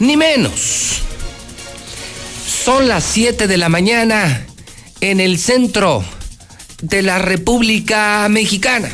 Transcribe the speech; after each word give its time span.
ni 0.00 0.16
menos. 0.16 1.02
Son 2.64 2.88
las 2.88 3.04
7 3.04 3.46
de 3.46 3.56
la 3.56 3.68
mañana 3.68 4.46
en 5.00 5.20
el 5.20 5.38
centro 5.38 6.04
de 6.82 7.02
la 7.02 7.18
República 7.18 8.26
Mexicana. 8.28 8.90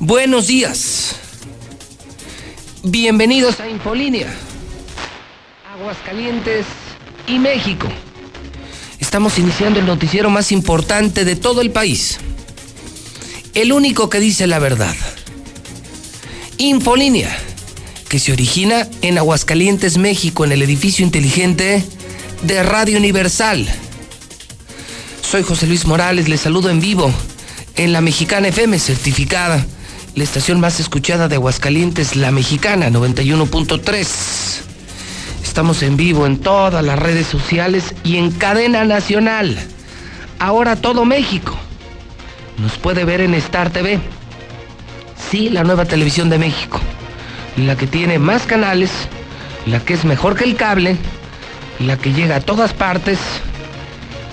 Buenos 0.00 0.48
días. 0.48 1.16
Bienvenidos 2.82 3.60
a 3.60 3.68
Infolínea. 3.68 4.34
Aguascalientes 5.78 6.66
y 7.26 7.38
México. 7.38 7.86
Estamos 8.98 9.38
iniciando 9.38 9.78
el 9.78 9.86
noticiero 9.86 10.30
más 10.30 10.52
importante 10.52 11.24
de 11.24 11.36
todo 11.36 11.60
el 11.60 11.70
país. 11.70 12.18
El 13.54 13.72
único 13.72 14.10
que 14.10 14.20
dice 14.20 14.46
la 14.46 14.58
verdad. 14.58 14.96
Infolínea 16.58 17.36
que 18.14 18.20
se 18.20 18.30
origina 18.30 18.86
en 19.02 19.18
Aguascalientes, 19.18 19.98
México, 19.98 20.44
en 20.44 20.52
el 20.52 20.62
edificio 20.62 21.04
inteligente 21.04 21.82
de 22.42 22.62
Radio 22.62 22.96
Universal. 22.96 23.66
Soy 25.20 25.42
José 25.42 25.66
Luis 25.66 25.84
Morales, 25.84 26.28
les 26.28 26.42
saludo 26.42 26.70
en 26.70 26.78
vivo 26.78 27.12
en 27.74 27.92
la 27.92 28.00
Mexicana 28.00 28.46
FM 28.46 28.78
certificada, 28.78 29.66
la 30.14 30.22
estación 30.22 30.60
más 30.60 30.78
escuchada 30.78 31.26
de 31.26 31.34
Aguascalientes, 31.34 32.14
la 32.14 32.30
Mexicana 32.30 32.88
91.3. 32.88 34.06
Estamos 35.42 35.82
en 35.82 35.96
vivo 35.96 36.24
en 36.24 36.38
todas 36.38 36.84
las 36.84 36.96
redes 36.96 37.26
sociales 37.26 37.96
y 38.04 38.18
en 38.18 38.30
cadena 38.30 38.84
nacional. 38.84 39.58
Ahora 40.38 40.76
todo 40.76 41.04
México 41.04 41.58
nos 42.58 42.78
puede 42.78 43.04
ver 43.04 43.22
en 43.22 43.34
Star 43.34 43.70
TV. 43.70 43.98
Sí, 45.32 45.48
la 45.48 45.64
nueva 45.64 45.84
televisión 45.84 46.30
de 46.30 46.38
México 46.38 46.80
la 47.56 47.76
que 47.76 47.86
tiene 47.86 48.18
más 48.18 48.42
canales, 48.44 48.90
la 49.66 49.80
que 49.80 49.94
es 49.94 50.04
mejor 50.04 50.36
que 50.36 50.44
el 50.44 50.56
cable, 50.56 50.96
la 51.78 51.96
que 51.96 52.12
llega 52.12 52.36
a 52.36 52.40
todas 52.40 52.72
partes, 52.72 53.18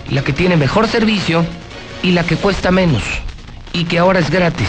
la 0.09 0.23
que 0.23 0.33
tiene 0.33 0.58
mejor 0.58 0.88
servicio 0.88 1.45
y 2.03 2.11
la 2.11 2.23
que 2.23 2.36
cuesta 2.36 2.72
menos 2.72 3.03
y 3.73 3.86
que 3.86 4.00
ahora 4.00 4.19
es 4.19 4.30
gratis. 4.30 4.67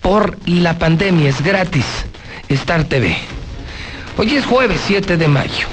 Por 0.00 0.36
la 0.46 0.78
pandemia 0.78 1.28
es 1.28 1.42
gratis 1.42 1.84
Star 2.48 2.84
TV. 2.84 3.16
Hoy 4.16 4.36
es 4.36 4.44
jueves 4.44 4.80
7 4.86 5.16
de 5.16 5.28
mayo. 5.28 5.66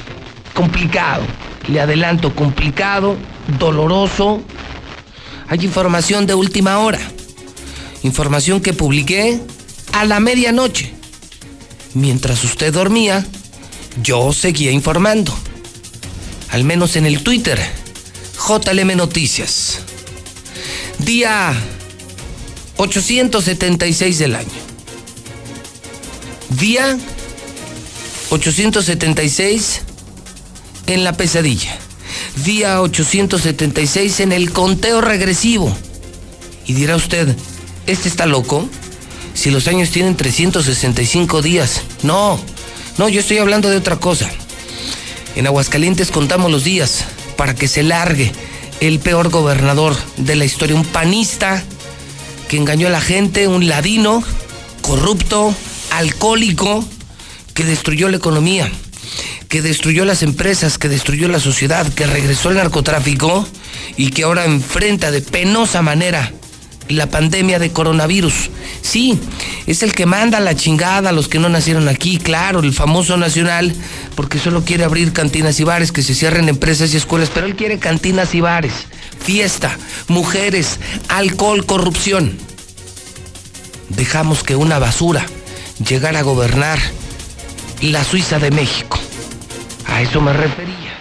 Complicado, 0.53 1.23
le 1.67 1.81
adelanto, 1.81 2.33
complicado, 2.35 3.17
doloroso. 3.59 4.41
Hay 5.47 5.63
información 5.63 6.25
de 6.25 6.33
última 6.33 6.79
hora. 6.79 6.99
Información 8.03 8.61
que 8.61 8.73
publiqué 8.73 9.39
a 9.93 10.05
la 10.05 10.19
medianoche 10.19 11.00
mientras 11.93 12.43
usted 12.43 12.73
dormía, 12.73 13.25
yo 14.01 14.33
seguía 14.33 14.71
informando. 14.71 15.37
Al 16.49 16.63
menos 16.63 16.95
en 16.95 17.05
el 17.05 17.23
Twitter, 17.23 17.59
JLM 18.47 18.95
Noticias. 18.97 19.79
Día 20.99 21.53
876 22.77 24.19
del 24.19 24.35
año. 24.35 24.49
Día 26.59 26.97
876 28.29 29.81
en 30.87 31.03
la 31.03 31.13
pesadilla. 31.13 31.77
Día 32.43 32.81
876 32.81 34.19
en 34.21 34.31
el 34.31 34.51
conteo 34.51 35.01
regresivo. 35.01 35.75
Y 36.65 36.73
dirá 36.73 36.95
usted, 36.95 37.35
¿este 37.87 38.09
está 38.09 38.25
loco? 38.25 38.69
Si 39.33 39.51
los 39.51 39.67
años 39.67 39.91
tienen 39.91 40.15
365 40.15 41.41
días. 41.41 41.81
No, 42.03 42.39
no, 42.97 43.09
yo 43.09 43.19
estoy 43.19 43.37
hablando 43.37 43.69
de 43.69 43.77
otra 43.77 43.97
cosa. 43.97 44.29
En 45.35 45.47
Aguascalientes 45.47 46.11
contamos 46.11 46.51
los 46.51 46.63
días 46.63 47.05
para 47.37 47.55
que 47.55 47.67
se 47.67 47.83
largue 47.83 48.31
el 48.81 48.99
peor 48.99 49.29
gobernador 49.29 49.95
de 50.17 50.35
la 50.35 50.45
historia, 50.45 50.75
un 50.75 50.85
panista 50.85 51.63
que 52.49 52.57
engañó 52.57 52.87
a 52.87 52.91
la 52.91 53.01
gente, 53.01 53.47
un 53.47 53.67
ladino, 53.67 54.23
corrupto, 54.81 55.55
alcohólico, 55.91 56.83
que 57.53 57.63
destruyó 57.63 58.09
la 58.09 58.17
economía, 58.17 58.69
que 59.47 59.61
destruyó 59.61 60.03
las 60.03 60.23
empresas, 60.23 60.77
que 60.77 60.89
destruyó 60.89 61.27
la 61.27 61.39
sociedad, 61.39 61.87
que 61.93 62.07
regresó 62.07 62.49
el 62.49 62.57
narcotráfico 62.57 63.47
y 63.97 64.09
que 64.09 64.23
ahora 64.23 64.45
enfrenta 64.45 65.11
de 65.11 65.21
penosa 65.21 65.81
manera 65.81 66.31
la 66.91 67.09
pandemia 67.09 67.59
de 67.59 67.71
coronavirus. 67.71 68.49
Sí, 68.81 69.19
es 69.67 69.83
el 69.83 69.93
que 69.93 70.05
manda 70.05 70.39
la 70.39 70.55
chingada 70.55 71.09
a 71.09 71.13
los 71.13 71.27
que 71.27 71.39
no 71.39 71.49
nacieron 71.49 71.87
aquí, 71.87 72.17
claro, 72.17 72.59
el 72.59 72.73
famoso 72.73 73.17
nacional, 73.17 73.75
porque 74.15 74.39
solo 74.39 74.63
quiere 74.63 74.83
abrir 74.83 75.13
cantinas 75.13 75.59
y 75.59 75.63
bares, 75.63 75.91
que 75.91 76.03
se 76.03 76.15
cierren 76.15 76.49
empresas 76.49 76.93
y 76.93 76.97
escuelas, 76.97 77.29
pero 77.33 77.45
él 77.45 77.55
quiere 77.55 77.79
cantinas 77.79 78.33
y 78.35 78.41
bares, 78.41 78.73
fiesta, 79.19 79.77
mujeres, 80.07 80.79
alcohol, 81.07 81.65
corrupción. 81.65 82.37
Dejamos 83.89 84.43
que 84.43 84.55
una 84.55 84.79
basura 84.79 85.25
llegara 85.85 86.19
a 86.19 86.23
gobernar 86.23 86.79
la 87.81 88.03
Suiza 88.03 88.39
de 88.39 88.51
México. 88.51 88.99
A 89.87 90.01
eso 90.01 90.21
me 90.21 90.33
refería. 90.33 90.95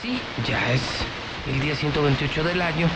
Sí, 0.00 0.18
ya 0.48 0.72
es 0.72 0.80
el 1.52 1.60
día 1.60 1.74
128 1.74 2.44
del 2.44 2.62
año 2.62 2.88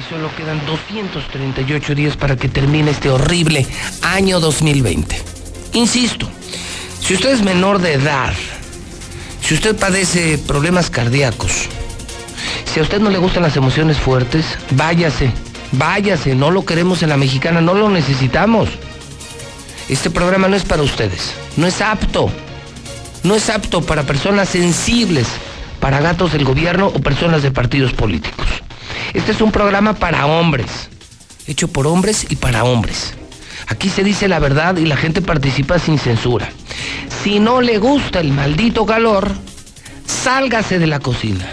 y 0.00 0.02
solo 0.08 0.34
quedan 0.34 0.64
238 0.66 1.94
días 1.94 2.16
para 2.16 2.36
que 2.36 2.48
termine 2.48 2.90
este 2.90 3.10
horrible 3.10 3.66
año 4.02 4.40
2020. 4.40 5.20
Insisto, 5.74 6.28
si 7.00 7.14
usted 7.14 7.30
es 7.30 7.42
menor 7.42 7.80
de 7.80 7.94
edad, 7.94 8.32
si 9.42 9.54
usted 9.54 9.76
padece 9.76 10.38
problemas 10.38 10.90
cardíacos, 10.90 11.68
si 12.72 12.80
a 12.80 12.82
usted 12.82 13.00
no 13.00 13.10
le 13.10 13.18
gustan 13.18 13.42
las 13.42 13.56
emociones 13.56 13.98
fuertes, 13.98 14.46
váyase, 14.70 15.30
váyase, 15.72 16.34
no 16.34 16.50
lo 16.50 16.64
queremos 16.64 17.02
en 17.02 17.10
la 17.10 17.16
mexicana, 17.16 17.60
no 17.60 17.74
lo 17.74 17.90
necesitamos. 17.90 18.68
Este 19.88 20.10
programa 20.10 20.48
no 20.48 20.56
es 20.56 20.64
para 20.64 20.82
ustedes, 20.82 21.34
no 21.56 21.66
es 21.66 21.80
apto, 21.80 22.30
no 23.22 23.34
es 23.34 23.50
apto 23.50 23.82
para 23.82 24.04
personas 24.04 24.48
sensibles, 24.48 25.26
para 25.80 26.00
gatos 26.00 26.32
del 26.32 26.44
gobierno 26.44 26.86
o 26.86 27.00
personas 27.00 27.42
de 27.42 27.50
partidos 27.50 27.92
políticos. 27.92 28.46
Este 29.12 29.32
es 29.32 29.40
un 29.40 29.50
programa 29.50 29.94
para 29.94 30.26
hombres, 30.26 30.88
hecho 31.46 31.68
por 31.68 31.86
hombres 31.86 32.26
y 32.28 32.36
para 32.36 32.64
hombres. 32.64 33.14
Aquí 33.66 33.88
se 33.88 34.04
dice 34.04 34.28
la 34.28 34.38
verdad 34.38 34.76
y 34.76 34.86
la 34.86 34.96
gente 34.96 35.22
participa 35.22 35.78
sin 35.78 35.98
censura. 35.98 36.50
Si 37.22 37.40
no 37.40 37.60
le 37.60 37.78
gusta 37.78 38.20
el 38.20 38.32
maldito 38.32 38.86
calor, 38.86 39.32
sálgase 40.06 40.78
de 40.78 40.86
la 40.86 41.00
cocina. 41.00 41.46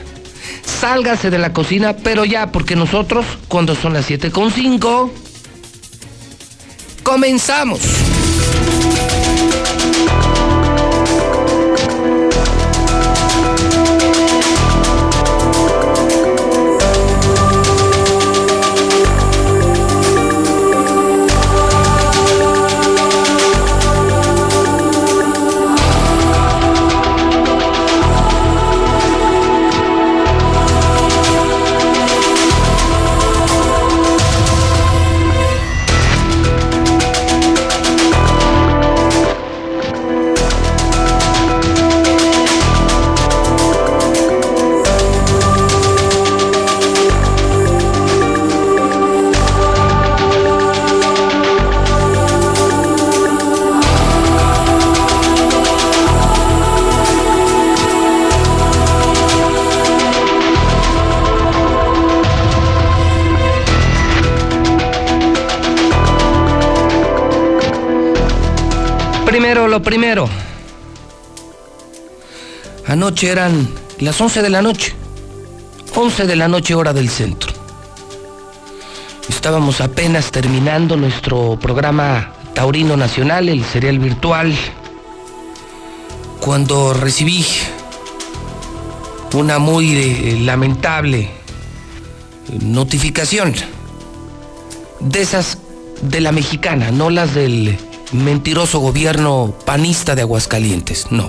Sálgase 0.80 1.30
de 1.30 1.40
la 1.40 1.54
cocina, 1.54 1.96
pero 1.96 2.26
ya, 2.26 2.52
porque 2.52 2.76
nosotros, 2.76 3.26
cuando 3.48 3.76
son 3.76 3.94
las 3.94 4.10
7.5, 4.10 5.12
comenzamos. 7.04 7.80
Lo 69.78 69.84
primero. 69.84 70.28
Anoche 72.88 73.30
eran 73.30 73.70
las 74.00 74.20
11 74.20 74.42
de 74.42 74.50
la 74.50 74.64
noche. 74.64 74.96
11 75.94 76.26
de 76.26 76.36
la 76.36 76.48
noche 76.48 76.74
hora 76.74 76.94
del 76.94 77.10
centro. 77.10 77.54
Estábamos 79.30 79.80
apenas 79.80 80.32
terminando 80.32 80.98
nuestro 80.98 81.60
programa 81.60 82.34
Taurino 82.56 82.98
Nacional, 82.98 83.50
el 83.50 83.64
serial 83.66 84.00
virtual, 84.00 84.52
cuando 86.40 86.96
recibí 86.96 87.46
una 89.34 89.60
muy 89.60 89.96
eh, 89.96 90.40
lamentable 90.42 91.30
notificación 92.62 93.54
de 95.02 95.22
esas 95.22 95.60
de 96.02 96.20
la 96.20 96.32
mexicana, 96.32 96.90
no 96.90 97.12
las 97.12 97.36
del 97.36 97.78
mentiroso 98.12 98.80
gobierno 98.80 99.54
panista 99.66 100.16
de 100.16 100.22
Aguascalientes, 100.22 101.08
no. 101.12 101.28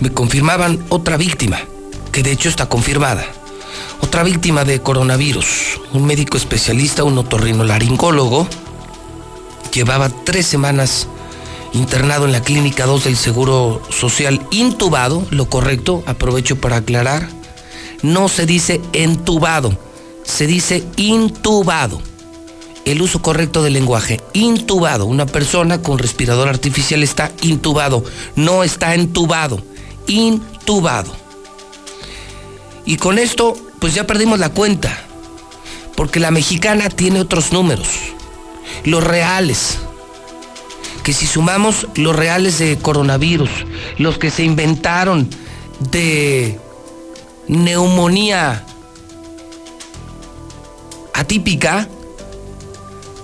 Me 0.00 0.10
confirmaban 0.10 0.84
otra 0.88 1.16
víctima, 1.16 1.58
que 2.12 2.22
de 2.22 2.32
hecho 2.32 2.48
está 2.48 2.68
confirmada. 2.68 3.24
Otra 4.00 4.22
víctima 4.22 4.64
de 4.64 4.80
coronavirus, 4.80 5.80
un 5.92 6.04
médico 6.04 6.36
especialista, 6.36 7.04
un 7.04 7.18
otorrinolaringólogo, 7.18 8.46
llevaba 9.72 10.08
tres 10.08 10.46
semanas 10.46 11.06
internado 11.72 12.24
en 12.24 12.32
la 12.32 12.42
clínica 12.42 12.86
2 12.86 13.04
del 13.04 13.16
Seguro 13.16 13.82
Social, 13.90 14.40
intubado, 14.50 15.26
lo 15.30 15.48
correcto, 15.48 16.02
aprovecho 16.06 16.56
para 16.56 16.76
aclarar, 16.76 17.28
no 18.02 18.28
se 18.28 18.46
dice 18.46 18.80
entubado, 18.92 19.76
se 20.24 20.46
dice 20.46 20.84
intubado. 20.96 22.00
El 22.86 23.02
uso 23.02 23.20
correcto 23.20 23.64
del 23.64 23.72
lenguaje, 23.72 24.20
intubado. 24.32 25.06
Una 25.06 25.26
persona 25.26 25.82
con 25.82 25.98
respirador 25.98 26.48
artificial 26.48 27.02
está 27.02 27.32
intubado, 27.42 28.04
no 28.36 28.62
está 28.62 28.94
entubado, 28.94 29.60
intubado. 30.06 31.12
Y 32.84 32.96
con 32.96 33.18
esto, 33.18 33.56
pues 33.80 33.92
ya 33.92 34.06
perdimos 34.06 34.38
la 34.38 34.50
cuenta, 34.50 34.96
porque 35.96 36.20
la 36.20 36.30
mexicana 36.30 36.88
tiene 36.88 37.20
otros 37.20 37.50
números, 37.52 37.88
los 38.84 39.02
reales, 39.02 39.78
que 41.02 41.12
si 41.12 41.26
sumamos 41.26 41.88
los 41.96 42.14
reales 42.14 42.58
de 42.58 42.78
coronavirus, 42.78 43.50
los 43.98 44.16
que 44.16 44.30
se 44.30 44.44
inventaron 44.44 45.28
de 45.80 46.60
neumonía 47.48 48.64
atípica, 51.14 51.88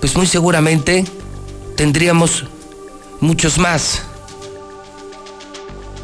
pues 0.03 0.17
muy 0.17 0.27
seguramente 0.27 1.05
tendríamos 1.77 2.43
muchos 3.21 3.57
más. 3.57 4.01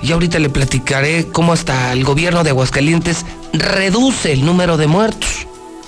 Y 0.01 0.13
ahorita 0.13 0.39
le 0.39 0.49
platicaré 0.49 1.27
cómo 1.27 1.51
hasta 1.51 1.91
el 1.91 2.05
gobierno 2.05 2.45
de 2.45 2.51
Aguascalientes 2.51 3.25
reduce 3.51 4.31
el 4.31 4.45
número 4.45 4.77
de 4.77 4.87
muertos. 4.87 5.45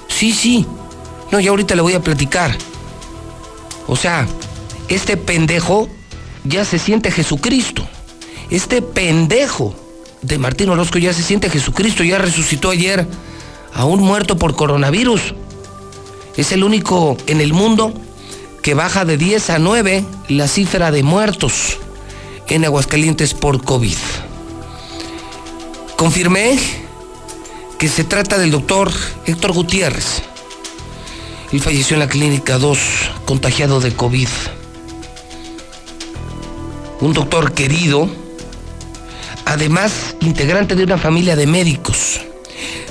Sí, 0.09 0.33
sí. 0.33 0.65
No, 1.31 1.39
y 1.39 1.47
ahorita 1.47 1.73
le 1.73 1.83
voy 1.83 1.93
a 1.93 2.01
platicar. 2.01 2.53
O 3.87 3.95
sea, 3.95 4.27
este 4.89 5.15
pendejo 5.15 5.87
ya 6.43 6.65
se 6.65 6.79
siente 6.79 7.11
Jesucristo. 7.11 7.87
Este 8.49 8.81
pendejo 8.81 9.73
de 10.21 10.37
Martín 10.37 10.67
Orozco 10.67 10.99
ya 10.99 11.13
se 11.13 11.23
siente 11.23 11.49
Jesucristo, 11.49 12.03
ya 12.03 12.17
resucitó 12.17 12.71
ayer 12.71 13.07
a 13.73 13.85
un 13.85 14.01
muerto 14.01 14.37
por 14.37 14.53
coronavirus. 14.53 15.33
Es 16.37 16.51
el 16.51 16.63
único 16.63 17.17
en 17.27 17.41
el 17.41 17.53
mundo 17.53 17.93
que 18.61 18.73
baja 18.73 19.05
de 19.05 19.17
10 19.17 19.49
a 19.49 19.59
9 19.59 20.05
la 20.29 20.47
cifra 20.47 20.91
de 20.91 21.03
muertos 21.03 21.77
en 22.47 22.65
Aguascalientes 22.65 23.33
por 23.33 23.63
COVID. 23.63 23.97
Confirmé 25.97 26.57
que 27.77 27.87
se 27.87 28.03
trata 28.03 28.37
del 28.37 28.51
doctor 28.51 28.91
Héctor 29.25 29.53
Gutiérrez. 29.53 30.21
Él 31.51 31.61
falleció 31.61 31.95
en 31.95 31.99
la 31.99 32.07
clínica 32.07 32.57
2, 32.57 32.79
contagiado 33.25 33.81
de 33.81 33.93
COVID. 33.93 34.27
Un 37.01 37.13
doctor 37.13 37.53
querido, 37.53 38.09
además 39.45 40.15
integrante 40.21 40.75
de 40.75 40.83
una 40.83 40.97
familia 40.97 41.35
de 41.35 41.47
médicos. 41.47 42.21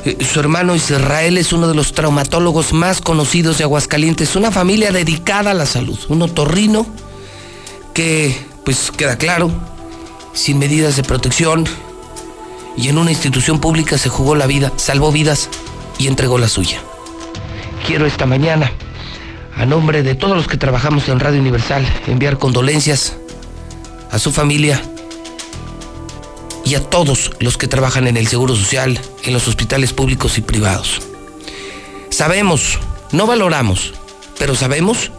Eh, 0.05 0.17
su 0.25 0.41
hermano 0.41 0.75
Israel 0.75 1.37
es 1.37 1.53
uno 1.53 1.69
de 1.69 1.75
los 1.75 1.93
traumatólogos 1.93 2.73
más 2.73 3.01
conocidos 3.01 3.59
de 3.59 3.65
Aguascalientes, 3.65 4.35
una 4.35 4.51
familia 4.51 4.93
dedicada 4.93 5.51
a 5.51 5.55
la 5.55 5.67
salud, 5.67 5.99
un 6.09 6.23
otorrino 6.23 6.87
que, 7.93 8.35
pues 8.65 8.91
queda 8.91 9.19
claro, 9.19 9.51
sin 10.33 10.59
medidas 10.59 10.97
de 10.97 11.03
protección 11.03 11.67
y 12.77 12.89
en 12.89 12.97
una 12.97 13.11
institución 13.11 13.61
pública 13.61 13.99
se 13.99 14.09
jugó 14.09 14.35
la 14.35 14.47
vida, 14.47 14.73
salvó 14.77 15.13
vidas 15.13 15.51
y 15.99 16.07
entregó 16.07 16.39
la 16.39 16.49
suya. 16.49 16.81
Quiero 17.87 18.07
esta 18.07 18.25
mañana, 18.25 18.73
a 19.55 19.67
nombre 19.67 20.03
de 20.03 20.15
todos 20.15 20.35
los 20.35 20.47
que 20.47 20.57
trabajamos 20.57 21.09
en 21.09 21.21
Radio 21.21 21.41
Universal, 21.41 21.87
enviar 22.07 22.39
condolencias 22.39 23.17
a 24.11 24.19
su 24.19 24.33
familia 24.33 24.81
y 26.71 26.77
a 26.77 26.89
todos 26.89 27.33
los 27.41 27.59
que 27.59 27.67
trabajan 27.67 28.07
en 28.07 28.17
el 28.17 28.29
Seguro 28.29 28.55
Social, 28.55 29.01
en 29.25 29.33
los 29.33 29.49
hospitales 29.49 29.93
públicos 29.93 30.39
y 30.39 30.41
privados. 30.41 31.03
Sabemos, 32.11 32.79
no 33.11 33.27
valoramos, 33.27 33.93
pero 34.39 34.55
sabemos, 34.55 35.11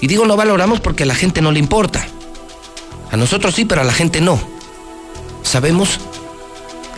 y 0.00 0.06
digo 0.06 0.24
no 0.24 0.36
valoramos 0.36 0.78
porque 0.78 1.02
a 1.02 1.06
la 1.06 1.16
gente 1.16 1.42
no 1.42 1.50
le 1.50 1.58
importa. 1.58 2.06
A 3.10 3.16
nosotros 3.16 3.56
sí, 3.56 3.64
pero 3.64 3.80
a 3.80 3.84
la 3.84 3.92
gente 3.92 4.20
no. 4.20 4.40
Sabemos 5.42 5.98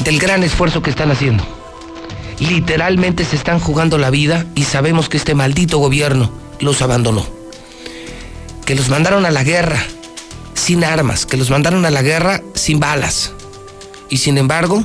del 0.00 0.18
gran 0.18 0.42
esfuerzo 0.42 0.82
que 0.82 0.90
están 0.90 1.10
haciendo. 1.10 1.42
Literalmente 2.40 3.24
se 3.24 3.36
están 3.36 3.60
jugando 3.60 3.96
la 3.96 4.10
vida 4.10 4.44
y 4.54 4.64
sabemos 4.64 5.08
que 5.08 5.16
este 5.16 5.34
maldito 5.34 5.78
gobierno 5.78 6.30
los 6.60 6.82
abandonó. 6.82 7.26
Que 8.66 8.74
los 8.74 8.90
mandaron 8.90 9.24
a 9.24 9.30
la 9.30 9.42
guerra 9.42 9.82
sin 10.52 10.84
armas, 10.84 11.24
que 11.24 11.38
los 11.38 11.48
mandaron 11.48 11.86
a 11.86 11.90
la 11.90 12.02
guerra 12.02 12.42
sin 12.54 12.78
balas, 12.78 13.32
y 14.14 14.18
sin 14.18 14.38
embargo 14.38 14.84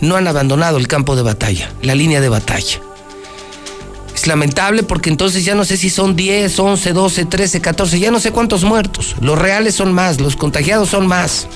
no 0.00 0.16
han 0.16 0.26
abandonado 0.26 0.78
el 0.78 0.88
campo 0.88 1.14
de 1.14 1.22
batalla, 1.22 1.70
la 1.82 1.94
línea 1.94 2.20
de 2.20 2.28
batalla. 2.28 2.80
Es 4.12 4.26
lamentable 4.26 4.82
porque 4.82 5.08
entonces 5.08 5.44
ya 5.44 5.54
no 5.54 5.64
sé 5.64 5.76
si 5.76 5.88
son 5.88 6.16
10, 6.16 6.58
11, 6.58 6.92
12, 6.92 7.24
13, 7.26 7.60
14, 7.60 8.00
ya 8.00 8.10
no 8.10 8.18
sé 8.18 8.32
cuántos 8.32 8.64
muertos. 8.64 9.14
Los 9.20 9.38
reales 9.38 9.76
son 9.76 9.92
más, 9.92 10.20
los 10.20 10.34
contagiados 10.34 10.88
son 10.88 11.06
más. 11.06 11.46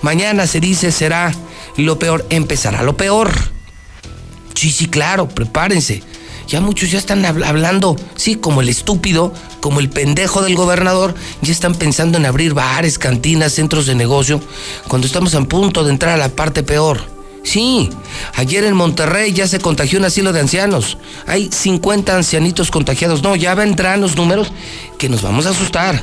Mañana 0.00 0.46
se 0.46 0.60
dice 0.60 0.92
será 0.92 1.30
lo 1.76 1.98
peor, 1.98 2.24
empezará 2.30 2.82
lo 2.82 2.96
peor. 2.96 3.30
Sí, 4.54 4.70
sí, 4.70 4.86
claro, 4.86 5.28
prepárense. 5.28 6.02
Ya 6.46 6.60
muchos 6.60 6.90
ya 6.90 6.98
están 6.98 7.24
hablando, 7.24 7.96
sí, 8.16 8.36
como 8.36 8.60
el 8.60 8.68
estúpido, 8.68 9.32
como 9.60 9.80
el 9.80 9.88
pendejo 9.88 10.42
del 10.42 10.54
gobernador, 10.54 11.14
ya 11.42 11.52
están 11.52 11.74
pensando 11.74 12.18
en 12.18 12.26
abrir 12.26 12.54
bares, 12.54 12.98
cantinas, 12.98 13.52
centros 13.52 13.86
de 13.86 13.94
negocio, 13.94 14.40
cuando 14.88 15.06
estamos 15.06 15.34
a 15.34 15.42
punto 15.44 15.84
de 15.84 15.90
entrar 15.90 16.14
a 16.14 16.18
la 16.18 16.28
parte 16.28 16.62
peor. 16.62 17.14
Sí, 17.44 17.90
ayer 18.34 18.64
en 18.64 18.74
Monterrey 18.74 19.32
ya 19.32 19.46
se 19.46 19.60
contagió 19.60 19.98
un 19.98 20.06
asilo 20.06 20.32
de 20.32 20.40
ancianos. 20.40 20.96
Hay 21.26 21.50
50 21.52 22.16
ancianitos 22.16 22.70
contagiados. 22.70 23.22
No, 23.22 23.36
ya 23.36 23.54
vendrán 23.54 24.00
los 24.00 24.16
números 24.16 24.50
que 24.98 25.10
nos 25.10 25.20
vamos 25.20 25.44
a 25.44 25.50
asustar. 25.50 26.02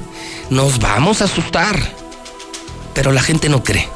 Nos 0.51 0.77
vamos 0.77 1.21
a 1.21 1.25
asustar. 1.25 1.77
Pero 2.93 3.11
la 3.11 3.23
gente 3.23 3.49
no 3.49 3.63
cree. 3.63 3.87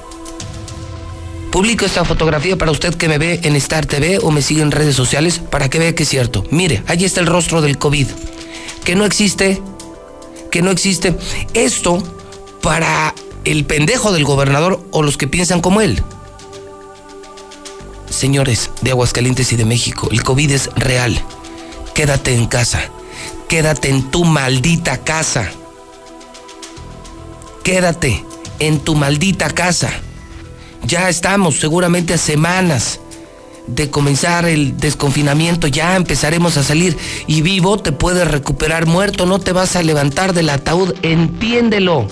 Publico 1.56 1.86
esta 1.86 2.04
fotografía 2.04 2.58
para 2.58 2.72
usted 2.72 2.96
que 2.96 3.08
me 3.08 3.18
ve 3.18 3.40
en 3.44 3.56
Star 3.56 3.86
TV 3.86 4.20
o 4.22 4.30
me 4.30 4.42
sigue 4.42 4.62
en 4.62 4.72
redes 4.72 4.94
sociales 4.94 5.40
para 5.40 5.70
que 5.70 5.80
vea 5.80 5.96
que 5.96 6.04
es 6.04 6.10
cierto. 6.10 6.44
Mire, 6.52 6.84
ahí 6.86 7.06
está 7.06 7.22
el 7.22 7.28
rostro 7.28 7.62
del 7.62 7.78
COVID. 7.78 8.08
Que 8.84 8.94
no 8.98 9.06
existe, 9.06 9.62
que 10.52 10.62
no 10.62 10.70
existe. 10.70 11.16
Esto 11.54 12.04
para 12.62 13.16
el 13.46 13.64
pendejo 13.64 14.12
del 14.12 14.26
gobernador 14.26 14.86
o 14.92 15.02
los 15.02 15.16
que 15.16 15.30
piensan 15.30 15.62
como 15.62 15.80
él. 15.80 16.04
Señores 18.10 18.70
de 18.82 18.92
Aguascalientes 18.92 19.54
y 19.54 19.56
de 19.56 19.64
México, 19.64 20.10
el 20.12 20.24
COVID 20.24 20.52
es 20.52 20.70
real. 20.76 21.18
Quédate 21.94 22.36
en 22.36 22.48
casa. 22.48 22.82
Quédate 23.48 23.88
en 23.88 24.12
tu 24.12 24.26
maldita 24.26 25.06
casa. 25.06 25.50
Quédate 27.64 28.26
en 28.60 28.82
tu 28.82 28.96
maldita 28.96 29.50
casa. 29.52 30.02
Ya 30.86 31.10
estamos 31.10 31.60
seguramente 31.60 32.14
a 32.14 32.18
semanas 32.18 33.00
de 33.68 33.90
comenzar 33.90 34.46
el 34.46 34.78
desconfinamiento, 34.78 35.68
ya 35.68 35.96
empezaremos 35.96 36.58
a 36.58 36.64
salir 36.64 36.96
y 37.26 37.42
vivo 37.42 37.80
te 37.80 37.92
puedes 37.92 38.30
recuperar, 38.30 38.86
muerto 38.86 39.26
no 39.26 39.40
te 39.40 39.52
vas 39.52 39.76
a 39.76 39.82
levantar 39.82 40.34
del 40.34 40.50
ataúd, 40.50 40.94
entiéndelo. 41.02 42.08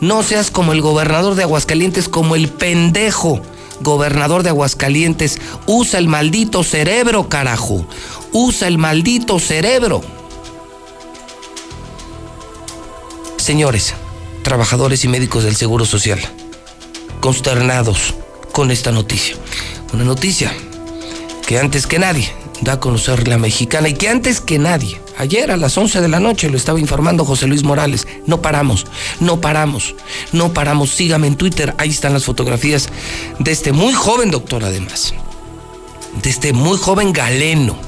No 0.00 0.22
seas 0.22 0.50
como 0.50 0.72
el 0.72 0.80
gobernador 0.80 1.34
de 1.34 1.42
Aguascalientes, 1.42 2.08
como 2.08 2.36
el 2.36 2.48
pendejo 2.48 3.42
gobernador 3.82 4.42
de 4.42 4.48
Aguascalientes. 4.48 5.38
Usa 5.66 5.98
el 5.98 6.08
maldito 6.08 6.64
cerebro, 6.64 7.28
carajo. 7.28 7.86
Usa 8.32 8.68
el 8.68 8.78
maldito 8.78 9.38
cerebro. 9.38 10.00
Señores, 13.36 13.94
trabajadores 14.42 15.04
y 15.04 15.08
médicos 15.08 15.44
del 15.44 15.56
Seguro 15.56 15.84
Social, 15.84 16.20
consternados 17.20 18.14
con 18.52 18.70
esta 18.70 18.92
noticia. 18.92 19.36
Una 19.92 20.04
noticia 20.04 20.52
que 21.46 21.58
antes 21.58 21.86
que 21.86 21.98
nadie 21.98 22.32
da 22.62 22.74
a 22.74 22.80
conocer 22.80 23.26
la 23.28 23.38
mexicana 23.38 23.88
y 23.88 23.94
que 23.94 24.08
antes 24.08 24.40
que 24.40 24.58
nadie, 24.58 25.00
ayer 25.18 25.50
a 25.50 25.56
las 25.56 25.76
11 25.76 26.00
de 26.00 26.08
la 26.08 26.20
noche 26.20 26.50
lo 26.50 26.56
estaba 26.56 26.78
informando 26.78 27.24
José 27.24 27.46
Luis 27.46 27.64
Morales, 27.64 28.06
no 28.26 28.42
paramos, 28.42 28.86
no 29.18 29.40
paramos, 29.40 29.94
no 30.32 30.52
paramos, 30.52 30.90
sígame 30.90 31.26
en 31.26 31.36
Twitter, 31.36 31.74
ahí 31.78 31.90
están 31.90 32.12
las 32.12 32.24
fotografías 32.24 32.88
de 33.38 33.50
este 33.50 33.72
muy 33.72 33.92
joven 33.94 34.30
doctor 34.30 34.64
además, 34.64 35.14
de 36.22 36.30
este 36.30 36.52
muy 36.52 36.78
joven 36.78 37.12
galeno, 37.12 37.78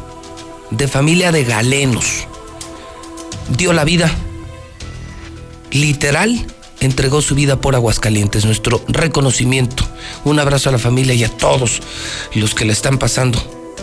de 0.70 0.88
familia 0.88 1.32
de 1.32 1.44
galenos, 1.44 2.26
dio 3.56 3.72
la 3.72 3.84
vida, 3.84 4.10
literal, 5.70 6.46
entregó 6.82 7.22
su 7.22 7.34
vida 7.34 7.60
por 7.60 7.74
Aguascalientes, 7.74 8.44
nuestro 8.44 8.82
reconocimiento, 8.88 9.84
un 10.24 10.38
abrazo 10.38 10.68
a 10.68 10.72
la 10.72 10.78
familia 10.78 11.14
y 11.14 11.24
a 11.24 11.28
todos 11.28 11.80
los 12.34 12.54
que 12.54 12.64
la 12.64 12.72
están 12.72 12.98
pasando 12.98 13.42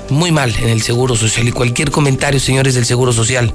muy 0.10 0.32
mal 0.32 0.56
en 0.56 0.70
el 0.70 0.82
Seguro 0.82 1.16
Social. 1.16 1.48
Y 1.48 1.52
cualquier 1.52 1.92
comentario, 1.92 2.40
señores 2.40 2.76
del 2.76 2.86
Seguro 2.86 3.14
Social, 3.14 3.54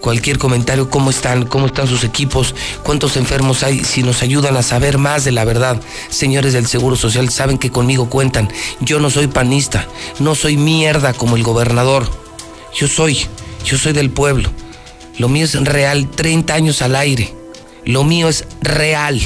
cualquier 0.00 0.38
comentario, 0.38 0.90
cómo 0.90 1.10
están, 1.10 1.46
cómo 1.46 1.66
están 1.66 1.86
sus 1.86 2.04
equipos, 2.04 2.54
cuántos 2.82 3.16
enfermos 3.16 3.62
hay, 3.62 3.84
si 3.84 4.02
nos 4.02 4.22
ayudan 4.22 4.56
a 4.56 4.62
saber 4.62 4.98
más 4.98 5.24
de 5.24 5.32
la 5.32 5.44
verdad, 5.44 5.80
señores 6.08 6.52
del 6.52 6.66
Seguro 6.66 6.96
Social, 6.96 7.30
saben 7.30 7.58
que 7.58 7.70
conmigo 7.70 8.10
cuentan. 8.10 8.52
Yo 8.80 9.00
no 9.00 9.10
soy 9.10 9.26
panista, 9.26 9.86
no 10.18 10.34
soy 10.34 10.56
mierda 10.56 11.12
como 11.12 11.36
el 11.36 11.42
gobernador. 11.42 12.08
Yo 12.74 12.88
soy, 12.88 13.26
yo 13.64 13.78
soy 13.78 13.92
del 13.92 14.10
pueblo. 14.10 14.50
Lo 15.18 15.28
mío 15.28 15.44
es 15.44 15.54
real, 15.64 16.10
30 16.10 16.52
años 16.52 16.82
al 16.82 16.94
aire. 16.94 17.35
Lo 17.86 18.02
mío 18.02 18.28
es 18.28 18.44
real. 18.60 19.20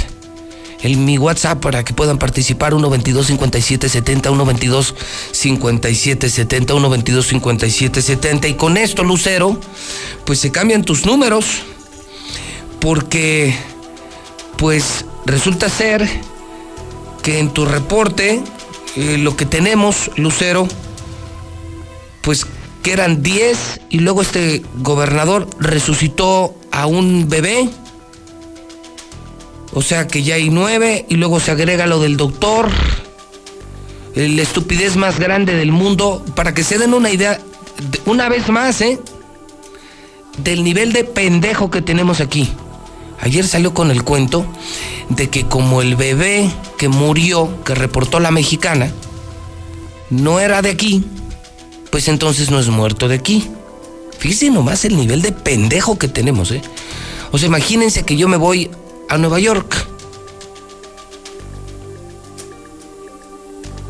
En 0.83 1.05
mi 1.05 1.19
WhatsApp 1.19 1.61
para 1.61 1.83
que 1.83 1.93
puedan 1.93 2.19
participar 2.19 2.73
122 2.73 3.27
57 3.27 3.89
70 3.89 4.31
122 4.31 4.95
57 5.33 6.31
70 6.31 6.73
122 6.75 7.27
57 7.27 8.03
70 8.03 8.49
y 8.49 8.55
con 8.55 8.77
esto 8.77 9.03
Lucero 9.05 9.61
pues 10.25 10.39
se 10.39 10.51
cambian 10.51 10.85
tus 10.85 11.05
números 11.05 11.45
porque 12.81 13.55
pues 14.57 15.05
resulta 15.27 15.69
ser 15.69 16.09
que 17.23 17.41
en 17.41 17.51
tu 17.51 17.67
reporte 17.67 18.43
eh, 18.97 19.19
lo 19.19 19.37
que 19.37 19.45
tenemos 19.45 20.11
Lucero 20.17 20.67
pues 22.23 22.47
que 22.83 22.93
eran 22.93 23.23
10 23.23 23.81
y 23.91 23.99
luego 23.99 24.23
este 24.23 24.63
gobernador 24.79 25.47
resucitó 25.59 26.55
a 26.71 26.87
un 26.87 27.29
bebé 27.29 27.69
o 29.73 29.83
sea 29.83 30.07
que 30.07 30.23
ya 30.23 30.35
hay 30.35 30.51
nueve 30.51 31.07
y 31.09 31.17
luego 31.17 31.41
se 31.41 31.51
agrega 31.51 31.87
lo 31.87 32.01
del 32.01 32.17
doctor. 32.17 32.69
La 34.15 34.43
estupidez 34.43 34.97
más 34.97 35.21
grande 35.21 35.55
del 35.55 35.71
mundo. 35.71 36.25
Para 36.35 36.53
que 36.53 36.65
se 36.65 36.79
den 36.79 36.95
una 36.95 37.11
idea, 37.11 37.41
una 38.07 38.29
vez 38.29 38.49
más, 38.49 38.81
¿eh? 38.81 38.99
Del 40.39 40.65
nivel 40.65 40.93
de 40.93 41.05
pendejo 41.05 41.71
que 41.71 41.83
tenemos 41.83 42.21
aquí. 42.21 42.49
Ayer 43.21 43.47
salió 43.47 43.73
con 43.73 43.91
el 43.91 44.03
cuento 44.03 44.47
de 45.11 45.29
que 45.29 45.45
como 45.45 45.83
el 45.83 45.95
bebé 45.95 46.51
que 46.79 46.89
murió, 46.89 47.63
que 47.65 47.75
reportó 47.75 48.19
la 48.19 48.31
mexicana, 48.31 48.91
no 50.09 50.41
era 50.41 50.63
de 50.63 50.71
aquí, 50.71 51.05
pues 51.91 52.09
entonces 52.09 52.51
no 52.51 52.59
es 52.59 52.69
muerto 52.69 53.09
de 53.09 53.17
aquí. 53.17 53.49
Fíjense 54.19 54.51
nomás 54.51 54.85
el 54.85 54.97
nivel 54.97 55.23
de 55.23 55.33
pendejo 55.33 55.99
que 55.99 56.09
tenemos, 56.09 56.51
¿eh? 56.51 56.63
O 57.31 57.39
sea, 57.39 57.47
imagínense 57.47 58.03
que 58.03 58.17
yo 58.17 58.27
me 58.27 58.37
voy 58.37 58.71
a 59.11 59.19
Nueva 59.19 59.41
York. 59.41 59.87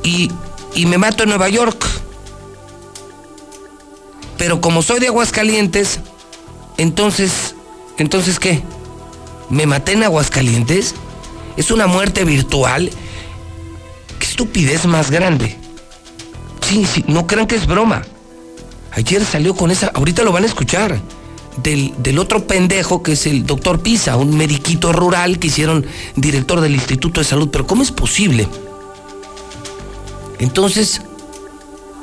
Y, 0.02 0.30
y 0.74 0.86
me 0.86 0.98
mato 0.98 1.22
en 1.22 1.28
Nueva 1.28 1.48
York. 1.48 1.86
Pero 4.38 4.60
como 4.60 4.82
soy 4.82 4.98
de 4.98 5.08
Aguascalientes, 5.08 6.00
entonces, 6.78 7.54
entonces 7.98 8.40
¿qué? 8.40 8.62
¿Me 9.50 9.66
maté 9.66 9.92
en 9.92 10.02
Aguascalientes? 10.04 10.94
¿Es 11.58 11.70
una 11.70 11.86
muerte 11.86 12.24
virtual? 12.24 12.90
¿Qué 14.18 14.26
estupidez 14.26 14.86
más 14.86 15.10
grande? 15.10 15.58
Sí, 16.66 16.86
sí, 16.86 17.04
no 17.06 17.26
crean 17.26 17.46
que 17.46 17.56
es 17.56 17.66
broma. 17.66 18.02
Ayer 18.92 19.22
salió 19.24 19.54
con 19.54 19.70
esa, 19.70 19.88
ahorita 19.88 20.24
lo 20.24 20.32
van 20.32 20.44
a 20.44 20.46
escuchar 20.46 20.98
del, 21.56 22.18
otro 22.18 22.46
pendejo 22.46 23.02
que 23.02 23.12
es 23.12 23.26
el 23.26 23.44
doctor 23.46 23.80
Pisa, 23.80 24.16
un 24.16 24.36
mediquito 24.36 24.92
rural 24.92 25.38
que 25.38 25.48
hicieron 25.48 25.86
director 26.16 26.60
del 26.60 26.74
Instituto 26.74 27.20
de 27.20 27.24
Salud. 27.24 27.48
Pero 27.50 27.66
¿cómo 27.66 27.82
es 27.82 27.90
posible? 27.90 28.48
Entonces, 30.38 31.02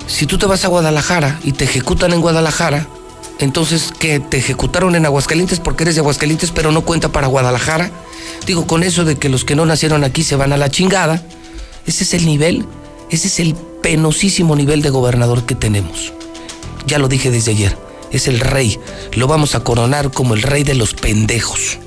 si 0.05 0.25
tú 0.25 0.37
te 0.37 0.45
vas 0.45 0.65
a 0.65 0.67
Guadalajara 0.67 1.39
y 1.43 1.53
te 1.53 1.63
ejecutan 1.63 2.13
en 2.13 2.21
Guadalajara, 2.21 2.87
entonces 3.39 3.93
que 3.97 4.19
te 4.19 4.37
ejecutaron 4.37 4.95
en 4.95 5.05
Aguascalientes 5.05 5.59
porque 5.59 5.83
eres 5.83 5.95
de 5.95 6.01
Aguascalientes, 6.01 6.51
pero 6.51 6.71
no 6.71 6.81
cuenta 6.81 7.09
para 7.09 7.27
Guadalajara. 7.27 7.91
Digo, 8.45 8.67
con 8.67 8.83
eso 8.83 9.05
de 9.05 9.15
que 9.15 9.29
los 9.29 9.45
que 9.45 9.55
no 9.55 9.65
nacieron 9.65 10.03
aquí 10.03 10.23
se 10.23 10.35
van 10.35 10.53
a 10.53 10.57
la 10.57 10.69
chingada. 10.69 11.23
Ese 11.85 12.03
es 12.03 12.13
el 12.13 12.25
nivel, 12.25 12.65
ese 13.09 13.27
es 13.27 13.39
el 13.39 13.55
penosísimo 13.81 14.55
nivel 14.55 14.81
de 14.81 14.89
gobernador 14.89 15.45
que 15.45 15.55
tenemos. 15.55 16.13
Ya 16.85 16.99
lo 16.99 17.07
dije 17.07 17.31
desde 17.31 17.51
ayer 17.51 17.86
es 18.11 18.27
el 18.27 18.39
rey. 18.39 18.79
Lo 19.13 19.27
vamos 19.27 19.55
a 19.55 19.63
coronar 19.63 20.11
como 20.11 20.33
el 20.33 20.41
rey 20.41 20.63
de 20.63 20.75
los 20.75 20.93
pendejos. 20.93 21.79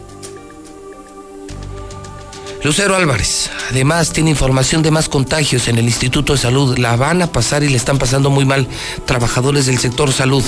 Lucero 2.63 2.95
Álvarez, 2.95 3.51
además 3.71 4.13
tiene 4.13 4.29
información 4.31 4.83
de 4.83 4.91
más 4.91 5.09
contagios 5.09 5.67
en 5.69 5.79
el 5.79 5.87
Instituto 5.87 6.35
de 6.35 6.39
Salud. 6.39 6.77
La 6.77 6.95
van 6.97 7.23
a 7.23 7.33
pasar 7.33 7.63
y 7.63 7.71
le 7.71 7.77
están 7.77 7.99
pasando 7.99 8.29
muy 8.29 8.45
mal 8.45 8.67
trabajadores 9.07 9.65
del 9.65 9.79
sector 9.79 10.13
salud. 10.13 10.45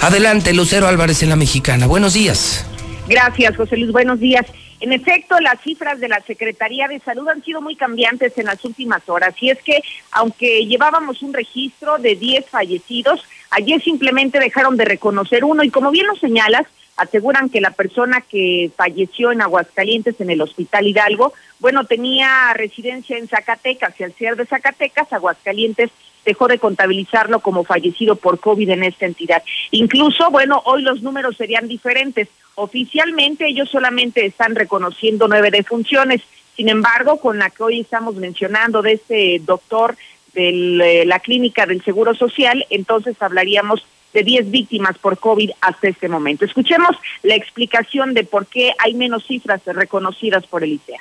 Adelante, 0.00 0.54
Lucero 0.54 0.88
Álvarez 0.88 1.22
en 1.22 1.28
la 1.28 1.36
Mexicana. 1.36 1.86
Buenos 1.86 2.14
días. 2.14 2.64
Gracias, 3.06 3.56
José 3.56 3.76
Luis. 3.76 3.92
Buenos 3.92 4.18
días. 4.18 4.46
En 4.80 4.92
efecto, 4.92 5.38
las 5.38 5.60
cifras 5.60 6.00
de 6.00 6.08
la 6.08 6.20
Secretaría 6.26 6.88
de 6.88 6.98
Salud 7.00 7.28
han 7.28 7.44
sido 7.44 7.60
muy 7.60 7.76
cambiantes 7.76 8.36
en 8.36 8.46
las 8.46 8.64
últimas 8.64 9.08
horas. 9.08 9.34
Y 9.40 9.50
es 9.50 9.62
que, 9.62 9.80
aunque 10.10 10.66
llevábamos 10.66 11.22
un 11.22 11.32
registro 11.32 11.98
de 11.98 12.16
10 12.16 12.46
fallecidos, 12.46 13.22
ayer 13.52 13.82
simplemente 13.82 14.38
dejaron 14.38 14.76
de 14.76 14.84
reconocer 14.84 15.44
uno. 15.44 15.62
Y 15.62 15.70
como 15.70 15.90
bien 15.90 16.06
lo 16.06 16.16
señalas, 16.16 16.66
aseguran 16.96 17.48
que 17.48 17.60
la 17.60 17.70
persona 17.70 18.20
que 18.20 18.70
falleció 18.76 19.32
en 19.32 19.42
Aguascalientes, 19.42 20.20
en 20.20 20.30
el 20.30 20.40
Hospital 20.40 20.86
Hidalgo, 20.86 21.32
bueno, 21.60 21.84
tenía 21.84 22.52
residencia 22.54 23.16
en 23.16 23.28
Zacatecas 23.28 23.98
y 23.98 24.04
al 24.04 24.14
ser 24.14 24.36
de 24.36 24.46
Zacatecas, 24.46 25.12
Aguascalientes 25.12 25.90
dejó 26.24 26.48
de 26.48 26.58
contabilizarlo 26.58 27.40
como 27.40 27.64
fallecido 27.64 28.16
por 28.16 28.38
COVID 28.38 28.70
en 28.70 28.84
esta 28.84 29.06
entidad. 29.06 29.42
Incluso, 29.70 30.30
bueno, 30.30 30.62
hoy 30.66 30.82
los 30.82 31.02
números 31.02 31.36
serían 31.36 31.68
diferentes. 31.68 32.28
Oficialmente 32.54 33.46
ellos 33.46 33.70
solamente 33.70 34.24
están 34.26 34.54
reconociendo 34.54 35.26
nueve 35.28 35.50
defunciones. 35.50 36.20
Sin 36.56 36.68
embargo, 36.68 37.18
con 37.18 37.38
la 37.38 37.50
que 37.50 37.62
hoy 37.62 37.80
estamos 37.80 38.14
mencionando 38.16 38.82
de 38.82 38.92
este 38.92 39.40
doctor 39.44 39.96
de 40.34 41.04
la 41.06 41.20
clínica 41.20 41.66
del 41.66 41.84
Seguro 41.84 42.14
Social, 42.14 42.66
entonces 42.70 43.16
hablaríamos 43.20 43.84
de 44.12 44.22
diez 44.22 44.50
víctimas 44.50 44.98
por 44.98 45.18
COVID 45.18 45.50
hasta 45.60 45.88
este 45.88 46.08
momento. 46.08 46.44
Escuchemos 46.44 46.96
la 47.22 47.34
explicación 47.34 48.14
de 48.14 48.24
por 48.24 48.46
qué 48.46 48.72
hay 48.78 48.94
menos 48.94 49.26
cifras 49.26 49.60
reconocidas 49.64 50.46
por 50.46 50.62
el 50.64 50.72
ICEA. 50.72 51.00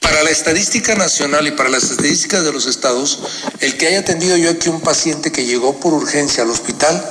Para 0.00 0.24
la 0.24 0.30
estadística 0.30 0.94
nacional 0.94 1.46
y 1.46 1.52
para 1.52 1.68
las 1.68 1.90
estadísticas 1.90 2.44
de 2.44 2.52
los 2.52 2.66
estados, 2.66 3.52
el 3.60 3.76
que 3.76 3.86
haya 3.86 4.00
atendido 4.00 4.36
yo 4.36 4.50
aquí 4.50 4.68
un 4.68 4.80
paciente 4.80 5.32
que 5.32 5.46
llegó 5.46 5.78
por 5.80 5.94
urgencia 5.94 6.42
al 6.42 6.50
hospital 6.50 7.02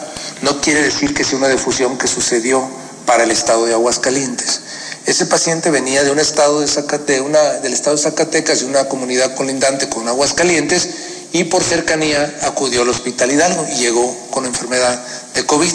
no 0.41 0.59
quiere 0.61 0.81
decir 0.81 1.13
que 1.13 1.23
sea 1.23 1.37
una 1.37 1.47
difusión 1.47 1.97
que 1.97 2.07
sucedió 2.07 2.67
para 3.05 3.23
el 3.23 3.31
estado 3.31 3.65
de 3.65 3.73
Aguascalientes. 3.73 4.61
Ese 5.05 5.25
paciente 5.25 5.71
venía 5.71 6.03
de 6.03 6.11
un 6.11 6.19
estado 6.19 6.61
de, 6.61 6.67
Zacate, 6.67 7.21
una, 7.21 7.41
del 7.59 7.73
estado 7.73 7.95
de 7.95 8.01
Zacatecas, 8.03 8.59
de 8.59 8.67
una 8.67 8.87
comunidad 8.87 9.35
colindante 9.35 9.89
con 9.89 10.07
Aguascalientes, 10.07 10.89
y 11.33 11.45
por 11.45 11.63
cercanía 11.63 12.39
acudió 12.43 12.81
al 12.81 12.89
hospital 12.89 13.31
Hidalgo 13.31 13.65
y 13.73 13.75
llegó 13.79 14.15
con 14.31 14.45
enfermedad 14.45 15.01
de 15.33 15.45
COVID. 15.45 15.71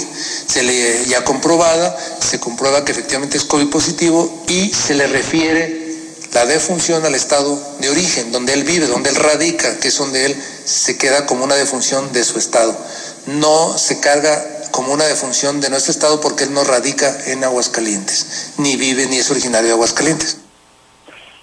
Se 0.46 0.62
le 0.62 1.06
ya 1.06 1.25
comprobada, 1.25 1.96
se 2.20 2.38
comprueba 2.38 2.84
que 2.84 2.92
efectivamente 2.92 3.38
es 3.38 3.44
COVID 3.44 3.70
positivo 3.70 4.44
y 4.48 4.72
se 4.72 4.94
le 4.94 5.06
refiere 5.06 5.86
la 6.32 6.44
defunción 6.44 7.04
al 7.06 7.14
estado 7.14 7.58
de 7.80 7.88
origen, 7.88 8.30
donde 8.32 8.52
él 8.52 8.64
vive, 8.64 8.86
donde 8.86 9.08
él 9.08 9.16
radica, 9.16 9.78
que 9.78 9.88
es 9.88 9.96
donde 9.96 10.26
él 10.26 10.36
se 10.64 10.98
queda 10.98 11.25
como 11.25 11.44
una 11.44 11.54
defunción 11.54 12.12
de 12.12 12.25
su 12.25 12.38
estado. 12.38 12.76
No 13.26 13.78
se 13.78 14.00
carga 14.00 14.44
como 14.70 14.92
una 14.92 15.04
defunción 15.06 15.62
de 15.62 15.70
nuestro 15.70 15.92
estado 15.92 16.20
porque 16.20 16.44
él 16.44 16.52
no 16.52 16.62
radica 16.62 17.16
en 17.26 17.42
Aguascalientes, 17.44 18.26
ni 18.58 18.76
vive 18.76 19.06
ni 19.06 19.16
es 19.16 19.30
originario 19.30 19.68
de 19.68 19.75
Aguascalientes. 19.75 20.36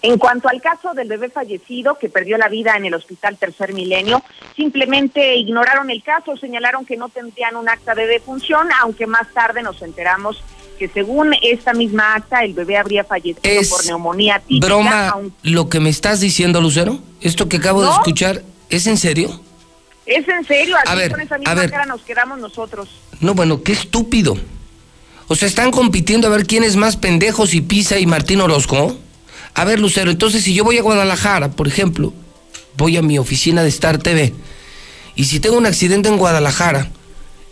En 0.03 0.17
cuanto 0.19 0.50
al 0.50 0.62
caso 0.62 0.93
del 0.93 1.07
bebé 1.07 1.29
fallecido 1.29 1.98
que 1.98 2.10
perdió 2.10 2.38
la 2.38 2.50
vida 2.50 2.75
en 2.75 2.86
el 2.86 2.93
Hospital 2.93 3.38
Tercer 3.38 3.74
Milenio, 3.74 4.22
simplemente 4.55 5.36
ignoraron 5.38 5.89
el 5.89 6.03
caso, 6.03 6.38
señalaron 6.38 6.86
que 6.86 6.98
no 6.98 7.10
tendrían 7.10 7.55
un 7.55 7.69
acta 7.69 7.95
de 7.95 8.05
defunción, 8.05 8.67
aunque 8.81 9.07
más 9.07 9.33
tarde 9.33 9.63
nos 9.63 9.81
enteramos 9.81 10.43
porque 10.74 10.91
según 10.91 11.36
esta 11.41 11.74
misma 11.74 12.15
acta 12.15 12.43
el 12.43 12.53
bebé 12.53 12.77
habría 12.77 13.03
fallecido 13.03 13.62
por 13.69 13.86
neumonía 13.86 14.39
típica. 14.39 14.65
¿Broma 14.65 15.15
lo 15.43 15.69
que 15.69 15.79
me 15.79 15.89
estás 15.89 16.19
diciendo, 16.19 16.62
Lucero? 16.62 17.00
¿Esto 17.22 17.48
que 17.48 17.57
acabo 17.57 17.83
de 17.83 17.91
escuchar 17.91 18.41
es 18.69 18.88
en 18.88 18.98
serio? 18.98 19.39
Es 20.05 20.27
en 20.27 20.43
serio, 20.45 20.75
así 20.83 21.10
con 21.10 21.22
esa 21.22 21.38
misma 21.38 21.67
cara 21.69 21.86
nos 21.86 22.01
quedamos 22.01 22.39
nosotros. 22.39 22.89
No, 23.22 23.36
bueno, 23.36 23.62
qué 23.62 23.72
estúpido. 23.72 24.36
O 25.27 25.36
sea, 25.36 25.48
están 25.48 25.72
compitiendo 25.72 26.27
a 26.27 26.31
ver 26.31 26.45
quién 26.45 26.63
es 26.63 26.75
más 26.75 26.98
pendejo, 26.98 27.45
si 27.45 27.62
Pisa 27.62 28.00
y 28.00 28.05
Martín 28.05 28.41
Orozco. 28.41 28.98
A 29.55 29.65
ver, 29.65 29.79
Lucero, 29.79 30.10
entonces 30.10 30.43
si 30.43 30.53
yo 30.53 30.63
voy 30.63 30.77
a 30.77 30.81
Guadalajara, 30.81 31.51
por 31.51 31.67
ejemplo, 31.67 32.13
voy 32.75 32.98
a 32.98 33.01
mi 33.01 33.19
oficina 33.19 33.62
de 33.62 33.69
Star 33.69 33.98
TV, 34.00 34.33
y 35.15 35.25
si 35.25 35.39
tengo 35.39 35.57
un 35.57 35.65
accidente 35.65 36.10
en 36.10 36.17
Guadalajara, 36.17 36.89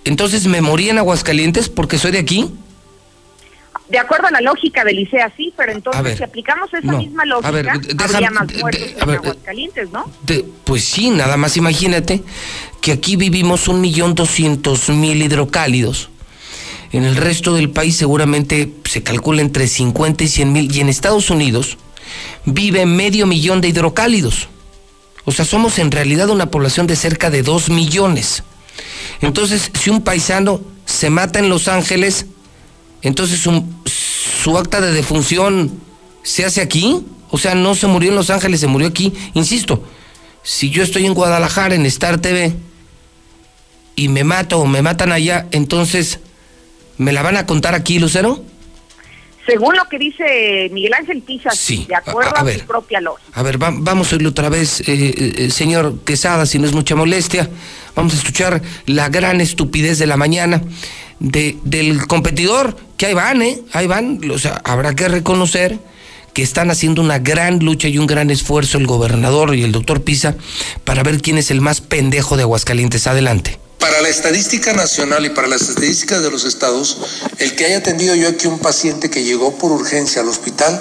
entonces 0.03 0.47
me 0.47 0.61
morí 0.61 0.89
en 0.89 0.97
Aguascalientes 0.97 1.69
porque 1.69 1.99
soy 1.99 2.11
de 2.11 2.19
aquí. 2.19 2.49
De 3.87 3.99
acuerdo 3.99 4.27
a 4.27 4.31
la 4.31 4.41
lógica 4.41 4.83
del 4.83 4.99
ICEA, 4.99 5.31
sí, 5.35 5.53
pero 5.55 5.73
entonces 5.73 6.17
si 6.17 6.23
aplicamos 6.23 6.73
esa 6.73 6.93
misma 6.93 7.25
lógica, 7.25 7.49
habría 7.99 8.31
más 8.31 8.51
muertos 8.55 8.89
en 8.97 9.09
Aguascalientes, 9.09 9.91
¿no? 9.91 10.09
pues 10.63 10.85
sí, 10.85 11.09
nada 11.09 11.37
más 11.37 11.57
imagínate 11.57 12.23
que 12.79 12.93
aquí 12.93 13.15
vivimos 13.15 13.67
un 13.67 13.81
millón 13.81 14.15
doscientos 14.15 14.89
mil 14.89 15.21
hidrocálidos. 15.21 16.09
En 16.93 17.03
el 17.03 17.15
resto 17.15 17.53
del 17.53 17.69
país 17.69 17.95
seguramente 17.95 18.73
se 18.85 19.03
calcula 19.03 19.41
entre 19.41 19.67
50 19.67 20.23
y 20.23 20.27
100 20.27 20.51
mil. 20.51 20.75
Y 20.75 20.81
en 20.81 20.89
Estados 20.89 21.29
Unidos 21.29 21.77
vive 22.45 22.85
medio 22.85 23.25
millón 23.27 23.61
de 23.61 23.69
hidrocálidos. 23.69 24.47
O 25.25 25.31
sea, 25.31 25.45
somos 25.45 25.77
en 25.79 25.91
realidad 25.91 26.29
una 26.29 26.49
población 26.49 26.87
de 26.87 26.95
cerca 26.95 27.29
de 27.29 27.43
dos 27.43 27.69
millones. 27.69 28.43
Entonces, 29.21 29.71
si 29.79 29.89
un 29.89 30.01
paisano 30.01 30.61
se 30.85 31.09
mata 31.09 31.39
en 31.39 31.49
Los 31.49 31.67
Ángeles, 31.67 32.25
entonces 33.01 33.39
su 33.41 34.57
acta 34.57 34.81
de 34.81 34.91
defunción 34.91 35.71
se 36.23 36.45
hace 36.45 36.61
aquí, 36.61 37.05
o 37.29 37.37
sea, 37.37 37.55
no 37.55 37.75
se 37.75 37.87
murió 37.87 38.09
en 38.09 38.15
Los 38.15 38.29
Ángeles, 38.29 38.59
se 38.59 38.67
murió 38.67 38.87
aquí. 38.87 39.13
Insisto, 39.33 39.83
si 40.43 40.69
yo 40.69 40.83
estoy 40.83 41.05
en 41.05 41.13
Guadalajara, 41.13 41.75
en 41.75 41.85
Star 41.85 42.19
TV, 42.19 42.53
y 43.95 44.07
me 44.07 44.23
mato 44.23 44.59
o 44.59 44.65
me 44.65 44.81
matan 44.81 45.11
allá, 45.11 45.47
entonces, 45.51 46.19
¿me 46.97 47.11
la 47.11 47.21
van 47.21 47.37
a 47.37 47.45
contar 47.45 47.75
aquí, 47.75 47.99
Lucero? 47.99 48.43
Según 49.51 49.75
lo 49.75 49.83
que 49.89 49.99
dice 49.99 50.69
Miguel 50.71 50.93
Ángel 50.93 51.21
Pisa, 51.23 51.49
sí, 51.51 51.85
de 51.85 51.95
acuerdo 51.95 52.33
a, 52.37 52.49
su 52.49 52.65
propia 52.65 53.01
lógica. 53.01 53.29
A 53.33 53.43
ver, 53.43 53.57
vamos 53.57 54.11
a 54.11 54.15
oírlo 54.15 54.29
otra 54.29 54.47
vez, 54.47 54.79
eh, 54.79 54.85
eh, 54.87 55.33
eh, 55.39 55.49
señor 55.49 55.99
Quesada, 56.05 56.45
si 56.45 56.57
no 56.57 56.67
es 56.67 56.73
mucha 56.73 56.95
molestia. 56.95 57.49
Vamos 57.93 58.13
a 58.13 58.17
escuchar 58.17 58.61
la 58.85 59.09
gran 59.09 59.41
estupidez 59.41 59.99
de 59.99 60.07
la 60.07 60.15
mañana 60.15 60.61
de, 61.19 61.57
del 61.65 62.07
competidor, 62.07 62.77
que 62.95 63.07
ahí 63.07 63.13
van, 63.13 63.41
¿eh? 63.41 63.59
Ahí 63.73 63.87
van. 63.87 64.21
O 64.31 64.39
sea, 64.39 64.61
habrá 64.63 64.95
que 64.95 65.09
reconocer 65.09 65.79
que 66.33 66.43
están 66.43 66.71
haciendo 66.71 67.01
una 67.01 67.19
gran 67.19 67.59
lucha 67.59 67.89
y 67.89 67.97
un 67.97 68.07
gran 68.07 68.29
esfuerzo 68.29 68.77
el 68.77 68.87
gobernador 68.87 69.53
y 69.53 69.63
el 69.63 69.73
doctor 69.73 70.01
Pisa 70.01 70.37
para 70.85 71.03
ver 71.03 71.21
quién 71.21 71.37
es 71.37 71.51
el 71.51 71.59
más 71.59 71.81
pendejo 71.81 72.37
de 72.37 72.43
Aguascalientes. 72.43 73.05
Adelante. 73.05 73.59
Para 73.81 73.99
la 73.99 74.09
estadística 74.09 74.73
nacional 74.73 75.25
y 75.25 75.31
para 75.31 75.47
las 75.47 75.63
estadísticas 75.63 76.21
de 76.21 76.29
los 76.29 76.45
estados, 76.45 76.99
el 77.39 77.55
que 77.55 77.65
haya 77.65 77.79
atendido 77.79 78.13
yo 78.13 78.29
aquí 78.29 78.45
un 78.45 78.59
paciente 78.59 79.09
que 79.09 79.23
llegó 79.23 79.57
por 79.57 79.71
urgencia 79.71 80.21
al 80.21 80.29
hospital 80.29 80.79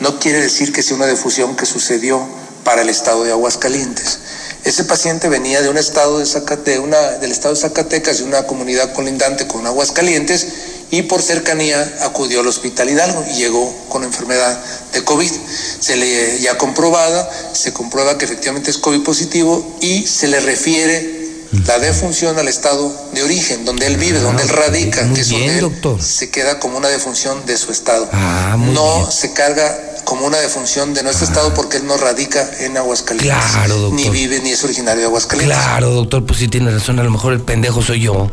no 0.00 0.18
quiere 0.18 0.40
decir 0.40 0.72
que 0.72 0.82
sea 0.82 0.96
una 0.96 1.06
difusión 1.06 1.54
que 1.54 1.64
sucedió 1.64 2.26
para 2.64 2.82
el 2.82 2.88
estado 2.88 3.22
de 3.22 3.30
Aguascalientes. 3.30 4.18
Ese 4.64 4.82
paciente 4.82 5.28
venía 5.28 5.62
de 5.62 5.68
un 5.68 5.78
estado 5.78 6.18
de, 6.18 6.26
Zacate, 6.26 6.80
una, 6.80 6.98
del 7.18 7.30
estado 7.30 7.54
de 7.54 7.60
Zacatecas, 7.60 8.18
de 8.18 8.24
una 8.24 8.42
comunidad 8.42 8.92
colindante 8.94 9.46
con 9.46 9.64
Aguascalientes, 9.64 10.48
y 10.90 11.02
por 11.02 11.22
cercanía 11.22 11.98
acudió 12.00 12.40
al 12.40 12.48
hospital 12.48 12.90
Hidalgo 12.90 13.24
y 13.30 13.34
llegó 13.34 13.72
con 13.88 14.02
enfermedad 14.02 14.60
de 14.92 15.04
COVID. 15.04 15.30
Se 15.78 15.96
le 15.96 16.40
ya 16.40 16.58
comprobada, 16.58 17.30
se 17.52 17.72
comprueba 17.72 18.18
que 18.18 18.24
efectivamente 18.24 18.72
es 18.72 18.78
COVID 18.78 19.04
positivo 19.04 19.78
y 19.80 20.04
se 20.08 20.26
le 20.26 20.40
refiere 20.40 21.19
la 21.66 21.78
defunción 21.78 22.38
al 22.38 22.48
estado 22.48 22.92
de 23.12 23.22
origen, 23.22 23.64
donde 23.64 23.86
él 23.86 23.96
vive, 23.96 24.20
donde 24.20 24.42
él 24.42 24.48
radica, 24.48 25.12
que 25.12 25.20
es 25.20 25.30
donde 25.30 25.70
se 26.00 26.30
queda 26.30 26.60
como 26.60 26.78
una 26.78 26.88
defunción 26.88 27.44
de 27.46 27.56
su 27.56 27.72
estado. 27.72 28.08
Ah, 28.12 28.56
no 28.58 29.10
se 29.10 29.32
carga 29.32 29.76
como 30.04 30.26
una 30.26 30.38
defunción 30.38 30.94
de 30.94 31.02
nuestro 31.02 31.26
estado 31.26 31.52
porque 31.54 31.78
él 31.78 31.86
no 31.86 31.96
radica 31.96 32.48
en 32.60 32.76
Aguascalientes. 32.76 33.32
Claro, 33.52 33.76
doctor. 33.76 34.00
Ni 34.00 34.10
vive 34.10 34.40
ni 34.40 34.50
es 34.50 34.62
originario 34.62 35.00
de 35.00 35.06
Aguascalientes. 35.06 35.56
Claro, 35.56 35.90
doctor, 35.90 36.24
pues 36.24 36.38
sí 36.38 36.48
tiene 36.48 36.70
razón, 36.70 36.98
a 36.98 37.02
lo 37.02 37.10
mejor 37.10 37.32
el 37.32 37.40
pendejo 37.40 37.82
soy 37.82 38.00
yo. 38.00 38.30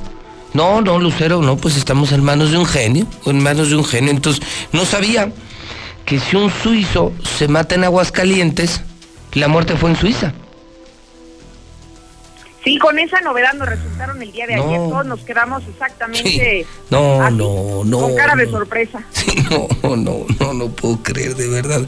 No, 0.53 0.81
no, 0.81 0.99
Lucero, 0.99 1.41
no, 1.41 1.57
pues 1.57 1.75
estamos 1.75 2.11
en 2.11 2.23
manos 2.23 2.51
de 2.51 2.57
un 2.57 2.65
genio, 2.65 3.05
en 3.25 3.39
manos 3.39 3.69
de 3.69 3.75
un 3.75 3.85
genio. 3.85 4.11
Entonces, 4.11 4.43
no 4.71 4.85
sabía 4.85 5.31
que 6.05 6.19
si 6.19 6.35
un 6.35 6.51
suizo 6.51 7.11
se 7.37 7.47
mata 7.47 7.75
en 7.75 7.83
Aguascalientes, 7.83 8.81
la 9.33 9.47
muerte 9.47 9.75
fue 9.75 9.89
en 9.89 9.97
Suiza. 9.97 10.33
Sí, 12.67 12.77
con 12.79 12.99
esa 12.99 13.21
novedad 13.21 13.53
nos 13.53 13.69
resultaron 13.69 14.21
el 14.21 14.29
día 14.33 14.45
de 14.45 14.55
ayer. 14.55 14.77
Todos 14.89 15.05
nos 15.05 15.21
quedamos 15.21 15.63
exactamente 15.69 16.65
no, 16.89 17.29
no, 17.31 17.85
no, 17.85 17.99
con 17.99 18.15
cara 18.15 18.35
de 18.35 18.49
sorpresa. 18.49 19.05
no, 19.81 19.95
no, 19.95 20.25
no, 20.37 20.53
no 20.53 20.67
puedo 20.67 21.01
creer, 21.01 21.35
de 21.37 21.47
verdad. 21.47 21.87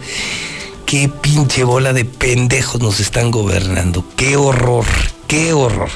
Qué 0.85 1.09
pinche 1.09 1.65
bola 1.65 1.91
de 1.91 2.05
pendejos 2.05 2.81
nos 2.81 3.01
están 3.01 3.29
gobernando. 3.29 4.05
Qué 4.15 4.37
horror, 4.37 4.85
qué 5.27 5.51
horror. 5.51 5.89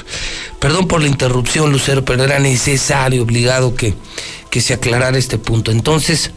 Perdón 0.58 0.86
por 0.86 1.00
la 1.00 1.08
interrupción, 1.08 1.72
Lucero, 1.72 2.04
pero 2.04 2.22
era 2.22 2.38
necesario, 2.38 3.22
obligado 3.22 3.74
que, 3.74 3.94
que 4.50 4.60
se 4.60 4.74
aclarara 4.74 5.16
este 5.16 5.38
punto. 5.38 5.70
Entonces, 5.70 6.30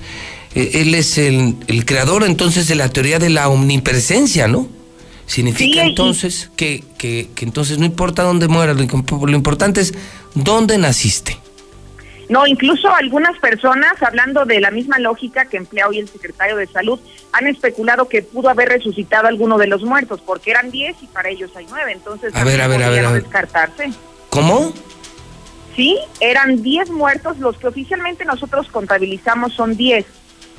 eh, 0.56 0.72
él 0.76 0.96
es 0.96 1.18
el, 1.18 1.58
el 1.68 1.84
creador 1.84 2.24
entonces 2.24 2.70
de 2.70 2.76
la 2.76 2.88
teoría 2.88 3.20
de 3.20 3.30
la 3.30 3.50
omnipresencia, 3.50 4.48
¿no? 4.48 4.77
Significa 5.28 5.84
entonces 5.84 6.50
que, 6.56 6.84
que, 6.98 7.30
entonces 7.42 7.78
no 7.78 7.86
importa 7.86 8.24
dónde 8.24 8.48
mueras, 8.48 8.78
lo, 8.78 9.30
importante 9.30 9.82
es 9.82 9.94
dónde 10.34 10.78
naciste. 10.78 11.38
No, 12.30 12.48
incluso 12.48 12.90
algunas 12.94 13.38
personas, 13.40 14.02
hablando 14.02 14.46
de 14.46 14.62
la 14.62 14.72
misma 14.72 15.00
lógica 15.00 15.46
que 15.46 15.58
emplea 15.58 15.88
hoy 15.90 16.00
el 16.00 16.08
secretario 16.08 16.56
de 16.56 16.68
Salud, 16.68 17.00
han 17.34 17.46
especulado 17.48 18.08
que 18.08 18.22
pudo 18.22 18.50
haber 18.50 18.70
resucitado 18.70 19.28
alguno 19.28 19.58
de 19.58 19.68
los 19.68 19.84
muertos, 19.84 20.22
porque 20.26 20.52
eran 20.52 20.72
10 20.72 20.96
y 21.04 21.08
para 21.08 21.30
ellos 21.30 21.52
hay 21.56 21.68
9, 21.70 21.92
entonces 21.92 22.34
a 22.34 22.46
ver, 22.46 22.62
a 22.62 22.68
ver, 22.68 22.84
a 22.84 22.90
ver, 22.90 23.22
descartarse. 23.22 23.92
¿Cómo? 24.30 24.74
Sí, 25.76 25.98
eran 26.22 26.64
10 26.64 26.90
muertos, 26.92 27.38
los 27.38 27.58
que 27.58 27.68
oficialmente 27.68 28.24
nosotros 28.24 28.68
contabilizamos 28.70 29.54
son 29.54 29.76
10 29.76 30.06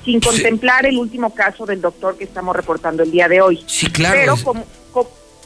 sin 0.08 0.20
contemplar 0.20 0.86
el 0.86 0.96
último 0.96 1.34
caso 1.34 1.66
del 1.66 1.82
doctor 1.82 2.16
que 2.16 2.24
estamos 2.24 2.56
reportando 2.56 3.02
el 3.02 3.10
día 3.10 3.28
de 3.28 3.42
hoy. 3.42 3.62
Sí, 3.66 3.90
claro. 3.90 4.16
Pero 4.18 4.36
como, 4.42 4.66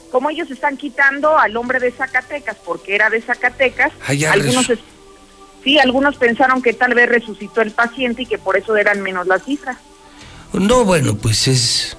como, 0.09 0.31
ellos 0.31 0.49
están 0.53 0.77
quitando 0.77 1.37
al 1.37 1.57
hombre 1.57 1.81
de 1.81 1.91
Zacatecas 1.91 2.57
porque 2.65 2.95
era 2.95 3.11
de 3.11 3.21
Zacatecas, 3.21 3.91
algunos 4.07 4.71
sí, 5.65 5.81
algunos 5.81 6.15
pensaron 6.15 6.63
que 6.63 6.75
tal 6.75 6.95
vez 6.95 7.09
resucitó 7.09 7.61
el 7.61 7.73
paciente 7.73 8.23
y 8.23 8.27
que 8.27 8.39
por 8.39 8.57
eso 8.57 8.77
eran 8.77 9.03
menos 9.03 9.27
las 9.27 9.43
cifras. 9.45 9.79
No, 10.53 10.85
bueno, 10.85 11.17
pues 11.17 11.49
es 11.49 11.97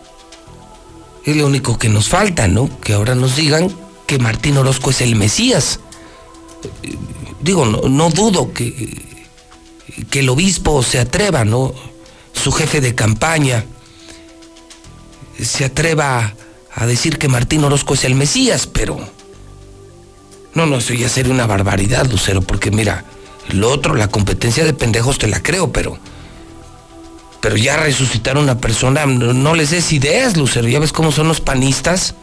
es 1.26 1.36
lo 1.36 1.46
único 1.46 1.78
que 1.78 1.90
nos 1.90 2.08
falta, 2.08 2.48
¿no? 2.48 2.70
Que 2.80 2.94
ahora 2.94 3.14
nos 3.14 3.36
digan 3.36 3.70
que 4.08 4.20
Martín 4.20 4.56
Orozco 4.56 4.92
es 4.92 5.02
el 5.02 5.18
Mesías. 5.18 5.82
Digo, 7.42 7.66
no, 7.66 7.90
no 7.90 8.10
dudo 8.10 8.54
que 8.54 9.12
que 10.10 10.22
el 10.22 10.30
obispo 10.30 10.82
se 10.82 11.00
atreva, 11.00 11.44
¿no? 11.44 11.93
Su 12.34 12.52
jefe 12.52 12.82
de 12.82 12.96
campaña 12.96 13.64
se 15.42 15.66
atreva 15.66 16.34
a 16.76 16.86
decir 16.86 17.18
que 17.18 17.28
Martín 17.28 17.64
Orozco 17.64 17.94
es 17.94 18.04
el 18.04 18.16
Mesías, 18.16 18.68
pero... 18.68 19.00
No, 20.54 20.66
no, 20.66 20.78
eso 20.78 20.94
ya 20.94 21.10
sería 21.10 21.34
una 21.34 21.48
barbaridad, 21.48 22.10
Lucero, 22.10 22.42
porque 22.42 22.70
mira, 22.70 23.06
lo 23.50 23.72
otro, 23.72 23.96
la 23.96 24.08
competencia 24.08 24.64
de 24.64 24.74
pendejos 24.74 25.18
te 25.18 25.28
la 25.28 25.42
creo, 25.42 25.72
pero... 25.72 25.98
Pero 27.42 27.58
ya 27.58 27.76
resucitar 27.76 28.38
a 28.38 28.40
una 28.40 28.58
persona, 28.60 29.06
no, 29.06 29.54
les 29.54 29.72
des 29.72 29.92
ideas, 29.92 30.38
Lucero, 30.38 30.68
ya 30.70 30.80
ves 30.80 30.94
cómo 30.94 31.12
son 31.12 31.28
los 31.28 31.42
panistas 31.42 32.16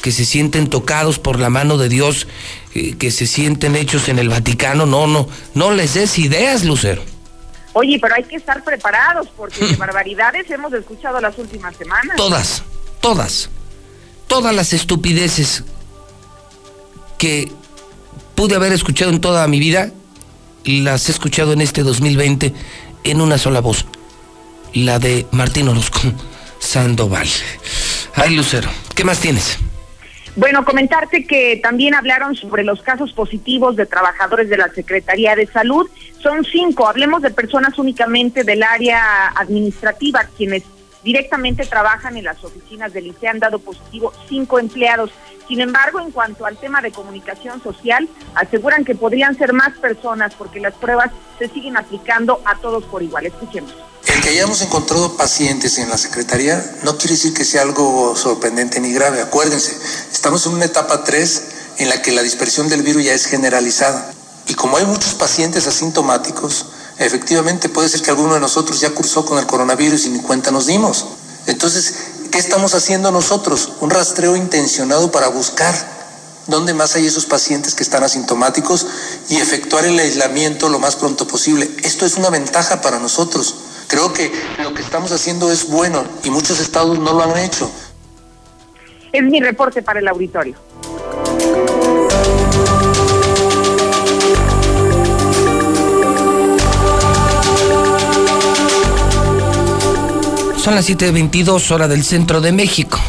que 0.00 0.12
se 0.12 0.24
sienten 0.24 0.68
tocados 0.68 1.18
por 1.18 1.40
la 1.40 1.50
mano 1.50 1.78
de 1.78 1.88
Dios, 1.88 2.28
eh, 2.74 2.94
que 2.96 3.10
se 3.10 3.26
sienten 3.26 3.74
hechos 3.74 4.08
en 4.08 4.20
el 4.20 4.28
Vaticano, 4.28 4.86
no, 4.86 5.08
no, 5.08 5.28
no 5.54 5.72
les 5.72 5.94
des 5.94 6.16
ideas, 6.20 6.64
Lucero. 6.64 7.02
Oye, 7.80 8.00
pero 8.00 8.16
hay 8.16 8.24
que 8.24 8.34
estar 8.34 8.64
preparados 8.64 9.28
porque 9.36 9.64
de 9.64 9.76
barbaridades 9.76 10.50
hemos 10.50 10.72
escuchado 10.72 11.20
las 11.20 11.38
últimas 11.38 11.76
semanas. 11.76 12.16
Todas, 12.16 12.64
todas, 13.00 13.50
todas 14.26 14.52
las 14.52 14.72
estupideces 14.72 15.62
que 17.18 17.52
pude 18.34 18.56
haber 18.56 18.72
escuchado 18.72 19.12
en 19.12 19.20
toda 19.20 19.46
mi 19.46 19.60
vida, 19.60 19.92
las 20.64 21.08
he 21.08 21.12
escuchado 21.12 21.52
en 21.52 21.60
este 21.60 21.84
2020 21.84 22.52
en 23.04 23.20
una 23.20 23.38
sola 23.38 23.60
voz, 23.60 23.84
la 24.74 24.98
de 24.98 25.28
Martín 25.30 25.68
Orozco 25.68 26.00
Sandoval. 26.58 27.28
Ay, 28.16 28.34
Lucero, 28.34 28.68
¿qué 28.96 29.04
más 29.04 29.20
tienes? 29.20 29.56
Bueno, 30.38 30.64
comentarte 30.64 31.26
que 31.26 31.58
también 31.60 31.96
hablaron 31.96 32.36
sobre 32.36 32.62
los 32.62 32.80
casos 32.80 33.12
positivos 33.12 33.74
de 33.74 33.86
trabajadores 33.86 34.48
de 34.48 34.56
la 34.56 34.68
Secretaría 34.68 35.34
de 35.34 35.48
Salud. 35.48 35.90
Son 36.22 36.44
cinco, 36.44 36.86
hablemos 36.86 37.22
de 37.22 37.32
personas 37.32 37.76
únicamente 37.76 38.44
del 38.44 38.62
área 38.62 39.32
administrativa, 39.34 40.20
quienes 40.36 40.62
directamente 41.02 41.66
trabajan 41.66 42.16
en 42.16 42.22
las 42.22 42.44
oficinas 42.44 42.92
del 42.92 43.08
ICE 43.08 43.26
han 43.26 43.40
dado 43.40 43.58
positivo 43.58 44.12
cinco 44.28 44.60
empleados. 44.60 45.10
Sin 45.48 45.60
embargo, 45.60 45.98
en 45.98 46.10
cuanto 46.10 46.44
al 46.44 46.58
tema 46.58 46.82
de 46.82 46.92
comunicación 46.92 47.62
social, 47.62 48.06
aseguran 48.34 48.84
que 48.84 48.94
podrían 48.94 49.36
ser 49.36 49.54
más 49.54 49.76
personas 49.78 50.34
porque 50.34 50.60
las 50.60 50.74
pruebas 50.74 51.10
se 51.38 51.48
siguen 51.48 51.78
aplicando 51.78 52.42
a 52.44 52.56
todos 52.56 52.84
por 52.84 53.02
igual. 53.02 53.24
Escuchemos. 53.24 53.72
El 54.06 54.20
que 54.20 54.28
hayamos 54.28 54.60
encontrado 54.60 55.16
pacientes 55.16 55.78
en 55.78 55.88
la 55.88 55.96
Secretaría 55.96 56.62
no 56.82 56.98
quiere 56.98 57.14
decir 57.14 57.32
que 57.32 57.44
sea 57.44 57.62
algo 57.62 58.14
sorprendente 58.14 58.78
ni 58.80 58.92
grave. 58.92 59.22
Acuérdense, 59.22 59.76
estamos 60.12 60.46
en 60.46 60.52
una 60.52 60.66
etapa 60.66 61.02
3 61.02 61.42
en 61.78 61.88
la 61.88 62.02
que 62.02 62.12
la 62.12 62.22
dispersión 62.22 62.68
del 62.68 62.82
virus 62.82 63.04
ya 63.04 63.14
es 63.14 63.26
generalizada. 63.26 64.12
Y 64.46 64.54
como 64.54 64.76
hay 64.76 64.84
muchos 64.84 65.14
pacientes 65.14 65.66
asintomáticos, 65.66 66.66
efectivamente 66.98 67.68
puede 67.68 67.88
ser 67.88 68.02
que 68.02 68.10
alguno 68.10 68.34
de 68.34 68.40
nosotros 68.40 68.80
ya 68.80 68.90
cursó 68.90 69.24
con 69.24 69.38
el 69.38 69.46
coronavirus 69.46 70.06
y 70.06 70.10
ni 70.10 70.20
cuenta 70.20 70.50
nos 70.50 70.66
dimos. 70.66 71.06
Entonces, 71.46 71.94
¿qué 72.30 72.38
estamos 72.38 72.74
haciendo 72.74 73.10
nosotros? 73.10 73.72
Un 73.80 73.90
rastreo 73.90 74.36
intencionado 74.36 75.10
para 75.10 75.28
buscar 75.28 75.74
dónde 76.46 76.74
más 76.74 76.96
hay 76.96 77.06
esos 77.06 77.26
pacientes 77.26 77.74
que 77.74 77.82
están 77.82 78.02
asintomáticos 78.02 78.86
y 79.28 79.36
efectuar 79.36 79.84
el 79.84 79.98
aislamiento 79.98 80.68
lo 80.68 80.78
más 80.78 80.96
pronto 80.96 81.26
posible. 81.26 81.70
Esto 81.82 82.06
es 82.06 82.16
una 82.16 82.30
ventaja 82.30 82.80
para 82.80 82.98
nosotros. 82.98 83.54
Creo 83.86 84.12
que 84.12 84.30
lo 84.62 84.74
que 84.74 84.82
estamos 84.82 85.12
haciendo 85.12 85.50
es 85.52 85.68
bueno 85.68 86.04
y 86.24 86.30
muchos 86.30 86.60
estados 86.60 86.98
no 86.98 87.12
lo 87.12 87.22
han 87.22 87.38
hecho. 87.38 87.70
Es 89.12 89.22
mi 89.22 89.40
reporte 89.40 89.82
para 89.82 90.00
el 90.00 90.08
auditorio. 90.08 90.56
Son 100.68 100.74
las 100.74 100.90
7.22 100.90 101.70
hora 101.70 101.88
del 101.88 102.04
centro 102.04 102.42
de 102.42 102.52
México. 102.52 103.00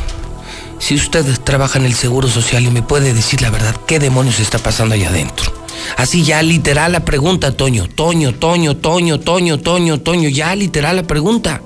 Si 0.79 0.95
usted 0.95 1.25
trabaja 1.43 1.77
en 1.77 1.83
el 1.83 1.93
Seguro 1.93 2.29
Social 2.29 2.63
y 2.63 2.71
me 2.71 2.81
puede 2.81 3.13
decir 3.13 3.41
la 3.41 3.49
verdad, 3.49 3.75
¿qué 3.85 3.99
demonios 3.99 4.39
está 4.39 4.59
pasando 4.59 4.95
allá 4.95 5.09
adentro? 5.09 5.51
Así 5.97 6.23
ya 6.23 6.41
literal 6.41 6.93
la 6.93 7.03
pregunta, 7.03 7.51
Toño, 7.51 7.89
Toño, 7.89 8.33
Toño, 8.33 8.77
Toño, 8.77 9.19
Toño, 9.19 9.57
Toño, 9.57 9.99
Toño, 9.99 10.29
ya 10.29 10.55
literal 10.55 10.95
la 10.95 11.03
pregunta. 11.03 11.61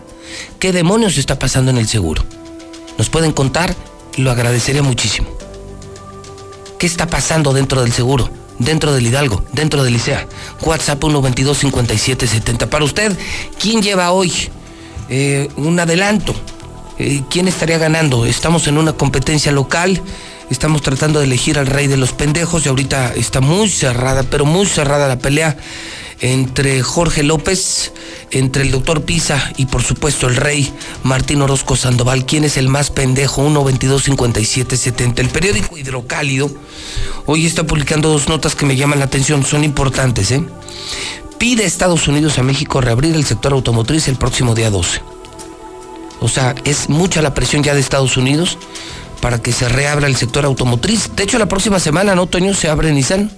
¿Qué 0.58 0.72
demonios 0.72 1.20
está 1.20 1.38
pasando 1.38 1.70
en 1.70 1.78
el 1.78 1.88
seguro? 1.88 2.26
¿Nos 2.98 3.12
pueden 3.12 3.32
contar? 3.32 3.76
Lo 4.18 4.32
agradecería 4.32 4.82
muchísimo. 4.82 5.28
¿Qué 6.80 6.88
está 6.88 7.06
pasando 7.06 7.54
dentro 7.54 7.84
del 7.84 7.92
seguro? 7.92 8.32
Dentro 8.58 8.94
del 8.94 9.06
Hidalgo, 9.06 9.46
dentro 9.52 9.84
del 9.84 9.94
Licea. 9.94 10.28
WhatsApp 10.64 11.04
122 11.04 11.56
5770. 11.56 12.68
Para 12.72 12.84
usted, 12.84 13.16
¿quién 13.60 13.84
lleva 13.84 14.10
hoy 14.10 14.34
eh, 15.10 15.50
un 15.56 15.80
adelanto? 15.80 16.36
Eh, 17.00 17.22
¿Quién 17.30 17.48
estaría 17.48 17.78
ganando? 17.78 18.26
Estamos 18.26 18.68
en 18.68 18.78
una 18.78 18.94
competencia 18.94 19.52
local 19.52 20.02
Estamos 20.50 20.82
tratando 20.82 21.20
de 21.20 21.26
elegir 21.26 21.58
al 21.58 21.68
rey 21.68 21.88
de 21.88 21.98
los 21.98 22.12
pendejos 22.12 22.66
y 22.66 22.70
ahorita 22.70 23.14
está 23.16 23.42
muy 23.42 23.70
cerrada, 23.70 24.24
pero 24.24 24.46
muy 24.46 24.66
cerrada 24.66 25.08
la 25.08 25.18
pelea 25.18 25.58
entre 26.20 26.84
Jorge 26.84 27.24
López, 27.24 27.92
entre 28.30 28.64
el 28.64 28.72
doctor 28.72 29.04
Pisa 29.04 29.52
y 29.58 29.66
por 29.66 29.84
supuesto 29.84 30.28
el 30.28 30.36
rey 30.36 30.72
Martín 31.04 31.42
Orozco 31.42 31.76
Sandoval. 31.76 32.26
¿Quién 32.26 32.44
es 32.44 32.58
el 32.58 32.68
más 32.68 32.92
pendejo? 32.92 33.42
1 33.42 33.64
22 33.64 34.04
57 34.04 34.78
70. 34.78 35.22
El 35.22 35.30
periódico 35.30 35.78
Hidrocálido 35.78 36.52
hoy 37.26 37.46
está 37.46 37.64
publicando 37.64 38.10
dos 38.10 38.28
notas 38.28 38.56
que 38.56 38.66
me 38.66 38.76
llaman 38.76 39.00
la 39.00 39.06
atención, 39.06 39.44
son 39.46 39.64
importantes. 39.64 40.32
¿eh? 40.32 40.44
Pide 41.44 41.66
Estados 41.66 42.08
Unidos 42.08 42.40
a 42.40 42.42
México 42.42 42.80
reabrir 42.80 43.16
el 43.16 43.26
sector 43.26 43.52
automotriz 43.52 44.08
el 44.08 44.16
próximo 44.16 44.56
día 44.56 44.70
12. 44.72 45.02
O 46.22 46.30
sea, 46.30 46.56
es 46.64 46.88
mucha 46.88 47.22
la 47.22 47.34
presión 47.34 47.64
ya 47.64 47.74
de 47.74 47.82
Estados 47.82 48.16
Unidos 48.16 48.58
para 49.20 49.42
que 49.42 49.52
se 49.52 49.68
reabra 49.68 50.08
el 50.08 50.16
sector 50.16 50.46
automotriz. 50.46 51.14
De 51.18 51.24
hecho, 51.24 51.38
la 51.38 51.50
próxima 51.50 51.82
semana, 51.82 52.16
¿no, 52.16 52.28
Toño? 52.28 52.54
Se 52.54 52.70
abre 52.70 52.94
Nissan. 52.94 53.30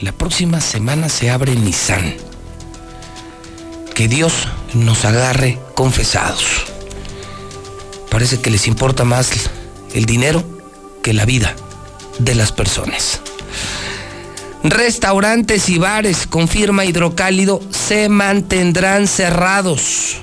La 0.00 0.12
próxima 0.12 0.60
semana 0.60 1.08
se 1.08 1.30
abre 1.30 1.56
Nissan. 1.56 2.14
Que 3.92 4.06
Dios 4.06 4.46
nos 4.74 5.04
agarre 5.04 5.58
confesados. 5.74 6.44
Parece 8.08 8.40
que 8.40 8.50
les 8.50 8.68
importa 8.68 9.02
más 9.02 9.32
el 9.94 10.04
dinero 10.04 10.44
que 11.02 11.12
la 11.12 11.24
vida 11.24 11.56
de 12.20 12.36
las 12.36 12.52
personas. 12.52 13.20
Restaurantes 14.62 15.68
y 15.70 15.78
bares, 15.78 16.26
confirma 16.26 16.84
Hidrocálido, 16.84 17.62
se 17.70 18.08
mantendrán 18.08 19.06
cerrados. 19.06 20.18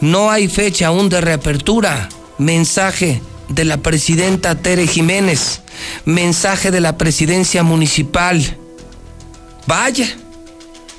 No 0.00 0.30
hay 0.30 0.48
fecha 0.48 0.88
aún 0.88 1.08
de 1.08 1.20
reapertura. 1.20 2.08
Mensaje 2.38 3.20
de 3.48 3.64
la 3.64 3.78
presidenta 3.78 4.54
Tere 4.56 4.86
Jiménez, 4.86 5.62
mensaje 6.04 6.70
de 6.70 6.80
la 6.80 6.96
presidencia 6.96 7.62
municipal. 7.62 8.56
Vaya, 9.66 10.06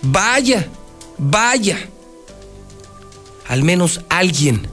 vaya, 0.02 0.68
vaya. 1.18 1.78
Al 3.48 3.64
menos 3.64 4.02
alguien 4.10 4.68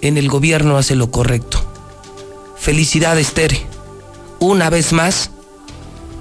en 0.00 0.16
el 0.16 0.28
gobierno 0.28 0.78
hace 0.78 0.94
lo 0.94 1.10
correcto. 1.10 1.64
Felicidades, 2.56 3.32
Tere. 3.32 3.60
Una 4.38 4.70
vez 4.70 4.92
más, 4.92 5.30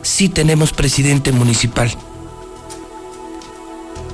sí 0.02 0.30
tenemos 0.30 0.74
presidente 0.74 1.32
municipal. 1.32 1.92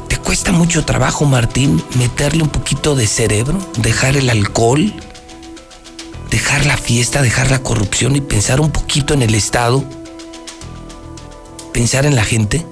¿Te 0.07 0.17
cuesta 0.17 0.51
mucho 0.51 0.85
trabajo, 0.85 1.25
Martín, 1.25 1.83
meterle 1.97 2.43
un 2.43 2.49
poquito 2.49 2.95
de 2.95 3.07
cerebro? 3.07 3.59
¿Dejar 3.77 4.17
el 4.17 4.29
alcohol? 4.29 4.93
dejar 6.35 6.65
la 6.65 6.75
fiesta, 6.75 7.21
dejar 7.21 7.49
la 7.49 7.63
corrupción 7.63 8.15
y 8.17 8.21
pensar 8.21 8.59
un 8.59 8.69
poquito 8.69 9.13
en 9.13 9.21
el 9.21 9.35
Estado, 9.35 9.83
pensar 11.73 12.05
en 12.05 12.15
la 12.15 12.25
gente. 12.25 12.65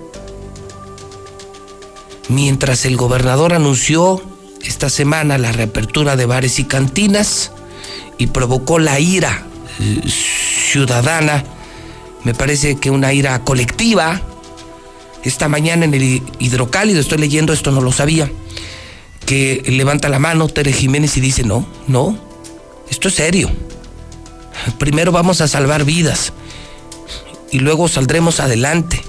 Mientras 2.28 2.86
el 2.86 2.98
gobernador 2.98 3.54
anunció 3.54 4.22
esta 4.62 4.90
semana 4.90 5.38
la 5.38 5.54
reapertura 5.54 6.18
de 6.18 6.26
bares 6.26 6.60
y 6.60 6.66
cantinas 6.66 7.52
y 8.18 8.28
provocó 8.28 8.80
la 8.80 9.00
ira 9.00 9.48
ciudadana, 10.72 11.46
me 12.24 12.34
parece 12.34 12.76
que 12.76 12.90
una 12.90 13.14
ira 13.14 13.44
colectiva, 13.44 14.22
esta 15.24 15.48
mañana 15.50 15.86
en 15.86 15.94
el 15.94 16.22
hidrocálido, 16.40 17.00
estoy 17.00 17.18
leyendo 17.18 17.54
esto, 17.54 17.72
no 17.72 17.82
lo 17.82 17.92
sabía, 17.92 18.32
que 19.26 19.64
levanta 19.68 20.10
la 20.10 20.20
mano 20.20 20.48
Tere 20.48 20.74
Jiménez 20.74 21.18
y 21.18 21.22
dice, 21.22 21.44
no, 21.44 21.66
no, 21.88 22.18
esto 22.90 23.08
es 23.08 23.16
serio. 23.16 23.50
Primero 24.78 25.12
vamos 25.12 25.42
a 25.42 25.48
salvar 25.48 25.84
vidas 25.86 26.34
y 27.52 27.60
luego 27.60 27.88
saldremos 27.88 28.40
adelante. 28.40 29.02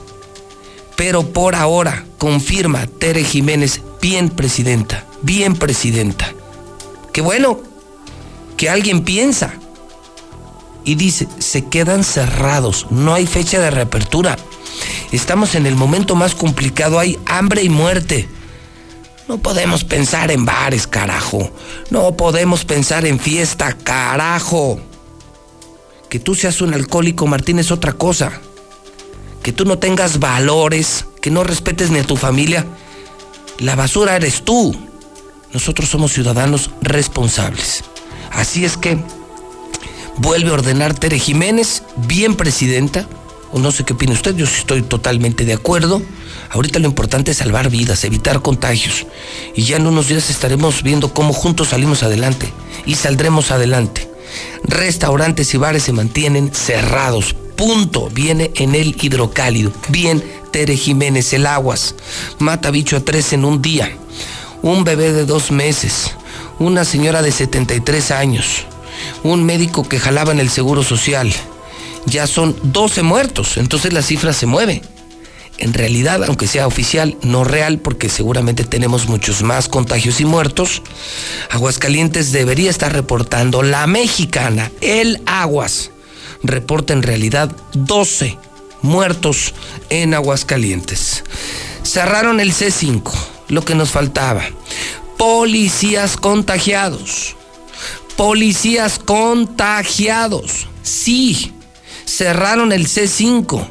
Pero 0.97 1.33
por 1.33 1.55
ahora, 1.55 2.05
confirma 2.19 2.87
Tere 2.87 3.25
Jiménez, 3.25 3.81
bien 4.01 4.31
presidenta, 4.31 5.05
bien 5.23 5.55
presidenta. 5.55 6.33
Qué 7.13 7.21
bueno 7.21 7.61
que 8.57 8.71
alguien 8.71 9.05
piensa 9.05 9.55
y 10.85 10.95
dice, 10.97 11.29
se 11.39 11.65
quedan 11.67 12.05
cerrados, 12.05 12.87
no 12.91 13.15
hay 13.15 13.27
fecha 13.27 13.61
de 13.61 13.71
reapertura. 13.71 14.37
Estamos 15.13 15.55
en 15.55 15.67
el 15.67 15.77
momento 15.77 16.15
más 16.15 16.35
complicado, 16.35 16.99
hay 16.99 17.19
hambre 17.27 17.63
y 17.63 17.69
muerte. 17.69 18.29
No 19.29 19.39
podemos 19.39 19.85
pensar 19.85 20.31
en 20.31 20.45
bares, 20.45 20.87
carajo. 20.87 21.51
No 21.91 22.15
podemos 22.17 22.65
pensar 22.65 23.07
en 23.07 23.19
fiesta, 23.19 23.73
carajo. 23.73 24.79
Que 26.11 26.19
tú 26.19 26.35
seas 26.35 26.61
un 26.61 26.75
alcohólico, 26.75 27.27
Martín, 27.27 27.59
es 27.59 27.71
otra 27.71 27.93
cosa. 27.95 28.33
Que 29.43 29.53
tú 29.53 29.65
no 29.65 29.79
tengas 29.79 30.19
valores, 30.19 31.07
que 31.23 31.31
no 31.31 31.43
respetes 31.43 31.91
ni 31.91 32.01
a 32.01 32.07
tu 32.07 32.17
familia. 32.17 32.67
La 33.59 33.77
basura 33.77 34.17
eres 34.17 34.43
tú. 34.43 34.77
Nosotros 35.53 35.89
somos 35.89 36.13
ciudadanos 36.13 36.71
responsables. 36.83 37.85
Así 38.31 38.65
es 38.65 38.77
que 38.77 38.99
vuelve 40.19 40.51
a 40.51 40.55
ordenar 40.55 40.95
Tere 40.95 41.19
Jiménez, 41.19 41.83
bien 41.97 42.35
presidenta, 42.35 43.09
o 43.53 43.59
no 43.59 43.71
sé 43.71 43.85
qué 43.85 43.93
opina 43.93 44.13
usted, 44.13 44.35
yo 44.35 44.47
estoy 44.47 44.83
totalmente 44.83 45.45
de 45.45 45.53
acuerdo. 45.53 46.03
Ahorita 46.51 46.81
lo 46.81 46.87
importante 46.87 47.31
es 47.31 47.37
salvar 47.37 47.71
vidas, 47.71 48.03
evitar 48.05 48.43
contagios. 48.43 49.07
Y 49.55 49.63
ya 49.63 49.77
en 49.77 49.87
unos 49.87 50.09
días 50.09 50.29
estaremos 50.29 50.83
viendo 50.83 51.15
cómo 51.15 51.33
juntos 51.33 51.69
salimos 51.69 52.03
adelante 52.03 52.53
y 52.85 52.97
saldremos 52.97 53.53
adelante. 53.53 54.11
Restaurantes 54.65 55.55
y 55.55 55.59
bares 55.59 55.85
se 55.85 55.93
mantienen 55.93 56.53
cerrados. 56.53 57.35
Punto. 57.57 58.11
Viene 58.11 58.51
en 58.57 58.75
el 58.75 58.97
hidrocálido. 59.01 59.73
Bien, 59.89 60.23
Tere 60.51 60.77
Jiménez, 60.77 61.33
el 61.33 61.47
aguas. 61.47 61.95
Mata 62.41 62.73
bicho 62.73 62.97
a 62.97 63.01
tres 63.01 63.33
en 63.33 63.45
un 63.45 63.63
día. 63.63 63.97
Un 64.63 64.83
bebé 64.83 65.13
de 65.13 65.27
dos 65.27 65.53
meses. 65.53 66.11
Una 66.59 66.85
señora 66.85 67.23
de 67.23 67.31
73 67.31 68.11
años. 68.11 68.67
Un 69.23 69.45
médico 69.45 69.89
que 69.89 69.99
jalaba 69.99 70.33
en 70.33 70.41
el 70.41 70.51
Seguro 70.51 70.83
Social. 70.83 71.33
Ya 72.07 72.27
son 72.27 72.57
12 72.63 73.03
muertos, 73.03 73.57
entonces 73.57 73.93
la 73.93 74.03
cifra 74.03 74.33
se 74.33 74.47
mueve. 74.47 74.83
En 75.59 75.73
realidad, 75.73 76.25
aunque 76.25 76.49
sea 76.49 76.67
oficial, 76.67 77.17
no 77.23 77.45
real, 77.45 77.79
porque 77.79 78.09
seguramente 78.09 78.65
tenemos 78.65 79.09
muchos 79.09 79.43
más 79.43 79.69
contagios 79.69 80.21
y 80.21 80.25
muertos, 80.25 80.83
Aguascalientes 81.51 82.33
debería 82.33 82.71
estar 82.71 82.93
reportando 82.93 83.63
la 83.63 83.87
mexicana, 83.87 84.73
el 84.81 85.23
Aguas, 85.27 85.91
reporta 86.43 86.93
en 86.93 87.03
realidad 87.03 87.55
12 87.75 88.37
muertos 88.83 89.55
en 89.91 90.13
Aguascalientes. 90.13 91.23
Cerraron 91.85 92.41
el 92.41 92.53
C5, 92.53 93.13
lo 93.49 93.65
que 93.65 93.75
nos 93.75 93.91
faltaba. 93.91 94.43
Policías 95.17 96.17
contagiados. 96.17 97.37
Policías 98.17 98.99
contagiados. 98.99 100.69
Sí, 100.83 101.53
cerraron 102.05 102.73
el 102.73 102.87
C5. 102.87 103.67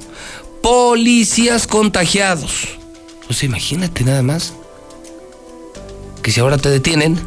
Policías 0.61 1.67
contagiados. 1.67 2.69
Pues 3.27 3.43
imagínate 3.43 4.03
nada 4.03 4.21
más. 4.21 4.53
Que 6.21 6.31
si 6.31 6.39
ahora 6.39 6.57
te 6.57 6.69
detienen, 6.69 7.19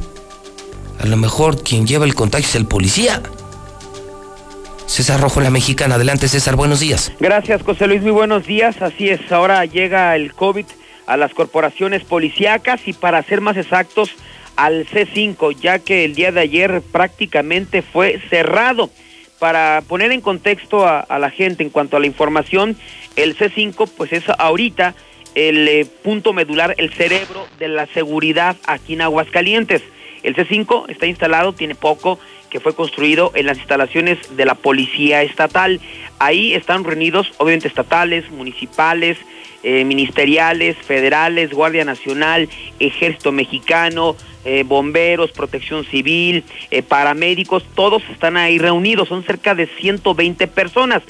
a 1.00 1.06
lo 1.06 1.16
mejor 1.16 1.62
quien 1.62 1.86
lleva 1.86 2.04
el 2.04 2.14
contagio 2.14 2.48
es 2.48 2.54
el 2.54 2.66
policía. 2.66 3.22
César 4.86 5.20
Rojo, 5.20 5.40
la 5.40 5.50
mexicana. 5.50 5.96
Adelante, 5.96 6.28
César, 6.28 6.56
buenos 6.56 6.80
días. 6.80 7.12
Gracias, 7.18 7.62
José 7.62 7.86
Luis, 7.86 8.02
muy 8.02 8.12
buenos 8.12 8.46
días. 8.46 8.80
Así 8.80 9.08
es, 9.08 9.32
ahora 9.32 9.64
llega 9.64 10.14
el 10.16 10.32
COVID 10.32 10.66
a 11.06 11.16
las 11.16 11.34
corporaciones 11.34 12.04
policíacas 12.04 12.80
y 12.86 12.92
para 12.92 13.22
ser 13.22 13.40
más 13.40 13.56
exactos, 13.56 14.10
al 14.56 14.86
C5, 14.86 15.58
ya 15.60 15.78
que 15.78 16.04
el 16.04 16.14
día 16.14 16.32
de 16.32 16.40
ayer 16.40 16.82
prácticamente 16.92 17.82
fue 17.82 18.20
cerrado. 18.30 18.90
Para 19.38 19.82
poner 19.86 20.12
en 20.12 20.22
contexto 20.22 20.86
a, 20.86 21.06
la 21.18 21.30
gente 21.30 21.62
en 21.62 21.70
cuanto 21.70 21.96
a 21.96 22.00
la 22.00 22.06
información, 22.06 22.76
el 23.16 23.36
C5 23.36 23.90
pues 23.96 24.12
es 24.12 24.24
ahorita 24.38 24.94
el 25.34 25.68
eh, 25.68 25.86
punto 26.02 26.32
medular, 26.32 26.74
el 26.78 26.92
cerebro 26.94 27.46
de 27.58 27.68
la 27.68 27.86
seguridad 27.86 28.56
aquí 28.66 28.94
en 28.94 29.02
Aguascalientes. 29.02 29.82
El 30.22 30.34
C5 30.34 30.88
está 30.88 31.06
instalado, 31.06 31.52
tiene 31.52 31.74
poco, 31.74 32.18
que 32.48 32.60
fue 32.60 32.74
construido 32.74 33.30
en 33.34 33.46
las 33.46 33.58
instalaciones 33.58 34.18
de 34.36 34.46
la 34.46 34.54
Policía 34.54 35.22
Estatal. 35.22 35.80
Ahí 36.18 36.54
están 36.54 36.84
reunidos, 36.84 37.30
obviamente, 37.36 37.68
estatales, 37.68 38.30
municipales, 38.30 39.18
eh, 39.68 39.84
ministeriales, 39.84 40.76
federales, 40.76 41.50
Guardia 41.50 41.84
Nacional, 41.84 42.48
Ejército 42.78 43.32
Mexicano, 43.32 44.14
eh, 44.44 44.62
bomberos, 44.64 45.32
protección 45.32 45.84
civil, 45.84 46.44
eh, 46.70 46.84
paramédicos, 46.84 47.64
todos 47.74 48.00
están 48.12 48.36
ahí 48.36 48.58
reunidos, 48.58 49.08
son 49.08 49.24
cerca 49.24 49.56
de 49.56 49.66
120 49.66 50.46
personas. 50.46 51.02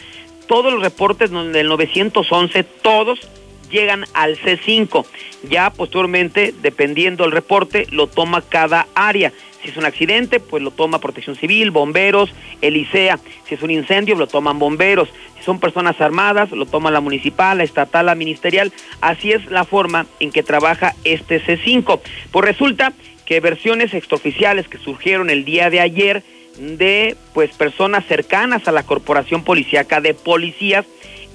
Todos 0.46 0.72
los 0.72 0.80
reportes 0.80 1.30
del 1.30 1.68
911, 1.68 2.64
todos 2.80 3.28
llegan 3.70 4.06
al 4.14 4.38
C5. 4.38 5.04
Ya 5.50 5.68
posteriormente, 5.68 6.54
dependiendo 6.62 7.24
del 7.24 7.32
reporte, 7.32 7.86
lo 7.90 8.06
toma 8.06 8.40
cada 8.40 8.86
área. 8.94 9.34
Si 9.66 9.72
es 9.72 9.76
un 9.78 9.84
accidente, 9.84 10.38
pues 10.38 10.62
lo 10.62 10.70
toma 10.70 11.00
Protección 11.00 11.34
Civil, 11.34 11.72
bomberos, 11.72 12.30
el 12.62 12.76
ICEA. 12.76 13.18
Si 13.48 13.56
es 13.56 13.62
un 13.62 13.72
incendio, 13.72 14.14
lo 14.14 14.28
toman 14.28 14.60
bomberos. 14.60 15.08
Si 15.36 15.42
son 15.42 15.58
personas 15.58 16.00
armadas, 16.00 16.52
lo 16.52 16.66
toma 16.66 16.92
la 16.92 17.00
municipal, 17.00 17.58
la 17.58 17.64
estatal, 17.64 18.06
la 18.06 18.14
ministerial. 18.14 18.72
Así 19.00 19.32
es 19.32 19.44
la 19.46 19.64
forma 19.64 20.06
en 20.20 20.30
que 20.30 20.44
trabaja 20.44 20.94
este 21.02 21.44
C5. 21.44 21.98
Pues 22.30 22.44
resulta 22.44 22.92
que 23.24 23.40
versiones 23.40 23.92
extraoficiales 23.92 24.68
que 24.68 24.78
surgieron 24.78 25.30
el 25.30 25.44
día 25.44 25.68
de 25.68 25.80
ayer 25.80 26.22
de 26.60 27.16
pues 27.34 27.50
personas 27.50 28.06
cercanas 28.06 28.68
a 28.68 28.72
la 28.72 28.84
corporación 28.84 29.42
policíaca 29.42 30.00
de 30.00 30.14
policías 30.14 30.86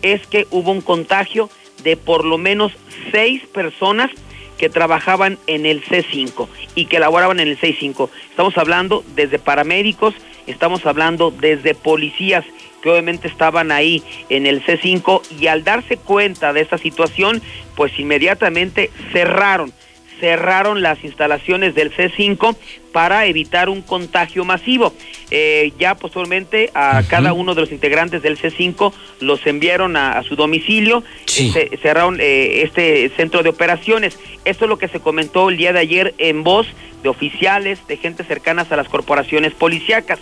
es 0.03 0.25
que 0.25 0.47
hubo 0.51 0.71
un 0.71 0.79
contagio 0.79 1.49
de 1.83 1.97
por 1.97 2.23
lo 2.23 2.37
menos 2.37 2.71
seis 3.11 3.43
personas 3.53 4.09
que 4.62 4.69
trabajaban 4.69 5.39
en 5.47 5.65
el 5.65 5.84
C5 5.84 6.47
y 6.76 6.86
que 6.86 7.00
laboraban 7.00 7.39
en 7.39 7.47
el 7.47 7.60
C5. 7.60 8.10
Estamos 8.30 8.56
hablando 8.60 9.04
desde 9.15 9.39
paramédicos, 9.39 10.13
estamos 10.45 10.86
hablando 10.86 11.32
desde 11.32 11.74
policías 11.74 12.45
que 12.84 12.91
obviamente 12.91 13.28
estaban 13.28 13.71
ahí 13.71 14.04
en 14.30 14.45
el 14.45 14.63
C5 14.63 15.24
y 15.39 15.47
al 15.47 15.63
darse 15.63 15.97
cuenta 15.97 16.54
de 16.54 16.62
esta 16.62 16.78
situación, 16.78 17.41
pues 17.76 17.97
inmediatamente 17.97 18.91
cerraron 19.12 19.74
cerraron 20.21 20.81
las 20.81 21.03
instalaciones 21.03 21.75
del 21.75 21.91
C5 21.91 22.55
para 22.93 23.25
evitar 23.25 23.67
un 23.67 23.81
contagio 23.81 24.45
masivo. 24.45 24.93
Eh, 25.31 25.73
ya 25.79 25.95
posteriormente 25.95 26.69
a 26.73 27.03
cada 27.07 27.34
uno 27.34 27.55
de 27.55 27.62
los 27.62 27.71
integrantes 27.71 28.21
del 28.21 28.38
C5 28.38 28.93
los 29.19 29.45
enviaron 29.47 29.97
a, 29.97 30.21
su 30.23 30.36
domicilio, 30.36 31.03
se, 31.25 31.77
cerraron 31.81 32.19
eh, 32.21 32.62
este 32.63 33.10
centro 33.17 33.43
de 33.43 33.49
operaciones. 33.49 34.17
Esto 34.45 34.65
es 34.65 34.69
lo 34.69 34.77
que 34.77 34.88
se 34.88 34.99
comentó 34.99 35.49
el 35.49 35.57
día 35.57 35.73
de 35.73 35.79
ayer 35.79 36.13
en 36.17 36.43
voz 36.43 36.67
de 37.01 37.10
oficiales, 37.10 37.79
de 37.88 37.97
gente 37.97 38.23
cercanas 38.23 38.71
a 38.71 38.75
las 38.75 38.88
corporaciones 38.88 39.53
policíacas. 39.53 40.19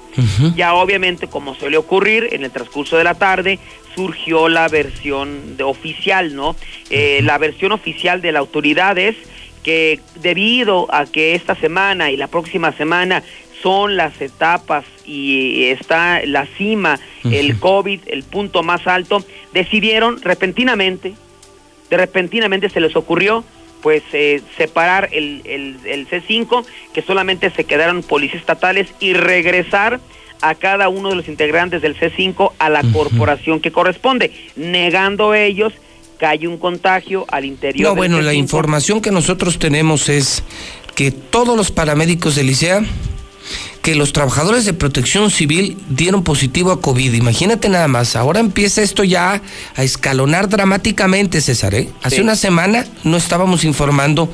Ya 0.55 0.73
obviamente, 0.73 1.27
como 1.27 1.53
suele 1.55 1.75
ocurrir, 1.75 2.29
en 2.31 2.45
el 2.45 2.51
transcurso 2.51 2.95
de 2.97 3.03
la 3.03 3.15
tarde 3.15 3.59
surgió 3.95 4.47
la 4.47 4.69
versión 4.69 5.57
de 5.57 5.63
oficial, 5.63 6.33
¿no? 6.35 6.55
Eh, 6.89 7.19
la 7.23 7.37
versión 7.37 7.73
oficial 7.73 8.21
de 8.21 8.31
la 8.31 8.39
autoridad 8.39 8.97
es 8.97 9.17
que 9.63 9.99
debido 10.15 10.87
a 10.93 11.05
que 11.05 11.35
esta 11.35 11.55
semana 11.55 12.11
y 12.11 12.17
la 12.17 12.27
próxima 12.27 12.71
semana 12.71 13.23
son 13.61 13.97
las 13.97 14.21
etapas 14.21 14.85
y 15.05 15.65
está 15.65 16.21
la 16.25 16.45
cima, 16.45 16.99
el 17.23 17.59
COVID, 17.59 18.01
el 18.07 18.23
punto 18.23 18.63
más 18.63 18.87
alto, 18.87 19.23
decidieron 19.53 20.21
repentinamente, 20.21 21.13
de 21.89 21.97
repentinamente 21.97 22.69
se 22.69 22.79
les 22.79 22.95
ocurrió 22.95 23.43
pues 23.81 24.03
eh, 24.11 24.41
separar 24.57 25.09
el, 25.11 25.41
el, 25.45 26.07
C5, 26.09 26.65
que 26.93 27.01
solamente 27.01 27.49
se 27.49 27.63
quedaron 27.63 28.03
policías 28.03 28.41
estatales 28.41 28.89
y 28.99 29.13
regresar 29.13 29.99
a 30.41 30.55
cada 30.55 30.89
uno 30.89 31.09
de 31.09 31.15
los 31.15 31.27
integrantes 31.27 31.81
del 31.81 31.97
C5 31.97 32.53
a 32.59 32.69
la 32.69 32.83
corporación 32.93 33.59
que 33.59 33.71
corresponde, 33.71 34.31
negando 34.55 35.33
ellos 35.33 35.73
hay 36.25 36.47
un 36.47 36.57
contagio 36.57 37.25
al 37.29 37.45
interior. 37.45 37.89
No, 37.89 37.95
bueno, 37.95 38.21
la 38.21 38.33
información 38.33 39.01
que 39.01 39.11
nosotros 39.11 39.59
tenemos 39.59 40.09
es 40.09 40.43
que 40.95 41.11
todos 41.11 41.55
los 41.55 41.71
paramédicos 41.71 42.35
del 42.35 42.49
ICEA 42.49 42.83
que 43.89 43.95
los 43.95 44.13
trabajadores 44.13 44.65
de 44.65 44.73
protección 44.73 45.31
civil 45.31 45.75
dieron 45.89 46.23
positivo 46.23 46.71
a 46.71 46.79
COVID. 46.79 47.11
Imagínate 47.15 47.69
nada 47.69 47.87
más, 47.87 48.15
ahora 48.15 48.39
empieza 48.39 48.83
esto 48.83 49.03
ya 49.03 49.41
a 49.75 49.83
escalonar 49.83 50.47
dramáticamente, 50.47 51.41
César. 51.41 51.73
¿eh? 51.73 51.89
Hace 52.03 52.21
una 52.21 52.35
semana 52.35 52.85
no 53.03 53.17
estábamos 53.17 53.63
informando 53.63 54.31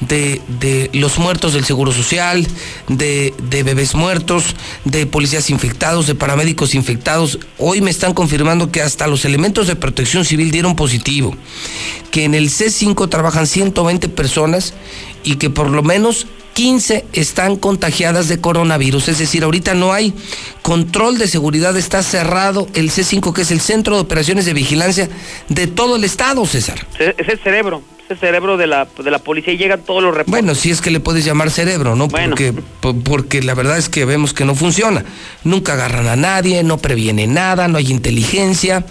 de, 0.00 0.40
de 0.58 0.88
los 0.94 1.18
muertos 1.18 1.52
del 1.52 1.66
Seguro 1.66 1.92
Social, 1.92 2.46
de, 2.88 3.34
de, 3.50 3.62
bebés 3.62 3.94
muertos, 3.94 4.56
de 4.86 5.04
policías 5.04 5.50
infectados, 5.50 6.06
de 6.06 6.14
paramédicos 6.14 6.74
infectados. 6.74 7.38
Hoy 7.58 7.82
me 7.82 7.90
están 7.90 8.14
confirmando 8.14 8.72
que 8.72 8.80
hasta 8.80 9.06
los 9.06 9.26
elementos 9.26 9.66
de 9.66 9.76
protección 9.76 10.24
civil 10.24 10.50
dieron 10.50 10.76
positivo, 10.76 11.36
que 12.10 12.24
en 12.24 12.34
el 12.34 12.48
C5 12.48 13.10
trabajan 13.10 13.46
120 13.46 14.08
personas 14.08 14.72
y 15.24 15.36
que 15.36 15.50
por 15.50 15.68
lo 15.68 15.82
menos 15.82 16.26
15 16.54 17.04
están 17.12 17.56
contagiadas 17.56 18.28
de 18.28 18.40
coronavirus. 18.40 19.08
Es 19.08 19.18
decir, 19.18 19.44
ahorita 19.44 19.74
no 19.74 19.92
hay 19.92 20.14
control 20.62 21.18
de 21.18 21.28
seguridad, 21.28 21.76
está 21.76 22.02
cerrado 22.02 22.66
el 22.74 22.90
C5, 22.90 23.34
que 23.34 23.42
es 23.42 23.50
el 23.50 23.60
Centro 23.60 23.96
de 23.96 24.00
Operaciones 24.00 24.46
de 24.46 24.54
Vigilancia 24.54 25.10
de 25.48 25.66
todo 25.66 25.96
el 25.96 26.04
Estado, 26.04 26.46
César. 26.46 26.86
Es 26.98 27.28
el 27.28 27.38
cerebro, 27.40 27.82
es 28.04 28.12
el 28.12 28.18
cerebro 28.18 28.56
de 28.56 28.66
la, 28.66 28.86
de 29.02 29.10
la 29.10 29.18
policía 29.18 29.52
y 29.52 29.58
llegan 29.58 29.82
todos 29.82 30.02
los 30.02 30.14
reportes. 30.14 30.30
Bueno, 30.30 30.54
si 30.54 30.70
es 30.70 30.80
que 30.80 30.90
le 30.90 31.00
puedes 31.00 31.24
llamar 31.24 31.50
cerebro, 31.50 31.96
¿no? 31.96 32.08
Porque, 32.08 32.54
porque 32.80 33.42
la 33.42 33.54
verdad 33.54 33.76
es 33.76 33.88
que 33.88 34.04
vemos 34.04 34.32
que 34.32 34.44
no 34.44 34.54
funciona. 34.54 35.04
Nunca 35.42 35.74
agarran 35.74 36.08
a 36.08 36.16
nadie, 36.16 36.62
no 36.62 36.78
previene 36.78 37.26
nada, 37.26 37.68
no 37.68 37.78
hay 37.78 37.90
inteligencia. 37.90 38.86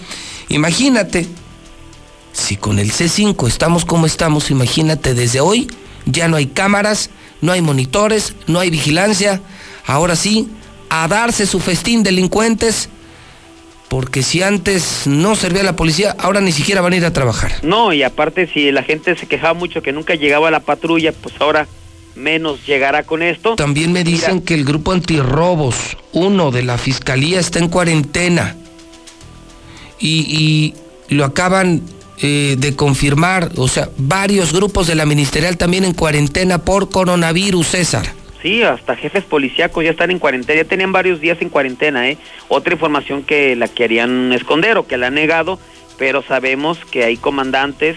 Imagínate, 0.49 1.27
si 2.33 2.57
con 2.57 2.77
el 2.77 2.91
C5 2.91 3.47
estamos 3.47 3.85
como 3.85 4.05
estamos, 4.05 4.51
imagínate 4.51 5.13
desde 5.13 5.39
hoy 5.39 5.67
ya 6.05 6.27
no 6.27 6.37
hay 6.37 6.47
cámaras, 6.47 7.09
no 7.43 7.51
hay 7.51 7.61
monitores, 7.61 8.35
no 8.47 8.59
hay 8.61 8.69
vigilancia. 8.69 9.41
Ahora 9.85 10.15
sí, 10.15 10.47
a 10.89 11.09
darse 11.09 11.45
su 11.45 11.59
festín 11.59 12.01
delincuentes, 12.01 12.87
porque 13.89 14.23
si 14.23 14.41
antes 14.41 15.05
no 15.07 15.35
servía 15.35 15.61
la 15.63 15.75
policía, 15.75 16.15
ahora 16.17 16.39
ni 16.39 16.53
siquiera 16.53 16.79
van 16.79 16.93
a 16.93 16.95
ir 16.95 17.05
a 17.05 17.11
trabajar. 17.11 17.51
No, 17.61 17.91
y 17.91 18.01
aparte 18.01 18.47
si 18.47 18.71
la 18.71 18.81
gente 18.81 19.17
se 19.17 19.27
quejaba 19.27 19.53
mucho 19.53 19.81
que 19.81 19.91
nunca 19.91 20.15
llegaba 20.15 20.47
a 20.47 20.51
la 20.51 20.61
patrulla, 20.61 21.11
pues 21.11 21.35
ahora 21.39 21.67
menos 22.15 22.65
llegará 22.65 23.03
con 23.03 23.21
esto. 23.21 23.57
También 23.57 23.91
me 23.91 24.05
dicen 24.05 24.39
que 24.39 24.53
el 24.53 24.63
grupo 24.63 24.93
antirrobos, 24.93 25.97
uno 26.13 26.49
de 26.49 26.63
la 26.63 26.77
fiscalía, 26.77 27.41
está 27.41 27.59
en 27.59 27.67
cuarentena. 27.67 28.55
Y, 29.99 30.73
y 31.09 31.13
lo 31.13 31.25
acaban 31.25 31.81
eh, 32.21 32.55
de 32.57 32.75
confirmar, 32.75 33.49
o 33.57 33.67
sea, 33.67 33.89
varios 33.97 34.53
grupos 34.53 34.87
de 34.87 34.95
la 34.95 35.05
ministerial 35.05 35.57
también 35.57 35.83
en 35.83 35.93
cuarentena 35.93 36.59
por 36.59 36.89
coronavirus, 36.89 37.67
César. 37.67 38.05
Sí, 38.41 38.61
hasta 38.61 38.95
jefes 38.95 39.23
policíacos 39.23 39.83
ya 39.85 39.91
están 39.91 40.11
en 40.11 40.19
cuarentena, 40.19 40.61
ya 40.61 40.67
tenían 40.67 40.91
varios 40.91 41.21
días 41.21 41.41
en 41.41 41.49
cuarentena, 41.49 42.09
¿eh? 42.09 42.17
Otra 42.49 42.73
información 42.73 43.23
que 43.23 43.55
la 43.55 43.69
querían 43.69 44.33
esconder 44.33 44.77
o 44.77 44.85
que 44.85 44.97
la 44.97 45.07
han 45.07 45.13
negado, 45.13 45.59
pero 45.97 46.21
sabemos 46.21 46.77
que 46.91 47.05
hay 47.05 47.15
comandantes 47.15 47.95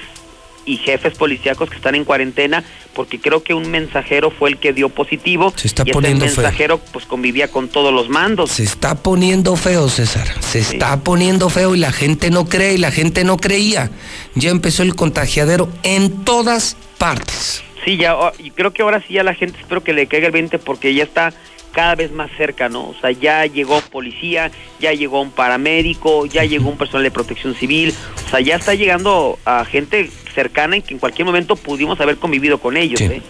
y 0.66 0.76
jefes 0.78 1.14
policíacos 1.16 1.70
que 1.70 1.76
están 1.76 1.94
en 1.94 2.04
cuarentena 2.04 2.64
porque 2.94 3.20
creo 3.20 3.42
que 3.42 3.54
un 3.54 3.70
mensajero 3.70 4.30
fue 4.30 4.50
el 4.50 4.58
que 4.58 4.72
dio 4.72 4.88
positivo 4.88 5.52
Se 5.56 5.68
está 5.68 5.84
y 5.86 5.92
poniendo 5.92 6.24
ese 6.24 6.40
mensajero 6.40 6.78
pues 6.92 7.06
convivía 7.06 7.48
con 7.48 7.68
todos 7.68 7.92
los 7.92 8.08
mandos. 8.08 8.50
Se 8.50 8.64
está 8.64 8.96
poniendo 8.96 9.56
feo, 9.56 9.88
César. 9.88 10.26
Se 10.40 10.58
está 10.58 10.98
poniendo 11.00 11.48
feo 11.48 11.74
y 11.74 11.78
la 11.78 11.92
gente 11.92 12.30
no 12.30 12.46
cree 12.46 12.74
y 12.74 12.78
la 12.78 12.90
gente 12.90 13.24
no 13.24 13.36
creía. 13.36 13.90
Ya 14.34 14.50
empezó 14.50 14.82
el 14.82 14.94
contagiadero 14.94 15.68
en 15.82 16.24
todas 16.24 16.76
partes. 16.98 17.62
Sí, 17.84 17.96
ya, 17.96 18.16
y 18.38 18.50
creo 18.50 18.72
que 18.72 18.82
ahora 18.82 19.00
sí 19.06 19.14
ya 19.14 19.22
la 19.22 19.34
gente 19.34 19.60
espero 19.60 19.84
que 19.84 19.92
le 19.92 20.08
caiga 20.08 20.26
el 20.26 20.32
20 20.32 20.58
porque 20.58 20.92
ya 20.92 21.04
está 21.04 21.32
cada 21.76 21.94
vez 21.94 22.10
más 22.10 22.30
cerca, 22.38 22.70
¿no? 22.70 22.88
O 22.88 22.94
sea, 22.98 23.10
ya 23.10 23.44
llegó 23.44 23.82
policía, 23.82 24.50
ya 24.80 24.94
llegó 24.94 25.20
un 25.20 25.30
paramédico, 25.30 26.24
ya 26.24 26.42
llegó 26.42 26.70
un 26.70 26.78
personal 26.78 27.02
de 27.02 27.10
protección 27.10 27.54
civil, 27.54 27.92
o 28.26 28.30
sea, 28.30 28.40
ya 28.40 28.56
está 28.56 28.72
llegando 28.72 29.38
a 29.44 29.62
gente 29.66 30.10
cercana 30.34 30.78
y 30.78 30.80
que 30.80 30.94
en 30.94 31.00
cualquier 31.00 31.26
momento 31.26 31.54
pudimos 31.54 32.00
haber 32.00 32.16
convivido 32.16 32.56
con 32.56 32.78
ellos. 32.78 32.98
Sí. 32.98 33.04
¿eh? 33.04 33.22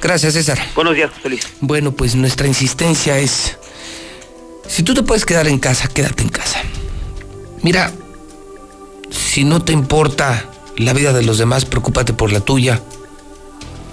Gracias, 0.00 0.32
César. 0.32 0.58
Buenos 0.74 0.94
días, 0.94 1.10
José 1.14 1.28
Luis. 1.28 1.46
Bueno, 1.60 1.92
pues 1.92 2.14
nuestra 2.14 2.46
insistencia 2.46 3.18
es, 3.18 3.58
si 4.66 4.82
tú 4.82 4.94
te 4.94 5.02
puedes 5.02 5.26
quedar 5.26 5.46
en 5.46 5.58
casa, 5.58 5.86
quédate 5.86 6.22
en 6.22 6.30
casa. 6.30 6.62
Mira, 7.60 7.92
si 9.10 9.44
no 9.44 9.62
te 9.62 9.74
importa 9.74 10.50
la 10.78 10.94
vida 10.94 11.12
de 11.12 11.22
los 11.22 11.36
demás, 11.36 11.66
preocúpate 11.66 12.14
por 12.14 12.32
la 12.32 12.40
tuya 12.40 12.80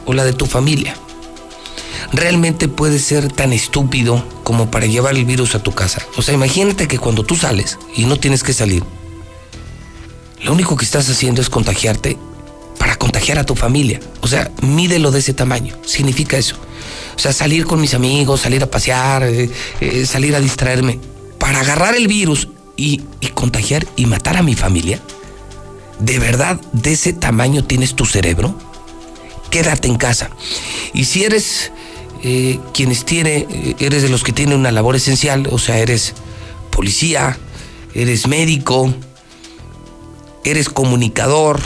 o 0.06 0.14
la 0.14 0.24
de 0.24 0.32
tu 0.32 0.46
familia. 0.46 0.96
Realmente 2.14 2.68
puedes 2.68 3.04
ser 3.04 3.32
tan 3.32 3.54
estúpido 3.54 4.24
como 4.44 4.72
para 4.72 4.86
llevar 4.86 5.16
el 5.16 5.26
virus 5.26 5.56
a 5.56 5.64
tu 5.64 5.72
casa. 5.72 6.02
O 6.18 6.22
sea, 6.22 6.34
imagínate 6.34 6.88
que 6.88 6.98
cuando 6.98 7.24
tú 7.24 7.36
sales 7.36 7.78
y 7.96 8.06
no 8.06 8.18
tienes 8.18 8.44
que 8.44 8.54
salir, 8.54 8.84
lo 10.44 10.54
único 10.54 10.76
que 10.76 10.86
estás 10.86 11.10
haciendo 11.10 11.42
es 11.42 11.50
contagiarte 11.50 12.18
para 12.78 12.96
contagiar 12.96 13.38
a 13.38 13.46
tu 13.46 13.56
familia. 13.56 14.00
O 14.22 14.28
sea, 14.28 14.52
mídelo 14.62 15.12
de 15.12 15.20
ese 15.20 15.34
tamaño. 15.34 15.76
Significa 15.86 16.38
eso. 16.38 16.56
O 17.16 17.20
sea, 17.20 17.32
salir 17.32 17.66
con 17.66 17.80
mis 17.80 17.94
amigos, 17.94 18.42
salir 18.42 18.64
a 18.64 18.72
pasear, 18.72 19.24
eh, 19.24 19.50
eh, 19.80 20.06
salir 20.06 20.36
a 20.36 20.40
distraerme, 20.40 21.00
para 21.38 21.60
agarrar 21.60 21.96
el 21.96 22.08
virus 22.08 22.48
y, 22.76 23.02
y 23.20 23.28
contagiar 23.28 23.86
y 23.96 24.08
matar 24.08 24.38
a 24.38 24.44
mi 24.44 24.56
familia. 24.56 25.00
¿De 26.00 26.18
verdad 26.18 26.60
de 26.74 26.94
ese 26.94 27.14
tamaño 27.14 27.64
tienes 27.64 27.96
tu 27.96 28.06
cerebro? 28.06 28.56
Quédate 29.52 29.88
en 29.88 29.98
casa. 29.98 30.32
Y 30.94 31.06
si 31.06 31.24
eres 31.24 31.72
eh, 32.24 32.60
quienes 32.74 33.06
tiene, 33.06 33.48
eh, 33.50 33.76
eres 33.80 34.04
de 34.04 34.10
los 34.10 34.24
que 34.24 34.32
tienen 34.32 34.60
una 34.60 34.72
labor 34.72 34.96
esencial, 34.96 35.48
o 35.52 35.58
sea, 35.58 35.80
eres 35.80 36.14
policía, 36.70 37.38
eres 37.94 38.28
médico, 38.28 38.94
eres 40.44 40.70
comunicador, 40.70 41.60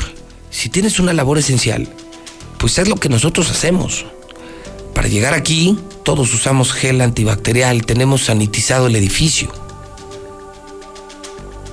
si 0.50 0.70
tienes 0.70 1.00
una 1.00 1.14
labor 1.14 1.38
esencial, 1.38 1.90
pues 2.58 2.78
es 2.78 2.88
lo 2.88 2.96
que 2.96 3.10
nosotros 3.10 3.52
hacemos. 3.52 4.06
Para 4.94 5.10
llegar 5.10 5.34
aquí, 5.34 5.78
todos 6.04 6.34
usamos 6.34 6.72
gel 6.72 7.02
antibacterial, 7.02 7.86
tenemos 7.86 8.26
sanitizado 8.26 8.88
el 8.88 8.96
edificio. 8.96 9.52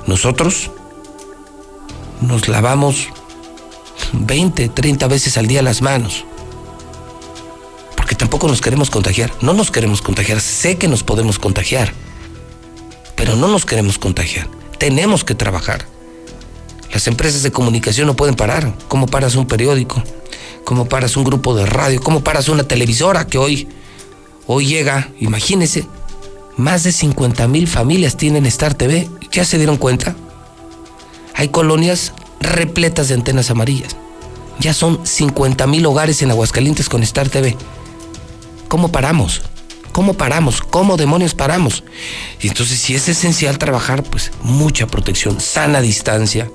Nosotros 0.07 0.73
nos 2.21 2.49
lavamos 2.49 3.09
20, 4.13 4.69
30 4.69 5.07
veces 5.07 5.37
al 5.37 5.47
día 5.47 5.63
las 5.63 5.83
manos. 5.83 6.25
Porque 8.13 8.25
tampoco 8.27 8.47
nos 8.47 8.61
queremos 8.61 8.91
contagiar. 8.91 9.33
No 9.41 9.55
nos 9.55 9.71
queremos 9.71 10.03
contagiar. 10.03 10.39
Sé 10.39 10.77
que 10.77 10.87
nos 10.87 11.03
podemos 11.03 11.39
contagiar. 11.39 11.95
Pero 13.17 13.37
no 13.37 13.49
nos 13.49 13.65
queremos 13.65 13.97
contagiar. 13.97 14.49
Tenemos 14.77 15.25
que 15.25 15.35
trabajar. 15.35 15.87
Las 16.93 17.07
empresas 17.07 17.43
de 17.43 17.53
comunicación 17.53 18.07
no 18.07 18.15
pueden 18.15 18.35
parar. 18.35 18.71
¿Cómo 18.89 19.07
paras 19.07 19.35
un 19.35 19.47
periódico? 19.47 20.03
¿Cómo 20.67 20.91
paras 20.91 21.17
un 21.17 21.25
grupo 21.25 21.55
de 21.55 21.65
radio? 21.65 22.03
¿Cómo 22.03 22.23
paras 22.23 22.51
una 22.51 22.65
televisora 22.65 23.27
que 23.27 23.39
hoy, 23.39 23.67
hoy 24.47 24.67
llega, 24.67 25.09
imagínense, 25.19 25.87
más 26.59 26.83
de 26.83 26.93
50 26.93 27.49
mil 27.49 27.67
familias 27.67 28.19
tienen 28.19 28.45
Star 28.45 28.75
TV? 28.75 29.09
¿Ya 29.31 29.47
se 29.47 29.57
dieron 29.57 29.79
cuenta? 29.79 30.15
Hay 31.35 31.49
colonias 31.49 32.13
repletas 32.41 33.09
de 33.09 33.15
antenas 33.15 33.51
amarillas. 33.51 33.97
Ya 34.61 34.75
son 34.75 35.01
50 35.03 35.67
mil 35.67 35.87
hogares 35.87 36.21
en 36.21 36.31
Aguascalientes 36.31 36.91
con 36.91 37.03
Star 37.03 37.31
TV. 37.31 37.57
¿Cómo 38.73 38.91
paramos? 38.91 39.43
¿Cómo 39.93 40.15
paramos? 40.15 40.63
¿Cómo 40.63 40.97
demonios 40.97 41.35
paramos? 41.35 41.85
Y 42.41 42.49
entonces 42.49 42.79
si 42.79 42.95
es 42.95 43.07
esencial 43.07 43.59
trabajar, 43.59 44.03
pues 44.03 44.33
mucha 44.43 44.87
protección, 44.87 45.43
sana 45.43 45.83
distancia, 45.83 46.51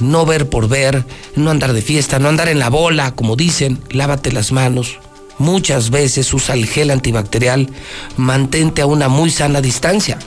no 0.00 0.24
ver 0.24 0.48
por 0.48 0.68
ver, 0.68 1.04
no 1.36 1.50
andar 1.50 1.74
de 1.74 1.82
fiesta, 1.82 2.18
no 2.18 2.30
andar 2.30 2.48
en 2.48 2.58
la 2.58 2.70
bola, 2.70 3.14
como 3.14 3.36
dicen, 3.36 3.78
lávate 3.90 4.32
las 4.32 4.52
manos. 4.52 5.00
Muchas 5.36 5.90
veces 5.90 6.32
usa 6.32 6.54
el 6.54 6.64
gel 6.64 6.90
antibacterial, 6.90 7.68
mantente 8.16 8.80
a 8.80 8.86
una 8.86 9.08
muy 9.08 9.30
sana 9.30 9.60
distancia. 9.60 10.18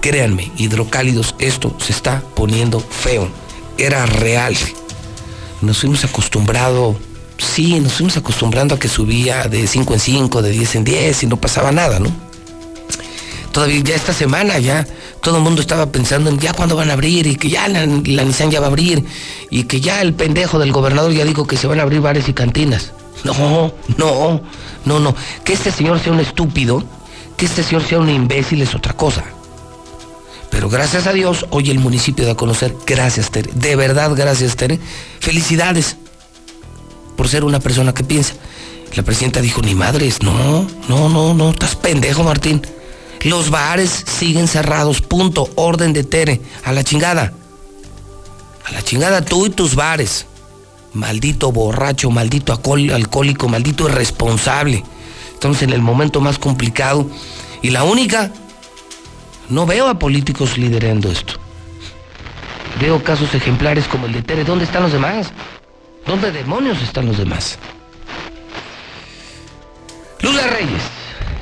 Créanme, 0.00 0.52
hidrocálidos, 0.58 1.34
esto 1.40 1.76
se 1.80 1.90
está 1.90 2.22
poniendo 2.36 2.78
feo. 2.78 3.28
Era 3.78 4.06
real. 4.06 4.56
Nos 5.60 5.80
fuimos 5.80 6.04
acostumbrado, 6.04 6.96
sí, 7.38 7.80
nos 7.80 7.94
fuimos 7.94 8.16
acostumbrando 8.16 8.74
a 8.74 8.78
que 8.78 8.88
subía 8.88 9.44
de 9.44 9.66
5 9.66 9.94
en 9.94 10.00
5, 10.00 10.42
de 10.42 10.50
10 10.50 10.74
en 10.76 10.84
10 10.84 11.22
y 11.22 11.26
no 11.26 11.36
pasaba 11.36 11.72
nada, 11.72 11.98
¿no? 11.98 12.10
Todavía 13.52 13.80
ya 13.80 13.94
esta 13.94 14.12
semana 14.12 14.58
ya 14.58 14.86
todo 15.22 15.38
el 15.38 15.42
mundo 15.42 15.62
estaba 15.62 15.86
pensando 15.86 16.28
en 16.28 16.38
ya 16.38 16.52
cuándo 16.52 16.76
van 16.76 16.90
a 16.90 16.92
abrir 16.92 17.26
y 17.26 17.36
que 17.36 17.48
ya 17.48 17.68
la, 17.68 17.86
la 17.86 18.24
Nissan 18.24 18.50
ya 18.50 18.60
va 18.60 18.66
a 18.66 18.68
abrir 18.68 19.04
y 19.50 19.64
que 19.64 19.80
ya 19.80 20.02
el 20.02 20.12
pendejo 20.12 20.58
del 20.58 20.72
gobernador 20.72 21.12
ya 21.12 21.24
dijo 21.24 21.46
que 21.46 21.56
se 21.56 21.66
van 21.66 21.80
a 21.80 21.82
abrir 21.82 22.00
bares 22.00 22.28
y 22.28 22.34
cantinas. 22.34 22.92
No, 23.24 23.72
no, 23.96 24.42
no, 24.84 25.00
no. 25.00 25.14
Que 25.42 25.54
este 25.54 25.72
señor 25.72 26.00
sea 26.00 26.12
un 26.12 26.20
estúpido, 26.20 26.84
que 27.36 27.46
este 27.46 27.62
señor 27.62 27.82
sea 27.82 27.98
un 27.98 28.10
imbécil 28.10 28.60
es 28.60 28.74
otra 28.74 28.92
cosa. 28.92 29.24
Pero 30.50 30.68
gracias 30.68 31.06
a 31.06 31.12
Dios, 31.12 31.46
hoy 31.50 31.70
el 31.70 31.78
municipio 31.78 32.24
da 32.24 32.32
a 32.32 32.36
conocer, 32.36 32.74
gracias 32.86 33.30
Tere, 33.30 33.50
de 33.54 33.74
verdad 33.74 34.12
gracias 34.14 34.56
Tere, 34.56 34.78
felicidades 35.20 35.96
por 37.16 37.28
ser 37.28 37.44
una 37.44 37.60
persona 37.60 37.94
que 37.94 38.04
piensa. 38.04 38.34
La 38.94 39.02
presidenta 39.02 39.40
dijo, 39.40 39.60
ni 39.62 39.74
madres, 39.74 40.22
no, 40.22 40.66
no, 40.88 41.08
no, 41.08 41.34
no, 41.34 41.50
estás 41.50 41.76
pendejo 41.76 42.22
Martín. 42.22 42.62
Los 43.24 43.50
bares 43.50 44.04
siguen 44.06 44.46
cerrados, 44.46 45.00
punto, 45.02 45.48
orden 45.56 45.92
de 45.92 46.04
Tere, 46.04 46.40
a 46.64 46.72
la 46.72 46.84
chingada. 46.84 47.32
A 48.64 48.72
la 48.72 48.82
chingada 48.82 49.24
tú 49.24 49.46
y 49.46 49.50
tus 49.50 49.74
bares. 49.74 50.26
Maldito 50.92 51.52
borracho, 51.52 52.10
maldito 52.10 52.52
alcohólico, 52.52 53.48
maldito 53.48 53.88
irresponsable. 53.88 54.82
Estamos 55.34 55.60
en 55.62 55.70
el 55.70 55.82
momento 55.82 56.20
más 56.20 56.38
complicado. 56.38 57.06
Y 57.62 57.70
la 57.70 57.84
única 57.84 58.30
no 59.48 59.66
veo 59.66 59.88
a 59.88 59.98
políticos 59.98 60.56
liderando 60.56 61.10
esto. 61.10 61.34
Veo 62.80 63.02
casos 63.02 63.34
ejemplares 63.34 63.86
como 63.88 64.06
el 64.06 64.12
de 64.12 64.22
Tere. 64.22 64.44
¿Dónde 64.44 64.64
están 64.64 64.82
los 64.82 64.92
demás? 64.92 65.32
¿Dónde 66.06 66.30
demonios 66.30 66.80
están 66.82 67.06
los 67.06 67.18
demás? 67.18 67.58
Lula 70.20 70.46
Reyes. 70.46 70.82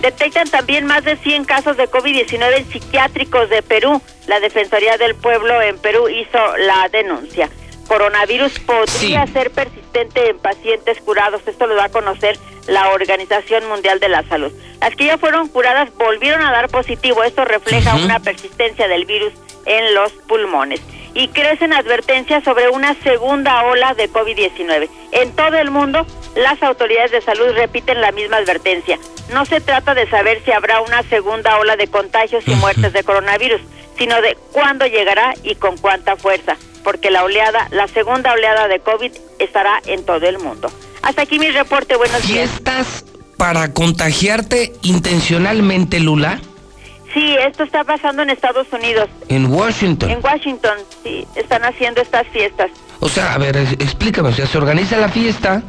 Detectan 0.00 0.48
también 0.48 0.86
más 0.86 1.04
de 1.04 1.16
100 1.16 1.44
casos 1.44 1.76
de 1.76 1.88
COVID-19 1.90 2.56
en 2.56 2.70
psiquiátricos 2.70 3.50
de 3.50 3.62
Perú. 3.62 4.00
La 4.26 4.40
Defensoría 4.40 4.96
del 4.96 5.14
Pueblo 5.14 5.60
en 5.60 5.78
Perú 5.78 6.08
hizo 6.08 6.56
la 6.58 6.88
denuncia. 6.90 7.50
Coronavirus 7.88 8.60
podría 8.60 9.26
ser 9.26 9.50
persistente 9.50 10.30
en 10.30 10.38
pacientes 10.38 11.00
curados. 11.00 11.42
Esto 11.46 11.66
lo 11.66 11.76
va 11.76 11.84
a 11.84 11.88
conocer 11.90 12.38
la 12.66 12.90
Organización 12.90 13.68
Mundial 13.68 14.00
de 14.00 14.08
la 14.08 14.22
Salud. 14.22 14.52
Las 14.80 14.96
que 14.96 15.06
ya 15.06 15.18
fueron 15.18 15.48
curadas 15.48 15.92
volvieron 15.96 16.42
a 16.42 16.52
dar 16.52 16.70
positivo. 16.70 17.24
Esto 17.24 17.44
refleja 17.44 17.96
una 17.96 18.20
persistencia 18.20 18.88
del 18.88 19.04
virus 19.04 19.32
en 19.66 19.94
los 19.94 20.12
pulmones 20.12 20.80
y 21.14 21.28
crecen 21.28 21.72
advertencias 21.72 22.42
sobre 22.44 22.68
una 22.68 22.94
segunda 23.02 23.62
ola 23.64 23.94
de 23.94 24.10
COVID-19. 24.10 24.88
En 25.12 25.32
todo 25.32 25.56
el 25.56 25.70
mundo, 25.70 26.06
las 26.34 26.62
autoridades 26.62 27.12
de 27.12 27.20
salud 27.22 27.52
repiten 27.54 28.00
la 28.00 28.12
misma 28.12 28.38
advertencia. 28.38 28.98
No 29.32 29.44
se 29.44 29.60
trata 29.60 29.94
de 29.94 30.08
saber 30.10 30.42
si 30.44 30.52
habrá 30.52 30.80
una 30.80 31.02
segunda 31.04 31.58
ola 31.58 31.76
de 31.76 31.86
contagios 31.86 32.46
y 32.46 32.54
muertes 32.56 32.92
de 32.92 33.04
coronavirus, 33.04 33.60
sino 33.96 34.20
de 34.20 34.36
cuándo 34.52 34.86
llegará 34.86 35.34
y 35.42 35.54
con 35.54 35.78
cuánta 35.78 36.16
fuerza, 36.16 36.56
porque 36.82 37.10
la 37.10 37.24
oleada, 37.24 37.68
la 37.70 37.86
segunda 37.88 38.32
oleada 38.32 38.68
de 38.68 38.80
COVID 38.80 39.12
estará 39.38 39.80
en 39.86 40.04
todo 40.04 40.26
el 40.26 40.38
mundo. 40.40 40.70
Hasta 41.02 41.22
aquí 41.22 41.38
mi 41.38 41.50
reporte, 41.50 41.96
buenos 41.96 42.26
días. 42.26 42.50
¿Fiestas 42.50 43.04
para 43.36 43.72
contagiarte 43.72 44.72
intencionalmente, 44.82 46.00
Lula? 46.00 46.40
Sí, 47.14 47.36
esto 47.38 47.62
está 47.62 47.84
pasando 47.84 48.22
en 48.22 48.30
Estados 48.30 48.66
Unidos. 48.72 49.08
En 49.28 49.46
Washington. 49.46 50.10
En 50.10 50.18
Washington, 50.22 50.76
sí, 51.04 51.24
están 51.36 51.64
haciendo 51.64 52.02
estas 52.02 52.26
fiestas. 52.28 52.72
O 52.98 53.08
sea, 53.08 53.34
a 53.34 53.38
ver, 53.38 53.56
explícame, 53.56 54.30
o 54.30 54.32
sea, 54.32 54.46
se 54.46 54.58
organiza 54.58 54.96
la 54.96 55.08
fiesta 55.08 55.62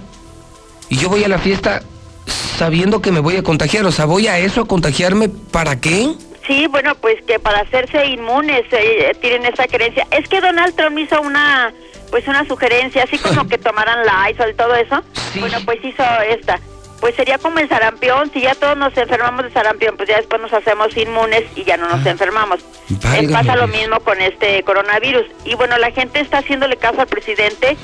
y 0.89 0.97
yo 0.97 1.07
voy 1.07 1.23
a 1.23 1.27
la 1.27 1.37
fiesta 1.37 1.83
sabiendo 2.25 2.99
que 3.01 3.11
me 3.11 3.19
voy 3.19 3.37
a 3.37 3.43
contagiar, 3.43 3.85
o 3.85 3.91
sea, 3.91 4.05
voy 4.05 4.27
a 4.27 4.39
eso 4.39 4.61
a 4.61 4.67
contagiarme, 4.67 5.29
¿para 5.29 5.79
qué? 5.79 6.15
Sí, 6.47 6.67
bueno, 6.67 6.95
pues 6.95 7.21
que 7.25 7.39
para 7.39 7.59
hacerse 7.59 8.05
inmunes 8.07 8.65
eh, 8.71 9.15
tienen 9.21 9.45
esa 9.45 9.67
creencia. 9.67 10.07
Es 10.11 10.27
que 10.27 10.41
Donald 10.41 10.75
Trump 10.75 10.97
hizo 10.97 11.21
una, 11.21 11.71
pues 12.09 12.27
una 12.27 12.45
sugerencia, 12.47 13.03
así 13.03 13.19
como 13.19 13.47
que 13.49 13.59
tomaran 13.59 14.03
la 14.03 14.31
ISOL, 14.31 14.55
todo 14.55 14.73
eso. 14.73 15.03
Bueno, 15.39 15.57
pues 15.65 15.83
hizo 15.83 16.03
esta 16.27 16.59
pues 17.05 17.17
sería 17.17 17.37
como 17.37 17.59
el 17.59 17.69
sarampión, 17.69 18.31
si 18.33 18.41
ya 18.41 18.55
todos 18.55 18.75
nos 18.75 18.97
enfermamos 18.97 19.43
de 19.45 19.51
sarampión, 19.51 19.95
pues 19.95 20.09
ya 20.09 20.17
después 20.17 20.41
nos 20.41 20.51
hacemos 20.51 20.97
inmunes 20.97 21.43
y 21.55 21.63
ya 21.63 21.77
no 21.77 21.87
nos 21.87 22.03
ah. 22.03 22.09
enfermamos. 22.09 22.61
Eh, 22.89 23.29
pasa 23.31 23.55
lo 23.55 23.67
mismo 23.67 23.99
con 23.99 24.19
este 24.19 24.63
coronavirus. 24.63 25.27
Y 25.45 25.53
bueno, 25.53 25.77
la 25.77 25.91
gente 25.91 26.19
está 26.19 26.39
haciéndole 26.39 26.77
caso 26.77 27.01
al 27.01 27.05
presidente 27.07 27.77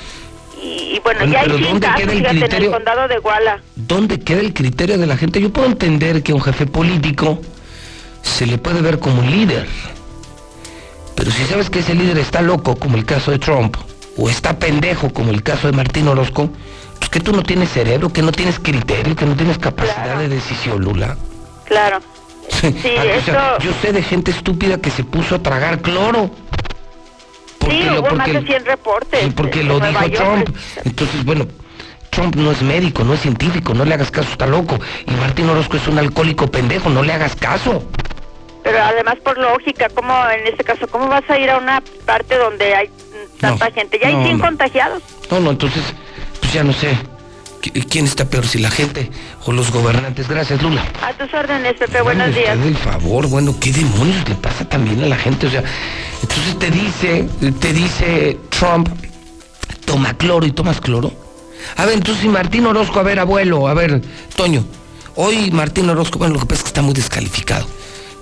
y, 0.60 1.00
bueno, 1.04 1.24
ya 1.26 1.42
hay 1.42 1.56
100 1.56 1.78
casos, 1.78 2.08
en 2.12 2.52
el 2.52 2.70
condado 2.72 3.06
de 3.06 3.18
Guala. 3.18 3.60
¿Dónde 3.76 4.18
queda 4.18 4.40
el 4.40 4.52
criterio 4.52 4.98
de 4.98 5.06
la 5.06 5.16
gente? 5.16 5.40
Yo 5.40 5.52
puedo 5.52 5.68
entender 5.68 6.24
que 6.24 6.32
un 6.32 6.42
jefe 6.42 6.66
político 6.66 7.40
se 8.22 8.46
le 8.46 8.58
puede 8.58 8.82
ver 8.82 8.98
como 8.98 9.20
un 9.20 9.30
líder, 9.30 9.68
pero 11.14 11.30
si 11.30 11.44
sabes 11.44 11.70
que 11.70 11.78
ese 11.78 11.94
líder 11.94 12.18
está 12.18 12.42
loco, 12.42 12.74
como 12.74 12.96
el 12.96 13.04
caso 13.04 13.30
de 13.30 13.38
Trump, 13.38 13.76
o 14.16 14.28
está 14.28 14.58
pendejo, 14.58 15.12
como 15.12 15.30
el 15.30 15.44
caso 15.44 15.68
de 15.68 15.74
Martín 15.74 16.08
Orozco, 16.08 16.50
que 17.08 17.20
tú 17.20 17.32
no 17.32 17.42
tienes 17.42 17.70
cerebro, 17.70 18.12
que 18.12 18.22
no 18.22 18.32
tienes 18.32 18.58
criterio, 18.58 19.14
que 19.16 19.26
no 19.26 19.34
tienes 19.34 19.58
capacidad 19.58 20.18
de 20.18 20.28
decisión, 20.28 20.82
Lula. 20.82 21.16
Claro. 21.64 22.00
Sí, 22.48 22.94
ah, 22.98 23.58
yo 23.60 23.72
sé 23.80 23.92
de 23.92 24.02
gente 24.02 24.30
estúpida 24.30 24.78
que 24.78 24.90
se 24.90 25.04
puso 25.04 25.36
a 25.36 25.38
tragar 25.38 25.80
cloro. 25.80 26.30
sí, 27.68 27.88
hubo 27.98 28.14
más 28.14 28.32
de 28.32 28.42
100 28.42 28.64
reportes. 28.66 29.34
porque 29.34 29.62
lo 29.62 29.80
dijo 29.80 30.10
Trump. 30.10 30.48
Entonces, 30.84 31.24
bueno, 31.24 31.46
Trump 32.10 32.36
no 32.36 32.52
es 32.52 32.62
médico, 32.62 33.04
no 33.04 33.14
es 33.14 33.20
científico, 33.20 33.72
no 33.72 33.84
le 33.84 33.94
hagas 33.94 34.10
caso, 34.10 34.30
está 34.30 34.46
loco. 34.46 34.78
Y 35.06 35.10
Martín 35.12 35.48
Orozco 35.48 35.76
es 35.76 35.86
un 35.88 35.98
alcohólico 35.98 36.46
pendejo, 36.46 36.90
no 36.90 37.02
le 37.02 37.12
hagas 37.12 37.34
caso. 37.36 37.82
Pero 38.62 38.78
además 38.80 39.16
por 39.24 39.38
lógica, 39.38 39.88
¿cómo 39.88 40.14
en 40.28 40.46
este 40.46 40.62
caso, 40.62 40.86
cómo 40.88 41.08
vas 41.08 41.28
a 41.28 41.38
ir 41.38 41.50
a 41.50 41.58
una 41.58 41.82
parte 42.04 42.36
donde 42.36 42.74
hay 42.74 42.90
tanta 43.40 43.70
gente? 43.70 43.98
Ya 44.00 44.08
hay 44.08 44.24
100 44.24 44.38
contagiados. 44.38 45.02
No, 45.30 45.40
no, 45.40 45.50
entonces 45.50 45.82
ya 46.52 46.62
no 46.62 46.72
sé. 46.72 46.96
¿Quién 47.88 48.06
está 48.06 48.24
peor, 48.24 48.44
si 48.46 48.58
la 48.58 48.70
gente 48.70 49.10
o 49.46 49.52
los 49.52 49.70
gobernantes? 49.70 50.28
Gracias, 50.28 50.60
Lula. 50.62 50.84
A 51.00 51.12
tus 51.12 51.32
órdenes, 51.32 51.74
Pepe, 51.74 52.02
buenos 52.02 52.34
días. 52.34 52.58
El 52.58 52.76
favor, 52.76 53.28
bueno, 53.28 53.54
¿qué 53.60 53.72
demonios 53.72 54.28
le 54.28 54.34
pasa 54.34 54.68
también 54.68 55.00
a 55.02 55.06
la 55.06 55.16
gente? 55.16 55.46
O 55.46 55.50
sea, 55.50 55.62
entonces 56.20 56.58
te 56.58 56.70
dice, 56.70 57.28
te 57.60 57.72
dice 57.72 58.38
Trump, 58.50 58.88
toma 59.84 60.14
cloro 60.14 60.44
y 60.44 60.50
tomas 60.50 60.80
cloro. 60.80 61.12
A 61.76 61.86
ver, 61.86 61.94
entonces 61.94 62.22
si 62.22 62.28
Martín 62.28 62.66
Orozco, 62.66 62.98
a 62.98 63.04
ver, 63.04 63.20
abuelo, 63.20 63.68
a 63.68 63.74
ver, 63.74 64.02
Toño, 64.34 64.64
hoy 65.14 65.52
Martín 65.52 65.88
Orozco, 65.88 66.18
bueno, 66.18 66.34
lo 66.34 66.40
que 66.40 66.46
pasa 66.46 66.58
es 66.58 66.62
que 66.64 66.68
está 66.68 66.82
muy 66.82 66.94
descalificado, 66.94 67.66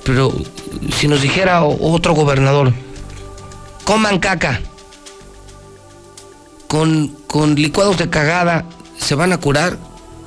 pero 0.05 0.31
si 0.95 1.09
nos 1.09 1.23
dijera 1.23 1.63
otro 1.63 2.13
gobernador, 2.13 2.75
coman 3.85 4.19
caca, 4.19 4.61
con, 6.71 7.09
con 7.27 7.57
licuados 7.57 7.99
de 7.99 8.09
cagada 8.09 8.65
se 8.97 9.17
van 9.17 9.33
a 9.33 9.39
curar. 9.39 9.77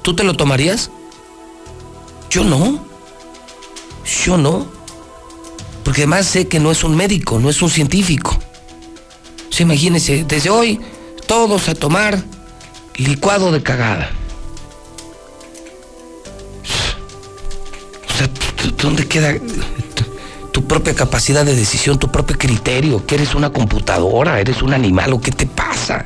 ¿Tú 0.02 0.14
te 0.14 0.26
lo 0.26 0.34
tomarías? 0.34 0.92
Yo 2.30 2.44
no. 2.44 2.86
Yo 4.26 4.38
no. 4.38 4.68
Porque 5.86 6.02
además 6.02 6.26
sé 6.26 6.50
que 6.50 6.60
no 6.60 6.70
es 6.70 6.84
un 6.84 6.98
médico, 6.98 7.40
no 7.40 7.50
es 7.50 7.62
un 7.62 7.70
científico. 7.70 8.38
Se 9.52 9.64
imagínense, 9.64 10.26
desde 10.26 10.50
hoy 10.50 10.82
todos 11.28 11.70
a 11.70 11.76
tomar 11.76 12.22
licuado 12.98 13.50
de 13.54 13.64
cagada. 13.64 14.12
O 18.10 18.18
sea, 18.18 18.30
¿dónde 18.82 19.08
queda 19.08 19.34
tu 20.52 20.68
propia 20.68 20.94
capacidad 20.94 21.46
de 21.46 21.56
decisión, 21.56 21.98
tu 21.98 22.12
propio 22.12 22.38
criterio? 22.38 23.06
¿Que 23.06 23.16
eres 23.16 23.34
una 23.34 23.50
computadora? 23.50 24.42
¿Eres 24.42 24.62
un 24.62 24.74
animal 24.74 25.14
o 25.14 25.22
qué 25.22 25.32
te 25.32 25.46
pasa? 25.46 26.06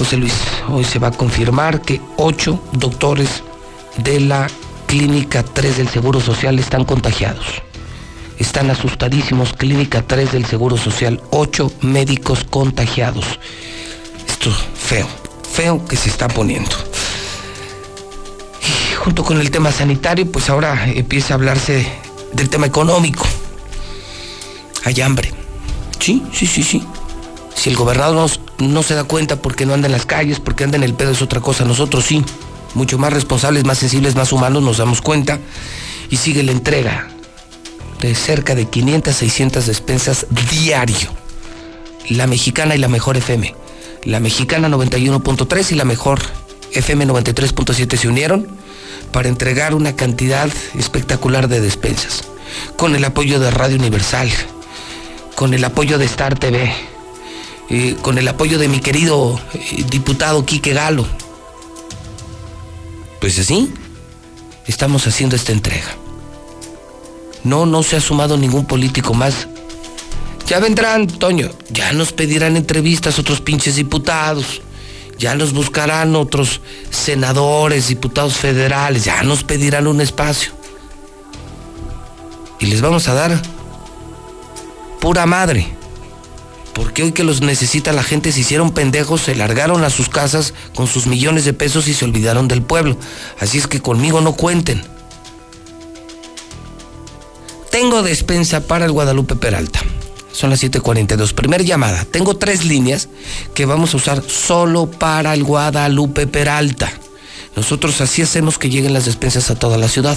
José 0.00 0.16
Luis, 0.16 0.32
hoy 0.70 0.82
se 0.82 0.98
va 0.98 1.08
a 1.08 1.12
confirmar 1.12 1.82
que 1.82 2.00
ocho 2.16 2.58
doctores 2.72 3.42
de 3.98 4.18
la 4.18 4.46
Clínica 4.86 5.42
3 5.42 5.76
del 5.76 5.90
Seguro 5.90 6.22
Social 6.22 6.58
están 6.58 6.86
contagiados. 6.86 7.44
Están 8.38 8.70
asustadísimos. 8.70 9.52
Clínica 9.52 10.00
3 10.00 10.32
del 10.32 10.46
Seguro 10.46 10.78
Social. 10.78 11.20
Ocho 11.28 11.70
médicos 11.82 12.44
contagiados. 12.48 13.26
Esto 14.26 14.50
feo, 14.50 15.06
feo 15.52 15.84
que 15.84 15.96
se 15.96 16.08
está 16.08 16.28
poniendo. 16.28 16.74
Junto 19.04 19.22
con 19.22 19.38
el 19.38 19.50
tema 19.50 19.70
sanitario, 19.70 20.32
pues 20.32 20.48
ahora 20.48 20.86
empieza 20.86 21.34
a 21.34 21.36
hablarse 21.36 21.86
del 22.32 22.48
tema 22.48 22.64
económico. 22.64 23.26
Hay 24.82 24.98
hambre. 25.02 25.34
Sí, 25.98 26.22
sí, 26.32 26.46
sí, 26.46 26.62
sí. 26.62 26.82
Si 27.54 27.68
el 27.70 27.76
gobernador 27.76 28.30
no, 28.58 28.82
se 28.82 28.94
da 28.94 29.04
cuenta 29.04 29.36
porque 29.36 29.66
no 29.66 29.74
anda 29.74 29.86
en 29.86 29.92
las 29.92 30.06
calles, 30.06 30.40
porque 30.40 30.64
anda 30.64 30.76
en 30.76 30.82
el 30.82 30.94
pedo 30.94 31.10
es 31.10 31.22
otra 31.22 31.40
cosa. 31.40 31.64
Nosotros 31.64 32.04
sí 32.04 32.24
mucho 32.74 32.98
más 32.98 33.12
responsables, 33.12 33.64
más 33.64 33.78
sensibles, 33.78 34.14
más 34.14 34.32
humanos, 34.32 34.62
nos 34.62 34.78
damos 34.78 35.00
cuenta 35.00 35.38
y 36.08 36.16
sigue 36.16 36.42
la 36.42 36.52
entrega 36.52 37.08
de 38.00 38.14
cerca 38.14 38.54
de 38.54 38.66
500, 38.66 39.14
600 39.14 39.66
despensas 39.66 40.26
diario. 40.50 41.10
La 42.08 42.26
mexicana 42.26 42.74
y 42.74 42.78
la 42.78 42.88
mejor 42.88 43.16
FM. 43.16 43.54
La 44.04 44.20
mexicana 44.20 44.68
91.3 44.68 45.72
y 45.72 45.74
la 45.74 45.84
mejor 45.84 46.20
FM 46.72 47.06
93.7 47.06 47.96
se 47.96 48.08
unieron 48.08 48.48
para 49.12 49.28
entregar 49.28 49.74
una 49.74 49.94
cantidad 49.96 50.48
espectacular 50.78 51.48
de 51.48 51.60
despensas. 51.60 52.24
Con 52.76 52.96
el 52.96 53.04
apoyo 53.04 53.38
de 53.38 53.50
Radio 53.50 53.76
Universal, 53.76 54.30
con 55.34 55.54
el 55.54 55.64
apoyo 55.64 55.98
de 55.98 56.06
Star 56.06 56.38
TV, 56.38 56.72
eh, 57.70 57.96
con 58.02 58.18
el 58.18 58.26
apoyo 58.26 58.58
de 58.58 58.66
mi 58.66 58.80
querido 58.80 59.40
eh, 59.54 59.84
diputado 59.88 60.44
Quique 60.44 60.72
Galo, 60.72 61.06
pues 63.20 63.38
así, 63.38 63.72
estamos 64.66 65.06
haciendo 65.06 65.36
esta 65.36 65.52
entrega. 65.52 65.94
No, 67.44 67.66
no 67.66 67.84
se 67.84 67.96
ha 67.96 68.00
sumado 68.00 68.36
ningún 68.36 68.66
político 68.66 69.14
más. 69.14 69.46
Ya 70.48 70.58
vendrán, 70.58 71.06
Toño, 71.06 71.48
ya 71.68 71.92
nos 71.92 72.12
pedirán 72.12 72.56
entrevistas 72.56 73.20
otros 73.20 73.40
pinches 73.40 73.76
diputados, 73.76 74.62
ya 75.16 75.36
nos 75.36 75.52
buscarán 75.52 76.16
otros 76.16 76.60
senadores, 76.90 77.86
diputados 77.86 78.34
federales, 78.36 79.04
ya 79.04 79.22
nos 79.22 79.44
pedirán 79.44 79.86
un 79.86 80.00
espacio. 80.00 80.52
Y 82.58 82.66
les 82.66 82.80
vamos 82.80 83.06
a 83.06 83.14
dar 83.14 83.40
pura 85.00 85.24
madre 85.24 85.79
porque 86.74 87.02
hoy 87.02 87.12
que 87.12 87.24
los 87.24 87.40
necesita 87.40 87.92
la 87.92 88.02
gente 88.02 88.32
se 88.32 88.40
hicieron 88.40 88.72
pendejos, 88.72 89.22
se 89.22 89.34
largaron 89.34 89.84
a 89.84 89.90
sus 89.90 90.08
casas 90.08 90.54
con 90.74 90.86
sus 90.86 91.06
millones 91.06 91.44
de 91.44 91.52
pesos 91.52 91.88
y 91.88 91.94
se 91.94 92.04
olvidaron 92.04 92.48
del 92.48 92.62
pueblo. 92.62 92.96
Así 93.38 93.58
es 93.58 93.66
que 93.66 93.80
conmigo 93.80 94.20
no 94.20 94.34
cuenten. 94.34 94.82
Tengo 97.70 98.02
despensa 98.02 98.60
para 98.60 98.84
el 98.84 98.92
Guadalupe 98.92 99.36
Peralta. 99.36 99.80
Son 100.32 100.50
las 100.50 100.62
7:42. 100.62 101.32
Primer 101.32 101.64
llamada. 101.64 102.04
Tengo 102.04 102.36
tres 102.36 102.64
líneas 102.64 103.08
que 103.54 103.66
vamos 103.66 103.94
a 103.94 103.96
usar 103.96 104.22
solo 104.26 104.90
para 104.90 105.34
el 105.34 105.44
Guadalupe 105.44 106.26
Peralta. 106.26 106.92
Nosotros 107.56 108.00
así 108.00 108.22
hacemos 108.22 108.58
que 108.58 108.70
lleguen 108.70 108.92
las 108.92 109.06
despensas 109.06 109.50
a 109.50 109.58
toda 109.58 109.76
la 109.76 109.88
ciudad. 109.88 110.16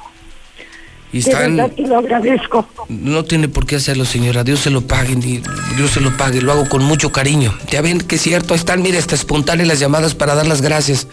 Y 1.13 1.23
de 1.23 1.35
verdad 1.35 1.71
te 1.73 1.83
lo 1.83 1.99
agradezco. 1.99 2.67
No 2.89 3.25
tiene 3.25 3.49
por 3.49 3.67
qué 3.67 3.77
hacerlo, 3.77 4.05
señora. 4.05 4.45
Dios 4.45 4.61
se 4.61 4.71
lo 4.71 4.83
pague, 4.83 5.17
Dios 5.17 5.91
se 5.91 6.01
lo 6.01 6.17
pague. 6.17 6.41
Lo 6.41 6.53
hago 6.53 6.69
con 6.69 6.85
mucho 6.85 7.11
cariño. 7.11 7.53
Ya 7.71 7.83
ven 7.83 7.99
que 7.99 8.15
es 8.15 8.23
cierto, 8.23 8.55
ahí 8.55 8.61
están, 8.61 8.81
mire, 8.81 8.99
hasta 8.99 9.17
espontáneas 9.17 9.67
las 9.67 9.81
llamadas 9.81 10.15
para 10.15 10.35
dar 10.35 10.47
las 10.47 10.63
gracias. 10.63 11.09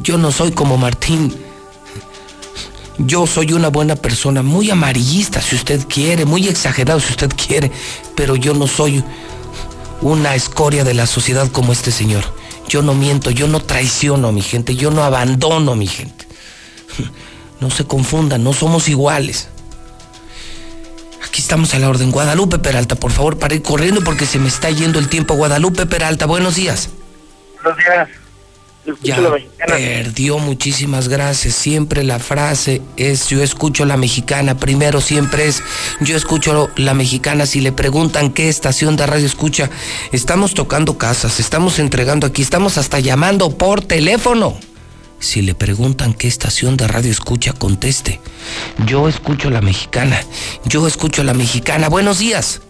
Yo 0.00 0.18
no 0.18 0.30
soy 0.30 0.52
como 0.52 0.76
Martín. 0.76 1.34
Yo 2.98 3.26
soy 3.26 3.52
una 3.52 3.68
buena 3.68 3.96
persona, 3.96 4.42
muy 4.42 4.70
amarillista 4.70 5.40
si 5.40 5.56
usted 5.56 5.80
quiere, 5.88 6.24
muy 6.24 6.46
exagerado 6.46 7.00
si 7.00 7.10
usted 7.10 7.30
quiere, 7.30 7.72
pero 8.14 8.36
yo 8.36 8.54
no 8.54 8.68
soy 8.68 9.02
una 10.04 10.34
escoria 10.34 10.84
de 10.84 10.94
la 10.94 11.06
sociedad 11.06 11.50
como 11.50 11.72
este 11.72 11.90
señor. 11.90 12.22
Yo 12.68 12.82
no 12.82 12.94
miento, 12.94 13.30
yo 13.30 13.48
no 13.48 13.60
traiciono 13.60 14.28
a 14.28 14.32
mi 14.32 14.42
gente, 14.42 14.76
yo 14.76 14.90
no 14.90 15.02
abandono 15.02 15.72
a 15.72 15.76
mi 15.76 15.88
gente. 15.88 16.26
No 17.60 17.70
se 17.70 17.86
confundan, 17.86 18.44
no 18.44 18.52
somos 18.52 18.88
iguales. 18.88 19.48
Aquí 21.26 21.40
estamos 21.40 21.72
a 21.72 21.78
la 21.78 21.88
orden. 21.88 22.10
Guadalupe 22.10 22.58
Peralta, 22.58 22.94
por 22.94 23.10
favor, 23.10 23.38
para 23.38 23.54
ir 23.54 23.62
corriendo 23.62 24.02
porque 24.02 24.26
se 24.26 24.38
me 24.38 24.48
está 24.48 24.70
yendo 24.70 24.98
el 24.98 25.08
tiempo. 25.08 25.34
Guadalupe 25.34 25.86
Peralta, 25.86 26.26
buenos 26.26 26.56
días. 26.56 26.90
Buenos 27.62 27.78
días 27.78 28.23
ya 29.02 29.18
perdió, 29.66 30.38
muchísimas 30.38 31.08
gracias. 31.08 31.54
Siempre 31.54 32.02
la 32.02 32.18
frase 32.18 32.82
es 32.96 33.28
yo 33.28 33.42
escucho 33.42 33.84
la 33.84 33.96
mexicana. 33.96 34.56
Primero 34.56 35.00
siempre 35.00 35.46
es 35.46 35.62
yo 36.00 36.16
escucho 36.16 36.70
la 36.76 36.94
mexicana. 36.94 37.46
Si 37.46 37.60
le 37.60 37.72
preguntan 37.72 38.30
qué 38.30 38.48
estación 38.48 38.96
de 38.96 39.06
radio 39.06 39.26
escucha, 39.26 39.70
estamos 40.12 40.54
tocando 40.54 40.98
casas, 40.98 41.40
estamos 41.40 41.78
entregando 41.78 42.26
aquí, 42.26 42.42
estamos 42.42 42.78
hasta 42.78 43.00
llamando 43.00 43.56
por 43.56 43.80
teléfono. 43.82 44.54
Si 45.18 45.40
le 45.40 45.54
preguntan 45.54 46.12
qué 46.12 46.28
estación 46.28 46.76
de 46.76 46.86
radio 46.86 47.10
escucha, 47.10 47.54
conteste. 47.54 48.20
Yo 48.86 49.08
escucho 49.08 49.48
la 49.48 49.62
mexicana. 49.62 50.20
Yo 50.66 50.86
escucho 50.86 51.24
la 51.24 51.32
mexicana. 51.32 51.88
Buenos 51.88 52.18
días. 52.18 52.60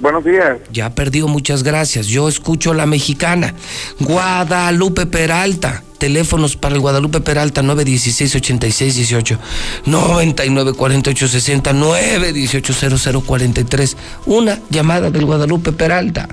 Buenos 0.00 0.24
días. 0.24 0.58
Ya 0.72 0.94
perdió, 0.94 1.26
muchas 1.26 1.64
gracias. 1.64 2.06
Yo 2.06 2.28
escucho 2.28 2.72
la 2.72 2.86
mexicana. 2.86 3.54
Guadalupe 4.00 5.06
Peralta. 5.06 5.82
Teléfonos 5.98 6.56
para 6.56 6.76
el 6.76 6.80
Guadalupe 6.80 7.20
Peralta 7.20 7.60
916-8618, 7.62 9.38
994860, 9.86 11.72
918-0043. 11.72 13.96
Una 14.26 14.60
llamada 14.70 15.10
del 15.10 15.24
Guadalupe 15.24 15.72
Peralta. 15.72 16.28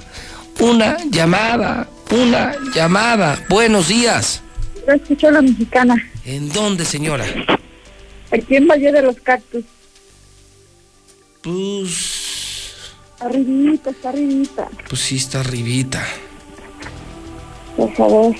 Una 0.59 0.97
llamada, 1.09 1.89
una 2.11 2.55
llamada. 2.75 3.43
Buenos 3.49 3.87
días. 3.87 4.43
Yo 4.87 4.93
escucho 4.93 5.31
la 5.31 5.41
mexicana. 5.41 5.95
¿En 6.23 6.49
dónde, 6.49 6.85
señora? 6.85 7.25
Aquí 8.31 8.55
en 8.55 8.67
Valle 8.67 8.91
de 8.91 9.01
los 9.01 9.19
Cactus. 9.21 9.63
Pues 11.41 12.14
Arribita, 13.19 13.89
está 13.91 14.09
arribita. 14.09 14.67
Pues 14.89 15.01
sí, 15.01 15.15
está 15.15 15.39
arribita. 15.39 16.03
Por 17.77 17.93
favor. 17.93 18.35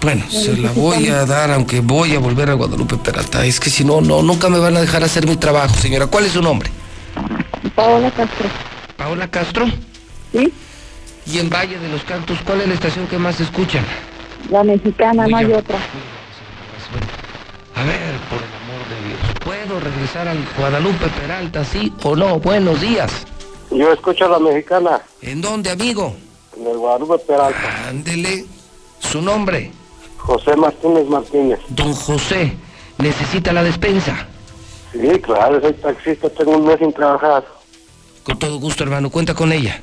Bueno, 0.00 0.24
se 0.30 0.56
la 0.56 0.70
voy 0.72 1.08
a 1.08 1.24
dar, 1.26 1.50
aunque 1.50 1.80
voy 1.80 2.14
a 2.14 2.18
volver 2.18 2.50
a 2.50 2.54
Guadalupe 2.54 2.96
Peralta. 2.96 3.44
Es 3.44 3.58
que 3.58 3.70
si 3.70 3.84
no, 3.84 4.00
no, 4.00 4.22
nunca 4.22 4.48
me 4.48 4.58
van 4.58 4.76
a 4.76 4.80
dejar 4.80 5.02
hacer 5.02 5.26
mi 5.26 5.36
trabajo, 5.36 5.74
señora. 5.76 6.06
¿Cuál 6.06 6.26
es 6.26 6.32
su 6.32 6.42
nombre? 6.42 6.70
Paola 7.74 8.10
Castro. 8.10 8.48
¿Paola 8.96 9.28
Castro? 9.28 9.66
Sí. 10.32 10.52
Y 11.26 11.38
en 11.38 11.50
Valle 11.50 11.78
de 11.78 11.88
los 11.88 12.04
Cantos, 12.04 12.38
¿cuál 12.46 12.60
es 12.60 12.68
la 12.68 12.74
estación 12.74 13.06
que 13.08 13.18
más 13.18 13.40
escuchan? 13.40 13.84
La 14.50 14.62
mexicana, 14.62 15.26
no 15.26 15.36
hay 15.36 15.52
otra. 15.52 15.78
A 17.74 17.84
ver, 17.84 18.14
por 18.30 18.38
el 18.38 18.54
amor 18.62 18.88
de 18.88 19.08
Dios, 19.08 19.20
¿puedo 19.44 19.80
regresar 19.80 20.28
al 20.28 20.38
Guadalupe 20.56 21.08
Peralta, 21.20 21.64
sí 21.64 21.92
o 22.04 22.14
no? 22.14 22.38
Buenos 22.38 22.80
días. 22.80 23.26
Yo 23.70 23.92
escucho 23.92 24.26
a 24.26 24.28
la 24.28 24.38
mexicana. 24.38 25.00
¿En 25.22 25.40
dónde, 25.40 25.70
amigo? 25.70 26.14
En 26.56 26.66
el 26.66 26.78
Guadalupe 26.78 27.18
Peralta. 27.18 27.88
Ándele. 27.88 28.44
¿Su 28.98 29.20
nombre? 29.20 29.70
José 30.18 30.56
Martínez 30.56 31.06
Martínez. 31.06 31.60
Don 31.68 31.94
José, 31.94 32.56
¿necesita 32.98 33.52
la 33.52 33.62
despensa? 33.62 34.26
Sí, 34.92 35.20
claro, 35.20 35.60
soy 35.60 35.72
taxista, 35.74 36.28
tengo 36.30 36.56
un 36.56 36.66
mes 36.66 36.78
sin 36.78 36.92
trabajar. 36.92 37.44
Con 38.24 38.38
todo 38.38 38.58
gusto, 38.58 38.82
hermano. 38.82 39.10
Cuenta 39.10 39.34
con 39.34 39.52
ella. 39.52 39.80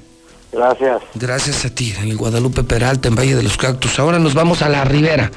Gracias. 0.52 1.02
Gracias 1.16 1.66
a 1.66 1.74
ti, 1.74 1.94
en 1.98 2.10
el 2.10 2.18
Guadalupe 2.18 2.64
Peralta, 2.64 3.08
en 3.08 3.16
Valle 3.16 3.36
de 3.36 3.44
los 3.44 3.58
Cactus. 3.58 4.00
Ahora 4.00 4.20
nos 4.20 4.34
vamos 4.34 4.62
a 4.62 4.70
la 4.70 4.84
Ribera. 4.84 5.32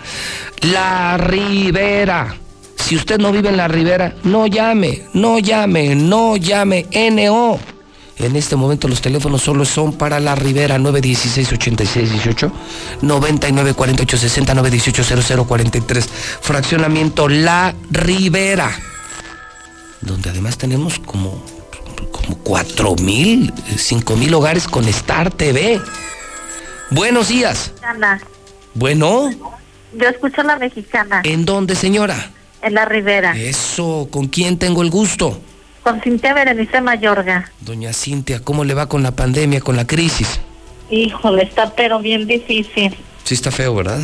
La 0.63 1.17
Ribera. 1.17 2.37
Si 2.77 2.97
usted 2.97 3.19
no 3.19 3.33
vive 3.33 3.49
en 3.49 3.57
la 3.57 3.69
Ribera, 3.69 4.15
no 4.25 4.47
llame, 4.47 5.05
no 5.15 5.39
llame, 5.39 5.95
no 5.95 6.37
llame. 6.37 6.87
NO. 7.13 7.59
En 8.19 8.35
este 8.35 8.57
momento 8.57 8.89
los 8.89 9.03
teléfonos 9.03 9.43
solo 9.43 9.64
son 9.67 9.93
para 9.93 10.21
la 10.21 10.35
Ribera 10.35 10.79
916-8618, 10.79 12.51
994860, 13.03 14.55
918-0043. 14.55 16.07
Fraccionamiento 16.41 17.29
La 17.29 17.75
Ribera. 17.91 18.71
Donde 20.01 20.31
además 20.31 20.57
tenemos 20.57 20.99
como, 20.99 21.43
como 22.11 22.39
4 22.43 22.95
mil, 22.97 23.53
5 23.77 24.17
mil 24.17 24.33
hogares 24.35 24.67
con 24.67 24.89
Star 24.89 25.31
TV. 25.31 25.81
Buenos 26.91 27.29
días. 27.29 27.73
Ana, 27.83 28.19
Bueno, 28.75 29.31
yo 29.93 30.09
escucho 30.09 30.41
a 30.41 30.45
la 30.45 30.57
mexicana 30.59 31.21
¿en 31.25 31.45
dónde, 31.45 31.75
señora? 31.75 32.31
en 32.62 32.75
la 32.75 32.85
Ribera 32.85 33.37
Eso, 33.37 34.09
¿con 34.11 34.27
quién 34.29 34.59
tengo 34.59 34.83
el 34.83 34.91
gusto? 34.91 35.41
Con 35.87 36.01
Cintia 36.01 36.34
Berenice 36.34 36.80
Mayorga. 36.80 37.49
Doña 37.61 37.93
Cintia, 37.93 38.41
¿cómo 38.43 38.64
le 38.64 38.74
va 38.74 38.89
con 38.89 39.05
la 39.05 39.12
pandemia, 39.12 39.61
con 39.61 39.76
la 39.76 39.87
crisis? 39.87 40.41
Híjole, 40.91 41.45
está 41.45 41.76
pero 41.76 42.01
bien 42.01 42.26
difícil. 42.26 42.93
Sí 43.22 43.34
está 43.34 43.53
feo, 43.53 43.72
¿verdad? 43.72 44.01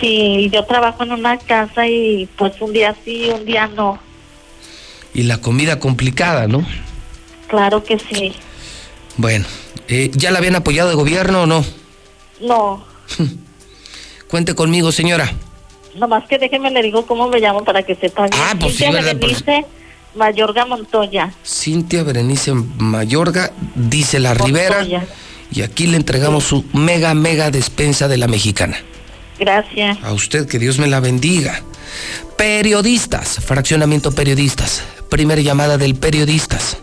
Sí, 0.00 0.48
yo 0.52 0.64
trabajo 0.64 1.02
en 1.02 1.10
una 1.10 1.36
casa 1.36 1.88
y 1.88 2.28
pues 2.36 2.52
un 2.60 2.72
día 2.72 2.94
sí, 3.04 3.30
un 3.34 3.44
día 3.44 3.66
no. 3.66 3.98
Y 5.12 5.24
la 5.24 5.38
comida 5.40 5.80
complicada, 5.80 6.46
¿no? 6.46 6.64
Claro 7.48 7.82
que 7.82 7.98
sí. 7.98 8.32
Bueno, 9.16 9.44
eh, 9.88 10.12
¿ya 10.14 10.30
la 10.30 10.38
habían 10.38 10.54
apoyado 10.54 10.90
el 10.90 10.96
gobierno 10.96 11.42
o 11.42 11.46
no? 11.46 11.64
No, 12.40 12.84
Cuente 14.28 14.54
conmigo, 14.54 14.92
señora. 14.92 15.32
nomás 15.96 16.28
que 16.28 16.38
déjeme 16.38 16.70
le 16.70 16.80
digo 16.80 17.04
cómo 17.06 17.26
me 17.28 17.40
llamo 17.40 17.64
para 17.64 17.82
que 17.82 17.96
sepa 17.96 18.28
bien. 18.28 18.40
Ah, 18.40 18.54
pues 18.60 18.76
sí, 18.76 18.84
¿verdad? 18.84 19.16
Pues- 19.18 19.44
Berenice 19.44 19.77
Mayorga 20.18 20.66
Montoya. 20.66 21.32
Cintia 21.44 22.02
Berenice 22.02 22.52
Mayorga, 22.52 23.52
dice 23.74 24.18
la 24.18 24.34
Rivera. 24.34 24.84
Y 25.50 25.62
aquí 25.62 25.86
le 25.86 25.96
entregamos 25.96 26.44
su 26.44 26.64
mega, 26.74 27.14
mega 27.14 27.50
despensa 27.50 28.08
de 28.08 28.18
la 28.18 28.28
mexicana. 28.28 28.76
Gracias. 29.38 29.96
A 30.02 30.12
usted, 30.12 30.46
que 30.46 30.58
Dios 30.58 30.78
me 30.78 30.88
la 30.88 31.00
bendiga. 31.00 31.62
Periodistas, 32.36 33.38
fraccionamiento 33.44 34.12
periodistas. 34.12 34.82
Primera 35.08 35.40
llamada 35.40 35.78
del 35.78 35.94
periodistas. 35.94 36.76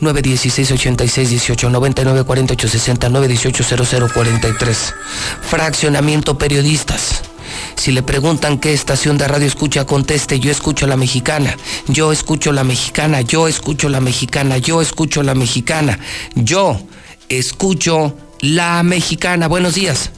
916-8618, 0.00 1.70
994860, 1.70 3.08
918-0043. 3.08 4.94
Fraccionamiento 5.40 6.38
periodistas. 6.38 7.22
Si 7.74 7.92
le 7.92 8.02
preguntan 8.02 8.58
qué 8.58 8.72
estación 8.72 9.18
de 9.18 9.28
radio 9.28 9.46
escucha, 9.46 9.84
conteste, 9.84 10.40
yo 10.40 10.50
escucho 10.50 10.86
la 10.86 10.96
mexicana, 10.96 11.56
yo 11.88 12.12
escucho 12.12 12.52
la 12.52 12.64
mexicana, 12.64 13.20
yo 13.22 13.48
escucho 13.48 13.88
la 13.88 14.00
mexicana, 14.00 14.58
yo 14.58 14.80
escucho 14.80 15.22
la 15.22 15.34
mexicana, 15.34 15.98
yo 16.34 16.80
escucho 17.28 18.14
la 18.40 18.82
mexicana. 18.82 19.48
Buenos 19.48 19.74
días. 19.74 20.10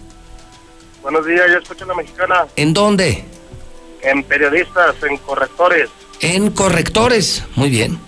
Buenos 1.02 1.26
días, 1.26 1.42
yo 1.50 1.58
escucho 1.58 1.84
la 1.84 1.94
mexicana. 1.94 2.46
¿En 2.56 2.72
dónde? 2.72 3.24
En 4.02 4.22
periodistas, 4.24 4.94
en 5.08 5.16
correctores. 5.18 5.90
En 6.20 6.50
correctores. 6.50 7.44
Muy 7.56 7.70
bien. 7.70 7.98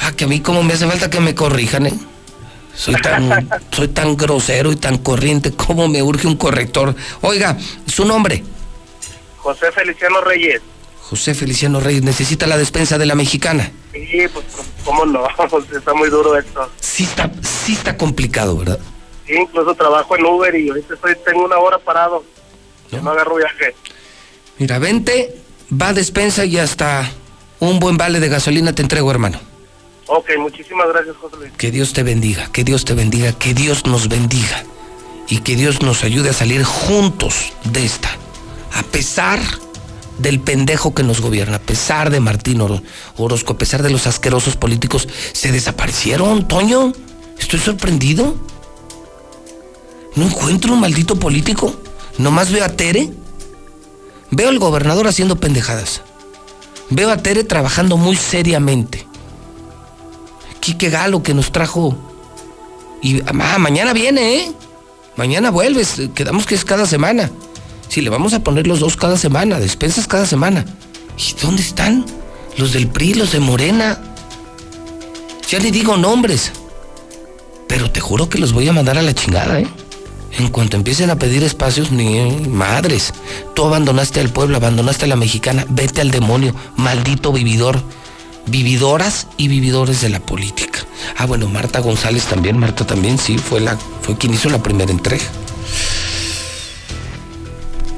Ah, 0.00 0.12
que 0.12 0.24
a 0.24 0.26
mí 0.28 0.40
como 0.40 0.62
me 0.62 0.74
hace 0.74 0.86
falta 0.86 1.10
que 1.10 1.20
me 1.20 1.34
corrijan, 1.34 1.86
¿eh? 1.86 1.94
Soy 2.78 2.94
tan, 2.94 3.48
soy 3.72 3.88
tan 3.88 4.16
grosero 4.16 4.70
y 4.70 4.76
tan 4.76 4.98
corriente, 4.98 5.52
¿cómo 5.52 5.88
me 5.88 6.00
urge 6.00 6.28
un 6.28 6.36
corrector? 6.36 6.94
Oiga, 7.22 7.58
su 7.86 8.04
nombre. 8.04 8.44
José 9.38 9.72
Feliciano 9.72 10.20
Reyes. 10.20 10.62
José 11.02 11.34
Feliciano 11.34 11.80
Reyes, 11.80 12.04
necesita 12.04 12.46
la 12.46 12.56
despensa 12.56 12.96
de 12.96 13.06
la 13.06 13.16
mexicana. 13.16 13.72
Sí, 13.92 14.28
pues 14.32 14.46
cómo 14.84 15.04
no, 15.04 15.26
está 15.76 15.92
muy 15.92 16.08
duro 16.08 16.38
esto. 16.38 16.70
Sí 16.78 17.02
está, 17.02 17.30
sí 17.42 17.72
está 17.72 17.96
complicado, 17.96 18.56
¿verdad? 18.56 18.78
Sí, 19.26 19.34
incluso 19.34 19.74
trabajo 19.74 20.16
en 20.16 20.24
Uber 20.24 20.54
y 20.54 20.68
ahorita 20.68 20.94
estoy, 20.94 21.16
tengo 21.26 21.44
una 21.44 21.58
hora 21.58 21.78
parado. 21.78 22.22
¿No? 22.92 23.02
No, 23.02 23.10
agarro 23.10 23.36
viaje. 23.36 23.74
Mira, 24.58 24.78
vente, 24.78 25.36
va 25.70 25.88
a 25.88 25.94
despensa 25.94 26.44
y 26.44 26.58
hasta 26.58 27.10
un 27.58 27.80
buen 27.80 27.96
vale 27.96 28.20
de 28.20 28.28
gasolina 28.28 28.72
te 28.72 28.82
entrego, 28.82 29.10
hermano. 29.10 29.40
Ok, 30.08 30.30
muchísimas 30.38 30.88
gracias, 30.88 31.16
José 31.16 31.36
Luis. 31.36 31.52
Que 31.56 31.70
Dios 31.70 31.92
te 31.92 32.02
bendiga, 32.02 32.50
que 32.50 32.64
Dios 32.64 32.84
te 32.84 32.94
bendiga, 32.94 33.32
que 33.32 33.54
Dios 33.54 33.86
nos 33.86 34.08
bendiga 34.08 34.64
y 35.28 35.38
que 35.40 35.54
Dios 35.54 35.82
nos 35.82 36.02
ayude 36.02 36.30
a 36.30 36.32
salir 36.32 36.64
juntos 36.64 37.52
de 37.64 37.84
esta. 37.84 38.08
A 38.72 38.82
pesar 38.84 39.38
del 40.18 40.40
pendejo 40.40 40.94
que 40.94 41.02
nos 41.02 41.20
gobierna, 41.20 41.56
a 41.56 41.60
pesar 41.60 42.10
de 42.10 42.20
Martín 42.20 42.60
Oro- 42.62 42.82
Orozco, 43.18 43.52
a 43.52 43.58
pesar 43.58 43.82
de 43.82 43.90
los 43.90 44.06
asquerosos 44.06 44.56
políticos, 44.56 45.06
se 45.32 45.52
desaparecieron, 45.52 46.48
Toño. 46.48 46.92
Estoy 47.38 47.60
sorprendido. 47.60 48.34
No 50.16 50.24
encuentro 50.26 50.72
un 50.72 50.80
maldito 50.80 51.16
político. 51.16 51.74
Nomás 52.16 52.50
veo 52.50 52.64
a 52.64 52.68
Tere. 52.70 53.10
Veo 54.30 54.48
al 54.48 54.58
gobernador 54.58 55.06
haciendo 55.06 55.36
pendejadas. 55.36 56.00
Veo 56.90 57.10
a 57.10 57.18
Tere 57.18 57.44
trabajando 57.44 57.96
muy 57.96 58.16
seriamente. 58.16 59.06
Quique 60.60 60.90
Galo 60.90 61.22
que 61.22 61.34
nos 61.34 61.52
trajo. 61.52 61.96
Y 63.02 63.22
ah, 63.26 63.58
mañana 63.58 63.92
viene, 63.92 64.36
¿eh? 64.36 64.52
Mañana 65.16 65.50
vuelves. 65.50 66.00
Quedamos 66.14 66.46
que 66.46 66.54
es 66.54 66.64
cada 66.64 66.86
semana. 66.86 67.30
Sí, 67.88 68.02
le 68.02 68.10
vamos 68.10 68.34
a 68.34 68.40
poner 68.40 68.66
los 68.66 68.80
dos 68.80 68.96
cada 68.96 69.16
semana, 69.16 69.58
despensas 69.58 70.06
cada 70.06 70.26
semana. 70.26 70.64
¿Y 71.16 71.40
dónde 71.40 71.62
están? 71.62 72.04
Los 72.56 72.72
del 72.72 72.88
PRI, 72.88 73.14
los 73.14 73.32
de 73.32 73.40
Morena. 73.40 74.00
Ya 75.48 75.58
le 75.58 75.70
digo 75.70 75.96
nombres. 75.96 76.52
Pero 77.66 77.90
te 77.90 78.00
juro 78.00 78.28
que 78.28 78.38
los 78.38 78.52
voy 78.52 78.68
a 78.68 78.72
mandar 78.72 78.98
a 78.98 79.02
la 79.02 79.14
chingada, 79.14 79.60
¿eh? 79.60 79.66
En 80.38 80.48
cuanto 80.48 80.76
empiecen 80.76 81.10
a 81.10 81.16
pedir 81.16 81.42
espacios, 81.42 81.90
ni 81.90 82.30
madres. 82.48 83.12
Tú 83.54 83.64
abandonaste 83.64 84.20
al 84.20 84.28
pueblo, 84.28 84.56
abandonaste 84.56 85.06
a 85.06 85.08
la 85.08 85.16
mexicana. 85.16 85.66
Vete 85.68 86.00
al 86.00 86.10
demonio, 86.10 86.54
maldito 86.76 87.32
vividor. 87.32 87.82
Vividoras 88.48 89.26
y 89.36 89.48
vividores 89.48 90.00
de 90.00 90.08
la 90.08 90.20
política. 90.20 90.80
Ah, 91.16 91.26
bueno, 91.26 91.48
Marta 91.48 91.80
González 91.80 92.24
también, 92.24 92.58
Marta 92.58 92.86
también, 92.86 93.18
sí, 93.18 93.38
fue, 93.38 93.60
la, 93.60 93.76
fue 94.02 94.16
quien 94.16 94.34
hizo 94.34 94.48
la 94.48 94.62
primera 94.62 94.90
entrega. 94.90 95.24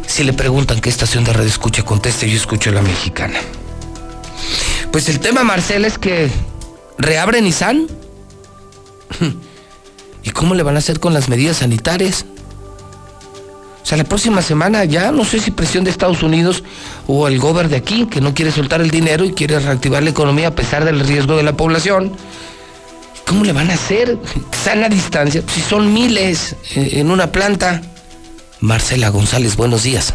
Si 0.07 0.25
le 0.25 0.33
preguntan 0.33 0.81
qué 0.81 0.91
estación 0.91 1.25
de 1.25 1.33
radio 1.33 1.49
escucha, 1.49 1.85
conteste, 1.85 2.29
yo 2.29 2.37
escucho 2.37 2.71
la 2.73 2.83
mexicana. 2.83 3.39
Pues 4.91 5.09
el 5.09 5.21
tema, 5.21 5.45
Marcela, 5.45 5.87
es 5.87 5.99
que 5.99 6.31
reabre 6.99 7.41
Nissan. 7.41 7.87
¿Y 10.23 10.31
cómo 10.31 10.55
le 10.55 10.63
van 10.63 10.77
a 10.77 10.81
hacer 10.81 11.01
con 11.01 11.15
las 11.15 11.29
medidas 11.29 11.59
sanitarias? 11.59 12.27
Sea, 13.91 13.99
la 13.99 14.05
próxima 14.05 14.41
semana 14.41 14.85
ya 14.85 15.11
no 15.11 15.25
sé 15.25 15.41
si 15.41 15.51
presión 15.51 15.83
de 15.83 15.91
Estados 15.91 16.23
Unidos 16.23 16.63
o 17.09 17.27
el 17.27 17.41
gobierno 17.41 17.71
de 17.71 17.77
aquí, 17.77 18.07
que 18.07 18.21
no 18.21 18.35
quiere 18.35 18.53
soltar 18.53 18.81
el 18.81 18.89
dinero 18.89 19.25
y 19.25 19.33
quiere 19.33 19.59
reactivar 19.59 20.01
la 20.05 20.11
economía 20.11 20.47
a 20.47 20.55
pesar 20.55 20.85
del 20.85 21.01
riesgo 21.01 21.37
de 21.37 21.43
la 21.43 21.57
población. 21.57 22.13
¿Cómo 23.27 23.43
le 23.43 23.53
van 23.53 23.69
a 23.69 23.75
hacer? 23.75 24.17
Sana 24.53 24.89
distancia, 24.89 25.43
si 25.45 25.61
son 25.61 25.93
miles 25.93 26.55
eh, 26.77 27.01
en 27.01 27.11
una 27.11 27.33
planta. 27.33 27.83
Marcela 28.61 29.09
González, 29.09 29.57
buenos 29.57 29.83
días. 29.83 30.15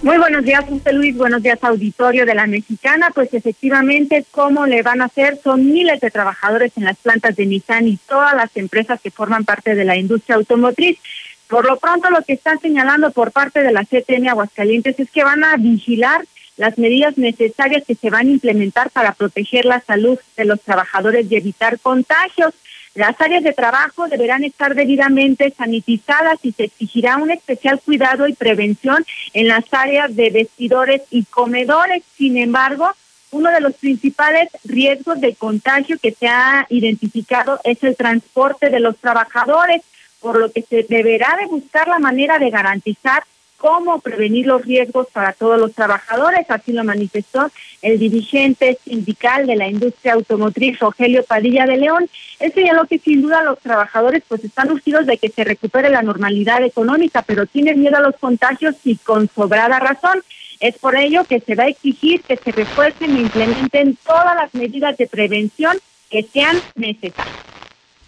Muy 0.00 0.16
buenos 0.16 0.44
días, 0.44 0.64
José 0.68 0.92
Luis. 0.92 1.16
Buenos 1.16 1.42
días, 1.42 1.58
auditorio 1.62 2.24
de 2.24 2.36
la 2.36 2.46
Mexicana. 2.46 3.10
Pues 3.12 3.34
efectivamente, 3.34 4.26
¿cómo 4.30 4.64
le 4.64 4.82
van 4.82 5.02
a 5.02 5.06
hacer? 5.06 5.40
Son 5.42 5.66
miles 5.66 6.00
de 6.00 6.12
trabajadores 6.12 6.70
en 6.76 6.84
las 6.84 6.96
plantas 6.98 7.34
de 7.34 7.46
Nissan 7.46 7.88
y 7.88 7.96
todas 7.96 8.36
las 8.36 8.56
empresas 8.56 9.00
que 9.00 9.10
forman 9.10 9.44
parte 9.44 9.74
de 9.74 9.84
la 9.84 9.96
industria 9.96 10.36
automotriz. 10.36 11.00
Por 11.48 11.66
lo 11.66 11.78
pronto, 11.78 12.10
lo 12.10 12.22
que 12.22 12.34
están 12.34 12.60
señalando 12.60 13.10
por 13.10 13.32
parte 13.32 13.62
de 13.62 13.72
la 13.72 13.84
CTM 13.84 14.28
Aguascalientes 14.28 15.00
es 15.00 15.10
que 15.10 15.24
van 15.24 15.42
a 15.44 15.56
vigilar 15.56 16.24
las 16.58 16.76
medidas 16.76 17.16
necesarias 17.16 17.84
que 17.86 17.94
se 17.94 18.10
van 18.10 18.26
a 18.26 18.30
implementar 18.30 18.90
para 18.90 19.12
proteger 19.12 19.64
la 19.64 19.80
salud 19.80 20.18
de 20.36 20.44
los 20.44 20.60
trabajadores 20.60 21.30
y 21.30 21.36
evitar 21.36 21.78
contagios. 21.78 22.52
Las 22.94 23.18
áreas 23.20 23.44
de 23.44 23.52
trabajo 23.52 24.08
deberán 24.08 24.44
estar 24.44 24.74
debidamente 24.74 25.54
sanitizadas 25.56 26.38
y 26.42 26.52
se 26.52 26.64
exigirá 26.64 27.16
un 27.16 27.30
especial 27.30 27.80
cuidado 27.80 28.26
y 28.26 28.34
prevención 28.34 29.06
en 29.32 29.48
las 29.48 29.64
áreas 29.72 30.14
de 30.16 30.30
vestidores 30.30 31.02
y 31.10 31.24
comedores. 31.24 32.02
Sin 32.16 32.36
embargo, 32.36 32.90
uno 33.30 33.50
de 33.50 33.60
los 33.60 33.74
principales 33.74 34.48
riesgos 34.64 35.20
de 35.20 35.34
contagio 35.34 35.98
que 35.98 36.12
se 36.12 36.26
ha 36.26 36.66
identificado 36.70 37.60
es 37.62 37.82
el 37.84 37.94
transporte 37.94 38.68
de 38.68 38.80
los 38.80 38.96
trabajadores, 38.98 39.82
por 40.20 40.38
lo 40.38 40.50
que 40.50 40.62
se 40.62 40.82
deberá 40.82 41.36
de 41.40 41.46
buscar 41.46 41.88
la 41.88 41.98
manera 41.98 42.38
de 42.38 42.50
garantizar 42.50 43.24
cómo 43.58 43.98
prevenir 43.98 44.46
los 44.46 44.64
riesgos 44.64 45.08
para 45.12 45.32
todos 45.32 45.60
los 45.60 45.74
trabajadores, 45.74 46.46
así 46.48 46.72
lo 46.72 46.84
manifestó 46.84 47.50
el 47.82 47.98
dirigente 47.98 48.78
sindical 48.84 49.46
de 49.46 49.56
la 49.56 49.68
industria 49.68 50.14
automotriz, 50.14 50.78
Rogelio 50.78 51.24
Padilla 51.24 51.66
de 51.66 51.76
León. 51.76 52.08
Él 52.38 52.52
señaló 52.54 52.86
que 52.86 52.98
sin 52.98 53.20
duda 53.20 53.42
los 53.42 53.58
trabajadores 53.58 54.22
pues 54.26 54.44
están 54.44 54.70
urgidos 54.70 55.06
de 55.06 55.18
que 55.18 55.28
se 55.28 55.44
recupere 55.44 55.90
la 55.90 56.02
normalidad 56.02 56.62
económica, 56.62 57.22
pero 57.22 57.46
tienen 57.46 57.80
miedo 57.80 57.96
a 57.96 58.00
los 58.00 58.16
contagios 58.16 58.76
y 58.84 58.96
con 58.96 59.28
sobrada 59.28 59.80
razón. 59.80 60.22
Es 60.60 60.78
por 60.78 60.96
ello 60.96 61.24
que 61.24 61.40
se 61.40 61.56
va 61.56 61.64
a 61.64 61.68
exigir 61.68 62.22
que 62.22 62.36
se 62.36 62.52
refuercen 62.52 63.16
e 63.16 63.20
implementen 63.20 63.98
todas 64.06 64.36
las 64.36 64.54
medidas 64.54 64.96
de 64.96 65.06
prevención 65.08 65.76
que 66.10 66.22
sean 66.22 66.60
necesarias. 66.76 67.57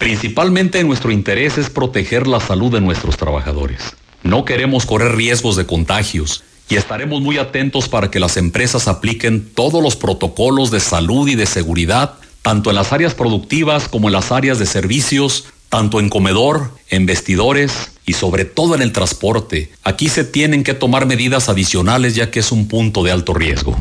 Principalmente 0.01 0.83
nuestro 0.83 1.13
interés 1.13 1.59
es 1.59 1.69
proteger 1.69 2.27
la 2.27 2.41
salud 2.41 2.73
de 2.73 2.81
nuestros 2.81 3.19
trabajadores. 3.19 3.83
No 4.23 4.47
queremos 4.47 4.87
correr 4.87 5.15
riesgos 5.15 5.57
de 5.57 5.67
contagios 5.67 6.43
y 6.71 6.77
estaremos 6.77 7.21
muy 7.21 7.37
atentos 7.37 7.87
para 7.87 8.11
que 8.11 8.19
las 8.19 8.39
empresas 8.39 8.89
apliquen 8.89 9.51
todos 9.55 9.83
los 9.83 9.97
protocolos 9.97 10.71
de 10.71 10.81
salud 10.81 11.29
y 11.29 11.35
de 11.35 11.45
seguridad, 11.45 12.15
tanto 12.41 12.71
en 12.71 12.77
las 12.77 12.95
áreas 12.95 13.13
productivas 13.13 13.89
como 13.89 14.09
en 14.09 14.15
las 14.15 14.33
áreas 14.33 14.59
de 14.59 14.65
servicios, 14.65 15.45
tanto 15.69 16.01
en 16.01 16.09
comedor, 16.09 16.71
en 16.89 17.05
vestidores 17.05 17.93
y 18.07 18.15
sobre 18.15 18.47
todo 18.47 18.75
en 18.75 18.81
el 18.81 18.93
transporte. 18.93 19.71
Aquí 19.85 20.09
se 20.09 20.25
tienen 20.25 20.65
que 20.65 20.73
tomar 20.73 21.05
medidas 21.05 21.51
adicionales 21.51 22.15
ya 22.15 22.31
que 22.31 22.41
es 22.41 22.53
un 22.53 22.69
punto 22.69 23.05
de 23.05 23.13
alto 23.13 23.35
riesgo. 23.35 23.79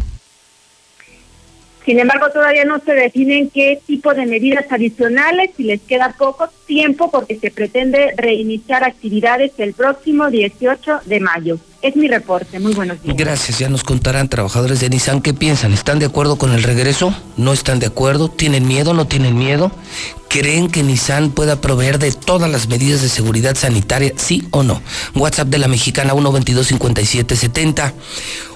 Sin 1.89 1.97
embargo, 1.97 2.29
todavía 2.29 2.65
no 2.65 2.77
se 2.77 2.93
definen 2.93 3.49
qué 3.49 3.81
tipo 3.83 4.13
de 4.13 4.27
medidas 4.27 4.71
adicionales 4.71 5.49
y 5.57 5.63
les 5.63 5.81
queda 5.81 6.13
poco 6.15 6.47
tiempo 6.67 7.09
porque 7.09 7.35
se 7.37 7.49
pretende 7.49 8.13
reiniciar 8.15 8.83
actividades 8.83 9.53
el 9.57 9.73
próximo 9.73 10.29
18 10.29 10.99
de 11.05 11.19
mayo. 11.19 11.57
Es 11.81 11.95
mi 11.95 12.09
reporte. 12.09 12.59
Muy 12.59 12.73
buenos 12.73 13.01
días. 13.01 13.15
Gracias. 13.15 13.59
Ya 13.59 13.69
nos 13.69 13.83
contarán 13.83 14.27
trabajadores 14.27 14.81
de 14.81 14.89
Nissan 14.89 15.21
qué 15.21 15.33
piensan. 15.33 15.71
¿Están 15.71 15.97
de 15.99 16.07
acuerdo 16.07 16.35
con 16.35 16.51
el 16.51 16.61
regreso? 16.61 17.15
¿No 17.37 17.53
están 17.53 17.79
de 17.79 17.85
acuerdo? 17.85 18.27
¿Tienen 18.27 18.67
miedo? 18.67 18.93
¿No 18.93 19.07
tienen 19.07 19.37
miedo? 19.37 19.71
¿Creen 20.27 20.69
que 20.69 20.83
Nissan 20.83 21.31
pueda 21.31 21.61
proveer 21.61 21.97
de 21.97 22.11
todas 22.11 22.51
las 22.51 22.67
medidas 22.67 23.01
de 23.01 23.07
seguridad 23.07 23.55
sanitaria? 23.55 24.11
¿Sí 24.17 24.45
o 24.51 24.63
no? 24.63 24.81
WhatsApp 25.15 25.47
de 25.47 25.57
la 25.57 25.69
mexicana 25.69 26.13
1 26.13 26.31
22 26.33 26.67
57 26.67 27.35
70. 27.37 27.93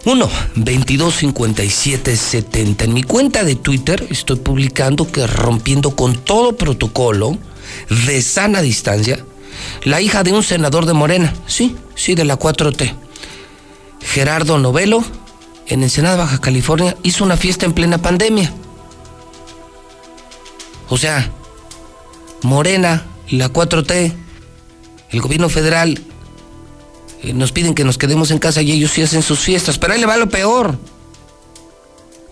1 0.03 0.29
22 0.55 1.15
57 1.15 2.17
70. 2.17 2.83
En 2.83 2.93
mi 2.93 3.03
cuenta 3.03 3.45
de 3.45 3.55
Twitter 3.55 4.05
estoy 4.09 4.39
publicando 4.39 5.09
que 5.09 5.25
rompiendo 5.27 5.95
con 5.95 6.15
todo 6.15 6.57
protocolo 6.57 7.37
de 8.05 8.21
sana 8.21 8.61
distancia, 8.61 9.23
la 9.85 10.01
hija 10.01 10.23
de 10.23 10.33
un 10.33 10.43
senador 10.43 10.85
de 10.85 10.91
Morena, 10.91 11.33
sí, 11.47 11.77
sí, 11.95 12.15
de 12.15 12.25
la 12.25 12.37
4T 12.37 13.03
Gerardo 14.03 14.59
Novelo, 14.59 15.03
en 15.67 15.83
Ensenada, 15.83 16.17
Baja 16.17 16.39
California, 16.39 16.95
hizo 17.03 17.23
una 17.23 17.37
fiesta 17.37 17.65
en 17.65 17.73
plena 17.73 17.97
pandemia. 17.97 18.53
O 20.89 20.97
sea, 20.97 21.31
Morena, 22.43 23.05
la 23.29 23.51
4T, 23.51 24.13
el 25.09 25.21
gobierno 25.21 25.49
federal, 25.49 26.01
eh, 27.23 27.33
nos 27.33 27.51
piden 27.51 27.73
que 27.73 27.85
nos 27.85 27.97
quedemos 27.97 28.31
en 28.31 28.39
casa 28.39 28.61
y 28.61 28.71
ellos 28.71 28.91
sí 28.91 29.01
hacen 29.01 29.23
sus 29.23 29.39
fiestas, 29.39 29.77
pero 29.77 29.93
ahí 29.93 29.99
le 29.99 30.05
va 30.05 30.17
lo 30.17 30.29
peor. 30.29 30.77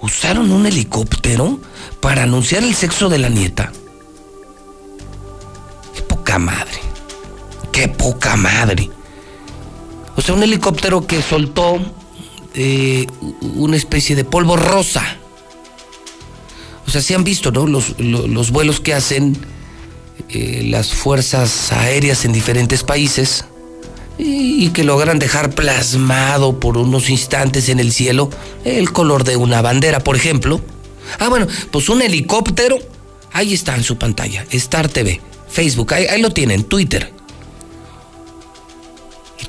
Usaron 0.02 0.52
un 0.52 0.66
helicóptero 0.66 1.60
para 2.00 2.24
anunciar 2.24 2.64
el 2.64 2.76
sexo 2.76 3.08
de 3.08 3.20
la 3.20 3.30
nieta. 3.30 3.72
Qué 5.96 6.02
poca 6.02 6.38
madre. 6.38 6.80
Qué 7.72 7.88
poca 7.88 8.36
madre. 8.36 8.90
O 10.22 10.24
sea, 10.24 10.36
un 10.36 10.44
helicóptero 10.44 11.08
que 11.08 11.20
soltó 11.20 11.80
eh, 12.54 13.08
una 13.56 13.76
especie 13.76 14.16
de 14.16 14.24
polvo 14.24 14.56
rosa. 14.56 15.18
O 16.86 16.92
sea, 16.92 17.02
se 17.02 17.16
han 17.16 17.24
visto, 17.24 17.52
¿no? 17.52 17.66
Los, 17.66 18.52
vuelos 18.52 18.80
que 18.80 18.94
hacen 18.94 19.36
eh, 20.30 20.62
las 20.68 20.92
fuerzas 20.94 21.72
aéreas 21.72 22.24
en 22.24 22.34
diferentes 22.34 22.84
países 22.84 23.46
y, 24.20 24.70
que 24.70 24.84
logran 24.84 25.18
dejar 25.18 25.56
plasmado 25.56 26.60
por 26.60 26.78
unos 26.78 27.10
instantes 27.10 27.68
en 27.70 27.80
el 27.80 27.92
cielo 27.92 28.30
el 28.64 28.92
color 28.92 29.24
de 29.24 29.38
una 29.38 29.64
bandera, 29.64 30.04
por 30.04 30.16
ejemplo. 30.16 30.62
Ah, 31.18 31.30
bueno, 31.30 31.48
pues 31.72 31.90
un 31.90 32.04
helicóptero, 32.04 32.78
ahí 33.34 33.56
está 33.56 33.76
en 33.76 33.84
su 33.84 33.98
pantalla, 33.98 34.46
Star 34.52 34.88
TV, 34.88 35.20
Facebook, 35.50 35.96
ahí 35.96 36.22
lo 36.22 36.30
tienen, 36.30 36.64
Twitter 36.64 37.21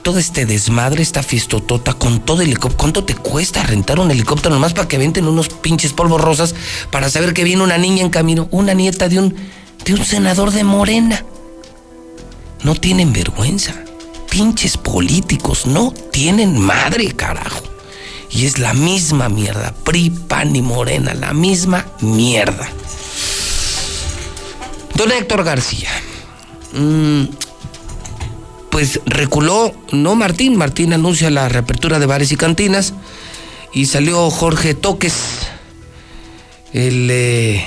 todo 0.02 0.18
este 0.18 0.46
desmadre, 0.46 1.02
esta 1.02 1.22
fiestotota 1.22 1.94
con 1.94 2.20
todo 2.20 2.42
el 2.42 2.48
helicóptero. 2.48 2.78
¿Cuánto 2.78 3.04
te 3.04 3.14
cuesta 3.14 3.62
rentar 3.62 4.00
un 4.00 4.10
helicóptero 4.10 4.54
nomás 4.54 4.74
para 4.74 4.88
que 4.88 4.98
venten 4.98 5.26
unos 5.26 5.48
pinches 5.48 5.92
polvos 5.92 6.20
rosas 6.20 6.54
para 6.90 7.08
saber 7.08 7.32
que 7.32 7.44
viene 7.44 7.62
una 7.62 7.78
niña 7.78 8.02
en 8.02 8.10
camino, 8.10 8.48
una 8.50 8.74
nieta 8.74 9.08
de 9.08 9.18
un, 9.20 9.36
de 9.84 9.94
un 9.94 10.04
senador 10.04 10.50
de 10.50 10.64
Morena? 10.64 11.24
No 12.62 12.74
tienen 12.74 13.12
vergüenza. 13.12 13.74
Pinches 14.28 14.76
políticos, 14.76 15.66
no 15.66 15.92
tienen 16.10 16.58
madre, 16.58 17.12
carajo. 17.12 17.62
Y 18.30 18.46
es 18.46 18.58
la 18.58 18.72
misma 18.72 19.28
mierda. 19.28 19.74
PRI, 19.84 20.10
PAN 20.10 20.56
y 20.56 20.62
Morena, 20.62 21.14
la 21.14 21.32
misma 21.32 21.86
mierda. 22.00 22.68
Don 24.94 25.12
Héctor 25.12 25.44
García. 25.44 25.90
Mmm 26.72 27.51
pues 28.72 29.00
reculó, 29.04 29.74
no 29.92 30.14
Martín, 30.14 30.56
Martín 30.56 30.94
anuncia 30.94 31.30
la 31.30 31.46
reapertura 31.50 31.98
de 31.98 32.06
bares 32.06 32.32
y 32.32 32.36
cantinas 32.36 32.94
y 33.74 33.84
salió 33.84 34.30
Jorge 34.30 34.72
Toques, 34.72 35.14
el, 36.72 37.08
eh, 37.10 37.66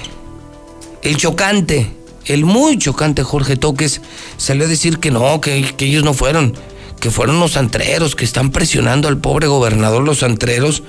el 1.03 1.16
chocante, 1.16 1.91
el 2.26 2.43
muy 2.43 2.80
chocante 2.80 3.22
Jorge 3.22 3.56
Toques, 3.56 4.01
salió 4.38 4.66
a 4.66 4.68
decir 4.68 4.97
que 4.97 5.12
no, 5.12 5.39
que, 5.41 5.76
ellos 5.78 6.03
no 6.03 6.16
fueron, 6.16 6.56
que 6.99 7.12
fueron 7.12 7.39
los 7.39 7.56
antreros, 7.56 8.16
que 8.16 8.26
están 8.26 8.49
presionando 8.49 9.08
al 9.08 9.20
pobre 9.20 9.45
gobernador 9.45 10.03
los 10.03 10.24
antreros 10.24 10.82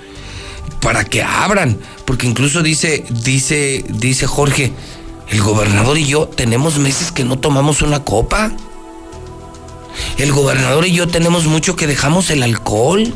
para 0.81 1.05
que 1.05 1.23
abran, 1.23 1.79
porque 2.07 2.27
incluso 2.27 2.63
dice, 2.63 3.05
dice, 3.23 3.85
dice 3.91 4.27
Jorge, 4.27 4.73
el 5.29 5.43
gobernador 5.43 5.99
y 5.99 6.07
yo 6.07 6.27
tenemos 6.27 6.79
meses 6.79 7.13
que 7.13 7.25
no 7.25 7.39
tomamos 7.39 7.83
una 7.83 8.03
copa. 8.03 8.57
El 10.19 10.33
gobernador 10.33 10.87
y 10.87 10.93
yo 10.93 11.09
tenemos 11.09 11.47
mucho 11.47 11.77
que 11.77 11.87
dejamos 11.87 12.31
el 12.31 12.43
alcohol. 12.43 13.13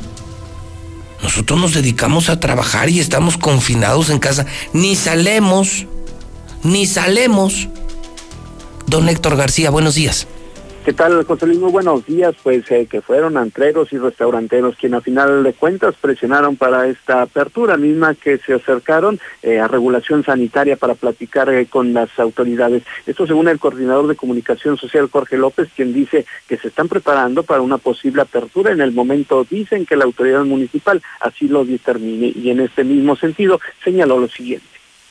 Nosotros 1.22 1.60
nos 1.60 1.74
dedicamos 1.74 2.28
a 2.28 2.40
trabajar 2.40 2.88
y 2.88 3.00
estamos 3.00 3.36
confinados 3.36 4.10
en 4.10 4.18
casa. 4.18 4.46
Ni 4.72 4.96
salemos, 4.96 5.86
ni 6.62 6.86
salemos. 6.86 7.68
Don 8.86 9.08
Héctor 9.08 9.36
García, 9.36 9.70
buenos 9.70 9.94
días. 9.94 10.26
¿Qué 10.82 10.94
tal, 10.94 11.22
José 11.24 11.46
Luis? 11.46 11.58
Muy 11.58 11.70
buenos 11.70 12.06
días. 12.06 12.34
Pues 12.42 12.70
eh, 12.70 12.86
que 12.90 13.02
fueron 13.02 13.36
antreros 13.36 13.92
y 13.92 13.98
restauranteros 13.98 14.76
quienes 14.76 14.98
a 14.98 15.02
final 15.02 15.42
de 15.42 15.52
cuentas 15.52 15.94
presionaron 16.00 16.56
para 16.56 16.88
esta 16.88 17.20
apertura 17.20 17.76
misma 17.76 18.14
que 18.14 18.38
se 18.38 18.54
acercaron 18.54 19.20
eh, 19.42 19.60
a 19.60 19.68
regulación 19.68 20.24
sanitaria 20.24 20.76
para 20.76 20.94
platicar 20.94 21.50
eh, 21.50 21.66
con 21.66 21.92
las 21.92 22.18
autoridades. 22.18 22.82
Esto 23.06 23.26
según 23.26 23.48
el 23.48 23.58
coordinador 23.58 24.06
de 24.06 24.16
comunicación 24.16 24.78
social 24.78 25.10
Jorge 25.12 25.36
López, 25.36 25.68
quien 25.76 25.92
dice 25.92 26.24
que 26.48 26.56
se 26.56 26.68
están 26.68 26.88
preparando 26.88 27.42
para 27.42 27.60
una 27.60 27.76
posible 27.76 28.22
apertura. 28.22 28.72
En 28.72 28.80
el 28.80 28.92
momento 28.92 29.46
dicen 29.48 29.84
que 29.84 29.96
la 29.96 30.06
autoridad 30.06 30.44
municipal 30.44 31.02
así 31.20 31.46
lo 31.46 31.66
determine 31.66 32.32
y 32.34 32.48
en 32.48 32.60
este 32.60 32.84
mismo 32.84 33.16
sentido 33.16 33.60
señaló 33.84 34.18
lo 34.18 34.28
siguiente 34.28 34.69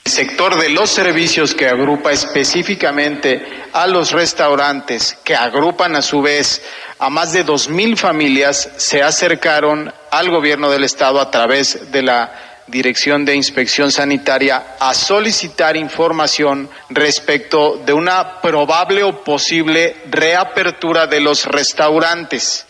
sector 0.09 0.57
de 0.57 0.69
los 0.69 0.89
servicios 0.89 1.53
que 1.53 1.67
agrupa 1.67 2.11
específicamente 2.11 3.45
a 3.73 3.87
los 3.87 4.11
restaurantes, 4.11 5.17
que 5.23 5.35
agrupan 5.35 5.95
a 5.95 6.01
su 6.01 6.21
vez 6.21 6.61
a 6.97 7.09
más 7.09 7.31
de 7.31 7.43
dos 7.43 7.69
mil 7.69 7.97
familias, 7.97 8.69
se 8.77 9.01
acercaron 9.01 9.93
al 10.11 10.29
gobierno 10.29 10.69
del 10.69 10.83
estado 10.83 11.21
a 11.21 11.31
través 11.31 11.91
de 11.91 12.01
la 12.01 12.49
Dirección 12.67 13.25
de 13.25 13.35
Inspección 13.35 13.91
Sanitaria 13.91 14.75
a 14.79 14.93
solicitar 14.93 15.75
información 15.75 16.69
respecto 16.89 17.81
de 17.83 17.93
una 17.93 18.41
probable 18.41 19.03
o 19.03 19.23
posible 19.23 19.95
reapertura 20.09 21.07
de 21.07 21.19
los 21.19 21.45
restaurantes. 21.45 22.67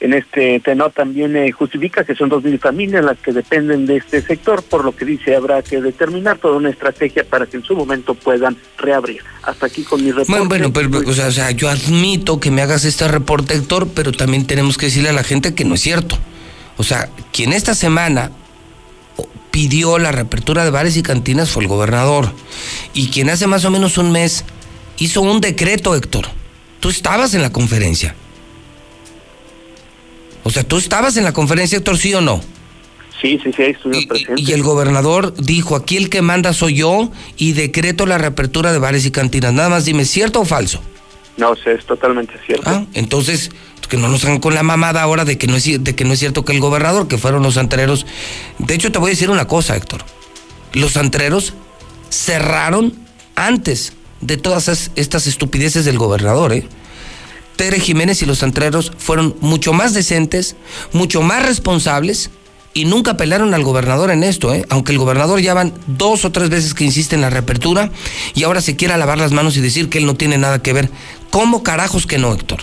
En 0.00 0.14
este 0.14 0.60
tenor 0.60 0.92
también 0.92 1.36
eh, 1.36 1.52
justifica 1.52 2.04
que 2.04 2.14
son 2.14 2.30
dos 2.30 2.42
mil 2.42 2.58
familias 2.58 3.04
las 3.04 3.18
que 3.18 3.32
dependen 3.32 3.84
de 3.84 3.98
este 3.98 4.22
sector, 4.22 4.62
por 4.62 4.82
lo 4.82 4.96
que 4.96 5.04
dice 5.04 5.36
habrá 5.36 5.62
que 5.62 5.82
determinar 5.82 6.38
toda 6.38 6.56
una 6.56 6.70
estrategia 6.70 7.22
para 7.24 7.44
que 7.44 7.58
en 7.58 7.64
su 7.64 7.76
momento 7.76 8.14
puedan 8.14 8.56
reabrir. 8.78 9.22
Hasta 9.42 9.66
aquí 9.66 9.82
con 9.82 10.02
mi 10.02 10.10
reporte. 10.10 10.32
Bueno, 10.32 10.48
bueno 10.48 10.72
pero, 10.72 11.10
o, 11.10 11.12
sea, 11.12 11.26
o 11.26 11.32
sea, 11.32 11.50
yo 11.50 11.68
admito 11.68 12.40
que 12.40 12.50
me 12.50 12.62
hagas 12.62 12.86
este 12.86 13.08
reporte, 13.08 13.54
Héctor, 13.54 13.88
pero 13.94 14.12
también 14.12 14.46
tenemos 14.46 14.78
que 14.78 14.86
decirle 14.86 15.10
a 15.10 15.12
la 15.12 15.22
gente 15.22 15.54
que 15.54 15.66
no 15.66 15.74
es 15.74 15.82
cierto. 15.82 16.16
O 16.78 16.82
sea, 16.82 17.10
quien 17.30 17.52
esta 17.52 17.74
semana 17.74 18.30
pidió 19.50 19.98
la 19.98 20.12
reapertura 20.12 20.64
de 20.64 20.70
bares 20.70 20.96
y 20.96 21.02
cantinas 21.02 21.50
fue 21.50 21.62
el 21.62 21.68
gobernador. 21.68 22.32
Y 22.94 23.08
quien 23.08 23.28
hace 23.28 23.46
más 23.46 23.66
o 23.66 23.70
menos 23.70 23.98
un 23.98 24.12
mes 24.12 24.44
hizo 24.98 25.20
un 25.20 25.42
decreto, 25.42 25.94
Héctor. 25.94 26.26
Tú 26.80 26.88
estabas 26.88 27.34
en 27.34 27.42
la 27.42 27.52
conferencia. 27.52 28.14
O 30.50 30.52
sea, 30.52 30.64
tú 30.64 30.78
estabas 30.78 31.16
en 31.16 31.22
la 31.22 31.32
conferencia, 31.32 31.78
Héctor, 31.78 31.96
¿sí 31.96 32.12
o 32.12 32.20
no? 32.20 32.40
Sí, 33.22 33.38
sí, 33.40 33.52
sí, 33.56 33.62
estuve 33.62 34.04
presente. 34.04 34.42
Y 34.42 34.50
el 34.50 34.64
gobernador 34.64 35.32
dijo, 35.36 35.76
aquí 35.76 35.96
el 35.96 36.10
que 36.10 36.22
manda 36.22 36.52
soy 36.52 36.74
yo 36.74 37.12
y 37.36 37.52
decreto 37.52 38.04
la 38.04 38.18
reapertura 38.18 38.72
de 38.72 38.80
bares 38.80 39.06
y 39.06 39.12
cantinas. 39.12 39.52
Nada 39.52 39.68
más 39.68 39.84
dime, 39.84 40.04
¿cierto 40.04 40.40
o 40.40 40.44
falso? 40.44 40.82
No, 41.36 41.54
sé, 41.54 41.74
es 41.74 41.86
totalmente 41.86 42.34
cierto. 42.44 42.68
Ah, 42.68 42.84
entonces, 42.94 43.52
que 43.88 43.96
no 43.96 44.08
nos 44.08 44.24
hagan 44.24 44.40
con 44.40 44.56
la 44.56 44.64
mamada 44.64 45.02
ahora 45.02 45.24
de 45.24 45.38
que 45.38 45.46
no 45.46 45.54
es, 45.54 45.84
de 45.84 45.94
que 45.94 46.04
no 46.04 46.14
es 46.14 46.18
cierto 46.18 46.44
que 46.44 46.50
el 46.50 46.58
gobernador, 46.58 47.06
que 47.06 47.16
fueron 47.16 47.44
los 47.44 47.56
antreros. 47.56 48.04
De 48.58 48.74
hecho, 48.74 48.90
te 48.90 48.98
voy 48.98 49.10
a 49.10 49.14
decir 49.14 49.30
una 49.30 49.46
cosa, 49.46 49.76
Héctor. 49.76 50.02
Los 50.72 50.96
antreros 50.96 51.54
cerraron 52.08 52.92
antes 53.36 53.92
de 54.20 54.36
todas 54.36 54.90
estas 54.96 55.28
estupideces 55.28 55.84
del 55.84 55.96
gobernador, 55.96 56.52
¿eh? 56.54 56.66
Tere 57.60 57.78
Jiménez 57.78 58.22
y 58.22 58.24
los 58.24 58.42
antreros 58.42 58.90
fueron 58.96 59.36
mucho 59.42 59.74
más 59.74 59.92
decentes, 59.92 60.56
mucho 60.94 61.20
más 61.20 61.44
responsables 61.44 62.30
y 62.72 62.86
nunca 62.86 63.10
apelaron 63.10 63.52
al 63.52 63.64
gobernador 63.64 64.10
en 64.10 64.22
esto, 64.22 64.54
¿eh? 64.54 64.64
aunque 64.70 64.92
el 64.92 64.98
gobernador 64.98 65.40
ya 65.40 65.52
van 65.52 65.74
dos 65.86 66.24
o 66.24 66.32
tres 66.32 66.48
veces 66.48 66.72
que 66.72 66.84
insiste 66.84 67.16
en 67.16 67.20
la 67.20 67.28
reapertura 67.28 67.92
y 68.34 68.44
ahora 68.44 68.62
se 68.62 68.76
quiera 68.76 68.96
lavar 68.96 69.18
las 69.18 69.32
manos 69.32 69.58
y 69.58 69.60
decir 69.60 69.90
que 69.90 69.98
él 69.98 70.06
no 70.06 70.14
tiene 70.14 70.38
nada 70.38 70.62
que 70.62 70.72
ver. 70.72 70.88
¿Cómo 71.28 71.62
carajos 71.62 72.06
que 72.06 72.16
no, 72.16 72.32
Héctor? 72.32 72.60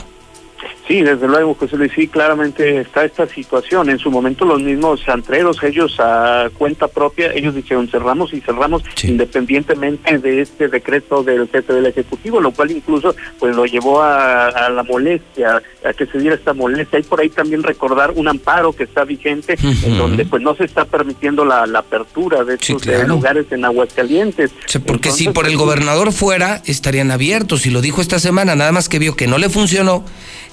Sí, 0.88 1.02
desde 1.02 1.28
luego, 1.28 1.54
José 1.54 1.76
Luis, 1.76 1.92
sí, 1.94 2.08
claramente 2.08 2.80
está 2.80 3.04
esta 3.04 3.28
situación. 3.28 3.90
En 3.90 4.00
su 4.00 4.10
momento 4.10 4.46
los 4.46 4.62
mismos 4.62 5.02
antreros, 5.10 5.62
ellos 5.62 6.00
a 6.00 6.50
cuenta 6.58 6.88
propia, 6.88 7.34
ellos 7.34 7.56
dijeron 7.56 7.90
cerramos 7.90 8.34
y 8.34 8.40
cerramos 8.40 8.84
independientemente 9.04 10.18
de 10.18 10.42
este 10.42 10.70
decreto 10.70 11.24
del 11.24 11.50
jefe 11.50 11.74
del 11.74 11.88
Ejecutivo, 11.88 12.40
lo 12.40 12.52
cual 12.52 12.72
incluso 12.72 13.14
pues 13.38 13.54
lo 13.54 13.66
llevó 13.66 14.02
a, 14.02 14.70
la 14.70 14.84
molestia, 14.84 15.62
a 15.84 15.94
que 15.94 16.06
se 16.06 16.20
diera 16.20 16.36
esta 16.36 16.54
molestia. 16.54 16.98
Hay 16.98 17.04
por 17.04 17.20
ahí 17.20 17.30
también 17.30 17.64
recordar 17.64 18.12
un 18.16 18.30
amparo 18.30 18.72
que 18.72 18.84
está 18.84 19.04
vigente, 19.04 19.58
en 19.62 19.98
donde 19.98 20.26
pues 20.26 20.42
no 20.42 20.56
se 20.56 20.64
está 20.64 20.86
permitiendo 20.86 21.44
la, 21.44 21.68
apertura 21.78 22.44
de 22.44 22.56
estos 22.56 22.86
lugares 23.08 23.46
en 23.52 23.66
Aguascalientes. 23.66 24.52
porque 24.86 25.12
si 25.12 25.30
por 25.30 25.48
el 25.48 25.58
gobernador 25.58 26.14
fuera, 26.14 26.62
estarían 26.66 27.12
abiertos, 27.12 27.66
y 27.66 27.72
lo 27.72 27.82
dijo 27.82 28.02
esta 28.02 28.20
semana, 28.20 28.56
nada 28.56 28.72
más 28.72 28.88
que 28.88 29.00
vio 29.00 29.16
que 29.16 29.28
no 29.28 29.38
le 29.38 29.50
funcionó 29.50 30.06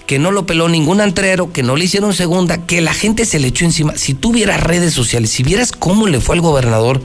que 0.06 0.18
no 0.18 0.30
lo 0.30 0.46
peló 0.46 0.68
ningún 0.68 1.00
antrero, 1.00 1.52
que 1.52 1.62
no 1.62 1.76
le 1.76 1.84
hicieron 1.84 2.14
segunda, 2.14 2.66
que 2.66 2.80
la 2.80 2.94
gente 2.94 3.24
se 3.24 3.38
le 3.38 3.48
echó 3.48 3.64
encima. 3.64 3.96
Si 3.96 4.14
tú 4.14 4.32
vieras 4.32 4.62
redes 4.62 4.92
sociales, 4.92 5.30
si 5.30 5.42
vieras 5.42 5.72
cómo 5.72 6.06
le 6.06 6.20
fue 6.20 6.36
al 6.36 6.42
gobernador 6.42 7.00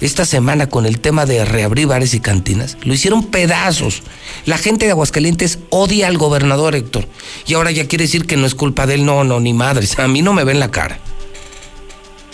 esta 0.00 0.24
semana 0.24 0.68
con 0.68 0.84
el 0.84 0.98
tema 0.98 1.26
de 1.26 1.44
reabrir 1.44 1.86
bares 1.86 2.14
y 2.14 2.20
cantinas, 2.20 2.76
lo 2.82 2.94
hicieron 2.94 3.26
pedazos. 3.26 4.02
La 4.46 4.58
gente 4.58 4.86
de 4.86 4.92
Aguascalientes 4.92 5.58
odia 5.70 6.08
al 6.08 6.18
gobernador, 6.18 6.74
Héctor. 6.74 7.06
Y 7.46 7.54
ahora 7.54 7.70
ya 7.70 7.86
quiere 7.86 8.04
decir 8.04 8.26
que 8.26 8.36
no 8.36 8.46
es 8.46 8.54
culpa 8.54 8.86
de 8.86 8.94
él. 8.94 9.04
No, 9.04 9.24
no, 9.24 9.38
ni 9.38 9.52
madres. 9.52 9.98
A 9.98 10.08
mí 10.08 10.22
no 10.22 10.32
me 10.32 10.44
ven 10.44 10.58
la 10.58 10.70
cara. 10.70 10.98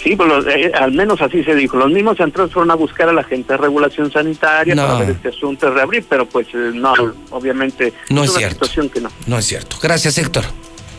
Sí, 0.09 0.16
eh, 0.48 0.72
al 0.74 0.92
menos 0.92 1.20
así 1.20 1.44
se 1.44 1.54
dijo. 1.54 1.76
Los 1.76 1.90
mismos 1.90 2.16
centros 2.16 2.50
fueron 2.52 2.70
a 2.70 2.74
buscar 2.74 3.11
a 3.11 3.12
la 3.12 3.24
gente 3.24 3.52
de 3.52 3.59
regulación 3.59 4.11
sanitaria 4.11 4.74
para 4.74 4.98
ver 5.00 5.11
este 5.11 5.28
asunto 5.28 5.66
de 5.66 5.72
reabrir, 5.72 6.06
pero 6.09 6.26
pues 6.26 6.46
eh, 6.54 6.70
no, 6.72 6.94
obviamente 7.30 7.92
no 8.09 8.24
es, 8.24 8.32
cierto. 8.32 8.64
situación 8.64 8.88
que 8.88 9.02
no. 9.02 9.11
No 9.26 9.38
es 9.38 9.44
cierto. 9.44 9.76
Gracias, 9.82 10.16
Héctor. 10.16 10.44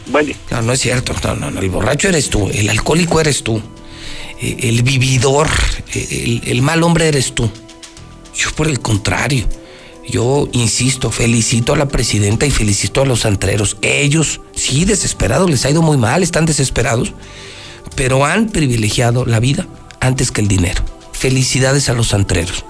Bueno. 0.07 0.33
No, 0.51 0.61
no 0.61 0.73
es 0.73 0.79
cierto. 0.79 1.13
No, 1.23 1.35
no, 1.35 1.49
no. 1.49 1.59
El 1.59 1.69
borracho 1.69 2.07
eres 2.07 2.29
tú, 2.29 2.49
el 2.53 2.69
alcohólico 2.69 3.19
eres 3.19 3.43
tú, 3.43 3.59
eh, 4.41 4.57
el 4.61 4.83
vividor, 4.83 5.47
el, 5.93 6.41
el 6.45 6.61
mal 6.61 6.83
hombre 6.83 7.07
eres 7.07 7.33
tú. 7.33 7.49
Yo 8.35 8.51
por 8.51 8.67
el 8.67 8.79
contrario. 8.79 9.45
Yo 10.07 10.47
insisto, 10.53 11.11
felicito 11.11 11.73
a 11.73 11.77
la 11.77 11.87
presidenta 11.87 12.45
y 12.45 12.51
felicito 12.51 13.01
a 13.01 13.05
los 13.05 13.25
antreros. 13.25 13.77
Ellos, 13.81 14.41
sí, 14.55 14.85
desesperados, 14.85 15.49
les 15.49 15.65
ha 15.65 15.69
ido 15.69 15.83
muy 15.83 15.97
mal, 15.97 16.23
están 16.23 16.45
desesperados 16.45 17.13
pero 17.95 18.25
han 18.25 18.49
privilegiado 18.49 19.25
la 19.25 19.39
vida 19.39 19.67
antes 19.99 20.31
que 20.31 20.41
el 20.41 20.47
dinero. 20.47 20.83
Felicidades 21.11 21.89
a 21.89 21.93
los 21.93 22.13
antreros. 22.13 22.65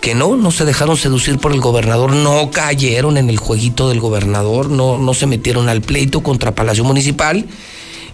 Que 0.00 0.14
no, 0.14 0.36
no 0.36 0.50
se 0.50 0.64
dejaron 0.64 0.96
seducir 0.96 1.38
por 1.38 1.52
el 1.52 1.60
gobernador, 1.60 2.12
no 2.12 2.50
cayeron 2.50 3.16
en 3.16 3.30
el 3.30 3.38
jueguito 3.38 3.88
del 3.88 4.00
gobernador, 4.00 4.68
no, 4.68 4.98
no 4.98 5.14
se 5.14 5.26
metieron 5.26 5.68
al 5.68 5.80
pleito 5.80 6.22
contra 6.22 6.54
Palacio 6.54 6.84
Municipal 6.84 7.46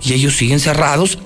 y 0.03 0.12
ellos 0.12 0.36
siguen 0.36 0.61
cerrados. 0.61 1.18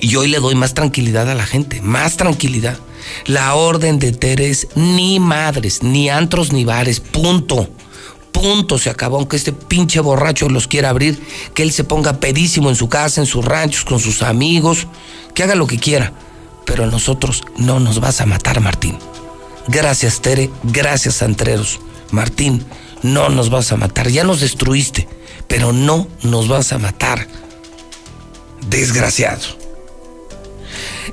Y 0.00 0.16
hoy 0.16 0.28
le 0.28 0.40
doy 0.40 0.56
más 0.56 0.74
tranquilidad 0.74 1.30
a 1.30 1.34
la 1.34 1.46
gente, 1.46 1.80
más 1.80 2.16
tranquilidad. 2.16 2.78
La 3.26 3.54
orden 3.54 3.98
de 3.98 4.12
Teres, 4.12 4.66
ni 4.74 5.20
madres, 5.20 5.82
ni 5.82 6.08
antros, 6.08 6.52
ni 6.52 6.64
bares, 6.64 6.98
punto 7.00 7.68
punto 8.44 8.76
se 8.76 8.90
acabó, 8.90 9.16
aunque 9.16 9.36
este 9.36 9.54
pinche 9.54 10.00
borracho 10.00 10.50
los 10.50 10.68
quiera 10.68 10.90
abrir, 10.90 11.18
que 11.54 11.62
él 11.62 11.72
se 11.72 11.82
ponga 11.82 12.20
pedísimo 12.20 12.68
en 12.68 12.76
su 12.76 12.90
casa, 12.90 13.22
en 13.22 13.26
sus 13.26 13.42
ranchos, 13.42 13.86
con 13.86 13.98
sus 13.98 14.20
amigos, 14.20 14.86
que 15.32 15.42
haga 15.42 15.54
lo 15.54 15.66
que 15.66 15.78
quiera. 15.78 16.12
Pero 16.66 16.84
nosotros 16.86 17.42
no 17.56 17.80
nos 17.80 18.00
vas 18.00 18.20
a 18.20 18.26
matar, 18.26 18.60
Martín. 18.60 18.98
Gracias, 19.66 20.20
Tere, 20.20 20.50
gracias, 20.62 21.22
Antreros. 21.22 21.80
Martín, 22.10 22.62
no 23.02 23.30
nos 23.30 23.48
vas 23.48 23.72
a 23.72 23.78
matar, 23.78 24.10
ya 24.10 24.24
nos 24.24 24.40
destruiste, 24.40 25.08
pero 25.48 25.72
no 25.72 26.06
nos 26.22 26.46
vas 26.46 26.74
a 26.74 26.78
matar. 26.78 27.26
Desgraciado. 28.68 29.40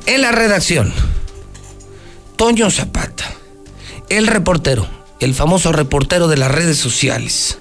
En 0.05 0.21
la 0.21 0.33
redacción, 0.33 0.93
Toño 2.35 2.69
Zapata, 2.69 3.31
el 4.09 4.27
reportero 4.27 5.00
el 5.21 5.35
famoso 5.35 5.71
reportero 5.71 6.27
de 6.27 6.35
las 6.35 6.51
redes 6.51 6.77
sociales. 6.77 7.59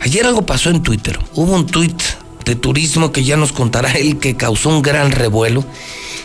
Ayer 0.00 0.26
algo 0.26 0.46
pasó 0.46 0.70
en 0.70 0.82
Twitter. 0.82 1.18
Hubo 1.34 1.52
un 1.52 1.66
tuit 1.66 2.02
de 2.44 2.56
turismo 2.56 3.12
que 3.12 3.22
ya 3.22 3.36
nos 3.36 3.52
contará 3.52 3.92
él 3.92 4.18
que 4.18 4.36
causó 4.36 4.70
un 4.70 4.82
gran 4.82 5.12
revuelo. 5.12 5.64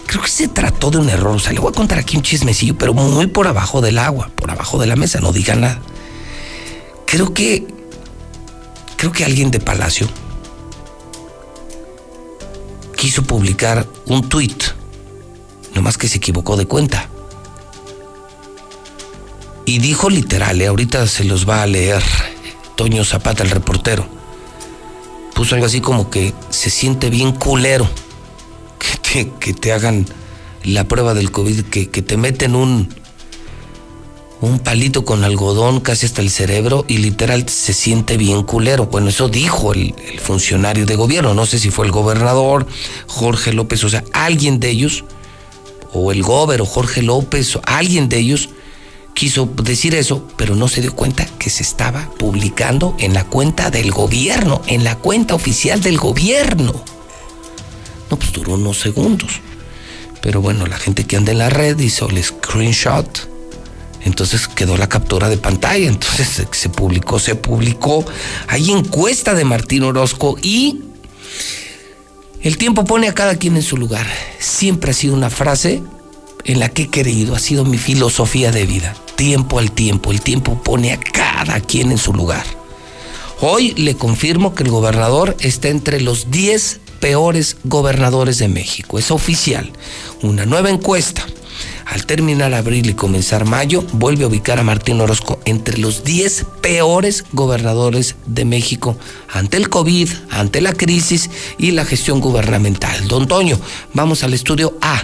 Creo 0.08 0.22
que 0.22 0.30
se 0.30 0.48
trató 0.48 0.92
de 0.92 0.98
un 0.98 1.10
error. 1.10 1.36
O 1.36 1.40
sea, 1.40 1.52
le 1.52 1.60
voy 1.60 1.70
a 1.70 1.76
contar 1.76 2.00
aquí 2.00 2.16
un 2.16 2.24
chismecillo, 2.24 2.78
pero 2.78 2.94
muy 2.94 3.28
por 3.28 3.48
abajo 3.48 3.82
del 3.82 4.00
agua, 4.00 4.32
por 4.36 4.50
abajo 4.50 4.80
de 4.80 4.88
la 4.88 4.96
mesa, 4.96 5.20
no 5.20 5.34
diga 5.34 5.56
nada. 5.56 5.80
Creo 7.06 7.34
que. 7.34 7.68
Creo 8.96 9.12
que 9.14 9.24
alguien 9.24 9.50
de 9.50 9.62
Palacio 9.62 10.10
quiso 12.98 13.24
publicar 13.24 13.88
un 14.08 14.28
tuit, 14.28 14.62
nomás 15.74 15.98
que 15.98 16.10
se 16.10 16.18
equivocó 16.18 16.58
de 16.58 16.66
cuenta. 16.66 17.08
Y 19.70 19.78
dijo 19.78 20.10
literal, 20.10 20.60
¿eh? 20.64 20.66
ahorita 20.66 21.06
se 21.06 21.24
los 21.26 21.48
va 21.48 21.62
a 21.62 21.68
leer 21.68 22.02
Toño 22.76 23.06
Zapata, 23.06 23.44
el 23.44 23.52
reportero. 23.52 24.04
Puso 25.36 25.54
algo 25.54 25.68
así 25.68 25.80
como 25.80 26.10
que 26.10 26.34
se 26.50 26.72
siente 26.72 27.12
bien 27.12 27.34
culero 27.34 27.88
que 28.80 28.98
te, 28.98 29.32
que 29.40 29.54
te 29.54 29.72
hagan 29.72 30.08
la 30.64 30.88
prueba 30.88 31.14
del 31.14 31.30
COVID, 31.30 31.66
que, 31.66 31.86
te 31.86 32.18
meten 32.18 32.56
un, 32.56 32.90
un 34.42 34.58
palito 34.58 35.06
con 35.06 35.24
algodón 35.24 35.82
casi 35.82 36.08
hasta 36.08 36.24
el 36.24 36.32
cerebro 36.32 36.84
y 36.88 36.98
literal 36.98 37.48
se 37.48 37.74
siente 37.74 38.18
bien 38.18 38.42
culero. 38.42 38.88
Bueno, 38.88 39.10
eso 39.10 39.30
dijo 39.30 39.74
el, 39.74 39.94
el, 40.12 40.20
funcionario 40.20 40.88
de 40.88 40.96
gobierno, 40.96 41.36
no 41.36 41.46
sé 41.46 41.60
si 41.60 41.70
fue 41.70 41.86
el 41.86 41.92
gobernador, 41.92 42.66
Jorge 43.06 43.54
López, 43.54 43.84
o 43.84 43.90
sea, 43.90 44.04
alguien 44.14 44.60
de 44.60 44.72
ellos, 44.72 45.04
o 45.94 46.12
el 46.12 46.24
gobernador 46.24 46.68
Jorge 46.68 47.04
López, 47.04 47.56
o 47.56 47.62
alguien 47.66 48.10
de 48.10 48.18
ellos 48.18 48.50
quiso 49.14 49.46
decir 49.64 49.96
eso, 49.96 50.28
pero 50.38 50.56
no 50.56 50.68
se 50.68 50.82
dio 50.82 50.96
cuenta 50.96 51.26
que 51.38 51.50
se 51.50 51.64
estaba 51.64 52.10
publicando 52.18 52.96
en 53.00 53.14
la 53.14 53.26
cuenta 53.26 53.70
del 53.70 53.92
gobierno, 53.92 54.62
en 54.68 54.84
la 54.84 54.96
cuenta 54.96 55.36
oficial 55.36 55.82
del 55.82 55.98
gobierno. 55.98 56.74
No, 58.10 58.18
pues 58.18 58.32
duró 58.32 58.54
unos 58.54 58.80
segundos. 58.80 59.42
Pero 60.22 60.42
bueno, 60.42 60.66
la 60.66 60.78
gente 60.78 61.06
que 61.06 61.16
anda 61.16 61.32
en 61.32 61.38
la 61.38 61.50
red 61.50 61.80
hizo 61.80 62.10
el 62.10 62.24
screenshot. 62.24 63.30
Entonces 64.04 64.48
quedó 64.48 64.78
la 64.78 64.90
captura 64.90 65.30
de 65.30 65.38
pantalla. 65.38 65.88
Entonces 65.88 66.48
se 66.52 66.70
publicó, 66.70 67.20
se 67.20 67.36
publicó. 67.36 68.06
Hay 68.48 68.72
encuesta 68.72 69.34
de 69.34 69.46
Martín 69.46 69.84
Orozco 69.84 70.38
y 70.42 70.82
el 72.42 72.58
tiempo 72.58 72.86
pone 72.86 73.08
a 73.08 73.14
cada 73.14 73.36
quien 73.36 73.56
en 73.56 73.64
su 73.64 73.78
lugar. 73.78 74.08
Siempre 74.40 74.92
ha 74.92 74.94
sido 74.94 75.14
una 75.14 75.30
frase 75.30 75.84
en 76.46 76.60
la 76.60 76.70
que 76.70 76.84
he 76.84 76.90
creído, 76.90 77.36
ha 77.36 77.40
sido 77.40 77.66
mi 77.66 77.78
filosofía 77.78 78.52
de 78.52 78.66
vida 78.66 78.96
tiempo 79.20 79.60
al 79.60 79.74
tiempo. 79.74 80.12
El 80.12 80.22
tiempo 80.22 80.64
pone 80.64 80.94
a 80.94 80.98
cada 80.98 81.60
quien 81.60 81.92
en 81.92 81.98
su 81.98 82.14
lugar. 82.14 82.46
Hoy 83.42 83.74
le 83.74 83.96
confirmo 83.96 84.56
que 84.56 84.64
el 84.64 84.70
gobernador 84.70 85.36
está 85.42 85.68
entre 85.68 86.00
los 86.00 86.32
10 86.32 86.80
peores 87.02 87.58
gobernadores 87.66 88.38
de 88.38 88.48
México. 88.48 88.98
Es 88.98 89.12
oficial. 89.12 89.74
Una 90.22 90.46
nueva 90.46 90.70
encuesta. 90.70 91.26
Al 91.86 92.06
terminar 92.06 92.54
abril 92.54 92.90
y 92.90 92.94
comenzar 92.94 93.44
mayo, 93.44 93.84
vuelve 93.92 94.24
a 94.24 94.28
ubicar 94.28 94.58
a 94.58 94.64
Martín 94.64 95.02
Orozco 95.02 95.42
entre 95.44 95.78
los 95.80 96.06
10 96.06 96.46
peores 96.62 97.26
gobernadores 97.34 98.16
de 98.26 98.46
México 98.46 98.96
ante 99.28 99.58
el 99.58 99.68
COVID, 99.68 100.10
ante 100.30 100.62
la 100.62 100.72
crisis 100.72 101.30
y 101.58 101.72
la 101.72 101.84
gestión 101.84 102.22
gubernamental. 102.22 103.10
Don 103.10 103.28
Toño, 103.28 103.60
vamos 103.94 104.24
al 104.24 104.34
estudio 104.34 104.78
A 104.82 105.04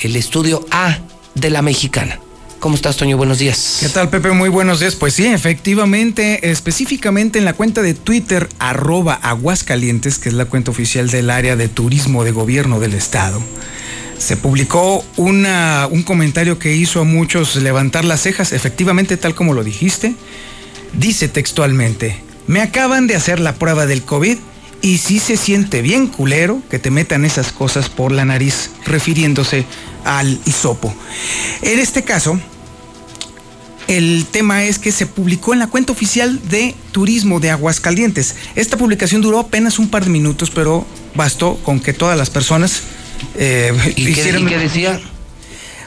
el 0.00 0.16
estudio 0.16 0.66
A 0.70 0.98
de 1.34 1.50
la 1.50 1.62
mexicana. 1.62 2.18
¿Cómo 2.64 2.76
estás, 2.76 2.96
Toño? 2.96 3.18
Buenos 3.18 3.38
días. 3.38 3.76
¿Qué 3.80 3.90
tal, 3.90 4.08
Pepe? 4.08 4.30
Muy 4.30 4.48
buenos 4.48 4.80
días. 4.80 4.94
Pues 4.94 5.12
sí, 5.12 5.26
efectivamente, 5.26 6.50
específicamente 6.50 7.38
en 7.38 7.44
la 7.44 7.52
cuenta 7.52 7.82
de 7.82 7.92
Twitter, 7.92 8.48
arroba 8.58 9.12
Aguascalientes, 9.12 10.18
que 10.18 10.30
es 10.30 10.34
la 10.34 10.46
cuenta 10.46 10.70
oficial 10.70 11.10
del 11.10 11.28
área 11.28 11.56
de 11.56 11.68
turismo 11.68 12.24
de 12.24 12.30
gobierno 12.30 12.80
del 12.80 12.94
estado, 12.94 13.42
se 14.16 14.38
publicó 14.38 15.04
una, 15.18 15.86
un 15.90 16.02
comentario 16.04 16.58
que 16.58 16.74
hizo 16.74 17.00
a 17.00 17.04
muchos 17.04 17.56
levantar 17.56 18.06
las 18.06 18.22
cejas, 18.22 18.52
efectivamente, 18.52 19.18
tal 19.18 19.34
como 19.34 19.52
lo 19.52 19.62
dijiste. 19.62 20.14
Dice 20.94 21.28
textualmente, 21.28 22.22
me 22.46 22.62
acaban 22.62 23.06
de 23.06 23.16
hacer 23.16 23.40
la 23.40 23.56
prueba 23.56 23.84
del 23.84 24.04
COVID 24.04 24.38
y 24.84 24.98
sí 24.98 25.18
se 25.18 25.38
siente 25.38 25.80
bien 25.80 26.08
culero 26.08 26.60
que 26.68 26.78
te 26.78 26.90
metan 26.90 27.24
esas 27.24 27.52
cosas 27.52 27.88
por 27.88 28.12
la 28.12 28.26
nariz, 28.26 28.70
refiriéndose 28.84 29.64
al 30.04 30.38
hisopo. 30.44 30.94
En 31.62 31.78
este 31.78 32.04
caso, 32.04 32.38
el 33.88 34.26
tema 34.30 34.64
es 34.64 34.78
que 34.78 34.92
se 34.92 35.06
publicó 35.06 35.54
en 35.54 35.60
la 35.60 35.68
cuenta 35.68 35.92
oficial 35.92 36.38
de 36.50 36.74
Turismo 36.92 37.40
de 37.40 37.48
Aguascalientes. 37.48 38.36
Esta 38.56 38.76
publicación 38.76 39.22
duró 39.22 39.38
apenas 39.38 39.78
un 39.78 39.88
par 39.88 40.04
de 40.04 40.10
minutos, 40.10 40.50
pero 40.50 40.86
bastó 41.14 41.56
con 41.64 41.80
que 41.80 41.94
todas 41.94 42.18
las 42.18 42.28
personas 42.28 42.82
eh, 43.36 43.72
¿Y, 43.96 44.12
qué, 44.12 44.58
decía? 44.58 45.00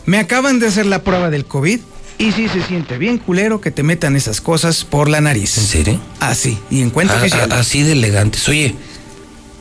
Me 0.08 0.18
acaban 0.18 0.58
de 0.58 0.66
hacer 0.66 0.88
la 0.88 1.04
prueba 1.04 1.30
del 1.30 1.46
COVID 1.46 1.82
y 2.18 2.32
sí 2.32 2.48
se 2.48 2.64
siente 2.64 2.98
bien 2.98 3.20
culero 3.20 3.62
que 3.62 3.72
te 3.72 3.84
metan 3.84 4.16
esas 4.16 4.42
cosas 4.42 4.84
por 4.84 5.10
la 5.10 5.22
nariz. 5.22 5.58
¿En 5.58 5.64
serio? 5.66 6.02
Así, 6.20 6.58
y 6.70 6.82
en 6.82 6.90
cuenta 6.90 7.14
ah, 7.16 7.18
oficial. 7.18 7.50
Ah, 7.52 7.60
así 7.60 7.84
de 7.84 7.92
elegantes. 7.92 8.48
Oye, 8.50 8.76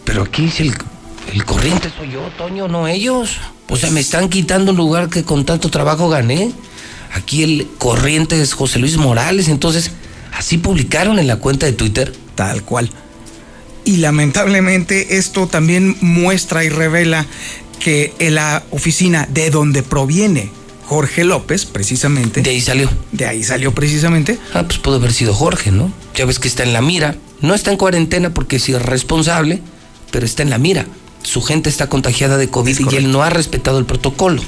pero 0.04 0.22
aquí 0.22 0.42
dice 0.42 0.62
el, 0.62 0.74
el 1.34 1.44
corriente 1.44 1.90
soy 1.96 2.12
yo, 2.12 2.22
Toño, 2.38 2.68
no 2.68 2.88
ellos. 2.88 3.36
O 3.68 3.76
sea, 3.76 3.90
me 3.90 4.00
están 4.00 4.28
quitando 4.28 4.70
un 4.70 4.76
lugar 4.76 5.08
que 5.10 5.24
con 5.24 5.44
tanto 5.44 5.70
trabajo 5.70 6.08
gané. 6.08 6.52
Aquí 7.12 7.42
el 7.42 7.68
corriente 7.78 8.40
es 8.40 8.54
José 8.54 8.78
Luis 8.78 8.96
Morales. 8.96 9.48
Entonces, 9.48 9.90
así 10.32 10.58
publicaron 10.58 11.18
en 11.18 11.26
la 11.26 11.36
cuenta 11.36 11.66
de 11.66 11.72
Twitter. 11.72 12.14
Tal 12.34 12.62
cual. 12.62 12.90
Y 13.84 13.98
lamentablemente 13.98 15.16
esto 15.18 15.46
también 15.46 15.96
muestra 16.00 16.64
y 16.64 16.68
revela 16.68 17.26
que 17.80 18.14
en 18.18 18.36
la 18.36 18.62
oficina 18.70 19.28
de 19.30 19.50
donde 19.50 19.82
proviene 19.82 20.50
Jorge 20.86 21.24
López, 21.24 21.66
precisamente. 21.66 22.42
De 22.42 22.50
ahí 22.50 22.60
salió. 22.60 22.88
De 23.12 23.26
ahí 23.26 23.42
salió 23.42 23.74
precisamente. 23.74 24.38
Ah, 24.54 24.62
pues 24.64 24.78
pudo 24.78 24.96
haber 24.96 25.12
sido 25.12 25.34
Jorge, 25.34 25.72
¿no? 25.72 25.92
Ya 26.14 26.24
ves 26.24 26.38
que 26.38 26.48
está 26.48 26.62
en 26.62 26.72
la 26.72 26.80
mira. 26.80 27.16
No 27.40 27.54
está 27.54 27.70
en 27.70 27.76
cuarentena 27.76 28.32
porque 28.32 28.56
es 28.56 28.68
irresponsable, 28.68 29.60
pero 30.12 30.24
está 30.24 30.42
en 30.42 30.50
la 30.50 30.58
mira. 30.58 30.86
Su 31.22 31.42
gente 31.42 31.68
está 31.68 31.88
contagiada 31.88 32.38
de 32.38 32.48
COVID 32.48 32.78
y 32.90 32.96
él 32.96 33.10
no 33.10 33.22
ha 33.22 33.30
respetado 33.30 33.78
el 33.78 33.84
protocolo. 33.84 34.42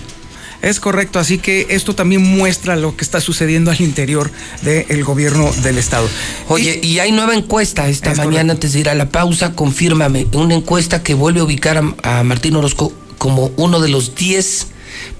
Es 0.63 0.81
correcto, 0.81 1.21
así 1.21 1.39
que 1.39 1.67
esto 1.71 1.95
también 1.95 2.21
muestra 2.23 2.75
lo 2.75 2.97
que 2.97 3.05
está 3.05 3.21
sucediendo 3.21 3.71
al 3.71 3.81
interior 3.81 4.31
del 4.63 5.05
gobierno 5.05 5.53
del 5.63 5.79
estado. 5.79 6.09
Oye, 6.49 6.81
y, 6.83 6.99
hay 6.99 7.13
nueva 7.13 7.35
encuesta 7.35 7.89
esta 7.89 8.15
mañana 8.15 8.55
antes 8.55 8.73
de 8.73 8.81
ir 8.81 8.89
a 8.89 8.95
la 8.97 9.09
pausa, 9.09 9.53
confírmame, 9.53 10.27
una 10.33 10.55
encuesta 10.55 11.03
que 11.03 11.15
vuelve 11.15 11.41
a 11.41 11.45
ubicar 11.45 11.83
a, 12.03 12.23
Martín 12.25 12.57
Orozco 12.57 12.93
como 13.19 13.53
uno 13.57 13.79
de 13.81 13.89
los 13.89 14.17
10 14.17 14.67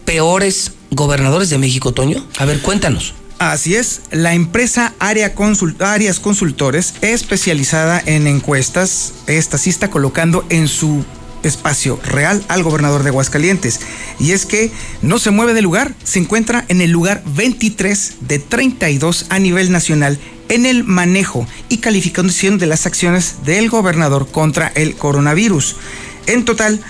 peores 0.05 0.73
gobernadores 0.91 1.51
de 1.51 1.59
México, 1.59 1.93
Toño. 1.93 2.25
A 2.39 2.45
ver, 2.45 2.61
cuéntanos. 2.61 3.15
Así 3.39 3.77
es, 3.77 4.01
la 4.11 4.35
empresa 4.35 4.95
Área 4.99 5.33
Consultores, 5.35 6.95
especializada 7.03 8.03
en 8.05 8.27
encuestas, 8.27 9.13
esta 9.29 9.59
sí 9.59 9.71
está 9.71 9.91
colocando 9.91 10.45
en 10.49 10.67
su 10.67 11.05
espacio 11.45 12.01
real 12.05 12.45
al 12.49 12.65
gobernador 12.65 13.05
de 13.05 13.11
Aguascalientes. 13.11 13.81
Y 14.19 14.33
es 14.33 14.45
que 14.45 14.73
no 15.03 15.21
se 15.21 15.31
mueve 15.31 15.55
de 15.55 15.63
lugar, 15.63 15.95
se 16.03 16.19
encuentra 16.19 16.65
en 16.67 16.81
el 16.81 16.91
lugar 16.91 17.23
23 17.27 18.17
de 18.23 18.41
32 18.41 19.27
a 19.29 19.39
nivel 19.39 19.71
nacional 19.71 20.19
en 20.49 20.67
el 20.67 20.85
manejo 20.85 21.47
y 21.69 21.79
calificación 21.79 22.59
de 22.59 22.67
las 22.67 22.87
acciones 22.87 23.45
del 23.45 23.71
gobernador 23.71 24.29
contra 24.31 24.73
el 24.75 24.97
coronavirus. 24.97 25.77
En 26.27 26.45
total, 26.45 26.81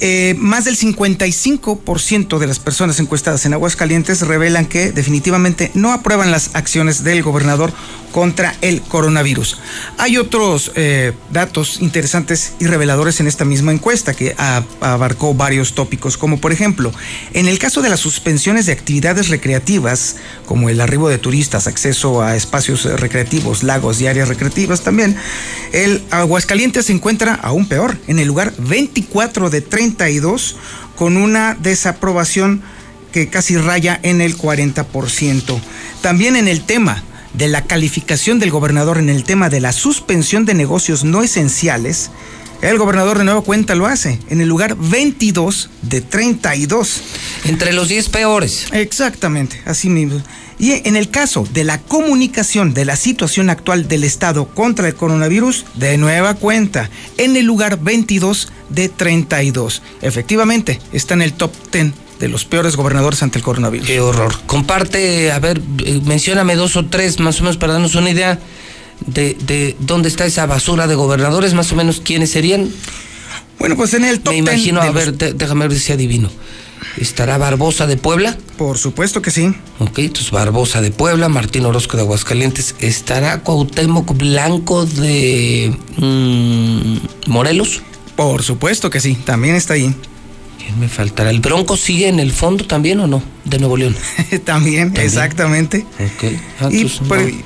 eh, 0.00 0.34
más 0.38 0.64
del 0.64 0.76
55% 0.76 2.38
de 2.38 2.46
las 2.46 2.58
personas 2.58 3.00
encuestadas 3.00 3.44
en 3.46 3.54
Aguascalientes 3.54 4.22
revelan 4.22 4.66
que 4.66 4.92
definitivamente 4.92 5.70
no 5.74 5.92
aprueban 5.92 6.30
las 6.30 6.54
acciones 6.54 7.04
del 7.04 7.22
gobernador 7.22 7.72
contra 8.12 8.54
el 8.62 8.80
coronavirus. 8.80 9.58
Hay 9.98 10.16
otros 10.16 10.72
eh, 10.74 11.12
datos 11.32 11.82
interesantes 11.82 12.54
y 12.58 12.66
reveladores 12.66 13.20
en 13.20 13.26
esta 13.26 13.44
misma 13.44 13.72
encuesta 13.72 14.14
que 14.14 14.34
abarcó 14.80 15.34
varios 15.34 15.74
tópicos, 15.74 16.16
como 16.16 16.40
por 16.40 16.52
ejemplo, 16.52 16.92
en 17.34 17.46
el 17.46 17.58
caso 17.58 17.82
de 17.82 17.90
las 17.90 18.00
suspensiones 18.00 18.64
de 18.64 18.72
actividades 18.72 19.28
recreativas, 19.28 20.16
como 20.46 20.70
el 20.70 20.80
arribo 20.80 21.10
de 21.10 21.18
turistas, 21.18 21.66
acceso 21.66 22.22
a 22.22 22.36
espacios 22.36 22.84
recreativos, 22.84 23.62
lagos 23.62 24.00
y 24.00 24.06
áreas 24.06 24.28
recreativas 24.28 24.80
también, 24.80 25.16
el 25.72 26.02
Aguascalientes 26.10 26.86
se 26.86 26.92
encuentra 26.92 27.34
aún 27.34 27.68
peor, 27.68 27.98
en 28.06 28.18
el 28.18 28.28
lugar 28.28 28.54
24 28.56 29.50
de 29.50 29.55
32, 29.60 30.56
con 30.96 31.16
una 31.16 31.54
desaprobación 31.54 32.62
que 33.12 33.28
casi 33.28 33.56
raya 33.56 33.98
en 34.02 34.20
el 34.20 34.36
40%. 34.36 35.60
También 36.02 36.36
en 36.36 36.48
el 36.48 36.64
tema 36.64 37.02
de 37.34 37.48
la 37.48 37.64
calificación 37.64 38.38
del 38.38 38.50
gobernador 38.50 38.98
en 38.98 39.10
el 39.10 39.24
tema 39.24 39.48
de 39.48 39.60
la 39.60 39.72
suspensión 39.72 40.46
de 40.46 40.54
negocios 40.54 41.04
no 41.04 41.22
esenciales, 41.22 42.10
el 42.62 42.78
gobernador 42.78 43.18
de 43.18 43.24
Nueva 43.24 43.42
Cuenta 43.42 43.74
lo 43.74 43.86
hace 43.86 44.18
en 44.28 44.40
el 44.40 44.48
lugar 44.48 44.76
22 44.78 45.70
de 45.82 46.00
32. 46.00 47.02
Entre 47.44 47.72
los 47.72 47.88
10 47.88 48.08
peores. 48.08 48.66
Exactamente, 48.72 49.60
así 49.64 49.88
mismo. 49.88 50.20
Y 50.58 50.88
en 50.88 50.96
el 50.96 51.10
caso 51.10 51.46
de 51.52 51.64
la 51.64 51.78
comunicación 51.78 52.72
de 52.72 52.86
la 52.86 52.96
situación 52.96 53.50
actual 53.50 53.88
del 53.88 54.04
Estado 54.04 54.46
contra 54.46 54.88
el 54.88 54.94
coronavirus, 54.94 55.66
de 55.74 55.98
nueva 55.98 56.34
cuenta, 56.34 56.88
en 57.18 57.36
el 57.36 57.44
lugar 57.44 57.78
22 57.80 58.50
de 58.70 58.88
32. 58.88 59.82
Efectivamente, 60.00 60.80
está 60.92 61.14
en 61.14 61.22
el 61.22 61.34
top 61.34 61.52
10 61.72 61.92
de 62.18 62.28
los 62.28 62.46
peores 62.46 62.76
gobernadores 62.76 63.22
ante 63.22 63.38
el 63.38 63.44
coronavirus. 63.44 63.86
Qué 63.86 64.00
horror. 64.00 64.34
Comparte, 64.46 65.30
a 65.30 65.38
ver, 65.38 65.60
eh, 65.84 66.00
mencióname 66.04 66.56
dos 66.56 66.76
o 66.76 66.86
tres 66.86 67.20
más 67.20 67.40
o 67.40 67.42
menos 67.42 67.58
para 67.58 67.74
darnos 67.74 67.94
una 67.94 68.10
idea 68.10 68.38
de, 69.06 69.36
de 69.46 69.76
dónde 69.80 70.08
está 70.08 70.26
esa 70.26 70.46
basura 70.46 70.86
de 70.86 70.94
gobernadores, 70.94 71.54
más 71.54 71.70
o 71.72 71.76
menos 71.76 72.00
quiénes 72.00 72.30
serían. 72.30 72.70
Bueno, 73.58 73.76
pues 73.76 73.94
en 73.94 74.04
el 74.04 74.20
top 74.20 74.32
Me 74.32 74.38
imagino, 74.38 74.80
a 74.80 74.90
ver, 74.90 75.14
déjame 75.14 75.68
ver 75.68 75.78
si 75.78 75.92
adivino. 75.92 76.30
¿Estará 76.98 77.38
Barbosa 77.38 77.86
de 77.86 77.96
Puebla? 77.96 78.36
Por 78.56 78.78
supuesto 78.78 79.22
que 79.22 79.30
sí. 79.30 79.54
Ok, 79.78 79.98
entonces 79.98 80.30
Barbosa 80.30 80.80
de 80.80 80.90
Puebla, 80.90 81.28
Martín 81.28 81.64
Orozco 81.64 81.96
de 81.96 82.02
Aguascalientes. 82.02 82.74
¿Estará 82.80 83.40
Cuauhtémoc 83.42 84.16
Blanco 84.16 84.86
de 84.86 85.74
mm, 85.96 87.30
Morelos? 87.30 87.82
Por 88.14 88.42
supuesto 88.42 88.88
que 88.90 89.00
sí, 89.00 89.14
también 89.14 89.56
está 89.56 89.74
ahí 89.74 89.94
me 90.72 90.88
faltará? 90.88 91.30
¿El 91.30 91.40
Bronco 91.40 91.76
sigue 91.76 92.08
en 92.08 92.20
el 92.20 92.32
fondo 92.32 92.66
también 92.66 93.00
o 93.00 93.06
no? 93.06 93.22
De 93.44 93.58
Nuevo 93.58 93.76
León. 93.76 93.96
también, 94.44 94.92
exactamente. 94.96 95.86
Ah, 96.60 96.68
y 96.70 96.90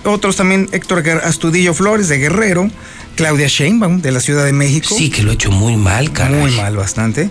otros 0.04 0.36
también, 0.36 0.68
Héctor 0.72 1.08
Astudillo 1.24 1.74
Flores 1.74 2.08
de 2.08 2.18
Guerrero, 2.18 2.70
Claudia 3.16 3.48
Sheinbaum 3.48 4.00
de 4.00 4.12
la 4.12 4.20
Ciudad 4.20 4.44
de 4.44 4.52
México. 4.52 4.94
Sí, 4.96 5.10
que 5.10 5.22
lo 5.22 5.30
ha 5.30 5.34
hecho 5.34 5.50
muy 5.50 5.76
mal, 5.76 6.12
cara. 6.12 6.30
Muy 6.30 6.50
mal, 6.52 6.76
bastante. 6.76 7.30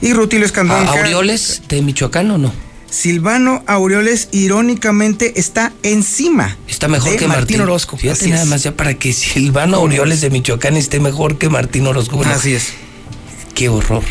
Y 0.00 0.12
Rutilio 0.12 0.46
Escandón. 0.46 0.86
¿Aureoles 0.86 1.62
de 1.68 1.82
Michoacán 1.82 2.30
o 2.30 2.38
no? 2.38 2.52
Silvano 2.90 3.62
Aureoles 3.66 4.28
irónicamente 4.32 5.38
está 5.38 5.72
encima. 5.82 6.56
Está 6.66 6.88
mejor 6.88 7.16
que 7.16 7.28
Martín, 7.28 7.60
Orozco. 7.60 7.98
Fíjate 7.98 8.28
nada 8.28 8.46
más 8.46 8.62
ya 8.62 8.72
para 8.72 8.94
que 8.94 9.12
Silvano 9.12 9.76
Aureoles 9.76 10.20
de 10.20 10.30
Michoacán 10.30 10.76
esté 10.76 10.98
mejor 10.98 11.36
que 11.36 11.48
Martín 11.48 11.86
Orozco. 11.86 12.22
Así 12.24 12.54
es 12.54 12.72
qué 13.58 13.68
horror. 13.68 14.04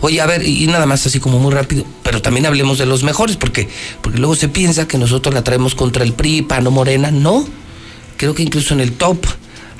Oye, 0.00 0.20
a 0.20 0.26
ver, 0.26 0.44
y 0.44 0.66
nada 0.66 0.86
más 0.86 1.06
así 1.06 1.20
como 1.20 1.38
muy 1.38 1.52
rápido, 1.52 1.84
pero 2.02 2.20
también 2.20 2.46
hablemos 2.46 2.78
de 2.78 2.86
los 2.86 3.04
mejores, 3.04 3.36
porque, 3.36 3.68
porque 4.00 4.18
luego 4.18 4.34
se 4.34 4.48
piensa 4.48 4.88
que 4.88 4.98
nosotros 4.98 5.32
la 5.32 5.44
traemos 5.44 5.76
contra 5.76 6.02
el 6.02 6.14
PRI, 6.14 6.42
PAN 6.42 6.66
o 6.66 6.72
Morena. 6.72 7.12
No, 7.12 7.46
creo 8.16 8.34
que 8.34 8.42
incluso 8.42 8.74
en 8.74 8.80
el 8.80 8.90
top 8.90 9.24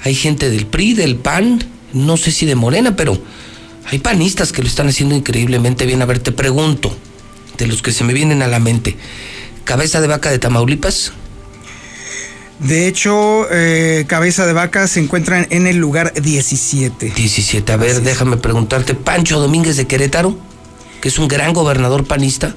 hay 0.05 0.15
gente 0.15 0.51
del 0.51 0.67
PRI, 0.67 0.95
del 0.95 1.17
PAN, 1.17 1.65
no 1.93 2.17
sé 2.17 2.31
si 2.31 2.47
de 2.47 2.55
Morena, 2.55 2.95
pero 2.95 3.21
hay 3.91 3.99
panistas 3.99 4.53
que 4.53 4.63
lo 4.63 4.69
están 4.69 4.87
haciendo 4.87 5.17
increíblemente 5.17 5.85
bien. 5.85 6.01
A 6.01 6.07
ver, 6.07 6.21
te 6.21 6.31
pregunto, 6.31 6.97
de 7.59 7.67
los 7.67 7.83
que 7.83 7.91
se 7.91 8.05
me 8.05 8.13
vienen 8.13 8.41
a 8.41 8.47
la 8.47 8.61
mente, 8.61 8.97
cabeza 9.65 10.01
de 10.01 10.07
vaca 10.07 10.31
de 10.31 10.39
Tamaulipas, 10.39 11.13
de 12.63 12.87
hecho, 12.87 13.47
eh, 13.51 14.05
Cabeza 14.07 14.47
de 14.47 14.53
Vaca 14.53 14.87
se 14.87 15.01
encuentra 15.01 15.47
en 15.51 15.67
el 15.67 15.77
lugar 15.77 16.13
17. 16.15 17.13
17. 17.15 17.73
A 17.73 17.77
ver, 17.77 18.03
déjame 18.03 18.37
preguntarte, 18.37 18.95
Pancho 18.95 19.41
Domínguez 19.41 19.77
de 19.77 19.87
Querétaro, 19.87 20.39
que 21.01 21.09
es 21.09 21.19
un 21.19 21.29
gran 21.29 21.53
gobernador 21.53 22.05
panista. 22.05 22.55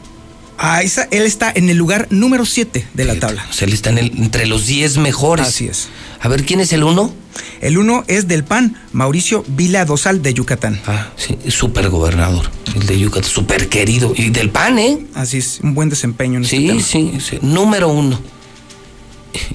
Ah, 0.57 0.81
él 0.83 1.23
está 1.23 1.51
en 1.53 1.69
el 1.69 1.77
lugar 1.77 2.07
número 2.11 2.45
7 2.45 2.87
de 2.93 3.03
la 3.03 3.19
tabla. 3.19 3.45
O 3.49 3.53
sea, 3.53 3.67
él 3.67 3.73
está 3.73 3.89
en 3.89 3.97
el, 3.97 4.11
entre 4.17 4.45
los 4.45 4.67
10 4.67 4.97
mejores. 4.99 5.47
Así 5.47 5.67
es. 5.67 5.89
A 6.21 6.29
ver, 6.29 6.45
¿quién 6.45 6.61
es 6.61 6.71
el 6.71 6.83
uno? 6.83 7.13
El 7.59 7.77
uno 7.77 8.05
es 8.07 8.27
del 8.27 8.43
PAN, 8.45 8.77
Mauricio 8.93 9.43
Vila 9.47 9.83
Dosal 9.83 10.21
de 10.21 10.33
Yucatán. 10.33 10.79
Ah, 10.87 11.09
sí, 11.17 11.37
súper 11.49 11.89
gobernador, 11.89 12.49
el 12.73 12.85
de 12.85 12.99
Yucatán, 12.99 13.29
súper 13.29 13.67
querido. 13.67 14.13
Y 14.15 14.29
del 14.29 14.49
PAN, 14.49 14.79
¿eh? 14.79 14.99
Así 15.13 15.39
es, 15.39 15.59
un 15.61 15.73
buen 15.73 15.89
desempeño 15.89 16.37
en 16.37 16.45
sí, 16.45 16.69
este 16.69 16.83
sí, 16.83 17.17
sí, 17.19 17.39
número 17.41 17.89
uno. 17.89 18.19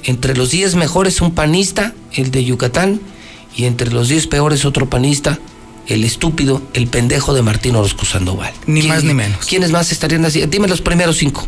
Entre 0.05 0.37
los 0.37 0.51
10 0.51 0.75
mejores 0.77 1.21
un 1.21 1.35
panista, 1.35 1.95
el 2.13 2.31
de 2.31 2.45
Yucatán, 2.45 3.01
y 3.57 3.65
entre 3.65 3.91
los 3.91 4.09
10 4.09 4.27
peores 4.29 4.65
otro 4.65 4.89
panista, 4.89 5.39
el 5.87 6.05
estúpido, 6.05 6.63
el 6.73 6.87
pendejo 6.87 7.35
de 7.35 7.43
Martín 7.43 7.75
Orozco 7.77 8.05
Sandoval. 8.05 8.53
Ni 8.67 8.83
más 8.85 9.05
ni 9.05 9.15
menos. 9.15 9.45
¿Quiénes 9.47 9.71
más 9.71 9.91
estarían 9.93 10.25
así? 10.25 10.45
Dime 10.47 10.69
los 10.69 10.81
primeros 10.81 11.17
cinco. 11.17 11.47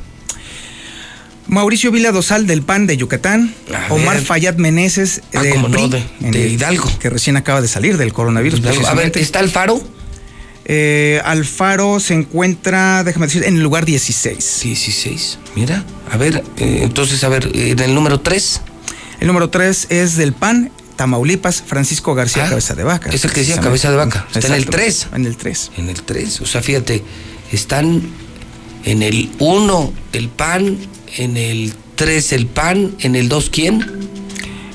Mauricio 1.46 1.90
Vila 1.90 2.12
Dosal 2.12 2.46
del 2.46 2.62
PAN 2.62 2.86
de 2.86 2.96
Yucatán, 2.96 3.54
Omar 3.90 4.20
Fayad 4.20 4.56
Meneses 4.56 5.22
ah, 5.34 5.42
de, 5.42 6.48
Hidalgo, 6.48 6.88
que 6.98 7.10
recién 7.10 7.36
acaba 7.36 7.60
de 7.60 7.68
salir 7.68 7.98
del 7.98 8.12
coronavirus. 8.12 8.60
A 8.86 8.94
ver, 8.94 9.12
¿está 9.16 9.40
Alfaro? 9.40 9.82
Eh, 10.64 11.20
Alfaro 11.24 11.98
se 11.98 12.14
encuentra, 12.14 13.02
déjame 13.04 13.26
decir, 13.26 13.44
en 13.44 13.56
el 13.56 13.62
lugar 13.62 13.84
16. 13.84 14.60
16, 14.62 15.38
mira. 15.56 15.84
A 16.10 16.16
ver, 16.16 16.44
eh, 16.58 16.80
entonces, 16.82 17.24
a 17.24 17.28
ver, 17.28 17.50
en 17.54 17.78
el 17.80 17.94
número 17.94 18.20
3. 18.20 18.60
El 19.20 19.26
número 19.26 19.50
3 19.50 19.86
es 19.90 20.16
del 20.16 20.32
PAN, 20.32 20.70
Tamaulipas, 20.96 21.62
Francisco 21.66 22.14
García 22.14 22.46
ah, 22.46 22.50
Cabeza 22.50 22.74
de 22.74 22.84
Vaca. 22.84 23.10
Es 23.10 23.24
el 23.24 23.32
que 23.32 23.40
decía 23.40 23.60
Cabeza 23.60 23.90
de 23.90 23.96
Vaca. 23.96 24.26
Está 24.34 24.48
en 24.48 24.54
el 24.54 24.66
3. 24.66 25.08
En 25.14 25.26
el 25.26 25.36
3. 25.36 25.70
En 25.78 25.88
el 25.88 26.02
3. 26.02 26.40
O 26.40 26.46
sea, 26.46 26.62
fíjate, 26.62 27.02
están 27.50 28.02
en 28.84 29.02
el 29.02 29.30
1 29.38 29.92
el 30.12 30.28
PAN, 30.28 30.78
en 31.16 31.36
el 31.36 31.72
3 31.94 32.32
el 32.32 32.46
PAN, 32.46 32.94
en 33.00 33.14
el 33.14 33.28
2 33.28 33.50
¿quién? 33.50 33.86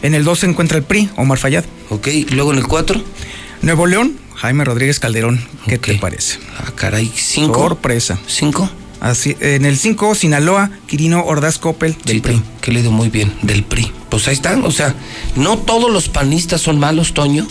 En 0.02 0.14
el 0.14 0.24
2 0.24 0.40
se 0.40 0.46
encuentra 0.46 0.78
el 0.78 0.84
PRI, 0.84 1.10
Omar 1.18 1.38
Fayad. 1.38 1.66
Ok, 1.90 2.08
luego 2.32 2.52
en 2.54 2.60
el 2.60 2.68
4. 2.68 3.02
Nuevo 3.62 3.86
León, 3.88 4.18
Jaime 4.38 4.64
Rodríguez 4.64 5.00
Calderón. 5.00 5.44
¿Qué 5.66 5.80
te 5.80 5.96
parece? 5.96 6.40
Ah, 6.60 6.72
caray, 6.76 7.12
5. 7.14 7.60
Sorpresa. 7.60 8.20
5. 8.28 8.70
Así, 9.00 9.36
en 9.40 9.66
el 9.66 9.78
5, 9.78 10.14
Sinaloa, 10.14 10.70
Quirino 10.88 11.24
Ordaz 11.26 11.58
Coppel, 11.58 11.96
del 12.06 12.22
PRI. 12.22 12.42
Que 12.62 12.72
le 12.72 12.82
dio 12.82 12.92
muy 12.92 13.10
bien, 13.10 13.34
del 13.42 13.64
PRI. 13.64 13.92
Pues 14.10 14.28
ahí 14.28 14.36
están, 14.36 14.64
o 14.64 14.72
sea, 14.72 14.96
no 15.36 15.58
todos 15.58 15.92
los 15.92 16.10
panistas 16.10 16.62
son 16.62 16.80
malos, 16.80 17.14
Toño. 17.14 17.48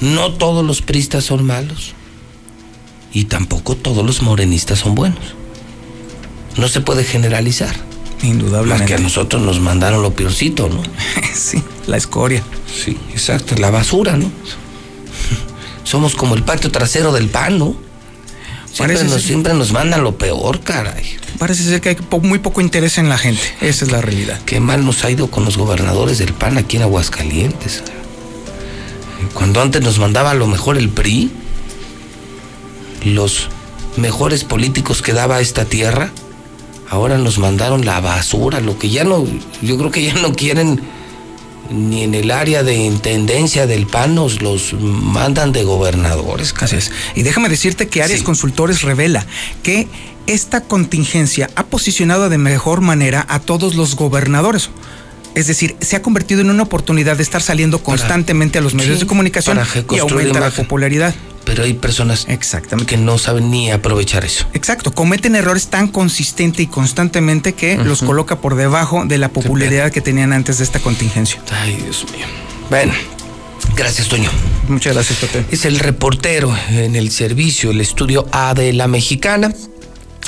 No 0.00 0.32
todos 0.34 0.64
los 0.64 0.82
pristas 0.82 1.24
son 1.24 1.44
malos. 1.44 1.94
Y 3.12 3.24
tampoco 3.24 3.76
todos 3.76 4.06
los 4.06 4.22
morenistas 4.22 4.78
son 4.80 4.94
buenos. 4.94 5.34
No 6.56 6.68
se 6.68 6.80
puede 6.80 7.04
generalizar. 7.04 7.74
Indudablemente. 8.22 8.86
que 8.86 8.94
a 8.94 8.98
nosotros 8.98 9.42
nos 9.42 9.60
mandaron 9.60 10.02
lo 10.02 10.12
peorcito, 10.12 10.68
¿no? 10.68 10.82
sí, 11.34 11.62
la 11.86 11.96
escoria. 11.96 12.42
Sí, 12.66 12.96
exacto, 13.12 13.56
la 13.56 13.70
basura, 13.70 14.16
¿no? 14.16 14.30
Somos 15.88 16.14
como 16.14 16.34
el 16.34 16.42
patio 16.42 16.70
trasero 16.70 17.12
del 17.12 17.30
pan, 17.30 17.58
¿no? 17.58 17.74
Siempre, 18.70 19.02
nos, 19.04 19.22
siempre 19.22 19.54
nos 19.54 19.72
mandan 19.72 20.04
lo 20.04 20.18
peor, 20.18 20.60
caray. 20.60 21.16
Parece 21.38 21.64
ser 21.64 21.80
que 21.80 21.88
hay 21.88 21.96
muy 22.20 22.40
poco 22.40 22.60
interés 22.60 22.98
en 22.98 23.08
la 23.08 23.16
gente. 23.16 23.40
Esa 23.62 23.86
es 23.86 23.90
la 23.90 24.02
realidad. 24.02 24.38
Qué 24.44 24.60
mal 24.60 24.84
nos 24.84 25.02
ha 25.06 25.10
ido 25.10 25.30
con 25.30 25.46
los 25.46 25.56
gobernadores 25.56 26.18
del 26.18 26.34
PAN 26.34 26.58
aquí 26.58 26.76
en 26.76 26.82
Aguascalientes. 26.82 27.82
Cuando 29.32 29.62
antes 29.62 29.80
nos 29.80 29.98
mandaba 29.98 30.32
a 30.32 30.34
lo 30.34 30.46
mejor 30.46 30.76
el 30.76 30.90
PRI, 30.90 31.30
los 33.06 33.48
mejores 33.96 34.44
políticos 34.44 35.00
que 35.00 35.14
daba 35.14 35.40
esta 35.40 35.64
tierra, 35.64 36.12
ahora 36.90 37.16
nos 37.16 37.38
mandaron 37.38 37.86
la 37.86 37.98
basura, 38.00 38.60
lo 38.60 38.78
que 38.78 38.90
ya 38.90 39.04
no, 39.04 39.24
yo 39.62 39.78
creo 39.78 39.90
que 39.90 40.04
ya 40.04 40.12
no 40.16 40.34
quieren 40.34 40.82
ni 41.70 42.02
en 42.02 42.14
el 42.14 42.30
área 42.30 42.62
de 42.62 42.74
intendencia 42.74 43.66
del 43.66 43.86
PAN 43.86 44.14
nos 44.14 44.42
los 44.42 44.72
mandan 44.74 45.52
de 45.52 45.64
gobernadores. 45.64 46.54
Así 46.60 46.76
es. 46.76 46.90
Y 47.14 47.22
déjame 47.22 47.48
decirte 47.48 47.88
que 47.88 48.02
Arias 48.02 48.22
Consultores 48.22 48.82
revela 48.82 49.26
que 49.62 49.88
esta 50.26 50.60
contingencia 50.60 51.50
ha 51.56 51.66
posicionado 51.66 52.28
de 52.28 52.38
mejor 52.38 52.80
manera 52.80 53.24
a 53.28 53.40
todos 53.40 53.74
los 53.74 53.96
gobernadores. 53.96 54.70
Es 55.34 55.46
decir, 55.46 55.76
se 55.80 55.96
ha 55.96 56.02
convertido 56.02 56.40
en 56.40 56.50
una 56.50 56.64
oportunidad 56.64 57.16
de 57.16 57.22
estar 57.22 57.42
saliendo 57.42 57.82
constantemente 57.82 58.58
a 58.58 58.60
los 58.60 58.74
medios 58.74 59.00
de 59.00 59.06
comunicación 59.06 59.58
y 59.90 59.98
aumenta 59.98 60.40
la 60.40 60.50
popularidad 60.50 61.14
pero 61.44 61.64
hay 61.64 61.74
personas 61.74 62.26
Exactamente. 62.28 62.94
que 62.94 63.00
no 63.00 63.18
saben 63.18 63.50
ni 63.50 63.70
aprovechar 63.70 64.24
eso. 64.24 64.46
Exacto, 64.54 64.92
cometen 64.92 65.34
errores 65.34 65.68
tan 65.68 65.88
consistente 65.88 66.62
y 66.62 66.66
constantemente 66.66 67.54
que 67.54 67.76
los 67.76 68.02
coloca 68.02 68.40
por 68.40 68.54
debajo 68.54 69.04
de 69.06 69.18
la 69.18 69.28
popularidad 69.30 69.90
que 69.90 70.00
tenían 70.00 70.32
antes 70.32 70.58
de 70.58 70.64
esta 70.64 70.78
contingencia. 70.78 71.40
Ay, 71.50 71.76
Dios 71.82 72.04
mío. 72.12 72.26
Bueno, 72.70 72.92
gracias, 73.74 74.08
Toño. 74.08 74.30
Muchas 74.68 74.94
gracias, 74.94 75.20
Tote. 75.20 75.44
Es 75.50 75.64
el 75.64 75.78
reportero 75.78 76.54
en 76.70 76.96
el 76.96 77.10
servicio, 77.10 77.70
el 77.70 77.80
estudio 77.80 78.26
A 78.30 78.54
de 78.54 78.72
la 78.72 78.86
Mexicana. 78.86 79.52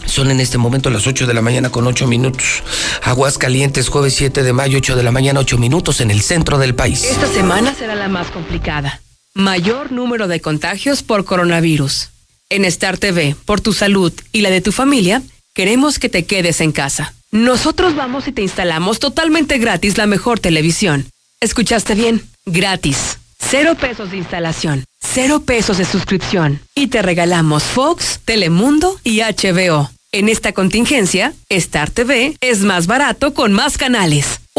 Son 0.06 0.30
en 0.30 0.40
este 0.40 0.58
momento 0.58 0.90
las 0.90 1.06
8 1.06 1.26
de 1.26 1.34
la 1.34 1.42
mañana 1.42 1.70
con 1.70 1.86
8 1.86 2.06
minutos. 2.06 2.62
Aguascalientes, 3.02 3.88
jueves 3.88 4.14
7 4.14 4.42
de 4.42 4.52
mayo, 4.52 4.78
8 4.78 4.96
de 4.96 5.02
la 5.02 5.12
mañana, 5.12 5.40
8 5.40 5.58
minutos 5.58 6.00
en 6.00 6.10
el 6.10 6.22
centro 6.22 6.58
del 6.58 6.74
país. 6.74 7.04
Esta 7.04 7.28
semana 7.28 7.74
será 7.74 7.94
la 7.94 8.08
más 8.08 8.28
complicada 8.28 9.00
mayor 9.34 9.92
número 9.92 10.28
de 10.28 10.40
contagios 10.40 11.02
por 11.02 11.24
coronavirus. 11.24 12.10
En 12.48 12.64
Star 12.64 12.98
TV, 12.98 13.36
por 13.44 13.60
tu 13.60 13.72
salud 13.72 14.12
y 14.32 14.40
la 14.40 14.50
de 14.50 14.60
tu 14.60 14.72
familia, 14.72 15.22
queremos 15.54 15.98
que 15.98 16.08
te 16.08 16.24
quedes 16.24 16.60
en 16.60 16.72
casa. 16.72 17.14
Nosotros 17.30 17.94
vamos 17.94 18.26
y 18.26 18.32
te 18.32 18.42
instalamos 18.42 18.98
totalmente 18.98 19.58
gratis 19.58 19.98
la 19.98 20.06
mejor 20.06 20.40
televisión. 20.40 21.06
¿Escuchaste 21.40 21.94
bien? 21.94 22.22
Gratis. 22.44 23.18
Cero 23.38 23.76
pesos 23.80 24.10
de 24.10 24.18
instalación, 24.18 24.84
cero 25.00 25.42
pesos 25.46 25.78
de 25.78 25.84
suscripción. 25.84 26.60
Y 26.74 26.88
te 26.88 27.02
regalamos 27.02 27.62
Fox, 27.62 28.20
Telemundo 28.24 29.00
y 29.02 29.20
HBO. 29.20 29.90
En 30.12 30.28
esta 30.28 30.52
contingencia, 30.52 31.32
Star 31.48 31.90
TV 31.90 32.36
es 32.40 32.60
más 32.60 32.86
barato 32.86 33.32
con 33.32 33.52
más 33.52 33.78
canales. 33.78 34.40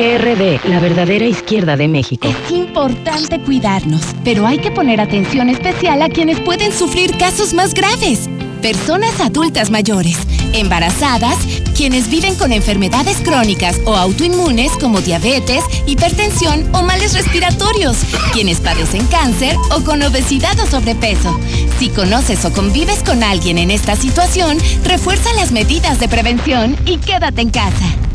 PRD, 0.00 0.60
la 0.64 0.80
verdadera 0.80 1.26
izquierda 1.26 1.76
de 1.76 1.86
México. 1.86 2.26
Es 2.26 2.50
importante 2.50 3.38
cuidarnos, 3.38 4.00
pero 4.24 4.46
hay 4.46 4.56
que 4.56 4.70
poner 4.70 4.98
atención 4.98 5.50
especial 5.50 6.00
a 6.00 6.08
quienes 6.08 6.40
pueden 6.40 6.72
sufrir 6.72 7.18
casos 7.18 7.52
más 7.52 7.74
graves. 7.74 8.30
Personas 8.62 9.20
adultas 9.20 9.68
mayores, 9.68 10.16
embarazadas, 10.54 11.36
quienes 11.76 12.08
viven 12.08 12.34
con 12.36 12.50
enfermedades 12.50 13.18
crónicas 13.18 13.78
o 13.84 13.94
autoinmunes 13.94 14.72
como 14.80 15.02
diabetes, 15.02 15.62
hipertensión 15.84 16.66
o 16.74 16.82
males 16.82 17.12
respiratorios, 17.12 17.98
quienes 18.32 18.58
padecen 18.60 19.06
cáncer 19.08 19.54
o 19.76 19.84
con 19.84 20.02
obesidad 20.02 20.58
o 20.60 20.66
sobrepeso. 20.66 21.38
Si 21.78 21.90
conoces 21.90 22.42
o 22.46 22.52
convives 22.54 23.02
con 23.02 23.22
alguien 23.22 23.58
en 23.58 23.70
esta 23.70 23.96
situación, 23.96 24.56
refuerza 24.82 25.30
las 25.34 25.52
medidas 25.52 26.00
de 26.00 26.08
prevención 26.08 26.74
y 26.86 26.96
quédate 26.96 27.42
en 27.42 27.50
casa. 27.50 28.09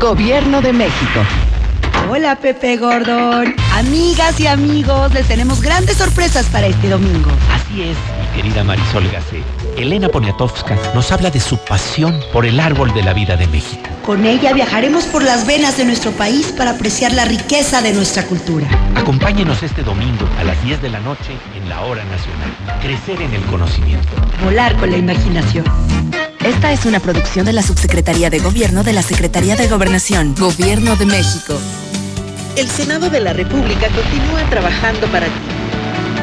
Gobierno 0.00 0.60
de 0.60 0.72
México. 0.74 1.20
Hola 2.10 2.36
Pepe 2.36 2.76
Gordon. 2.76 3.54
Amigas 3.74 4.38
y 4.38 4.46
amigos, 4.46 5.12
les 5.14 5.26
tenemos 5.26 5.62
grandes 5.62 5.96
sorpresas 5.96 6.46
para 6.46 6.66
este 6.66 6.90
domingo. 6.90 7.30
Así 7.52 7.82
es, 7.82 7.96
mi 7.96 8.36
querida 8.42 8.62
Marisol 8.62 9.08
Gacé. 9.10 9.42
Elena 9.76 10.08
Poniatowska 10.08 10.76
nos 10.94 11.12
habla 11.12 11.30
de 11.30 11.40
su 11.40 11.58
pasión 11.58 12.18
por 12.32 12.46
el 12.46 12.60
árbol 12.60 12.92
de 12.94 13.02
la 13.02 13.12
vida 13.12 13.36
de 13.36 13.46
México. 13.46 13.82
Con 14.04 14.24
ella 14.24 14.52
viajaremos 14.52 15.04
por 15.04 15.22
las 15.22 15.46
venas 15.46 15.76
de 15.76 15.84
nuestro 15.84 16.12
país 16.12 16.54
para 16.56 16.72
apreciar 16.72 17.12
la 17.12 17.24
riqueza 17.24 17.82
de 17.82 17.92
nuestra 17.92 18.24
cultura. 18.24 18.66
Acompáñenos 18.94 19.62
este 19.62 19.82
domingo 19.82 20.26
a 20.38 20.44
las 20.44 20.62
10 20.64 20.80
de 20.80 20.88
la 20.88 21.00
noche 21.00 21.36
en 21.54 21.68
la 21.68 21.82
Hora 21.82 22.04
Nacional. 22.04 22.80
Crecer 22.80 23.20
en 23.20 23.34
el 23.34 23.42
conocimiento. 23.44 24.08
Volar 24.42 24.76
con 24.76 24.90
la 24.90 24.96
imaginación. 24.96 25.64
Esta 26.44 26.72
es 26.72 26.86
una 26.86 27.00
producción 27.00 27.44
de 27.44 27.52
la 27.52 27.62
Subsecretaría 27.62 28.30
de 28.30 28.38
Gobierno 28.38 28.84
de 28.84 28.92
la 28.92 29.02
Secretaría 29.02 29.56
de 29.56 29.68
Gobernación, 29.68 30.34
Gobierno 30.38 30.96
de 30.96 31.06
México. 31.06 31.54
El 32.56 32.68
Senado 32.68 33.10
de 33.10 33.20
la 33.20 33.32
República 33.32 33.88
continúa 33.88 34.48
trabajando 34.48 35.06
para 35.08 35.26
ti. 35.26 35.55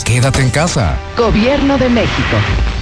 Quédate 0.00 0.40
en 0.40 0.48
casa. 0.48 0.98
Gobierno 1.18 1.76
de 1.76 1.90
México. 1.90 2.36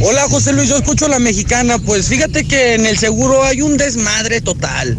Hola 0.00 0.28
José 0.30 0.52
Luis, 0.52 0.68
yo 0.68 0.76
escucho 0.76 1.08
la 1.08 1.18
mexicana. 1.18 1.76
Pues 1.80 2.06
fíjate 2.06 2.44
que 2.44 2.74
en 2.74 2.86
el 2.86 2.96
seguro 2.98 3.42
hay 3.42 3.62
un 3.62 3.76
desmadre 3.76 4.40
total. 4.40 4.96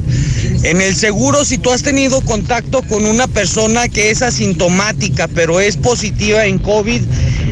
En 0.64 0.82
el 0.82 0.94
seguro, 0.94 1.46
si 1.46 1.58
tú 1.58 1.72
has 1.72 1.84
tenido 1.84 2.20
contacto 2.20 2.82
con 2.82 3.06
una 3.06 3.28
persona 3.28 3.88
que 3.88 4.12
es 4.12 4.22
asintomática, 4.22 5.30
pero 5.30 5.62
es 5.62 5.78
positiva 5.78 6.46
en 6.46 6.60
COVID, 6.60 7.02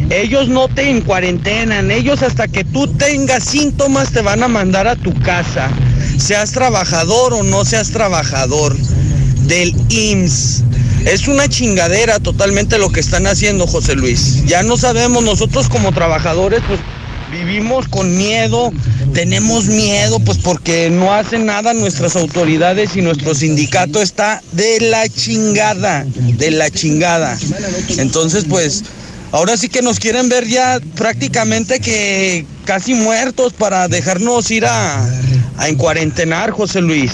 ellos 0.10 0.50
no 0.50 0.68
te 0.68 0.90
en 0.90 1.00
cuarentenan. 1.00 1.90
Ellos 1.90 2.22
hasta 2.22 2.50
que 2.50 2.66
tú 2.66 2.88
tengas 2.88 3.46
síntomas 3.46 4.12
te 4.12 4.22
van 4.22 4.44
a 4.44 4.50
mandar 4.50 4.86
a 4.90 4.98
tu 4.98 5.18
casa. 5.22 5.70
Seas 6.18 6.52
trabajador 6.52 7.34
o 7.34 7.44
no 7.44 7.64
seas 7.64 7.92
trabajador 7.92 8.76
del 9.44 9.74
IMSS. 9.88 10.64
Es 11.06 11.30
una 11.30 11.48
chingadera 11.48 12.20
totalmente 12.20 12.78
lo 12.78 12.90
que 12.90 13.00
están 13.00 13.26
haciendo, 13.26 13.68
José 13.68 13.96
Luis. 13.96 14.44
Ya 14.46 14.64
no 14.64 14.76
sabemos 14.76 15.24
nosotros 15.24 15.70
como 15.70 15.94
trabajadores, 15.94 16.62
pues 16.68 16.82
vivimos 17.32 17.88
con 17.88 18.16
miedo, 18.16 18.72
tenemos 19.14 19.66
miedo, 19.66 20.20
pues 20.20 20.38
porque 20.38 20.90
no 20.90 21.14
hacen 21.14 21.46
nada 21.46 21.74
nuestras 21.74 22.16
autoridades 22.16 22.96
y 22.96 23.02
nuestro 23.02 23.36
sindicato 23.36 24.02
está 24.02 24.42
de 24.54 24.80
la 24.82 25.08
chingada, 25.10 26.06
de 26.06 26.52
la 26.52 26.70
chingada. 26.70 27.38
Entonces, 27.98 28.46
pues, 28.48 28.84
ahora 29.32 29.58
sí 29.58 29.70
que 29.70 29.82
nos 29.82 30.00
quieren 30.00 30.30
ver 30.30 30.48
ya 30.48 30.80
prácticamente 30.96 31.80
que 31.80 32.46
casi 32.66 32.94
muertos 32.94 33.54
para 33.54 33.88
dejarnos 33.88 34.50
ir 34.52 34.66
a, 34.66 35.06
a 35.58 35.68
encuarentenar, 35.68 36.52
José 36.52 36.82
Luis. 36.82 37.12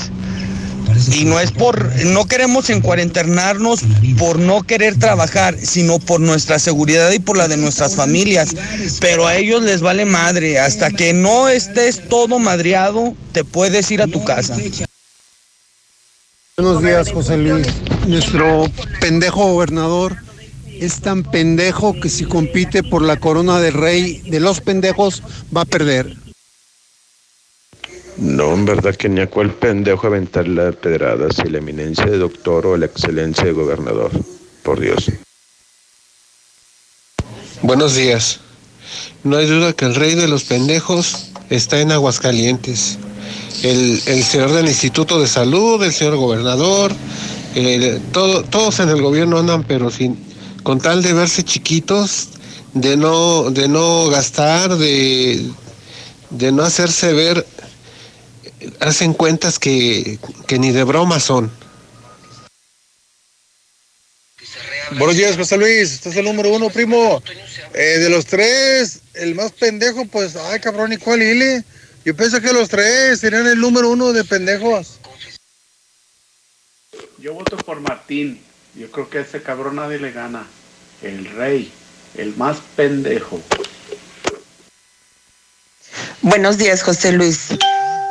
Y 1.12 1.26
no 1.26 1.40
es 1.40 1.52
por, 1.52 1.94
no 2.06 2.26
queremos 2.28 2.70
encuarenternarnos 2.70 3.82
por 4.18 4.40
no 4.40 4.64
querer 4.64 4.98
trabajar, 4.98 5.56
sino 5.58 6.00
por 6.00 6.20
nuestra 6.20 6.60
seguridad 6.60 7.12
y 7.12 7.20
por 7.20 7.38
la 7.38 7.48
de 7.48 7.58
nuestras 7.58 7.96
familias. 7.96 8.56
Pero 9.00 9.28
a 9.28 9.36
ellos 9.36 9.64
les 9.64 9.82
vale 9.82 10.06
madre. 10.06 10.60
Hasta 10.60 10.92
que 10.92 11.14
no 11.14 11.50
estés 11.50 12.08
todo 12.10 12.40
madreado, 12.40 13.16
te 13.32 13.44
puedes 13.44 13.90
ir 13.92 14.02
a 14.02 14.08
tu 14.08 14.24
casa. 14.24 14.58
Buenos 16.58 16.84
días, 16.84 17.12
José 17.12 17.38
Luis. 17.38 17.68
Nuestro 18.08 18.70
pendejo 19.00 19.54
gobernador 19.54 20.18
es 20.80 21.02
tan 21.02 21.24
pendejo 21.24 22.00
que 22.00 22.10
si 22.10 22.26
compite 22.26 22.84
por 22.84 23.02
la 23.02 23.18
corona 23.18 23.60
de 23.60 23.72
rey 23.72 24.22
de 24.30 24.40
los 24.40 24.62
pendejos 24.62 25.24
va 25.56 25.62
a 25.62 25.66
perder. 25.66 26.16
No, 28.18 28.54
en 28.54 28.66
verdad 28.66 28.96
que 28.96 29.10
ni 29.10 29.22
a 29.22 29.30
cuál 29.30 29.52
pendejo 29.54 30.08
aventar 30.08 30.48
la 30.48 30.72
pedrada, 30.72 31.30
si 31.32 31.50
la 31.50 31.58
eminencia 31.58 32.06
de 32.06 32.18
doctor 32.18 32.66
o 32.68 32.78
la 32.78 32.86
excelencia 32.86 33.44
de 33.46 33.52
gobernador. 33.52 34.12
Por 34.64 34.80
Dios. 34.80 35.12
Buenos 37.62 37.96
días. 37.96 38.40
No 39.24 39.38
hay 39.38 39.48
duda 39.48 39.74
que 39.74 39.86
el 39.86 39.96
rey 39.96 40.16
de 40.16 40.28
los 40.28 40.44
pendejos 40.44 41.30
está 41.50 41.80
en 41.80 41.92
Aguascalientes. 41.92 42.98
El, 43.64 44.02
el 44.06 44.24
señor 44.24 44.52
del 44.52 44.68
Instituto 44.68 45.20
de 45.20 45.28
Salud, 45.28 45.82
el 45.84 45.94
señor 45.94 46.18
gobernador, 46.18 46.94
todo- 48.12 48.44
todos 48.44 48.80
en 48.80 48.90
el 48.90 49.02
gobierno 49.02 49.40
andan, 49.40 49.64
pero 49.64 49.90
sin, 49.90 50.18
con 50.64 50.80
tal 50.80 51.02
de 51.02 51.14
verse 51.14 51.44
chiquitos, 51.44 52.30
de 52.74 52.98
no, 52.98 53.50
de 53.52 53.68
no 53.68 54.08
gastar, 54.10 54.76
de, 54.78 55.46
de 56.30 56.52
no 56.52 56.64
hacerse 56.64 57.14
ver, 57.14 57.46
hacen 58.80 59.14
cuentas 59.14 59.60
que, 59.60 60.20
que 60.48 60.60
ni 60.60 60.72
de 60.72 60.84
broma 60.84 61.20
son. 61.20 61.52
Buenos 64.98 65.16
días, 65.16 65.36
José 65.36 65.58
Luis. 65.58 65.94
Este 65.94 66.10
es 66.10 66.18
el 66.18 66.26
número 66.26 66.52
uno, 66.52 66.70
primo. 66.70 67.22
Eh, 67.74 67.98
de 68.00 68.10
los 68.10 68.26
tres, 68.26 69.00
el 69.14 69.34
más 69.34 69.52
pendejo, 69.52 70.06
pues, 70.06 70.36
ay, 70.36 70.60
cabrón, 70.60 70.94
¿y 70.94 70.98
cuál 70.98 71.24
hile? 71.24 71.64
Yo 72.06 72.16
pienso 72.16 72.42
que 72.42 72.54
los 72.54 72.70
tres 72.70 73.20
serían 73.20 73.48
el 73.48 73.60
número 73.60 73.90
uno 73.90 74.14
de 74.14 74.24
pendejos. 74.24 75.00
Yo 77.18 77.34
voto 77.34 77.58
por 77.58 77.80
Martín. 77.80 78.42
Yo 78.76 78.92
creo 78.92 79.10
que 79.10 79.20
a 79.20 79.22
ese 79.22 79.42
cabrón 79.42 79.78
nadie 79.78 80.00
le 80.00 80.12
gana. 80.12 80.46
El 81.02 81.26
rey, 81.26 81.72
el 82.16 82.36
más 82.36 82.58
pendejo. 82.76 83.42
Buenos 86.22 86.58
días, 86.58 86.84
José 86.84 87.14
Luis. 87.14 87.50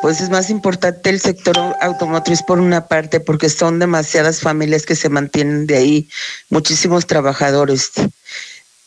Pues 0.03 0.21
es 0.21 0.31
más 0.31 0.51
importante 0.51 1.11
el 1.11 1.21
sector 1.21 1.57
automotriz 1.81 2.43
por 2.43 2.59
una 2.59 2.89
parte, 2.89 3.21
porque 3.21 3.49
son 3.49 3.79
demasiadas 3.79 4.41
familias 4.41 4.85
que 4.85 4.97
se 4.97 5.09
mantienen 5.09 5.69
de 5.69 5.77
ahí, 5.77 6.09
muchísimos 6.51 7.07
trabajadores. 7.07 7.93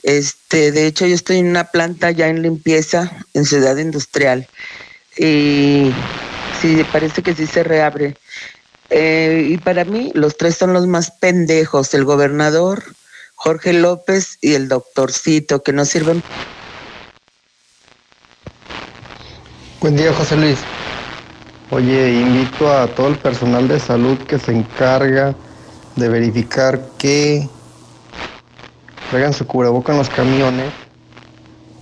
Este, 0.03 0.73
de 0.73 0.85
hecho, 0.85 1.07
yo 1.07 1.15
estoy 1.15 1.37
en 1.37 1.47
una 1.47 1.71
planta 1.71 2.11
ya 2.11 2.27
en 2.27 2.41
limpieza 2.41 3.09
en 3.33 3.45
Ciudad 3.45 3.77
Industrial. 3.77 4.45
Y 5.17 5.89
sí, 6.61 6.83
parece 6.91 7.23
que 7.23 7.33
sí 7.33 7.47
se 7.47 7.63
reabre. 7.63 8.17
Eh, 8.89 9.47
y 9.51 9.57
para 9.57 9.85
mí, 9.85 10.11
los 10.15 10.35
tres 10.35 10.57
son 10.57 10.73
los 10.73 10.85
más 10.85 11.11
pendejos: 11.11 11.93
el 11.93 12.03
gobernador, 12.03 12.83
Jorge 13.35 13.71
López 13.71 14.37
y 14.41 14.55
el 14.55 14.67
doctorcito, 14.67 15.63
que 15.63 15.71
no 15.71 15.85
sirven 15.85 16.21
Buen 19.79 19.95
día, 19.95 20.11
José 20.13 20.35
Luis. 20.35 20.59
Oye, 21.71 22.21
invito 22.21 22.71
a 22.71 22.85
todo 22.85 23.07
el 23.07 23.15
personal 23.15 23.67
de 23.67 23.79
salud 23.79 24.17
que 24.27 24.37
se 24.37 24.51
encarga 24.51 25.33
de 25.95 26.09
verificar 26.09 26.79
que 26.99 27.49
traigan 29.09 29.33
su 29.33 29.47
cubreboca 29.47 29.91
en 29.91 29.97
los 29.97 30.09
camiones, 30.09 30.71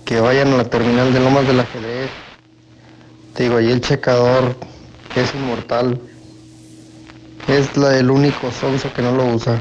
que 0.06 0.20
vayan 0.20 0.54
a 0.54 0.56
la 0.56 0.64
terminal 0.64 1.12
de 1.12 1.20
Lomas 1.20 1.46
del 1.46 1.60
Ajedrez. 1.60 2.08
Te 3.34 3.42
digo, 3.42 3.58
ahí 3.58 3.70
el 3.70 3.82
checador, 3.82 4.56
es 5.16 5.34
inmortal, 5.34 6.00
es 7.48 7.76
la, 7.76 7.98
el 7.98 8.10
único 8.10 8.50
sonso 8.52 8.90
que 8.94 9.02
no 9.02 9.12
lo 9.12 9.24
usa. 9.34 9.60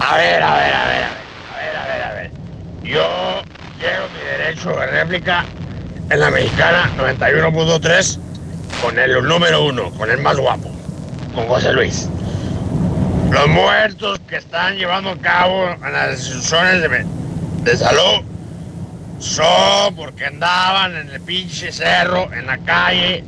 A 0.00 0.16
ver, 0.16 0.42
a 0.42 0.56
ver, 0.56 0.74
a 0.74 0.86
ver, 0.86 1.04
a 1.04 1.56
ver, 1.56 1.76
a 1.76 1.86
ver, 1.86 2.02
a 2.02 2.14
ver. 2.14 2.30
Yo 2.82 3.42
quiero 3.78 4.08
mi 4.10 4.20
derecho 4.20 4.70
de 4.70 4.86
réplica 4.86 5.46
en 6.10 6.20
la 6.20 6.30
mexicana 6.30 6.90
91.3 6.98 8.18
con 8.82 8.98
el 8.98 9.22
número 9.24 9.64
uno, 9.64 9.90
con 9.92 10.10
el 10.10 10.18
más 10.18 10.36
guapo, 10.36 10.70
con 11.34 11.46
José 11.46 11.72
Luis. 11.72 12.08
Los 13.30 13.48
muertos 13.48 14.20
que 14.28 14.36
están 14.36 14.76
llevando 14.76 15.10
a 15.10 15.18
cabo 15.18 15.70
en 15.70 15.92
las 15.92 16.18
instituciones 16.18 16.82
de, 16.82 17.06
de 17.62 17.76
salud 17.76 18.22
son 19.18 19.94
porque 19.96 20.26
andaban 20.26 20.96
en 20.96 21.08
el 21.10 21.20
pinche 21.20 21.72
cerro, 21.72 22.32
en 22.32 22.46
la 22.46 22.58
calle, 22.58 23.24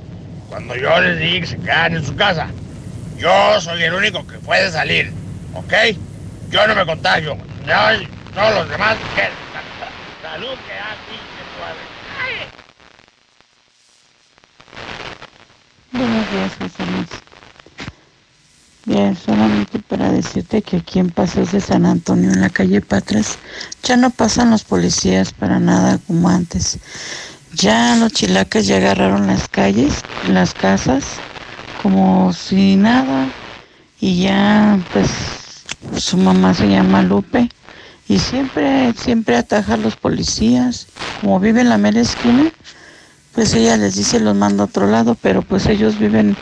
cuando 0.49 0.77
yo 0.77 1.01
les 1.01 1.19
dije 1.19 1.41
que 1.41 1.47
se 1.47 1.59
quedaran 1.59 1.97
en 1.97 2.05
su 2.05 2.15
casa. 2.15 2.49
Yo 3.17 3.61
soy 3.61 3.83
el 3.83 3.95
único 3.95 4.27
que 4.27 4.39
puede 4.39 4.71
salir, 4.71 5.13
¿ok? 5.55 5.73
Yo 6.51 6.67
no 6.67 6.75
me 6.75 6.85
contagio. 6.85 7.37
Yo, 7.67 7.75
todos 8.35 8.55
los 8.55 8.69
demás, 8.69 8.97
que 9.15 9.29
salud 10.23 10.53
aquí, 10.53 11.19
Buenos 15.97 16.31
días, 16.31 16.53
José 16.59 16.85
Luis. 16.93 17.09
Bien, 18.85 19.17
solamente 19.17 19.79
para 19.79 20.13
decirte 20.13 20.61
que 20.61 20.77
aquí 20.77 20.99
en 20.99 21.09
Paseos 21.09 21.53
de 21.53 21.61
San 21.63 21.87
Antonio, 21.87 22.31
en 22.31 22.43
la 22.43 22.51
calle 22.51 22.83
Patras, 22.83 23.39
ya 23.83 23.97
no 23.97 24.11
pasan 24.11 24.51
los 24.51 24.63
policías 24.63 25.33
para 25.33 25.59
nada 25.59 25.99
como 26.07 26.29
antes. 26.29 26.79
Ya 27.55 27.97
los 27.97 28.13
chilacas 28.13 28.67
ya 28.67 28.77
agarraron 28.77 29.27
las 29.27 29.49
calles, 29.49 30.05
las 30.21 30.53
casas, 30.53 31.23
como 31.83 32.35
si 32.35 32.77
nada. 32.77 33.33
Y 33.99 34.23
ya, 34.25 34.79
pues, 34.93 35.09
su 35.97 36.19
mamá 36.19 36.53
se 36.53 36.69
llama 36.69 37.01
Lupe. 37.01 37.49
Y 38.07 38.19
siempre, 38.19 38.93
siempre 38.93 39.37
ataja 39.37 39.75
a 39.75 39.79
los 39.79 39.97
policías. 39.97 40.89
Como 41.15 41.41
vive 41.41 41.63
en 41.63 41.71
la 41.71 41.79
mera 41.79 42.03
esquina, 42.03 42.53
pues 43.37 43.53
ella 43.53 43.77
les 43.77 43.95
dice 43.95 44.19
los 44.19 44.35
manda 44.35 44.63
a 44.63 44.67
otro 44.67 44.87
lado, 44.87 45.15
pero 45.21 45.43
pues 45.43 45.67
ellos 45.67 45.99
viven, 45.99 46.37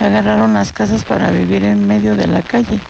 agarraron 0.00 0.54
las 0.54 0.72
casas 0.72 1.04
para 1.04 1.30
vivir 1.30 1.62
en 1.62 1.86
medio 1.86 2.16
de 2.16 2.26
la 2.26 2.42
calle, 2.42 2.80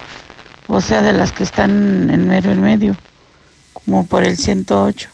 o 0.68 0.80
sea, 0.80 1.02
de 1.02 1.12
las 1.12 1.32
que 1.32 1.44
están 1.44 2.08
en 2.08 2.26
mero 2.26 2.50
en 2.50 2.62
medio, 2.62 2.96
como 3.74 4.06
por 4.06 4.24
el 4.24 4.38
108. 4.38 5.10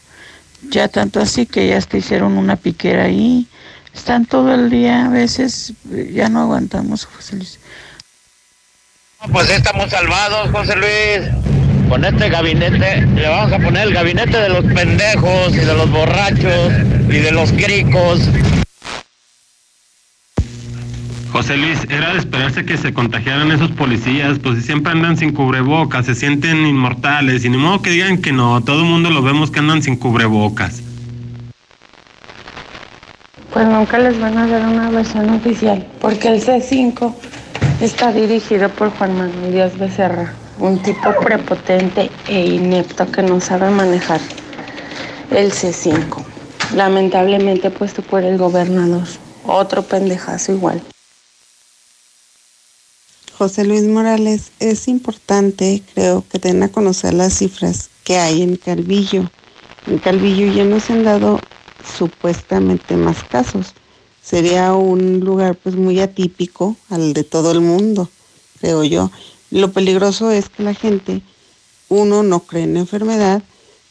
Ya 0.69 0.87
tanto 0.87 1.19
así 1.19 1.45
que 1.45 1.67
ya 1.67 1.77
hasta 1.77 1.97
hicieron 1.97 2.37
una 2.37 2.55
piquera 2.55 3.03
ahí, 3.03 3.45
están 3.93 4.25
todo 4.25 4.53
el 4.53 4.69
día, 4.69 5.07
a 5.07 5.09
veces 5.09 5.73
ya 6.13 6.29
no 6.29 6.39
aguantamos, 6.39 7.05
José 7.05 7.35
Luis. 7.35 7.59
Pues 9.33 9.49
estamos 9.49 9.89
salvados, 9.89 10.49
José 10.51 10.75
Luis. 10.77 11.68
Con 11.89 12.05
este 12.05 12.29
gabinete 12.29 13.07
le 13.15 13.27
vamos 13.27 13.51
a 13.51 13.57
poner 13.57 13.87
el 13.87 13.93
gabinete 13.95 14.37
de 14.37 14.49
los 14.49 14.63
pendejos 14.63 15.55
y 15.55 15.57
de 15.57 15.73
los 15.73 15.89
borrachos 15.89 16.71
y 17.09 17.17
de 17.17 17.31
los 17.31 17.51
gricos. 17.51 18.29
José 21.31 21.57
Luis, 21.57 21.79
era 21.89 22.13
de 22.13 22.19
esperarse 22.19 22.63
que 22.63 22.77
se 22.77 22.93
contagiaran 22.93 23.51
esos 23.51 23.71
policías, 23.71 24.37
pues 24.37 24.59
si 24.59 24.61
siempre 24.61 24.91
andan 24.91 25.17
sin 25.17 25.33
cubrebocas, 25.33 26.05
se 26.05 26.13
sienten 26.13 26.63
inmortales, 26.63 27.43
y 27.43 27.49
ni 27.49 27.57
modo 27.57 27.81
que 27.81 27.89
digan 27.89 28.21
que 28.21 28.33
no, 28.33 28.61
todo 28.61 28.81
el 28.81 28.85
mundo 28.85 29.09
lo 29.09 29.23
vemos 29.23 29.49
que 29.49 29.57
andan 29.57 29.81
sin 29.81 29.95
cubrebocas. 29.95 30.83
Pues 33.51 33.67
nunca 33.67 33.97
les 33.97 34.19
van 34.19 34.37
a 34.37 34.45
dar 34.45 34.67
una 34.67 34.91
versión 34.91 35.29
oficial, 35.31 35.87
porque 35.99 36.27
el 36.27 36.41
C5 36.43 37.15
está 37.81 38.11
dirigido 38.11 38.69
por 38.69 38.91
Juan 38.91 39.17
Manuel 39.17 39.51
Díaz 39.51 39.77
Becerra 39.77 40.33
un 40.59 40.81
tipo 40.81 41.13
prepotente 41.23 42.11
e 42.27 42.45
inepto 42.45 43.09
que 43.11 43.23
no 43.23 43.39
sabe 43.39 43.69
manejar 43.69 44.19
el 45.31 45.51
C5. 45.51 46.23
Lamentablemente 46.75 47.71
puesto 47.71 48.01
por 48.01 48.23
el 48.23 48.37
gobernador. 48.37 49.07
Otro 49.45 49.83
pendejazo 49.83 50.51
igual. 50.51 50.81
José 53.37 53.63
Luis 53.63 53.83
Morales, 53.83 54.51
es 54.59 54.89
importante, 54.89 55.81
creo, 55.93 56.25
que 56.29 56.39
den 56.39 56.61
a 56.61 56.67
conocer 56.67 57.13
las 57.13 57.33
cifras 57.35 57.89
que 58.03 58.17
hay 58.17 58.41
en 58.41 58.57
Calvillo. 58.57 59.31
En 59.87 59.97
Calvillo 59.99 60.51
ya 60.53 60.65
no 60.65 60.81
se 60.81 60.91
han 60.91 61.05
dado 61.05 61.39
supuestamente 61.97 62.97
más 62.97 63.23
casos. 63.23 63.73
Sería 64.21 64.73
un 64.73 65.21
lugar 65.21 65.55
pues 65.55 65.75
muy 65.75 66.01
atípico 66.01 66.75
al 66.89 67.13
de 67.13 67.23
todo 67.23 67.53
el 67.53 67.61
mundo, 67.61 68.09
creo 68.59 68.83
yo. 68.83 69.09
Lo 69.51 69.71
peligroso 69.71 70.31
es 70.31 70.49
que 70.49 70.63
la 70.63 70.73
gente, 70.73 71.21
uno, 71.87 72.23
no 72.23 72.41
cree 72.41 72.63
en 72.63 72.75
la 72.75 72.81
enfermedad, 72.81 73.43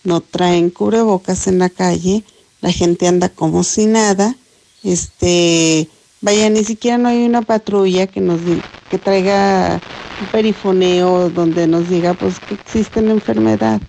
no 0.04 0.20
traen 0.20 0.70
cubrebocas 0.70 1.46
en 1.46 1.58
la 1.58 1.68
calle, 1.68 2.24
la 2.60 2.72
gente 2.72 3.06
anda 3.08 3.28
como 3.28 3.64
si 3.64 3.86
nada, 3.86 4.36
este, 4.82 5.88
vaya, 6.20 6.48
ni 6.50 6.64
siquiera 6.64 6.98
no 6.98 7.08
hay 7.08 7.24
una 7.24 7.42
patrulla 7.42 8.06
que 8.06 8.20
nos 8.20 8.40
que 8.88 8.98
traiga 8.98 9.82
un 10.18 10.28
perifoneo 10.28 11.30
donde 11.30 11.66
nos 11.66 11.88
diga 11.88 12.14
pues 12.14 12.40
que 12.40 12.54
existe 12.54 13.02
la 13.02 13.12
enfermedad. 13.12 13.82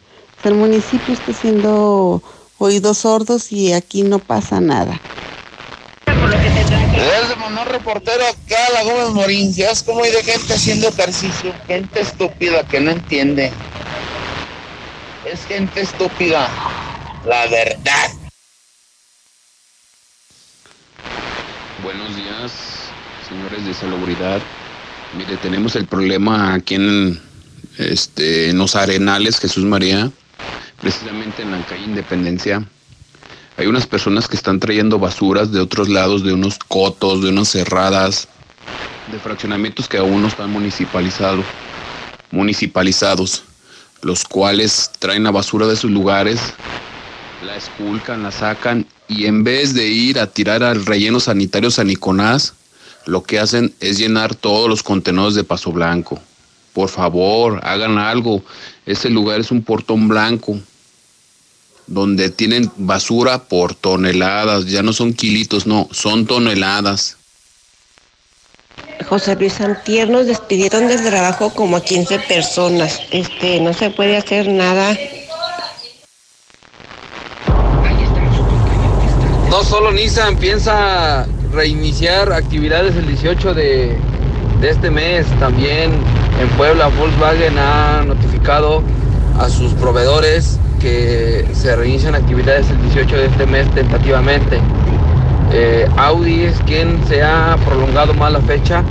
el 0.43 0.55
municipio 0.55 1.13
está 1.13 1.33
siendo 1.33 2.21
oídos 2.57 2.99
sordos 2.99 3.51
y 3.51 3.73
aquí 3.73 4.03
no 4.03 4.19
pasa 4.19 4.59
nada. 4.61 5.01
De 6.99 7.35
mandar 7.38 7.71
reportero 7.71 8.21
acá 8.26 8.57
la 8.73 8.84
Gómez 8.84 9.11
Morín. 9.11 9.53
Ya 9.53 9.71
es 9.71 9.84
como 9.84 10.03
hay 10.03 10.11
de 10.11 10.21
gente 10.21 10.53
haciendo 10.53 10.89
ejercicio. 10.89 11.53
Gente 11.65 12.01
estúpida 12.01 12.67
que 12.67 12.81
no 12.81 12.91
entiende. 12.91 13.53
Es 15.26 15.45
gente 15.45 15.80
estúpida. 15.80 16.49
La 17.26 17.47
verdad. 17.47 18.11
Buenos 21.81 22.13
días, 22.17 22.51
señores 23.30 23.65
de 23.65 23.73
salubridad. 23.73 24.41
Mire, 25.17 25.38
tenemos 25.38 25.77
el 25.77 25.85
problema 25.85 26.53
aquí 26.53 26.76
en, 26.76 27.21
este, 27.77 28.49
en 28.49 28.57
los 28.57 28.76
Arenales, 28.76 29.39
Jesús 29.39 29.63
María, 29.63 30.11
precisamente 30.81 31.43
en 31.43 31.51
la 31.51 31.65
calle 31.65 31.85
Independencia 31.85 32.67
hay 33.60 33.68
unas 33.68 33.86
personas 33.86 34.30
que 34.30 34.38
están 34.38 34.57
trayendo 34.61 34.99
basuras 34.99 35.52
de 35.52 35.60
otros 35.60 35.90
lados, 35.90 36.23
de 36.23 36.31
unos 36.31 36.57
cotos, 36.60 37.22
de 37.22 37.27
unas 37.27 37.49
cerradas, 37.49 38.30
de 39.11 39.19
fraccionamientos 39.19 39.90
que 39.90 39.98
aún 39.98 40.22
no 40.22 40.30
están 40.30 40.49
municipalizados, 40.49 41.44
municipalizados, 42.31 43.44
los 44.02 44.23
cuales 44.23 44.90
traen 44.99 45.26
la 45.26 45.31
basura 45.31 45.68
de 45.68 45.76
sus 45.76 45.91
lugares, 45.91 46.40
la 47.45 47.57
esculcan, 47.57 48.23
la 48.23 48.31
sacan 48.31 48.86
y 49.10 49.26
en 49.26 49.44
vez 49.44 49.73
de 49.73 49.90
ir 49.90 50.19
a 50.19 50.27
tirar 50.27 50.64
al 50.64 50.86
relleno 50.86 51.19
sanitario 51.19 51.69
Saniconás, 51.69 52.53
lo 53.07 53.23
que 53.23 53.40
hacen 53.40 53.73
es 53.81 53.98
llenar 53.98 54.36
todos 54.36 54.69
los 54.69 54.84
contenedores 54.84 55.36
de 55.36 55.44
Paso 55.44 55.73
Blanco. 55.73 56.18
Por 56.72 56.88
favor, 56.88 57.60
hagan 57.64 57.98
algo. 57.98 58.41
Ese 58.86 59.10
lugar 59.10 59.41
es 59.41 59.52
un 59.52 59.64
portón 59.64 60.07
blanco 60.07 60.57
donde 61.89 62.29
tienen 62.29 62.71
basura 62.77 63.39
por 63.39 63.73
toneladas, 63.73 64.67
ya 64.67 64.83
no 64.83 64.93
son 64.93 65.13
kilitos, 65.13 65.65
no, 65.65 65.87
son 65.91 66.27
toneladas. 66.27 67.17
José 69.07 69.35
Luis 69.35 69.59
Antier 69.59 70.09
nos 70.09 70.27
despidieron 70.27 70.87
del 70.87 71.03
trabajo 71.03 71.49
como 71.49 71.77
a 71.77 71.83
15 71.83 72.19
personas. 72.19 73.01
Este, 73.11 73.59
no 73.59 73.73
se 73.73 73.89
puede 73.89 74.17
hacer 74.17 74.47
nada. 74.47 74.95
No 79.49 79.63
solo 79.63 79.91
Nissan 79.91 80.37
piensa 80.37 81.25
reiniciar 81.51 82.31
actividades 82.31 82.95
el 82.95 83.07
18 83.07 83.55
de, 83.55 83.97
de 84.61 84.69
este 84.69 84.91
mes, 84.91 85.25
también 85.39 85.91
en 86.39 86.49
Puebla 86.55 86.87
Volkswagen 86.89 87.57
ha 87.57 88.03
notificado 88.05 88.83
a 89.39 89.49
sus 89.49 89.73
proveedores 89.73 90.59
que 90.80 91.45
se 91.53 91.76
reinician 91.76 92.15
actividades 92.15 92.69
el 92.69 92.81
18 92.81 93.15
de 93.15 93.26
este 93.26 93.45
mes 93.45 93.69
tentativamente. 93.76 94.60
Eh, 95.51 95.88
Audi 95.97 96.43
es 96.43 96.60
quien 96.61 96.99
se 97.07 97.23
ha 97.23 97.57
prolongado 97.65 98.14
más 98.14 98.31
la 98.31 98.41
fecha 98.41 98.84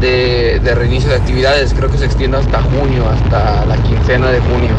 de, 0.00 0.60
de, 0.62 0.74
reinicio 0.74 1.08
de 1.10 1.16
actividades, 1.16 1.72
creo 1.74 1.90
que 1.90 1.98
se 1.98 2.06
extiende 2.06 2.36
hasta 2.36 2.60
junio, 2.62 3.08
hasta 3.08 3.64
la 3.66 3.76
quincena 3.76 4.30
de 4.30 4.40
junio. 4.40 4.74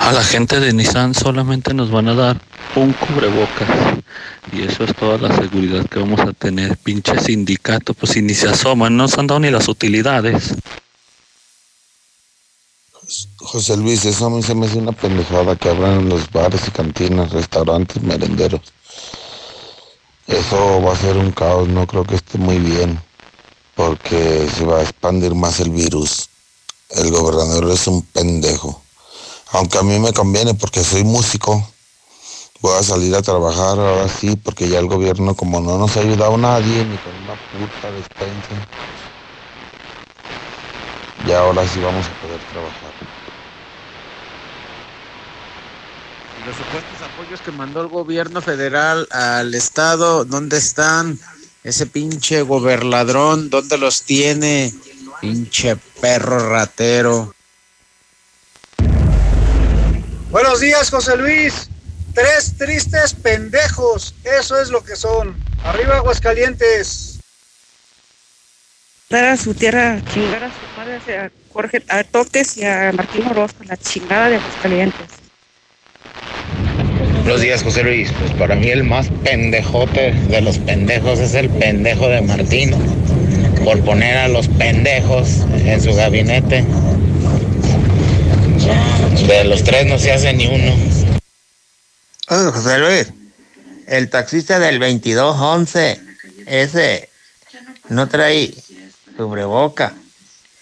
A 0.00 0.12
la 0.12 0.22
gente 0.22 0.60
de 0.60 0.72
Nissan 0.72 1.14
solamente 1.14 1.74
nos 1.74 1.90
van 1.90 2.08
a 2.08 2.14
dar 2.14 2.36
un 2.76 2.92
cubrebocas 2.92 3.68
y 4.52 4.62
eso 4.62 4.84
es 4.84 4.94
toda 4.94 5.18
la 5.18 5.34
seguridad 5.34 5.86
que 5.86 5.98
vamos 5.98 6.20
a 6.20 6.32
tener. 6.32 6.76
Pinche 6.76 7.18
sindicato, 7.18 7.94
pues 7.94 8.12
si 8.12 8.22
ni 8.22 8.34
se 8.34 8.48
asoman, 8.48 8.96
no 8.96 9.08
se 9.08 9.20
han 9.20 9.26
dado 9.26 9.40
ni 9.40 9.50
las 9.50 9.68
utilidades. 9.68 10.54
José 13.38 13.76
Luis, 13.76 14.04
eso 14.04 14.26
a 14.26 14.30
mí 14.30 14.42
se 14.42 14.54
me 14.54 14.66
hace 14.66 14.78
una 14.78 14.90
pendejada 14.90 15.54
que 15.54 15.70
abran 15.70 16.08
los 16.08 16.28
bares 16.32 16.66
y 16.66 16.70
cantinas, 16.72 17.30
restaurantes, 17.30 18.02
merenderos. 18.02 18.60
Eso 20.26 20.82
va 20.82 20.92
a 20.92 20.96
ser 20.96 21.16
un 21.16 21.30
caos, 21.30 21.68
no 21.68 21.86
creo 21.86 22.04
que 22.04 22.16
esté 22.16 22.36
muy 22.36 22.58
bien, 22.58 23.00
porque 23.76 24.48
se 24.52 24.64
va 24.64 24.78
a 24.78 24.82
expandir 24.82 25.36
más 25.36 25.60
el 25.60 25.70
virus. 25.70 26.28
El 26.90 27.12
gobernador 27.12 27.70
es 27.70 27.86
un 27.86 28.02
pendejo. 28.02 28.82
Aunque 29.52 29.78
a 29.78 29.82
mí 29.82 30.00
me 30.00 30.12
conviene 30.12 30.54
porque 30.54 30.82
soy 30.82 31.04
músico, 31.04 31.64
voy 32.60 32.76
a 32.76 32.82
salir 32.82 33.14
a 33.14 33.22
trabajar 33.22 33.78
ahora 33.78 34.08
sí, 34.08 34.34
porque 34.34 34.68
ya 34.68 34.80
el 34.80 34.88
gobierno 34.88 35.36
como 35.36 35.60
no 35.60 35.78
nos 35.78 35.96
ha 35.96 36.00
ayudado 36.00 36.36
nadie, 36.36 36.84
ni 36.84 36.96
con 36.98 37.14
una 37.14 37.36
puta 37.52 37.92
despensa, 37.92 38.66
ya 41.26 41.40
ahora 41.40 41.66
sí 41.66 41.80
vamos 41.80 42.06
a 42.06 42.22
poder 42.22 42.40
trabajar. 42.52 42.92
Los 46.46 46.56
supuestos 46.56 47.02
apoyos 47.02 47.40
que 47.40 47.50
mandó 47.50 47.80
el 47.80 47.88
gobierno 47.88 48.40
federal 48.40 49.08
al 49.10 49.54
estado, 49.54 50.24
¿dónde 50.24 50.58
están? 50.58 51.18
Ese 51.64 51.86
pinche 51.86 52.42
gobernadrón, 52.42 53.50
¿dónde 53.50 53.78
los 53.78 54.02
tiene? 54.02 54.72
Pinche 55.20 55.76
perro 56.00 56.50
ratero. 56.50 57.34
Buenos 60.30 60.60
días, 60.60 60.90
José 60.90 61.16
Luis. 61.16 61.68
Tres 62.14 62.56
tristes 62.56 63.14
pendejos. 63.14 64.14
Eso 64.22 64.60
es 64.60 64.68
lo 64.68 64.84
que 64.84 64.94
son. 64.94 65.36
Arriba, 65.64 65.96
Aguascalientes. 65.96 67.15
Dar 69.08 69.24
a 69.24 69.36
su 69.36 69.54
tierra, 69.54 70.02
chingar 70.12 70.42
a 70.42 70.50
su 70.50 70.76
madre, 70.76 71.18
a 71.18 71.30
Jorge, 71.52 71.80
a 71.88 72.02
Toques 72.02 72.56
y 72.56 72.64
a 72.64 72.90
Martín 72.92 73.24
Orozco, 73.28 73.62
la 73.62 73.76
chingada 73.76 74.30
de 74.30 74.36
Aguascalientes. 74.36 75.06
Buenos 77.22 77.40
días, 77.40 77.62
José 77.62 77.84
Luis. 77.84 78.10
Pues 78.18 78.32
para 78.32 78.56
mí 78.56 78.68
el 78.68 78.82
más 78.82 79.06
pendejote 79.22 80.10
de 80.10 80.40
los 80.40 80.58
pendejos 80.58 81.20
es 81.20 81.34
el 81.34 81.48
pendejo 81.50 82.08
de 82.08 82.20
Martín. 82.22 82.74
Por 83.64 83.80
poner 83.84 84.16
a 84.16 84.26
los 84.26 84.48
pendejos 84.48 85.46
en 85.52 85.80
su 85.80 85.94
gabinete. 85.94 86.64
De 89.28 89.44
los 89.44 89.62
tres 89.62 89.86
no 89.86 90.00
se 90.00 90.10
hace 90.10 90.32
ni 90.32 90.48
uno. 90.48 90.74
José 92.26 92.78
Luis, 92.80 93.12
el 93.86 94.10
taxista 94.10 94.58
del 94.58 94.80
2211, 94.80 96.00
ese 96.46 97.08
no 97.88 98.08
trae 98.08 98.52
cubreboca. 99.16 99.94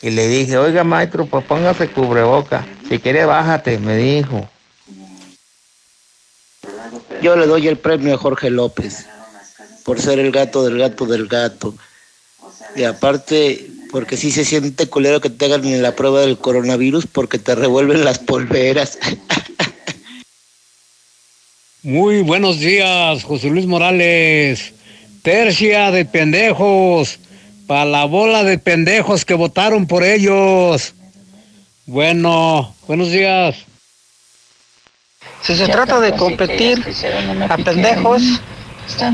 Y 0.00 0.10
le 0.10 0.28
dije, 0.28 0.58
oiga, 0.58 0.84
maestro, 0.84 1.26
pues 1.26 1.44
póngase 1.44 1.88
cubreboca. 1.88 2.66
Si 2.88 2.98
quiere, 2.98 3.24
bájate, 3.24 3.78
me 3.78 3.96
dijo. 3.96 4.48
Yo 7.22 7.36
le 7.36 7.46
doy 7.46 7.68
el 7.68 7.78
premio 7.78 8.14
a 8.14 8.18
Jorge 8.18 8.50
López 8.50 9.06
por 9.84 10.00
ser 10.00 10.18
el 10.18 10.32
gato 10.32 10.64
del 10.64 10.78
gato 10.78 11.06
del 11.06 11.26
gato. 11.26 11.74
Y 12.76 12.84
aparte, 12.84 13.66
porque 13.90 14.16
sí 14.16 14.30
se 14.30 14.44
siente 14.44 14.88
culero 14.88 15.20
que 15.20 15.30
te 15.30 15.44
hagan 15.44 15.82
la 15.82 15.94
prueba 15.94 16.20
del 16.20 16.38
coronavirus 16.38 17.06
porque 17.06 17.38
te 17.38 17.54
revuelven 17.54 18.04
las 18.04 18.18
polveras. 18.18 18.98
Muy 21.82 22.22
buenos 22.22 22.60
días, 22.60 23.22
José 23.24 23.50
Luis 23.50 23.66
Morales. 23.66 24.72
Tercia 25.22 25.90
de 25.90 26.04
pendejos, 26.04 27.18
para 27.66 27.84
la 27.84 28.04
bola 28.04 28.44
de 28.44 28.58
pendejos 28.58 29.24
que 29.24 29.34
votaron 29.34 29.86
por 29.86 30.04
ellos. 30.04 30.94
Bueno, 31.86 32.74
buenos 32.86 33.10
días. 33.10 33.56
Si 35.42 35.54
se 35.54 35.66
trata 35.68 36.00
de 36.00 36.12
competir 36.14 36.82
a 37.48 37.56
pendejos, 37.58 38.22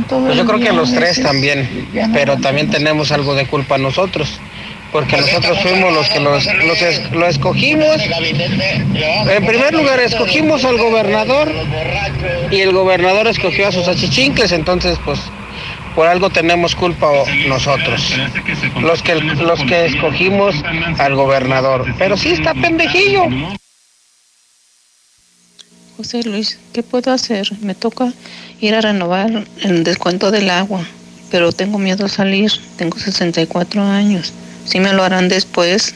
pues 0.09 0.37
yo 0.37 0.47
creo 0.47 0.61
que 0.61 0.73
los 0.73 0.93
tres 0.93 1.21
también, 1.23 1.89
pero 2.13 2.37
también 2.39 2.71
tenemos 2.71 3.11
algo 3.13 3.35
de 3.35 3.47
culpa 3.49 3.79
nosotros, 3.79 4.29
porque 4.93 5.17
nosotros 5.17 5.59
fuimos 5.61 5.93
los 5.93 6.09
que 6.09 6.21
los, 6.21 6.45
los 6.65 6.83
es- 6.83 7.11
lo 7.13 7.27
escogimos. 7.27 7.97
En 9.29 9.47
primer 9.47 9.75
lugar, 9.75 9.99
escogimos 10.01 10.65
al 10.65 10.79
gobernador 10.79 11.51
y 12.51 12.61
el 12.61 12.73
gobernador 12.73 13.27
escogió 13.27 13.67
a 13.69 13.73
sus 13.73 13.89
achichincles, 13.89 14.53
entonces 14.53 14.99
pues 15.05 15.19
por 15.95 16.07
algo 16.07 16.31
tenemos 16.31 16.75
culpa 16.75 17.11
nosotros, 17.49 18.15
los 18.81 19.03
que, 19.03 19.15
los 19.17 19.61
que 19.65 19.87
escogimos 19.87 20.55
al 20.99 21.15
gobernador. 21.15 21.87
Pero 21.99 22.17
sí 22.17 22.31
está 22.31 22.55
pendejillo. 22.55 23.27
José 25.97 26.23
Luis, 26.23 26.59
¿qué 26.73 26.83
puedo 26.83 27.13
hacer? 27.13 27.47
Me 27.61 27.75
toca 27.75 28.13
ir 28.61 28.75
a 28.75 28.81
renovar 28.81 29.45
el 29.63 29.85
descuento 29.85 30.31
del 30.31 30.49
agua, 30.49 30.83
pero 31.31 31.53
tengo 31.53 31.79
miedo 31.79 32.07
a 32.07 32.09
salir. 32.09 32.51
Tengo 32.77 32.99
64 32.99 33.83
años. 33.83 34.33
Si 34.65 34.81
me 34.81 34.93
lo 34.93 35.03
harán 35.03 35.29
después. 35.29 35.95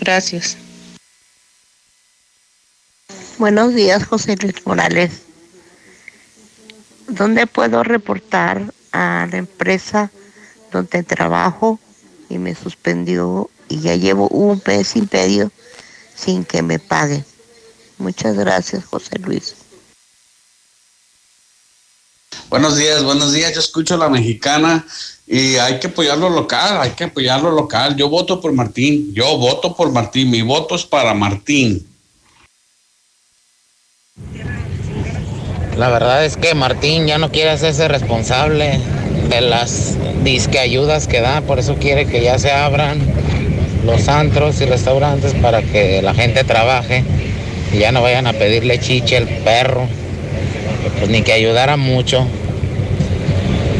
Gracias. 0.00 0.58
Buenos 3.38 3.74
días, 3.74 4.04
José 4.04 4.36
Luis 4.36 4.66
Morales. 4.66 5.22
¿Dónde 7.08 7.46
puedo 7.46 7.82
reportar 7.82 8.62
a 8.96 9.26
la 9.26 9.36
empresa 9.36 10.10
donde 10.72 11.02
trabajo 11.02 11.78
y 12.28 12.38
me 12.38 12.54
suspendió 12.54 13.50
y 13.68 13.80
ya 13.80 13.94
llevo 13.94 14.28
un 14.28 14.62
mes 14.66 14.94
medio 15.12 15.50
sin 16.14 16.44
que 16.44 16.62
me 16.62 16.78
paguen? 16.78 17.24
Muchas 17.98 18.36
gracias, 18.36 18.84
José 18.84 19.18
Luis. 19.18 19.54
Buenos 22.48 22.76
días, 22.76 23.02
buenos 23.02 23.32
días. 23.32 23.52
Yo 23.52 23.60
escucho 23.60 23.94
a 23.94 23.98
la 23.98 24.08
mexicana 24.08 24.86
y 25.26 25.56
hay 25.56 25.80
que 25.80 25.88
apoyar 25.88 26.16
lo 26.18 26.30
local, 26.30 26.80
hay 26.80 26.90
que 26.90 27.04
apoyar 27.04 27.42
lo 27.42 27.50
local. 27.50 27.96
Yo 27.96 28.08
voto 28.08 28.40
por 28.40 28.52
Martín, 28.52 29.12
yo 29.12 29.36
voto 29.36 29.74
por 29.74 29.90
Martín, 29.90 30.30
mi 30.30 30.42
voto 30.42 30.76
es 30.76 30.84
para 30.84 31.12
Martín. 31.12 31.86
La 35.76 35.90
verdad 35.90 36.24
es 36.24 36.38
que 36.38 36.54
Martín 36.54 37.06
ya 37.06 37.18
no 37.18 37.30
quiere 37.30 37.50
hacerse 37.50 37.86
responsable 37.86 38.80
de 39.28 39.40
las 39.42 39.98
disque 40.24 40.58
ayudas 40.58 41.06
que 41.06 41.20
da, 41.20 41.42
por 41.42 41.58
eso 41.58 41.76
quiere 41.76 42.06
que 42.06 42.22
ya 42.22 42.38
se 42.38 42.50
abran 42.50 42.98
los 43.84 44.08
antros 44.08 44.58
y 44.62 44.64
restaurantes 44.64 45.34
para 45.34 45.60
que 45.60 46.00
la 46.00 46.14
gente 46.14 46.44
trabaje 46.44 47.04
y 47.74 47.78
ya 47.78 47.92
no 47.92 48.00
vayan 48.00 48.26
a 48.26 48.32
pedirle 48.32 48.78
chiche 48.78 49.18
al 49.18 49.26
perro, 49.26 49.86
pues 50.98 51.10
ni 51.10 51.20
que 51.20 51.34
ayudara 51.34 51.76
mucho. 51.76 52.26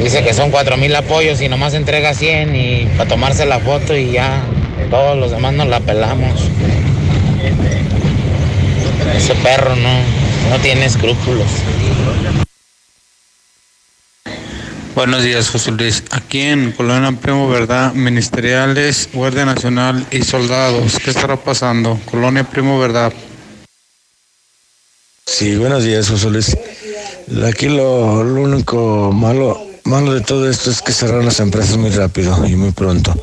Dice 0.02 0.22
que 0.22 0.34
son 0.34 0.50
cuatro 0.50 0.76
mil 0.76 0.94
apoyos 0.94 1.40
y 1.40 1.48
nomás 1.48 1.72
entrega 1.72 2.12
100 2.12 2.54
y 2.54 2.88
para 2.98 3.08
tomarse 3.08 3.46
la 3.46 3.58
foto 3.58 3.96
y 3.96 4.12
ya 4.12 4.42
todos 4.90 5.16
los 5.16 5.30
demás 5.30 5.54
nos 5.54 5.68
la 5.68 5.80
pelamos. 5.80 6.50
Ese 9.16 9.34
perro 9.36 9.74
no, 9.76 9.88
no 10.50 10.58
tiene 10.58 10.86
escrúpulos. 10.86 11.48
Buenos 14.94 15.22
días, 15.22 15.50
José 15.50 15.72
Luis. 15.72 16.02
Aquí 16.10 16.40
en 16.40 16.72
Colonia 16.72 17.12
Primo 17.12 17.48
Verdad, 17.48 17.92
ministeriales, 17.92 19.10
Guardia 19.12 19.44
Nacional 19.44 20.06
y 20.10 20.22
soldados. 20.22 20.98
¿Qué 21.04 21.10
estará 21.10 21.36
pasando? 21.36 22.00
Colonia 22.10 22.44
Primo 22.44 22.78
Verdad. 22.78 23.12
Sí, 25.26 25.56
buenos 25.56 25.84
días, 25.84 26.08
José 26.08 26.30
Luis. 26.30 26.56
Aquí 27.46 27.68
lo, 27.68 28.24
lo 28.24 28.40
único 28.40 29.12
malo, 29.12 29.60
malo 29.84 30.14
de 30.14 30.22
todo 30.22 30.48
esto 30.48 30.70
es 30.70 30.80
que 30.80 30.92
cerraron 30.92 31.26
las 31.26 31.40
empresas 31.40 31.76
muy 31.76 31.90
rápido 31.90 32.46
y 32.46 32.56
muy 32.56 32.70
pronto. 32.70 33.14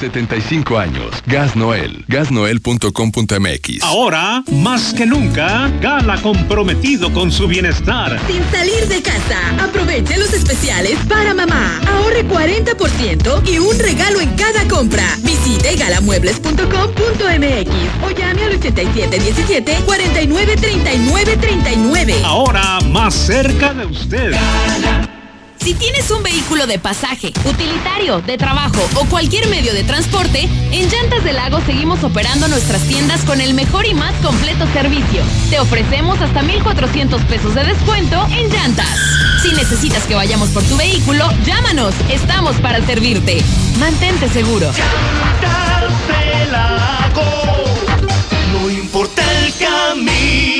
75 0.00 0.78
años. 0.78 1.22
Gas 1.26 1.54
Noel. 1.54 2.04
Gasnoel.com.mx. 2.08 3.82
Ahora, 3.82 4.42
más 4.50 4.94
que 4.94 5.04
nunca, 5.04 5.70
Gala 5.80 6.20
comprometido 6.22 7.12
con 7.12 7.30
su 7.30 7.46
bienestar. 7.46 8.18
Sin 8.26 8.42
salir 8.50 8.88
de 8.88 9.02
casa, 9.02 9.38
aproveche 9.62 10.16
los 10.16 10.32
especiales 10.32 10.98
para 11.06 11.34
mamá. 11.34 11.78
Ahorre 11.86 12.26
40% 12.26 13.46
y 13.46 13.58
un 13.58 13.78
regalo 13.78 14.20
en 14.20 14.34
cada 14.36 14.66
compra. 14.68 15.04
Visite 15.22 15.76
galamuebles.com.mx 15.76 17.70
o 18.02 18.10
llame 18.10 18.44
al 18.44 18.54
8717 18.54 19.76
49 19.84 20.56
39 20.56 21.36
39. 21.36 22.14
Ahora, 22.24 22.80
más 22.90 23.12
cerca 23.14 23.74
de 23.74 23.84
usted. 23.84 24.34
Si 25.62 25.74
tienes 25.74 26.10
un 26.10 26.22
vehículo 26.22 26.66
de 26.66 26.78
pasaje, 26.78 27.34
utilitario, 27.44 28.22
de 28.22 28.38
trabajo 28.38 28.80
o 28.94 29.04
cualquier 29.04 29.46
medio 29.48 29.74
de 29.74 29.84
transporte, 29.84 30.48
en 30.72 30.88
Llantas 30.88 31.22
del 31.22 31.36
Lago 31.36 31.60
seguimos 31.66 32.02
operando 32.02 32.48
nuestras 32.48 32.80
tiendas 32.88 33.22
con 33.26 33.42
el 33.42 33.52
mejor 33.52 33.84
y 33.84 33.92
más 33.92 34.14
completo 34.22 34.66
servicio. 34.72 35.22
Te 35.50 35.60
ofrecemos 35.60 36.18
hasta 36.22 36.42
1,400 36.42 37.22
pesos 37.24 37.54
de 37.54 37.64
descuento 37.64 38.26
en 38.30 38.48
llantas. 38.48 38.88
Si 39.42 39.52
necesitas 39.52 40.04
que 40.04 40.14
vayamos 40.14 40.48
por 40.48 40.62
tu 40.62 40.78
vehículo, 40.78 41.28
llámanos. 41.44 41.94
Estamos 42.08 42.56
para 42.56 42.84
servirte. 42.86 43.42
Mantente 43.78 44.30
seguro. 44.30 44.72
No 48.52 48.70
importa 48.70 49.22
el 49.44 49.54
camino. 49.54 50.59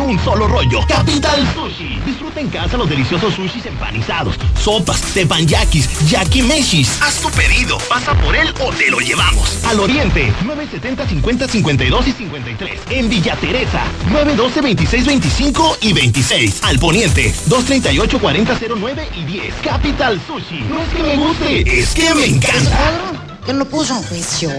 Un 0.00 0.18
solo 0.24 0.46
rollo. 0.46 0.80
Capital 0.86 1.46
Sushi. 1.54 2.00
Disfruta 2.04 2.40
en 2.40 2.48
casa 2.48 2.76
los 2.76 2.88
deliciosos 2.88 3.34
sushis 3.34 3.66
empanizados, 3.66 4.36
sopas, 4.62 5.00
tepanyakis, 5.14 6.08
yakimeshis. 6.08 7.00
Haz 7.02 7.20
tu 7.20 7.30
pedido. 7.30 7.78
Pasa 7.88 8.14
por 8.14 8.34
él 8.34 8.52
o 8.60 8.70
te 8.72 8.90
lo 8.90 8.98
llevamos. 9.00 9.64
Al 9.64 9.80
Oriente, 9.80 10.32
970 10.44 11.08
50 11.08 11.48
52 11.48 12.08
y 12.08 12.12
53. 12.12 12.80
En 12.90 13.08
Villa 13.08 13.36
Teresa, 13.36 13.82
912 14.10 14.60
26 14.60 15.06
25 15.06 15.78
y 15.82 15.92
26. 15.92 16.62
Al 16.64 16.78
Poniente, 16.78 17.34
238 17.46 18.18
40 18.18 18.58
09 18.76 19.08
y 19.16 19.24
10. 19.24 19.54
Capital 19.62 20.20
Sushi. 20.26 20.60
No 20.68 20.80
es 20.80 20.88
que 20.88 21.02
me 21.02 21.16
guste, 21.16 21.80
es 21.80 21.94
que 21.94 22.14
me 22.14 22.26
encanta. 22.26 23.18
¿Quién 23.44 23.58
lo 23.58 23.64
puso? 23.64 23.98
Pues 24.10 24.40
yo. 24.40 24.50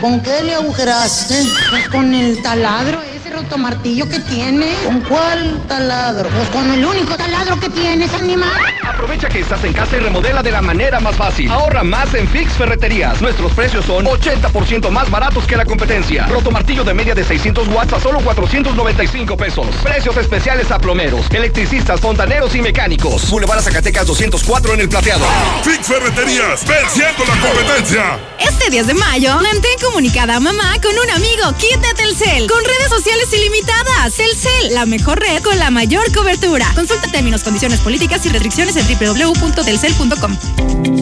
¿Con 0.00 0.20
qué 0.20 0.42
le 0.44 0.54
agujeraste? 0.54 1.34
Pues 1.70 1.88
con 1.88 2.14
el 2.14 2.40
taladro, 2.40 3.02
ese 3.02 3.27
rotomartillo 3.30 4.08
que 4.08 4.20
tiene. 4.20 4.74
¿Con 4.84 5.00
cuál 5.02 5.60
taladro? 5.68 6.28
Pues 6.30 6.48
con 6.48 6.70
el 6.70 6.84
único 6.84 7.16
taladro 7.16 7.58
que 7.60 7.68
tienes, 7.70 8.12
animal. 8.14 8.50
Aprovecha 8.82 9.28
que 9.28 9.40
estás 9.40 9.62
en 9.64 9.72
casa 9.72 9.96
y 9.96 10.00
remodela 10.00 10.42
de 10.42 10.50
la 10.50 10.62
manera 10.62 11.00
más 11.00 11.16
fácil. 11.16 11.50
Ahorra 11.50 11.82
más 11.82 12.14
en 12.14 12.28
Fix 12.28 12.52
Ferreterías. 12.52 13.20
Nuestros 13.20 13.52
precios 13.52 13.84
son 13.84 14.06
80% 14.06 14.90
más 14.90 15.10
baratos 15.10 15.46
que 15.46 15.56
la 15.56 15.64
competencia. 15.64 16.26
Rotomartillo 16.26 16.84
de 16.84 16.94
media 16.94 17.14
de 17.14 17.24
600 17.24 17.68
watts 17.68 17.92
a 17.92 18.00
solo 18.00 18.20
495 18.20 19.36
pesos. 19.36 19.66
Precios 19.82 20.16
especiales 20.16 20.70
a 20.70 20.78
plomeros, 20.78 21.26
electricistas, 21.30 22.00
fontaneros 22.00 22.54
y 22.54 22.62
mecánicos. 22.62 23.28
Boulevard 23.30 23.62
Zacatecas 23.62 24.06
204 24.06 24.74
en 24.74 24.80
el 24.80 24.88
plateado. 24.88 25.24
Fix 25.62 25.86
Ferreterías, 25.86 26.66
venciendo 26.66 27.24
la 27.24 27.40
competencia. 27.40 28.18
Este 28.38 28.70
10 28.70 28.86
de 28.86 28.94
mayo, 28.94 29.34
mantén 29.36 29.78
comunicada 29.82 30.36
a 30.36 30.40
mamá 30.40 30.74
con 30.82 30.92
un 30.96 31.10
amigo 31.10 31.52
Kit 31.58 31.80
de 31.80 31.94
Telcel, 31.94 32.48
con 32.48 32.64
redes 32.64 32.88
sociales 32.88 33.17
ilimitadas. 33.32 34.14
Telcel, 34.14 34.74
la 34.74 34.86
mejor 34.86 35.20
red 35.20 35.42
con 35.42 35.58
la 35.58 35.70
mayor 35.70 36.12
cobertura. 36.12 36.66
Consulta 36.74 37.10
términos, 37.10 37.42
condiciones 37.42 37.80
políticas 37.80 38.24
y 38.26 38.28
restricciones 38.28 38.76
en 38.76 38.86
www.telcel.com. 38.86 40.36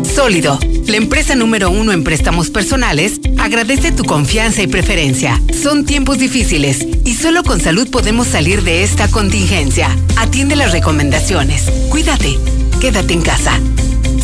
Sólido, 0.05 0.59
la 0.86 0.97
empresa 0.97 1.34
número 1.34 1.70
uno 1.70 1.93
en 1.93 2.05
préstamos 2.05 2.51
personales, 2.51 3.20
agradece 3.38 3.93
tu 3.93 4.05
confianza 4.05 4.62
y 4.62 4.66
preferencia. 4.66 5.40
Son 5.62 5.84
tiempos 5.84 6.18
difíciles 6.18 6.86
y 7.05 7.14
solo 7.14 7.43
con 7.43 7.60
salud 7.60 7.88
podemos 7.90 8.26
salir 8.26 8.62
de 8.62 8.82
esta 8.82 9.09
contingencia. 9.09 9.88
Atiende 10.16 10.56
las 10.56 10.72
recomendaciones. 10.72 11.64
Cuídate. 11.90 12.38
Quédate 12.80 13.14
en 13.14 13.22
casa. 13.22 13.59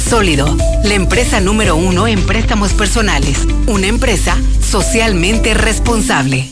Sólido, 0.09 0.57
la 0.85 0.95
empresa 0.95 1.41
número 1.41 1.77
uno 1.77 2.07
en 2.07 2.25
préstamos 2.27 2.73
personales. 2.73 3.39
Una 3.67 3.87
empresa 3.87 4.37
socialmente 4.61 5.55
responsable. 5.55 6.52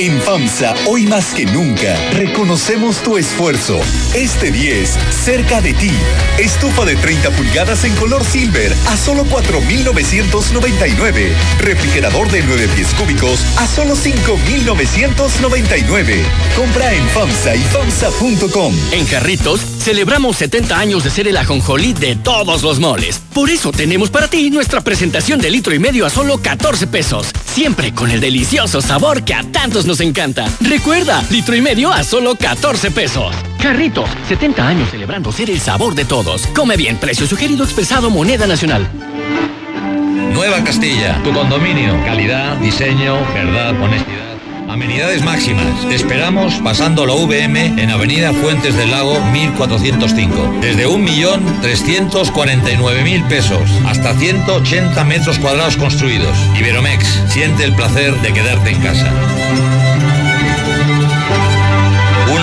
En 0.00 0.20
FAMSA, 0.22 0.74
hoy 0.86 1.06
más 1.06 1.34
que 1.34 1.44
nunca, 1.44 1.94
reconocemos 2.12 3.02
tu 3.02 3.18
esfuerzo. 3.18 3.78
Este 4.14 4.50
10, 4.50 4.98
cerca 5.10 5.60
de 5.60 5.74
ti. 5.74 5.90
Estufa 6.38 6.86
de 6.86 6.96
30 6.96 7.30
pulgadas 7.32 7.84
en 7.84 7.94
color 7.96 8.24
silver 8.24 8.74
a 8.88 8.96
solo 8.96 9.26
4,999. 9.26 11.34
Refrigerador 11.58 12.30
de 12.30 12.42
9 12.42 12.68
pies 12.74 12.94
cúbicos 12.94 13.44
a 13.58 13.66
solo 13.66 13.94
5,999. 13.94 16.24
Compra 16.56 16.94
en 16.94 17.06
FAMSA 17.10 17.56
y 17.56 17.62
FAMSA.com. 17.64 18.74
En 18.92 19.06
Jarritos, 19.06 19.66
celebramos 19.80 20.36
70 20.36 20.78
años 20.78 21.04
de 21.04 21.10
ser 21.10 21.26
el 21.26 21.36
ajonjolí 21.36 21.92
de 21.92 22.16
todos 22.16 22.62
los 22.62 22.78
moles. 22.78 23.20
Por 23.32 23.50
eso 23.50 23.72
tenemos 23.72 24.10
para 24.10 24.28
ti 24.28 24.50
nuestra 24.50 24.80
presentación 24.80 25.40
de 25.40 25.50
litro 25.50 25.74
y 25.74 25.78
medio 25.78 26.06
a 26.06 26.10
solo 26.10 26.38
14 26.38 26.86
pesos. 26.86 27.28
Siempre 27.46 27.92
con 27.92 28.10
el 28.10 28.20
delicioso 28.20 28.80
sabor 28.80 29.24
que 29.24 29.34
a 29.34 29.42
tantos 29.42 29.86
nos 29.86 30.00
encanta. 30.00 30.46
Recuerda, 30.60 31.22
litro 31.30 31.56
y 31.56 31.60
medio 31.60 31.92
a 31.92 32.04
solo 32.04 32.36
14 32.36 32.90
pesos. 32.90 33.34
Carritos, 33.60 34.08
70 34.28 34.66
años 34.66 34.90
celebrando 34.90 35.32
ser 35.32 35.50
el 35.50 35.60
sabor 35.60 35.94
de 35.94 36.04
todos. 36.04 36.46
Come 36.54 36.76
bien, 36.76 36.96
precio 36.96 37.26
sugerido 37.26 37.64
expresado 37.64 38.10
moneda 38.10 38.46
nacional. 38.46 38.88
Nueva 40.32 40.62
Castilla, 40.64 41.20
tu 41.22 41.32
condominio. 41.32 41.92
Calidad, 42.04 42.56
diseño, 42.58 43.18
verdad, 43.34 43.80
honestidad. 43.80 44.29
Amenidades 44.70 45.22
máximas. 45.24 45.84
Esperamos 45.90 46.60
pasando 46.62 47.04
la 47.04 47.14
VM 47.14 47.74
en 47.76 47.90
Avenida 47.90 48.32
Fuentes 48.32 48.76
del 48.76 48.92
Lago 48.92 49.18
1405. 49.32 50.58
Desde 50.60 50.86
1.349.000 50.86 53.26
pesos 53.26 53.68
hasta 53.84 54.14
180 54.14 55.04
metros 55.04 55.40
cuadrados 55.40 55.76
construidos. 55.76 56.38
Iberomex, 56.56 57.04
siente 57.30 57.64
el 57.64 57.74
placer 57.74 58.14
de 58.20 58.32
quedarte 58.32 58.70
en 58.70 58.80
casa. 58.80 59.12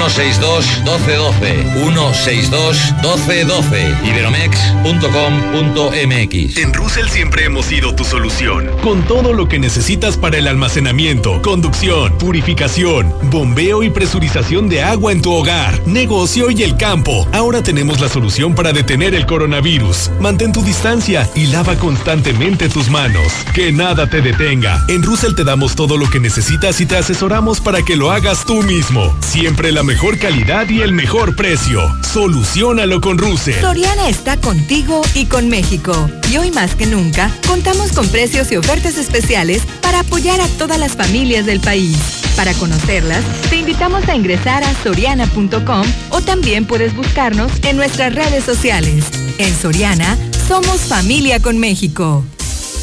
162 0.10 0.66
1212 0.86 1.64
162 1.74 2.94
1212 3.02 3.98
iberomex.com.mx 4.06 6.58
En 6.58 6.74
Russell 6.74 7.08
siempre 7.10 7.46
hemos 7.46 7.66
sido 7.66 7.94
tu 7.94 8.06
solución. 8.06 8.72
Con 8.82 9.04
todo 9.04 9.34
lo 9.34 9.50
que 9.50 9.60
necesitas 9.60 10.16
para 10.16 10.38
el 10.38 10.48
almacenamiento, 10.48 11.42
conducción, 11.42 12.18
purificación, 12.18 13.14
bombeo 13.24 13.84
y 13.84 13.90
presurización 13.90 14.70
de 14.70 14.82
agua 14.82 15.12
en 15.12 15.22
tu 15.22 15.34
hogar, 15.34 15.86
negocio 15.86 16.50
y 16.52 16.64
el 16.64 16.78
campo. 16.78 17.28
Ahora 17.34 17.62
tenemos 17.62 18.00
la 18.00 18.08
solución 18.08 18.56
para 18.56 18.72
detener 18.72 19.14
el 19.14 19.26
coronavirus. 19.26 20.10
Mantén 20.22 20.54
tu 20.54 20.64
distancia 20.64 21.30
y 21.36 21.48
lava 21.48 21.76
constantemente 21.76 22.70
tus 22.70 22.90
manos. 22.90 23.34
Que 23.54 23.74
nada 23.74 24.10
te 24.10 24.22
detenga. 24.22 24.86
En 24.88 25.04
Russell 25.04 25.36
te 25.36 25.44
damos 25.44 25.76
todo 25.76 25.98
lo 25.98 26.10
que 26.10 26.22
necesitas 26.22 26.80
y 26.80 26.86
te 26.86 26.96
asesoramos 26.98 27.60
para 27.60 27.82
que 27.82 27.98
lo 27.98 28.12
hagas 28.12 28.46
tú 28.46 28.64
mismo. 28.64 29.14
Siempre 29.20 29.74
la 29.74 29.84
mejor 29.84 29.97
calidad 30.20 30.70
y 30.70 30.82
el 30.82 30.94
mejor 30.94 31.36
precio. 31.36 31.82
Solucionalo 32.04 33.02
con 33.02 33.18
Russell. 33.18 33.60
Soriana 33.60 34.08
está 34.08 34.38
contigo 34.38 35.02
y 35.16 35.26
con 35.26 35.50
México. 35.50 36.10
Y 36.32 36.38
hoy 36.38 36.52
más 36.52 36.76
que 36.76 36.86
nunca, 36.86 37.32
contamos 37.48 37.92
con 37.92 38.08
precios 38.08 38.52
y 38.52 38.58
ofertas 38.58 38.98
especiales 38.98 39.64
para 39.82 40.02
apoyar 40.02 40.40
a 40.40 40.48
todas 40.60 40.80
las 40.80 40.96
familias 40.96 41.46
del 41.46 41.60
país. 41.60 41.98
Para 42.36 42.54
conocerlas, 42.54 43.24
te 43.50 43.58
invitamos 43.58 44.08
a 44.08 44.16
ingresar 44.16 44.64
a 44.64 44.74
soriana.com 44.84 45.86
o 46.12 46.22
también 46.22 46.66
puedes 46.66 46.96
buscarnos 46.96 47.52
en 47.64 47.76
nuestras 47.76 48.14
redes 48.14 48.44
sociales. 48.44 49.06
En 49.40 49.54
Soriana, 49.56 50.18
somos 50.48 50.82
familia 50.82 51.42
con 51.42 51.58
México. 51.58 52.24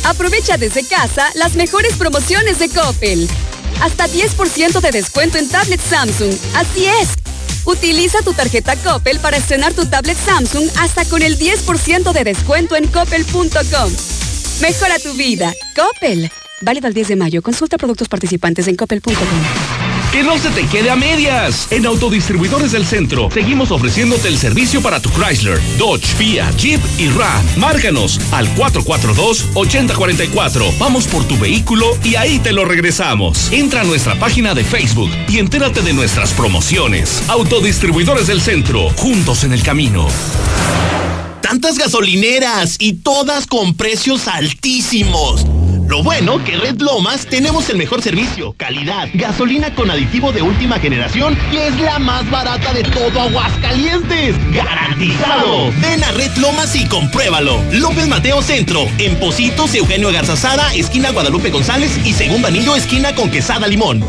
Aprovecha 0.04 0.58
desde 0.58 0.86
casa 0.86 1.30
las 1.36 1.54
mejores 1.54 1.94
promociones 1.94 2.58
de 2.58 2.68
Coppel. 2.68 3.28
Hasta 3.80 4.06
10% 4.08 4.80
de 4.80 4.90
descuento 4.90 5.38
en 5.38 5.48
tablet 5.48 5.80
Samsung. 5.80 6.34
Así 6.54 6.86
es. 6.86 7.10
Utiliza 7.64 8.22
tu 8.22 8.32
tarjeta 8.34 8.76
Coppel 8.76 9.18
para 9.20 9.36
estrenar 9.38 9.72
tu 9.72 9.86
tablet 9.86 10.18
Samsung 10.18 10.68
hasta 10.78 11.04
con 11.06 11.22
el 11.22 11.38
10% 11.38 12.12
de 12.12 12.24
descuento 12.24 12.76
en 12.76 12.86
coppel.com. 12.88 13.92
Mejora 14.60 14.98
tu 14.98 15.14
vida. 15.14 15.52
Coppel. 15.74 16.30
Válido 16.60 16.86
al 16.86 16.94
10 16.94 17.08
de 17.08 17.16
mayo. 17.16 17.42
Consulta 17.42 17.78
productos 17.78 18.08
participantes 18.08 18.68
en 18.68 18.76
coppel.com. 18.76 19.73
Que 20.14 20.22
no 20.22 20.38
se 20.38 20.48
te 20.50 20.64
quede 20.68 20.90
a 20.90 20.96
medias. 20.96 21.66
En 21.72 21.86
Autodistribuidores 21.86 22.70
del 22.70 22.86
Centro 22.86 23.28
seguimos 23.32 23.72
ofreciéndote 23.72 24.28
el 24.28 24.38
servicio 24.38 24.80
para 24.80 25.00
tu 25.00 25.10
Chrysler, 25.10 25.60
Dodge, 25.76 26.06
Fiat, 26.06 26.56
Jeep 26.56 26.80
y 26.98 27.08
Ram. 27.08 27.44
Márcanos 27.56 28.20
al 28.30 28.46
442-8044. 28.54 30.78
Vamos 30.78 31.08
por 31.08 31.24
tu 31.24 31.36
vehículo 31.36 31.98
y 32.04 32.14
ahí 32.14 32.38
te 32.38 32.52
lo 32.52 32.64
regresamos. 32.64 33.50
Entra 33.50 33.80
a 33.80 33.84
nuestra 33.84 34.16
página 34.16 34.54
de 34.54 34.62
Facebook 34.62 35.10
y 35.28 35.38
entérate 35.38 35.82
de 35.82 35.92
nuestras 35.92 36.32
promociones. 36.32 37.24
Autodistribuidores 37.26 38.28
del 38.28 38.40
Centro, 38.40 38.90
juntos 38.90 39.42
en 39.42 39.52
el 39.52 39.64
camino. 39.64 40.06
Tantas 41.40 41.76
gasolineras 41.76 42.76
y 42.78 42.92
todas 42.92 43.48
con 43.48 43.74
precios 43.74 44.28
altísimos. 44.28 45.44
Lo 45.86 46.02
bueno 46.02 46.42
que 46.42 46.56
Red 46.56 46.80
Lomas 46.80 47.26
tenemos 47.26 47.68
el 47.68 47.76
mejor 47.76 48.00
servicio, 48.00 48.54
calidad, 48.56 49.08
gasolina 49.14 49.74
con 49.74 49.90
aditivo 49.90 50.32
de 50.32 50.42
última 50.42 50.78
generación 50.78 51.36
y 51.52 51.56
es 51.56 51.78
la 51.80 51.98
más 51.98 52.28
barata 52.30 52.72
de 52.72 52.82
todo 52.82 53.20
Aguascalientes. 53.20 54.34
¡Garantizado! 54.52 55.70
Ven 55.80 56.02
a 56.02 56.12
Red 56.12 56.36
Lomas 56.38 56.74
y 56.74 56.86
compruébalo. 56.86 57.60
López 57.72 58.08
Mateo 58.08 58.42
Centro, 58.42 58.86
en 58.98 59.18
Positos, 59.18 59.74
Eugenio 59.74 60.10
Garzazada, 60.10 60.72
esquina 60.74 61.10
Guadalupe 61.10 61.50
González 61.50 61.98
y 62.04 62.12
Segundo 62.12 62.48
Anillo, 62.48 62.76
esquina 62.76 63.14
con 63.14 63.30
Quesada 63.30 63.66
Limón. 63.66 64.02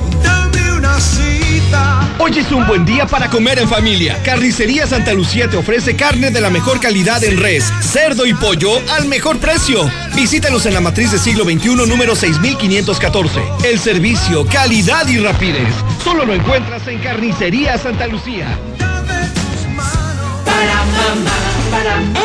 Hoy 2.18 2.32
es 2.38 2.52
un 2.52 2.66
buen 2.66 2.86
día 2.86 3.06
para 3.06 3.30
comer 3.30 3.60
en 3.60 3.70
familia. 3.70 4.22
Carnicería 4.24 4.88
Santa 4.88 5.14
Lucía 5.14 5.50
te 5.50 5.58
ofrece 5.58 5.96
carne 5.96 6.32
de 6.32 6.42
la 6.42 6.50
mejor 6.50 6.80
calidad 6.80 7.24
en 7.24 7.38
res, 7.38 7.72
cerdo 7.82 8.26
y 8.26 8.34
pollo 8.34 8.72
al 8.92 9.06
mejor 9.08 9.38
precio. 9.38 9.90
Visítanos 10.16 10.66
en 10.66 10.74
la 10.74 10.82
matriz 10.82 11.12
de 11.12 11.20
siglo 11.20 11.44
XXI 11.44 11.76
número 11.88 12.16
6514. 12.16 13.42
El 13.64 13.80
servicio, 13.80 14.46
calidad 14.46 15.08
y 15.08 15.20
rapidez. 15.20 15.74
Solo 16.04 16.26
lo 16.26 16.34
encuentras 16.34 16.88
en 16.88 17.00
Carnicería 17.00 17.78
Santa 17.78 18.08
Lucía. 18.08 18.48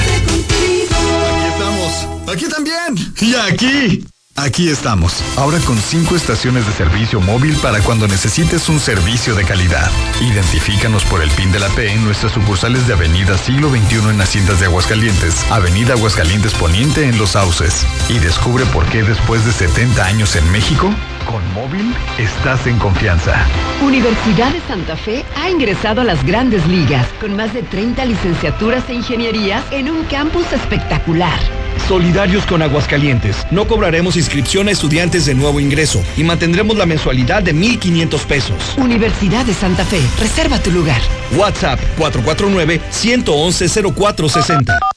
Aquí 2.27 2.45
también. 2.49 2.95
Y 3.21 3.35
aquí. 3.35 4.03
Aquí 4.35 4.69
estamos, 4.69 5.23
ahora 5.35 5.57
con 5.59 5.77
cinco 5.79 6.15
estaciones 6.15 6.65
de 6.67 6.73
servicio 6.73 7.19
móvil 7.19 7.55
para 7.55 7.81
cuando 7.81 8.07
necesites 8.07 8.69
un 8.69 8.79
servicio 8.79 9.33
de 9.33 9.43
calidad. 9.43 9.89
Identifícanos 10.21 11.03
por 11.05 11.23
el 11.23 11.29
PIN 11.31 11.51
de 11.51 11.59
la 11.59 11.69
P 11.69 11.91
en 11.91 12.03
nuestras 12.03 12.33
sucursales 12.33 12.85
de 12.85 12.93
Avenida 12.93 13.35
Siglo 13.35 13.69
XXI 13.69 14.09
en 14.09 14.21
Haciendas 14.21 14.59
de 14.59 14.67
Aguascalientes, 14.67 15.43
Avenida 15.49 15.93
Aguascalientes 15.93 16.53
Poniente 16.53 17.07
en 17.07 17.17
Los 17.17 17.31
Sauces. 17.31 17.87
Y 18.09 18.19
descubre 18.19 18.65
por 18.67 18.85
qué 18.89 19.01
después 19.01 19.43
de 19.43 19.51
70 19.51 20.05
años 20.05 20.35
en 20.35 20.51
México, 20.51 20.93
con 21.27 21.43
móvil 21.53 21.93
estás 22.17 22.65
en 22.65 22.79
confianza. 22.79 23.45
Universidad 23.83 24.51
de 24.51 24.61
Santa 24.61 24.95
Fe 24.95 25.23
ha 25.35 25.47
ingresado 25.49 26.01
a 26.01 26.03
las 26.03 26.25
grandes 26.25 26.65
ligas 26.67 27.07
con 27.19 27.35
más 27.35 27.53
de 27.53 27.61
30 27.63 28.05
licenciaturas 28.05 28.89
e 28.89 28.95
ingenierías 28.95 29.63
en 29.71 29.91
un 29.91 30.03
campus 30.05 30.51
espectacular. 30.51 31.39
Solidarios 31.87 32.45
con 32.45 32.61
Aguascalientes. 32.61 33.47
No 33.51 33.67
cobraremos 33.67 34.17
inscripción 34.17 34.67
a 34.67 34.71
estudiantes 34.71 35.25
de 35.25 35.35
nuevo 35.35 35.59
ingreso 35.59 36.01
y 36.17 36.23
mantendremos 36.23 36.77
la 36.77 36.85
mensualidad 36.85 37.43
de 37.43 37.53
1.500 37.53 38.25
pesos. 38.25 38.75
Universidad 38.77 39.45
de 39.45 39.53
Santa 39.53 39.83
Fe. 39.85 40.01
Reserva 40.19 40.59
tu 40.59 40.71
lugar. 40.71 41.01
WhatsApp 41.37 41.79
449-111-0460. 41.97 44.96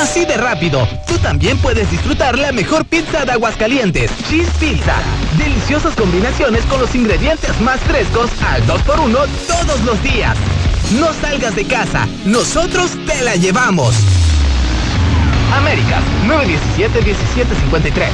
Así 0.00 0.24
de 0.24 0.36
rápido, 0.36 0.86
tú 1.06 1.18
también 1.18 1.58
puedes 1.58 1.90
disfrutar 1.90 2.38
la 2.38 2.52
mejor 2.52 2.84
pizza 2.84 3.24
de 3.24 3.32
Aguascalientes, 3.32 4.10
Cheese 4.28 4.50
Pizza. 4.58 4.96
Deliciosas 5.36 5.94
combinaciones 5.94 6.64
con 6.64 6.80
los 6.80 6.94
ingredientes 6.94 7.60
más 7.60 7.80
frescos 7.80 8.30
al 8.42 8.66
2x1 8.66 9.26
todos 9.46 9.80
los 9.82 10.02
días. 10.02 10.36
No 10.98 11.12
salgas 11.12 11.54
de 11.54 11.64
casa, 11.64 12.08
nosotros 12.24 12.92
te 13.06 13.22
la 13.22 13.36
llevamos. 13.36 13.94
Américas, 15.54 16.02
917-1753. 16.26 18.08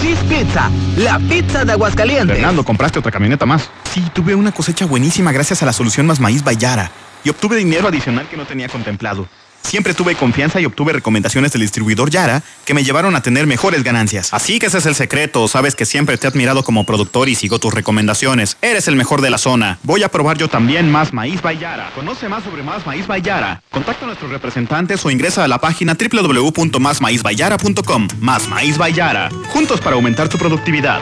Cheese 0.00 0.24
Pizza, 0.24 0.70
la 0.96 1.18
pizza 1.18 1.64
de 1.64 1.72
Aguascalientes. 1.72 2.36
Fernando, 2.36 2.64
compraste 2.64 2.98
otra 2.98 3.12
camioneta 3.12 3.44
más. 3.44 3.68
Sí, 3.92 4.02
tuve 4.14 4.34
una 4.34 4.52
cosecha 4.52 4.86
buenísima 4.86 5.30
gracias 5.32 5.62
a 5.62 5.66
la 5.66 5.72
solución 5.72 6.06
Más 6.06 6.20
Maíz 6.20 6.42
Bayara. 6.42 6.90
Y 7.22 7.28
obtuve 7.28 7.56
dinero 7.56 7.88
adicional 7.88 8.26
que 8.28 8.36
no 8.36 8.46
tenía 8.46 8.68
contemplado. 8.68 9.28
Siempre 9.62 9.94
tuve 9.94 10.14
confianza 10.14 10.60
y 10.60 10.66
obtuve 10.66 10.92
recomendaciones 10.92 11.52
del 11.52 11.62
distribuidor 11.62 12.10
Yara 12.10 12.42
que 12.64 12.74
me 12.74 12.84
llevaron 12.84 13.16
a 13.16 13.22
tener 13.22 13.46
mejores 13.46 13.84
ganancias. 13.84 14.32
Así 14.32 14.58
que 14.58 14.66
ese 14.66 14.78
es 14.78 14.86
el 14.86 14.94
secreto. 14.94 15.46
Sabes 15.48 15.74
que 15.74 15.84
siempre 15.86 16.16
te 16.18 16.26
he 16.26 16.30
admirado 16.30 16.62
como 16.64 16.84
productor 16.84 17.28
y 17.28 17.34
sigo 17.34 17.58
tus 17.58 17.74
recomendaciones. 17.74 18.56
Eres 18.62 18.88
el 18.88 18.96
mejor 18.96 19.20
de 19.20 19.30
la 19.30 19.38
zona. 19.38 19.78
Voy 19.82 20.02
a 20.02 20.08
probar 20.08 20.38
yo 20.38 20.48
también 20.48 20.90
Más 20.90 21.12
Maíz 21.12 21.42
Bayara. 21.42 21.90
Conoce 21.94 22.28
más 22.28 22.42
sobre 22.44 22.62
Más 22.62 22.86
Maíz 22.86 23.06
Bayara. 23.06 23.62
Contacta 23.70 24.04
a 24.04 24.08
nuestros 24.08 24.30
representantes 24.30 25.04
o 25.04 25.10
ingresa 25.10 25.44
a 25.44 25.48
la 25.48 25.58
página 25.58 25.94
www.másmaízbayara.com. 25.94 28.08
Más 28.20 28.48
Maíz 28.48 28.78
Bayara. 28.78 29.28
Juntos 29.52 29.80
para 29.80 29.96
aumentar 29.96 30.28
tu 30.28 30.38
productividad. 30.38 31.00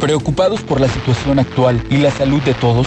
Preocupados 0.00 0.62
por 0.62 0.80
la 0.80 0.88
situación 0.88 1.38
actual 1.38 1.84
y 1.90 1.96
la 1.96 2.10
salud 2.10 2.40
de 2.42 2.54
todos, 2.54 2.86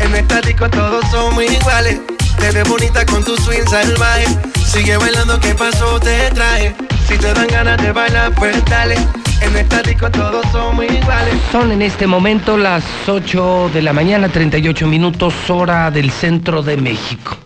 En 0.00 0.14
esta 0.14 0.40
disco 0.40 0.68
todos 0.70 1.04
somos 1.10 1.44
iguales. 1.44 2.00
Te 2.38 2.50
ves 2.52 2.68
bonita 2.68 3.04
con 3.06 3.24
tu 3.24 3.36
swing 3.36 3.66
salvaje. 3.68 4.26
Sigue 4.64 4.96
bailando, 4.96 5.38
¿qué 5.40 5.54
pasó? 5.54 5.98
Te 6.00 6.30
trae. 6.30 6.74
Si 7.06 7.16
te 7.16 7.32
dan 7.32 7.46
ganas 7.48 7.82
de 7.82 7.92
bailar, 7.92 8.32
pues 8.34 8.64
dale. 8.66 8.96
En 9.40 9.56
esta 9.56 9.82
disco 9.82 10.10
todos 10.10 10.44
somos 10.52 10.84
iguales. 10.84 11.34
Son 11.50 11.72
en 11.72 11.82
este 11.82 12.06
momento 12.06 12.56
las 12.56 12.84
8 13.06 13.70
de 13.72 13.82
la 13.82 13.92
mañana, 13.92 14.28
38 14.28 14.86
minutos, 14.86 15.34
hora 15.48 15.90
del 15.90 16.10
centro 16.10 16.62
de 16.62 16.76
México. 16.76 17.36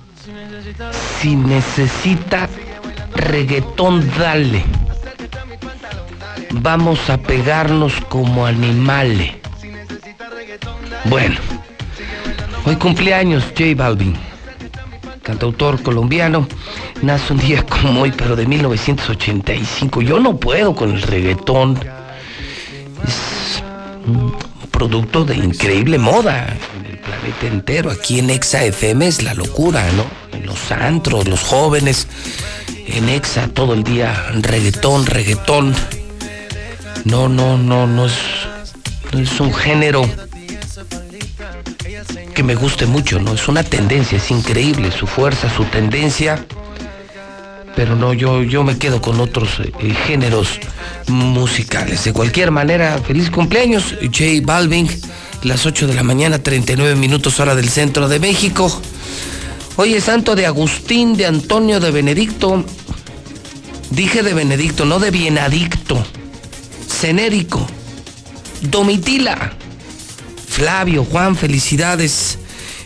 Si 1.21 1.37
necesita 1.37 2.49
reggaetón, 3.15 4.11
dale. 4.19 4.65
Vamos 6.51 7.09
a 7.09 7.17
pegarnos 7.19 7.95
como 8.09 8.45
animales. 8.45 9.37
Bueno, 11.05 11.37
hoy 12.65 12.77
cumpleaños 12.77 13.45
J 13.57 13.75
Balvin, 13.77 14.15
cantautor 15.23 15.83
colombiano, 15.83 16.47
nace 17.03 17.33
un 17.33 17.39
día 17.39 17.65
como 17.67 18.03
hoy, 18.03 18.13
pero 18.17 18.37
de 18.37 18.47
1985. 18.47 20.03
Yo 20.03 20.21
no 20.21 20.37
puedo 20.37 20.75
con 20.75 20.93
el 20.93 21.03
reggaetón. 21.03 21.79
Es 23.07 23.63
un 24.07 24.35
producto 24.71 25.25
de 25.25 25.37
increíble 25.37 25.99
moda 25.99 26.57
en 26.77 26.87
el 26.87 26.99
planeta 26.99 27.47
entero. 27.47 27.91
Aquí 27.91 28.19
en 28.19 28.31
Exa 28.31 28.65
FM 28.65 29.07
es 29.07 29.23
la 29.23 29.35
locura, 29.35 29.85
¿no? 29.93 30.05
Los 30.45 30.73
antros, 30.73 31.29
los 31.29 31.43
jóvenes, 31.43 32.07
en 32.87 33.09
Exa 33.09 33.49
todo 33.49 33.75
el 33.75 33.85
día 33.85 34.27
reggaetón, 34.41 35.07
reggaetón. 35.07 35.75
No, 37.05 37.29
no, 37.29 37.59
no, 37.59 37.87
no 37.87 38.07
es, 38.07 38.15
no 39.13 39.19
es 39.19 39.41
un 39.41 39.53
género 39.53 40.05
que 42.35 42.43
me 42.43 42.55
guste 42.55 42.87
mucho, 42.87 43.19
¿no? 43.21 43.35
Es 43.35 43.49
una 43.49 43.63
tendencia, 43.63 44.19
es 44.19 44.31
increíble 44.31 44.91
su 44.91 45.07
fuerza, 45.07 45.55
su 45.55 45.65
tendencia. 45.65 46.45
Pero 47.77 47.97
no, 47.97 48.13
yo, 48.13 48.43
yo 48.43 48.65
me 48.65 48.77
quedo 48.77 49.01
con 49.01 49.21
otros 49.21 49.61
eh, 49.61 49.95
géneros 50.07 50.61
musicales. 51.09 52.05
De 52.05 52.13
cualquier 52.13 52.51
manera, 52.51 52.99
feliz 52.99 53.31
cumpleaños, 53.31 53.95
J 54.03 54.25
Balvin, 54.43 54.89
las 55.43 55.65
8 55.65 55.87
de 55.87 55.95
la 55.95 56.03
mañana, 56.03 56.39
39 56.39 56.97
minutos 56.97 57.41
hora 57.41 57.55
del 57.55 57.69
centro 57.69 58.09
de 58.09 58.19
México. 58.19 58.71
Hoy 59.77 59.95
es 59.95 60.05
santo 60.05 60.35
de 60.35 60.47
Agustín, 60.47 61.17
de 61.17 61.27
Antonio, 61.27 61.81
de 61.81 61.91
Benedicto. 61.91 62.65
Dije 63.91 64.23
de 64.23 64.35
Benedicto, 64.35 64.85
no 64.85 64.99
de 64.99 65.11
Bienadicto. 65.11 66.05
Cenérico. 66.89 67.67
Domitila. 68.61 69.57
Flavio, 70.53 71.07
Juan, 71.07 71.35
felicidades 71.35 72.37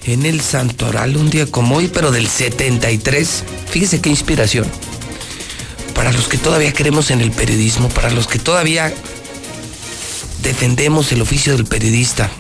en 0.05 0.25
el 0.25 0.41
Santoral, 0.41 1.17
un 1.17 1.31
día 1.31 1.47
como 1.47 1.75
hoy, 1.75 1.91
pero 1.93 2.13
del 2.13 2.29
73. 2.29 3.43
Fíjese 3.69 4.01
qué 4.01 4.09
inspiración. 4.09 4.71
Para 5.93 6.13
los 6.13 6.29
que 6.29 6.39
todavía 6.39 6.73
creemos 6.73 7.11
en 7.11 7.21
el 7.21 7.33
periodismo, 7.33 7.89
para 7.89 8.11
los 8.11 8.29
que 8.29 8.39
todavía 8.39 8.95
defendemos 10.45 11.11
el 11.11 11.21
oficio 11.23 11.57
del 11.57 11.67
periodista, 11.67 12.31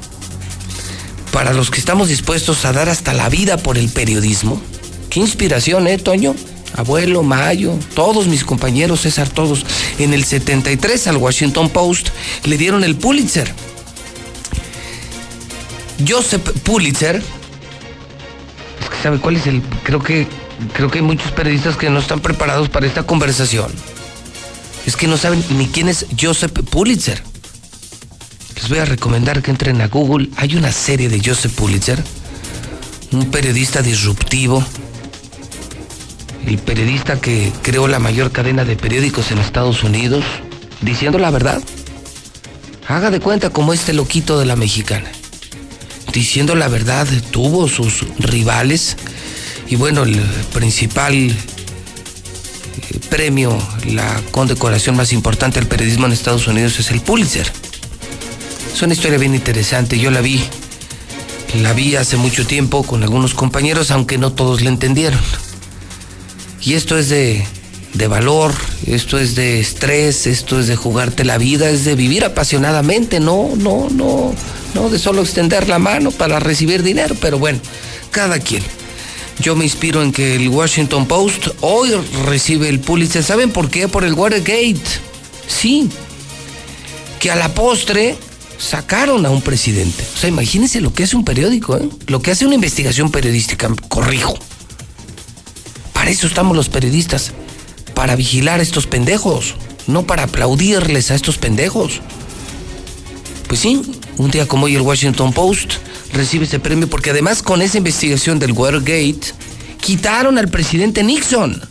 para 1.32 1.52
los 1.52 1.72
que 1.72 1.80
estamos 1.80 2.08
dispuestos 2.08 2.64
a 2.64 2.72
dar 2.72 2.88
hasta 2.88 3.12
la 3.12 3.28
vida 3.28 3.56
por 3.56 3.78
el 3.78 3.88
periodismo. 3.88 4.62
Qué 5.10 5.18
inspiración, 5.18 5.88
¿eh, 5.88 5.98
Toño? 5.98 6.36
Abuelo, 6.76 7.24
Mayo, 7.24 7.76
todos 7.96 8.28
mis 8.28 8.44
compañeros, 8.44 9.00
César, 9.00 9.28
todos. 9.28 9.66
En 9.98 10.14
el 10.14 10.24
73 10.24 11.08
al 11.08 11.16
Washington 11.16 11.68
Post 11.68 12.10
le 12.44 12.56
dieron 12.56 12.84
el 12.84 12.94
Pulitzer. 12.94 13.52
Joseph 16.04 16.50
Pulitzer, 16.62 17.16
es 17.16 18.88
que 18.88 19.02
sabe 19.02 19.18
cuál 19.18 19.36
es 19.36 19.46
el, 19.46 19.62
creo 19.82 20.02
que, 20.02 20.26
creo 20.74 20.90
que 20.90 20.98
hay 20.98 21.04
muchos 21.04 21.32
periodistas 21.32 21.76
que 21.76 21.88
no 21.88 22.00
están 22.00 22.20
preparados 22.20 22.68
para 22.68 22.86
esta 22.86 23.04
conversación. 23.04 23.72
Es 24.84 24.96
que 24.96 25.06
no 25.06 25.16
saben 25.16 25.42
ni 25.50 25.66
quién 25.66 25.88
es 25.88 26.06
Joseph 26.20 26.52
Pulitzer. 26.70 27.22
Les 28.56 28.68
voy 28.68 28.78
a 28.78 28.84
recomendar 28.84 29.42
que 29.42 29.50
entren 29.50 29.80
a 29.80 29.88
Google. 29.88 30.28
Hay 30.36 30.54
una 30.56 30.70
serie 30.70 31.08
de 31.08 31.20
Joseph 31.24 31.52
Pulitzer, 31.52 32.02
un 33.12 33.30
periodista 33.30 33.82
disruptivo, 33.82 34.64
el 36.46 36.58
periodista 36.58 37.20
que 37.20 37.52
creó 37.62 37.88
la 37.88 37.98
mayor 37.98 38.30
cadena 38.32 38.64
de 38.64 38.76
periódicos 38.76 39.30
en 39.30 39.38
Estados 39.38 39.82
Unidos, 39.82 40.24
diciendo 40.82 41.18
la 41.18 41.30
verdad. 41.30 41.62
Haga 42.86 43.10
de 43.10 43.18
cuenta 43.18 43.50
como 43.50 43.72
este 43.72 43.92
loquito 43.92 44.38
de 44.38 44.46
la 44.46 44.54
mexicana. 44.54 45.10
Diciendo 46.16 46.54
la 46.54 46.68
verdad, 46.68 47.06
tuvo 47.30 47.68
sus 47.68 48.06
rivales 48.18 48.96
y 49.68 49.76
bueno, 49.76 50.04
el 50.04 50.18
principal 50.54 51.14
eh, 51.14 51.34
premio, 53.10 53.58
la 53.90 54.22
condecoración 54.30 54.96
más 54.96 55.12
importante 55.12 55.60
del 55.60 55.68
periodismo 55.68 56.06
en 56.06 56.12
Estados 56.12 56.46
Unidos 56.46 56.80
es 56.80 56.90
el 56.90 57.02
Pulitzer. 57.02 57.46
Es 58.72 58.80
una 58.80 58.94
historia 58.94 59.18
bien 59.18 59.34
interesante, 59.34 59.98
yo 59.98 60.10
la 60.10 60.22
vi, 60.22 60.42
la 61.60 61.74
vi 61.74 61.96
hace 61.96 62.16
mucho 62.16 62.46
tiempo 62.46 62.82
con 62.82 63.02
algunos 63.02 63.34
compañeros, 63.34 63.90
aunque 63.90 64.16
no 64.16 64.32
todos 64.32 64.62
la 64.62 64.70
entendieron. 64.70 65.20
Y 66.62 66.72
esto 66.72 66.96
es 66.96 67.10
de, 67.10 67.46
de 67.92 68.06
valor, 68.08 68.54
esto 68.86 69.18
es 69.18 69.34
de 69.34 69.60
estrés, 69.60 70.26
esto 70.26 70.58
es 70.60 70.66
de 70.66 70.76
jugarte 70.76 71.26
la 71.26 71.36
vida, 71.36 71.68
es 71.68 71.84
de 71.84 71.94
vivir 71.94 72.24
apasionadamente, 72.24 73.20
no, 73.20 73.50
no, 73.54 73.90
no, 73.90 74.34
no 74.76 74.90
de 74.90 74.98
solo 74.98 75.22
extender 75.22 75.68
la 75.68 75.78
mano 75.78 76.10
para 76.10 76.38
recibir 76.38 76.82
dinero, 76.82 77.16
pero 77.18 77.38
bueno, 77.38 77.58
cada 78.10 78.38
quien. 78.38 78.62
Yo 79.40 79.56
me 79.56 79.64
inspiro 79.64 80.02
en 80.02 80.12
que 80.12 80.36
el 80.36 80.48
Washington 80.50 81.06
Post 81.06 81.48
hoy 81.62 81.92
recibe 82.26 82.68
el 82.68 82.80
Pulitzer. 82.80 83.24
¿Saben 83.24 83.52
por 83.52 83.70
qué? 83.70 83.88
Por 83.88 84.04
el 84.04 84.12
Watergate. 84.12 84.80
Sí. 85.48 85.88
Que 87.18 87.30
a 87.30 87.36
la 87.36 87.54
postre 87.54 88.18
sacaron 88.58 89.24
a 89.24 89.30
un 89.30 89.40
presidente. 89.40 90.04
O 90.14 90.18
sea, 90.18 90.28
imagínense 90.28 90.82
lo 90.82 90.92
que 90.92 91.04
hace 91.04 91.16
un 91.16 91.24
periódico, 91.24 91.78
¿eh? 91.78 91.88
lo 92.06 92.20
que 92.20 92.30
hace 92.30 92.44
una 92.44 92.54
investigación 92.54 93.10
periodística. 93.10 93.70
Corrijo. 93.88 94.38
Para 95.94 96.10
eso 96.10 96.26
estamos 96.26 96.54
los 96.54 96.68
periodistas, 96.68 97.32
para 97.94 98.14
vigilar 98.14 98.60
a 98.60 98.62
estos 98.62 98.86
pendejos, 98.86 99.54
no 99.86 100.06
para 100.06 100.24
aplaudirles 100.24 101.10
a 101.10 101.14
estos 101.14 101.38
pendejos. 101.38 102.02
Pues 103.48 103.60
sí, 103.60 103.82
un 104.16 104.30
día 104.30 104.46
como 104.46 104.66
hoy 104.66 104.74
el 104.74 104.82
Washington 104.82 105.32
Post 105.32 105.74
recibe 106.12 106.44
ese 106.44 106.58
premio 106.58 106.88
porque 106.88 107.10
además 107.10 107.42
con 107.42 107.62
esa 107.62 107.78
investigación 107.78 108.38
del 108.38 108.52
Watergate 108.52 109.32
quitaron 109.80 110.38
al 110.38 110.48
presidente 110.48 111.02
Nixon. 111.02 111.62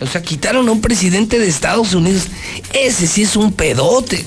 O 0.00 0.06
sea, 0.06 0.22
quitaron 0.22 0.68
a 0.68 0.72
un 0.72 0.80
presidente 0.80 1.38
de 1.38 1.48
Estados 1.48 1.94
Unidos. 1.94 2.24
Ese 2.72 3.06
sí 3.06 3.22
es 3.22 3.36
un 3.36 3.52
pedote. 3.52 4.24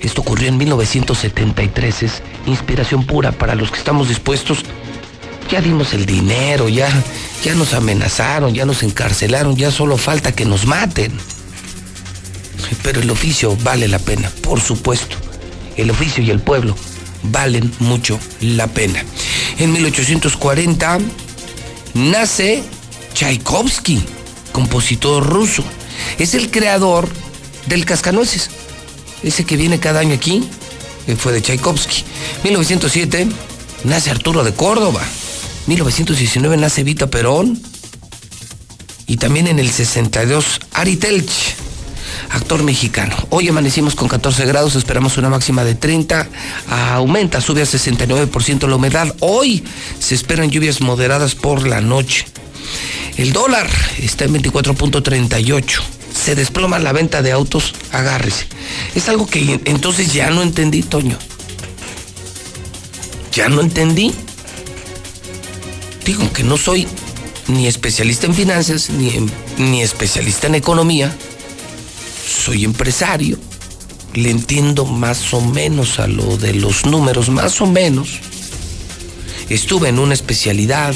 Esto 0.00 0.20
ocurrió 0.20 0.48
en 0.48 0.56
1973, 0.56 2.02
es 2.04 2.22
inspiración 2.46 3.04
pura 3.04 3.32
para 3.32 3.54
los 3.56 3.70
que 3.70 3.78
estamos 3.78 4.08
dispuestos 4.08 4.64
ya 5.48 5.60
dimos 5.60 5.94
el 5.94 6.04
dinero, 6.04 6.68
ya, 6.68 6.88
ya 7.42 7.54
nos 7.54 7.72
amenazaron, 7.72 8.54
ya 8.54 8.66
nos 8.66 8.82
encarcelaron, 8.82 9.56
ya 9.56 9.70
solo 9.70 9.96
falta 9.96 10.32
que 10.32 10.44
nos 10.44 10.66
maten. 10.66 11.12
Pero 12.82 13.00
el 13.00 13.10
oficio 13.10 13.56
vale 13.62 13.88
la 13.88 13.98
pena, 13.98 14.30
por 14.42 14.60
supuesto. 14.60 15.16
El 15.76 15.90
oficio 15.90 16.22
y 16.22 16.30
el 16.30 16.40
pueblo 16.40 16.76
valen 17.24 17.72
mucho 17.80 18.18
la 18.40 18.66
pena. 18.66 19.04
En 19.58 19.72
1840 19.72 20.98
nace 21.94 22.62
Tchaikovsky, 23.14 24.02
compositor 24.52 25.24
ruso. 25.24 25.64
Es 26.18 26.34
el 26.34 26.50
creador 26.50 27.08
del 27.66 27.84
cascanueces. 27.84 28.50
Ese 29.22 29.44
que 29.44 29.56
viene 29.56 29.80
cada 29.80 30.00
año 30.00 30.14
aquí 30.14 30.48
fue 31.16 31.32
de 31.32 31.42
Tchaikovsky. 31.42 32.04
1907 32.44 33.28
nace 33.84 34.10
Arturo 34.10 34.44
de 34.44 34.52
Córdoba, 34.52 35.02
1919 35.66 36.56
nace 36.56 36.84
Vita 36.84 37.08
Perón. 37.08 37.60
Y 39.06 39.16
también 39.16 39.46
en 39.46 39.58
el 39.58 39.70
62, 39.70 40.60
Ari 40.74 40.96
Telch, 40.96 41.56
actor 42.30 42.62
mexicano. 42.62 43.16
Hoy 43.30 43.48
amanecimos 43.48 43.94
con 43.94 44.08
14 44.08 44.46
grados, 44.46 44.74
esperamos 44.74 45.16
una 45.18 45.28
máxima 45.28 45.64
de 45.64 45.74
30. 45.74 46.28
Aumenta, 46.68 47.40
sube 47.40 47.62
a 47.62 47.64
69% 47.64 48.68
la 48.68 48.76
humedad. 48.76 49.14
Hoy 49.20 49.64
se 49.98 50.14
esperan 50.14 50.50
lluvias 50.50 50.80
moderadas 50.80 51.34
por 51.34 51.66
la 51.66 51.80
noche. 51.80 52.26
El 53.16 53.32
dólar 53.32 53.68
está 53.98 54.24
en 54.24 54.34
24.38. 54.34 55.80
Se 56.14 56.34
desploma 56.34 56.78
la 56.78 56.92
venta 56.92 57.22
de 57.22 57.32
autos, 57.32 57.74
agárrese. 57.92 58.46
Es 58.94 59.08
algo 59.08 59.26
que 59.26 59.60
entonces 59.64 60.12
ya 60.12 60.30
no 60.30 60.42
entendí, 60.42 60.82
Toño. 60.82 61.18
Ya 63.32 63.48
no 63.48 63.60
entendí 63.60 64.12
digo 66.08 66.32
que 66.32 66.42
no 66.42 66.56
soy 66.56 66.88
ni 67.48 67.66
especialista 67.66 68.26
en 68.26 68.34
finanzas, 68.34 68.88
ni, 68.88 69.12
ni 69.58 69.82
especialista 69.82 70.46
en 70.46 70.54
economía, 70.54 71.14
soy 72.28 72.64
empresario, 72.64 73.38
le 74.14 74.30
entiendo 74.30 74.84
más 74.84 75.32
o 75.32 75.40
menos 75.40 75.98
a 75.98 76.06
lo 76.06 76.36
de 76.36 76.54
los 76.54 76.86
números, 76.86 77.28
más 77.28 77.60
o 77.60 77.66
menos. 77.66 78.20
Estuve 79.48 79.88
en 79.88 79.98
una 79.98 80.14
especialidad 80.14 80.94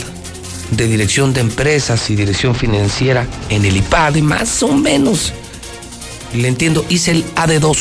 de 0.71 0.87
dirección 0.87 1.33
de 1.33 1.41
empresas 1.41 2.11
y 2.11 2.17
dirección 2.17 2.55
financiera 2.55 3.27
en 3.49 3.65
el 3.65 3.77
IPAD, 3.77 4.17
más 4.19 4.63
o 4.63 4.73
menos. 4.73 5.33
Le 6.35 6.49
entiendo, 6.49 6.85
hice 6.89 7.13
el 7.13 7.25
AD2. 7.35 7.77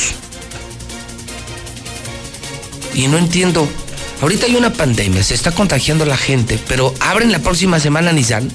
Y 2.94 3.08
no 3.08 3.18
entiendo 3.18 3.68
Ahorita 4.22 4.46
hay 4.46 4.56
una 4.56 4.72
pandemia, 4.72 5.24
se 5.24 5.34
está 5.34 5.52
contagiando 5.52 6.06
la 6.06 6.16
gente, 6.16 6.60
pero 6.68 6.94
abren 7.00 7.32
la 7.32 7.40
próxima 7.40 7.80
semana 7.80 8.12
Nissan. 8.12 8.52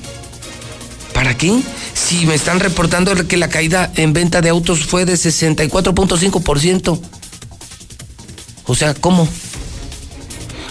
¿Para? 1.26 1.62
Si 1.94 2.26
me 2.26 2.34
están 2.34 2.60
reportando 2.60 3.14
que 3.26 3.36
la 3.36 3.48
caída 3.48 3.92
en 3.96 4.12
venta 4.12 4.40
de 4.40 4.48
autos 4.48 4.84
fue 4.84 5.04
de 5.04 5.14
64.5%. 5.14 7.00
O 8.66 8.74
sea, 8.74 8.94
¿cómo? 8.94 9.28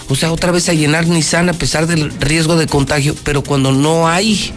O 0.08 0.14
sea, 0.14 0.30
otra 0.30 0.52
vez 0.52 0.68
a 0.68 0.74
llenar 0.74 1.06
Nissan 1.06 1.48
a 1.48 1.52
pesar 1.52 1.86
del 1.86 2.12
riesgo 2.20 2.56
de 2.56 2.66
contagio, 2.66 3.16
pero 3.24 3.42
cuando 3.42 3.72
no 3.72 4.08
hay 4.08 4.52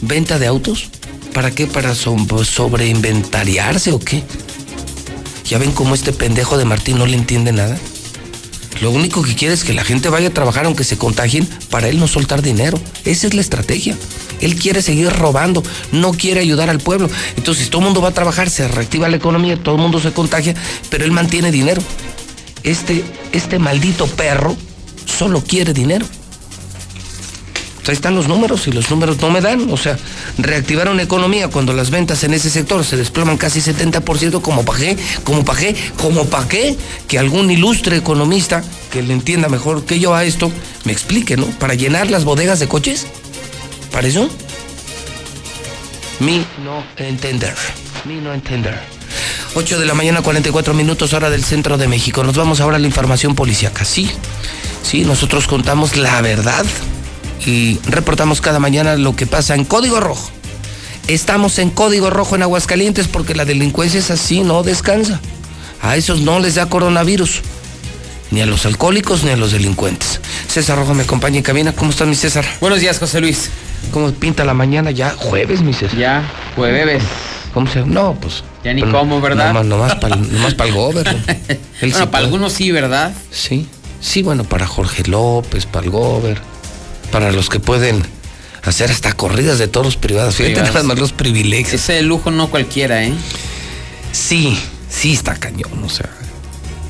venta 0.00 0.38
de 0.38 0.46
autos, 0.46 0.88
¿para 1.34 1.50
qué? 1.50 1.66
¿Para 1.66 1.94
sobreinventariarse 1.94 3.92
o 3.92 3.98
qué? 3.98 4.22
¿Ya 5.44 5.58
ven 5.58 5.72
cómo 5.72 5.94
este 5.94 6.12
pendejo 6.12 6.56
de 6.56 6.64
Martín 6.64 6.98
no 6.98 7.06
le 7.06 7.16
entiende 7.16 7.52
nada? 7.52 7.78
Lo 8.80 8.90
único 8.90 9.22
que 9.22 9.34
quiere 9.34 9.54
es 9.54 9.64
que 9.64 9.72
la 9.72 9.84
gente 9.84 10.08
vaya 10.08 10.28
a 10.28 10.34
trabajar 10.34 10.66
aunque 10.66 10.84
se 10.84 10.98
contagien 10.98 11.48
para 11.70 11.88
él 11.88 11.98
no 11.98 12.08
soltar 12.08 12.42
dinero. 12.42 12.78
Esa 13.04 13.26
es 13.26 13.34
la 13.34 13.40
estrategia. 13.40 13.96
Él 14.40 14.56
quiere 14.56 14.82
seguir 14.82 15.10
robando, 15.10 15.62
no 15.92 16.12
quiere 16.12 16.40
ayudar 16.40 16.68
al 16.68 16.80
pueblo. 16.80 17.08
Entonces 17.36 17.70
todo 17.70 17.80
el 17.80 17.86
mundo 17.86 18.02
va 18.02 18.08
a 18.08 18.14
trabajar, 18.14 18.50
se 18.50 18.68
reactiva 18.68 19.08
la 19.08 19.16
economía, 19.16 19.62
todo 19.62 19.76
el 19.76 19.82
mundo 19.82 20.00
se 20.00 20.12
contagia, 20.12 20.54
pero 20.90 21.04
él 21.04 21.12
mantiene 21.12 21.50
dinero. 21.50 21.82
Este, 22.62 23.04
este 23.32 23.58
maldito 23.58 24.06
perro 24.06 24.56
solo 25.06 25.42
quiere 25.42 25.72
dinero 25.72 26.06
ahí 27.88 27.94
están 27.94 28.14
los 28.14 28.28
números 28.28 28.66
y 28.66 28.72
los 28.72 28.90
números 28.90 29.20
no 29.20 29.30
me 29.30 29.40
dan. 29.40 29.70
O 29.72 29.76
sea, 29.76 29.96
reactivar 30.38 30.88
una 30.88 31.02
economía 31.02 31.48
cuando 31.48 31.72
las 31.72 31.90
ventas 31.90 32.24
en 32.24 32.34
ese 32.34 32.50
sector 32.50 32.84
se 32.84 32.96
desploman 32.96 33.36
casi 33.36 33.60
70%, 33.60 34.40
como 34.40 34.64
qué, 34.64 34.96
como 35.24 35.44
qué, 35.44 35.74
como 35.96 36.28
qué, 36.48 36.76
que 37.08 37.18
algún 37.18 37.50
ilustre 37.50 37.96
economista 37.96 38.62
que 38.90 39.02
le 39.02 39.12
entienda 39.12 39.48
mejor 39.48 39.84
que 39.84 39.98
yo 39.98 40.14
a 40.14 40.24
esto 40.24 40.50
me 40.84 40.92
explique, 40.92 41.36
¿no? 41.36 41.46
Para 41.46 41.74
llenar 41.74 42.10
las 42.10 42.24
bodegas 42.24 42.60
de 42.60 42.68
coches. 42.68 43.06
¿Para 43.92 44.08
eso? 44.08 44.28
Mi 46.20 46.44
no 46.64 46.82
entender. 46.96 47.54
Mi 48.04 48.16
no 48.16 48.32
entender. 48.32 48.78
8 49.54 49.78
de 49.78 49.86
la 49.86 49.94
mañana, 49.94 50.22
44 50.22 50.74
minutos, 50.74 51.12
hora 51.14 51.30
del 51.30 51.44
centro 51.44 51.78
de 51.78 51.88
México. 51.88 52.22
Nos 52.22 52.36
vamos 52.36 52.60
ahora 52.60 52.76
a 52.76 52.78
la 52.78 52.86
información 52.86 53.34
policíaca. 53.34 53.84
Sí, 53.84 54.10
sí, 54.82 55.04
nosotros 55.04 55.46
contamos 55.46 55.96
la 55.96 56.20
verdad 56.20 56.64
y 57.44 57.78
reportamos 57.84 58.40
cada 58.40 58.58
mañana 58.58 58.96
lo 58.96 59.14
que 59.14 59.26
pasa 59.26 59.54
en 59.54 59.64
Código 59.64 60.00
Rojo. 60.00 60.30
Estamos 61.08 61.58
en 61.58 61.70
Código 61.70 62.10
Rojo 62.10 62.34
en 62.34 62.42
Aguascalientes 62.42 63.06
porque 63.08 63.34
la 63.34 63.44
delincuencia 63.44 64.00
es 64.00 64.10
así, 64.10 64.40
no 64.40 64.62
descansa. 64.62 65.20
A 65.82 65.96
esos 65.96 66.20
no 66.22 66.40
les 66.40 66.54
da 66.56 66.66
coronavirus. 66.66 67.42
ni 68.32 68.40
a 68.40 68.46
los 68.46 68.66
alcohólicos 68.66 69.22
ni 69.22 69.30
a 69.30 69.36
los 69.36 69.52
delincuentes. 69.52 70.20
César 70.48 70.76
Rojo 70.78 70.94
me 70.94 71.04
acompaña 71.04 71.36
en 71.36 71.42
cabina. 71.44 71.72
¿Cómo 71.72 71.90
estás, 71.90 72.08
mi 72.08 72.16
César? 72.16 72.44
Buenos 72.60 72.80
días, 72.80 72.98
José 72.98 73.20
Luis. 73.20 73.50
¿Cómo 73.92 74.10
pinta 74.12 74.44
la 74.44 74.52
mañana 74.54 74.90
ya? 74.90 75.10
Jueves, 75.16 75.60
mi 75.60 75.72
César. 75.72 75.96
Ya, 75.96 76.30
jueves. 76.56 77.02
¿Cómo 77.54 77.68
se 77.70 77.84
No, 77.86 78.14
pues. 78.20 78.42
Ya 78.64 78.74
ni 78.74 78.82
cómo, 78.82 79.20
¿verdad? 79.20 79.52
Nomás, 79.52 79.64
nomás 80.32 80.54
para 80.54 80.68
el 80.68 80.74
gobierno. 80.74 81.18
bueno, 81.80 82.10
para 82.10 82.24
algunos 82.24 82.52
sí, 82.52 82.72
¿verdad? 82.72 83.14
Sí. 83.30 83.68
Sí, 84.00 84.22
bueno, 84.22 84.42
para 84.44 84.66
Jorge 84.66 85.04
López, 85.04 85.66
para 85.66 85.84
el 85.84 85.90
gober, 85.92 86.40
para 87.10 87.32
los 87.32 87.48
que 87.48 87.60
pueden 87.60 88.02
hacer 88.62 88.90
hasta 88.90 89.12
corridas 89.12 89.58
de 89.58 89.68
toros 89.68 89.96
privadas. 89.96 90.36
Fíjate 90.36 90.62
nada 90.62 90.82
más 90.82 90.98
los 90.98 91.12
privilegios. 91.12 91.74
Ese 91.74 92.02
lujo 92.02 92.30
no 92.30 92.50
cualquiera, 92.50 93.04
¿eh? 93.04 93.14
Sí, 94.12 94.58
sí 94.90 95.12
está 95.12 95.36
cañón, 95.36 95.82
o 95.84 95.88
sea. 95.88 96.10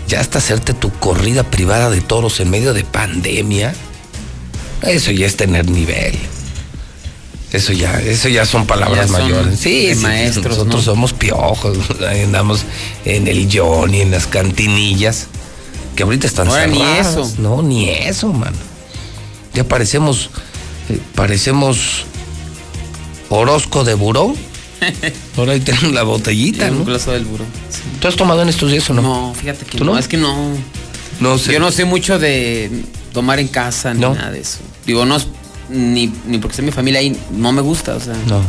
Ya 0.09 0.21
hasta 0.21 0.39
hacerte 0.39 0.73
tu 0.73 0.91
corrida 0.93 1.43
privada 1.43 1.91
de 1.91 2.01
toros 2.01 2.39
en 2.41 2.51
medio 2.51 2.73
de 2.73 2.85
pandemia. 2.85 3.75
Eso 4.83 5.11
ya 5.11 5.27
es 5.27 5.37
tener 5.37 5.69
nivel. 5.69 6.17
Eso 7.53 7.73
ya, 7.73 8.01
eso 8.01 8.29
ya 8.29 8.45
son 8.45 8.67
palabras 8.67 9.11
mayores. 9.11 9.59
Sí, 9.59 9.93
maestros. 9.97 10.59
Nosotros 10.59 10.85
somos 10.85 11.13
piojos, 11.13 11.79
andamos 12.25 12.65
en 13.05 13.29
el 13.29 13.49
Johnny, 13.53 14.01
en 14.01 14.11
las 14.11 14.27
cantinillas, 14.27 15.29
que 15.95 16.03
ahorita 16.03 16.27
están 16.27 16.49
no, 16.49 16.67
ni 16.67 16.83
eso. 16.83 17.33
No, 17.39 17.63
ni 17.63 17.89
eso, 17.89 18.33
mano. 18.33 18.57
Ya 19.57 19.65
parecemos, 19.65 20.29
eh, 20.91 21.01
parecemos 21.15 22.05
Orozco 23.31 23.85
de 23.85 23.95
buró. 23.95 24.35
Ahora 25.39 25.53
ahí 25.53 25.61
tenemos 25.61 25.93
la 25.93 26.03
botellita, 26.03 26.71
¿no? 26.71 26.81
Un 26.81 26.85
glaso 26.85 27.13
del 27.13 27.25
buró. 27.25 27.45
¿Tú 27.99 28.07
has 28.07 28.17
tomado 28.17 28.43
en 28.43 28.51
estos 28.51 28.71
días 28.71 28.89
o 28.91 28.95
no? 28.95 29.01
No, 29.01 29.35
fíjate 29.35 29.65
que 29.65 29.83
no? 29.83 29.99
es 29.99 30.09
que 30.09 30.19
no. 30.19 30.51
No 31.21 31.39
sé. 31.39 31.55
Yo 31.55 31.59
no 31.59 31.73
sé 31.73 31.87
mucho 31.87 32.19
de 32.19 32.71
tomar 33.15 33.41
en 33.41 33.49
casa 33.49 33.95
ni 33.95 34.01
nada 34.01 34.31
de 34.31 34.41
eso. 34.41 34.59
Digo, 34.85 35.07
no 35.07 35.17
ni, 35.71 36.13
ni 36.27 36.37
porque 36.37 36.57
sea 36.57 36.65
mi 36.65 36.71
familia 36.71 37.01
ahí, 37.01 37.17
no 37.33 37.51
me 37.53 37.63
gusta, 37.63 37.97
o 37.97 38.01
sea. 38.01 38.15
No. 38.27 38.43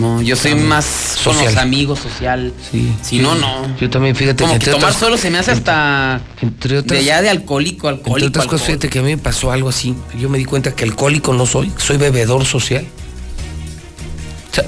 No, 0.00 0.22
yo 0.22 0.34
soy 0.34 0.54
más 0.54 0.84
social. 0.84 1.44
con 1.44 1.54
los 1.54 1.62
amigos, 1.62 1.98
social. 1.98 2.54
Sí. 2.70 2.90
Si 3.02 3.18
no, 3.18 3.34
no. 3.34 3.76
Yo 3.78 3.90
también, 3.90 4.16
fíjate. 4.16 4.44
Como 4.44 4.58
que 4.58 4.70
tomar 4.70 4.94
solo 4.94 5.18
se 5.18 5.30
me 5.30 5.38
hace 5.38 5.50
hasta. 5.50 6.22
Entre 6.40 6.78
otras. 6.78 6.98
De 6.98 7.04
ya 7.04 7.20
de 7.20 7.28
alcohólico, 7.28 7.88
alcohólico. 7.88 8.16
Entre 8.16 8.28
otras 8.28 8.46
cosas, 8.46 8.66
fíjate 8.66 8.88
que 8.88 8.98
a 8.98 9.02
mí 9.02 9.10
me 9.10 9.18
pasó 9.18 9.52
algo 9.52 9.68
así. 9.68 9.94
Yo 10.18 10.30
me 10.30 10.38
di 10.38 10.46
cuenta 10.46 10.74
que 10.74 10.84
alcohólico 10.84 11.34
no 11.34 11.44
soy, 11.44 11.70
soy 11.76 11.98
bebedor 11.98 12.46
social. 12.46 12.86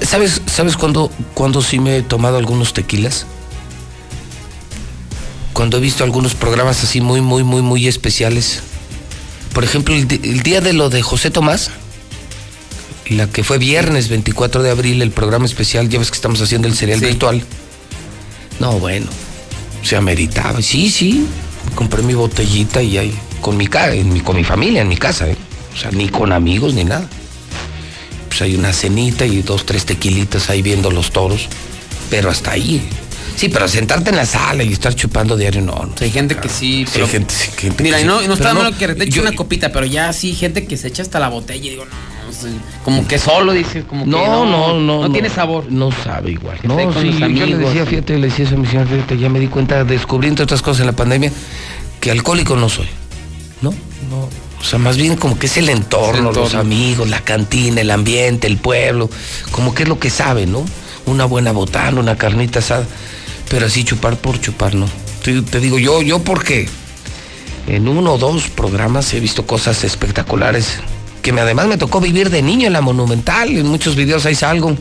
¿Sabes, 0.03 0.41
sabes 0.45 0.77
cuándo, 0.77 1.11
cuándo 1.33 1.61
sí 1.61 1.79
me 1.79 1.97
he 1.97 2.01
tomado 2.03 2.37
algunos 2.37 2.73
tequilas? 2.73 3.25
Cuando 5.53 5.77
he 5.77 5.81
visto 5.81 6.03
algunos 6.03 6.35
programas 6.35 6.83
así 6.83 7.01
muy, 7.01 7.21
muy, 7.21 7.43
muy, 7.43 7.61
muy 7.63 7.87
especiales. 7.87 8.61
Por 9.53 9.63
ejemplo, 9.63 9.95
el, 9.95 10.07
el 10.11 10.41
día 10.43 10.61
de 10.61 10.73
lo 10.73 10.89
de 10.89 11.01
José 11.01 11.31
Tomás 11.31 11.71
la 13.09 13.27
que 13.27 13.43
fue 13.43 13.57
viernes 13.57 14.09
24 14.09 14.63
de 14.63 14.71
abril, 14.71 15.01
el 15.01 15.11
programa 15.11 15.45
especial, 15.45 15.89
ya 15.89 15.99
ves 15.99 16.09
que 16.09 16.15
estamos 16.15 16.41
haciendo 16.41 16.67
el 16.67 16.75
serial 16.75 16.99
virtual. 16.99 17.43
No, 18.59 18.79
bueno, 18.79 19.07
se 19.81 19.95
ameritaba. 19.95 20.61
Sí, 20.61 20.89
sí, 20.89 21.25
compré 21.75 22.01
mi 22.03 22.13
botellita 22.13 22.81
y 22.81 22.97
ahí, 22.97 23.13
con 23.41 23.57
mi, 23.57 23.69
en 23.73 24.13
mi, 24.13 24.21
con 24.21 24.35
mi 24.35 24.43
familia, 24.43 24.81
en 24.81 24.87
mi 24.87 24.97
casa, 24.97 25.29
¿eh? 25.29 25.35
o 25.73 25.77
sea, 25.77 25.91
ni 25.91 26.09
con 26.09 26.31
amigos 26.31 26.73
ni 26.73 26.83
nada. 26.83 27.07
Pues 28.27 28.41
hay 28.41 28.55
una 28.55 28.73
cenita 28.73 29.25
y 29.25 29.41
dos, 29.41 29.65
tres 29.65 29.85
tequilitas 29.85 30.49
ahí 30.49 30.61
viendo 30.61 30.89
los 30.89 31.11
toros, 31.11 31.47
pero 32.09 32.29
hasta 32.29 32.51
ahí. 32.51 32.87
Sí, 33.35 33.49
pero 33.49 33.67
sentarte 33.67 34.11
en 34.11 34.15
la 34.15 34.25
sala 34.25 34.63
y 34.63 34.71
estar 34.71 34.95
chupando 34.95 35.35
diario, 35.35 35.61
no. 35.61 35.73
no 35.73 35.93
hay 35.99 36.11
gente 36.11 36.37
que 36.37 36.49
sí. 36.49 36.85
Pero, 36.93 37.05
hay 37.05 37.11
gente, 37.11 37.33
mira, 37.79 37.99
y 37.99 38.05
no, 38.05 38.21
no 38.21 38.33
está 38.35 38.53
malo 38.53 38.75
que 38.77 38.87
te 38.87 39.03
eche 39.03 39.19
una 39.19 39.33
copita, 39.33 39.71
pero 39.71 39.85
ya 39.85 40.13
sí, 40.13 40.33
gente 40.35 40.65
que 40.65 40.77
se 40.77 40.87
echa 40.87 41.01
hasta 41.01 41.19
la 41.19 41.29
botella 41.29 41.65
y 41.65 41.69
digo, 41.71 41.85
no 41.85 42.12
como 42.83 43.07
que 43.07 43.19
solo 43.19 43.53
dice, 43.53 43.83
como 43.83 44.05
no, 44.05 44.17
que 44.17 44.25
no, 44.25 44.45
no, 44.45 44.79
no, 44.79 45.07
no, 45.07 45.11
tiene 45.11 45.29
sabor. 45.29 45.71
No 45.71 45.91
sabe 45.91 46.31
igual. 46.31 46.57
No, 46.63 46.77
sí, 46.93 47.11
yo 47.17 47.45
le 47.45 47.57
decía, 47.57 47.85
fíjate, 47.85 48.17
le 48.17 48.27
decía 48.27 48.47
a 48.47 48.57
mi 48.57 48.67
señor, 48.67 48.87
fíjate, 48.87 49.17
ya 49.17 49.29
me 49.29 49.39
di 49.39 49.47
cuenta, 49.47 49.83
descubrí 49.83 50.27
entre 50.27 50.43
otras 50.43 50.61
cosas 50.61 50.81
en 50.81 50.87
la 50.87 50.93
pandemia, 50.93 51.31
que 51.99 52.11
alcohólico 52.11 52.55
no 52.55 52.69
soy. 52.69 52.87
¿No? 53.61 53.71
No. 54.09 54.29
O 54.59 54.65
sea, 54.65 54.79
más 54.79 54.95
bien 54.95 55.17
como 55.17 55.37
que 55.37 55.47
es 55.47 55.57
el 55.57 55.69
entorno, 55.69 56.31
los 56.31 56.55
amigos, 56.55 57.09
la 57.09 57.19
cantina, 57.19 57.81
el 57.81 57.91
ambiente, 57.91 58.47
el 58.47 58.57
pueblo, 58.57 59.09
como 59.51 59.73
que 59.73 59.83
es 59.83 59.89
lo 59.89 59.99
que 59.99 60.09
sabe, 60.09 60.45
¿no? 60.45 60.63
Una 61.05 61.25
buena 61.25 61.51
botana, 61.51 61.99
una 61.99 62.15
carnita 62.15 62.59
asada, 62.59 62.85
pero 63.49 63.65
así 63.65 63.83
chupar 63.83 64.15
por 64.15 64.39
chupar, 64.39 64.73
¿no? 64.73 64.85
Te, 65.21 65.41
te 65.41 65.59
digo, 65.59 65.79
yo, 65.79 66.01
yo 66.01 66.19
porque 66.19 66.69
en 67.67 67.87
uno 67.87 68.13
o 68.13 68.17
dos 68.17 68.49
programas 68.49 69.13
he 69.13 69.19
visto 69.19 69.45
cosas 69.45 69.83
espectaculares 69.83 70.79
que 71.23 71.31
me, 71.31 71.41
además 71.41 71.67
me 71.67 71.77
tocó 71.77 71.99
vivir 71.99 72.29
de 72.29 72.43
niño 72.43 72.67
en 72.67 72.73
la 72.73 72.81
Monumental, 72.81 73.49
en 73.49 73.65
muchos 73.65 73.95
videos 73.95 74.25
ahí 74.27 74.35
salgo, 74.35 74.75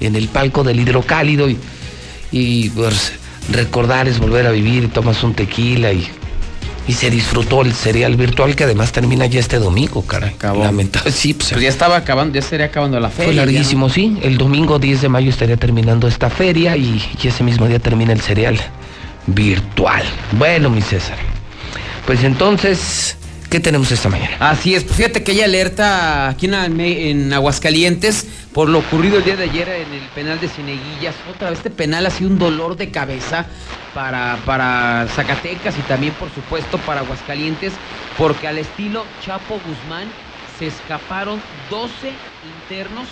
en 0.00 0.16
el 0.16 0.28
palco 0.28 0.64
del 0.64 0.80
hidrocálido 0.80 1.50
y, 1.50 1.58
y 2.32 2.70
pues, 2.70 3.12
recordar 3.50 4.08
es 4.08 4.18
volver 4.18 4.46
a 4.46 4.52
vivir 4.52 4.84
y 4.84 4.86
tomas 4.86 5.22
un 5.24 5.34
tequila 5.34 5.92
y, 5.92 6.08
y 6.86 6.92
se 6.92 7.10
disfrutó 7.10 7.62
el 7.62 7.74
serial 7.74 8.16
virtual 8.16 8.54
que 8.54 8.64
además 8.64 8.92
termina 8.92 9.26
ya 9.26 9.40
este 9.40 9.58
domingo, 9.58 10.02
caray. 10.02 10.30
Acabó. 10.30 10.62
Lamentable, 10.62 11.10
sí, 11.10 11.34
pues, 11.34 11.50
pues, 11.50 11.62
ya 11.62 11.68
estaba 11.68 11.96
acabando, 11.96 12.34
ya 12.34 12.40
estaría 12.40 12.66
acabando 12.66 13.00
la 13.00 13.10
feria. 13.10 13.32
Fue 13.32 13.34
larguísimo, 13.34 13.90
sí. 13.90 14.18
El 14.22 14.38
domingo 14.38 14.78
10 14.78 15.02
de 15.02 15.08
mayo 15.08 15.30
estaría 15.30 15.56
terminando 15.56 16.06
esta 16.06 16.30
feria 16.30 16.76
y, 16.76 17.02
y 17.20 17.26
ese 17.26 17.42
mismo 17.42 17.66
día 17.66 17.80
termina 17.80 18.12
el 18.12 18.20
serial 18.20 18.58
virtual. 19.26 20.04
Bueno, 20.38 20.70
mi 20.70 20.80
César. 20.80 21.18
Pues 22.06 22.22
entonces, 22.22 23.16
¿Qué 23.50 23.60
tenemos 23.60 23.90
esta 23.90 24.10
mañana? 24.10 24.36
Así 24.40 24.74
es, 24.74 24.84
pues 24.84 24.96
fíjate 24.96 25.24
que 25.24 25.32
hay 25.32 25.40
alerta 25.40 26.28
aquí 26.28 26.46
en, 26.46 27.32
Aguascalientes 27.32 28.26
por 28.52 28.68
lo 28.68 28.80
ocurrido 28.80 29.18
el 29.18 29.24
día 29.24 29.36
de 29.36 29.44
ayer 29.44 29.68
en 29.68 29.92
el 29.94 30.02
penal 30.14 30.38
de 30.38 30.48
Cineguillas. 30.48 31.14
Otra 31.34 31.48
vez 31.48 31.58
este 31.58 31.70
penal 31.70 32.04
ha 32.04 32.10
sido 32.10 32.28
un 32.28 32.38
dolor 32.38 32.76
de 32.76 32.90
cabeza 32.90 33.46
para, 33.94 34.36
para 34.44 35.06
Zacatecas 35.14 35.78
y 35.78 35.82
también 35.82 36.12
por 36.14 36.28
supuesto 36.34 36.76
para 36.78 37.00
Aguascalientes, 37.00 37.72
porque 38.18 38.48
al 38.48 38.58
estilo 38.58 39.06
Chapo 39.24 39.58
Guzmán 39.66 40.08
se 40.58 40.66
escaparon 40.66 41.40
12 41.70 42.12
internos 42.68 43.06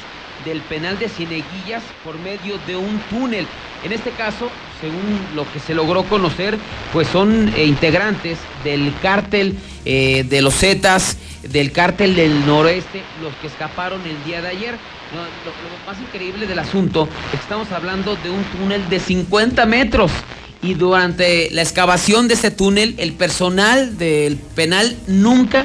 del 0.47 0.63
penal 0.63 0.99
de 0.99 1.11
Cineguillas 1.11 1.83
por 2.03 2.19
medio 2.21 2.59
de 2.67 2.77
un 2.77 2.99
túnel. 3.11 3.47
En 3.85 3.93
este 3.93 4.11
caso, 4.13 4.49
según 4.81 5.21
lo 5.35 5.51
que 5.53 5.59
se 5.59 5.75
logró 5.75 6.05
conocer, 6.05 6.57
pues 6.93 7.09
son 7.09 7.53
eh, 7.55 7.65
integrantes 7.65 8.39
del 8.65 8.95
cártel 9.03 9.59
eh, 9.85 10.25
de 10.27 10.41
los 10.41 10.55
Zetas, 10.55 11.19
del 11.43 11.73
cártel 11.73 12.15
del 12.15 12.47
noroeste, 12.47 13.03
los 13.21 13.35
que 13.37 13.49
escaparon 13.49 14.01
el 14.07 14.25
día 14.25 14.41
de 14.41 14.49
ayer. 14.49 14.75
lo, 15.13 15.93
más 15.93 16.01
increíble 16.01 16.47
del 16.47 16.59
asunto 16.59 17.09
es 17.27 17.31
que 17.33 17.37
estamos 17.43 17.71
hablando 17.73 18.17
de 18.17 18.31
un 18.31 18.43
túnel 18.45 18.89
de 18.89 19.01
50 19.01 19.67
metros. 19.67 20.11
Y 20.63 20.75
durante 20.75 21.51
la 21.51 21.63
excavación 21.63 22.29
de 22.29 22.35
ese 22.35 22.51
túnel, 22.51 22.95
el 22.99 23.13
personal 23.13 23.99
del 23.99 24.37
penal 24.37 24.97
nunca 25.07 25.65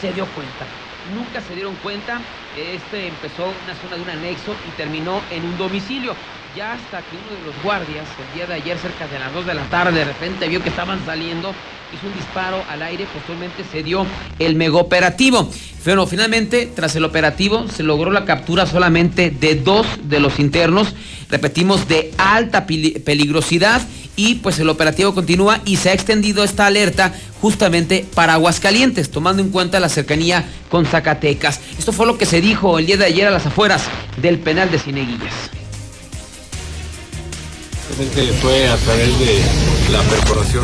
se 0.00 0.12
dio 0.12 0.26
cuenta. 0.26 0.87
Nunca 1.14 1.40
se 1.40 1.54
dieron 1.54 1.74
cuenta 1.76 2.20
este 2.56 3.08
empezó 3.08 3.44
una 3.44 3.74
zona 3.80 3.96
de 3.96 4.02
un 4.02 4.10
anexo 4.10 4.54
y 4.66 4.76
terminó 4.76 5.20
en 5.30 5.44
un 5.44 5.56
domicilio. 5.56 6.14
Ya 6.56 6.72
hasta 6.72 6.98
que 6.98 7.16
uno 7.16 7.38
de 7.38 7.46
los 7.46 7.62
guardias, 7.62 8.06
el 8.18 8.34
día 8.34 8.46
de 8.46 8.54
ayer 8.54 8.78
cerca 8.78 9.06
de 9.06 9.18
las 9.18 9.32
2 9.32 9.46
de 9.46 9.54
la 9.54 9.64
tarde, 9.64 9.98
de 9.98 10.04
repente 10.04 10.48
vio 10.48 10.62
que 10.62 10.70
estaban 10.70 11.04
saliendo, 11.04 11.54
hizo 11.94 12.06
un 12.06 12.14
disparo 12.14 12.64
al 12.68 12.82
aire, 12.82 13.06
posteriormente 13.12 13.64
se 13.70 13.82
dio 13.82 14.06
el 14.38 14.56
megaoperativo. 14.56 15.50
Bueno, 15.84 16.06
finalmente, 16.06 16.66
tras 16.66 16.96
el 16.96 17.04
operativo, 17.04 17.68
se 17.68 17.82
logró 17.82 18.10
la 18.10 18.24
captura 18.24 18.66
solamente 18.66 19.30
de 19.30 19.54
dos 19.56 19.86
de 20.02 20.20
los 20.20 20.38
internos, 20.38 20.94
repetimos, 21.30 21.86
de 21.86 22.12
alta 22.16 22.66
peligrosidad 22.66 23.82
y 24.18 24.34
pues 24.34 24.58
el 24.58 24.68
operativo 24.68 25.14
continúa 25.14 25.60
y 25.64 25.76
se 25.76 25.90
ha 25.90 25.92
extendido 25.92 26.42
esta 26.42 26.66
alerta 26.66 27.14
justamente 27.40 28.04
para 28.14 28.34
Aguascalientes, 28.34 29.10
tomando 29.12 29.40
en 29.40 29.50
cuenta 29.50 29.78
la 29.78 29.88
cercanía 29.88 30.44
con 30.68 30.86
Zacatecas. 30.86 31.60
Esto 31.78 31.92
fue 31.92 32.04
lo 32.04 32.18
que 32.18 32.26
se 32.26 32.40
dijo 32.40 32.80
el 32.80 32.86
día 32.86 32.96
de 32.96 33.04
ayer 33.04 33.28
a 33.28 33.30
las 33.30 33.46
afueras 33.46 33.84
del 34.20 34.40
penal 34.40 34.72
de 34.72 34.80
Cineguillas. 34.80 35.32
Fue 38.42 38.68
a 38.68 38.76
través 38.76 39.18
de 39.20 39.40
la 39.92 40.02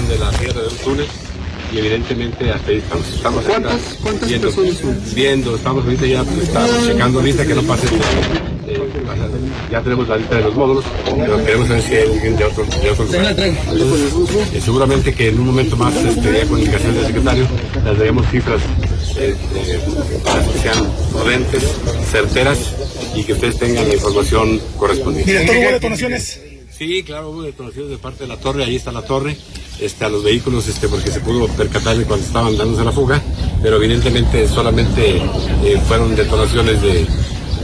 de 0.09 0.19
la 0.19 0.31
tierra 0.33 0.61
de 0.61 0.69
un 0.69 0.77
túnel 0.79 1.07
y 1.75 1.79
evidentemente 1.79 2.51
hasta 2.51 2.71
ahí 2.71 2.77
estamos. 2.79 3.09
estamos 3.09 3.45
¿Cuántas, 3.45 3.81
¿cuántas 4.01 4.29
viendo, 4.29 4.47
personas 4.49 4.79
son? 4.79 5.15
Viendo, 5.15 5.57
estamos 5.57 5.85
ahorita 5.85 6.07
ya 6.07 6.21
estamos 6.23 6.87
checando 6.87 7.23
lista 7.23 7.47
que 7.47 7.55
no 7.55 7.63
pase 7.63 7.87
ya 9.71 9.83
tenemos 9.83 10.09
la 10.09 10.17
lista 10.17 10.37
de 10.37 10.43
los 10.43 10.55
módulos, 10.55 10.85
pero 11.05 11.45
queremos 11.45 11.69
ver 11.69 11.83
si 11.83 11.95
hay 11.95 12.03
alguien 12.13 12.37
de 12.37 12.45
otro. 12.45 12.65
De 12.65 12.91
otro 12.91 13.05
lugar. 13.05 13.37
seguramente 14.61 15.13
que 15.13 15.29
en 15.29 15.41
un 15.41 15.47
momento 15.47 15.77
más, 15.77 15.95
este, 15.97 16.33
ya 16.33 16.47
con 16.47 16.59
indicación 16.59 16.95
del 16.95 17.07
secretario, 17.07 17.47
les 17.85 17.99
daremos 17.99 18.27
cifras 18.31 18.63
eh, 19.19 19.35
para 20.25 20.47
que 20.47 20.59
sean 20.61 20.93
prudentes, 21.13 21.63
certeras 22.11 22.59
y 23.17 23.25
que 23.25 23.33
ustedes 23.33 23.59
tengan 23.59 23.89
la 23.89 23.95
información 23.95 24.61
correspondiente. 24.79 25.33
¿Director 25.33 25.57
hubo 25.57 25.73
detonaciones? 25.73 26.41
Sí, 26.71 27.03
claro, 27.05 27.31
hubo 27.31 27.43
detonaciones 27.43 27.91
de 27.91 27.99
parte 27.99 28.25
de 28.25 28.29
la 28.29 28.37
torre, 28.37 28.65
ahí 28.65 28.77
está 28.77 28.93
la 28.93 29.03
torre. 29.03 29.37
Este, 29.81 30.05
a 30.05 30.09
los 30.09 30.23
vehículos 30.23 30.69
este, 30.69 30.89
porque 30.89 31.11
se 31.11 31.21
pudo 31.21 31.49
percatar 31.49 31.97
de 31.97 32.05
cuando 32.05 32.25
estaban 32.25 32.57
dándose 32.57 32.85
la 32.85 32.93
fuga, 32.93 33.23
pero 33.63 33.77
evidentemente 33.77 34.47
solamente 34.49 35.17
eh, 35.17 35.81
fueron 35.87 36.15
detonaciones 36.15 36.81
de, 36.83 37.07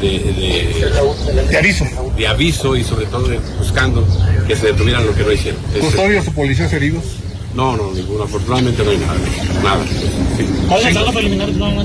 de, 0.00 1.58
aviso. 1.58 1.84
De 2.16 2.26
aviso 2.26 2.76
y 2.76 2.84
sobre 2.84 3.06
todo 3.06 3.28
de 3.28 3.38
buscando 3.58 4.06
que 4.46 4.56
se 4.56 4.66
detuvieran 4.66 5.06
lo 5.06 5.14
que 5.14 5.22
no 5.22 5.32
hicieron. 5.32 5.60
¿Custodios 5.80 6.26
o 6.28 6.32
policías 6.32 6.72
heridos? 6.72 7.04
No, 7.54 7.76
no, 7.76 7.90
ninguno. 7.92 8.24
Afortunadamente 8.24 8.84
no 8.84 8.90
hay 8.90 8.98
nada. 8.98 9.18
Nada. 9.62 9.84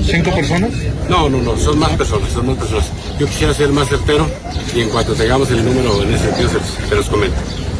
¿Cinco 0.04 0.34
personas? 0.34 0.70
No, 1.08 1.28
no, 1.28 1.42
no. 1.42 1.56
Son 1.56 1.78
más 1.78 1.92
personas. 1.92 2.30
Son 2.32 2.46
más 2.46 2.56
personas. 2.56 2.86
Yo 3.18 3.26
quisiera 3.26 3.52
ser 3.52 3.70
más 3.70 3.88
certero 3.88 4.28
y 4.74 4.80
en 4.80 4.90
cuanto 4.90 5.14
tengamos 5.14 5.50
el 5.50 5.64
número 5.64 6.02
en 6.02 6.14
ese 6.14 6.26
sentido 6.26 6.50
se, 6.88 6.94
los 6.94 7.06
comento. 7.06 7.36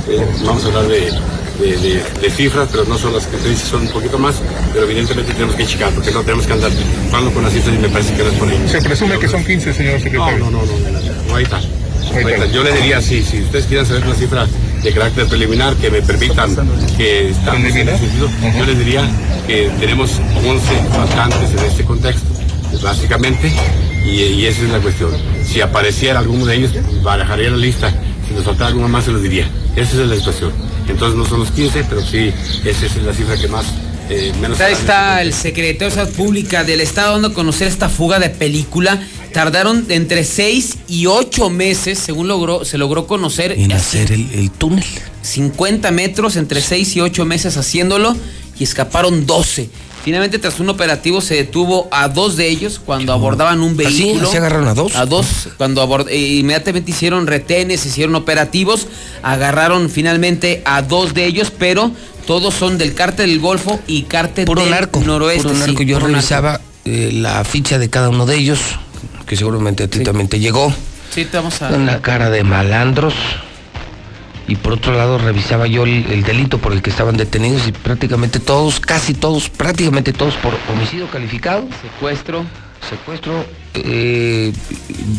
Eh, 0.08 0.24
vamos 0.44 0.64
a 0.64 0.68
hablar 0.68 0.88
de, 0.88 1.10
de, 1.58 2.30
cifras, 2.30 2.68
pero 2.70 2.84
no 2.84 2.98
son 2.98 3.12
las 3.14 3.26
que 3.26 3.36
te 3.36 3.48
dices, 3.48 3.68
son 3.68 3.82
un 3.82 3.88
poquito 3.88 4.18
más, 4.18 4.36
pero 4.72 4.84
evidentemente 4.84 5.32
tenemos 5.32 5.54
que 5.54 5.66
checar, 5.66 5.92
porque 5.92 6.10
no 6.10 6.22
tenemos 6.22 6.46
que 6.46 6.52
andar 6.52 6.70
jugando 7.06 7.30
con 7.32 7.44
las 7.44 7.52
cifras 7.52 7.74
y 7.74 7.78
me 7.78 7.88
parece 7.88 8.14
que 8.14 8.22
no 8.22 8.30
es 8.30 8.34
por 8.34 8.48
ahí. 8.48 8.68
Se 8.68 8.82
presume 8.82 9.18
que 9.18 9.28
son 9.28 9.44
15, 9.44 9.74
señor 9.74 10.00
secretario. 10.00 10.38
No, 10.38 10.50
no, 10.50 10.62
no, 10.62 10.72
no, 11.28 11.34
ahí 11.34 11.44
está. 11.44 11.60
Yo 12.52 12.62
le 12.62 12.72
diría, 12.72 13.00
sí, 13.00 13.22
si 13.22 13.42
ustedes 13.42 13.66
quieren 13.66 13.84
saber 13.84 14.04
una 14.04 14.14
cifra 14.14 14.46
de 14.82 14.92
carácter 14.92 15.26
preliminar 15.26 15.74
que 15.76 15.90
me 15.90 16.02
permitan 16.02 16.54
que 16.96 17.30
estamos 17.30 17.74
en 17.74 17.88
ese 17.88 17.98
sentido, 17.98 18.30
yo 18.56 18.64
les 18.64 18.78
diría 18.78 19.08
que 19.46 19.70
tenemos 19.80 20.12
11 20.46 20.62
faltantes 20.92 21.50
en 21.50 21.66
este 21.66 21.84
contexto, 21.84 22.28
básicamente, 22.82 23.52
y, 24.04 24.22
y, 24.22 24.46
esa 24.46 24.62
es 24.62 24.70
la 24.70 24.78
cuestión. 24.78 25.10
Si 25.44 25.60
apareciera 25.60 26.20
alguno 26.20 26.46
de 26.46 26.54
ellos, 26.54 26.70
barajaría 27.02 27.50
la 27.50 27.56
lista. 27.56 27.92
Si 28.28 28.34
nos 28.34 28.44
faltara 28.44 28.68
alguno 28.68 28.88
más, 28.88 29.04
se 29.04 29.12
los 29.12 29.22
diría. 29.22 29.48
Esa 29.74 30.02
es 30.02 30.08
la 30.08 30.16
situación. 30.16 30.52
Entonces 30.88 31.18
no 31.18 31.24
son 31.24 31.40
los 31.40 31.50
15, 31.50 31.84
pero 31.88 32.00
sí, 32.04 32.32
esa 32.64 32.86
es 32.86 32.96
la 33.02 33.12
cifra 33.12 33.36
que 33.36 33.48
más 33.48 33.66
eh, 34.08 34.32
menos 34.40 34.60
Ahí 34.60 34.72
está 34.72 35.20
el 35.20 35.32
secretario 35.32 35.88
de 35.88 35.94
Salud 36.02 36.14
Pública 36.14 36.62
del 36.62 36.80
Estado 36.80 37.14
dando 37.14 37.28
a 37.28 37.34
conocer 37.34 37.66
esta 37.66 37.88
fuga 37.88 38.18
de 38.18 38.30
película. 38.30 39.02
Tardaron 39.32 39.84
entre 39.88 40.24
6 40.24 40.78
y 40.88 41.06
8 41.06 41.50
meses, 41.50 41.98
según 41.98 42.28
logró, 42.28 42.64
se 42.64 42.78
logró 42.78 43.06
conocer. 43.06 43.52
En 43.52 43.72
hacer 43.72 44.12
el, 44.12 44.50
túnel. 44.52 44.84
50 45.22 45.90
metros 45.90 46.36
entre 46.36 46.60
6 46.60 46.96
y 46.96 47.00
8 47.00 47.24
meses 47.24 47.56
haciéndolo 47.56 48.16
y 48.58 48.64
escaparon 48.64 49.26
12. 49.26 49.68
Finalmente, 50.06 50.38
tras 50.38 50.60
un 50.60 50.68
operativo, 50.68 51.20
se 51.20 51.34
detuvo 51.34 51.88
a 51.90 52.06
dos 52.06 52.36
de 52.36 52.48
ellos 52.48 52.78
cuando 52.78 53.12
abordaban 53.12 53.60
un 53.60 53.72
¿Ah, 53.72 53.78
vehículo. 53.78 54.30
¿Se 54.30 54.36
agarraron 54.36 54.68
a 54.68 54.74
dos? 54.74 54.94
A 54.94 55.04
dos. 55.04 55.48
Cuando 55.56 55.82
abord 55.82 56.06
eh, 56.08 56.16
inmediatamente 56.16 56.92
hicieron 56.92 57.26
retenes, 57.26 57.84
hicieron 57.84 58.14
operativos. 58.14 58.86
Agarraron 59.24 59.90
finalmente 59.90 60.62
a 60.64 60.82
dos 60.82 61.12
de 61.12 61.26
ellos, 61.26 61.50
pero 61.50 61.90
todos 62.24 62.54
son 62.54 62.78
del 62.78 62.94
cártel 62.94 63.30
del 63.30 63.40
Golfo 63.40 63.80
y 63.88 64.02
cártel 64.02 64.44
del 64.44 64.70
narco, 64.70 65.00
noroeste. 65.00 65.48
Puro 65.48 65.58
narco. 65.58 65.82
Yo 65.82 65.98
revisaba 65.98 66.60
eh, 66.84 67.10
la 67.12 67.42
ficha 67.42 67.80
de 67.80 67.90
cada 67.90 68.08
uno 68.08 68.26
de 68.26 68.36
ellos, 68.36 68.60
que 69.26 69.34
seguramente 69.34 69.82
a 69.82 69.88
ti 69.88 70.04
también 70.04 70.28
te 70.28 70.38
llegó. 70.38 70.72
Sí, 71.12 71.24
te 71.24 71.36
vamos 71.36 71.60
a... 71.62 71.70
Una 71.70 72.00
cara 72.00 72.30
de 72.30 72.44
malandros. 72.44 73.14
Y 74.48 74.56
por 74.56 74.74
otro 74.74 74.94
lado 74.94 75.18
revisaba 75.18 75.66
yo 75.66 75.84
el, 75.84 76.22
delito 76.22 76.58
por 76.58 76.72
el 76.72 76.82
que 76.82 76.90
estaban 76.90 77.16
detenidos 77.16 77.66
y 77.66 77.72
prácticamente 77.72 78.38
todos, 78.38 78.80
casi 78.80 79.14
todos, 79.14 79.48
prácticamente 79.48 80.12
todos 80.12 80.34
por 80.36 80.56
homicidio 80.72 81.08
calificado. 81.08 81.66
Secuestro 81.82 82.44
secuestro, 82.88 83.44
eh, 83.74 84.52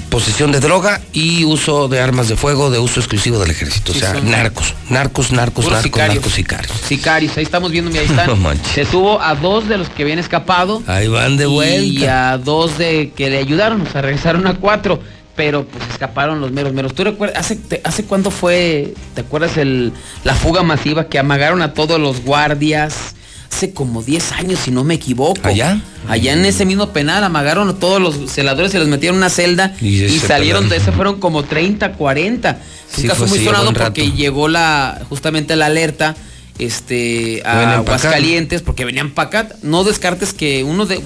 posesión 0.09 0.51
de 0.51 0.59
droga 0.59 1.01
y 1.13 1.43
uso 1.43 1.87
de 1.87 1.99
armas 1.99 2.27
de 2.27 2.35
fuego 2.35 2.69
de 2.71 2.79
uso 2.79 2.99
exclusivo 2.99 3.39
del 3.39 3.51
ejército. 3.51 3.91
o 3.91 3.95
sea, 3.95 4.13
narcos, 4.13 4.73
narcos, 4.89 5.31
narcos, 5.31 5.65
narcos, 5.65 5.83
sicarios. 5.83 6.15
narcos, 6.15 6.33
sicarios. 6.33 6.77
Sicarios, 6.77 7.37
ahí 7.37 7.43
estamos 7.43 7.71
viendo, 7.71 7.91
ahí 7.91 8.05
están. 8.09 8.41
no 8.41 8.53
Se 8.73 8.85
tuvo 8.85 9.21
a 9.21 9.35
dos 9.35 9.67
de 9.67 9.77
los 9.77 9.89
que 9.89 10.03
habían 10.03 10.19
escapado. 10.19 10.81
Ahí 10.87 11.07
van 11.07 11.37
de 11.37 11.45
vuelta. 11.45 11.83
Y 11.83 12.05
a 12.05 12.37
dos 12.37 12.77
de 12.77 13.11
que 13.15 13.29
le 13.29 13.37
ayudaron, 13.37 13.81
o 13.81 13.91
sea, 13.91 14.01
regresaron 14.01 14.47
a 14.47 14.55
cuatro. 14.55 15.01
Pero 15.37 15.65
pues 15.65 15.81
escaparon 15.91 16.41
los 16.41 16.51
meros 16.51 16.73
meros. 16.73 16.93
¿Tú 16.93 17.05
recuerdas, 17.05 17.39
hace, 17.39 17.59
hace 17.85 18.03
cuándo 18.03 18.29
fue, 18.29 18.93
te 19.15 19.21
acuerdas 19.21 19.55
el, 19.55 19.93
la 20.25 20.35
fuga 20.35 20.63
masiva 20.63 21.07
que 21.07 21.17
amagaron 21.17 21.61
a 21.61 21.73
todos 21.73 21.97
los 22.01 22.25
guardias? 22.25 23.13
hace 23.49 23.73
como 23.73 24.03
10 24.03 24.33
años, 24.33 24.59
si 24.59 24.71
no 24.71 24.83
me 24.83 24.95
equivoco. 24.95 25.39
¿Allá? 25.43 25.81
Allá 26.07 26.33
en 26.33 26.45
ese 26.45 26.65
mismo 26.65 26.89
penal 26.89 27.23
amagaron 27.23 27.69
a 27.69 27.73
todos 27.73 28.01
los 28.01 28.29
celadores, 28.31 28.71
se 28.71 28.79
los 28.79 28.87
metieron 28.87 29.15
en 29.15 29.19
una 29.19 29.29
celda 29.29 29.73
y, 29.81 30.19
salieron 30.19 30.69
de 30.69 30.77
ese, 30.77 30.91
fueron 30.91 31.19
como 31.19 31.43
30, 31.43 31.93
40. 31.93 32.59
Es 32.91 32.97
un 32.99 33.07
caso 33.07 33.25
muy 33.25 33.43
sonado 33.43 33.73
porque 33.73 34.11
llegó 34.11 34.47
la, 34.47 35.01
justamente 35.09 35.55
la 35.55 35.67
alerta 35.67 36.15
este 36.59 37.41
a 37.45 37.75
Aguascalientes 37.75 38.61
porque 38.61 38.85
venían 38.85 39.11
para 39.11 39.27
acá. 39.27 39.55
No 39.61 39.83
descartes 39.83 40.33
que 40.33 40.63
uno 40.63 40.85
de 40.85 41.01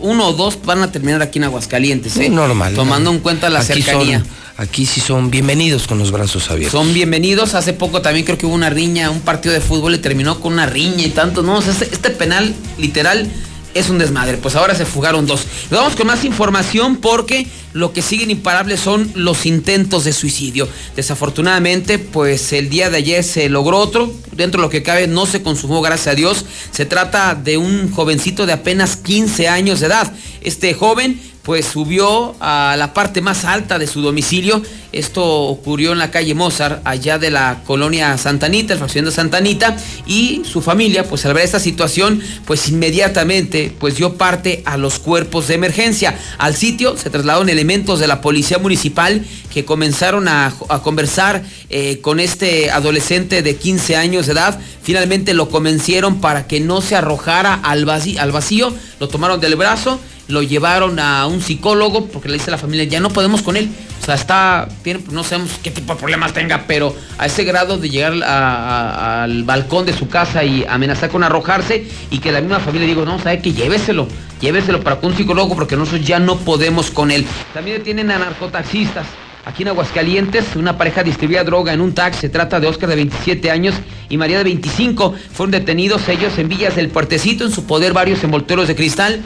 uno 0.00 0.28
o 0.28 0.32
dos 0.32 0.58
van 0.64 0.82
a 0.82 0.92
terminar 0.92 1.22
aquí 1.22 1.38
en 1.38 1.44
Aguascalientes, 1.44 2.16
¿eh? 2.16 2.28
normal. 2.28 2.74
Tomando 2.74 3.10
en 3.10 3.20
cuenta 3.20 3.50
la 3.50 3.62
cercanía. 3.62 4.24
aquí 4.56 4.86
sí 4.86 5.00
son 5.00 5.30
bienvenidos 5.30 5.86
con 5.86 5.98
los 5.98 6.10
brazos 6.10 6.50
abiertos. 6.50 6.80
Son 6.80 6.92
bienvenidos. 6.92 7.54
Hace 7.54 7.72
poco 7.72 8.02
también 8.02 8.24
creo 8.24 8.38
que 8.38 8.46
hubo 8.46 8.54
una 8.54 8.70
riña, 8.70 9.10
un 9.10 9.20
partido 9.20 9.54
de 9.54 9.60
fútbol 9.60 9.94
y 9.94 9.98
terminó 9.98 10.40
con 10.40 10.54
una 10.54 10.66
riña 10.66 11.04
y 11.04 11.10
tanto. 11.10 11.42
No, 11.42 11.60
este, 11.60 11.84
este 11.84 12.10
penal 12.10 12.54
literal 12.78 13.30
es 13.78 13.90
un 13.90 13.98
desmadre. 13.98 14.38
Pues 14.38 14.56
ahora 14.56 14.74
se 14.74 14.86
fugaron 14.86 15.26
dos. 15.26 15.46
vamos 15.70 15.96
con 15.96 16.06
más 16.06 16.24
información 16.24 16.96
porque 16.96 17.46
lo 17.72 17.92
que 17.92 18.02
siguen 18.02 18.30
imparables 18.30 18.80
son 18.80 19.10
los 19.14 19.46
intentos 19.46 20.04
de 20.04 20.12
suicidio. 20.12 20.68
Desafortunadamente, 20.96 21.98
pues 21.98 22.52
el 22.52 22.70
día 22.70 22.90
de 22.90 22.98
ayer 22.98 23.22
se 23.22 23.48
logró 23.48 23.78
otro. 23.78 24.12
Dentro 24.32 24.60
de 24.60 24.66
lo 24.66 24.70
que 24.70 24.82
cabe 24.82 25.06
no 25.06 25.26
se 25.26 25.42
consumó, 25.42 25.82
gracias 25.82 26.08
a 26.08 26.14
Dios. 26.14 26.46
Se 26.70 26.86
trata 26.86 27.34
de 27.34 27.58
un 27.58 27.90
jovencito 27.92 28.46
de 28.46 28.52
apenas 28.52 28.96
15 28.96 29.48
años 29.48 29.80
de 29.80 29.86
edad. 29.86 30.12
Este 30.40 30.72
joven 30.74 31.20
pues 31.46 31.64
subió 31.64 32.34
a 32.40 32.74
la 32.76 32.92
parte 32.92 33.20
más 33.20 33.44
alta 33.44 33.78
de 33.78 33.86
su 33.86 34.02
domicilio. 34.02 34.60
Esto 34.90 35.24
ocurrió 35.24 35.92
en 35.92 35.98
la 35.98 36.10
calle 36.10 36.34
Mozart, 36.34 36.80
allá 36.84 37.18
de 37.18 37.30
la 37.30 37.60
colonia 37.64 38.18
Santanita, 38.18 38.72
el 38.72 38.80
fracción 38.80 39.04
de 39.04 39.12
Santanita, 39.12 39.76
y 40.08 40.42
su 40.44 40.60
familia, 40.60 41.04
pues 41.04 41.24
al 41.24 41.34
ver 41.34 41.44
esta 41.44 41.60
situación, 41.60 42.20
pues 42.46 42.68
inmediatamente 42.68 43.72
pues 43.78 43.94
dio 43.94 44.14
parte 44.14 44.64
a 44.66 44.76
los 44.76 44.98
cuerpos 44.98 45.46
de 45.46 45.54
emergencia. 45.54 46.18
Al 46.38 46.56
sitio 46.56 46.96
se 46.96 47.10
trasladaron 47.10 47.48
elementos 47.48 48.00
de 48.00 48.08
la 48.08 48.20
policía 48.20 48.58
municipal 48.58 49.24
que 49.52 49.64
comenzaron 49.64 50.26
a, 50.26 50.52
conversar 50.82 51.44
eh, 51.70 52.00
con 52.00 52.18
este 52.18 52.72
adolescente 52.72 53.42
de 53.42 53.54
15 53.54 53.94
años 53.94 54.26
de 54.26 54.32
edad. 54.32 54.58
Finalmente 54.82 55.32
lo 55.32 55.48
convencieron 55.48 56.20
para 56.20 56.48
que 56.48 56.58
no 56.58 56.80
se 56.80 56.96
arrojara 56.96 57.54
al 57.54 57.84
vacío. 57.84 58.74
lo 58.98 59.08
tomaron 59.08 59.40
del 59.40 59.54
brazo 59.54 60.00
lo 60.28 60.42
llevaron 60.42 60.98
a 60.98 61.26
un 61.26 61.40
psicólogo 61.40 62.06
porque 62.06 62.28
le 62.28 62.34
dice 62.34 62.50
a 62.50 62.52
la 62.52 62.58
familia, 62.58 62.84
ya 62.84 63.00
no 63.00 63.10
podemos 63.10 63.42
con 63.42 63.56
él. 63.56 63.70
O 64.00 64.04
sea, 64.04 64.14
está, 64.14 64.68
no 65.10 65.24
sabemos 65.24 65.52
qué 65.62 65.70
tipo 65.70 65.94
de 65.94 65.98
problemas 65.98 66.32
tenga, 66.32 66.64
pero 66.66 66.94
a 67.18 67.26
ese 67.26 67.44
grado 67.44 67.78
de 67.78 67.88
llegar 67.88 68.12
al 68.22 69.42
balcón 69.44 69.86
de 69.86 69.92
su 69.92 70.08
casa 70.08 70.44
y 70.44 70.64
amenazar 70.68 71.10
con 71.10 71.24
arrojarse 71.24 71.86
y 72.10 72.18
que 72.18 72.30
la 72.30 72.40
misma 72.40 72.60
familia 72.60 72.86
digo, 72.86 73.04
no, 73.04 73.18
sabe 73.18 73.40
que 73.40 73.52
lléveselo, 73.52 74.06
lléveselo 74.40 74.82
para 74.82 74.98
un 75.02 75.16
psicólogo 75.16 75.56
porque 75.56 75.76
nosotros 75.76 76.06
ya 76.06 76.18
no 76.18 76.36
podemos 76.36 76.90
con 76.90 77.10
él. 77.10 77.26
También 77.52 77.82
tienen 77.82 78.10
a 78.10 78.18
narcotaxistas. 78.18 79.06
Aquí 79.46 79.62
en 79.62 79.68
Aguascalientes, 79.68 80.56
una 80.56 80.76
pareja 80.76 81.04
distribuía 81.04 81.44
droga 81.44 81.72
en 81.72 81.80
un 81.80 81.94
taxi. 81.94 82.22
Se 82.22 82.28
trata 82.28 82.58
de 82.58 82.66
Oscar 82.66 82.88
de 82.88 82.96
27 82.96 83.48
años 83.48 83.76
y 84.08 84.16
María 84.16 84.38
de 84.38 84.44
25. 84.44 85.14
Fueron 85.32 85.52
detenidos 85.52 86.08
ellos 86.08 86.36
en 86.38 86.48
Villas 86.48 86.74
del 86.74 86.88
Puertecito, 86.88 87.44
en 87.44 87.52
su 87.52 87.64
poder 87.64 87.92
varios 87.92 88.24
envoltorios 88.24 88.66
de 88.66 88.74
cristal 88.74 89.22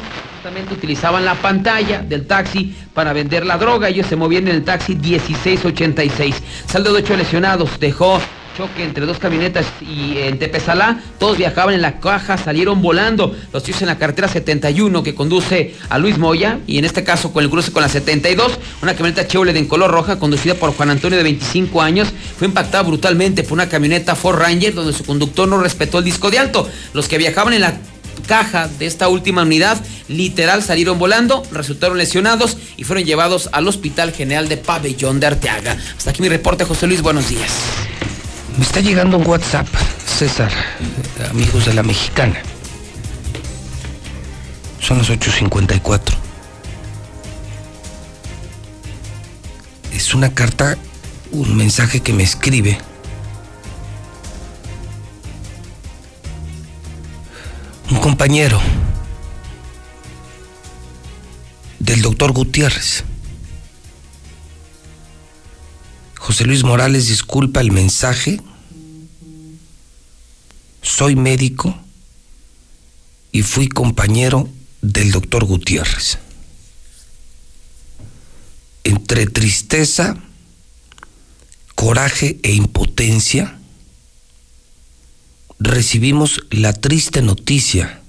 utilizaban 0.72 1.24
la 1.24 1.34
pantalla 1.34 2.02
del 2.02 2.26
taxi 2.26 2.74
para 2.94 3.12
vender 3.12 3.46
la 3.46 3.58
droga. 3.58 3.88
Ellos 3.88 4.06
se 4.06 4.16
movían 4.16 4.48
en 4.48 4.56
el 4.56 4.64
taxi 4.64 4.96
1686. 4.96 6.42
Saldo 6.66 6.92
de 6.92 7.00
ocho 7.00 7.16
lesionados. 7.16 7.78
Dejó 7.78 8.20
choque 8.60 8.84
entre 8.84 9.06
dos 9.06 9.18
camionetas 9.18 9.64
y 9.80 10.18
en 10.18 10.38
Tepezalá, 10.38 11.00
todos 11.18 11.38
viajaban 11.38 11.74
en 11.74 11.80
la 11.80 11.98
caja, 11.98 12.36
salieron 12.36 12.82
volando. 12.82 13.34
Los 13.54 13.62
tíos 13.62 13.80
en 13.80 13.88
la 13.88 13.96
carretera 13.96 14.28
71 14.28 15.02
que 15.02 15.14
conduce 15.14 15.74
a 15.88 15.96
Luis 15.98 16.18
Moya 16.18 16.58
y 16.66 16.76
en 16.76 16.84
este 16.84 17.02
caso 17.02 17.32
con 17.32 17.42
el 17.42 17.48
cruce 17.48 17.72
con 17.72 17.82
la 17.82 17.88
72, 17.88 18.58
una 18.82 18.92
camioneta 18.92 19.26
Chevrolet 19.26 19.56
en 19.56 19.66
color 19.66 19.90
roja 19.90 20.18
conducida 20.18 20.54
por 20.56 20.74
Juan 20.74 20.90
Antonio 20.90 21.16
de 21.16 21.24
25 21.24 21.80
años, 21.80 22.08
fue 22.36 22.48
impactada 22.48 22.82
brutalmente 22.82 23.44
por 23.44 23.54
una 23.54 23.66
camioneta 23.66 24.14
Ford 24.14 24.38
Ranger 24.38 24.74
donde 24.74 24.92
su 24.92 25.06
conductor 25.06 25.48
no 25.48 25.58
respetó 25.58 25.98
el 25.98 26.04
disco 26.04 26.30
de 26.30 26.38
alto. 26.38 26.68
Los 26.92 27.08
que 27.08 27.16
viajaban 27.16 27.54
en 27.54 27.62
la 27.62 27.78
caja 28.26 28.68
de 28.68 28.84
esta 28.84 29.08
última 29.08 29.42
unidad, 29.42 29.82
literal 30.08 30.62
salieron 30.62 30.98
volando, 30.98 31.42
resultaron 31.50 31.96
lesionados 31.96 32.58
y 32.76 32.84
fueron 32.84 33.06
llevados 33.06 33.48
al 33.52 33.66
Hospital 33.66 34.12
General 34.12 34.50
de 34.50 34.58
Pabellón 34.58 35.18
de 35.18 35.28
Arteaga. 35.28 35.78
Hasta 35.96 36.10
aquí 36.10 36.20
mi 36.20 36.28
reporte, 36.28 36.66
José 36.66 36.86
Luis, 36.86 37.00
buenos 37.00 37.30
días. 37.30 37.50
Me 38.60 38.66
está 38.66 38.80
llegando 38.82 39.16
un 39.16 39.26
WhatsApp, 39.26 39.66
César, 40.04 40.52
amigos 41.30 41.64
de 41.64 41.72
la 41.72 41.82
mexicana. 41.82 42.42
Son 44.78 44.98
las 44.98 45.08
8.54. 45.08 46.00
Es 49.94 50.12
una 50.12 50.34
carta, 50.34 50.76
un 51.32 51.56
mensaje 51.56 52.00
que 52.00 52.12
me 52.12 52.22
escribe 52.22 52.76
Un 57.90 57.96
compañero 57.96 58.60
del 61.78 62.02
doctor 62.02 62.32
Gutiérrez. 62.32 63.04
José 66.18 66.44
Luis 66.44 66.62
Morales, 66.62 67.08
disculpa 67.08 67.62
el 67.62 67.72
mensaje. 67.72 68.38
Soy 70.82 71.16
médico 71.16 71.78
y 73.32 73.42
fui 73.42 73.68
compañero 73.68 74.48
del 74.82 75.12
doctor 75.12 75.44
Gutiérrez. 75.44 76.18
Entre 78.84 79.26
tristeza, 79.26 80.16
coraje 81.74 82.38
e 82.42 82.52
impotencia, 82.52 83.58
recibimos 85.58 86.44
la 86.50 86.72
triste 86.72 87.20
noticia 87.20 88.00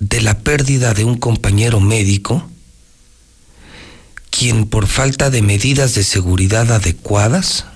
de 0.00 0.20
la 0.20 0.38
pérdida 0.40 0.92
de 0.92 1.04
un 1.04 1.16
compañero 1.16 1.80
médico 1.80 2.48
quien 4.30 4.66
por 4.66 4.86
falta 4.86 5.30
de 5.30 5.42
medidas 5.42 5.94
de 5.94 6.02
seguridad 6.02 6.70
adecuadas 6.72 7.66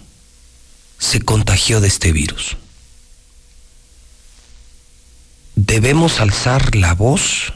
se 0.98 1.20
contagió 1.20 1.80
de 1.80 1.88
este 1.88 2.12
virus. 2.12 2.56
Debemos 5.60 6.20
alzar 6.20 6.76
la 6.76 6.94
voz 6.94 7.52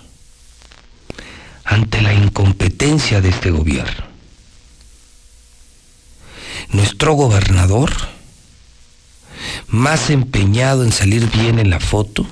ante 1.62 2.03
la 2.03 2.12
incompetencia 2.12 3.20
de 3.20 3.29
este 3.29 3.53
gobierno. 3.53 4.05
Nuestro 6.70 7.12
gobernador, 7.12 7.93
más 9.69 10.11
empeñado 10.11 10.83
en 10.83 10.91
salir 10.91 11.31
bien 11.31 11.61
en 11.61 11.70
la 11.70 11.79
foto 11.79 12.27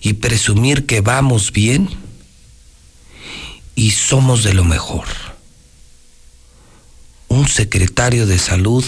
y 0.00 0.12
presumir 0.12 0.86
que 0.86 1.00
vamos 1.00 1.50
bien 1.50 1.90
y 3.74 3.90
somos 3.90 4.44
de 4.44 4.54
lo 4.54 4.62
mejor 4.62 5.06
un 7.26 7.48
secretario 7.48 8.24
de 8.28 8.38
salud 8.38 8.84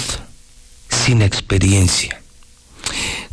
sin 0.88 1.22
experiencia, 1.22 2.22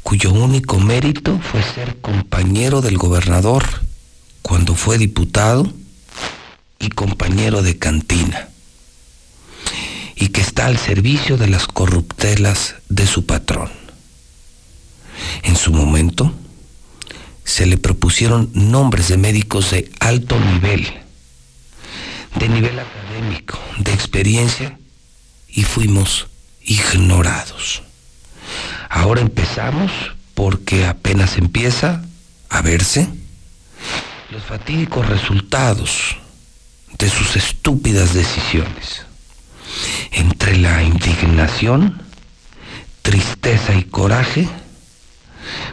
cuyo 0.03 0.31
único 0.31 0.79
mérito 0.79 1.39
fue 1.39 1.63
ser 1.63 1.99
compañero 2.01 2.81
del 2.81 2.97
gobernador 2.97 3.63
cuando 4.41 4.75
fue 4.75 4.97
diputado 4.97 5.71
y 6.79 6.89
compañero 6.89 7.63
de 7.63 7.77
cantina, 7.79 8.49
y 10.15 10.27
que 10.27 10.41
está 10.41 10.67
al 10.67 10.77
servicio 10.77 11.37
de 11.37 11.47
las 11.47 11.65
corruptelas 11.65 12.75
de 12.89 13.07
su 13.07 13.25
patrón. 13.25 13.71
En 15.43 15.55
su 15.55 15.71
momento, 15.71 16.33
se 17.45 17.65
le 17.65 17.77
propusieron 17.77 18.49
nombres 18.53 19.07
de 19.07 19.17
médicos 19.17 19.71
de 19.71 19.89
alto 19.99 20.37
nivel, 20.39 20.85
de 22.39 22.49
nivel 22.49 22.77
académico, 22.79 23.57
de 23.77 23.93
experiencia, 23.93 24.77
y 25.47 25.63
fuimos 25.63 26.27
ignorados. 26.61 27.83
Ahora 28.95 29.21
empezamos 29.21 29.91
porque 30.35 30.85
apenas 30.85 31.39
empieza 31.39 32.03
a 32.47 32.61
verse 32.61 33.09
los 34.29 34.43
fatídicos 34.43 35.09
resultados 35.09 36.15
de 36.99 37.09
sus 37.09 37.35
estúpidas 37.35 38.13
decisiones. 38.13 39.07
Entre 40.11 40.57
la 40.57 40.83
indignación, 40.83 42.03
tristeza 43.01 43.73
y 43.73 43.83
coraje, 43.85 44.47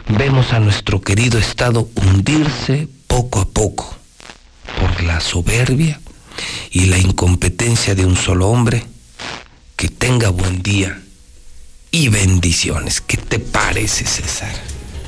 vemos 0.07 0.51
a 0.51 0.59
nuestro 0.59 1.01
querido 1.01 1.37
Estado 1.37 1.87
hundirse 1.93 2.87
poco 3.05 3.41
a 3.41 3.47
poco 3.47 3.95
por 4.79 5.03
la 5.03 5.19
soberbia 5.19 6.01
y 6.71 6.87
la 6.87 6.97
incompetencia 6.97 7.93
de 7.93 8.03
un 8.03 8.15
solo 8.15 8.49
hombre 8.49 8.83
que 9.75 9.89
tenga 9.89 10.29
buen 10.29 10.63
día 10.63 10.99
y 11.91 12.07
bendiciones. 12.07 13.01
¿Qué 13.01 13.17
te 13.17 13.37
parece, 13.39 14.05
César? 14.05 14.53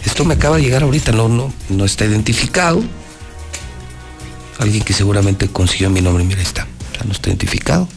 Esto 0.06 0.26
me 0.26 0.34
acaba 0.34 0.58
de 0.58 0.64
llegar 0.64 0.84
ahorita, 0.84 1.14
no, 1.14 1.30
no, 1.30 1.54
no 1.70 1.86
está 1.86 2.06
identificado. 2.06 2.84
Alguien 4.60 4.84
que 4.84 4.94
seguramente 4.94 5.48
consiguió 5.48 5.90
mi 5.90 6.02
nombre, 6.02 6.26
mira, 6.26 6.42
está, 6.42 6.68
ya 6.98 7.06
no 7.06 7.14
está 7.14 7.30
identificado. 7.30 7.88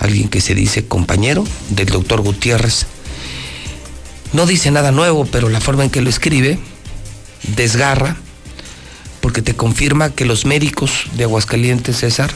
Alguien 0.00 0.28
que 0.28 0.40
se 0.40 0.54
dice 0.54 0.86
compañero 0.86 1.44
del 1.70 1.88
doctor 1.88 2.20
Gutiérrez. 2.20 2.86
No 4.34 4.46
dice 4.46 4.70
nada 4.70 4.92
nuevo, 4.92 5.24
pero 5.24 5.48
la 5.48 5.60
forma 5.60 5.84
en 5.84 5.90
que 5.90 6.02
lo 6.02 6.10
escribe 6.10 6.58
desgarra, 7.56 8.16
porque 9.22 9.42
te 9.42 9.56
confirma 9.56 10.10
que 10.10 10.26
los 10.26 10.44
médicos 10.44 11.06
de 11.14 11.24
Aguascalientes, 11.24 11.96
César, 11.96 12.30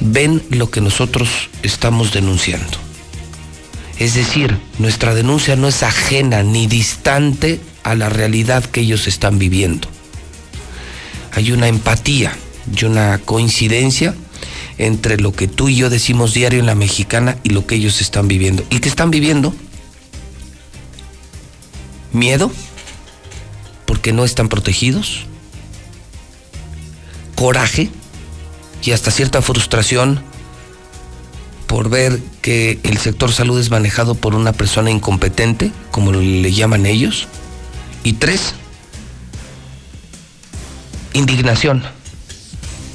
ven 0.00 0.42
lo 0.50 0.70
que 0.70 0.80
nosotros 0.80 1.28
estamos 1.62 2.12
denunciando. 2.12 2.85
Es 3.98 4.14
decir, 4.14 4.58
nuestra 4.78 5.14
denuncia 5.14 5.56
no 5.56 5.68
es 5.68 5.82
ajena 5.82 6.42
ni 6.42 6.66
distante 6.66 7.60
a 7.82 7.94
la 7.94 8.08
realidad 8.08 8.64
que 8.64 8.80
ellos 8.80 9.06
están 9.06 9.38
viviendo. 9.38 9.88
Hay 11.32 11.52
una 11.52 11.68
empatía 11.68 12.36
y 12.74 12.84
una 12.84 13.18
coincidencia 13.18 14.14
entre 14.78 15.18
lo 15.18 15.32
que 15.32 15.48
tú 15.48 15.68
y 15.68 15.76
yo 15.76 15.88
decimos 15.88 16.34
diario 16.34 16.60
en 16.60 16.66
la 16.66 16.74
mexicana 16.74 17.38
y 17.42 17.50
lo 17.50 17.66
que 17.66 17.76
ellos 17.76 18.00
están 18.00 18.28
viviendo. 18.28 18.64
¿Y 18.70 18.80
qué 18.80 18.88
están 18.88 19.10
viviendo? 19.10 19.54
Miedo, 22.12 22.50
porque 23.86 24.12
no 24.12 24.24
están 24.24 24.48
protegidos. 24.48 25.26
Coraje, 27.34 27.90
y 28.82 28.92
hasta 28.92 29.10
cierta 29.10 29.42
frustración 29.42 30.22
por 31.66 31.90
ver 31.90 32.20
que 32.42 32.78
el 32.82 32.98
sector 32.98 33.32
salud 33.32 33.58
es 33.60 33.70
manejado 33.70 34.14
por 34.14 34.34
una 34.34 34.52
persona 34.52 34.90
incompetente, 34.90 35.72
como 35.90 36.12
le 36.12 36.52
llaman 36.52 36.86
ellos. 36.86 37.28
Y 38.02 38.14
tres, 38.14 38.54
indignación 41.12 41.82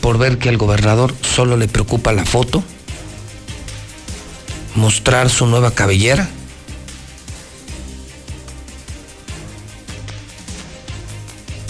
por 0.02 0.18
ver 0.18 0.40
que 0.40 0.50
al 0.50 0.58
gobernador 0.58 1.14
solo 1.22 1.58
le 1.58 1.68
preocupa 1.68 2.12
la 2.12 2.26
foto, 2.26 2.64
mostrar 4.76 5.30
su 5.30 5.46
nueva 5.46 5.72
cabellera. 5.72 6.30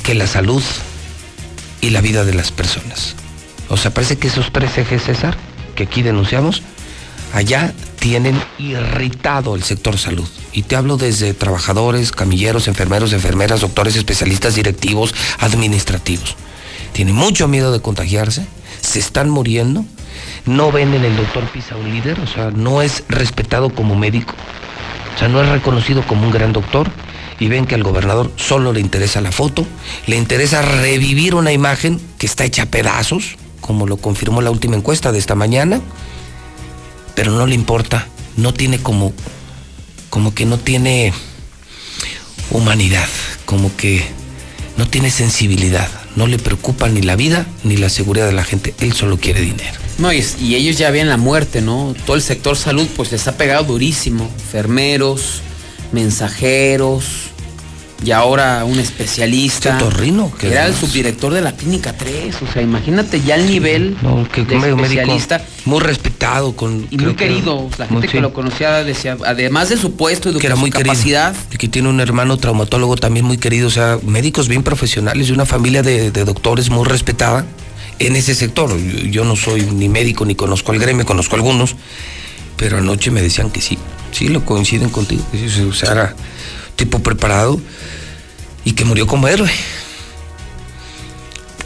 que 0.04 0.16
la 0.16 0.26
salud 0.26 0.64
y 1.80 1.92
la 1.92 2.02
vida 2.02 2.26
de 2.26 2.34
las 2.34 2.52
personas. 2.52 3.16
O 3.70 3.78
sea, 3.78 3.94
parece 3.94 4.18
que 4.18 4.30
esos 4.30 4.52
tres 4.52 4.76
ejes, 4.80 5.04
César, 5.04 5.38
que 5.76 5.84
aquí 5.84 6.02
denunciamos, 6.02 6.64
allá 7.34 7.74
tienen 8.00 8.42
irritado 8.58 9.56
el 9.56 9.64
sector 9.64 9.98
salud. 9.98 10.28
Y 10.54 10.64
te 10.64 10.76
hablo 10.76 10.98
desde 10.98 11.34
trabajadores, 11.34 12.12
camilleros, 12.12 12.68
enfermeros, 12.68 13.14
enfermeras, 13.14 13.62
doctores, 13.62 13.96
especialistas, 13.96 14.56
directivos, 14.56 15.14
administrativos. 15.40 16.36
Tienen 16.94 17.16
mucho 17.16 17.48
miedo 17.48 17.72
de 17.72 17.82
contagiarse, 17.82 18.46
se 18.82 19.00
están 19.00 19.30
muriendo, 19.30 19.86
no 20.46 20.72
ven 20.72 20.94
en 20.94 21.06
el 21.06 21.16
doctor 21.16 21.44
Pisa 21.52 21.76
un 21.76 21.90
líder, 21.94 22.20
o 22.20 22.28
sea, 22.28 22.52
no 22.52 22.82
es 22.82 23.04
respetado 23.08 23.70
como 23.70 23.96
médico, 23.96 24.34
o 25.16 25.20
sea, 25.20 25.28
no 25.28 25.42
es 25.42 25.50
reconocido 25.50 26.06
como 26.06 26.26
un 26.26 26.32
gran 26.32 26.52
doctor 26.52 26.90
y 27.40 27.48
ven 27.48 27.66
que 27.66 27.76
al 27.76 27.84
gobernador 27.84 28.32
solo 28.36 28.74
le 28.74 28.82
interesa 28.82 29.22
la 29.22 29.32
foto, 29.32 29.66
le 30.08 30.18
interesa 30.18 30.62
revivir 30.62 31.36
una 31.36 31.52
imagen 31.52 32.00
que 32.18 32.26
está 32.26 32.44
hecha 32.44 32.64
a 32.64 32.66
pedazos, 32.68 33.36
como 33.62 33.88
lo 33.88 33.98
confirmó 33.98 34.42
la 34.42 34.52
última 34.52 34.76
encuesta 34.76 35.12
de 35.12 35.20
esta 35.20 35.36
mañana, 35.36 35.82
pero 37.16 37.32
no 37.32 37.46
le 37.48 37.56
importa, 37.56 38.08
no 38.38 38.54
tiene 38.54 38.80
como, 38.80 39.14
como 40.10 40.34
que 40.34 40.46
no 40.46 40.58
tiene 40.58 41.14
humanidad, 42.52 43.08
como 43.46 43.76
que 43.76 44.04
no 44.78 44.88
tiene 44.88 45.12
sensibilidad, 45.12 45.90
no 46.16 46.28
le 46.28 46.40
preocupa 46.40 46.88
ni 46.90 47.02
la 47.02 47.16
vida 47.16 47.46
ni 47.64 47.78
la 47.78 47.90
seguridad 47.90 48.28
de 48.28 48.34
la 48.34 48.44
gente, 48.44 48.74
él 48.80 48.94
solo 48.94 49.18
quiere 49.18 49.42
dinero. 49.42 49.80
No, 49.98 50.12
y, 50.12 50.26
y 50.40 50.56
ellos 50.56 50.78
ya 50.78 50.90
ven 50.90 51.10
la 51.10 51.18
muerte, 51.18 51.62
¿no? 51.62 51.94
Todo 52.06 52.16
el 52.16 52.22
sector 52.22 52.58
salud 52.58 52.88
pues 52.96 53.12
les 53.12 53.28
ha 53.28 53.38
pegado 53.38 53.66
durísimo, 53.66 54.30
enfermeros, 54.40 55.42
mensajeros, 55.92 57.31
y 58.04 58.12
ahora 58.12 58.66
un 58.66 58.80
especialista. 58.80 59.78
Torrino, 59.78 60.32
que 60.38 60.48
era 60.48 60.66
el 60.66 60.76
subdirector 60.76 61.34
de 61.34 61.42
la 61.42 61.54
clínica 61.54 61.94
3. 61.94 62.42
O 62.42 62.52
sea, 62.52 62.62
imagínate 62.62 63.22
ya 63.22 63.36
el 63.36 63.46
nivel 63.46 63.98
no, 64.02 64.28
que 64.28 64.44
de 64.44 64.58
especialista. 64.58 65.38
Médico 65.38 65.52
muy 65.66 65.80
respetado 65.80 66.56
con 66.56 66.88
y 66.90 66.98
muy 66.98 67.16
querido. 67.16 67.70
Que, 67.70 67.80
la 67.80 67.88
gente 67.88 68.08
sí. 68.08 68.14
que 68.14 68.22
lo 68.22 68.34
conocía 68.34 68.84
decía, 68.84 69.18
además 69.26 69.70
de 69.70 69.78
su 69.78 69.96
puesto 69.96 70.30
y 70.30 70.34
de 70.34 70.40
que 70.40 70.48
era 70.48 70.56
muy 70.56 70.72
capacidad. 70.72 71.34
Querido. 71.34 71.48
Y 71.54 71.58
que 71.58 71.68
tiene 71.68 71.90
un 71.90 72.00
hermano 72.00 72.38
traumatólogo 72.38 72.96
también 72.96 73.26
muy 73.26 73.38
querido. 73.38 73.68
O 73.68 73.72
sea, 73.72 74.00
médicos 74.04 74.48
bien 74.48 74.64
profesionales 74.64 75.30
y 75.30 75.32
una 75.32 75.46
familia 75.46 75.84
de, 75.84 76.12
de 76.12 76.26
doctores 76.26 76.70
muy 76.70 76.86
respetada 76.86 77.46
en 78.00 78.16
ese 78.16 78.34
sector. 78.34 78.76
Yo, 78.78 79.00
yo, 79.06 79.26
no 79.26 79.36
soy 79.36 79.62
ni 79.64 79.90
médico 79.90 80.26
ni 80.26 80.36
conozco 80.36 80.72
al 80.72 80.80
gremio, 80.80 81.06
conozco 81.06 81.36
algunos. 81.36 81.76
Pero 82.58 82.78
anoche 82.78 83.12
me 83.12 83.22
decían 83.22 83.50
que 83.50 83.62
sí. 83.62 83.78
Sí, 84.12 84.28
lo 84.28 84.46
coinciden 84.46 84.90
contigo. 84.90 85.24
O 85.70 85.74
sea, 85.74 85.92
era 85.92 86.16
tipo 86.76 87.00
preparado 87.00 87.62
y 88.66 88.74
que 88.74 88.86
murió 88.86 89.08
como 89.08 89.28
héroe. 89.28 89.52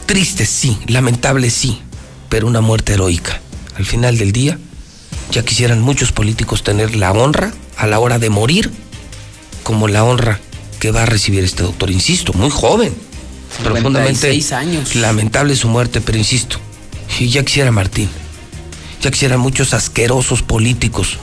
Triste, 0.05 0.45
sí, 0.45 0.77
lamentable, 0.87 1.49
sí, 1.49 1.81
pero 2.29 2.47
una 2.47 2.61
muerte 2.61 2.93
heroica. 2.93 3.41
Al 3.75 3.85
final 3.85 4.17
del 4.17 4.31
día, 4.31 4.57
ya 5.31 5.43
quisieran 5.43 5.81
muchos 5.81 6.11
políticos 6.11 6.63
tener 6.63 6.95
la 6.95 7.11
honra 7.11 7.53
a 7.77 7.87
la 7.87 7.99
hora 7.99 8.19
de 8.19 8.29
morir, 8.29 8.71
como 9.63 9.87
la 9.87 10.03
honra 10.03 10.39
que 10.79 10.91
va 10.91 11.03
a 11.03 11.05
recibir 11.05 11.43
este 11.43 11.63
doctor. 11.63 11.89
Insisto, 11.89 12.33
muy 12.33 12.49
joven, 12.49 12.93
profundamente 13.63 14.31
56 14.31 14.51
años. 14.53 14.95
lamentable 14.95 15.55
su 15.55 15.67
muerte, 15.67 16.01
pero 16.01 16.17
insisto, 16.17 16.57
y 17.19 17.29
ya 17.29 17.43
quisiera 17.43 17.71
Martín, 17.71 18.09
ya 19.01 19.11
quisieran 19.11 19.39
muchos 19.39 19.73
asquerosos 19.73 20.43
políticos, 20.43 21.17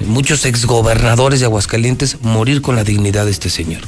muchos 0.00 0.44
exgobernadores 0.44 1.40
de 1.40 1.46
Aguascalientes 1.46 2.18
morir 2.20 2.60
con 2.60 2.76
la 2.76 2.84
dignidad 2.84 3.24
de 3.24 3.30
este 3.30 3.50
señor. 3.50 3.80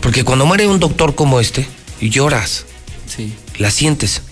Porque 0.00 0.24
cuando 0.24 0.46
muere 0.46 0.66
un 0.66 0.80
doctor 0.80 1.14
como 1.14 1.40
este, 1.40 1.66
lloras, 2.00 2.64
Sí. 3.06 3.34
la 3.58 3.70
sientes. 3.70 4.22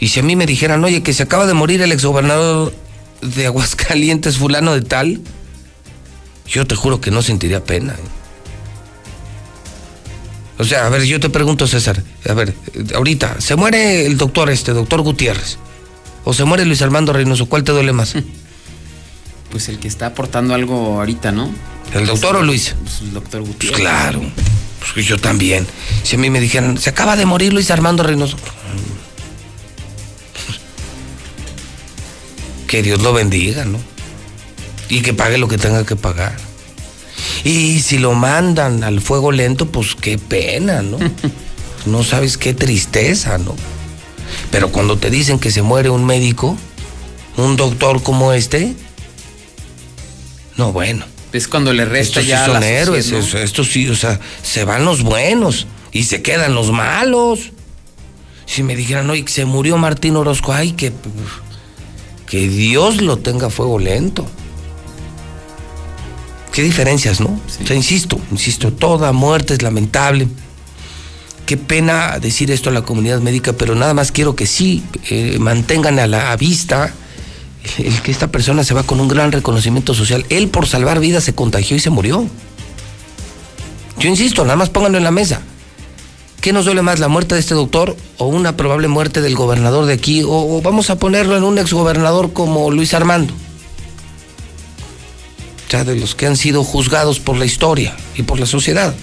Y 0.00 0.08
si 0.08 0.20
a 0.20 0.22
mí 0.22 0.34
me 0.36 0.46
dijeran, 0.46 0.82
oye, 0.84 1.02
que 1.02 1.12
se 1.12 1.22
acaba 1.22 1.46
de 1.46 1.54
morir 1.54 1.82
el 1.82 1.92
exgobernador 1.92 2.74
de 3.20 3.46
Aguascalientes, 3.46 4.36
fulano 4.38 4.74
de 4.74 4.82
tal, 4.82 5.20
yo 6.46 6.66
te 6.66 6.74
juro 6.74 7.00
que 7.00 7.10
no 7.10 7.20
sentiría 7.22 7.64
pena. 7.64 7.92
¿eh? 7.94 8.08
O 10.58 10.64
sea, 10.64 10.86
a 10.86 10.88
ver, 10.88 11.02
yo 11.04 11.20
te 11.20 11.30
pregunto, 11.30 11.66
César, 11.68 12.02
a 12.28 12.32
ver, 12.34 12.54
ahorita, 12.94 13.40
se 13.40 13.54
muere 13.56 14.06
el 14.06 14.16
doctor 14.18 14.50
este, 14.50 14.72
doctor 14.72 15.02
Gutiérrez, 15.02 15.58
o 16.24 16.32
se 16.32 16.44
muere 16.44 16.64
Luis 16.64 16.82
Armando 16.82 17.12
Reynoso, 17.12 17.46
¿cuál 17.46 17.62
te 17.64 17.72
duele 17.72 17.92
más? 17.92 18.14
Pues 19.50 19.70
el 19.70 19.78
que 19.78 19.88
está 19.88 20.04
aportando 20.08 20.52
algo 20.52 20.98
ahorita, 21.00 21.32
¿no? 21.32 21.50
¿El 21.94 22.04
doctor 22.04 22.36
o 22.36 22.42
Luis? 22.42 22.74
Pues 22.82 23.00
el 23.00 23.14
doctor 23.14 23.40
Pues 23.40 23.52
Gutiérrez. 23.54 23.80
claro, 23.80 24.20
pues 24.78 25.06
yo 25.06 25.18
también. 25.18 25.66
Si 26.02 26.16
a 26.16 26.18
mí 26.18 26.30
me 26.30 26.40
dijeran, 26.40 26.78
se 26.78 26.90
acaba 26.90 27.16
de 27.16 27.26
morir 27.26 27.52
Luis 27.52 27.70
Armando 27.70 28.02
Reynoso. 28.02 28.36
Que 32.66 32.82
Dios 32.82 33.00
lo 33.00 33.12
bendiga, 33.12 33.64
¿no? 33.64 33.78
Y 34.88 35.00
que 35.00 35.14
pague 35.14 35.38
lo 35.38 35.48
que 35.48 35.58
tenga 35.58 35.84
que 35.84 35.96
pagar. 35.96 36.36
Y 37.44 37.80
si 37.80 37.98
lo 37.98 38.14
mandan 38.14 38.84
al 38.84 39.00
fuego 39.00 39.32
lento, 39.32 39.66
pues 39.66 39.94
qué 39.94 40.18
pena, 40.18 40.82
¿no? 40.82 40.98
No 41.86 42.04
sabes 42.04 42.36
qué 42.36 42.52
tristeza, 42.52 43.38
¿no? 43.38 43.54
Pero 44.50 44.70
cuando 44.70 44.98
te 44.98 45.10
dicen 45.10 45.38
que 45.38 45.50
se 45.50 45.62
muere 45.62 45.88
un 45.88 46.04
médico, 46.04 46.56
un 47.36 47.56
doctor 47.56 48.02
como 48.02 48.32
este, 48.32 48.74
no, 50.58 50.72
bueno. 50.72 51.06
Es 51.32 51.46
cuando 51.48 51.72
le 51.72 51.84
resta 51.84 52.20
Estos 52.20 52.24
sí 52.24 52.28
ya 52.30 52.46
son 52.46 52.60
la 52.60 52.66
héroes, 52.68 53.04
sociedad, 53.04 53.20
¿no? 53.22 53.26
eso- 53.28 53.38
estos 53.38 53.68
sí, 53.70 53.88
o 53.88 53.94
sea, 53.96 54.18
se 54.42 54.64
van 54.64 54.84
los 54.84 55.02
buenos 55.02 55.66
y 55.92 56.04
se 56.04 56.22
quedan 56.22 56.54
los 56.54 56.70
malos. 56.72 57.52
Si 58.46 58.62
me 58.62 58.74
dijeran, 58.76 59.08
oye, 59.10 59.24
se 59.28 59.44
murió 59.44 59.76
Martín 59.76 60.16
Orozco, 60.16 60.52
ay, 60.54 60.72
que, 60.72 60.92
que 62.26 62.48
Dios 62.48 63.02
lo 63.02 63.18
tenga 63.18 63.48
a 63.48 63.50
fuego 63.50 63.78
lento. 63.78 64.26
Qué 66.52 66.62
diferencias, 66.62 67.20
¿no? 67.20 67.28
O 67.28 67.66
sea, 67.66 67.76
insisto, 67.76 68.18
insisto, 68.32 68.72
toda 68.72 69.12
muerte 69.12 69.54
es 69.54 69.62
lamentable. 69.62 70.28
Qué 71.46 71.56
pena 71.56 72.18
decir 72.18 72.50
esto 72.50 72.70
a 72.70 72.72
la 72.72 72.82
comunidad 72.82 73.20
médica, 73.20 73.52
pero 73.52 73.74
nada 73.74 73.94
más 73.94 74.12
quiero 74.12 74.34
que 74.34 74.46
sí 74.46 74.82
eh, 75.10 75.36
mantengan 75.38 75.98
a 75.98 76.06
la 76.06 76.32
a 76.32 76.36
vista 76.36 76.92
el 77.78 78.02
que 78.02 78.10
esta 78.10 78.28
persona 78.28 78.64
se 78.64 78.74
va 78.74 78.82
con 78.82 79.00
un 79.00 79.08
gran 79.08 79.32
reconocimiento 79.32 79.94
social. 79.94 80.24
Él 80.28 80.48
por 80.48 80.66
salvar 80.66 81.00
vidas 81.00 81.24
se 81.24 81.34
contagió 81.34 81.76
y 81.76 81.80
se 81.80 81.90
murió. 81.90 82.26
Yo 83.98 84.08
insisto, 84.08 84.44
nada 84.44 84.56
más 84.56 84.70
pónganlo 84.70 84.98
en 84.98 85.04
la 85.04 85.10
mesa. 85.10 85.42
¿Qué 86.40 86.52
nos 86.52 86.64
duele 86.64 86.82
más, 86.82 87.00
la 87.00 87.08
muerte 87.08 87.34
de 87.34 87.40
este 87.40 87.54
doctor 87.54 87.96
o 88.16 88.26
una 88.26 88.56
probable 88.56 88.86
muerte 88.86 89.20
del 89.20 89.34
gobernador 89.34 89.86
de 89.86 89.94
aquí? 89.94 90.22
O, 90.24 90.60
vamos 90.62 90.88
a 90.90 90.98
ponerlo 90.98 91.36
en 91.36 91.42
un 91.42 91.58
exgobernador 91.58 92.32
como 92.32 92.70
Luis 92.70 92.94
Armando. 92.94 93.34
O 95.66 95.70
sea, 95.70 95.84
de 95.84 95.96
los 95.96 96.14
que 96.14 96.26
han 96.26 96.36
sido 96.36 96.62
juzgados 96.64 97.18
por 97.18 97.36
la 97.36 97.44
historia 97.44 97.96
y 98.14 98.22
por 98.22 98.38
la 98.38 98.46
sociedad. 98.46 98.94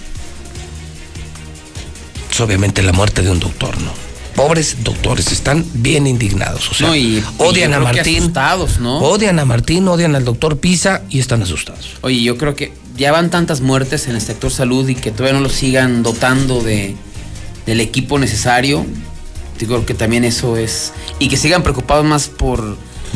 Es 2.31 2.39
obviamente 2.39 2.81
la 2.81 2.93
muerte 2.93 3.21
de 3.21 3.29
un 3.29 3.39
doctor, 3.39 3.79
¿no? 3.81 4.04
Pobres 4.35 4.77
doctores, 4.83 5.31
están 5.31 5.65
bien 5.75 6.07
indignados. 6.07 6.69
O 6.69 6.73
sea, 6.73 6.87
No, 6.87 6.95
y- 6.95 7.23
odian 7.37 7.73
a 7.73 7.79
Martín. 7.79 8.17
asustados, 8.23 8.79
¿no? 8.79 8.99
Odian 8.99 9.39
a 9.39 9.45
Martín, 9.45 9.87
odian 9.87 10.13
al 10.15 10.25
doctor 10.25 10.57
Pisa 10.59 11.03
y 11.09 11.19
están 11.19 11.41
asustados. 11.41 11.91
Oye, 12.01 12.21
yo 12.21 12.37
creo 12.37 12.53
que 12.53 12.73
ya 12.97 13.13
van 13.13 13.29
tantas 13.29 13.61
muertes 13.61 14.07
en 14.07 14.15
el 14.15 14.21
sector 14.21 14.51
salud 14.51 14.87
y 14.89 14.95
que 14.95 15.11
todavía 15.11 15.33
no 15.39 15.43
lo 15.43 15.49
sigan 15.49 16.03
dotando 16.03 16.61
de, 16.61 16.95
del 17.65 17.79
equipo 17.79 18.19
necesario. 18.19 18.85
Yo 19.57 19.67
creo 19.67 19.85
que 19.85 19.93
también 19.93 20.25
eso 20.25 20.57
es. 20.57 20.91
Y 21.17 21.29
que 21.29 21.37
sigan 21.37 21.63
preocupados 21.63 22.03
más 22.05 22.27
por 22.27 22.59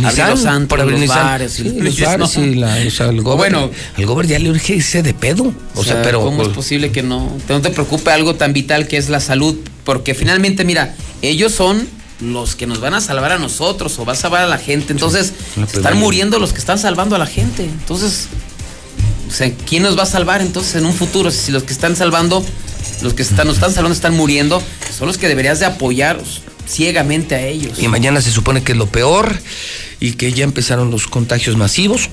abrir 0.01 0.25
los 0.29 0.65
por 0.69 0.79
abrir 0.79 0.93
los 0.93 1.01
Nissan. 1.01 1.25
bares. 1.25 1.51
Sí, 1.51 1.63
y- 1.67 1.81
los 1.81 1.99
bares 1.99 2.37
¿no? 2.37 2.45
y 2.45 2.55
la, 2.55 2.77
o 2.87 2.91
sea, 2.91 3.07
el 3.07 3.21
gober, 3.21 3.51
Bueno. 3.51 3.69
el 3.97 4.05
gober 4.05 4.25
ya 4.25 4.39
le 4.39 4.49
urge 4.51 4.75
irse 4.75 5.03
de 5.03 5.13
pedo. 5.13 5.53
O, 5.75 5.83
sea, 5.83 6.01
pero 6.01 6.21
¿cómo 6.23 6.43
es 6.43 6.47
posible 6.49 6.91
que 6.93 7.03
no, 7.03 7.29
que 7.45 7.51
no 7.51 7.59
te 7.59 7.71
preocupe 7.71 8.09
algo 8.11 8.35
tan 8.35 8.53
vital 8.53 8.87
que 8.87 8.95
es 8.95 9.09
la 9.09 9.19
salud? 9.19 9.57
Porque 9.89 10.13
finalmente, 10.13 10.65
mira, 10.65 10.93
ellos 11.23 11.51
son 11.51 11.87
los 12.19 12.55
que 12.55 12.67
nos 12.67 12.79
van 12.79 12.93
a 12.93 13.01
salvar 13.01 13.31
a 13.31 13.39
nosotros 13.39 13.97
o 13.97 14.05
va 14.05 14.13
a 14.13 14.15
salvar 14.15 14.43
a 14.43 14.45
la 14.45 14.59
gente. 14.59 14.93
Entonces, 14.93 15.33
están 15.73 15.97
muriendo 15.97 16.37
los 16.37 16.53
que 16.53 16.59
están 16.59 16.77
salvando 16.77 17.15
a 17.15 17.17
la 17.17 17.25
gente. 17.25 17.63
Entonces, 17.63 18.27
o 19.27 19.31
sea, 19.31 19.51
¿quién 19.67 19.81
nos 19.81 19.97
va 19.97 20.03
a 20.03 20.05
salvar 20.05 20.43
entonces 20.43 20.75
en 20.75 20.85
un 20.85 20.93
futuro? 20.93 21.31
Si 21.31 21.51
los 21.51 21.63
que 21.63 21.73
están 21.73 21.95
salvando, 21.95 22.45
los 23.01 23.15
que 23.15 23.23
están, 23.23 23.47
nos 23.47 23.55
están 23.55 23.73
salvando 23.73 23.95
están 23.95 24.15
muriendo, 24.15 24.61
son 24.95 25.07
los 25.07 25.17
que 25.17 25.27
deberías 25.27 25.59
de 25.59 25.65
apoyar 25.65 26.21
ciegamente 26.67 27.33
a 27.33 27.41
ellos. 27.47 27.81
y 27.81 27.87
mañana 27.87 28.21
se 28.21 28.29
supone 28.29 28.61
que 28.61 28.73
es 28.73 28.77
lo 28.77 28.85
peor 28.85 29.41
y 29.99 30.11
que 30.11 30.31
ya 30.33 30.43
empezaron 30.43 30.91
los 30.91 31.07
contagios 31.07 31.57
masivos 31.57 32.11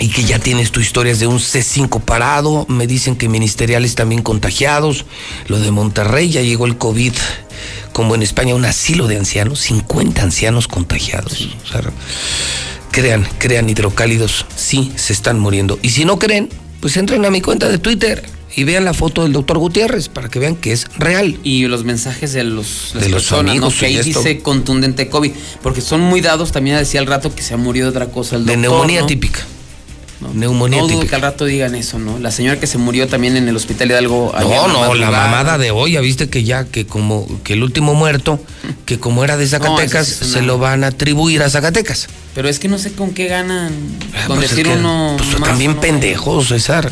y 0.00 0.08
que 0.08 0.24
ya 0.24 0.38
tienes 0.38 0.72
tu 0.72 0.80
historias 0.80 1.20
de 1.20 1.26
un 1.26 1.38
C5 1.38 2.00
parado, 2.00 2.64
me 2.68 2.86
dicen 2.86 3.16
que 3.16 3.28
ministeriales 3.28 3.94
también 3.94 4.22
contagiados, 4.22 5.04
lo 5.46 5.60
de 5.60 5.70
Monterrey 5.70 6.30
ya 6.30 6.40
llegó 6.40 6.64
el 6.64 6.78
COVID, 6.78 7.12
como 7.92 8.14
en 8.14 8.22
España 8.22 8.54
un 8.54 8.64
asilo 8.64 9.06
de 9.06 9.18
ancianos, 9.18 9.60
50 9.60 10.22
ancianos 10.22 10.68
contagiados. 10.68 11.50
O 11.64 11.66
sea, 11.70 11.82
crean, 12.90 13.28
crean 13.38 13.68
hidrocálidos, 13.68 14.46
sí 14.56 14.90
se 14.96 15.12
están 15.12 15.38
muriendo. 15.38 15.78
Y 15.82 15.90
si 15.90 16.06
no 16.06 16.18
creen, 16.18 16.48
pues 16.80 16.96
entren 16.96 17.26
a 17.26 17.30
mi 17.30 17.42
cuenta 17.42 17.68
de 17.68 17.76
Twitter 17.76 18.24
y 18.56 18.64
vean 18.64 18.86
la 18.86 18.94
foto 18.94 19.22
del 19.24 19.34
doctor 19.34 19.58
Gutiérrez 19.58 20.08
para 20.08 20.30
que 20.30 20.38
vean 20.38 20.56
que 20.56 20.72
es 20.72 20.86
real. 20.96 21.38
Y 21.44 21.66
los 21.66 21.84
mensajes 21.84 22.32
de 22.32 22.44
los, 22.44 22.92
las 22.94 23.04
De 23.04 23.10
los 23.10 23.30
amigos 23.32 23.74
¿no? 23.74 23.80
que 23.80 23.86
ahí 23.86 23.96
esto. 23.96 24.18
dice 24.18 24.40
contundente 24.40 25.10
COVID, 25.10 25.32
porque 25.62 25.82
son 25.82 26.00
muy 26.00 26.22
dados, 26.22 26.52
también 26.52 26.78
decía 26.78 27.00
al 27.00 27.06
rato 27.06 27.34
que 27.34 27.42
se 27.42 27.52
ha 27.52 27.58
murido 27.58 27.90
de 27.90 27.90
otra 27.90 28.06
cosa 28.06 28.36
el 28.36 28.46
De 28.46 28.54
doctor, 28.54 28.70
neumonía 28.70 29.00
¿no? 29.02 29.06
típica. 29.06 29.40
Neumonía 30.34 30.80
no 30.82 30.88
dudo 30.88 31.06
que 31.06 31.14
al 31.14 31.22
rato 31.22 31.44
digan 31.46 31.74
eso, 31.74 31.98
¿no? 31.98 32.18
La 32.18 32.30
señora 32.30 32.60
que 32.60 32.66
se 32.66 32.76
murió 32.78 33.08
también 33.08 33.36
en 33.36 33.48
el 33.48 33.56
hospital 33.56 33.88
Hidalgo. 33.90 34.32
No, 34.38 34.68
no, 34.68 34.94
la 34.94 35.10
mamada 35.10 35.56
de 35.58 35.70
hoy, 35.70 35.92
ya 35.92 36.00
viste 36.00 36.28
que 36.28 36.44
ya, 36.44 36.64
que 36.64 36.86
como, 36.86 37.26
que 37.42 37.54
el 37.54 37.62
último 37.62 37.94
muerto, 37.94 38.38
que 38.84 38.98
como 38.98 39.24
era 39.24 39.36
de 39.36 39.46
Zacatecas, 39.46 40.06
sí 40.06 40.24
se 40.26 40.42
lo 40.42 40.58
van 40.58 40.84
a 40.84 40.88
atribuir 40.88 41.42
a 41.42 41.48
Zacatecas. 41.50 42.08
Pero 42.34 42.48
es 42.48 42.58
que 42.58 42.68
no 42.68 42.78
sé 42.78 42.92
con 42.92 43.12
qué 43.12 43.28
ganan 43.28 43.72
con 44.26 44.36
Pues 44.36 44.50
es 44.50 44.56
decir 44.56 44.66
que, 44.66 44.78
uno. 44.78 45.14
pues, 45.16 45.38
más, 45.40 45.48
también 45.48 45.74
¿no? 45.76 45.80
pendejos, 45.80 46.48
César. 46.48 46.90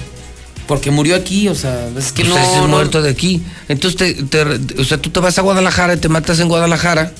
Porque 0.66 0.90
murió 0.90 1.14
aquí, 1.16 1.48
o 1.48 1.54
sea, 1.54 1.88
es 1.98 2.12
que 2.12 2.24
Pues 2.24 2.34
no. 2.34 2.38
es 2.42 2.56
no- 2.62 2.68
muerto 2.68 3.00
de 3.02 3.10
aquí. 3.10 3.42
Entonces, 3.68 3.96
te, 3.96 4.42
te- 4.44 4.80
o 4.80 4.84
sea, 4.84 4.98
tú 4.98 5.10
te 5.10 5.20
vas 5.20 5.38
a 5.38 5.42
Guadalajara 5.42 5.94
y 5.94 5.96
te 5.98 6.08
matas 6.08 6.40
en 6.40 6.48
Guadalajara, 6.48 7.12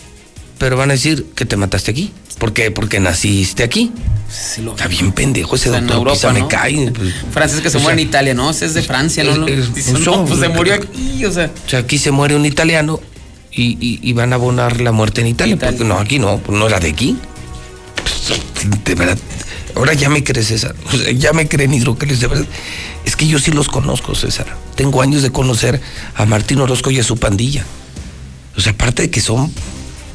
pero 0.59 0.77
van 0.77 0.91
a 0.91 0.95
decir 0.95 1.25
que 1.35 1.45
te 1.47 1.57
mataste 1.57 1.91
aquí. 1.91 2.13
¿Por 2.39 2.53
qué? 2.53 2.71
Porque 2.71 3.01
naciste 3.01 3.63
aquí. 3.63 3.93
Sí, 4.31 4.63
lo- 4.63 4.73
Está 4.73 4.87
bien 4.87 5.13
pendejo 5.13 5.57
ese 5.57 5.71
O 5.71 5.73
sea, 5.73 5.79
en 5.81 5.87
doctor, 5.87 5.99
Europa, 6.09 6.15
Pisa 6.17 6.33
me 6.33 6.41
¿no? 6.41 6.49
cae. 6.49 6.91
pues. 6.93 7.15
Francés 7.33 7.61
que 7.61 7.71
se 7.71 7.79
muere 7.79 7.97
sea, 7.97 8.03
en 8.03 8.09
Italia, 8.09 8.35
¿no? 8.35 8.51
Ese 8.51 8.67
es 8.67 8.75
de 8.75 8.83
Francia, 8.83 9.25
¿no? 9.25 9.47
es- 9.49 9.89
no, 10.01 10.25
pues 10.27 10.39
se 10.41 10.49
murió 10.49 10.75
aquí, 10.75 11.25
o 11.25 11.33
sea. 11.33 11.51
O 11.67 11.69
sea, 11.71 11.79
aquí 11.81 11.99
se 11.99 12.11
muere 12.11 12.37
un 12.37 12.45
italiano 12.47 13.01
y, 13.51 13.73
y- 13.81 14.01
y 14.03 14.13
van 14.13 14.33
a 14.33 14.37
abonar 14.37 14.81
la 14.81 14.93
muerte 14.93 15.21
en 15.23 15.29
Italia. 15.29 15.57
Porque 15.59 15.83
no, 15.85 15.99
aquí 15.99 16.19
no, 16.19 16.39
pues 16.39 16.57
no 16.59 16.67
era 16.67 16.79
de 16.79 16.91
aquí. 16.91 17.17
Pues, 18.55 18.85
De 18.85 18.95
verdad, 18.95 19.19
ahora 19.75 19.95
ya 19.95 20.09
me 20.09 20.23
crees, 20.23 20.49
César. 20.49 20.75
O 20.93 20.97
sea, 20.97 21.11
ya 21.13 21.33
me 21.33 21.49
creen 21.49 21.73
hidrocálidos, 21.75 22.21
de 22.21 22.27
verdad. 22.27 22.47
Es 23.05 23.17
que 23.17 23.27
yo 23.27 23.39
sí 23.39 23.51
los 23.51 23.69
conozco, 23.69 24.15
César. 24.15 24.47
Tengo 24.77 25.01
años 25.03 25.23
de 25.23 25.31
conocer 25.33 25.81
a 26.15 26.27
Martín 26.27 26.61
Orozco 26.61 26.91
y 26.91 26.99
a 27.01 27.03
su 27.05 27.17
pandilla. 27.17 27.65
O 28.57 28.61
sea, 28.61 28.73
aparte 28.73 29.03
de 29.03 29.11
que 29.11 29.21
son, 29.21 29.51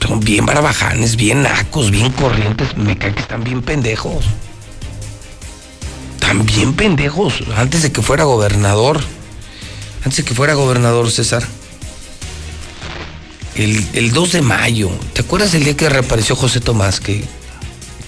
son 0.06 0.20
bien 0.20 0.46
barbajanes, 0.46 1.16
bien 1.16 1.44
nacos, 1.44 1.90
bien 1.92 2.12
corrientes, 2.12 2.76
me 2.78 2.98
cae 2.98 3.14
que 3.14 3.22
están 3.22 3.44
bien 3.44 3.62
pendejos. 3.62 4.26
Están 6.16 6.46
bien 6.46 6.74
pendejos. 6.74 7.36
Antes 7.56 7.82
de 7.84 7.92
que 7.92 8.02
fuera 8.02 8.24
gobernador. 8.26 9.02
Antes 10.04 10.18
de 10.18 10.24
que 10.26 10.34
fuera 10.36 10.54
gobernador, 10.54 11.10
César. 11.12 11.44
El, 13.56 13.86
el 13.94 14.12
2 14.12 14.32
de 14.32 14.42
mayo. 14.42 14.90
¿Te 15.14 15.22
acuerdas 15.22 15.54
el 15.54 15.64
día 15.64 15.78
que 15.78 15.88
reapareció 15.90 16.36
José 16.36 16.60
Tomás? 16.60 17.00
Que, 17.00 17.24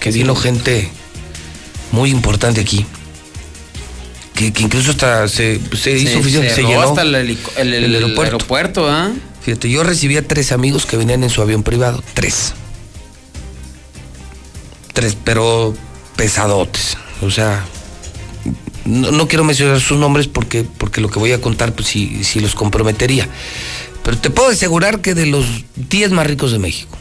que 0.00 0.10
vino 0.10 0.34
gente 0.34 0.90
muy 1.92 2.10
importante 2.10 2.60
aquí. 2.60 2.84
Que, 4.34 4.52
que 4.52 4.62
incluso 4.64 4.90
hasta 4.90 5.28
se, 5.28 5.60
se 5.74 5.92
hizo 5.92 6.18
oficial, 6.18 6.50
se, 6.50 6.62
llenó 6.62 6.82
hasta 6.82 7.02
el, 7.02 7.14
helico- 7.14 7.52
el- 7.56 7.72
el- 7.72 7.84
el 7.84 7.94
el 7.94 7.94
aeropuerto. 8.04 8.34
aeropuerto, 8.36 8.88
¿ah? 8.90 9.12
Fíjate, 9.46 9.70
yo 9.70 9.84
recibí 9.84 10.16
a 10.16 10.26
tres 10.26 10.50
amigos 10.50 10.86
que 10.86 10.96
venían 10.96 11.22
en 11.22 11.30
su 11.30 11.40
avión 11.40 11.62
privado. 11.62 12.02
Tres. 12.14 12.52
Tres, 14.92 15.16
pero 15.22 15.72
pesadotes. 16.16 16.98
O 17.22 17.30
sea, 17.30 17.64
no, 18.84 19.28
quiero 19.28 19.44
mencionar 19.44 19.80
sus 19.80 19.98
nombres 19.98 20.26
porque, 20.26 20.64
porque 20.64 21.00
lo 21.00 21.08
que 21.10 21.20
voy 21.20 21.30
a 21.30 21.40
contar, 21.40 21.72
pues 21.76 21.86
sí, 21.86 22.24
sí 22.24 22.40
los 22.40 22.56
comprometería. 22.56 23.28
Pero 24.02 24.18
te 24.18 24.30
puedo 24.30 24.48
asegurar 24.48 25.00
que 25.00 25.14
de 25.14 25.26
los 25.26 25.46
10 25.76 26.10
más 26.10 26.26
ricos 26.26 26.50
de 26.50 26.58
México, 26.58 26.98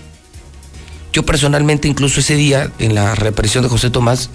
yo 1.14 1.26
personalmente, 1.26 1.88
incluso 1.88 2.20
ese 2.20 2.36
día, 2.36 2.72
en 2.78 2.94
la 2.94 3.16
reaparición 3.16 3.64
de 3.64 3.72
José 3.72 3.90
Tomás, 3.90 4.30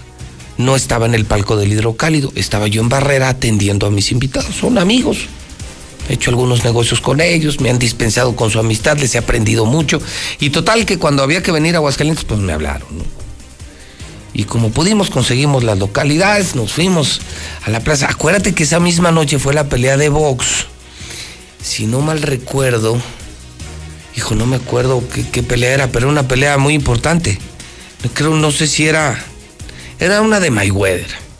no 0.57 0.75
estaba 0.75 1.05
en 1.05 1.15
el 1.15 1.23
palco 1.23 1.55
del 1.55 1.71
hidrocálido, 1.71 2.33
estaba 2.35 2.67
yo 2.67 2.81
en 2.81 2.89
barrera 2.89 3.29
atendiendo 3.29 3.87
a 3.87 3.89
mis 3.89 4.11
invitados. 4.11 4.53
Son 4.53 4.77
amigos. 4.77 5.29
He 6.09 6.13
hecho 6.13 6.31
algunos 6.31 6.63
negocios 6.63 6.99
con 6.99 7.21
ellos, 7.21 7.59
me 7.59 7.69
han 7.69 7.79
dispensado 7.79 8.35
con 8.35 8.49
su 8.49 8.59
amistad, 8.59 8.97
les 8.97 9.15
he 9.15 9.17
aprendido 9.17 9.65
mucho. 9.65 10.01
Y 10.39 10.49
total 10.49 10.85
que 10.85 10.97
cuando 10.97 11.23
había 11.23 11.43
que 11.43 11.51
venir 11.51 11.75
a 11.75 11.77
Aguascalientes, 11.77 12.25
pues 12.25 12.39
me 12.39 12.53
hablaron. 12.53 12.89
Y 14.33 14.45
como 14.45 14.71
pudimos, 14.71 15.09
conseguimos 15.09 15.63
las 15.63 15.77
localidades, 15.77 16.55
nos 16.55 16.73
fuimos 16.73 17.21
a 17.63 17.69
la 17.69 17.81
plaza. 17.81 18.07
Acuérdate 18.09 18.53
que 18.53 18.63
esa 18.63 18.79
misma 18.79 19.11
noche 19.11 19.39
fue 19.39 19.53
la 19.53 19.65
pelea 19.69 19.97
de 19.97 20.09
box. 20.09 20.67
Si 21.61 21.85
no 21.85 22.01
mal 22.01 22.21
recuerdo, 22.21 22.99
hijo, 24.15 24.35
no 24.35 24.45
me 24.45 24.55
acuerdo 24.55 25.03
qué, 25.13 25.27
qué 25.29 25.43
pelea 25.43 25.73
era, 25.73 25.87
pero 25.87 26.05
era 26.05 26.11
una 26.11 26.27
pelea 26.27 26.57
muy 26.57 26.73
importante. 26.73 27.39
Creo, 28.13 28.31
no 28.35 28.51
sé 28.51 28.67
si 28.67 28.87
era, 28.87 29.23
era 29.99 30.21
una 30.21 30.39
de 30.39 30.49
Mayweather. 30.49 31.30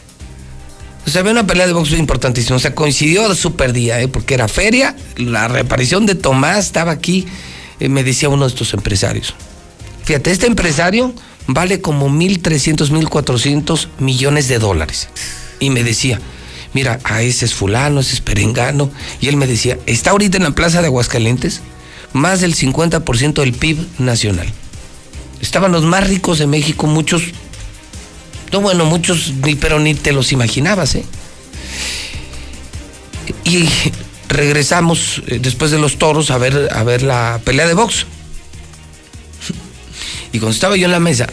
O 1.06 1.10
sea, 1.10 1.22
había 1.22 1.32
una 1.32 1.48
pelea 1.48 1.68
de 1.68 1.73
box 1.73 1.91
importantísima. 1.91 2.56
O 2.56 2.60
sea, 2.60 2.76
coincidió 2.76 3.28
de 3.28 3.36
super 3.36 3.73
día, 3.73 3.99
¿eh? 3.99 4.07
porque 4.07 4.34
era 4.34 4.48
feria. 4.48 4.95
La 5.18 5.48
reaparición 5.48 6.06
de 6.06 6.15
Tomás 6.15 6.65
estaba 6.65 6.91
aquí, 6.91 7.26
eh, 7.80 7.90
me 7.90 8.03
decía 8.03 8.30
uno 8.30 8.45
de 8.45 8.49
estos 8.49 8.73
empresarios. 8.73 9.34
Fíjate, 10.03 10.32
este 10.32 10.48
empresario 10.48 11.14
vale 11.48 11.82
como 11.82 12.10
1.300, 12.10 12.90
1.400 12.90 13.88
millones 13.99 14.48
de 14.48 14.60
dólares. 14.60 15.10
Y 15.60 15.69
me 15.69 15.84
decía, 15.84 16.19
mira, 16.73 16.99
a 17.03 17.22
ese 17.22 17.45
es 17.45 17.53
fulano, 17.53 17.99
ese 17.99 18.15
es 18.15 18.22
perengano. 18.22 18.91
Y 19.19 19.28
él 19.28 19.38
me 19.38 19.48
decía, 19.48 19.78
está 19.86 20.11
ahorita 20.11 20.38
en 20.38 20.44
la 20.44 20.52
plaza 20.52 20.82
de 20.82 20.88
Aguascalientes 20.88 21.61
más 22.14 22.41
del 22.41 22.56
50% 22.56 23.34
del 23.34 23.53
PIB 23.53 23.78
nacional. 23.99 24.48
Estaban 25.41 25.72
los 25.72 25.84
más 25.84 26.07
ricos 26.07 26.40
de 26.40 26.48
México, 26.48 26.88
muchos, 26.88 27.23
no 28.52 28.61
bueno, 28.61 28.86
muchos, 28.86 29.34
pero 29.60 29.80
ni 29.80 29.94
te 29.94 30.11
los 30.11 30.32
imaginabas, 30.32 30.95
¿eh? 30.95 31.06
Y 33.44 33.68
regresamos 34.28 35.22
eh, 35.28 35.40
después 35.41 35.72
de 35.72 35.80
los 35.80 35.98
toros 35.98 36.32
a 36.32 36.38
ver, 36.38 36.69
a 36.72 36.84
ver 36.84 37.02
la 37.02 37.40
pelea 37.44 37.68
de 37.68 37.73
box. 37.73 38.06
Y 40.34 40.40
cuando 40.40 40.53
estaba 40.53 40.78
yo 40.78 40.86
en 40.86 40.91
la 40.91 40.99
mesa, 40.99 41.28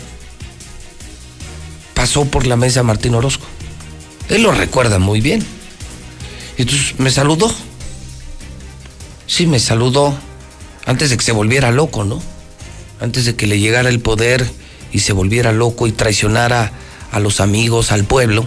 pasó 1.95 2.25
por 2.25 2.47
la 2.47 2.57
mesa 2.57 2.83
Martín 2.83 3.15
Orozco. 3.15 3.47
Él 4.29 4.43
lo 4.43 4.53
recuerda 4.53 4.99
muy 4.99 5.21
bien. 5.21 5.45
Y 6.57 6.63
entonces 6.63 6.99
me 6.99 7.11
saludó. 7.11 7.53
Sí, 9.27 9.47
me 9.47 9.61
saludó 9.61 10.19
antes 10.87 11.11
de 11.11 11.17
que 11.17 11.25
se 11.25 11.33
volviera 11.33 11.71
loco, 11.71 12.05
¿no? 12.05 12.21
Antes 13.01 13.25
de 13.25 13.37
que 13.37 13.47
le 13.47 13.61
llegara 13.61 13.89
el 13.89 14.01
poder 14.01 14.51
y 14.91 15.01
se 15.01 15.13
volviera 15.13 15.53
loco 15.53 15.87
y 15.87 15.93
traicionara 15.93 16.73
a 17.13 17.21
los 17.21 17.41
amigos, 17.41 17.93
al 17.93 18.05
pueblo. 18.05 18.47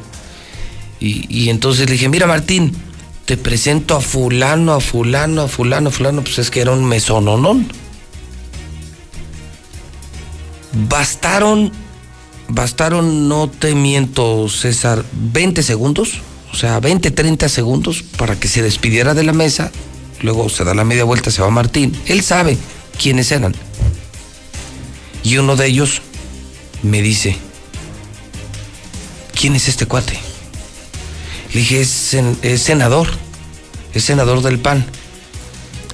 Y, 0.99 1.25
y 1.29 1.49
entonces 1.49 1.87
le 1.87 1.93
dije, 1.93 2.09
mira 2.09 2.27
Martín, 2.27 2.73
te 3.25 3.37
presento 3.37 3.95
a 3.95 4.01
fulano, 4.01 4.73
a 4.73 4.79
fulano, 4.79 5.43
a 5.43 5.47
fulano, 5.47 5.89
a 5.89 5.91
fulano, 5.91 6.21
pues 6.21 6.39
es 6.39 6.51
que 6.51 6.61
era 6.61 6.71
un 6.71 6.85
mesononón. 6.85 7.67
Bastaron, 10.89 11.71
bastaron, 12.47 13.27
no 13.27 13.49
te 13.49 13.75
miento, 13.75 14.47
César, 14.49 15.03
20 15.13 15.63
segundos, 15.63 16.21
o 16.51 16.55
sea, 16.55 16.79
20, 16.79 17.11
30 17.11 17.49
segundos 17.49 18.03
para 18.03 18.39
que 18.39 18.47
se 18.47 18.61
despidiera 18.61 19.13
de 19.13 19.23
la 19.23 19.33
mesa. 19.33 19.71
Luego 20.21 20.49
se 20.49 20.63
da 20.63 20.73
la 20.73 20.83
media 20.83 21.03
vuelta, 21.03 21.31
se 21.31 21.41
va 21.41 21.49
Martín. 21.49 21.97
Él 22.05 22.21
sabe 22.23 22.57
quiénes 23.01 23.31
eran. 23.31 23.55
Y 25.23 25.37
uno 25.37 25.55
de 25.55 25.67
ellos 25.67 26.01
me 26.83 27.01
dice, 27.01 27.37
¿quién 29.41 29.55
es 29.55 29.67
este 29.67 29.87
cuate? 29.87 30.19
Le 31.53 31.59
dije, 31.61 31.81
es, 31.81 32.13
sen- 32.13 32.37
es 32.43 32.61
senador, 32.61 33.07
es 33.93 34.03
senador 34.03 34.41
del 34.43 34.59
PAN 34.59 34.85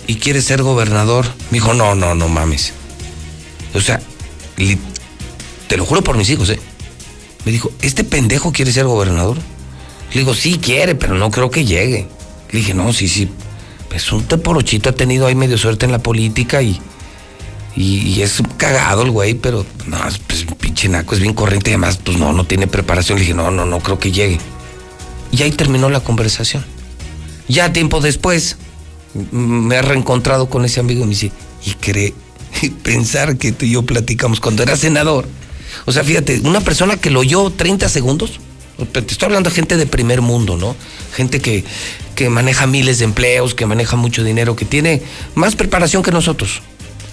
y 0.06 0.16
quiere 0.16 0.42
ser 0.42 0.62
gobernador. 0.62 1.26
Me 1.50 1.60
dijo, 1.60 1.74
no, 1.74 1.96
no, 1.96 2.14
no 2.14 2.28
mames. 2.28 2.74
O 3.74 3.80
sea, 3.82 4.02
te 5.68 5.78
lo 5.78 5.86
juro 5.86 6.04
por 6.04 6.18
mis 6.18 6.30
hijos, 6.30 6.50
¿eh? 6.50 6.60
Me 7.46 7.52
dijo, 7.54 7.72
¿este 7.82 8.04
pendejo 8.04 8.52
quiere 8.52 8.74
ser 8.74 8.86
gobernador? 8.86 9.38
Le 10.14 10.20
digo, 10.20 10.34
sí 10.34 10.60
quiere, 10.62 10.96
pero 10.96 11.16
no 11.16 11.32
creo 11.32 11.50
que 11.50 11.64
llegue. 11.66 12.08
Le 12.52 12.60
dije, 12.60 12.74
no, 12.74 12.92
sí, 12.92 13.08
sí. 13.08 13.30
Pues 13.90 14.12
un 14.12 14.24
teporochito 14.26 14.90
ha 14.90 14.94
tenido 14.94 15.26
ahí 15.26 15.36
medio 15.36 15.58
suerte 15.58 15.86
en 15.86 15.94
la 15.94 16.00
política 16.00 16.62
y, 16.62 16.80
y, 17.80 18.24
es 18.24 18.42
cagado 18.58 19.04
el 19.04 19.12
güey, 19.12 19.36
pero 19.36 19.64
no, 19.86 20.00
pues 20.26 20.46
pinche 20.60 20.90
naco 20.90 21.14
es 21.14 21.22
bien 21.22 21.36
corriente 21.36 21.70
y 21.70 21.74
además, 21.74 22.00
pues 22.04 22.18
no, 22.18 22.34
no 22.34 22.44
tiene 22.44 22.66
preparación. 22.66 23.20
Le 23.20 23.22
dije, 23.22 23.36
no, 23.36 23.52
no, 23.52 23.66
no 23.66 23.80
creo 23.80 24.00
que 24.00 24.12
llegue. 24.12 24.40
Y 25.32 25.44
ahí 25.44 25.52
terminó 25.52 25.88
la 25.90 26.00
conversación. 26.00 26.66
Ya 27.48 27.72
tiempo 27.74 28.02
después, 28.02 28.58
me 29.32 29.76
he 29.76 29.82
reencontrado 29.84 30.50
con 30.50 30.66
ese 30.66 30.80
amigo 30.80 31.02
y 31.02 31.04
me 31.04 31.12
dice, 31.12 31.32
y 31.66 31.74
cree, 31.74 32.16
pensar 32.84 33.38
que 33.38 33.52
tú 33.52 33.66
y 33.66 33.72
yo 33.72 33.84
platicamos 33.84 34.40
cuando 34.40 34.64
era 34.64 34.76
senador. 34.76 35.28
O 35.86 35.92
sea, 35.92 36.04
fíjate, 36.04 36.42
una 36.46 36.62
persona 36.62 36.98
que 36.98 37.12
lo 37.12 37.20
oyó 37.20 37.52
30 37.52 37.90
segundos, 37.90 38.40
te 38.92 39.00
estoy 39.00 39.28
hablando 39.28 39.52
de 39.52 39.56
gente 39.56 39.78
de 39.78 39.86
primer 39.86 40.22
mundo, 40.22 40.58
¿no? 40.58 40.76
Gente 41.14 41.42
que, 41.42 41.64
que 42.16 42.30
maneja 42.32 42.66
miles 42.66 42.98
de 42.98 43.06
empleos, 43.06 43.54
que 43.54 43.68
maneja 43.68 43.96
mucho 43.98 44.24
dinero, 44.24 44.56
que 44.56 44.66
tiene 44.66 45.04
más 45.36 45.56
preparación 45.56 46.02
que 46.02 46.12
nosotros. 46.12 46.64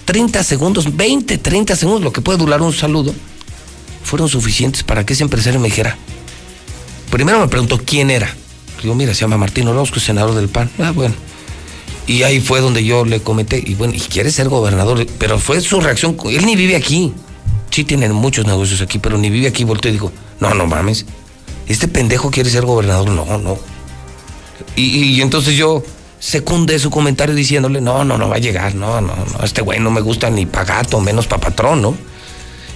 30 0.05 0.43
segundos, 0.43 0.95
20, 0.95 1.37
30 1.37 1.75
segundos, 1.75 2.03
lo 2.03 2.13
que 2.13 2.21
puede 2.21 2.37
durar 2.37 2.61
un 2.61 2.73
saludo, 2.73 3.13
fueron 4.03 4.29
suficientes 4.29 4.83
para 4.83 5.05
que 5.05 5.13
ese 5.13 5.23
empresario 5.23 5.59
me 5.59 5.67
dijera. 5.67 5.97
Primero 7.09 7.39
me 7.39 7.47
preguntó 7.47 7.79
quién 7.83 8.11
era. 8.11 8.33
Digo, 8.81 8.93
mira, 8.93 9.13
se 9.13 9.21
llama 9.21 9.37
Martín 9.37 9.67
Orozco, 9.67 9.99
senador 9.99 10.35
del 10.35 10.47
PAN. 10.47 10.69
Ah, 10.79 10.91
bueno. 10.91 11.15
Y 12.07 12.21
ahí 12.21 12.39
fue 12.39 12.61
donde 12.61 12.83
yo 12.83 13.03
le 13.03 13.19
comenté, 13.21 13.63
y 13.65 13.73
bueno, 13.73 13.93
y 13.95 13.99
quiere 13.99 14.31
ser 14.31 14.47
gobernador, 14.47 15.07
pero 15.17 15.39
fue 15.39 15.59
su 15.59 15.81
reacción, 15.81 16.15
él 16.25 16.45
ni 16.45 16.55
vive 16.55 16.75
aquí. 16.75 17.13
Sí 17.71 17.83
tienen 17.83 18.13
muchos 18.13 18.45
negocios 18.45 18.81
aquí, 18.81 18.99
pero 18.99 19.17
ni 19.17 19.29
vive 19.29 19.47
aquí. 19.47 19.63
Volteó 19.63 19.89
y 19.89 19.93
dijo, 19.93 20.11
no, 20.39 20.53
no 20.53 20.67
mames, 20.67 21.05
este 21.67 21.87
pendejo 21.87 22.29
quiere 22.29 22.49
ser 22.49 22.65
gobernador. 22.65 23.09
No, 23.09 23.37
no. 23.39 23.57
Y, 24.75 24.83
y 24.83 25.21
entonces 25.21 25.55
yo 25.55 25.83
secundé 26.19 26.79
su 26.79 26.89
comentario 26.89 27.35
diciéndole, 27.35 27.81
no, 27.81 28.03
no, 28.03 28.17
no 28.17 28.29
va 28.29 28.35
a 28.35 28.39
llegar, 28.39 28.75
no, 28.75 29.01
no, 29.01 29.15
no, 29.15 29.43
este 29.43 29.61
güey 29.61 29.79
no 29.79 29.91
me 29.91 30.01
gusta 30.01 30.29
ni 30.29 30.45
pa' 30.45 30.63
gato, 30.63 30.99
menos 30.99 31.27
pa' 31.27 31.37
patrón, 31.39 31.81
¿no? 31.81 31.95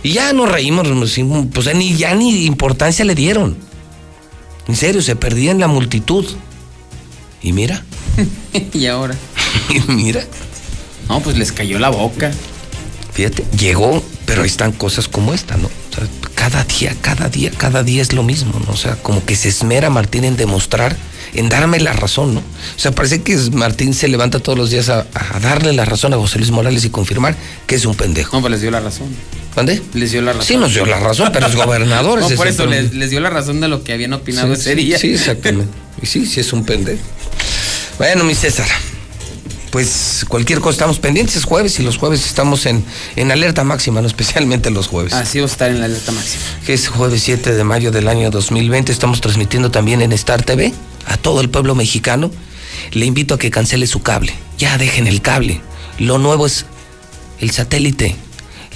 Y 0.04 0.14
ya 0.14 0.32
nos 0.34 0.50
reímos, 0.50 0.88
pues 1.54 1.76
ni, 1.76 1.96
ya 1.96 2.16
ni 2.16 2.46
importancia 2.46 3.04
le 3.04 3.16
dieron. 3.16 3.58
En 4.68 4.76
serio, 4.76 5.02
se 5.02 5.16
perdía 5.16 5.52
en 5.52 5.60
la 5.60 5.68
multitud. 5.68 6.26
Y 7.42 7.54
mira, 7.54 7.84
y 8.74 8.86
ahora. 8.86 9.16
y 9.70 9.92
mira, 9.92 10.24
No, 11.10 11.20
pues 11.22 11.38
les 11.38 11.52
cayó 11.52 11.80
la 11.80 11.90
boca. 11.90 12.32
fíjate, 13.14 13.44
llegó, 13.58 14.04
pero 14.26 14.44
ahí 14.44 14.48
están 14.48 14.72
cosas 14.72 15.08
como 15.08 15.34
esta, 15.34 15.58
¿no? 15.58 15.68
O 15.68 15.96
sea, 15.96 16.06
cada 16.36 16.64
día, 16.64 16.96
cada 17.02 17.28
día, 17.28 17.52
cada 17.52 17.84
día 17.84 18.02
es 18.02 18.14
lo 18.14 18.24
mismo, 18.24 18.54
¿no? 18.66 18.72
O 18.72 18.78
sea, 18.78 18.96
como 18.96 19.26
que 19.26 19.36
se 19.36 19.50
esmera 19.50 19.90
Martín 19.90 20.24
en 20.24 20.38
demostrar, 20.38 20.96
en 21.34 21.50
darme 21.50 21.80
la 21.80 21.94
razón, 21.94 22.36
¿no? 22.36 22.40
O 22.40 22.80
sea, 22.80 22.92
parece 22.92 23.22
que 23.22 23.36
Martín 23.54 23.94
se 23.94 24.08
levanta 24.08 24.40
todos 24.40 24.58
los 24.58 24.70
días 24.70 24.90
a, 24.90 25.06
a 25.14 25.40
darle 25.40 25.74
la 25.74 25.86
razón 25.86 26.14
a 26.14 26.18
José 26.18 26.40
Luis 26.40 26.52
Morales 26.52 26.86
y 26.86 26.90
confirmar 26.90 27.36
que 27.68 27.76
es 27.76 27.86
un 27.86 27.96
pendejo. 27.96 28.36
No, 28.36 28.42
pues 28.42 28.52
les 28.52 28.62
dio 28.62 28.72
la 28.72 28.80
razón. 28.80 29.08
¿Dónde? 29.56 29.82
Les 29.94 30.12
dio 30.12 30.22
la 30.22 30.34
razón. 30.34 30.48
Sí, 30.48 30.58
nos 30.58 30.74
dio 30.74 30.86
la 30.86 31.00
razón, 31.00 31.30
pero 31.34 31.48
es 31.48 31.56
gobernador. 31.56 32.20
No, 32.30 32.30
por 32.36 32.48
es 32.48 32.56
eso 32.56 32.66
les, 32.66 33.10
dio 33.10 33.20
la 33.20 33.30
razón 33.30 33.62
de 33.62 33.68
lo 33.68 33.84
que 33.84 33.94
habían 33.94 34.14
opinado 34.14 34.54
Sí, 34.56 34.62
ese 34.62 34.76
día. 34.76 34.98
Sí, 34.98 35.14
exactamente. 35.14 35.72
Y 36.02 36.06
sí, 36.06 36.26
sí 36.26 36.40
es 36.40 36.54
un 36.54 36.66
pendejo. 36.66 37.02
Bueno, 37.98 38.24
mi 38.24 38.36
César, 38.36 38.68
pues 39.72 40.26
cualquier 40.28 40.60
cosa 40.60 40.72
estamos 40.72 41.00
pendientes, 41.00 41.36
es 41.36 41.44
jueves 41.44 41.80
y 41.80 41.84
los 41.84 41.98
jueves 41.98 42.26
estamos 42.26 42.66
en, 42.66 42.84
en 43.16 43.32
alerta 43.32 43.64
máxima, 43.64 44.02
no 44.02 44.08
especialmente 44.08 44.70
los 44.70 44.88
jueves. 44.88 45.14
Así 45.14 45.40
va 45.40 45.46
a 45.46 45.50
estar 45.50 45.70
en 45.70 45.80
la 45.80 45.86
alerta 45.86 46.12
máxima. 46.12 46.44
Que 46.66 46.74
es 46.74 46.88
jueves 46.88 47.22
7 47.24 47.54
de 47.54 47.64
mayo 47.64 47.92
del 47.92 48.08
año 48.08 48.32
2020, 48.32 48.92
estamos 48.92 49.22
transmitiendo 49.22 49.72
también 49.72 50.02
en 50.02 50.12
Star 50.14 50.44
TV 50.44 50.74
a 51.06 51.18
todo 51.18 51.42
el 51.42 51.50
pueblo 51.50 51.76
mexicano. 51.76 52.32
Le 52.92 53.06
invito 53.06 53.36
a 53.36 53.40
que 53.40 53.52
cancele 53.52 53.88
su 53.88 54.02
cable, 54.02 54.34
ya 54.58 54.78
dejen 54.78 55.08
el 55.08 55.22
cable. 55.22 55.62
Lo 55.98 56.18
nuevo 56.18 56.46
es 56.46 56.66
el 57.40 57.52
satélite, 57.52 58.16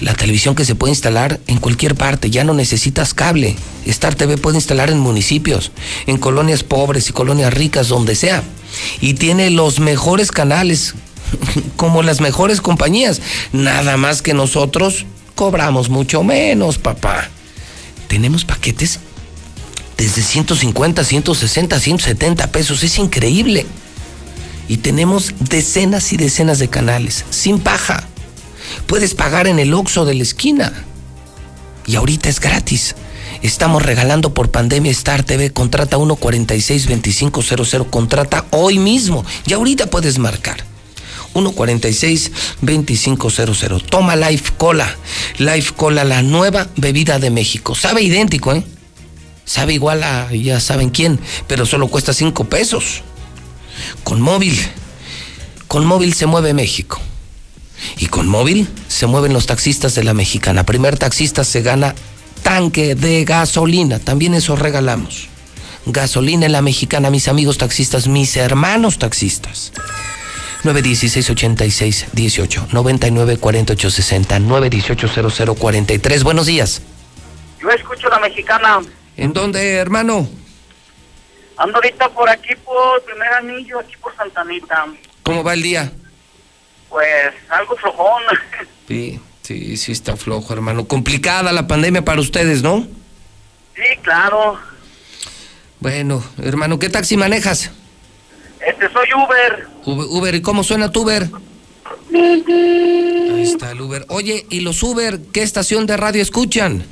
la 0.02 0.14
televisión 0.14 0.56
que 0.56 0.66
se 0.66 0.76
puede 0.76 0.92
instalar 0.92 1.40
en 1.48 1.60
cualquier 1.60 1.96
parte, 1.96 2.30
ya 2.30 2.44
no 2.44 2.54
necesitas 2.54 3.14
cable. 3.14 3.56
Star 3.86 4.16
TV 4.16 4.38
puede 4.38 4.58
instalar 4.58 4.90
en 4.90 5.00
municipios, 5.00 5.72
en 6.08 6.18
colonias 6.18 6.64
pobres 6.64 7.10
y 7.10 7.14
colonias 7.14 7.54
ricas, 7.54 7.88
donde 7.88 8.16
sea. 8.16 8.44
Y 9.02 9.14
tiene 9.14 9.50
los 9.50 9.80
mejores 9.80 10.32
canales. 10.32 10.96
como 11.76 12.04
las 12.04 12.22
mejores 12.22 12.62
compañías. 12.62 13.22
Nada 13.52 13.98
más 13.98 14.22
que 14.22 14.34
nosotros 14.34 15.06
cobramos 15.36 15.90
mucho 15.90 16.24
menos, 16.24 16.78
papá. 16.78 17.30
Tenemos 18.08 18.46
paquetes 18.46 19.00
desde 20.04 20.22
150, 20.22 21.02
160, 21.02 21.80
170 21.80 22.52
pesos. 22.52 22.84
Es 22.84 22.98
increíble. 22.98 23.66
Y 24.68 24.76
tenemos 24.78 25.34
decenas 25.40 26.12
y 26.12 26.18
decenas 26.18 26.60
de 26.60 26.68
canales, 26.68 27.24
sin 27.30 27.60
paja. 27.60 28.04
Puedes 28.86 29.14
pagar 29.14 29.48
en 29.48 29.60
el 29.60 29.74
Oxxo 29.74 30.04
de 30.04 30.16
la 30.16 30.24
esquina. 30.24 30.74
Y 31.86 31.96
ahorita 31.96 32.28
es 32.28 32.42
gratis. 32.42 32.96
Estamos 33.44 33.82
regalando 33.82 34.34
por 34.34 34.52
pandemia 34.52 34.92
Star 34.92 35.24
TV. 35.24 35.52
Contrata 35.52 35.96
146-2500. 35.96 37.90
Contrata 37.90 38.44
hoy 38.52 38.80
mismo. 38.80 39.24
Y 39.48 39.54
ahorita 39.54 39.90
puedes 39.90 40.20
marcar. 40.20 40.66
146-2500. 41.34 43.86
Toma 43.86 44.18
Life 44.18 44.52
Cola. 44.58 44.98
Life 45.38 45.72
Cola, 45.78 46.04
la 46.04 46.24
nueva 46.24 46.68
bebida 46.76 47.20
de 47.20 47.30
México. 47.30 47.74
Sabe 47.74 48.02
idéntico, 48.02 48.54
¿eh? 48.54 48.66
Sabe 49.46 49.74
igual 49.74 50.04
a 50.04 50.32
ya 50.32 50.60
saben 50.60 50.90
quién, 50.90 51.20
pero 51.48 51.66
solo 51.66 51.88
cuesta 51.88 52.14
5 52.14 52.46
pesos. 52.46 53.02
Con 54.04 54.22
móvil. 54.22 54.60
Con 55.68 55.86
móvil 55.86 56.14
se 56.14 56.26
mueve 56.26 56.54
México. 56.54 57.00
Y 57.98 58.08
con 58.08 58.28
móvil 58.28 58.68
se 58.88 59.08
mueven 59.08 59.34
los 59.34 59.46
taxistas 59.46 59.96
de 59.96 60.04
la 60.04 60.14
mexicana. 60.14 60.66
Primer 60.66 60.98
taxista 60.98 61.44
se 61.44 61.62
gana 61.62 61.96
tanque 62.44 62.96
de 62.96 63.26
gasolina. 63.26 64.00
También 64.00 64.34
eso 64.34 64.56
regalamos. 64.56 65.28
Gasolina 65.86 66.46
en 66.46 66.54
la 66.54 66.62
mexicana, 66.62 67.10
mis 67.10 67.28
amigos 67.28 67.58
taxistas, 67.58 68.08
mis 68.08 68.38
hermanos 68.38 69.00
taxistas. 69.00 69.74
916 70.64 71.30
86 71.30 72.06
18 72.14 72.68
99 72.72 73.38
48 73.38 73.90
60 73.90 74.40
918 74.40 75.32
00 75.32 75.56
43. 75.56 76.24
Buenos 76.24 76.46
días. 76.46 76.82
Yo 77.62 77.70
escucho 77.70 78.08
la 78.08 78.20
mexicana. 78.20 78.80
¿En 79.18 79.34
dónde, 79.34 79.76
hermano? 79.76 80.28
Ando 81.58 81.76
ahorita 81.76 82.10
por 82.10 82.30
aquí 82.30 82.56
por 82.56 83.04
Primer 83.04 83.34
Anillo, 83.34 83.80
aquí 83.80 83.96
por 84.02 84.16
Santanita. 84.16 84.86
¿Cómo 85.22 85.44
va 85.44 85.54
el 85.54 85.62
día? 85.62 85.92
Pues 86.90 87.34
algo 87.50 87.76
flojón. 87.76 88.24
Sí, 88.86 89.18
sí, 89.44 89.78
sí 89.78 89.94
está 89.94 90.18
flojo, 90.18 90.52
hermano. 90.52 90.86
Complicada 90.90 91.54
la 91.54 91.68
pandemia 91.68 92.04
para 92.04 92.20
ustedes, 92.20 92.62
¿no? 92.62 92.86
Sí, 93.76 93.98
claro. 94.02 94.60
Bueno, 95.80 96.22
hermano, 96.38 96.78
¿qué 96.80 96.90
taxi 96.90 97.16
manejas? 97.16 97.72
Este, 98.60 98.92
soy 98.92 99.08
Uber. 99.14 99.68
Uber, 99.86 100.08
Uber, 100.10 100.36
¿y 100.36 100.42
cómo 100.42 100.66
suena 100.66 100.92
tu 100.92 101.04
Uber? 101.04 101.30
Ahí 102.14 103.44
está 103.44 103.72
el 103.72 103.82
Uber. 103.82 104.06
Oye, 104.10 104.46
¿y 104.50 104.60
los 104.60 104.84
Uber 104.84 105.20
qué 105.32 105.44
estación 105.44 105.88
de 105.88 105.96
radio 105.96 106.22
escuchan? 106.22 106.86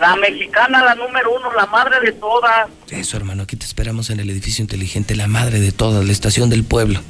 La 0.00 0.16
mexicana, 0.16 0.82
la 0.82 0.94
número 0.94 1.30
uno, 1.30 1.52
la 1.54 1.66
madre 1.66 2.00
de 2.00 2.12
todas. 2.12 2.68
Eso, 2.88 3.18
hermano, 3.18 3.42
aquí 3.42 3.56
te 3.56 3.66
esperamos 3.66 4.08
en 4.08 4.18
el 4.18 4.30
edificio 4.30 4.62
inteligente, 4.62 5.14
la 5.14 5.26
madre 5.26 5.60
de 5.60 5.72
todas, 5.72 6.04
la 6.04 6.12
estación 6.12 6.48
del 6.48 6.64
pueblo. 6.64 7.00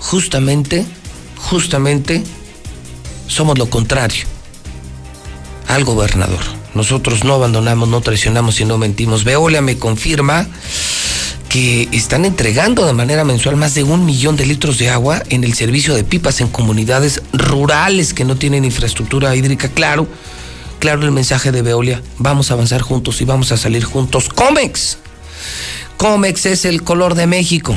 Justamente, 0.00 0.84
justamente, 1.36 2.24
somos 3.28 3.58
lo 3.58 3.70
contrario 3.70 4.24
al 5.68 5.84
gobernador. 5.84 6.40
Nosotros 6.74 7.22
no 7.22 7.34
abandonamos, 7.34 7.88
no 7.88 8.00
traicionamos 8.00 8.60
y 8.60 8.64
no 8.64 8.76
mentimos. 8.76 9.22
Veolia 9.22 9.60
me 9.62 9.78
confirma 9.78 10.48
que 11.48 11.88
están 11.92 12.24
entregando 12.24 12.84
de 12.84 12.92
manera 12.92 13.22
mensual 13.22 13.54
más 13.54 13.74
de 13.74 13.84
un 13.84 14.04
millón 14.04 14.34
de 14.36 14.44
litros 14.44 14.78
de 14.78 14.90
agua 14.90 15.22
en 15.30 15.44
el 15.44 15.54
servicio 15.54 15.94
de 15.94 16.02
pipas 16.02 16.40
en 16.40 16.48
comunidades 16.48 17.22
rurales 17.32 18.12
que 18.12 18.24
no 18.24 18.34
tienen 18.34 18.64
infraestructura 18.64 19.36
hídrica. 19.36 19.68
Claro, 19.68 20.08
claro 20.84 21.06
el 21.06 21.12
mensaje 21.12 21.50
de 21.50 21.62
Veolia. 21.62 22.02
Vamos 22.18 22.50
a 22.50 22.54
avanzar 22.54 22.82
juntos 22.82 23.22
y 23.22 23.24
vamos 23.24 23.52
a 23.52 23.56
salir 23.56 23.84
juntos. 23.84 24.28
Comex. 24.28 24.98
Comex 25.96 26.44
es 26.44 26.66
el 26.66 26.82
color 26.82 27.14
de 27.14 27.26
México. 27.26 27.74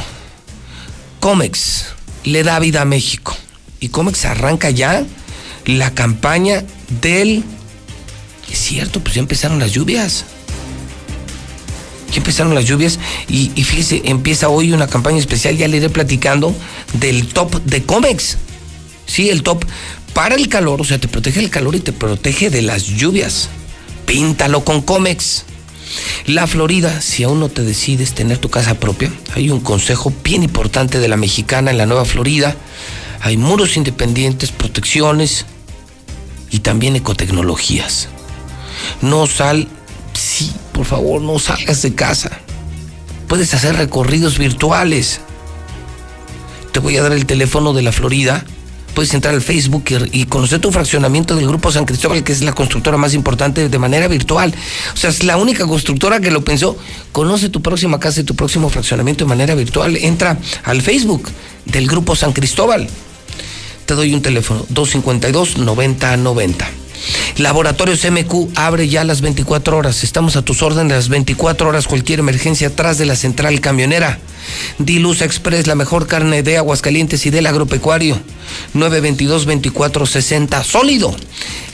Comex 1.22 1.86
le 2.26 2.44
da 2.44 2.60
vida 2.60 2.82
a 2.82 2.86
México. 2.86 3.34
Y 3.80 3.88
Comex 3.88 4.26
arranca 4.26 4.72
ya 4.72 5.06
la 5.64 5.94
campaña 5.94 6.66
del... 7.02 7.46
Es 8.52 8.60
cierto, 8.60 9.00
pues 9.00 9.16
ya 9.16 9.22
empezaron 9.22 9.58
las 9.58 9.72
lluvias. 9.72 10.26
Ya 12.12 12.18
empezaron 12.18 12.56
las 12.56 12.66
lluvias 12.66 13.00
y, 13.30 13.48
fíjese, 13.64 14.02
empieza 14.04 14.50
hoy 14.50 14.74
una 14.74 14.88
campaña 14.88 15.20
especial, 15.20 15.56
ya 15.56 15.70
le 15.70 15.78
iré 15.78 15.90
platicando, 15.90 16.54
del 16.92 17.30
top 17.30 17.56
de 17.64 17.84
Comex. 17.84 18.38
Sí, 19.06 19.30
el 19.30 19.44
top 19.44 19.64
para 20.18 20.34
el 20.34 20.50
calor, 20.50 20.82
o 20.82 20.84
sea, 20.84 20.98
te 20.98 21.08
protege 21.08 21.42
el 21.42 21.52
calor 21.52 21.76
y 21.76 21.80
te 21.80 21.94
protege 21.94 22.50
de 22.50 22.64
las 22.64 22.86
lluvias. 22.86 23.50
Píntalo 24.08 24.66
con 24.66 24.82
Comex. 24.82 25.46
La 26.26 26.48
Florida, 26.48 27.02
si 27.02 27.22
aún 27.22 27.40
no 27.40 27.50
te 27.50 27.62
decides 27.62 28.14
tener 28.16 28.40
tu 28.40 28.50
casa 28.50 28.80
propia, 28.80 29.12
hay 29.36 29.52
un 29.52 29.60
consejo 29.60 30.12
bien 30.24 30.42
importante 30.42 30.98
de 30.98 31.08
la 31.08 31.18
mexicana 31.18 31.70
en 31.70 31.78
la 31.78 31.86
Nueva 31.86 32.04
Florida. 32.04 32.56
Hay 33.22 33.38
muros 33.38 33.78
independientes, 33.78 34.52
protecciones 34.52 35.46
y 36.50 36.62
también 36.62 36.96
ecotecnologías. 36.96 38.08
No 39.04 39.28
sal, 39.28 39.68
sí, 40.14 40.52
por 40.72 40.88
favor, 40.88 41.22
no 41.22 41.38
salgas 41.38 41.84
de 41.84 41.94
casa. 41.94 42.40
Puedes 43.28 43.54
hacer 43.54 43.76
recorridos 43.76 44.40
virtuales. 44.40 45.22
Te 46.72 46.80
voy 46.80 46.98
a 46.98 47.04
dar 47.04 47.12
el 47.12 47.28
teléfono 47.28 47.74
de 47.74 47.84
la 47.84 47.92
Florida. 47.92 48.44
Puedes 48.98 49.14
entrar 49.14 49.36
al 49.36 49.44
Facebook 49.44 49.84
y, 50.12 50.26
conocer 50.26 50.60
tu 50.60 50.72
fraccionamiento 50.72 51.36
del 51.36 51.48
Grupo 51.48 51.72
San 51.72 51.86
Cristóbal, 51.86 52.24
que 52.24 52.32
es 52.32 52.42
la 52.42 52.54
constructora 52.54 52.98
más 52.98 53.14
importante 53.14 53.70
de 53.70 53.78
manera 53.78 54.08
virtual. 54.08 54.52
O 54.92 54.98
sea, 54.98 55.12
es 55.12 55.24
la 55.24 55.38
única 55.38 55.68
constructora 55.68 56.20
que 56.20 56.32
lo 56.32 56.44
pensó. 56.44 56.76
Conoce 57.12 57.50
tu 57.50 57.62
próxima 57.62 58.00
casa 58.00 58.22
y 58.22 58.24
tu 58.24 58.36
próximo 58.36 58.70
fraccionamiento 58.70 59.24
de 59.24 59.30
manera 59.30 59.54
virtual. 59.54 59.98
Entra 59.98 60.40
al 60.64 60.82
Facebook 60.82 61.30
del 61.66 61.86
Grupo 61.86 62.16
San 62.16 62.34
Cristóbal. 62.34 62.90
Te 63.86 63.94
doy 63.94 64.16
un 64.16 64.24
teléfono, 64.24 64.66
252-9090. 64.74 66.66
Laboratorios 67.38 68.04
MQ 68.04 68.50
abre 68.56 68.88
ya 68.88 69.04
las 69.04 69.22
24 69.22 69.78
horas. 69.78 70.04
Estamos 70.04 70.36
a 70.38 70.42
tus 70.42 70.64
órdenes 70.64 70.92
las 70.92 71.10
24 71.10 71.70
horas. 71.70 71.86
Cualquier 71.86 72.22
emergencia 72.22 72.70
atrás 72.70 72.98
de 72.98 73.06
la 73.06 73.16
central 73.16 73.62
camionera. 73.62 74.18
Dilusa 74.80 75.26
Express, 75.26 75.68
la 75.68 75.76
mejor 75.76 76.08
carne 76.08 76.44
de 76.44 76.58
Aguascalientes 76.58 77.26
y 77.26 77.30
del 77.30 77.48
agropecuario. 77.48 78.20
922-2460. 78.74 80.64
Sólido. 80.64 81.16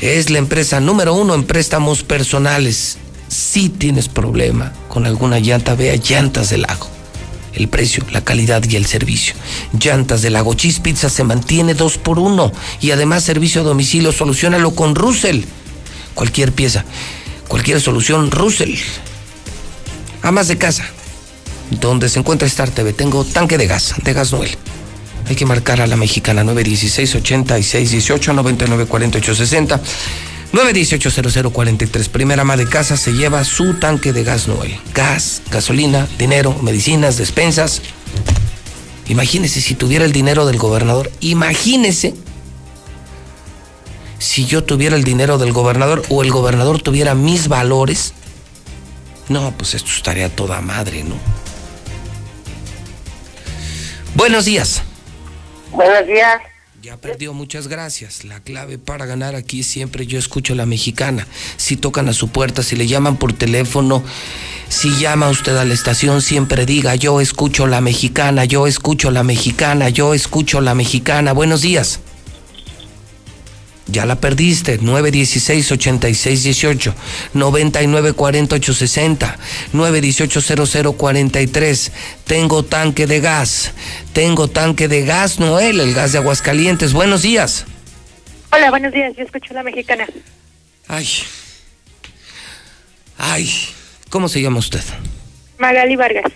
Es 0.02 0.30
la 0.30 0.40
empresa 0.40 0.80
número 0.80 1.14
uno 1.14 1.36
en 1.36 1.44
préstamos 1.44 2.04
personales. 2.04 2.98
Si 3.28 3.70
tienes 3.70 4.10
problema 4.10 4.74
con 4.90 5.06
alguna 5.06 5.40
llanta, 5.40 5.76
vea 5.76 5.96
Llantas 5.96 6.50
del 6.50 6.62
Lago. 6.64 6.88
El 7.54 7.68
precio, 7.68 8.04
la 8.12 8.24
calidad 8.24 8.64
y 8.68 8.76
el 8.76 8.86
servicio. 8.86 9.36
Llantas 9.80 10.22
del 10.22 10.34
Lago 10.34 10.54
Cheese 10.56 10.82
Pizza 10.82 11.10
se 11.10 11.24
mantiene 11.24 11.74
dos 11.74 11.98
por 11.98 12.20
uno. 12.20 12.52
Y 12.82 12.92
además 12.92 13.24
servicio 13.24 13.62
a 13.62 13.64
domicilio, 13.64 14.12
solucionalo 14.12 14.74
con 14.76 14.96
Russell. 14.96 15.42
Cualquier 16.16 16.52
pieza, 16.52 16.86
cualquier 17.48 17.82
solución, 17.82 18.32
Russell. 18.32 18.76
Amas 20.22 20.48
de 20.48 20.58
casa, 20.58 20.86
donde 21.80 22.10
se 22.10 22.20
encuentra 22.20 22.48
Star 22.48 22.70
TV. 22.70 22.94
Tengo 22.94 23.24
tanque 23.24 23.58
de 23.58 23.68
gas, 23.68 23.96
de 24.04 24.14
gas 24.14 24.32
Noel. 24.32 24.58
Hay 25.28 25.36
que 25.36 25.46
marcar 25.46 25.82
a 25.82 25.88
la 25.88 25.96
mexicana 25.96 26.44
916 26.44 27.16
86 27.16 27.92
18 27.92 28.34
99 28.34 28.86
48 28.86 29.36
60. 29.36 29.82
918-0043. 30.54 32.10
Primera 32.10 32.44
ama 32.44 32.56
de 32.56 32.68
casa 32.68 32.96
se 32.96 33.14
lleva 33.14 33.44
su 33.44 33.74
tanque 33.76 34.14
de 34.14 34.24
gas 34.24 34.48
Noel. 34.48 34.80
Gas, 34.94 35.42
gasolina, 35.50 36.08
dinero, 36.20 36.56
medicinas, 36.62 37.18
despensas. 37.18 37.82
Imagínese 39.08 39.62
si 39.62 39.74
tuviera 39.74 40.06
el 40.06 40.12
dinero 40.12 40.46
del 40.46 40.60
gobernador. 40.60 41.12
Imagínese 41.22 42.14
si 44.20 44.46
yo 44.46 44.64
tuviera 44.64 44.96
el 44.96 45.04
dinero 45.04 45.40
del 45.40 45.52
gobernador 45.54 46.04
o 46.10 46.22
el 46.22 46.32
gobernador 46.32 46.82
tuviera 46.82 47.16
mis 47.16 47.48
valores. 47.48 48.14
No, 49.30 49.54
pues 49.58 49.74
esto 49.74 49.90
estaría 49.90 50.34
toda 50.34 50.62
madre, 50.62 51.04
¿no? 51.04 51.16
Buenos 54.16 54.46
días. 54.46 54.82
Buenos 55.72 56.06
días. 56.08 56.42
Ya 56.82 56.98
perdió, 56.98 57.34
muchas 57.34 57.70
gracias. 57.70 58.26
La 58.26 58.42
clave 58.42 58.78
para 58.78 59.06
ganar 59.06 59.36
aquí 59.36 59.64
siempre 59.64 60.06
yo 60.06 60.20
escucho 60.20 60.54
la 60.54 60.66
mexicana. 60.66 61.26
Si 61.56 61.78
tocan 61.78 62.10
a 62.10 62.14
su 62.14 62.28
puerta, 62.28 62.62
si 62.62 62.76
le 62.76 62.88
llaman 62.88 63.16
por 63.16 63.32
teléfono, 63.32 64.04
si 64.68 64.90
llama 64.98 65.30
usted 65.30 65.56
a 65.56 65.64
la 65.64 65.74
estación, 65.74 66.22
siempre 66.22 66.66
diga 66.66 66.96
yo 66.96 67.22
escucho 67.22 67.68
la 67.68 67.80
mexicana, 67.80 68.44
yo 68.44 68.68
escucho 68.68 69.12
la 69.12 69.24
mexicana, 69.24 69.90
yo 69.90 70.14
escucho 70.14 70.60
la 70.60 70.76
mexicana. 70.76 71.32
Buenos 71.32 71.62
días. 71.62 72.02
Ya 73.94 74.06
la 74.08 74.16
perdiste. 74.16 74.80
916-8618. 74.80 76.94
9940-860. 77.36 79.36
918-0043. 79.72 81.92
Tengo 82.26 82.66
tanque 82.66 83.06
de 83.06 83.20
gas. 83.20 83.72
Tengo 84.12 84.48
tanque 84.48 84.88
de 84.88 85.06
gas, 85.06 85.40
Noel, 85.40 85.80
el 85.80 85.94
gas 85.94 86.12
de 86.12 86.18
Aguascalientes. 86.18 86.94
Buenos 86.94 87.22
días. 87.22 87.68
Hola, 88.52 88.72
buenos 88.72 88.92
días. 88.94 89.14
Yo 89.16 89.24
escucho 89.24 89.54
la 89.54 89.62
mexicana. 89.62 90.08
Ay. 90.88 91.08
Ay. 93.20 93.48
¿Cómo 94.10 94.28
se 94.28 94.42
llama 94.42 94.58
usted? 94.58 94.82
Magali 95.60 95.96
Vargas. 95.96 96.32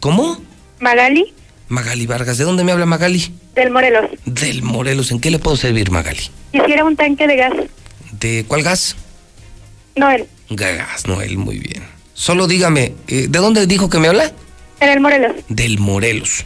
¿Cómo? 0.00 0.40
Magali 0.80 1.34
Magali 1.68 2.06
Vargas. 2.06 2.38
¿De 2.38 2.44
dónde 2.44 2.64
me 2.64 2.72
habla 2.72 2.86
Magali? 2.86 3.32
del 3.54 3.70
Morelos. 3.70 4.10
Del 4.24 4.62
Morelos. 4.62 5.10
¿En 5.12 5.20
qué 5.20 5.30
le 5.30 5.38
puedo 5.38 5.56
servir, 5.56 5.90
Magali? 5.90 6.30
Quisiera 6.52 6.84
un 6.84 6.96
tanque 6.96 7.26
de 7.26 7.36
gas. 7.36 7.52
¿De 8.20 8.44
cuál 8.48 8.62
gas? 8.62 8.96
Noel, 9.96 10.26
Gas, 10.50 11.06
Noel, 11.06 11.38
muy 11.38 11.58
bien. 11.58 11.84
Solo 12.14 12.46
dígame, 12.48 12.94
eh, 13.06 13.26
¿de 13.28 13.38
dónde 13.38 13.66
dijo 13.66 13.88
que 13.88 13.98
me 13.98 14.08
habla? 14.08 14.32
en 14.80 14.88
el 14.90 15.00
Morelos. 15.00 15.32
Del 15.48 15.78
Morelos. 15.78 16.44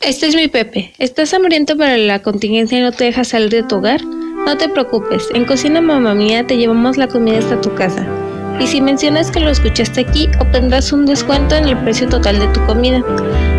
Este 0.01 0.27
es 0.29 0.35
mi 0.35 0.49
Pepe. 0.49 0.93
¿Estás 0.99 1.35
hambriento 1.35 1.77
para 1.77 1.99
la 1.99 2.23
contingencia 2.23 2.79
y 2.79 2.83
no 2.83 2.91
te 2.91 3.05
dejas 3.05 3.29
salir 3.29 3.51
de 3.51 3.63
tu 3.63 3.77
hogar? 3.77 4.03
No 4.03 4.57
te 4.57 4.71
preocupes, 4.71 5.29
en 5.35 5.45
Cocina 5.45 5.83
Mamá 5.83 6.15
Mía 6.15 6.47
te 6.47 6.57
llevamos 6.57 6.97
la 6.97 7.07
comida 7.07 7.39
hasta 7.39 7.61
tu 7.61 7.75
casa. 7.75 8.07
Y 8.59 8.67
si 8.67 8.81
mencionas 8.81 9.31
que 9.31 9.41
lo 9.41 9.51
escuchaste 9.51 10.01
aquí, 10.01 10.27
obtendrás 10.41 10.95
un 10.95 11.05
descuento 11.05 11.55
en 11.55 11.69
el 11.69 11.77
precio 11.77 12.09
total 12.09 12.39
de 12.39 12.47
tu 12.49 12.65
comida. 12.65 13.01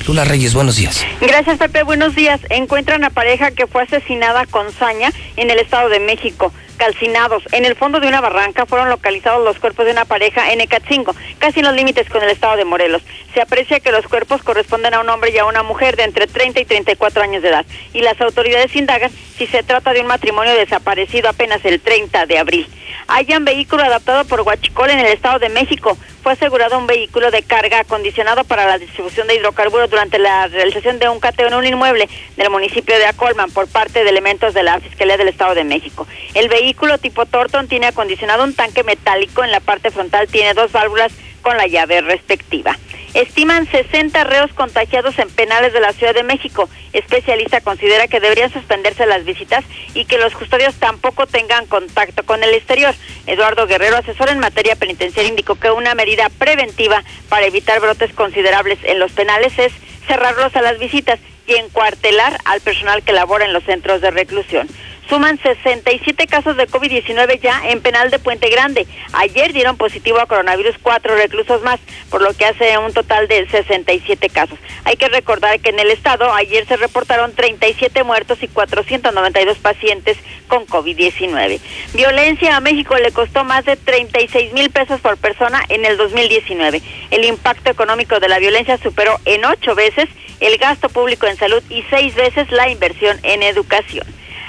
Lula 0.08 0.25
Reyes, 0.25 0.55
buenos 0.55 0.75
días. 0.75 1.05
Gracias, 1.20 1.57
Pepe. 1.58 1.84
Buenos 1.84 2.17
días. 2.17 2.41
Encuentran 2.50 3.05
a 3.05 3.10
pareja 3.10 3.52
que 3.52 3.68
fue 3.68 3.84
asesinada 3.84 4.44
con 4.44 4.73
saña 4.73 5.12
en 5.36 5.50
el 5.50 5.60
Estado 5.60 5.89
de 5.89 6.00
México. 6.00 6.52
Calcinados. 6.78 7.42
En 7.50 7.65
el 7.65 7.74
fondo 7.74 7.98
de 7.98 8.07
una 8.07 8.20
barranca 8.20 8.65
fueron 8.65 8.89
localizados 8.89 9.44
los 9.44 9.58
cuerpos 9.58 9.84
de 9.84 9.92
una 9.92 10.05
pareja 10.05 10.52
en 10.52 10.60
Ecatzingo, 10.60 11.15
casi 11.39 11.58
en 11.58 11.66
los 11.66 11.74
límites 11.74 12.08
con 12.08 12.23
el 12.23 12.31
Estado 12.31 12.57
de 12.57 12.65
Morelos. 12.65 13.02
Se 13.34 13.40
aprecia 13.40 13.81
que 13.81 13.90
los 13.90 14.07
cuerpos 14.07 14.42
corresponden 14.44 14.94
a 14.94 15.00
un 15.00 15.08
hombre 15.08 15.32
y 15.32 15.39
a 15.39 15.44
una 15.44 15.65
mujer 15.65 15.97
de 15.97 16.05
entre 16.05 16.28
30 16.28 16.60
y 16.60 16.65
34 16.65 17.23
años 17.23 17.42
de 17.42 17.48
edad. 17.48 17.66
Y 17.92 18.00
las 18.00 18.20
autoridades 18.20 18.74
indagan 18.76 19.10
si 19.36 19.47
se 19.48 19.65
trata 19.65 19.92
de 19.92 20.00
un 20.00 20.07
matrimonio 20.07 20.55
desaparecido 20.55 21.28
apenas 21.28 21.65
el 21.65 21.81
30 21.81 22.26
de 22.26 22.39
abril. 22.39 22.68
Hayan 23.07 23.44
vehículo 23.44 23.82
adaptado 23.82 24.24
por 24.26 24.42
Huachicol 24.42 24.90
en 24.90 24.98
el 24.98 25.07
Estado 25.07 25.39
de 25.39 25.48
México. 25.48 25.97
Fue 26.23 26.32
asegurado 26.32 26.76
un 26.76 26.86
vehículo 26.86 27.31
de 27.31 27.42
carga 27.42 27.81
acondicionado 27.81 28.44
para 28.44 28.66
la 28.66 28.76
distribución 28.76 29.26
de 29.28 29.36
hidrocarburos 29.36 29.89
durante 29.89 30.18
la 30.18 30.47
realización 30.48 30.98
de 30.98 31.08
un 31.08 31.18
cateo 31.20 31.48
en 31.48 31.55
un 31.55 31.66
inmueble 31.66 32.08
del 32.36 32.50
municipio 32.50 32.98
de 32.98 33.07
Acolman 33.07 33.50
por 33.50 33.66
parte 33.68 34.05
de 34.05 34.10
elementos 34.10 34.52
de 34.52 34.62
la 34.62 34.78
Fiscalía 34.81 35.16
del 35.16 35.28
Estado 35.28 35.55
de 35.55 35.65
México. 35.65 36.07
El 36.34 36.48
vehículo 36.48 36.67
tipo 37.00 37.26
Torton 37.26 37.68
tiene 37.68 37.86
acondicionado 37.86 38.44
un 38.44 38.55
tanque 38.55 38.84
metálico 38.84 39.44
en 39.44 39.50
la 39.50 39.60
parte 39.60 39.90
frontal, 39.90 40.28
tiene 40.28 40.55
dos 40.55 40.72
válvulas 40.72 41.12
con 41.42 41.56
la 41.56 41.66
llave 41.66 42.00
respectiva. 42.00 42.76
Estiman 43.14 43.66
60 43.70 44.22
reos 44.24 44.52
contagiados 44.52 45.18
en 45.18 45.30
penales 45.30 45.72
de 45.72 45.80
la 45.80 45.92
Ciudad 45.92 46.14
de 46.14 46.22
México. 46.22 46.68
Especialista 46.92 47.62
considera 47.62 48.06
que 48.06 48.20
deberían 48.20 48.52
suspenderse 48.52 49.06
las 49.06 49.24
visitas 49.24 49.64
y 49.94 50.05
que 50.05 50.18
los 50.18 50.34
custodios 50.34 50.74
tampoco 50.74 51.26
tengan 51.26 51.66
contacto 51.66 52.24
con 52.24 52.44
el 52.44 52.52
exterior. 52.52 52.94
Eduardo 53.26 53.66
Guerrero, 53.66 53.97
asesor 53.97 54.28
en 54.28 54.38
materia 54.38 54.76
penitenciaria, 54.76 55.30
indicó 55.30 55.55
que 55.55 55.70
una 55.70 55.94
medida 55.94 56.28
preventiva 56.28 57.02
para 57.30 57.47
evitar 57.47 57.80
brotes 57.80 58.12
considerables 58.12 58.78
en 58.82 58.98
los 58.98 59.12
penales 59.12 59.58
es 59.58 59.72
cerrarlos 60.06 60.55
a 60.55 60.62
las 60.62 60.78
visitas 60.78 61.18
y 61.47 61.55
encuartelar 61.55 62.38
al 62.44 62.60
personal 62.60 63.02
que 63.02 63.12
labora 63.12 63.47
en 63.47 63.55
los 63.55 63.64
centros 63.64 64.02
de 64.02 64.10
reclusión. 64.10 64.68
Suman 65.08 65.38
67 65.38 66.26
casos 66.26 66.56
de 66.56 66.68
COVID-19 66.68 67.40
ya 67.40 67.62
en 67.68 67.80
penal 67.80 68.10
de 68.10 68.18
Puente 68.18 68.48
Grande. 68.50 68.86
Ayer 69.12 69.52
dieron 69.52 69.76
positivo 69.76 70.20
a 70.20 70.26
coronavirus 70.26 70.76
cuatro 70.82 71.16
reclusos 71.16 71.62
más, 71.62 71.80
por 72.10 72.22
lo 72.22 72.34
que 72.34 72.44
hace 72.44 72.76
un 72.78 72.92
total 72.92 73.28
de 73.28 73.48
67 73.48 74.28
casos. 74.28 74.58
Hay 74.84 74.96
que 74.96 75.08
recordar 75.08 75.60
que 75.60 75.70
en 75.70 75.78
el 75.78 75.90
estado 75.90 76.32
ayer 76.32 76.66
se 76.66 76.76
reportaron 76.76 77.32
37 77.34 78.02
muertos 78.04 78.42
y 78.42 78.48
492 78.48 79.58
pacientes 79.58 80.18
con 80.46 80.66
COVID-19. 80.66 81.60
Violencia 81.94 82.56
a 82.56 82.60
México 82.60 82.96
le 82.96 83.12
costó 83.12 83.44
más 83.44 83.64
de 83.64 83.76
36 83.76 84.52
mil 84.52 84.70
pesos 84.70 85.00
por 85.00 85.16
persona 85.16 85.62
en 85.68 85.84
el 85.84 85.96
2019. 85.96 86.82
El 87.10 87.24
impacto 87.24 87.70
económico 87.70 88.20
de 88.20 88.28
la 88.28 88.38
violencia 88.38 88.78
superó 88.78 89.18
en 89.24 89.44
ocho 89.44 89.74
veces 89.74 90.08
el 90.40 90.56
gasto 90.58 90.88
público 90.88 91.26
en 91.26 91.36
salud 91.36 91.62
y 91.68 91.84
seis 91.90 92.14
veces 92.14 92.50
la 92.50 92.68
inversión 92.70 93.18
en 93.22 93.42
educación. 93.42 94.06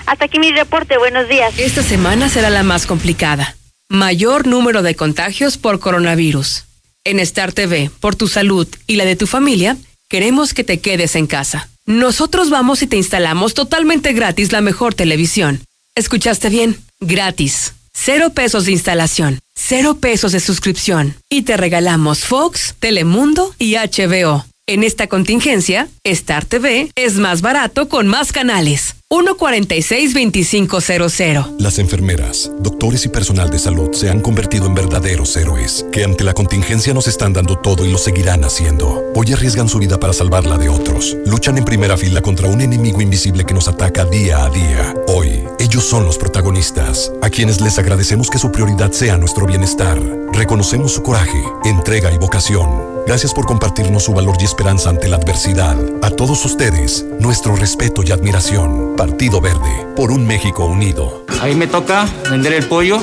Hasta 0.09 0.25
aquí 0.25 0.39
mi 0.39 0.51
reporte. 0.51 0.97
Buenos 0.97 1.29
días. 1.29 1.53
Esta 1.59 1.83
semana 1.83 2.29
será 2.29 2.49
la 2.49 2.63
más 2.63 2.88
complicada. 2.88 3.55
Mayor 3.89 4.47
número 4.47 4.81
de 4.81 4.95
contagios 4.95 5.59
por 5.59 5.79
coronavirus. 5.79 6.65
En 7.03 7.19
Star 7.19 7.53
TV, 7.53 7.91
por 7.99 8.15
tu 8.15 8.27
salud 8.27 8.67
y 8.88 8.95
la 8.95 9.05
de 9.05 9.15
tu 9.15 9.27
familia, 9.27 9.77
queremos 10.09 10.55
que 10.55 10.63
te 10.63 10.79
quedes 10.79 11.15
en 11.15 11.27
casa. 11.27 11.69
Nosotros 11.85 12.49
vamos 12.49 12.81
y 12.81 12.88
te 12.88 12.97
instalamos 12.97 13.53
totalmente 13.53 14.13
gratis 14.13 14.51
la 14.51 14.61
mejor 14.61 14.95
televisión. 14.95 15.61
¿Escuchaste 15.93 16.49
bien? 16.49 16.81
Gratis. 16.99 17.75
Cero 17.93 18.31
pesos 18.31 18.65
de 18.65 18.71
instalación, 18.71 19.39
cero 19.53 19.97
pesos 19.99 20.31
de 20.31 20.39
suscripción. 20.39 21.15
Y 21.29 21.43
te 21.43 21.55
regalamos 21.55 22.25
Fox, 22.25 22.73
Telemundo 22.79 23.53
y 23.59 23.75
HBO. 23.75 24.49
En 24.69 24.83
esta 24.83 25.07
contingencia, 25.07 25.89
Star 26.03 26.45
TV 26.45 26.91
es 26.93 27.15
más 27.15 27.41
barato 27.41 27.89
con 27.89 28.06
más 28.06 28.31
canales. 28.31 28.98
146-2500. 29.09 31.56
Las 31.57 31.80
enfermeras, 31.80 32.51
doctores 32.59 33.03
y 33.03 33.09
personal 33.09 33.49
de 33.49 33.57
salud 33.57 33.91
se 33.93 34.11
han 34.11 34.22
convertido 34.22 34.67
en 34.67 34.75
verdaderos 34.75 35.35
héroes, 35.38 35.88
que 35.91 36.03
ante 36.03 36.23
la 36.23 36.35
contingencia 36.35 36.93
nos 36.93 37.07
están 37.07 37.33
dando 37.33 37.57
todo 37.57 37.83
y 37.83 37.91
lo 37.91 37.98
seguirán 37.98 38.43
haciendo. 38.43 39.01
Hoy 39.15 39.33
arriesgan 39.33 39.69
su 39.69 39.80
vida 39.80 39.99
para 39.99 40.14
salvarla 40.14 40.59
de 40.59 40.69
otros. 40.69 41.17
Luchan 41.25 41.57
en 41.57 41.65
primera 41.65 41.98
fila 41.98 42.22
contra 42.22 42.48
un 42.48 42.61
enemigo 42.61 43.01
invisible 43.01 43.45
que 43.45 43.56
nos 43.56 43.67
ataca 43.67 44.06
día 44.06 44.45
a 44.45 44.51
día. 44.51 44.93
Hoy, 45.07 45.45
ellos 45.57 45.83
son 45.83 46.06
los 46.06 46.19
protagonistas, 46.19 47.11
a 47.23 47.31
quienes 47.31 47.59
les 47.59 47.80
agradecemos 47.80 48.30
que 48.30 48.38
su 48.38 48.51
prioridad 48.51 48.91
sea 48.91 49.17
nuestro 49.17 49.48
bienestar. 49.48 49.99
Reconocemos 50.31 50.91
su 50.91 51.01
coraje, 51.01 51.43
entrega 51.65 52.14
y 52.14 52.19
vocación. 52.19 52.99
Gracias 53.09 53.33
por 53.33 53.47
compartirnos 53.47 54.03
su 54.03 54.13
valor 54.13 54.35
y 54.39 54.45
esperanza 54.45 54.91
ante 54.91 55.07
la 55.07 55.15
adversidad. 55.15 55.75
A 56.03 56.11
todos 56.11 56.45
ustedes, 56.45 57.07
nuestro 57.19 57.55
respeto 57.55 58.03
y 58.03 58.11
admiración. 58.11 58.93
Partido 58.95 59.41
Verde, 59.41 59.88
por 59.95 60.11
un 60.11 60.27
México 60.27 60.65
unido. 60.65 61.25
Ahí 61.41 61.55
me 61.55 61.65
toca 61.65 62.07
vender 62.29 62.53
el 62.53 62.67
pollo. 62.67 62.99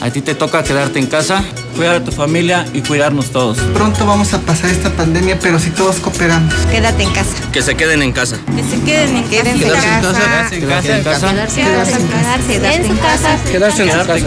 A 0.00 0.10
ti 0.10 0.22
te 0.22 0.34
toca 0.36 0.62
quedarte 0.62 1.00
en 1.00 1.06
casa, 1.06 1.42
cuidar 1.74 1.96
a 1.96 2.04
tu 2.04 2.12
familia 2.12 2.64
y 2.72 2.82
cuidarnos 2.82 3.30
todos. 3.30 3.58
Pronto 3.74 4.06
vamos 4.06 4.32
a 4.32 4.40
pasar 4.40 4.70
esta 4.70 4.90
pandemia, 4.90 5.38
pero 5.40 5.58
si 5.58 5.70
todos 5.70 5.96
cooperamos. 5.96 6.54
Quédate 6.70 7.02
en 7.02 7.10
casa. 7.12 7.34
Que 7.52 7.62
se 7.62 7.74
queden 7.74 8.02
en 8.02 8.12
casa. 8.12 8.38
Que 8.54 8.62
se 8.62 8.80
queden 8.84 9.16
en 9.16 9.22
casa. 9.24 9.30
Quédense 9.30 9.64
en 9.64 10.00
casa. 10.00 10.50
Quedarse 10.50 10.94
en 10.94 11.02
casa. 11.02 11.34
Quedarse 11.48 12.02
en 12.02 12.08
casa. 12.08 12.38
Quedarse 12.48 12.82
en 12.82 12.98
casa. 12.98 13.38
Quedarse 13.44 13.82
en 13.82 13.98
casa. 13.98 14.20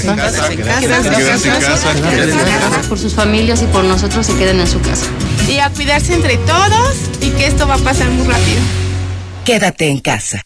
Quedarse 0.00 0.08
en 0.08 0.16
casa. 0.16 0.80
Quedarse 0.80 1.48
en 1.50 2.38
casa. 2.38 2.88
Por 2.88 2.98
sus 2.98 3.14
familias 3.14 3.60
y 3.62 3.66
por 3.66 3.84
nosotros 3.84 4.24
se 4.24 4.34
queden 4.36 4.60
en 4.60 4.66
su 4.66 4.80
casa. 4.80 5.04
Y 5.46 5.58
a 5.58 5.68
cuidarse 5.70 6.14
entre 6.14 6.38
todos 6.38 6.96
y 7.20 7.30
que 7.30 7.46
esto 7.46 7.68
va 7.68 7.74
a 7.74 7.78
pasar 7.78 8.08
muy 8.08 8.26
rápido. 8.26 8.60
Quédate 9.44 9.88
en 9.88 10.00
casa. 10.00 10.45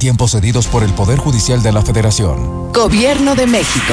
Tiempos 0.00 0.30
cedidos 0.30 0.66
por 0.66 0.82
el 0.82 0.94
Poder 0.94 1.18
Judicial 1.18 1.62
de 1.62 1.72
la 1.72 1.82
Federación. 1.82 2.72
Gobierno 2.72 3.34
de 3.34 3.46
México. 3.46 3.92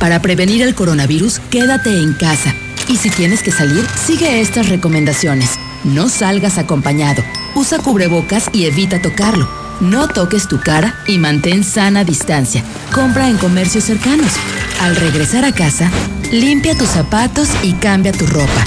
Para 0.00 0.20
prevenir 0.20 0.62
el 0.62 0.74
coronavirus, 0.74 1.38
quédate 1.48 1.96
en 1.96 2.12
casa. 2.14 2.52
Y 2.88 2.96
si 2.96 3.08
tienes 3.08 3.44
que 3.44 3.52
salir, 3.52 3.86
sigue 4.04 4.40
estas 4.40 4.68
recomendaciones. 4.68 5.50
No 5.84 6.08
salgas 6.08 6.58
acompañado. 6.58 7.22
Usa 7.54 7.78
cubrebocas 7.78 8.50
y 8.52 8.64
evita 8.64 9.00
tocarlo. 9.00 9.48
No 9.80 10.08
toques 10.08 10.48
tu 10.48 10.58
cara 10.58 10.96
y 11.06 11.18
mantén 11.18 11.62
sana 11.62 12.02
distancia. 12.02 12.64
Compra 12.92 13.28
en 13.28 13.38
comercios 13.38 13.84
cercanos. 13.84 14.32
Al 14.80 14.96
regresar 14.96 15.44
a 15.44 15.52
casa, 15.52 15.88
limpia 16.32 16.76
tus 16.76 16.88
zapatos 16.88 17.48
y 17.62 17.74
cambia 17.74 18.10
tu 18.10 18.26
ropa. 18.26 18.66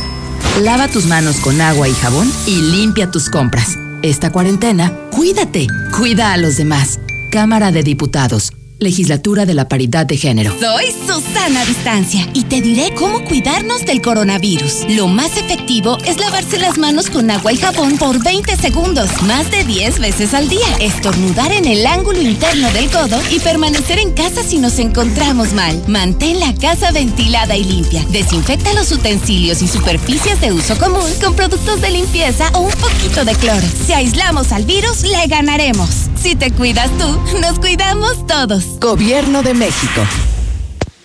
Lava 0.61 0.87
tus 0.87 1.05
manos 1.05 1.35
con 1.41 1.59
agua 1.59 1.89
y 1.89 1.93
jabón 1.95 2.31
y 2.45 2.61
limpia 2.61 3.11
tus 3.11 3.29
compras. 3.29 3.77
Esta 4.03 4.31
cuarentena, 4.31 4.93
cuídate, 5.11 5.67
cuida 5.97 6.31
a 6.31 6.37
los 6.37 6.55
demás. 6.57 6.99
Cámara 7.31 7.71
de 7.71 7.81
Diputados. 7.81 8.53
Legislatura 8.79 9.45
de 9.45 9.53
la 9.53 9.67
Paridad 9.67 10.05
de 10.05 10.17
Género. 10.17 10.53
Soy 10.59 10.85
Susana 11.07 11.65
Distancia 11.65 12.27
y 12.33 12.43
te 12.43 12.61
diré 12.61 12.93
cómo 12.93 13.23
cuidarnos 13.25 13.85
del 13.85 14.01
coronavirus. 14.01 14.85
Lo 14.89 15.07
más 15.07 15.35
efectivo 15.37 15.97
es 16.05 16.19
lavarse 16.19 16.57
las 16.57 16.77
manos 16.77 17.09
con 17.09 17.31
agua 17.31 17.51
y 17.53 17.57
jabón 17.57 17.97
por 17.97 18.23
20 18.23 18.55
segundos, 18.57 19.09
más 19.23 19.49
de 19.49 19.63
10 19.63 19.99
veces 19.99 20.33
al 20.33 20.47
día. 20.47 20.67
Estornudar 20.79 21.51
en 21.51 21.65
el 21.65 21.85
ángulo 21.85 22.21
interno 22.21 22.71
del 22.71 22.89
codo 22.89 23.19
y 23.31 23.39
permanecer 23.39 23.99
en 23.99 24.13
casa 24.13 24.43
si 24.43 24.59
nos 24.59 24.77
encontramos 24.79 25.53
mal. 25.53 25.81
Mantén 25.87 26.39
la 26.39 26.53
casa 26.53 26.91
ventilada 26.91 27.55
y 27.55 27.63
limpia. 27.63 28.05
Desinfecta 28.09 28.73
los 28.73 28.91
utensilios 28.91 29.61
y 29.61 29.67
superficies 29.67 30.39
de 30.39 30.53
uso 30.53 30.77
común 30.77 31.09
con 31.23 31.35
productos 31.35 31.81
de 31.81 31.89
limpieza 31.89 32.49
o 32.53 32.59
un 32.59 32.73
poquito 32.73 33.25
de 33.25 33.33
cloro. 33.35 33.67
Si 33.85 33.93
aislamos 33.93 34.51
al 34.51 34.65
virus, 34.65 35.01
le 35.03 35.25
ganaremos. 35.27 36.09
Si 36.27 36.35
te 36.35 36.51
cuidas 36.51 36.91
tú, 36.97 37.39
nos 37.39 37.57
cuidamos 37.57 38.27
todos. 38.27 38.77
Gobierno 38.81 39.43
de 39.43 39.53
México. 39.53 40.01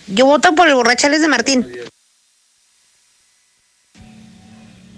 Yo 0.09 0.26
voto 0.26 0.52
por 0.57 0.67
el 0.67 0.75
borrachales 0.75 1.23
de 1.23 1.28
Martín. 1.28 1.65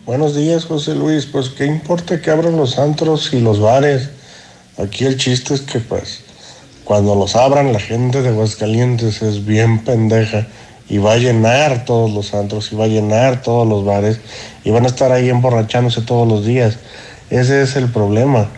Buenos 0.06 0.34
días, 0.34 0.64
José 0.64 0.94
Luis. 0.94 1.26
Pues 1.26 1.50
qué 1.50 1.66
importa 1.66 2.22
que 2.22 2.30
abran 2.30 2.56
los 2.56 2.78
antros 2.78 3.34
y 3.34 3.40
los 3.40 3.60
bares. 3.60 4.08
Aquí 4.78 5.04
el 5.04 5.18
chiste 5.18 5.52
es 5.52 5.60
que 5.60 5.80
pues 5.80 6.20
cuando 6.84 7.14
los 7.14 7.36
abran 7.36 7.74
la 7.74 7.80
gente 7.80 8.22
de 8.22 8.30
Aguascalientes 8.30 9.20
es 9.20 9.44
bien 9.44 9.84
pendeja 9.84 10.46
y 10.88 10.96
va 10.96 11.12
a 11.12 11.18
llenar 11.18 11.84
todos 11.84 12.10
los 12.10 12.32
antros 12.32 12.72
y 12.72 12.76
va 12.76 12.84
a 12.84 12.88
llenar 12.88 13.42
todos 13.42 13.68
los 13.68 13.84
bares 13.84 14.20
y 14.64 14.70
van 14.70 14.84
a 14.84 14.88
estar 14.88 15.12
ahí 15.12 15.28
emborrachándose 15.28 16.00
todos 16.00 16.26
los 16.26 16.46
días. 16.46 16.78
Ese 17.28 17.60
es 17.60 17.76
el 17.76 17.90
problema. 17.92 18.48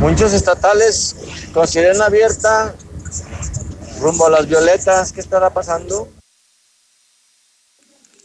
Muchos 0.00 0.32
estatales 0.32 1.16
con 1.52 1.66
abierta 2.02 2.74
rumbo 4.00 4.26
a 4.26 4.30
las 4.30 4.48
violetas. 4.48 5.12
¿Qué 5.12 5.20
estará 5.20 5.50
pasando? 5.50 6.08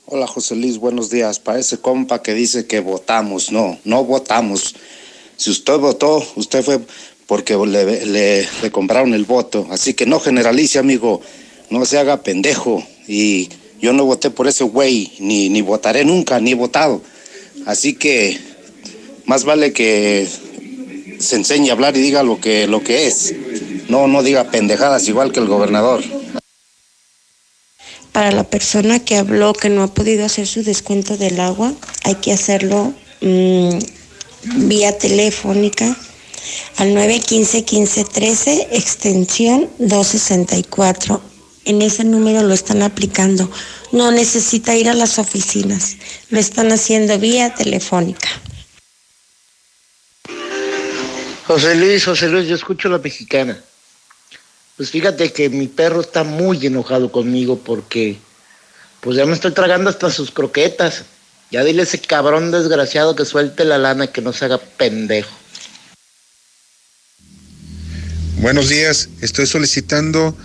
Hola 0.05 0.27
José 0.27 0.55
Luis, 0.55 0.77
buenos 0.77 1.09
días. 1.09 1.39
Para 1.39 1.57
ese 1.57 1.79
compa 1.79 2.21
que 2.21 2.35
dice 2.35 2.67
que 2.67 2.79
votamos, 2.79 3.51
no, 3.51 3.79
no 3.85 4.03
votamos. 4.03 4.75
Si 5.35 5.49
usted 5.49 5.79
votó, 5.79 6.23
usted 6.35 6.63
fue 6.63 6.79
porque 7.25 7.57
le, 7.57 8.05
le, 8.05 8.47
le 8.61 8.71
compraron 8.71 9.15
el 9.15 9.25
voto. 9.25 9.65
Así 9.71 9.95
que 9.95 10.05
no 10.05 10.19
generalice, 10.19 10.77
amigo. 10.77 11.21
No 11.71 11.85
se 11.85 11.97
haga 11.97 12.21
pendejo. 12.21 12.85
Y 13.07 13.49
yo 13.81 13.93
no 13.93 14.05
voté 14.05 14.29
por 14.29 14.47
ese 14.47 14.63
güey, 14.63 15.11
ni, 15.19 15.49
ni 15.49 15.61
votaré 15.61 16.05
nunca, 16.05 16.39
ni 16.39 16.51
he 16.51 16.55
votado. 16.55 17.01
Así 17.65 17.95
que 17.95 18.39
más 19.25 19.43
vale 19.43 19.73
que 19.73 20.27
se 21.23 21.35
enseñe 21.35 21.69
a 21.69 21.73
hablar 21.73 21.95
y 21.97 22.01
diga 22.01 22.23
lo 22.23 22.39
que, 22.39 22.67
lo 22.67 22.83
que 22.83 23.07
es. 23.07 23.33
No, 23.89 24.07
no 24.07 24.23
diga 24.23 24.49
pendejadas 24.51 25.07
igual 25.07 25.31
que 25.31 25.39
el 25.39 25.47
gobernador. 25.47 26.03
Para 28.11 28.31
la 28.31 28.43
persona 28.43 28.99
que 28.99 29.17
habló 29.17 29.53
que 29.53 29.69
no 29.69 29.83
ha 29.83 29.87
podido 29.87 30.25
hacer 30.25 30.45
su 30.47 30.63
descuento 30.63 31.17
del 31.17 31.39
agua, 31.39 31.73
hay 32.03 32.15
que 32.15 32.31
hacerlo 32.31 32.93
mmm, 33.21 33.79
vía 34.67 34.97
telefónica 34.97 35.97
al 36.77 36.93
915-1513, 36.95 38.67
extensión 38.71 39.69
264. 39.79 41.21
En 41.65 41.81
ese 41.81 42.03
número 42.03 42.43
lo 42.43 42.53
están 42.53 42.83
aplicando. 42.83 43.49
No 43.91 44.11
necesita 44.11 44.75
ir 44.75 44.89
a 44.89 44.93
las 44.93 45.17
oficinas. 45.17 45.95
Lo 46.29 46.39
están 46.39 46.71
haciendo 46.71 47.17
vía 47.19 47.55
telefónica. 47.55 48.27
José 51.45 51.75
Luis, 51.75 52.05
José 52.05 52.29
Luis, 52.29 52.47
yo 52.47 52.55
escucho 52.55 52.87
la 52.87 52.99
mexicana. 52.99 53.59
Pues 54.77 54.91
fíjate 54.91 55.33
que 55.33 55.49
mi 55.49 55.67
perro 55.67 56.01
está 56.01 56.23
muy 56.23 56.65
enojado 56.65 57.11
conmigo 57.11 57.59
porque 57.59 58.17
pues 59.01 59.17
ya 59.17 59.25
me 59.25 59.33
estoy 59.33 59.51
tragando 59.51 59.89
hasta 59.89 60.09
sus 60.09 60.31
croquetas. 60.31 61.03
Ya 61.51 61.63
dile 61.63 61.81
a 61.81 61.83
ese 61.83 61.99
cabrón 61.99 62.51
desgraciado 62.51 63.15
que 63.15 63.25
suelte 63.25 63.65
la 63.65 63.77
lana 63.77 64.07
que 64.07 64.21
no 64.21 64.31
se 64.31 64.45
haga 64.45 64.57
pendejo. 64.57 65.29
Buenos 68.37 68.69
días, 68.69 69.09
estoy 69.21 69.45
solicitando 69.45 70.35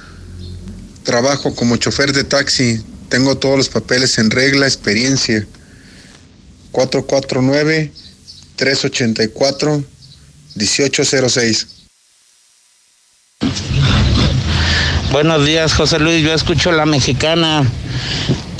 trabajo 1.04 1.54
como 1.54 1.76
chofer 1.76 2.12
de 2.12 2.24
taxi. 2.24 2.82
Tengo 3.08 3.38
todos 3.38 3.56
los 3.56 3.68
papeles 3.68 4.18
en 4.18 4.30
regla, 4.30 4.66
experiencia. 4.66 5.46
449-384-1806. 10.58 11.66
Buenos 15.12 15.46
días, 15.46 15.72
José 15.72 15.98
Luis. 15.98 16.22
Yo 16.22 16.34
escucho 16.34 16.70
la 16.72 16.84
mexicana. 16.84 17.64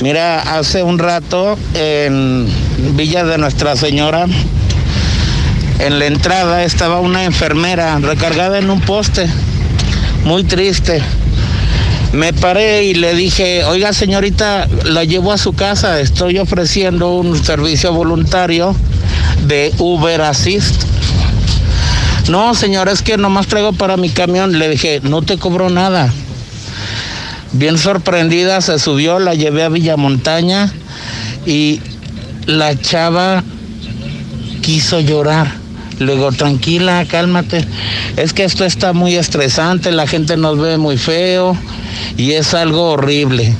Mira, 0.01 0.57
hace 0.57 0.81
un 0.81 0.97
rato 0.97 1.57
en 1.73 2.47
Villa 2.95 3.23
de 3.25 3.37
Nuestra 3.37 3.75
Señora, 3.75 4.25
en 5.79 5.99
la 5.99 6.05
entrada 6.05 6.63
estaba 6.63 6.99
una 7.01 7.25
enfermera 7.25 7.99
recargada 7.99 8.57
en 8.59 8.69
un 8.69 8.81
poste, 8.81 9.27
muy 10.23 10.43
triste. 10.43 11.01
Me 12.13 12.33
paré 12.33 12.85
y 12.85 12.95
le 12.95 13.13
dije, 13.13 13.63
oiga 13.65 13.93
señorita, 13.93 14.67
la 14.85 15.03
llevo 15.03 15.31
a 15.31 15.37
su 15.37 15.53
casa, 15.53 15.99
estoy 15.99 16.39
ofreciendo 16.39 17.13
un 17.13 17.43
servicio 17.43 17.93
voluntario 17.93 18.75
de 19.47 19.71
Uber 19.77 20.21
Assist. 20.21 20.83
No, 22.29 22.53
señora, 22.53 22.91
es 22.91 23.01
que 23.01 23.17
nomás 23.17 23.47
traigo 23.47 23.73
para 23.73 23.97
mi 23.97 24.09
camión. 24.09 24.59
Le 24.59 24.69
dije, 24.69 25.01
no 25.01 25.23
te 25.23 25.39
cobro 25.39 25.71
nada. 25.71 26.13
Bien 27.53 27.79
sorprendida, 27.79 28.61
se 28.61 28.77
subió, 28.77 29.17
la 29.17 29.33
llevé 29.33 29.63
a 29.63 29.69
Villamontaña 29.69 30.71
y 31.47 31.81
la 32.45 32.79
chava 32.79 33.43
quiso 34.61 34.99
llorar. 34.99 35.51
Luego, 35.97 36.31
tranquila, 36.31 37.03
cálmate. 37.09 37.65
Es 38.15 38.33
que 38.33 38.43
esto 38.43 38.63
está 38.63 38.93
muy 38.93 39.15
estresante, 39.15 39.91
la 39.91 40.05
gente 40.05 40.37
nos 40.37 40.59
ve 40.59 40.77
muy 40.77 40.97
feo 40.97 41.57
y 42.15 42.33
es 42.33 42.53
algo 42.53 42.91
horrible. 42.91 43.55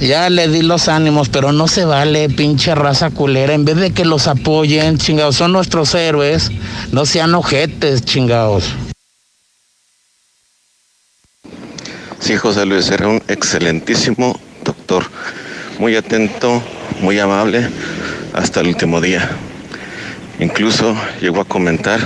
Ya 0.00 0.28
le 0.28 0.48
di 0.48 0.62
los 0.62 0.88
ánimos, 0.88 1.28
pero 1.28 1.52
no 1.52 1.68
se 1.68 1.84
vale, 1.84 2.28
pinche 2.28 2.74
raza 2.74 3.10
culera. 3.10 3.54
En 3.54 3.64
vez 3.64 3.76
de 3.76 3.92
que 3.92 4.04
los 4.04 4.26
apoyen, 4.26 4.98
chingados, 4.98 5.36
son 5.36 5.52
nuestros 5.52 5.94
héroes. 5.94 6.50
No 6.92 7.06
sean 7.06 7.34
ojetes, 7.34 8.04
chingados. 8.04 8.74
Sí, 12.18 12.36
José 12.36 12.64
Luis 12.64 12.90
era 12.90 13.08
un 13.08 13.22
excelentísimo 13.28 14.40
doctor, 14.64 15.04
muy 15.78 15.94
atento, 15.94 16.62
muy 17.00 17.18
amable 17.18 17.68
hasta 18.32 18.60
el 18.60 18.68
último 18.68 19.00
día. 19.00 19.30
Incluso 20.40 20.96
llegó 21.20 21.42
a 21.42 21.44
comentar 21.44 22.00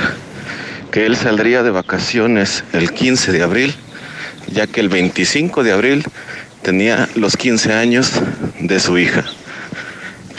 que 0.91 1.07
él 1.07 1.17
saldría 1.17 1.63
de 1.63 1.71
vacaciones 1.71 2.65
el 2.73 2.93
15 2.93 3.33
de 3.33 3.43
abril, 3.43 3.75
ya 4.53 4.67
que 4.67 4.81
el 4.81 4.89
25 4.89 5.63
de 5.63 5.73
abril 5.73 6.05
tenía 6.63 7.09
los 7.15 7.37
15 7.37 7.73
años 7.73 8.13
de 8.61 8.81
su 8.81 8.99
hija. 8.99 9.25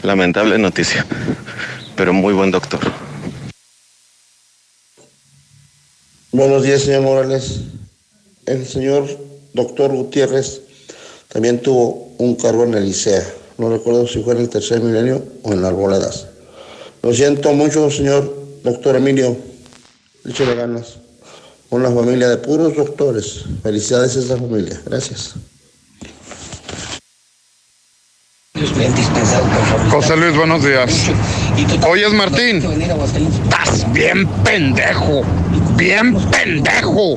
Lamentable 0.02 0.58
noticia, 0.58 1.06
pero 1.96 2.14
muy 2.14 2.34
buen 2.34 2.52
doctor. 2.52 2.80
Buenos 6.32 6.64
días, 6.64 6.84
señor 6.84 7.02
Morales. 7.02 7.62
El 8.46 8.66
señor 8.66 9.08
doctor 9.54 9.92
Gutiérrez 9.92 10.62
también 11.28 11.62
tuvo 11.62 12.14
un 12.18 12.36
cargo 12.36 12.64
en 12.64 12.76
el 12.76 12.88
ICEA. 12.88 13.24
No 13.58 13.70
recuerdo 13.70 14.08
si 14.08 14.24
fue 14.24 14.36
en 14.36 14.42
el 14.42 14.50
tercer 14.50 14.80
milenio 14.80 15.24
o 15.44 15.54
en 15.54 15.66
Arboledas. 15.66 16.28
Lo 17.02 17.14
siento 17.14 17.54
mucho, 17.54 17.92
señor 17.92 18.34
doctor 18.64 18.96
Emilio. 18.96 19.36
Échale 20.26 20.56
ganas. 20.56 20.98
Una 21.70 21.92
familia 21.92 22.30
de 22.30 22.38
puros 22.38 22.76
doctores. 22.76 23.46
Felicidades 23.64 24.16
a 24.16 24.20
esa 24.20 24.38
familia. 24.38 24.82
Gracias. 24.86 25.36
José 29.90 30.18
Luis, 30.18 30.36
buenos 30.36 30.64
días. 30.64 31.10
Oyes, 31.88 32.12
Martín. 32.14 32.58
Estás 32.58 33.92
bien 33.94 34.28
pendejo. 34.44 35.22
Bien 35.78 36.14
pendejo. 36.30 37.16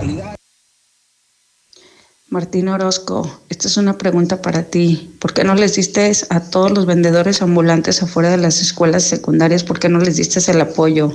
Martín 2.28 2.68
Orozco, 2.68 3.40
esta 3.48 3.66
es 3.66 3.76
una 3.76 3.98
pregunta 3.98 4.40
para 4.40 4.62
ti. 4.62 5.16
¿Por 5.18 5.34
qué 5.34 5.42
no 5.42 5.56
les 5.56 5.74
diste 5.74 6.12
a 6.30 6.40
todos 6.40 6.70
los 6.70 6.86
vendedores 6.86 7.42
ambulantes 7.42 8.02
afuera 8.02 8.30
de 8.30 8.36
las 8.36 8.60
escuelas 8.60 9.02
secundarias? 9.02 9.64
¿Por 9.64 9.80
qué 9.80 9.88
no 9.88 9.98
les 9.98 10.16
diste 10.16 10.48
el 10.48 10.60
apoyo? 10.60 11.12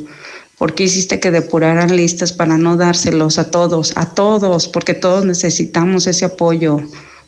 ¿Por 0.58 0.76
qué 0.76 0.84
hiciste 0.84 1.22
que 1.22 1.32
depuraran 1.32 1.96
listas 1.96 2.34
para 2.34 2.58
no 2.58 2.76
dárselos 2.76 3.40
a 3.40 3.50
todos? 3.50 3.94
A 3.96 4.14
todos, 4.14 4.68
porque 4.68 4.94
todos 4.94 5.24
necesitamos 5.26 6.06
ese 6.06 6.26
apoyo. 6.26 6.82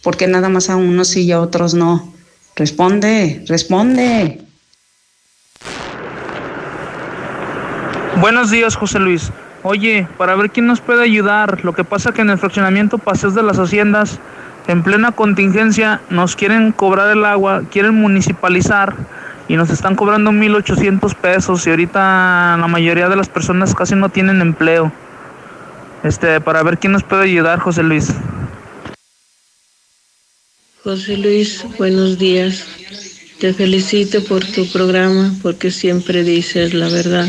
¿Por 0.03 0.17
qué 0.17 0.27
nada 0.27 0.49
más 0.49 0.69
a 0.69 0.75
unos 0.75 1.07
sí 1.07 1.21
y 1.21 1.31
a 1.31 1.39
otros 1.39 1.73
no? 1.73 2.18
Responde, 2.59 3.41
responde. 3.47 4.41
Buenos 8.19 8.51
días, 8.51 8.75
José 8.75 8.99
Luis. 8.99 9.31
Oye, 9.63 10.05
para 10.17 10.35
ver 10.35 10.49
quién 10.49 10.67
nos 10.67 10.81
puede 10.81 11.03
ayudar. 11.03 11.63
Lo 11.63 11.71
que 11.71 11.85
pasa 11.85 12.11
que 12.11 12.19
en 12.19 12.29
el 12.29 12.37
fraccionamiento 12.37 12.97
Paseos 12.97 13.33
de 13.33 13.43
las 13.43 13.59
Haciendas, 13.59 14.19
en 14.67 14.83
plena 14.83 15.13
contingencia, 15.13 16.01
nos 16.09 16.35
quieren 16.35 16.73
cobrar 16.73 17.09
el 17.15 17.23
agua, 17.23 17.61
quieren 17.71 17.95
municipalizar 17.95 18.93
y 19.47 19.55
nos 19.55 19.69
están 19.69 19.95
cobrando 19.95 20.31
1.800 20.31 21.15
pesos 21.15 21.65
y 21.65 21.69
ahorita 21.69 22.57
la 22.59 22.67
mayoría 22.67 23.07
de 23.07 23.15
las 23.15 23.29
personas 23.29 23.73
casi 23.73 23.95
no 23.95 24.09
tienen 24.09 24.41
empleo. 24.41 24.91
Este, 26.03 26.41
para 26.41 26.61
ver 26.63 26.77
quién 26.77 26.91
nos 26.91 27.03
puede 27.03 27.23
ayudar, 27.23 27.59
José 27.59 27.83
Luis. 27.83 28.13
José 30.81 31.17
Luis, 31.17 31.65
buenos 31.77 32.17
días. 32.17 32.63
Te 33.37 33.53
felicito 33.53 34.23
por 34.23 34.45
tu 34.45 34.65
programa 34.67 35.35
porque 35.41 35.71
siempre 35.71 36.23
dices 36.23 36.73
la 36.73 36.87
verdad. 36.87 37.27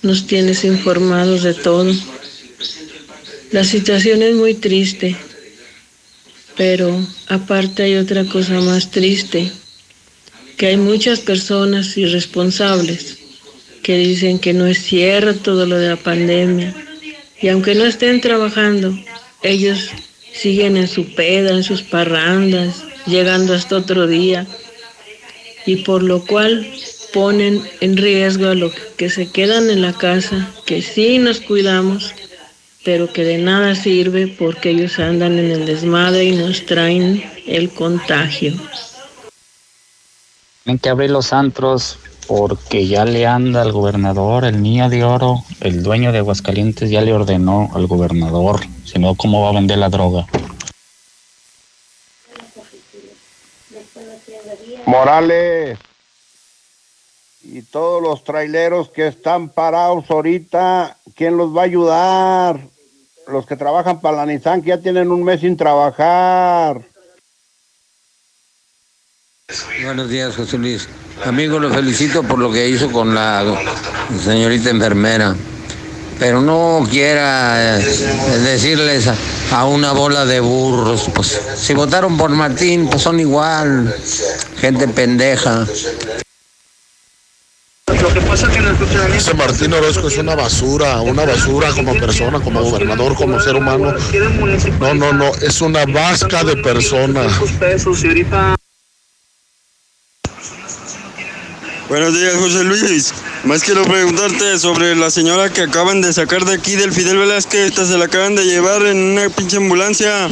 Nos 0.00 0.26
tienes 0.26 0.64
informados 0.64 1.42
de 1.42 1.52
todo. 1.52 1.94
La 3.52 3.64
situación 3.64 4.22
es 4.22 4.34
muy 4.34 4.54
triste, 4.54 5.14
pero 6.56 7.06
aparte 7.28 7.82
hay 7.82 7.96
otra 7.96 8.24
cosa 8.24 8.58
más 8.60 8.90
triste, 8.90 9.52
que 10.56 10.68
hay 10.68 10.78
muchas 10.78 11.20
personas 11.20 11.94
irresponsables 11.98 13.18
que 13.82 13.98
dicen 13.98 14.38
que 14.38 14.54
no 14.54 14.66
es 14.66 14.82
cierto 14.82 15.38
todo 15.40 15.66
lo 15.66 15.76
de 15.76 15.90
la 15.90 15.96
pandemia 15.96 16.74
y 17.42 17.48
aunque 17.48 17.74
no 17.74 17.84
estén 17.84 18.22
trabajando, 18.22 18.98
ellos 19.42 19.90
siguen 20.34 20.76
en 20.76 20.88
su 20.88 21.14
peda, 21.14 21.50
en 21.50 21.62
sus 21.62 21.82
parrandas, 21.82 22.84
llegando 23.06 23.54
hasta 23.54 23.76
otro 23.76 24.06
día, 24.06 24.46
y 25.66 25.76
por 25.76 26.02
lo 26.02 26.24
cual 26.24 26.66
ponen 27.12 27.62
en 27.80 27.96
riesgo 27.96 28.48
a 28.48 28.54
los 28.54 28.74
que 28.96 29.08
se 29.08 29.30
quedan 29.30 29.70
en 29.70 29.80
la 29.80 29.92
casa, 29.92 30.50
que 30.66 30.82
sí 30.82 31.18
nos 31.18 31.40
cuidamos, 31.40 32.12
pero 32.84 33.12
que 33.12 33.24
de 33.24 33.38
nada 33.38 33.74
sirve 33.74 34.26
porque 34.26 34.70
ellos 34.70 34.98
andan 34.98 35.38
en 35.38 35.50
el 35.50 35.64
desmadre 35.64 36.24
y 36.24 36.36
nos 36.36 36.66
traen 36.66 37.24
el 37.46 37.70
contagio. 37.70 38.52
Tienen 40.64 40.78
que 40.78 40.88
abrir 40.88 41.10
los 41.10 41.32
antros 41.32 41.98
porque 42.26 42.86
ya 42.86 43.04
le 43.04 43.26
anda 43.26 43.62
al 43.62 43.72
gobernador, 43.72 44.44
el 44.44 44.62
niño 44.62 44.88
de 44.88 45.04
oro, 45.04 45.44
el 45.60 45.82
dueño 45.82 46.10
de 46.10 46.18
Aguascalientes 46.18 46.90
ya 46.90 47.00
le 47.00 47.12
ordenó 47.12 47.70
al 47.74 47.86
gobernador, 47.86 48.60
si 48.84 48.98
no, 48.98 49.14
¿cómo 49.14 49.42
va 49.42 49.50
a 49.50 49.52
vender 49.52 49.78
la 49.78 49.88
droga? 49.88 50.26
Morales 54.86 55.78
y 57.42 57.62
todos 57.62 58.02
los 58.02 58.24
traileros 58.24 58.90
que 58.90 59.06
están 59.06 59.48
parados 59.48 60.10
ahorita, 60.10 60.96
¿quién 61.14 61.36
los 61.36 61.54
va 61.54 61.62
a 61.62 61.64
ayudar? 61.64 62.60
Los 63.26 63.46
que 63.46 63.56
trabajan 63.56 64.00
para 64.00 64.18
la 64.18 64.26
Nissan 64.26 64.62
que 64.62 64.68
ya 64.68 64.78
tienen 64.78 65.10
un 65.10 65.24
mes 65.24 65.40
sin 65.40 65.56
trabajar. 65.56 66.82
Buenos 69.82 70.08
días, 70.08 70.34
José 70.36 70.58
Luis. 70.58 70.88
Amigo, 71.24 71.58
lo 71.58 71.70
felicito 71.70 72.22
por 72.22 72.38
lo 72.38 72.50
que 72.50 72.68
hizo 72.68 72.90
con 72.90 73.14
la 73.14 73.44
señorita 74.22 74.70
enfermera. 74.70 75.34
Pero 76.18 76.40
no 76.40 76.86
quiera 76.88 77.78
eh, 77.78 77.82
decirles 78.44 79.08
a, 79.08 79.16
a 79.52 79.64
una 79.66 79.92
bola 79.92 80.24
de 80.24 80.40
burros. 80.40 81.10
Pues 81.14 81.40
si 81.56 81.74
votaron 81.74 82.16
por 82.16 82.30
Martín, 82.30 82.88
pues 82.88 83.02
son 83.02 83.20
igual. 83.20 83.94
Gente 84.60 84.88
pendeja. 84.88 85.66
Lo 87.86 88.12
que 88.12 88.20
pasa 88.22 88.50
que 88.50 88.58
en 88.58 88.66
el 88.66 88.76
funcionamiento... 88.76 89.18
Ese 89.18 89.34
Martín 89.34 89.72
Orozco 89.72 90.08
es 90.08 90.18
una 90.18 90.34
basura, 90.34 91.00
una 91.00 91.24
basura 91.24 91.70
como 91.72 91.94
persona, 91.94 92.40
como 92.40 92.62
gobernador, 92.62 93.14
como 93.14 93.40
ser 93.40 93.56
humano. 93.56 93.94
No, 94.80 94.94
no, 94.94 95.12
no, 95.12 95.32
es 95.34 95.60
una 95.60 95.84
vasca 95.86 96.44
de 96.44 96.56
persona. 96.56 97.26
Buenos 101.88 102.14
días, 102.14 102.34
José 102.36 102.64
Luis. 102.64 103.12
Más 103.44 103.62
quiero 103.62 103.84
preguntarte 103.84 104.58
sobre 104.58 104.96
la 104.96 105.10
señora 105.10 105.52
que 105.52 105.60
acaban 105.60 106.00
de 106.00 106.14
sacar 106.14 106.46
de 106.46 106.54
aquí 106.54 106.76
del 106.76 106.92
Fidel 106.94 107.18
Velázquez. 107.18 107.66
Esta 107.66 107.84
se 107.84 107.98
la 107.98 108.06
acaban 108.06 108.34
de 108.34 108.46
llevar 108.46 108.86
en 108.86 108.96
una 108.96 109.28
pinche 109.28 109.58
ambulancia. 109.58 110.30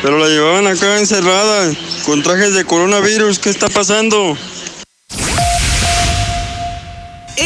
Pero 0.00 0.18
la 0.18 0.28
llevaban 0.28 0.66
acá 0.66 0.98
encerrada, 0.98 1.70
con 2.06 2.22
trajes 2.22 2.54
de 2.54 2.64
coronavirus. 2.64 3.38
¿Qué 3.38 3.50
está 3.50 3.68
pasando? 3.68 4.34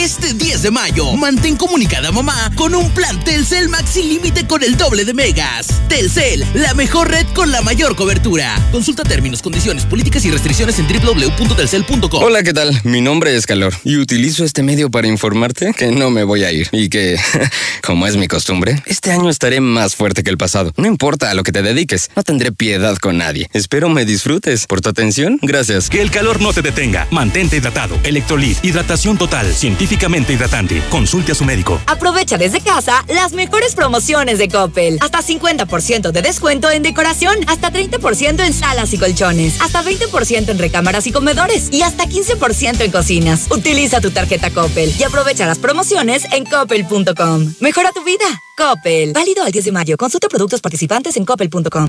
Este 0.01 0.33
10 0.33 0.63
de 0.63 0.71
mayo, 0.71 1.13
mantén 1.13 1.57
comunicada 1.57 2.09
a 2.09 2.11
mamá 2.11 2.51
con 2.57 2.75
un 2.75 2.91
plan 2.93 3.23
Telcel 3.23 3.69
Max 3.69 3.91
sin 3.91 4.09
límite 4.09 4.47
con 4.47 4.63
el 4.63 4.79
doble 4.79 5.05
de 5.05 5.13
megas. 5.13 5.67
Telcel, 5.91 6.43
la 6.55 6.73
mejor 6.73 7.11
red 7.11 7.27
con 7.35 7.53
la 7.53 7.61
mayor 7.61 7.95
cobertura. 7.97 8.57
Consulta 8.73 9.03
términos, 9.03 9.43
condiciones, 9.43 9.85
políticas 9.85 10.25
y 10.25 10.31
restricciones 10.31 10.79
en 10.79 10.87
www.telcel.com. 10.87 12.23
Hola, 12.23 12.43
¿qué 12.43 12.55
tal? 12.55 12.81
Mi 12.83 13.03
nombre 13.03 13.37
es 13.37 13.45
Calor 13.45 13.75
y 13.85 13.99
utilizo 13.99 14.43
este 14.43 14.63
medio 14.63 14.91
para 14.91 15.07
informarte 15.07 15.75
que 15.75 15.89
no 15.89 16.09
me 16.09 16.25
voy 16.25 16.45
a 16.45 16.51
ir 16.51 16.69
y 16.73 16.89
que, 16.89 17.19
como 17.83 18.07
es 18.07 18.17
mi 18.17 18.27
costumbre, 18.27 18.83
este 18.87 19.13
año 19.13 19.29
estaré 19.29 19.61
más 19.61 19.97
fuerte 19.97 20.23
que 20.23 20.31
el 20.31 20.39
pasado. 20.39 20.73
No 20.79 20.87
importa 20.87 21.31
a 21.31 21.35
lo 21.35 21.43
que 21.43 21.53
te 21.53 21.61
dediques, 21.61 22.09
no 22.17 22.23
tendré 22.23 22.53
piedad 22.53 22.97
con 22.97 23.19
nadie. 23.19 23.51
Espero 23.53 23.91
me 23.91 24.07
disfrutes. 24.07 24.67
Por 24.67 24.81
tu 24.81 24.89
atención, 24.89 25.39
gracias. 25.43 25.91
Que 25.91 26.01
el 26.01 26.11
calor 26.11 26.41
no 26.41 26.55
te 26.55 26.63
detenga. 26.63 27.07
Mantente 27.11 27.59
hidratado. 27.59 28.01
Electrolit, 28.03 28.65
hidratación 28.65 29.19
total, 29.19 29.53
científicamente 29.91 30.33
hidratante. 30.33 30.83
Consulte 30.89 31.33
a 31.33 31.35
su 31.35 31.45
médico. 31.45 31.81
Aprovecha 31.87 32.39
desde 32.39 32.61
casa 32.61 33.05
las 33.09 33.33
mejores 33.33 33.75
promociones 33.75 34.39
de 34.39 34.49
Coppel. 34.49 34.99
Hasta 35.01 35.21
50% 35.21 36.13
de 36.13 36.23
descuento 36.23 36.71
en 36.71 36.85
decoración, 36.85 37.35
hasta 37.49 37.73
30% 37.73 38.45
en 38.45 38.53
salas 38.53 38.93
y 38.93 38.99
colchones, 38.99 39.61
hasta 39.61 39.83
20% 39.83 40.49
en 40.49 40.59
recámaras 40.59 41.09
y 41.09 41.13
comedores 41.13 41.73
y 41.73 41.83
hasta 41.83 42.05
15% 42.05 42.83
en 42.83 42.91
cocinas. 42.93 43.51
Utiliza 43.51 44.01
tu 44.01 44.13
tarjeta 44.13 44.51
Coppel 44.51 44.95
y 44.97 45.03
aprovecha 45.03 45.47
las 45.47 45.59
promociones 45.59 46.25
en 46.33 46.45
coppel.com. 46.45 47.55
Mejora 47.59 47.91
tu 47.91 48.05
vida. 48.05 48.27
Coppel. 48.57 49.13
Válido 49.13 49.43
al 49.43 49.51
10 49.51 49.65
de 49.65 49.73
mayo. 49.73 49.97
Consulta 49.97 50.29
productos 50.29 50.61
participantes 50.61 51.17
en 51.17 51.25
coppel.com. 51.25 51.89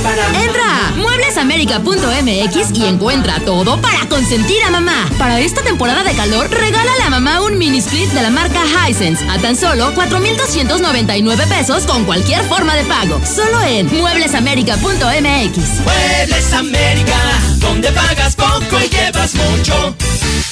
Entra 0.00 0.88
a 0.88 0.92
mueblesamerica.mx 0.96 2.70
y 2.74 2.86
encuentra 2.86 3.38
todo 3.40 3.78
para 3.82 4.08
consentir 4.08 4.62
a 4.62 4.70
mamá. 4.70 5.10
Para 5.18 5.40
esta 5.40 5.60
temporada 5.62 6.02
de 6.02 6.14
calor, 6.14 6.48
regálale 6.50 7.02
a 7.02 7.10
mamá 7.10 7.42
un 7.42 7.58
mini 7.58 7.78
split 7.78 8.08
de 8.10 8.22
la 8.22 8.30
marca 8.30 8.62
Hisense 8.88 9.22
a 9.28 9.38
tan 9.38 9.56
solo 9.56 9.92
4,299 9.94 11.44
pesos 11.48 11.84
con 11.84 12.04
cualquier 12.04 12.42
forma 12.44 12.76
de 12.76 12.84
pago. 12.84 13.20
Solo 13.26 13.62
en 13.62 13.94
mueblesamerica.mx. 13.94 15.80
Muebles 15.84 16.52
América, 16.54 17.18
donde 17.58 17.92
pagas 17.92 18.36
poco 18.36 18.78
y 18.82 18.88
llevas 18.88 19.34
mucho. 19.34 19.94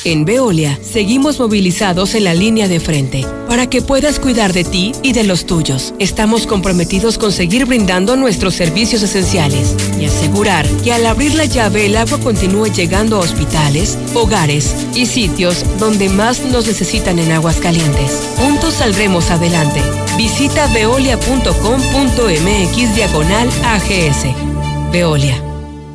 En 0.04 0.24
Veolia, 0.24 0.78
seguimos 0.82 1.38
movilizados 1.38 2.14
en 2.14 2.24
la 2.24 2.34
línea 2.34 2.68
de 2.68 2.80
frente 2.80 3.26
para 3.48 3.68
que 3.68 3.82
puedas 3.82 4.18
cuidar 4.20 4.52
de 4.52 4.64
ti 4.64 4.92
y 5.02 5.12
de 5.12 5.24
los 5.24 5.44
tuyos. 5.44 5.94
Estamos 5.98 6.46
comprometidos 6.46 7.18
con 7.18 7.32
seguir 7.32 7.66
brindando 7.66 8.16
nuestros 8.16 8.54
servicios 8.54 9.02
esenciales 9.02 9.37
y 9.38 10.04
asegurar 10.04 10.66
que 10.82 10.92
al 10.92 11.06
abrir 11.06 11.32
la 11.34 11.44
llave 11.44 11.86
el 11.86 11.96
agua 11.96 12.18
continúe 12.18 12.72
llegando 12.72 13.14
a 13.16 13.20
hospitales, 13.20 13.96
hogares 14.14 14.74
y 14.96 15.06
sitios 15.06 15.64
donde 15.78 16.08
más 16.08 16.40
nos 16.40 16.66
necesitan 16.66 17.20
en 17.20 17.30
aguas 17.30 17.58
calientes. 17.58 18.20
Juntos 18.36 18.74
saldremos 18.74 19.30
adelante. 19.30 19.80
Visita 20.16 20.66
veolia.com.mx 20.74 22.94
diagonal 22.96 23.48
AGS. 23.64 24.26
Veolia. 24.90 25.47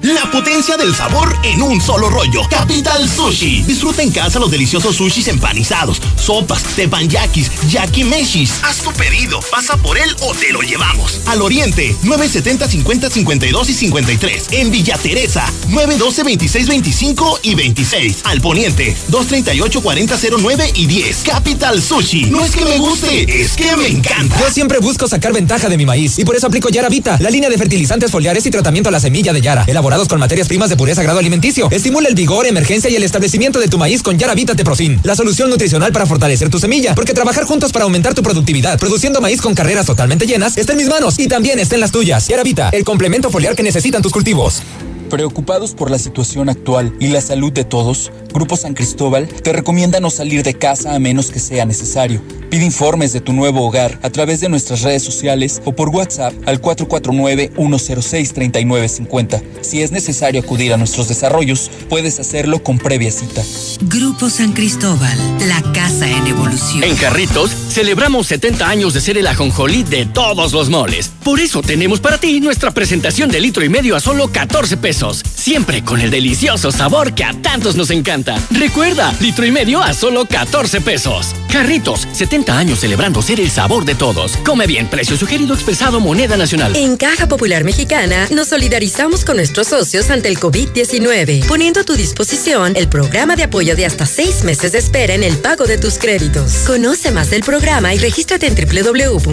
La 0.03 0.29
potencia 0.29 0.75
del 0.75 0.93
sabor 0.93 1.33
en 1.43 1.61
un 1.61 1.79
solo 1.79 2.09
rollo. 2.09 2.41
Capital 2.49 3.07
Sushi. 3.07 3.63
Disfruta 3.63 4.03
en 4.03 4.11
casa 4.11 4.37
los 4.37 4.51
deliciosos 4.51 4.97
sushis 4.97 5.29
empanizados, 5.29 6.01
sopas, 6.17 6.61
tepanyakis, 6.75 7.49
yakimeshis. 7.69 8.51
Haz 8.63 8.79
tu 8.79 8.91
pedido, 8.91 9.39
pasa 9.49 9.77
por 9.77 9.97
él 9.97 10.13
o 10.19 10.33
te 10.33 10.51
lo 10.51 10.59
llevamos. 10.59 11.21
Al 11.27 11.41
Oriente, 11.41 11.95
970 12.03 12.67
50 12.67 13.09
52 13.11 13.69
y 13.69 13.73
53. 13.73 14.47
En 14.51 14.71
Villa 14.71 14.97
Teresa, 14.97 15.45
912 15.69 16.23
26 16.23 16.67
25 16.67 17.39
y 17.43 17.55
26. 17.55 18.21
Al 18.25 18.41
Poniente, 18.41 18.97
238 19.07 19.81
40 19.81 20.17
09 20.37 20.71
y 20.75 20.85
10. 20.85 21.23
Capital 21.23 21.81
Sushi. 21.81 22.25
No 22.25 22.43
es 22.43 22.51
que 22.51 22.65
me 22.65 22.77
guste, 22.77 23.41
es 23.41 23.53
que 23.53 23.73
me 23.77 23.87
encanta. 23.87 24.37
Yo 24.37 24.51
siempre 24.51 24.79
busco 24.79 25.07
sacar 25.07 25.31
ventaja 25.31 25.69
de 25.69 25.77
mi 25.77 25.85
maíz 25.85 26.19
y 26.19 26.25
por 26.25 26.35
eso 26.35 26.47
aplico 26.47 26.67
Yara 26.67 26.89
Vita, 26.89 27.17
la 27.21 27.29
línea 27.29 27.49
de 27.49 27.57
fertilizantes 27.57 28.11
foliares 28.11 28.45
y 28.45 28.51
tratamiento 28.51 28.89
a 28.89 28.91
la 28.91 28.99
semilla 28.99 29.31
de 29.31 29.39
Yara, 29.39 29.63
con 29.93 30.19
materias 30.19 30.47
primas 30.47 30.69
de 30.69 30.75
pureza 30.75 31.03
grado 31.03 31.19
alimenticio. 31.19 31.69
Estimula 31.69 32.09
el 32.09 32.15
vigor, 32.15 32.47
emergencia 32.47 32.89
y 32.89 32.95
el 32.95 33.03
establecimiento 33.03 33.59
de 33.59 33.67
tu 33.67 33.77
maíz 33.77 34.01
con 34.01 34.17
Yara 34.17 34.33
Vita 34.33 34.55
Teprofin, 34.55 34.99
la 35.03 35.15
solución 35.15 35.51
nutricional 35.51 35.93
para 35.93 36.07
fortalecer 36.07 36.49
tu 36.49 36.59
semilla, 36.59 36.95
porque 36.95 37.13
trabajar 37.13 37.45
juntos 37.45 37.71
para 37.71 37.85
aumentar 37.85 38.15
tu 38.15 38.23
productividad, 38.23 38.79
produciendo 38.79 39.21
maíz 39.21 39.39
con 39.39 39.53
carreras 39.53 39.85
totalmente 39.85 40.25
llenas, 40.25 40.57
está 40.57 40.73
en 40.73 40.79
mis 40.79 40.89
manos 40.89 41.19
y 41.19 41.27
también 41.27 41.59
está 41.59 41.75
en 41.75 41.81
las 41.81 41.91
tuyas. 41.91 42.27
Yara 42.27 42.43
Vita, 42.43 42.69
el 42.69 42.83
complemento 42.83 43.29
foliar 43.29 43.55
que 43.55 43.63
necesitan 43.63 44.01
tus 44.01 44.11
cultivos. 44.11 44.63
Preocupados 45.09 45.73
por 45.73 45.91
la 45.91 45.99
situación 45.99 46.49
actual 46.49 46.93
y 46.99 47.07
la 47.07 47.21
salud 47.21 47.51
de 47.51 47.63
todos, 47.63 48.11
Grupo 48.33 48.57
San 48.57 48.73
Cristóbal 48.73 49.27
te 49.27 49.53
recomienda 49.53 49.99
no 49.99 50.09
salir 50.09 50.41
de 50.43 50.55
casa 50.55 50.95
a 50.95 50.99
menos 50.99 51.29
que 51.29 51.39
sea 51.39 51.65
necesario. 51.65 52.21
Pide 52.49 52.65
informes 52.65 53.13
de 53.13 53.21
tu 53.21 53.33
nuevo 53.33 53.63
hogar 53.65 53.99
a 54.03 54.09
través 54.09 54.39
de 54.39 54.49
nuestras 54.49 54.81
redes 54.81 55.03
sociales 55.03 55.61
o 55.65 55.73
por 55.73 55.89
WhatsApp 55.89 56.33
al 56.45 56.61
449-106-3950. 56.61 59.41
Si 59.61 59.81
es 59.81 59.91
necesario 59.91 60.41
acudir 60.41 60.73
a 60.73 60.77
nuestros 60.77 61.07
desarrollos, 61.07 61.71
puedes 61.89 62.19
hacerlo 62.19 62.63
con 62.63 62.77
previa 62.77 63.11
cita. 63.11 63.43
Grupo 63.81 64.29
San 64.29 64.53
Cristóbal, 64.53 65.17
la 65.47 65.61
casa 65.73 66.09
en 66.09 66.27
evolución. 66.27 66.83
En 66.83 66.95
Carritos, 66.95 67.51
celebramos 67.69 68.27
70 68.27 68.67
años 68.67 68.93
de 68.93 69.01
ser 69.01 69.17
el 69.17 69.25
ajonjolí 69.27 69.83
de 69.83 70.05
todos 70.05 70.53
los 70.53 70.69
moles. 70.69 71.11
Por 71.23 71.39
eso 71.39 71.61
tenemos 71.61 71.99
para 71.99 72.19
ti 72.19 72.39
nuestra 72.39 72.71
presentación 72.71 73.31
de 73.31 73.39
litro 73.39 73.63
y 73.63 73.69
medio 73.69 73.95
a 73.95 73.99
solo 73.99 74.31
14 74.31 74.77
pesos. 74.77 75.02
Siempre 75.11 75.83
con 75.83 75.99
el 75.99 76.09
delicioso 76.09 76.71
sabor 76.71 77.13
que 77.13 77.25
a 77.25 77.33
tantos 77.33 77.75
nos 77.75 77.89
encanta. 77.89 78.41
Recuerda, 78.51 79.13
litro 79.19 79.45
y 79.45 79.51
medio 79.51 79.83
a 79.83 79.93
solo 79.93 80.25
14 80.25 80.79
pesos. 80.79 81.35
Carritos, 81.51 82.07
70 82.13 82.57
años 82.57 82.79
celebrando 82.79 83.21
ser 83.21 83.41
el 83.41 83.51
sabor 83.51 83.83
de 83.83 83.95
todos. 83.95 84.37
Come 84.45 84.65
bien, 84.65 84.87
precio 84.87 85.17
sugerido 85.17 85.53
expresado 85.53 85.99
moneda 85.99 86.37
nacional. 86.37 86.73
En 86.75 86.95
Caja 86.95 87.27
Popular 87.27 87.65
Mexicana 87.65 88.27
nos 88.31 88.47
solidarizamos 88.47 89.25
con 89.25 89.35
nuestros 89.35 89.67
socios 89.67 90.09
ante 90.09 90.29
el 90.29 90.39
COVID-19, 90.39 91.47
poniendo 91.47 91.81
a 91.81 91.83
tu 91.83 91.95
disposición 91.95 92.73
el 92.77 92.87
programa 92.87 93.35
de 93.35 93.43
apoyo 93.43 93.75
de 93.75 93.85
hasta 93.85 94.05
seis 94.05 94.45
meses 94.45 94.71
de 94.71 94.77
espera 94.77 95.15
en 95.15 95.23
el 95.23 95.35
pago 95.37 95.65
de 95.65 95.77
tus 95.77 95.97
créditos. 95.97 96.63
Conoce 96.65 97.11
más 97.11 97.29
del 97.29 97.43
programa 97.43 97.93
y 97.93 97.97
regístrate 97.97 98.47
en 98.47 98.55
www.cpm.coop. 98.55 99.29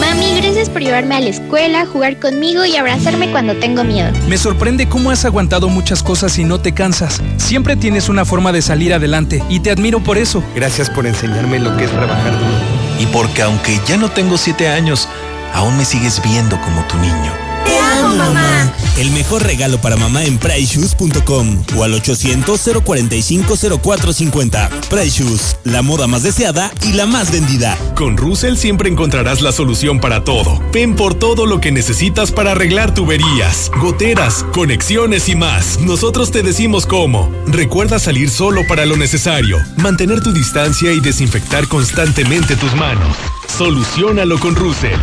Mami, 0.00 0.40
gracias 0.40 0.68
por 0.70 0.82
llevarme 0.82 1.14
a 1.14 1.20
la 1.20 1.28
escuela, 1.28 1.86
jugar 1.86 2.18
conmigo 2.18 2.64
y 2.64 2.74
abrazarme 2.74 3.30
cuando 3.30 3.54
tengo 3.58 3.84
miedo. 3.84 4.10
Me 4.28 4.38
sorprende 4.38 4.88
cómo 4.88 5.12
has 5.12 5.24
aguantado 5.24 5.68
muchas 5.68 6.02
cosas 6.02 6.36
y 6.36 6.42
no 6.42 6.60
te 6.60 6.74
cansas. 6.74 7.22
Siempre 7.36 7.76
tienes 7.76 8.08
una 8.08 8.24
forma 8.24 8.50
de 8.50 8.60
salir 8.60 8.92
adelante 8.92 9.40
y 9.48 9.60
te 9.60 9.70
admiro 9.70 10.00
por 10.00 10.18
eso. 10.18 10.42
Gracias 10.56 10.90
por 10.90 11.06
enseñarme 11.06 11.60
lo 11.60 11.76
que 11.76 11.84
es 11.84 11.92
trabajar 11.92 12.32
duro. 12.32 12.82
Y 12.98 13.06
porque 13.06 13.42
aunque 13.42 13.78
ya 13.86 13.96
no 13.96 14.10
tengo 14.10 14.36
siete 14.36 14.66
años, 14.66 15.08
aún 15.52 15.76
me 15.76 15.84
sigues 15.84 16.20
viendo 16.22 16.60
como 16.60 16.82
tu 16.86 16.98
niño. 16.98 17.51
Te 17.64 17.78
amo, 17.78 18.16
mamá. 18.16 18.72
El 18.98 19.10
mejor 19.10 19.42
regalo 19.42 19.80
para 19.80 19.96
mamá 19.96 20.22
en 20.24 20.36
PriceShoes.com 20.38 21.64
o 21.76 21.84
al 21.84 21.94
800-045-0450. 21.94 24.68
Price 24.90 25.22
Shoes, 25.22 25.56
la 25.64 25.80
moda 25.80 26.06
más 26.06 26.22
deseada 26.22 26.70
y 26.82 26.92
la 26.92 27.06
más 27.06 27.32
vendida. 27.32 27.78
Con 27.96 28.18
Russell 28.18 28.56
siempre 28.56 28.90
encontrarás 28.90 29.40
la 29.40 29.50
solución 29.50 29.98
para 29.98 30.24
todo. 30.24 30.60
Ven 30.72 30.94
por 30.94 31.14
todo 31.14 31.46
lo 31.46 31.58
que 31.60 31.72
necesitas 31.72 32.32
para 32.32 32.50
arreglar 32.52 32.92
tuberías, 32.92 33.70
goteras, 33.80 34.44
conexiones 34.52 35.30
y 35.30 35.36
más. 35.36 35.80
Nosotros 35.80 36.30
te 36.30 36.42
decimos 36.42 36.84
cómo. 36.86 37.32
Recuerda 37.46 37.98
salir 37.98 38.28
solo 38.28 38.60
para 38.68 38.84
lo 38.84 38.98
necesario, 38.98 39.56
mantener 39.78 40.20
tu 40.20 40.32
distancia 40.32 40.92
y 40.92 41.00
desinfectar 41.00 41.66
constantemente 41.66 42.56
tus 42.56 42.74
manos. 42.74 43.16
Solucionalo 43.48 44.38
con 44.38 44.54
Russell. 44.54 45.00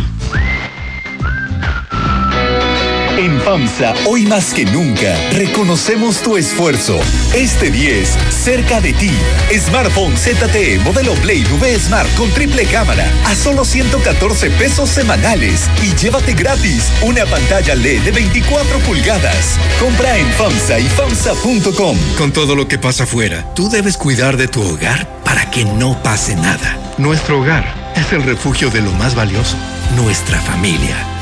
En 3.20 3.38
FAMSA, 3.38 3.92
hoy 4.06 4.24
más 4.24 4.54
que 4.54 4.64
nunca, 4.64 5.14
reconocemos 5.32 6.22
tu 6.22 6.38
esfuerzo. 6.38 6.98
Este 7.34 7.70
10, 7.70 8.16
cerca 8.30 8.80
de 8.80 8.94
ti. 8.94 9.10
Smartphone 9.54 10.16
ZTE 10.16 10.78
modelo 10.78 11.12
Play 11.16 11.44
V 11.44 11.78
Smart 11.78 12.08
con 12.14 12.30
triple 12.30 12.64
cámara 12.64 13.04
a 13.26 13.34
solo 13.34 13.66
114 13.66 14.50
pesos 14.52 14.88
semanales 14.88 15.68
y 15.82 15.94
llévate 15.96 16.32
gratis 16.32 16.90
una 17.02 17.26
pantalla 17.26 17.74
LED 17.74 18.04
de 18.04 18.10
24 18.10 18.78
pulgadas. 18.78 19.58
Compra 19.78 20.16
en 20.16 20.26
FAMSA 20.26 20.80
y 20.80 20.88
FAMSA.com. 20.88 21.98
Con 22.16 22.32
todo 22.32 22.56
lo 22.56 22.68
que 22.68 22.78
pasa 22.78 23.04
afuera, 23.04 23.44
tú 23.54 23.68
debes 23.68 23.98
cuidar 23.98 24.38
de 24.38 24.48
tu 24.48 24.62
hogar 24.62 25.20
para 25.24 25.50
que 25.50 25.66
no 25.66 26.02
pase 26.02 26.36
nada. 26.36 26.78
Nuestro 26.96 27.40
hogar 27.40 27.92
es 27.96 28.14
el 28.14 28.22
refugio 28.22 28.70
de 28.70 28.80
lo 28.80 28.92
más 28.92 29.14
valioso, 29.14 29.58
nuestra 29.94 30.40
familia. 30.40 31.19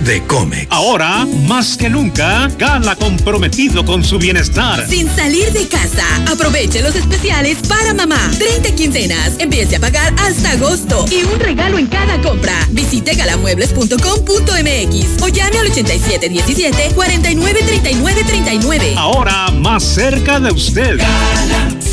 de 0.00 0.22
Comex. 0.26 0.66
Ahora, 0.70 1.26
más 1.46 1.76
que 1.76 1.88
nunca, 1.88 2.48
Gala 2.58 2.96
comprometido 2.96 3.84
con 3.84 4.02
su 4.04 4.18
bienestar. 4.18 4.86
Sin 4.88 5.08
salir 5.14 5.52
de 5.52 5.68
casa, 5.68 6.04
aproveche 6.30 6.82
los 6.82 6.94
especiales 6.94 7.58
para 7.68 7.94
mamá. 7.94 8.30
30 8.38 8.74
quincenas, 8.74 9.32
empiece 9.38 9.76
a 9.76 9.80
pagar 9.80 10.12
hasta 10.18 10.52
agosto 10.52 11.04
y 11.10 11.24
un 11.24 11.40
regalo 11.40 11.78
en 11.78 11.86
cada 11.86 12.20
compra. 12.22 12.54
Visite 12.70 13.14
galamuebles.com.mx 13.14 15.22
o 15.22 15.28
llame 15.28 15.58
al 15.58 15.66
8717 15.66 16.94
493939. 16.94 18.94
Ahora, 18.96 19.50
más 19.50 19.82
cerca 19.82 20.40
de 20.40 20.52
usted. 20.52 20.98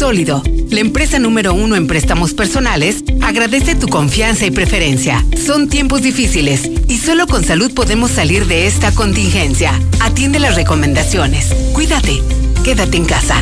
Sólido, 0.04 0.44
la 0.70 0.82
empresa 0.82 1.18
número 1.18 1.54
uno 1.54 1.78
en 1.78 1.88
préstamos 1.88 2.34
personales, 2.34 3.06
agradece 3.22 3.74
tu 3.74 3.88
confianza 3.88 4.46
y 4.46 4.52
preferencia. 4.52 5.24
Son 5.46 5.70
tiempos 5.70 6.02
difíciles 6.02 6.70
y 6.90 6.98
solo 6.98 7.26
con 7.26 7.46
salud 7.46 7.74
podemos 7.74 8.12
salir 8.12 8.46
de 8.46 8.68
esta 8.68 8.94
contingencia. 8.94 9.72
Atiende 10.02 10.40
las 10.40 10.56
recomendaciones. 10.56 11.56
Cuídate. 11.72 12.22
Quédate 12.66 12.98
en 12.98 13.06
casa. 13.06 13.42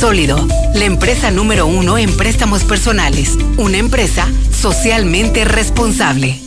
Sólido, 0.00 0.48
la 0.74 0.86
empresa 0.86 1.30
número 1.30 1.68
uno 1.68 1.98
en 1.98 2.10
préstamos 2.16 2.64
personales. 2.64 3.38
Una 3.56 3.78
empresa 3.78 4.26
socialmente 4.50 5.44
responsable. 5.44 6.40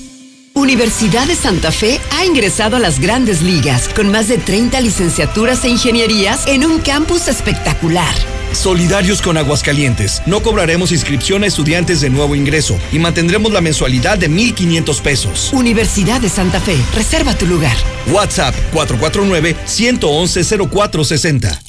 Universidad 0.53 1.27
de 1.27 1.35
Santa 1.35 1.71
Fe 1.71 2.01
ha 2.17 2.25
ingresado 2.25 2.75
a 2.75 2.79
las 2.79 2.99
grandes 2.99 3.41
ligas 3.41 3.87
con 3.87 4.11
más 4.11 4.27
de 4.27 4.37
30 4.37 4.81
licenciaturas 4.81 5.63
e 5.63 5.69
ingenierías 5.69 6.45
en 6.45 6.65
un 6.65 6.79
campus 6.79 7.29
espectacular. 7.29 8.13
Solidarios 8.53 9.21
con 9.21 9.37
Aguascalientes. 9.37 10.23
No 10.25 10.41
cobraremos 10.41 10.91
inscripción 10.91 11.43
a 11.43 11.47
estudiantes 11.47 12.01
de 12.01 12.09
nuevo 12.09 12.35
ingreso 12.35 12.77
y 12.91 12.97
mantendremos 12.99 13.51
la 13.51 13.61
mensualidad 13.61 14.17
de 14.17 14.29
1,500 14.29 15.01
pesos. 15.01 15.51
Universidad 15.53 16.19
de 16.21 16.29
Santa 16.29 16.59
Fe. 16.59 16.75
Reserva 16.95 17.35
tu 17.35 17.45
lugar. 17.45 17.75
WhatsApp 18.11 18.55
449-111-0460. 18.73 21.68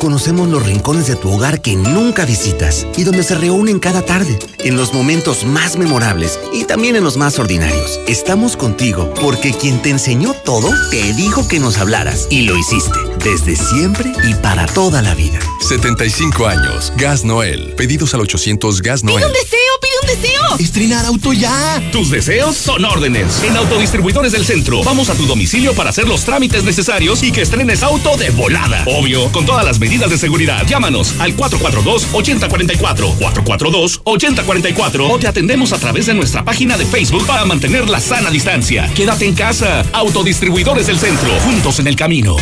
Conocemos 0.00 0.48
los 0.48 0.64
rincones 0.64 1.08
de 1.08 1.14
tu 1.14 1.30
hogar 1.30 1.60
que 1.60 1.76
nunca 1.76 2.24
visitas 2.24 2.86
y 2.96 3.04
donde 3.04 3.22
se 3.22 3.34
reúnen 3.34 3.78
cada 3.78 4.00
tarde, 4.00 4.38
en 4.60 4.78
los 4.78 4.94
momentos 4.94 5.44
más 5.44 5.76
memorables 5.76 6.40
y 6.54 6.64
también 6.64 6.96
en 6.96 7.04
los 7.04 7.18
más 7.18 7.38
ordinarios. 7.38 8.00
Estamos 8.08 8.56
contigo 8.56 9.12
porque 9.20 9.52
quien 9.52 9.82
te 9.82 9.90
enseñó 9.90 10.32
todo 10.32 10.70
te 10.90 11.12
dijo 11.12 11.46
que 11.46 11.60
nos 11.60 11.76
hablaras 11.76 12.28
y 12.30 12.42
lo 12.42 12.56
hiciste 12.56 12.98
desde 13.22 13.54
siempre 13.56 14.10
y 14.24 14.32
para 14.36 14.64
toda 14.64 15.02
la 15.02 15.14
vida. 15.14 15.38
75 15.68 16.46
años. 16.46 16.92
Gas 16.96 17.22
Noel. 17.22 17.74
Pedidos 17.76 18.14
al 18.14 18.22
800 18.22 18.80
Gas 18.80 19.04
Noel. 19.04 19.18
¡Pide 19.18 19.26
un 19.26 19.32
deseo! 19.34 19.58
¡Pide 19.82 19.92
un 20.00 20.22
deseo! 20.22 20.56
Estrenar 20.58 21.04
auto 21.04 21.34
ya. 21.34 21.82
Tus 21.92 22.10
deseos 22.10 22.56
son 22.56 22.86
órdenes. 22.86 23.42
En 23.44 23.54
Autodistribuidores 23.54 24.32
del 24.32 24.46
Centro, 24.46 24.82
vamos 24.82 25.10
a 25.10 25.14
tu 25.14 25.26
domicilio 25.26 25.74
para 25.74 25.90
hacer 25.90 26.08
los 26.08 26.24
trámites 26.24 26.64
necesarios 26.64 27.22
y 27.22 27.30
que 27.30 27.42
estrenes 27.42 27.82
auto 27.82 28.16
de 28.16 28.30
volada. 28.30 28.84
Obvio, 28.86 29.30
con 29.32 29.44
todas 29.44 29.64
las 29.66 29.78
medidas 29.78 29.89
de 29.98 30.18
seguridad. 30.18 30.64
Llámanos 30.66 31.16
al 31.18 31.36
442-8044, 31.36 33.18
442-8044 33.18 35.10
o 35.10 35.18
te 35.18 35.26
atendemos 35.26 35.72
a 35.72 35.78
través 35.78 36.06
de 36.06 36.14
nuestra 36.14 36.44
página 36.44 36.78
de 36.78 36.86
Facebook 36.86 37.26
para 37.26 37.44
mantener 37.44 37.88
la 37.90 37.98
sana 38.00 38.30
distancia. 38.30 38.88
Quédate 38.94 39.26
en 39.26 39.34
casa. 39.34 39.84
Autodistribuidores 39.92 40.86
del 40.86 40.98
Centro, 40.98 41.28
juntos 41.40 41.80
en 41.80 41.88
el 41.88 41.96
camino. 41.96 42.36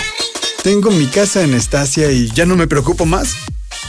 Tengo 0.62 0.91
mi 0.91 1.07
casa 1.07 1.43
en 1.43 1.55
Estacia 1.55 2.12
y 2.12 2.31
ya 2.33 2.44
no 2.44 2.55
me 2.55 2.67
preocupo 2.67 3.07
más. 3.07 3.35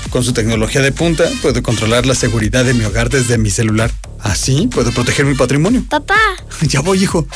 Con 0.09 0.23
su 0.23 0.31
tecnología 0.31 0.81
de 0.81 0.93
punta, 0.93 1.25
puedo 1.41 1.61
controlar 1.61 2.05
la 2.05 2.15
seguridad 2.15 2.63
de 2.63 2.73
mi 2.73 2.85
hogar 2.85 3.09
desde 3.09 3.37
mi 3.37 3.49
celular. 3.49 3.91
Así 4.21 4.67
puedo 4.67 4.91
proteger 4.91 5.25
mi 5.25 5.35
patrimonio. 5.35 5.83
Papá. 5.89 6.15
Ya 6.61 6.79
voy, 6.79 7.03
hijo. 7.03 7.27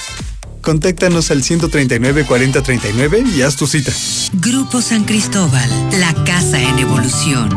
Contáctanos 0.64 1.30
al 1.30 1.44
139 1.44 2.26
4039 2.26 3.24
y 3.36 3.42
haz 3.42 3.58
tu 3.58 3.68
cita. 3.68 3.92
Grupo 4.32 4.82
San 4.82 5.04
Cristóbal, 5.04 5.70
la 6.00 6.14
casa 6.24 6.60
en 6.60 6.80
evolución. 6.80 7.50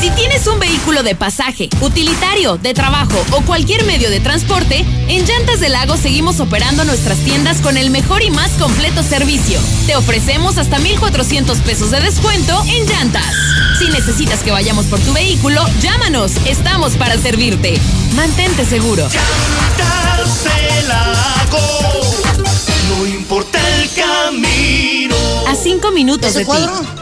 Si 0.00 0.10
tienes 0.10 0.46
un 0.46 0.58
vehículo 0.58 1.02
de 1.02 1.14
pasaje, 1.14 1.68
utilitario, 1.80 2.56
de 2.56 2.74
trabajo 2.74 3.24
o 3.32 3.42
cualquier 3.42 3.84
medio 3.84 4.10
de 4.10 4.20
transporte, 4.20 4.84
en 5.08 5.24
Llantas 5.24 5.60
del 5.60 5.72
Lago 5.72 5.96
seguimos 5.96 6.40
operando 6.40 6.84
nuestras 6.84 7.18
tiendas 7.18 7.60
con 7.60 7.76
el 7.76 7.90
mejor 7.90 8.22
y 8.22 8.30
más 8.30 8.50
completo 8.52 9.02
servicio. 9.02 9.60
Te 9.86 9.96
ofrecemos 9.96 10.58
hasta 10.58 10.78
1,400 10.78 11.58
pesos 11.58 11.90
de 11.90 12.00
descuento 12.00 12.62
en 12.66 12.86
llantas. 12.86 13.34
Si 13.78 13.88
necesitas 13.88 14.40
que 14.40 14.50
vayamos 14.50 14.86
por 14.86 15.00
tu 15.00 15.12
vehículo, 15.12 15.64
llámanos. 15.80 16.32
Estamos 16.46 16.96
para 16.96 17.16
servirte. 17.18 17.80
Mantente 18.14 18.64
seguro. 18.64 19.08
Llantas 19.08 20.44
del 20.44 20.88
Lago. 20.88 21.58
No 22.88 23.06
importa 23.06 23.58
el 23.80 23.90
camino. 23.92 25.16
A 25.48 25.54
cinco 25.54 25.90
minutos 25.90 26.34
de 26.34 26.40
ti. 26.40 26.46
cuadro? 26.46 27.01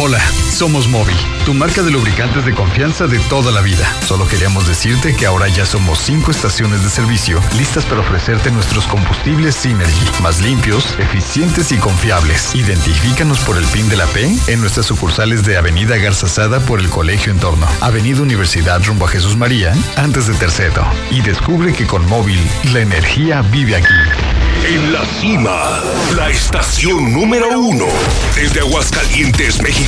Hola, 0.00 0.20
somos 0.52 0.86
Móvil, 0.86 1.16
tu 1.44 1.54
marca 1.54 1.82
de 1.82 1.90
lubricantes 1.90 2.44
de 2.44 2.54
confianza 2.54 3.08
de 3.08 3.18
toda 3.18 3.50
la 3.50 3.60
vida. 3.62 3.84
Solo 4.06 4.28
queríamos 4.28 4.68
decirte 4.68 5.16
que 5.16 5.26
ahora 5.26 5.48
ya 5.48 5.66
somos 5.66 5.98
cinco 5.98 6.30
estaciones 6.30 6.84
de 6.84 6.88
servicio 6.88 7.40
listas 7.56 7.84
para 7.84 8.02
ofrecerte 8.02 8.52
nuestros 8.52 8.86
combustibles 8.86 9.56
Synergy, 9.56 10.22
más 10.22 10.40
limpios, 10.40 10.96
eficientes 11.00 11.72
y 11.72 11.78
confiables. 11.78 12.54
Identifícanos 12.54 13.40
por 13.40 13.56
el 13.56 13.64
PIN 13.66 13.88
de 13.88 13.96
la 13.96 14.06
P 14.06 14.32
en 14.46 14.60
nuestras 14.60 14.86
sucursales 14.86 15.44
de 15.44 15.56
Avenida 15.56 15.96
Garzazada 15.96 16.60
por 16.60 16.78
el 16.78 16.88
Colegio 16.90 17.32
Entorno, 17.32 17.66
Avenida 17.80 18.22
Universidad 18.22 18.80
rumbo 18.84 19.06
a 19.06 19.08
Jesús 19.08 19.36
María, 19.36 19.74
antes 19.96 20.28
de 20.28 20.34
Terceto. 20.34 20.86
Y 21.10 21.22
descubre 21.22 21.72
que 21.72 21.88
con 21.88 22.06
Móvil 22.06 22.38
la 22.72 22.82
energía 22.82 23.42
vive 23.42 23.74
aquí. 23.74 23.94
En 24.64 24.92
la 24.92 25.04
cima, 25.04 25.80
la 26.14 26.28
estación 26.30 27.12
número 27.12 27.58
uno. 27.58 27.86
Desde 28.34 28.60
Aguascalientes, 28.60 29.62
México, 29.62 29.87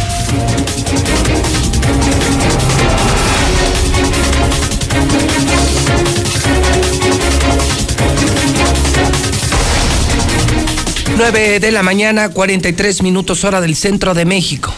Nueve 11.17 11.59
de 11.59 11.71
la 11.71 11.83
mañana, 11.83 12.29
43 12.29 13.03
minutos 13.03 13.43
hora 13.43 13.61
del 13.61 13.75
centro 13.75 14.13
de 14.13 14.25
México. 14.25 14.73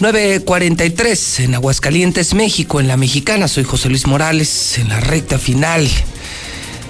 9.43 0.00 1.44
en 1.44 1.54
Aguascalientes, 1.54 2.34
México, 2.34 2.78
en 2.78 2.88
la 2.88 2.96
mexicana. 2.96 3.48
Soy 3.48 3.64
José 3.64 3.88
Luis 3.88 4.06
Morales, 4.06 4.78
en 4.78 4.90
la 4.90 5.00
recta 5.00 5.38
final 5.38 5.88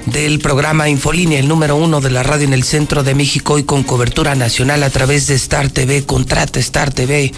del 0.06 0.38
programa 0.38 0.88
Infolínea, 0.88 1.38
el 1.38 1.48
número 1.48 1.76
uno 1.76 2.00
de 2.00 2.10
la 2.10 2.22
radio 2.22 2.46
en 2.46 2.52
el 2.52 2.64
centro 2.64 3.02
de 3.02 3.14
México 3.14 3.58
y 3.58 3.64
con 3.64 3.82
cobertura 3.82 4.34
nacional 4.34 4.82
a 4.82 4.90
través 4.90 5.26
de 5.26 5.34
Star 5.34 5.70
TV. 5.70 6.04
Contrata 6.04 6.60
Star 6.60 6.92
TV. 6.92 7.32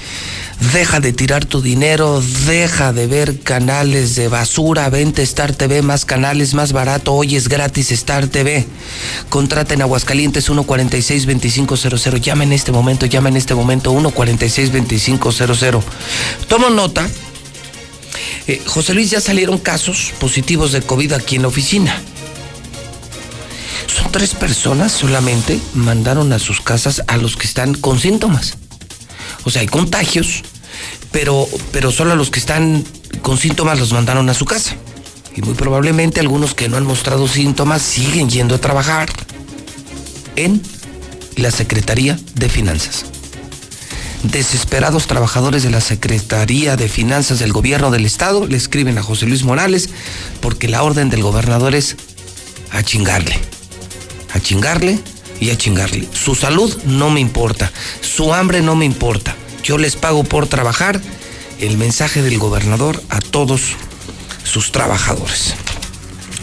Deja 0.73 1.01
de 1.01 1.13
tirar 1.13 1.45
tu 1.45 1.61
dinero, 1.63 2.23
deja 2.47 2.93
de 2.93 3.07
ver 3.07 3.41
canales 3.41 4.17
de 4.17 4.29
basura, 4.29 4.89
vente 4.89 5.23
Star 5.23 5.55
TV, 5.55 5.83
más 5.83 6.05
canales, 6.05 6.55
más 6.55 6.73
barato. 6.73 7.13
Hoy 7.13 7.37
es 7.37 7.49
gratis 7.49 7.93
Star 7.93 8.27
TV. 8.27 8.67
Contrata 9.29 9.75
en 9.75 9.83
Aguascalientes 9.83 10.49
146-2500. 10.49 12.21
Llama 12.21 12.45
en 12.45 12.53
este 12.53 12.73
momento, 12.73 13.07
llama 13.07 13.29
en 13.29 13.37
este 13.37 13.55
momento 13.55 13.93
146-2500. 13.93 15.83
Tomo 16.49 16.71
nota. 16.71 17.07
Eh, 18.49 18.63
José 18.65 18.95
Luis, 18.95 19.11
ya 19.11 19.21
salieron 19.21 19.59
casos 19.59 20.13
positivos 20.19 20.73
de 20.73 20.81
COVID 20.83 21.13
aquí 21.13 21.37
en 21.37 21.43
la 21.43 21.49
oficina. 21.49 22.03
Son 23.87 24.11
tres 24.11 24.35
personas 24.35 24.93
solamente 24.93 25.61
mandaron 25.75 26.33
a 26.33 26.39
sus 26.39 26.61
casas 26.61 27.03
a 27.07 27.17
los 27.17 27.37
que 27.37 27.47
están 27.47 27.75
con 27.75 27.99
síntomas. 27.99 28.57
O 29.45 29.51
sea, 29.51 29.61
hay 29.61 29.69
contagios, 29.69 30.43
pero, 31.13 31.47
pero 31.73 31.93
solo 31.93 32.13
a 32.13 32.17
los 32.17 32.31
que 32.31 32.41
están 32.41 32.85
con 33.23 33.39
síntomas 33.39 33.79
los 33.79 33.93
mandaron 33.93 34.29
a 34.29 34.35
su 34.35 34.45
casa. 34.45 34.77
Y 35.35 35.43
muy 35.43 35.55
probablemente 35.55 36.21
algunos 36.21 36.55
que 36.55 36.69
no 36.69 36.77
han 36.77 36.87
mostrado 36.87 37.29
síntomas 37.29 37.83
siguen 37.83 38.31
yendo 38.31 38.55
a 38.55 38.59
trabajar 38.59 39.09
en 40.35 40.63
la 41.37 41.51
Secretaría 41.51 42.19
de 42.35 42.49
Finanzas. 42.49 43.05
Desesperados 44.23 45.07
trabajadores 45.07 45.63
de 45.63 45.71
la 45.71 45.81
Secretaría 45.81 46.77
de 46.77 46.89
Finanzas 46.89 47.39
del 47.39 47.53
Gobierno 47.53 47.91
del 47.91 48.07
Estado 48.07 48.47
le 48.47 48.57
escriben 48.57 48.99
a 48.99 49.03
José 49.03 49.27
Luis 49.27 49.45
Morales 49.45 49.91
porque 50.41 50.69
la 50.69 50.83
orden 50.83 51.11
del 51.11 51.23
gobernador 51.23 51.75
es 51.75 51.97
a 52.73 52.83
chingarle. 52.83 53.39
A 54.33 54.41
chingarle 54.41 54.99
y 55.41 55.51
a 55.51 55.59
chingarle. 55.59 56.09
Su 56.13 56.35
salud 56.35 56.77
no 56.85 57.11
me 57.11 57.21
importa. 57.21 57.73
Su 58.01 58.35
hambre 58.35 58.63
no 58.63 58.77
me 58.77 58.85
importa. 58.85 59.37
Yo 59.63 59.79
les 59.79 59.97
pago 59.97 60.25
por 60.25 60.47
trabajar. 60.47 61.01
El 61.59 61.79
mensaje 61.79 62.23
del 62.23 62.39
gobernador 62.39 63.03
a 63.09 63.21
todos 63.21 63.75
sus 64.45 64.73
trabajadores. 64.73 65.55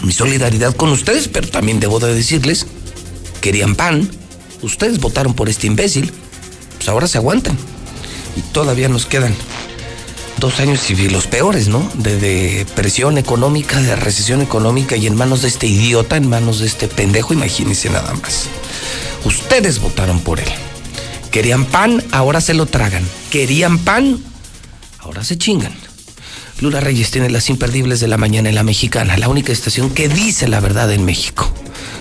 Mi 0.04 0.12
solidaridad 0.12 0.76
con 0.76 0.90
ustedes, 0.90 1.28
pero 1.28 1.48
también 1.48 1.80
debo 1.80 2.00
de 2.00 2.14
decirles, 2.14 2.66
querían 3.42 3.76
pan, 3.76 4.10
ustedes 4.62 5.00
votaron 5.00 5.34
por 5.34 5.50
este 5.50 5.68
imbécil, 5.68 6.12
pues 6.76 6.90
ahora 6.90 7.08
se 7.08 7.18
aguantan. 7.18 7.58
Y 8.36 8.42
todavía 8.42 8.90
nos 8.90 9.06
quedan 9.06 9.36
dos 10.38 10.60
años 10.60 10.90
y 10.90 11.10
los 11.10 11.28
peores, 11.28 11.68
¿no? 11.68 11.90
De, 11.96 12.18
de, 12.18 12.66
presión 12.76 13.18
económica, 13.18 13.82
de 13.82 13.96
recesión 13.96 14.42
económica 14.42 14.96
y 14.96 15.08
en 15.08 15.16
manos 15.16 15.42
de 15.42 15.48
este 15.48 15.68
idiota, 15.68 16.18
en 16.18 16.28
manos 16.28 16.60
de 16.60 16.68
este 16.68 16.88
pendejo, 16.88 17.34
imagínense 17.34 17.90
nada 17.90 18.14
más. 18.16 18.48
Ustedes 19.26 19.80
votaron 19.80 20.20
por 20.20 20.40
él. 20.40 20.50
Querían 21.32 21.66
pan, 21.66 22.04
ahora 22.12 22.42
se 22.42 22.54
lo 22.54 22.66
tragan. 22.66 23.08
Querían 23.32 23.80
pan, 23.80 24.20
ahora 25.00 25.24
se 25.24 25.38
chingan. 25.38 25.74
Lula 26.62 26.80
Reyes 26.80 27.12
tiene 27.12 27.30
las 27.30 27.50
imperdibles 27.50 28.00
de 28.00 28.08
la 28.08 28.18
mañana 28.18 28.50
en 28.50 28.56
la 28.56 28.64
mexicana, 28.64 29.18
la 29.18 29.28
única 29.28 29.52
estación 29.52 29.90
que 29.90 30.08
dice 30.08 30.48
la 30.48 30.60
verdad 30.60 30.92
en 30.92 31.04
México. 31.06 31.52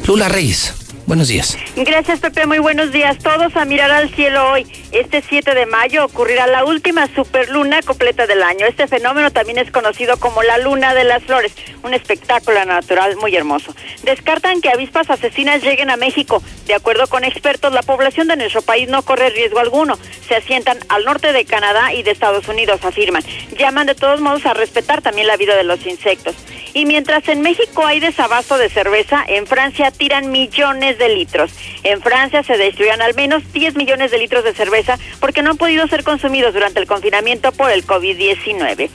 Lula 0.07 0.29
Reyes. 0.29 0.75
Buenos 1.07 1.29
días. 1.29 1.59
Gracias, 1.77 2.21
Pepe. 2.21 2.47
Muy 2.47 2.59
buenos 2.59 2.93
días. 2.93 3.19
Todos 3.19 3.57
a 3.57 3.65
mirar 3.65 3.91
al 3.91 4.09
cielo 4.15 4.51
hoy. 4.51 4.67
Este 4.93 5.23
7 5.23 5.55
de 5.55 5.67
mayo 5.67 6.05
ocurrirá 6.05 6.47
la 6.47 6.65
última 6.65 7.09
superluna 7.15 7.83
completa 7.83 8.27
del 8.27 8.43
año. 8.43 8.67
Este 8.67 8.87
fenómeno 8.87 9.31
también 9.31 9.59
es 9.59 9.71
conocido 9.71 10.17
como 10.19 10.43
la 10.43 10.59
luna 10.59 10.95
de 10.95 11.05
las 11.05 11.23
flores, 11.25 11.53
un 11.83 11.93
espectáculo 11.93 12.65
natural 12.65 13.17
muy 13.17 13.35
hermoso. 13.35 13.75
Descartan 14.05 14.61
que 14.61 14.71
avispas 14.71 15.11
asesinas 15.11 15.63
lleguen 15.63 15.91
a 15.91 15.97
México. 15.97 16.43
De 16.67 16.75
acuerdo 16.75 17.07
con 17.09 17.25
expertos, 17.25 17.73
la 17.73 17.83
población 17.83 18.29
de 18.29 18.37
nuestro 18.37 18.63
país 18.63 18.89
no 18.89 19.03
corre 19.03 19.31
riesgo 19.31 19.59
alguno. 19.59 19.99
Se 20.29 20.37
asientan 20.37 20.79
al 20.89 21.05
norte 21.05 21.33
de 21.33 21.45
Canadá 21.45 21.93
y 21.93 22.03
de 22.03 22.13
Estados 22.13 22.47
Unidos, 22.49 22.85
afirman. 22.85 23.25
Llaman 23.59 23.87
de 23.87 23.95
todos 23.95 24.21
modos 24.21 24.47
a 24.47 24.55
respetar 24.55 25.03
también 25.03 25.27
la 25.27 25.37
vida 25.37 25.57
de 25.57 25.65
los 25.65 25.85
insectos. 25.85 26.37
Y 26.75 26.87
mientras 26.87 27.29
en 27.29 27.43
México 27.43 27.87
hay 27.87 28.01
desabasto 28.01 28.57
de 28.57 28.71
cerveza, 28.71 29.25
en 29.27 29.47
Francia 29.47 29.91
tiran 29.91 30.31
millones 30.31 30.99
de 30.99 31.11
litros. 31.11 31.53
En 31.83 32.01
Francia 32.01 32.43
se 32.43 32.57
destruían 32.57 33.03
al 33.03 33.15
menos 33.15 33.43
10 33.53 33.75
millones 33.75 34.11
de 34.11 34.19
litros 34.19 34.45
de 34.45 34.55
cerveza 34.55 34.99
porque 35.21 35.43
no 35.43 35.51
han 35.51 35.59
podido 35.59 35.87
ser 35.89 36.03
consumidos 36.03 36.55
durante 36.55 36.81
el 36.81 36.87
confinamiento 36.87 37.53
por 37.53 37.71
el 37.71 37.87
COVID-19. 37.87 38.89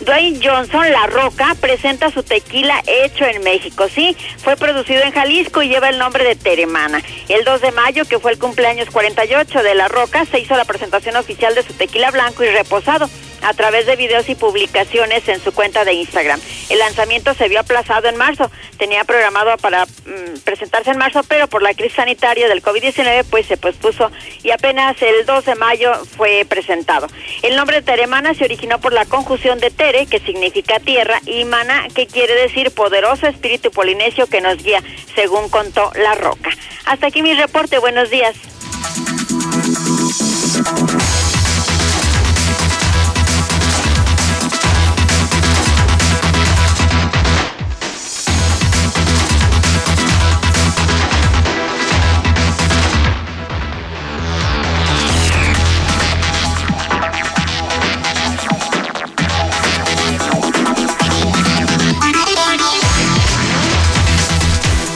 Dwayne 0.00 0.40
Johnson, 0.42 0.90
La 0.90 1.06
Roca, 1.06 1.56
presenta 1.60 2.10
su 2.10 2.22
tequila 2.22 2.82
hecho 2.86 3.24
en 3.24 3.42
México. 3.42 3.88
Sí, 3.88 4.16
fue 4.38 4.56
producido 4.56 5.02
en 5.02 5.12
Jalisco 5.12 5.62
y 5.62 5.68
lleva 5.68 5.88
el 5.88 5.98
nombre 5.98 6.24
de 6.24 6.36
Teremana. 6.36 7.02
El 7.28 7.44
2 7.44 7.60
de 7.60 7.72
mayo, 7.72 8.04
que 8.04 8.18
fue 8.18 8.32
el 8.32 8.38
cumpleaños 8.38 8.90
48 8.90 9.62
de 9.62 9.74
La 9.74 9.88
Roca, 9.88 10.26
se 10.26 10.38
hizo 10.38 10.54
la 10.56 10.64
presentación 10.64 11.16
oficial 11.16 11.54
de 11.54 11.62
su 11.62 11.72
tequila 11.72 12.10
blanco 12.10 12.44
y 12.44 12.48
reposado 12.48 13.08
a 13.42 13.54
través 13.54 13.86
de 13.86 13.96
videos 13.96 14.28
y 14.28 14.34
publicaciones 14.34 15.28
en 15.28 15.40
su 15.42 15.52
cuenta 15.52 15.84
de 15.84 15.94
Instagram. 15.94 16.40
El 16.68 16.78
lanzamiento 16.78 17.34
se 17.34 17.48
vio 17.48 17.60
aplazado 17.60 18.08
en 18.08 18.16
marzo. 18.16 18.50
Tenía 18.78 19.04
programado 19.04 19.56
para 19.58 19.84
mm, 19.84 20.40
presentarse 20.44 20.90
en 20.90 20.98
marzo, 20.98 21.22
pero 21.28 21.48
por 21.48 21.62
la 21.62 21.74
crisis 21.74 21.96
sanitaria 21.96 22.48
del 22.48 22.62
COVID-19 22.62 23.24
pues 23.30 23.46
se 23.46 23.56
pospuso 23.56 24.10
y 24.42 24.50
apenas 24.50 25.00
el 25.02 25.26
2 25.26 25.44
de 25.44 25.54
mayo 25.54 25.92
fue 26.16 26.44
presentado. 26.48 27.08
El 27.42 27.56
nombre 27.56 27.76
de 27.76 27.82
Teremana 27.82 28.34
se 28.34 28.44
originó 28.44 28.80
por 28.80 28.92
la 28.92 29.04
conjunción 29.04 29.58
de 29.60 29.70
Tere, 29.70 30.06
que 30.06 30.20
significa 30.20 30.80
tierra, 30.80 31.20
y 31.26 31.44
Mana, 31.44 31.88
que 31.94 32.06
quiere 32.06 32.34
decir 32.34 32.70
poderoso 32.72 33.26
espíritu 33.26 33.70
polinesio 33.70 34.26
que 34.26 34.40
nos 34.40 34.62
guía, 34.62 34.82
según 35.14 35.48
contó 35.48 35.92
La 35.94 36.14
Roca. 36.14 36.50
Hasta 36.86 37.08
aquí 37.08 37.22
mi 37.22 37.34
reporte. 37.34 37.78
Buenos 37.78 38.10
días. 38.10 38.36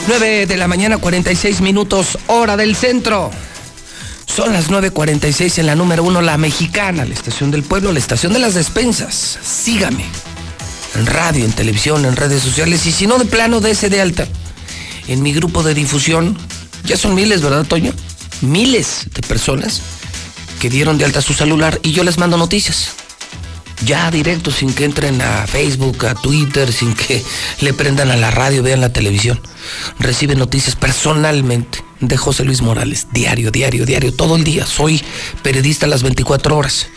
9 0.07 0.45
de 0.45 0.55
la 0.57 0.69
mañana, 0.69 0.97
46 0.97 1.59
minutos, 1.59 2.17
hora 2.27 2.55
del 2.55 2.77
centro. 2.77 3.29
Son 4.25 4.53
las 4.53 4.69
9.46 4.69 5.59
en 5.59 5.65
la 5.65 5.75
número 5.75 6.03
uno, 6.03 6.21
la 6.21 6.37
mexicana, 6.37 7.03
la 7.03 7.13
estación 7.13 7.51
del 7.51 7.63
pueblo, 7.63 7.91
la 7.91 7.99
estación 7.99 8.31
de 8.31 8.39
las 8.39 8.53
despensas. 8.53 9.37
Sígame. 9.43 10.05
En 10.95 11.05
radio, 11.05 11.43
en 11.43 11.51
televisión, 11.51 12.05
en 12.05 12.15
redes 12.15 12.41
sociales 12.41 12.85
y 12.85 12.93
si 12.93 13.05
no 13.05 13.17
de 13.17 13.25
plano, 13.25 13.59
de 13.59 13.73
de 13.73 14.01
alta. 14.01 14.27
En 15.09 15.21
mi 15.21 15.33
grupo 15.33 15.61
de 15.61 15.73
difusión, 15.73 16.37
ya 16.85 16.95
son 16.95 17.13
miles, 17.13 17.41
¿verdad, 17.41 17.65
Toño? 17.65 17.91
Miles 18.41 19.07
de 19.13 19.21
personas 19.23 19.81
que 20.61 20.69
dieron 20.69 20.97
de 20.97 21.03
alta 21.05 21.21
su 21.21 21.33
celular 21.33 21.79
y 21.83 21.91
yo 21.91 22.05
les 22.05 22.17
mando 22.17 22.37
noticias 22.37 22.93
ya 23.85 24.09
directo, 24.11 24.51
sin 24.51 24.73
que 24.73 24.85
entren 24.85 25.21
a 25.21 25.45
Facebook, 25.47 26.05
a 26.05 26.15
Twitter, 26.15 26.71
sin 26.71 26.93
que 26.93 27.23
le 27.61 27.73
prendan 27.73 28.11
a 28.11 28.17
la 28.17 28.31
radio, 28.31 28.63
vean 28.63 28.81
la 28.81 28.91
televisión. 28.91 29.39
Recibe 29.99 30.35
noticias 30.35 30.75
personalmente 30.75 31.83
de 31.99 32.17
José 32.17 32.43
Luis 32.43 32.61
Morales, 32.61 33.07
diario, 33.11 33.51
diario, 33.51 33.85
diario, 33.85 34.13
todo 34.13 34.35
el 34.35 34.43
día. 34.43 34.65
Soy 34.65 35.03
periodista 35.43 35.85
a 35.85 35.89
las 35.89 36.03
24 36.03 36.55
horas 36.55 36.87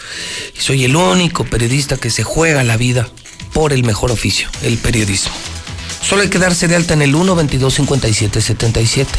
y 0.57 0.61
soy 0.61 0.85
el 0.85 0.97
único 0.97 1.45
periodista 1.45 1.97
que 1.97 2.11
se 2.11 2.23
juega 2.23 2.63
la 2.65 2.77
vida 2.77 3.09
por 3.53 3.73
el 3.73 3.85
mejor 3.85 4.11
oficio, 4.11 4.49
el 4.63 4.79
periodismo. 4.79 5.33
Solo 6.03 6.23
hay 6.23 6.29
que 6.29 6.39
darse 6.39 6.69
de 6.69 6.77
alta 6.77 6.95
en 6.95 7.03
el 7.03 7.15
1 7.15 7.35
22 7.35 7.75
57 7.75 8.41
77. 8.41 9.11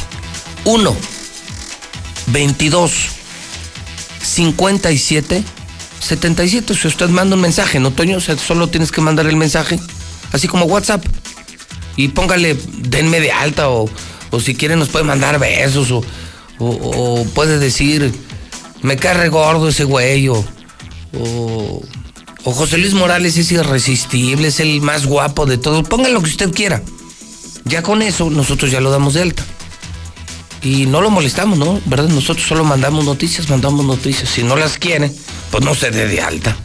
1 0.65 0.95
22 2.27 2.91
57 4.21 5.43
77. 6.01 6.75
Si 6.75 6.87
usted 6.87 7.09
manda 7.09 7.35
un 7.35 7.41
mensaje, 7.41 7.79
¿no, 7.79 7.91
Toño? 7.91 8.17
O 8.17 8.21
sea, 8.21 8.37
solo 8.37 8.67
tienes 8.67 8.91
que 8.91 9.01
mandar 9.01 9.27
el 9.27 9.35
mensaje, 9.35 9.79
así 10.31 10.47
como 10.47 10.65
WhatsApp. 10.65 11.05
Y 11.95 12.09
póngale, 12.09 12.57
denme 12.79 13.19
de 13.19 13.31
alta, 13.31 13.69
o, 13.69 13.89
o 14.31 14.39
si 14.39 14.55
quiere 14.55 14.75
nos 14.75 14.89
puede 14.89 15.05
mandar 15.05 15.39
besos, 15.39 15.91
o, 15.91 16.03
o, 16.59 17.25
puede 17.35 17.59
decir, 17.59 18.11
me 18.81 18.97
cae 18.97 19.29
gordo 19.29 19.69
ese 19.69 19.83
güey, 19.83 20.27
o, 20.29 20.43
o, 21.13 21.81
José 22.43 22.77
Luis 22.79 22.93
Morales 22.93 23.37
es 23.37 23.51
irresistible, 23.51 24.47
es 24.47 24.59
el 24.59 24.81
más 24.81 25.05
guapo 25.05 25.45
de 25.45 25.57
todos. 25.57 25.87
Ponga 25.87 26.09
lo 26.09 26.21
que 26.21 26.29
usted 26.29 26.51
quiera. 26.51 26.81
Ya 27.65 27.83
con 27.83 28.01
eso, 28.01 28.31
nosotros 28.31 28.71
ya 28.71 28.81
lo 28.81 28.89
damos 28.89 29.13
de 29.13 29.21
alta. 29.21 29.45
Y 30.63 30.87
no 30.87 31.01
lo 31.01 31.11
molestamos, 31.11 31.59
¿no? 31.59 31.79
¿Verdad? 31.85 32.09
Nosotros 32.09 32.47
solo 32.47 32.63
mandamos 32.63 33.05
noticias, 33.05 33.49
mandamos 33.49 33.85
noticias. 33.85 34.29
Si 34.29 34.43
no 34.43 34.55
las 34.55 34.77
quiere, 34.79 35.11
pues 35.51 35.63
no 35.63 35.75
se 35.75 35.91
dé 35.91 36.07
de 36.07 36.21
alta. 36.21 36.55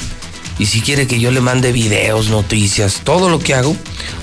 Y 0.59 0.67
si 0.67 0.81
quiere 0.81 1.07
que 1.07 1.21
yo 1.21 1.31
le 1.31 1.41
mande 1.41 1.73
videos, 1.73 2.31
noticias, 2.31 3.03
todo 3.05 3.29
lo 3.29 3.39
que 3.39 3.55
hago, 3.55 3.77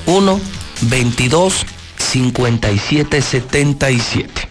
1 0.07 0.41
22 0.81 1.65
57 1.97 3.21
77. 3.21 4.49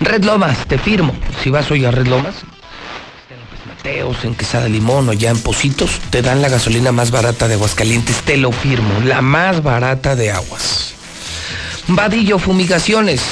Red 0.00 0.24
Lomas, 0.24 0.66
te 0.66 0.78
firmo. 0.78 1.14
Si 1.42 1.50
vas 1.50 1.70
hoy 1.70 1.84
a 1.84 1.90
Red 1.90 2.06
Lomas, 2.06 2.36
en 3.30 3.68
Mateos, 3.68 4.24
en 4.24 4.34
Quesada 4.34 4.68
Limón 4.68 5.08
o 5.08 5.12
ya 5.12 5.30
en 5.30 5.40
Positos, 5.40 6.00
te 6.10 6.22
dan 6.22 6.42
la 6.42 6.48
gasolina 6.48 6.92
más 6.92 7.10
barata 7.10 7.48
de 7.48 7.54
Aguascalientes, 7.54 8.22
te 8.22 8.36
lo 8.36 8.52
firmo, 8.52 9.00
la 9.00 9.22
más 9.22 9.62
barata 9.62 10.14
de 10.14 10.30
aguas. 10.30 10.94
Vadillo 11.88 12.38
Fumigaciones, 12.38 13.22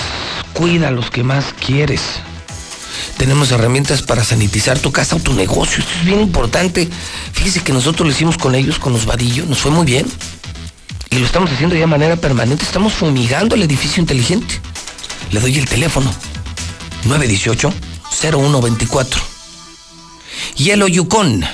cuida 0.52 0.89
a 0.89 0.90
los 0.90 1.10
que 1.10 1.23
más 1.23 1.55
quieres. 1.55 2.20
Tenemos 3.17 3.51
herramientas 3.52 4.02
para 4.02 4.25
sanitizar 4.25 4.78
tu 4.78 4.93
casa 4.93 5.17
o 5.17 5.20
tu 5.20 5.33
negocio. 5.34 5.78
Esto 5.78 5.93
es 6.01 6.05
bien 6.05 6.20
importante. 6.20 6.89
Fíjese 7.33 7.62
que 7.62 7.73
nosotros 7.73 8.07
lo 8.07 8.12
hicimos 8.12 8.36
con 8.36 8.55
ellos, 8.55 8.78
con 8.78 8.93
los 8.93 9.07
vadillos, 9.07 9.49
nos 9.49 9.59
fue 9.59 9.70
muy 9.70 9.86
bien. 9.86 10.05
Y 11.10 11.18
lo 11.18 11.26
estamos 11.26 11.51
haciendo 11.51 11.76
ya 11.76 11.83
de 11.83 11.86
manera 11.86 12.17
permanente. 12.17 12.65
Estamos 12.65 12.93
fumigando 12.93 13.55
el 13.55 13.62
edificio 13.62 14.01
inteligente. 14.01 14.60
Le 15.31 15.41
doy 15.41 15.57
el 15.59 15.67
teléfono. 15.67 16.12
918-0124. 17.05 19.17
Hielo 20.57 20.89
Yukon. 20.89 21.44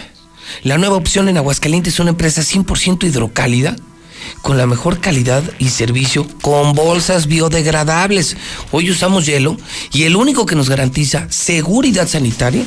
La 0.63 0.79
nueva 0.79 0.97
opción 0.97 1.29
en 1.29 1.37
Aguascalientes 1.37 1.95
es 1.95 2.01
una 2.01 2.11
empresa 2.11 2.43
100% 2.43 3.05
hidrocálida 3.05 3.77
con 4.42 4.57
la 4.59 4.67
mejor 4.67 5.00
calidad 5.00 5.42
y 5.59 5.70
servicio 5.70 6.26
con 6.41 6.75
bolsas 6.75 7.26
biodegradables. 7.26 8.36
Hoy 8.73 8.91
usamos 8.91 9.26
hielo 9.26 9.57
y 9.92 10.05
el 10.05 10.17
único 10.17 10.47
que 10.47 10.57
nos 10.57 10.68
garantiza 10.68 11.26
seguridad 11.31 12.09
sanitaria 12.09 12.65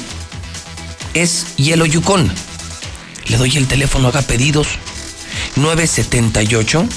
es 1.13 1.55
Hielo 1.57 1.85
Yukon. 1.85 2.31
Le 3.27 3.37
doy 3.37 3.55
el 3.57 3.67
teléfono, 3.67 4.07
haga 4.07 4.21
pedidos. 4.21 4.67
978 5.55 6.87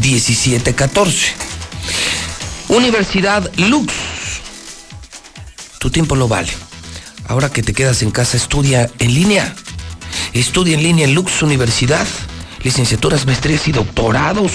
1714. 0.00 1.32
Universidad 2.68 3.50
Lux. 3.56 3.92
Tu 5.78 5.90
tiempo 5.90 6.16
lo 6.16 6.28
vale. 6.28 6.50
Ahora 7.26 7.50
que 7.50 7.62
te 7.62 7.72
quedas 7.72 8.02
en 8.02 8.10
casa, 8.10 8.36
estudia 8.36 8.90
en 8.98 9.14
línea. 9.14 9.54
Estudia 10.32 10.74
en 10.74 10.82
línea 10.82 11.04
en 11.04 11.14
Lux 11.14 11.42
Universidad. 11.42 12.06
Licenciaturas, 12.64 13.24
maestrías 13.26 13.68
y 13.68 13.72
doctorados. 13.72 14.52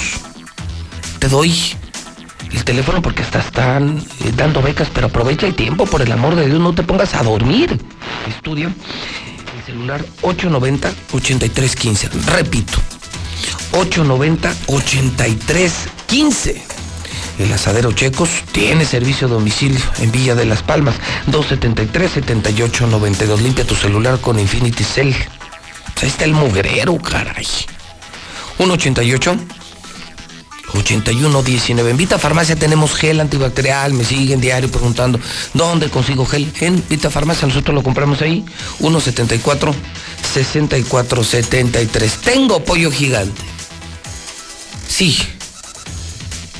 Te 1.19 1.29
doy 1.29 1.53
el 2.51 2.63
teléfono 2.63 3.03
porque 3.03 3.21
hasta 3.21 3.37
están 3.39 3.99
eh, 3.99 4.31
dando 4.35 4.63
becas, 4.63 4.89
pero 4.93 5.07
aprovecha 5.07 5.45
el 5.45 5.55
tiempo, 5.55 5.85
por 5.85 6.01
el 6.01 6.11
amor 6.11 6.35
de 6.35 6.47
Dios, 6.47 6.59
no 6.59 6.73
te 6.73 6.81
pongas 6.81 7.13
a 7.13 7.21
dormir. 7.21 7.79
Estudia 8.27 8.65
el 8.65 8.73
celular 9.63 10.03
890-8315. 10.23 12.09
Repito, 12.25 12.79
890-8315. 13.73 16.61
El 17.37 17.53
asadero 17.53 17.91
Checos 17.91 18.29
tiene 18.51 18.85
servicio 18.85 19.27
a 19.27 19.29
domicilio 19.29 19.79
en 19.99 20.11
Villa 20.11 20.33
de 20.33 20.45
las 20.45 20.63
Palmas, 20.63 20.95
273-7892. 21.27 23.39
Limpia 23.39 23.67
tu 23.67 23.75
celular 23.75 24.19
con 24.19 24.39
Infinity 24.39 24.83
Cell. 24.83 25.13
Ahí 26.01 26.07
está 26.07 26.25
el 26.25 26.33
mugrero, 26.33 26.97
caray. 26.97 27.45
188 28.59 29.37
8119. 30.73 31.91
En 31.91 31.97
Vita 31.97 32.19
Farmacia 32.19 32.55
tenemos 32.55 32.93
gel 32.93 33.19
antibacterial. 33.19 33.93
Me 33.93 34.03
siguen 34.03 34.41
diario 34.41 34.69
preguntando 34.69 35.19
dónde 35.53 35.89
consigo 35.89 36.25
gel. 36.25 36.51
En 36.59 36.83
Vita 36.89 37.09
Farmacia 37.09 37.47
nosotros 37.47 37.73
lo 37.73 37.83
compramos 37.83 38.21
ahí. 38.21 38.45
174 38.79 39.73
6473. 40.33 42.17
Tengo 42.17 42.63
pollo 42.63 42.91
gigante. 42.91 43.41
Sí. 44.87 45.17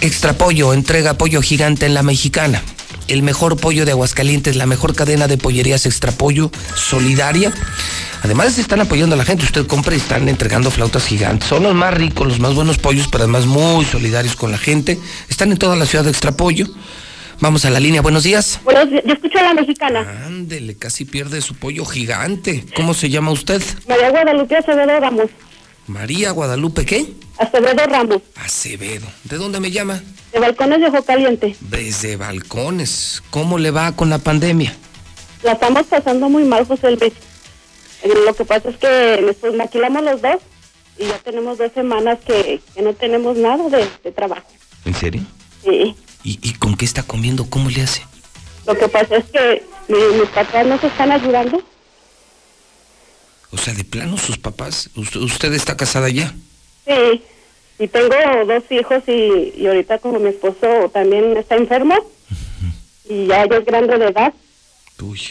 Extra 0.02 0.34
pollo, 0.34 0.74
entrega 0.74 1.16
pollo 1.16 1.42
gigante 1.42 1.86
en 1.86 1.94
la 1.94 2.04
mexicana. 2.04 2.64
El 3.10 3.24
mejor 3.24 3.58
pollo 3.58 3.86
de 3.86 3.92
Aguascalientes, 3.92 4.56
la 4.56 4.68
mejor 4.68 4.96
cadena 4.96 5.28
de 5.28 5.40
pollerías 5.40 5.88
extra 5.88 6.12
pollo 6.12 6.52
solidaria. 6.76 7.52
Además 8.22 8.60
están 8.60 8.82
apoyando 8.82 9.16
a 9.16 9.18
la 9.18 9.26
gente. 9.26 9.44
Usted 9.44 9.66
compra 9.66 9.96
y 9.96 9.98
están 9.98 10.30
entregando 10.30 10.70
flautas 10.70 11.08
gigantes. 11.08 11.50
Son 11.50 11.64
los 11.64 11.74
más 11.74 11.92
ricos, 11.92 12.28
los 12.28 12.40
más 12.40 12.54
buenos 12.54 12.78
pollos, 12.78 13.08
pero 13.12 13.24
además 13.24 13.48
muy 13.48 13.84
solidarios 13.86 14.36
con 14.36 14.52
la 14.52 14.60
gente. 14.60 15.00
Están 15.28 15.52
en 15.52 15.58
toda 15.58 15.76
la 15.76 15.88
ciudad 15.88 16.04
de 16.04 16.12
Extra 16.12 16.34
Pollo. 16.34 16.68
Vamos 17.40 17.66
a 17.66 17.72
la 17.72 17.80
línea. 17.80 18.02
Buenos 18.04 18.24
días. 18.24 18.60
Buenos 18.64 18.92
días. 18.92 19.02
Yo 19.04 19.14
escucho 19.14 19.40
a 19.40 19.44
la 19.44 19.54
mexicana. 19.56 20.26
Ándele, 20.28 20.76
casi 20.76 21.06
pierde 21.06 21.42
su 21.42 21.56
pollo 21.56 21.86
gigante. 21.86 22.64
¿Cómo 22.76 22.94
se 22.94 23.10
llama 23.10 23.32
usted? 23.32 23.64
María 23.88 24.12
Guadalupe 24.12 24.56
Acevedo 24.56 25.00
Ramos. 25.00 25.32
María 25.94 26.30
Guadalupe, 26.32 26.86
¿qué? 26.86 27.14
Acevedo 27.40 27.84
Ramos. 27.88 28.22
Acevedo. 28.36 29.08
¿De 29.24 29.38
dónde 29.38 29.60
me 29.60 29.72
llama? 29.72 30.00
De 30.32 30.40
Balcones 30.40 30.80
de 30.82 30.86
Ojo 30.88 31.02
Caliente. 31.04 31.56
Desde 31.62 32.16
Balcones. 32.16 33.24
¿Cómo 33.32 33.58
le 33.58 33.72
va 33.72 33.92
con 33.94 34.12
la 34.12 34.20
pandemia? 34.20 34.76
La 35.42 35.54
estamos 35.54 35.88
pasando 35.88 36.30
muy 36.30 36.44
mal, 36.44 36.68
José 36.68 36.92
Luis. 36.92 37.14
Eh, 38.04 38.10
Lo 38.24 38.36
que 38.36 38.46
pasa 38.46 38.70
es 38.70 38.78
que 38.78 39.36
nos 39.44 39.56
maquilamos 39.56 40.04
los 40.04 40.22
dos 40.22 40.36
y 41.00 41.06
ya 41.08 41.18
tenemos 41.20 41.58
dos 41.58 41.72
semanas 41.74 42.20
que, 42.24 42.62
que 42.76 42.82
no 42.84 42.94
tenemos 42.94 43.36
nada 43.38 43.68
de, 43.70 43.90
de 44.04 44.12
trabajo. 44.12 44.46
¿En 44.86 44.94
serio? 44.94 45.24
Sí. 45.64 45.96
¿Y, 46.24 46.40
¿Y 46.48 46.54
con 46.54 46.76
qué 46.78 46.86
está 46.86 47.02
comiendo? 47.02 47.50
¿Cómo 47.50 47.70
le 47.72 47.82
hace? 47.82 48.04
Lo 48.68 48.78
que 48.78 48.88
pasa 48.90 49.16
es 49.18 49.26
que 49.32 49.64
mi- 49.88 50.20
mis 50.20 50.30
papás 50.30 50.68
no 50.68 50.80
se 50.80 50.86
están 50.88 51.12
ayudando. 51.12 51.64
O 53.52 53.58
sea, 53.58 53.74
de 53.74 53.84
plano 53.84 54.18
sus 54.18 54.38
papás. 54.38 54.90
¿Usted, 54.96 55.20
usted 55.20 55.54
está 55.54 55.76
casada 55.76 56.10
ya? 56.10 56.34
Sí. 56.86 57.24
Y 57.80 57.88
tengo 57.88 58.16
dos 58.46 58.64
hijos 58.72 59.04
y, 59.08 59.54
y 59.58 59.68
ahorita 59.68 60.00
como 60.00 60.20
mi 60.20 60.30
esposo 60.30 60.90
también 60.94 61.38
está 61.38 61.56
enfermo 61.56 61.96
y 63.08 63.28
ya 63.28 63.44
ella 63.44 63.58
es 63.58 63.66
grande 63.66 63.98
de 63.98 64.08
edad. 64.08 64.34
Uy. 65.02 65.22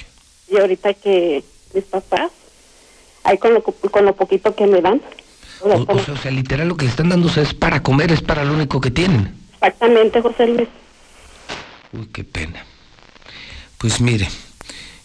Y 0.50 0.56
ahorita 0.56 0.94
que 0.94 1.44
mis 1.74 1.84
papás, 1.84 2.30
ahí 3.22 3.36
con 3.36 3.52
lo, 3.52 3.62
con 3.62 4.04
lo 4.04 4.16
poquito 4.16 4.54
que 4.54 4.66
me 4.66 4.80
dan. 4.80 5.02
O, 5.60 5.68
o 5.68 6.04
sea, 6.04 6.14
o 6.14 6.16
sea, 6.16 6.30
literal 6.30 6.68
lo 6.68 6.76
que 6.76 6.86
le 6.86 6.90
están 6.90 7.10
dando 7.10 7.28
es 7.28 7.52
para 7.52 7.82
comer, 7.82 8.12
es 8.12 8.22
para 8.22 8.44
lo 8.44 8.54
único 8.54 8.80
que 8.80 8.90
tienen. 8.90 9.34
Exactamente, 9.54 10.22
José 10.22 10.46
Luis. 10.46 10.68
Uy, 11.92 12.08
qué 12.12 12.24
pena. 12.24 12.64
Pues 13.76 14.00
mire, 14.00 14.28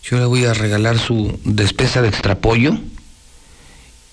yo 0.04 0.18
le 0.18 0.26
voy 0.26 0.46
a 0.46 0.54
regalar 0.54 0.98
su 0.98 1.40
despensa 1.44 2.02
de 2.02 2.08
extrapollo. 2.08 2.78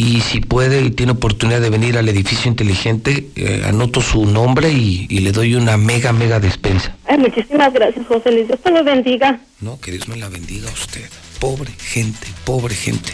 Y 0.00 0.22
si 0.22 0.40
puede 0.40 0.80
y 0.80 0.90
tiene 0.92 1.12
oportunidad 1.12 1.60
de 1.60 1.68
venir 1.68 1.98
al 1.98 2.08
edificio 2.08 2.50
inteligente, 2.50 3.28
eh, 3.36 3.64
anoto 3.66 4.00
su 4.00 4.24
nombre 4.24 4.72
y, 4.72 5.06
y 5.10 5.18
le 5.18 5.30
doy 5.30 5.54
una 5.54 5.76
mega, 5.76 6.10
mega 6.14 6.40
despensa. 6.40 6.96
Ay, 7.06 7.18
muchísimas 7.18 7.70
gracias, 7.74 8.06
José 8.06 8.32
Luis. 8.32 8.46
Dios 8.46 8.58
te 8.64 8.70
lo 8.70 8.82
bendiga. 8.82 9.38
No, 9.60 9.78
que 9.78 9.92
Dios 9.92 10.08
me 10.08 10.16
la 10.16 10.30
bendiga 10.30 10.70
a 10.70 10.72
usted. 10.72 11.06
Pobre 11.38 11.70
gente, 11.78 12.26
pobre 12.44 12.74
gente. 12.74 13.12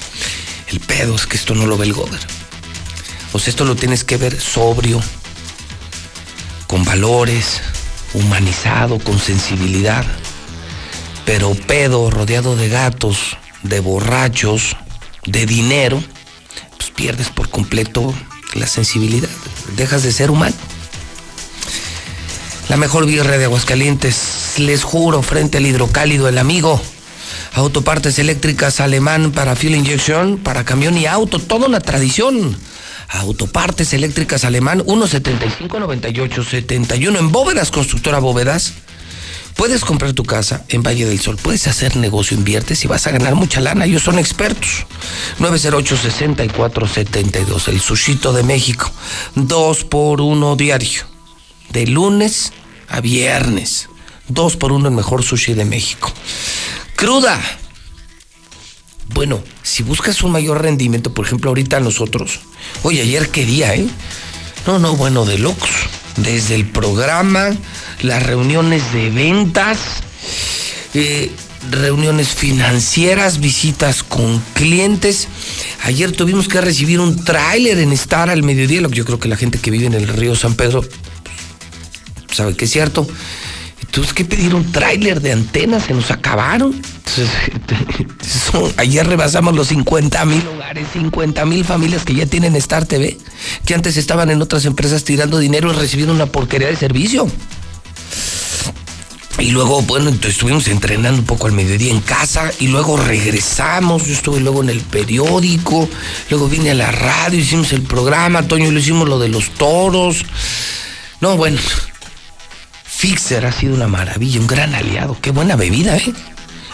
El 0.68 0.78
pedo 0.78 1.16
es 1.16 1.26
que 1.26 1.36
esto 1.36 1.56
no 1.56 1.66
lo 1.66 1.76
ve 1.76 1.86
el 1.86 1.92
gober. 1.92 2.20
O 3.32 3.40
sea, 3.40 3.50
esto 3.50 3.64
lo 3.64 3.74
tienes 3.74 4.04
que 4.04 4.16
ver 4.16 4.40
sobrio, 4.40 5.02
con 6.68 6.84
valores, 6.84 7.62
humanizado, 8.14 9.00
con 9.00 9.18
sensibilidad. 9.18 10.04
Pero 11.24 11.52
pedo, 11.66 12.12
rodeado 12.12 12.54
de 12.54 12.68
gatos, 12.68 13.36
de 13.64 13.80
borrachos, 13.80 14.76
de 15.24 15.46
dinero, 15.46 16.00
pues 16.86 16.94
pierdes 16.94 17.30
por 17.30 17.48
completo 17.48 18.14
la 18.54 18.68
sensibilidad. 18.68 19.28
Dejas 19.76 20.04
de 20.04 20.12
ser 20.12 20.30
humano. 20.30 20.54
La 22.68 22.76
mejor 22.76 23.06
birra 23.06 23.38
de 23.38 23.44
Aguascalientes, 23.44 24.54
les 24.58 24.84
juro, 24.84 25.22
frente 25.22 25.56
al 25.58 25.66
hidrocálido, 25.66 26.28
el 26.28 26.38
amigo. 26.38 26.80
Autopartes 27.54 28.18
eléctricas 28.18 28.80
alemán 28.80 29.30
para 29.32 29.56
fuel 29.56 29.74
injection, 29.74 30.38
para 30.38 30.64
camión 30.64 30.96
y 30.96 31.04
auto, 31.06 31.38
toda 31.38 31.66
una 31.66 31.80
tradición. 31.80 32.56
Autopartes 33.08 33.92
eléctricas 33.92 34.44
alemán, 34.44 34.82
175-98-71 34.84 37.18
en 37.18 37.32
Bóvedas, 37.32 37.70
constructora 37.70 38.18
Bóvedas. 38.18 38.72
Puedes 39.56 39.84
comprar 39.84 40.12
tu 40.12 40.24
casa 40.24 40.64
en 40.68 40.82
Valle 40.82 41.06
del 41.06 41.18
Sol, 41.18 41.38
puedes 41.42 41.66
hacer 41.66 41.96
negocio, 41.96 42.36
inviertes 42.36 42.84
y 42.84 42.88
vas 42.88 43.06
a 43.06 43.10
ganar 43.10 43.34
mucha 43.34 43.58
lana. 43.60 43.86
Ellos 43.86 44.02
son 44.02 44.18
expertos. 44.18 44.84
908-6472, 45.38 47.68
el 47.68 47.80
Sushito 47.80 48.34
de 48.34 48.42
México. 48.42 48.92
Dos 49.34 49.84
por 49.84 50.20
uno 50.20 50.56
diario. 50.56 51.04
De 51.70 51.86
lunes 51.86 52.52
a 52.88 53.00
viernes. 53.00 53.88
Dos 54.28 54.56
por 54.56 54.72
uno 54.72 54.88
el 54.88 54.94
mejor 54.94 55.22
sushi 55.22 55.54
de 55.54 55.64
México. 55.64 56.12
Cruda. 56.96 57.40
Bueno, 59.14 59.40
si 59.62 59.82
buscas 59.82 60.22
un 60.22 60.32
mayor 60.32 60.62
rendimiento, 60.62 61.14
por 61.14 61.26
ejemplo, 61.26 61.50
ahorita 61.50 61.80
nosotros. 61.80 62.40
Oye, 62.82 63.02
ayer 63.02 63.30
qué 63.30 63.44
día, 63.44 63.74
¿eh? 63.74 63.88
No, 64.66 64.80
no, 64.80 64.96
bueno, 64.96 65.24
de 65.24 65.38
locos. 65.38 65.70
Desde 66.16 66.54
el 66.56 66.66
programa, 66.66 67.54
las 68.02 68.22
reuniones 68.22 68.92
de 68.92 69.10
ventas, 69.10 69.78
eh, 70.94 71.30
reuniones 71.70 72.28
financieras, 72.28 73.38
visitas 73.38 74.02
con 74.02 74.40
clientes. 74.54 75.28
Ayer 75.84 76.10
tuvimos 76.10 76.48
que 76.48 76.60
recibir 76.60 76.98
un 76.98 77.24
tráiler 77.24 77.78
en 77.78 77.92
estar 77.92 78.28
al 78.28 78.42
mediodía, 78.42 78.80
lo 78.80 78.88
que 78.88 78.96
yo 78.96 79.04
creo 79.04 79.20
que 79.20 79.28
la 79.28 79.36
gente 79.36 79.58
que 79.58 79.70
vive 79.70 79.86
en 79.86 79.94
el 79.94 80.08
río 80.08 80.34
San 80.34 80.54
Pedro 80.54 80.82
pues, 82.26 82.36
sabe 82.36 82.56
que 82.56 82.64
es 82.64 82.70
cierto. 82.72 83.06
Tuvimos 83.90 84.12
que 84.12 84.24
pedir 84.24 84.54
un 84.54 84.70
tráiler 84.72 85.20
de 85.20 85.32
antenas, 85.32 85.84
se 85.84 85.94
nos 85.94 86.10
acabaron. 86.10 86.72
Entonces, 86.72 87.28
ayer 88.76 89.06
rebasamos 89.06 89.54
los 89.54 89.68
50 89.68 90.24
mil 90.26 90.46
hogares, 90.48 90.86
50 90.92 91.44
mil 91.46 91.64
familias 91.64 92.04
que 92.04 92.14
ya 92.14 92.26
tienen 92.26 92.56
Star 92.56 92.84
TV, 92.84 93.16
que 93.64 93.74
antes 93.74 93.96
estaban 93.96 94.30
en 94.30 94.42
otras 94.42 94.64
empresas 94.64 95.04
tirando 95.04 95.38
dinero 95.38 95.72
y 95.72 95.76
recibiendo 95.76 96.14
una 96.14 96.26
porquería 96.26 96.68
de 96.68 96.76
servicio. 96.76 97.26
Y 99.38 99.50
luego, 99.50 99.82
bueno, 99.82 100.08
entonces 100.08 100.32
estuvimos 100.32 100.66
entrenando 100.68 101.20
un 101.20 101.26
poco 101.26 101.46
al 101.46 101.52
mediodía 101.52 101.92
en 101.92 102.00
casa 102.00 102.50
y 102.58 102.68
luego 102.68 102.96
regresamos. 102.96 104.06
Yo 104.06 104.14
estuve 104.14 104.40
luego 104.40 104.62
en 104.62 104.70
el 104.70 104.80
periódico, 104.80 105.88
luego 106.30 106.48
vine 106.48 106.70
a 106.70 106.74
la 106.74 106.90
radio, 106.90 107.38
hicimos 107.38 107.72
el 107.72 107.82
programa, 107.82 108.48
Toño, 108.48 108.70
lo 108.70 108.78
hicimos 108.78 109.08
lo 109.08 109.18
de 109.18 109.28
los 109.28 109.50
toros. 109.50 110.24
No, 111.20 111.36
bueno, 111.36 111.58
Fixer 112.96 113.44
ha 113.44 113.52
sido 113.52 113.74
una 113.74 113.88
maravilla, 113.88 114.40
un 114.40 114.46
gran 114.46 114.74
aliado. 114.74 115.18
Qué 115.20 115.30
buena 115.30 115.54
bebida, 115.54 115.98
¿eh? 115.98 116.14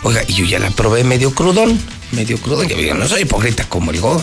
Oiga, 0.05 0.23
y 0.29 0.35
yo 0.35 0.45
ya 0.45 0.61
la 0.61 0.71
probé 0.71 1.03
medio 1.03 1.35
crudón, 1.35 1.77
medio 2.13 2.39
crudón. 2.39 2.69
Yo 2.69 2.95
no 2.95 3.09
soy 3.09 3.23
hipócrita 3.23 3.69
como 3.69 3.91
el 3.91 4.01
God. 4.01 4.23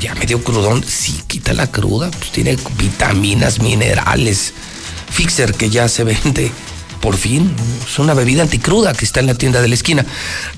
Ya 0.00 0.14
medio 0.14 0.42
crudón, 0.44 0.84
sí, 0.84 1.20
quita 1.26 1.52
la 1.52 1.66
cruda, 1.66 2.12
pues 2.12 2.30
tiene 2.30 2.56
vitaminas, 2.78 3.58
minerales. 3.58 4.54
Fixer 5.10 5.52
que 5.54 5.68
ya 5.68 5.88
se 5.88 6.04
vende 6.04 6.52
por 7.00 7.16
fin, 7.16 7.52
es 7.84 7.98
una 7.98 8.14
bebida 8.14 8.42
anticruda 8.42 8.92
que 8.92 9.04
está 9.04 9.20
en 9.20 9.26
la 9.26 9.34
tienda 9.34 9.60
de 9.60 9.68
la 9.68 9.74
esquina. 9.74 10.06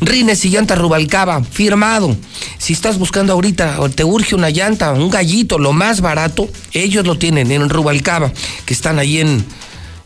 Rines 0.01 0.45
y 0.45 0.51
llanta 0.51 0.75
Rubalcaba, 0.75 1.43
firmado. 1.45 2.15
Si 2.59 2.75
estás 2.75 2.99
buscando 2.99 3.33
ahorita 3.33 3.81
o 3.81 3.89
te 3.89 4.05
urge 4.05 4.35
una 4.35 4.51
llanta, 4.51 4.93
un 4.93 5.09
gallito, 5.09 5.59
lo 5.59 5.73
más 5.73 6.03
barato, 6.03 6.49
ellos 6.73 7.07
lo 7.07 7.17
tienen 7.17 7.51
en 7.53 7.71
Rubalcaba, 7.71 8.33
que 8.67 8.75
están 8.75 8.99
ahí 8.99 9.19
en 9.21 9.45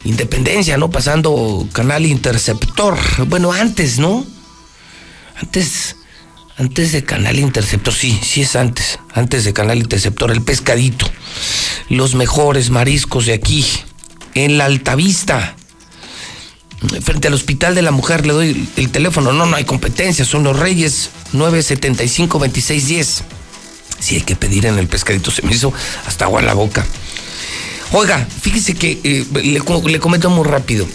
Independencia, 0.06 0.76
¿no? 0.76 0.88
Pasando 0.88 1.68
canal 1.72 2.06
Interceptor. 2.06 2.96
Bueno, 3.26 3.52
antes, 3.52 3.98
¿no? 3.98 4.24
Antes, 5.34 5.96
antes 6.56 6.92
de 6.92 7.04
Canal 7.04 7.40
Interceptor, 7.40 7.92
sí, 7.92 8.18
sí 8.22 8.42
es 8.42 8.54
antes, 8.54 9.00
antes 9.12 9.44
de 9.44 9.52
Canal 9.52 9.78
Interceptor, 9.78 10.30
el 10.30 10.42
pescadito. 10.42 11.10
Los 11.88 12.14
mejores 12.14 12.70
mariscos 12.70 13.26
de 13.26 13.34
aquí, 13.34 13.66
en 14.34 14.58
la 14.58 14.66
Altavista. 14.66 15.56
Frente 17.02 17.26
al 17.28 17.34
Hospital 17.34 17.74
de 17.74 17.82
la 17.82 17.90
Mujer 17.90 18.26
le 18.26 18.32
doy 18.32 18.68
el 18.76 18.90
teléfono. 18.90 19.32
No, 19.32 19.44
no 19.44 19.56
hay 19.56 19.64
competencia, 19.64 20.24
son 20.24 20.44
los 20.44 20.56
Reyes 20.56 21.10
975-2610. 21.32 23.22
Sí 23.98 24.14
hay 24.14 24.20
que 24.22 24.36
pedir 24.36 24.66
en 24.66 24.78
el 24.78 24.86
pescadito, 24.86 25.32
se 25.32 25.42
me 25.42 25.52
hizo 25.52 25.72
hasta 26.06 26.26
agua 26.26 26.40
en 26.40 26.46
la 26.46 26.54
boca. 26.54 26.86
Oiga, 27.92 28.26
fíjese 28.42 28.74
que 28.74 29.00
eh, 29.04 29.26
le, 29.42 30.00
comento 30.00 30.30
muy 30.30 30.44
rápido. 30.44 30.86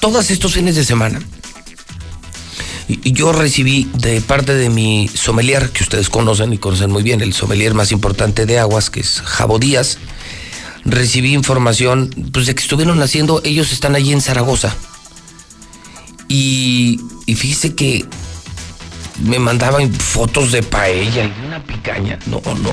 Todos 0.00 0.30
estos 0.30 0.54
fines 0.54 0.74
de 0.76 0.84
semana, 0.84 1.20
yo 2.88 3.32
recibí 3.32 3.88
de 3.94 4.20
parte 4.20 4.54
de 4.54 4.68
mi 4.68 5.08
sommelier, 5.08 5.70
que 5.70 5.82
ustedes 5.82 6.10
conocen 6.10 6.52
y 6.52 6.58
conocen 6.58 6.90
muy 6.90 7.02
bien, 7.02 7.20
el 7.20 7.32
sommelier 7.32 7.72
más 7.72 7.92
importante 7.92 8.46
de 8.46 8.58
aguas, 8.58 8.90
que 8.90 9.00
es 9.00 9.22
Jabo 9.22 9.58
Díaz, 9.58 9.98
recibí 10.84 11.32
información 11.32 12.10
pues, 12.32 12.46
de 12.46 12.54
que 12.54 12.62
estuvieron 12.62 13.00
haciendo, 13.00 13.40
ellos 13.44 13.72
están 13.72 13.94
allí 13.94 14.12
en 14.12 14.20
Zaragoza. 14.20 14.74
Y, 16.28 17.00
y 17.26 17.34
fíjese 17.36 17.74
que 17.74 18.04
me 19.22 19.38
mandaban 19.38 19.92
fotos 19.92 20.52
de 20.52 20.62
paella 20.62 21.24
y 21.24 21.28
de 21.28 21.46
una 21.46 21.62
picaña. 21.62 22.18
No, 22.26 22.42
no, 22.44 22.54
no, 22.54 22.72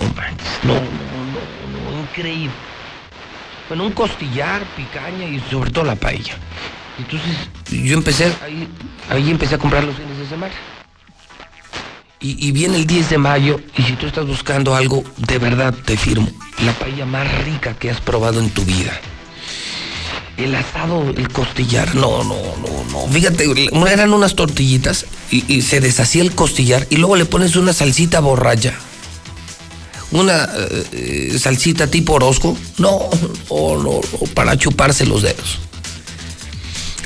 no, 0.64 0.74
no, 0.74 2.02
increíble. 2.02 2.71
Bueno, 3.72 3.86
un 3.86 3.94
costillar, 3.94 4.66
picaña 4.76 5.26
y 5.26 5.42
sobre 5.50 5.72
todo 5.72 5.86
la 5.86 5.96
paella. 5.96 6.34
Entonces 7.00 7.38
yo 7.70 7.94
empecé, 7.94 8.26
ahí, 8.44 8.68
ahí 9.10 9.32
empecé 9.32 9.56
a 9.56 9.58
comprar 9.60 9.86
los 9.86 9.96
fines 9.96 10.18
de 10.18 10.28
semana. 10.28 10.54
Y, 12.20 12.50
y, 12.50 12.52
viene 12.52 12.76
el 12.76 12.86
10 12.86 13.12
de 13.12 13.18
mayo 13.18 13.62
y 13.78 13.84
si 13.84 13.94
tú 13.94 14.08
estás 14.08 14.28
buscando 14.28 14.76
algo, 14.76 15.06
de 15.16 15.38
verdad 15.38 15.74
te 15.86 15.96
firmo, 15.96 16.30
la 16.66 16.74
paella 16.74 17.06
más 17.06 17.46
rica 17.46 17.74
que 17.76 17.90
has 17.90 18.02
probado 18.02 18.42
en 18.42 18.50
tu 18.50 18.66
vida. 18.66 18.92
El 20.36 20.54
asado, 20.54 21.10
el 21.16 21.30
costillar, 21.30 21.96
no, 21.96 22.26
no, 22.26 22.36
no, 22.36 22.92
no. 22.92 23.08
Fíjate, 23.08 23.70
eran 23.90 24.12
unas 24.12 24.36
tortillitas 24.36 25.06
y, 25.32 25.46
y 25.48 25.62
se 25.62 25.80
deshacía 25.80 26.24
el 26.24 26.36
costillar 26.36 26.88
y 26.90 26.98
luego 26.98 27.16
le 27.16 27.24
pones 27.24 27.56
una 27.56 27.72
salsita 27.72 28.20
borracha. 28.20 28.78
Una 30.12 30.50
eh, 30.92 31.38
salsita 31.40 31.88
tipo 31.88 32.14
Orozco. 32.14 32.58
No, 32.78 33.10
no, 33.50 33.78
no, 33.78 34.02
para 34.34 34.58
chuparse 34.58 35.06
los 35.06 35.22
dedos. 35.22 35.60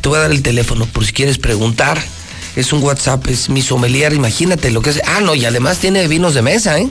Te 0.02 0.10
voy 0.10 0.18
a 0.18 0.22
dar 0.22 0.32
el 0.32 0.42
teléfono 0.42 0.86
por 0.86 1.06
si 1.06 1.14
quieres 1.14 1.38
preguntar. 1.38 2.02
Es 2.56 2.72
un 2.72 2.82
WhatsApp, 2.82 3.28
es 3.28 3.50
mi 3.50 3.62
sommelier, 3.62 4.14
imagínate 4.14 4.72
lo 4.72 4.82
que 4.82 4.92
es. 4.92 5.02
Ah, 5.06 5.20
no, 5.22 5.36
y 5.36 5.46
además 5.46 5.80
tiene 5.80 6.08
vinos 6.08 6.34
de 6.34 6.42
mesa, 6.42 6.80
¿eh? 6.80 6.90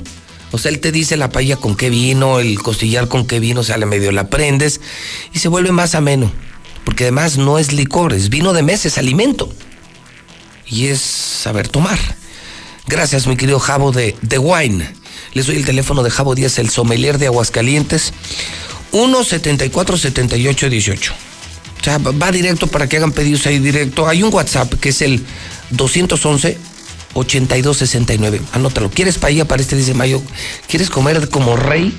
O 0.52 0.58
sea, 0.58 0.70
él 0.70 0.78
te 0.78 0.92
dice 0.92 1.16
la 1.16 1.30
paella 1.30 1.56
con 1.56 1.74
qué 1.74 1.90
vino, 1.90 2.38
el 2.38 2.60
costillar 2.62 3.08
con 3.08 3.26
qué 3.26 3.40
vino, 3.40 3.62
o 3.62 3.64
sea, 3.64 3.76
le 3.76 3.86
medio 3.86 4.12
la 4.12 4.28
prendes 4.28 4.80
y 5.32 5.38
se 5.38 5.48
vuelve 5.48 5.72
más 5.72 5.94
ameno. 5.94 6.30
Porque 6.84 7.04
además 7.04 7.38
no 7.38 7.58
es 7.58 7.72
licor, 7.72 8.12
es 8.12 8.28
vino 8.28 8.52
de 8.52 8.62
mesa, 8.62 8.88
es 8.88 8.98
alimento. 8.98 9.52
Y 10.66 10.86
es 10.86 11.00
saber 11.00 11.68
tomar. 11.68 11.98
Gracias, 12.86 13.26
mi 13.26 13.36
querido 13.36 13.58
Jabo 13.58 13.90
de 13.90 14.14
The 14.28 14.38
Wine. 14.38 14.92
Les 15.34 15.46
doy 15.46 15.56
el 15.56 15.64
teléfono 15.64 16.04
de 16.04 16.10
Jabo 16.10 16.34
Díaz, 16.34 16.58
el 16.58 16.68
sommelier 16.70 17.18
de 17.18 17.26
Aguascalientes. 17.26 18.12
1-74-78-18. 18.92 21.10
O 21.10 21.14
sea, 21.84 21.98
va 21.98 22.32
directo 22.32 22.66
para 22.68 22.88
que 22.88 22.96
hagan 22.96 23.12
pedidos 23.12 23.46
ahí 23.46 23.58
directo. 23.58 24.08
Hay 24.08 24.22
un 24.22 24.32
WhatsApp 24.32 24.72
que 24.74 24.88
es 24.90 25.02
el 25.02 25.26
211 25.70 26.56
8269. 27.14 28.40
Anótalo. 28.52 28.90
¿Quieres 28.90 29.18
paella 29.18 29.46
para 29.46 29.60
este 29.60 29.74
10 29.76 29.88
de 29.88 29.94
mayo? 29.94 30.22
¿Quieres 30.68 30.88
comer 30.88 31.28
como 31.28 31.56
rey? 31.56 31.92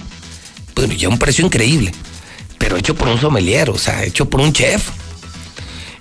Bueno, 0.74 0.94
ya 0.94 1.10
un 1.10 1.20
precio 1.20 1.46
increíble. 1.46 1.92
Pero 2.58 2.78
hecho 2.78 2.96
por 2.96 3.10
un 3.10 3.20
sommelier, 3.20 3.70
o 3.70 3.78
sea, 3.78 4.04
hecho 4.04 4.28
por 4.30 4.42
un 4.42 4.54
chef. 4.54 4.90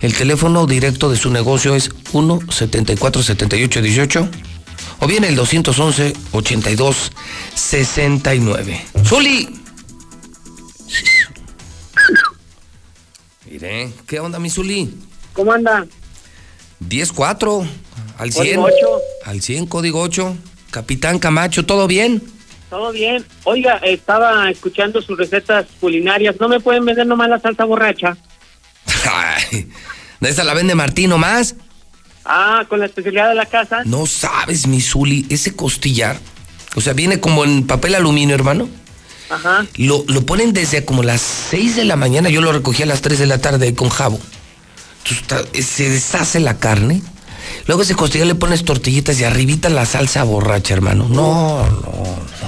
El 0.00 0.14
teléfono 0.14 0.66
directo 0.66 1.10
de 1.10 1.16
su 1.16 1.30
negocio 1.30 1.74
es 1.74 1.90
1 2.12 2.40
74 2.50 3.22
78 3.22 3.82
18 3.82 4.28
o 5.04 5.06
bien 5.06 5.22
el 5.24 5.36
211 5.36 6.14
82 6.32 7.12
69. 7.54 8.86
¡Zuli! 9.04 9.60
Mire, 13.44 13.92
¿qué 14.06 14.18
onda, 14.18 14.38
mi 14.38 14.48
Zuli? 14.48 14.94
¿Cómo 15.34 15.52
anda? 15.52 15.86
10-4, 16.88 17.66
al 18.16 18.32
100. 18.32 18.60
Código 18.60 18.62
8. 18.64 19.00
Al 19.26 19.42
100, 19.42 19.66
código 19.66 20.00
8. 20.00 20.36
Capitán 20.70 21.18
Camacho, 21.18 21.66
¿todo 21.66 21.86
bien? 21.86 22.22
Todo 22.70 22.90
bien. 22.90 23.26
Oiga, 23.44 23.76
estaba 23.82 24.50
escuchando 24.50 25.02
sus 25.02 25.18
recetas 25.18 25.66
culinarias. 25.80 26.36
¿No 26.40 26.48
me 26.48 26.60
pueden 26.60 26.84
vender 26.84 27.06
nomás 27.06 27.28
la 27.28 27.38
salsa 27.38 27.64
borracha? 27.64 28.16
Ay, 29.12 29.68
¿de 30.20 30.30
esa 30.30 30.44
la 30.44 30.54
vende 30.54 30.74
Martín 30.74 31.10
nomás? 31.10 31.56
Ah, 32.24 32.64
con 32.68 32.80
la 32.80 32.86
especialidad 32.86 33.28
de 33.28 33.34
la 33.34 33.46
casa. 33.46 33.82
No 33.84 34.06
sabes, 34.06 34.66
mi 34.66 34.80
Zuli, 34.80 35.26
ese 35.28 35.54
costillar, 35.54 36.18
o 36.74 36.80
sea, 36.80 36.92
viene 36.92 37.20
como 37.20 37.44
en 37.44 37.66
papel 37.66 37.94
aluminio, 37.94 38.34
hermano. 38.34 38.68
Ajá. 39.30 39.66
Lo, 39.76 40.04
lo 40.06 40.24
ponen 40.24 40.52
desde 40.52 40.84
como 40.84 41.02
las 41.02 41.20
6 41.20 41.76
de 41.76 41.84
la 41.84 41.96
mañana, 41.96 42.28
yo 42.28 42.40
lo 42.40 42.52
recogí 42.52 42.82
a 42.82 42.86
las 42.86 43.02
3 43.02 43.18
de 43.18 43.26
la 43.26 43.38
tarde 43.38 43.74
con 43.74 43.88
jabo. 43.88 44.18
Entonces, 45.08 45.66
se 45.66 45.90
deshace 45.90 46.40
la 46.40 46.58
carne. 46.58 47.02
Luego 47.66 47.82
ese 47.82 47.94
costillar 47.94 48.26
le 48.26 48.34
pones 48.34 48.64
tortillitas 48.64 49.20
y 49.20 49.24
arribita 49.24 49.68
la 49.68 49.86
salsa 49.86 50.22
borracha, 50.24 50.74
hermano. 50.74 51.08
No, 51.08 51.66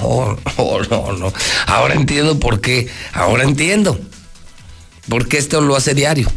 no, 0.01 0.37
no, 0.57 0.79
no, 0.89 1.11
no. 1.13 1.33
Ahora 1.67 1.93
entiendo 1.93 2.39
por 2.39 2.61
qué. 2.61 2.87
Ahora 3.13 3.43
entiendo. 3.43 3.99
Porque 5.07 5.37
esto 5.37 5.61
lo 5.61 5.75
hace 5.75 5.93
diario. 5.93 6.29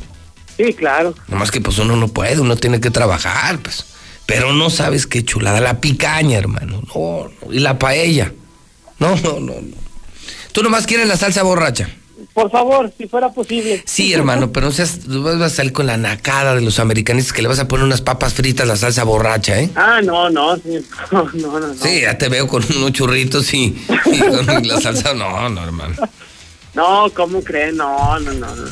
Sí, 0.60 0.74
claro. 0.74 1.14
Nomás 1.28 1.50
que 1.50 1.60
pues 1.60 1.78
uno 1.78 1.96
no 1.96 2.08
puede, 2.08 2.38
uno 2.38 2.54
tiene 2.56 2.80
que 2.80 2.90
trabajar, 2.90 3.58
pues. 3.60 3.86
Pero 4.26 4.52
no 4.52 4.68
sabes 4.68 5.06
qué 5.06 5.24
chulada. 5.24 5.60
La 5.60 5.80
picaña, 5.80 6.36
hermano. 6.36 6.82
No, 6.94 7.30
no. 7.46 7.52
Y 7.52 7.60
la 7.60 7.78
paella. 7.78 8.32
No, 8.98 9.16
no, 9.16 9.40
no, 9.40 9.54
no. 9.54 9.76
Tú 10.52 10.62
nomás 10.62 10.86
quieres 10.86 11.08
la 11.08 11.16
salsa 11.16 11.42
borracha. 11.42 11.88
Por 12.34 12.50
favor, 12.50 12.92
si 12.96 13.08
fuera 13.08 13.30
posible. 13.30 13.82
Sí, 13.86 14.12
hermano, 14.12 14.52
pero 14.52 14.66
no 14.66 14.72
seas, 14.72 15.00
vas 15.06 15.40
a 15.40 15.48
salir 15.48 15.72
con 15.72 15.86
la 15.86 15.96
nacada 15.96 16.54
de 16.54 16.60
los 16.60 16.78
americanistas 16.78 17.32
que 17.32 17.42
le 17.42 17.48
vas 17.48 17.58
a 17.58 17.66
poner 17.66 17.86
unas 17.86 18.02
papas 18.02 18.34
fritas 18.34 18.64
a 18.64 18.66
la 18.66 18.76
salsa 18.76 19.04
borracha, 19.04 19.58
¿eh? 19.58 19.70
Ah, 19.74 20.00
no, 20.04 20.28
no, 20.28 20.56
sí. 20.56 20.78
no, 21.10 21.24
no, 21.32 21.58
no. 21.60 21.74
Sí, 21.74 22.02
ya 22.02 22.18
te 22.18 22.28
veo 22.28 22.46
con 22.46 22.62
unos 22.76 22.92
churritos 22.92 23.52
y, 23.54 23.74
y 24.12 24.18
con 24.18 24.46
la 24.68 24.80
salsa. 24.80 25.14
No, 25.14 25.48
no, 25.48 25.64
hermano. 25.64 25.96
No, 26.72 27.10
¿cómo 27.12 27.42
creen? 27.42 27.78
No, 27.78 28.20
no, 28.20 28.32
no. 28.32 28.46
No, 28.54 28.64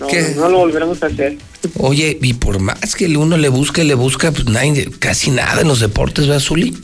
no, 0.00 0.06
¿Qué? 0.08 0.34
no 0.36 0.48
lo 0.48 0.58
volveremos 0.58 1.02
a 1.02 1.06
hacer. 1.06 1.36
Oye, 1.78 2.18
y 2.20 2.34
por 2.34 2.58
más 2.58 2.94
que 2.94 3.06
uno 3.16 3.36
le 3.36 3.48
busque, 3.48 3.84
le 3.84 3.94
busca, 3.94 4.30
pues 4.32 4.46
nadie, 4.46 4.88
casi 4.98 5.30
nada 5.30 5.62
en 5.62 5.68
los 5.68 5.80
deportes, 5.80 6.26
¿verdad, 6.26 6.40
Zuli? 6.42 6.76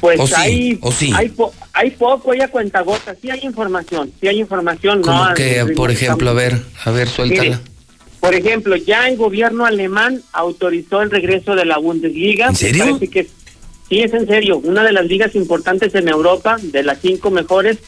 Pues 0.00 0.20
¿O 0.20 0.26
sí? 0.26 0.34
hay, 0.36 0.78
¿O 0.82 0.92
sí? 0.92 1.10
hay, 1.14 1.28
po- 1.30 1.52
hay 1.72 1.90
poco, 1.92 2.32
hay 2.32 2.40
a 2.40 2.48
cuentagotas. 2.48 3.16
Sí 3.20 3.30
hay 3.30 3.40
información, 3.44 4.12
sí 4.20 4.28
hay 4.28 4.40
información. 4.40 5.00
Como 5.02 5.24
no, 5.24 5.34
que, 5.34 5.64
por 5.74 5.90
ejemplo, 5.90 6.30
a 6.30 6.34
ver, 6.34 6.60
a 6.84 6.90
ver, 6.90 7.08
suéltala. 7.08 7.42
Mire, 7.42 7.58
por 8.20 8.34
ejemplo, 8.34 8.76
ya 8.76 9.08
el 9.08 9.16
gobierno 9.16 9.64
alemán 9.64 10.20
autorizó 10.32 11.00
el 11.00 11.10
regreso 11.10 11.54
de 11.54 11.64
la 11.64 11.78
Bundesliga. 11.78 12.48
¿En 12.48 12.56
serio? 12.56 12.84
Parece 12.84 13.08
que 13.08 13.24
sí, 13.88 14.00
es 14.02 14.12
en 14.12 14.26
serio. 14.26 14.58
Una 14.58 14.82
de 14.84 14.92
las 14.92 15.06
ligas 15.06 15.34
importantes 15.34 15.94
en 15.94 16.08
Europa, 16.08 16.56
de 16.60 16.82
las 16.82 16.98
cinco 17.00 17.30
mejores. 17.30 17.78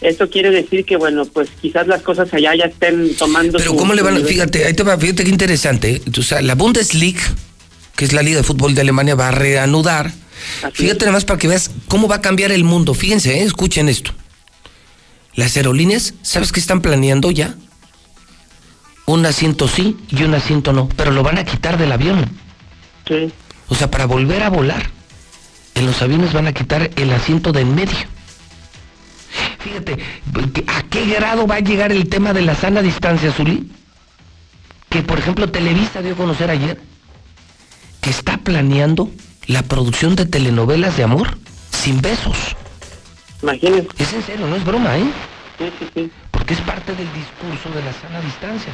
Esto 0.00 0.28
quiere 0.28 0.50
decir 0.50 0.84
que, 0.84 0.96
bueno, 0.96 1.24
pues 1.24 1.48
quizás 1.62 1.86
las 1.86 2.02
cosas 2.02 2.32
allá 2.34 2.54
ya 2.54 2.64
estén 2.66 3.14
tomando. 3.16 3.56
Pero 3.58 3.70
su- 3.72 3.76
¿cómo 3.76 3.94
le 3.94 4.02
van. 4.02 4.22
Fíjate, 4.24 4.66
ahí 4.66 4.74
te 4.74 4.82
va, 4.82 4.98
fíjate 4.98 5.24
qué 5.24 5.30
interesante. 5.30 6.02
O 6.18 6.22
sea, 6.22 6.42
la 6.42 6.54
Bundesliga, 6.54 7.22
que 7.96 8.04
es 8.04 8.12
la 8.12 8.22
Liga 8.22 8.38
de 8.38 8.42
Fútbol 8.44 8.74
de 8.74 8.82
Alemania, 8.82 9.14
va 9.14 9.28
a 9.28 9.32
reanudar. 9.32 10.12
Fíjate 10.74 11.00
nada 11.06 11.12
más 11.12 11.24
para 11.24 11.38
que 11.38 11.48
veas 11.48 11.70
cómo 11.88 12.08
va 12.08 12.16
a 12.16 12.20
cambiar 12.20 12.52
el 12.52 12.62
mundo. 12.62 12.92
Fíjense, 12.92 13.38
¿eh? 13.38 13.42
escuchen 13.42 13.88
esto. 13.88 14.12
Las 15.34 15.56
aerolíneas, 15.56 16.12
¿sabes 16.22 16.52
qué 16.52 16.60
están 16.60 16.82
planeando 16.82 17.30
ya? 17.30 17.54
Un 19.06 19.24
asiento 19.24 19.66
sí 19.68 19.96
y 20.10 20.24
un 20.24 20.34
asiento 20.34 20.72
no, 20.72 20.88
pero 20.96 21.10
lo 21.10 21.22
van 21.22 21.38
a 21.38 21.44
quitar 21.44 21.78
del 21.78 21.92
avión. 21.92 22.28
Sí. 23.08 23.30
O 23.68 23.74
sea, 23.74 23.90
para 23.90 24.04
volver 24.06 24.42
a 24.42 24.50
volar, 24.50 24.90
en 25.74 25.86
los 25.86 26.02
aviones 26.02 26.32
van 26.32 26.48
a 26.48 26.52
quitar 26.52 26.90
el 26.96 27.12
asiento 27.12 27.52
de 27.52 27.60
en 27.62 27.74
medio. 27.74 27.96
Fíjate, 29.58 29.98
¿a 30.66 30.82
qué 30.84 31.06
grado 31.06 31.46
va 31.46 31.56
a 31.56 31.60
llegar 31.60 31.92
el 31.92 32.08
tema 32.08 32.32
de 32.32 32.42
la 32.42 32.54
sana 32.54 32.82
distancia, 32.82 33.32
Zuli? 33.32 33.70
que 34.96 35.02
por 35.02 35.18
ejemplo 35.18 35.50
Televisa 35.50 36.00
dio 36.00 36.14
a 36.14 36.16
conocer 36.16 36.50
ayer 36.50 36.80
que 38.00 38.10
está 38.10 38.38
planeando 38.38 39.10
la 39.46 39.62
producción 39.62 40.16
de 40.16 40.26
telenovelas 40.26 40.96
de 40.96 41.02
amor 41.02 41.36
sin 41.70 42.00
besos. 42.00 42.36
Imagínense. 43.42 43.88
Es 43.98 44.12
en 44.12 44.22
serio, 44.22 44.46
no 44.46 44.56
es 44.56 44.64
broma, 44.64 44.96
¿eh? 44.96 45.04
Sí, 45.58 45.64
sí, 45.78 45.86
sí. 45.94 46.10
Porque 46.30 46.54
es 46.54 46.60
parte 46.60 46.94
del 46.94 47.08
discurso 47.12 47.68
de 47.76 47.84
la 47.84 47.92
sana 47.92 48.20
distancia. 48.20 48.72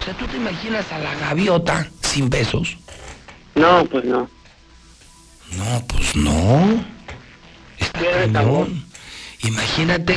O 0.00 0.04
sea, 0.04 0.14
¿tú 0.14 0.26
te 0.26 0.36
imaginas 0.38 0.90
a 0.92 0.98
la 0.98 1.14
gaviota 1.14 1.88
sin 2.00 2.28
besos? 2.28 2.76
No, 3.54 3.84
pues 3.84 4.04
no. 4.04 4.28
No, 5.56 5.86
pues 5.86 6.16
no. 6.16 6.84
Está 7.78 8.00
cañón. 8.32 8.84
Imagínate 9.42 10.16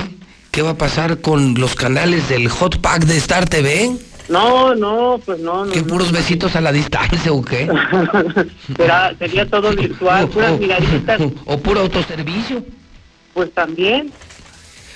qué 0.52 0.61
va 0.61 0.72
a 0.72 0.77
pasar 0.77 1.22
con 1.22 1.56
los 1.56 1.76
canales 1.76 2.30
del 2.30 2.48
Hot 2.50 2.80
Pack 2.80 3.03
de 3.06 3.18
Star 3.18 3.48
TV. 3.48 3.92
No, 4.30 4.74
no, 4.76 5.19
pues 5.26 5.40
no. 5.40 5.66
no 5.66 5.72
¿Qué 5.72 5.82
no. 5.82 5.88
puros 5.88 6.11
besitos 6.11 6.56
a 6.56 6.61
la 6.61 6.72
distancia 6.72 7.32
o 7.32 7.43
qué? 7.43 7.68
Será- 8.77 9.14
sería 9.18 9.45
todo 9.50 9.72
virtual, 9.76 10.27
puras 10.30 10.60
miraditas. 10.60 11.22
¿O 11.45 11.58
puro 11.58 11.82
autoservicio? 11.82 12.64
Pues 13.34 13.52
también. 13.53 14.11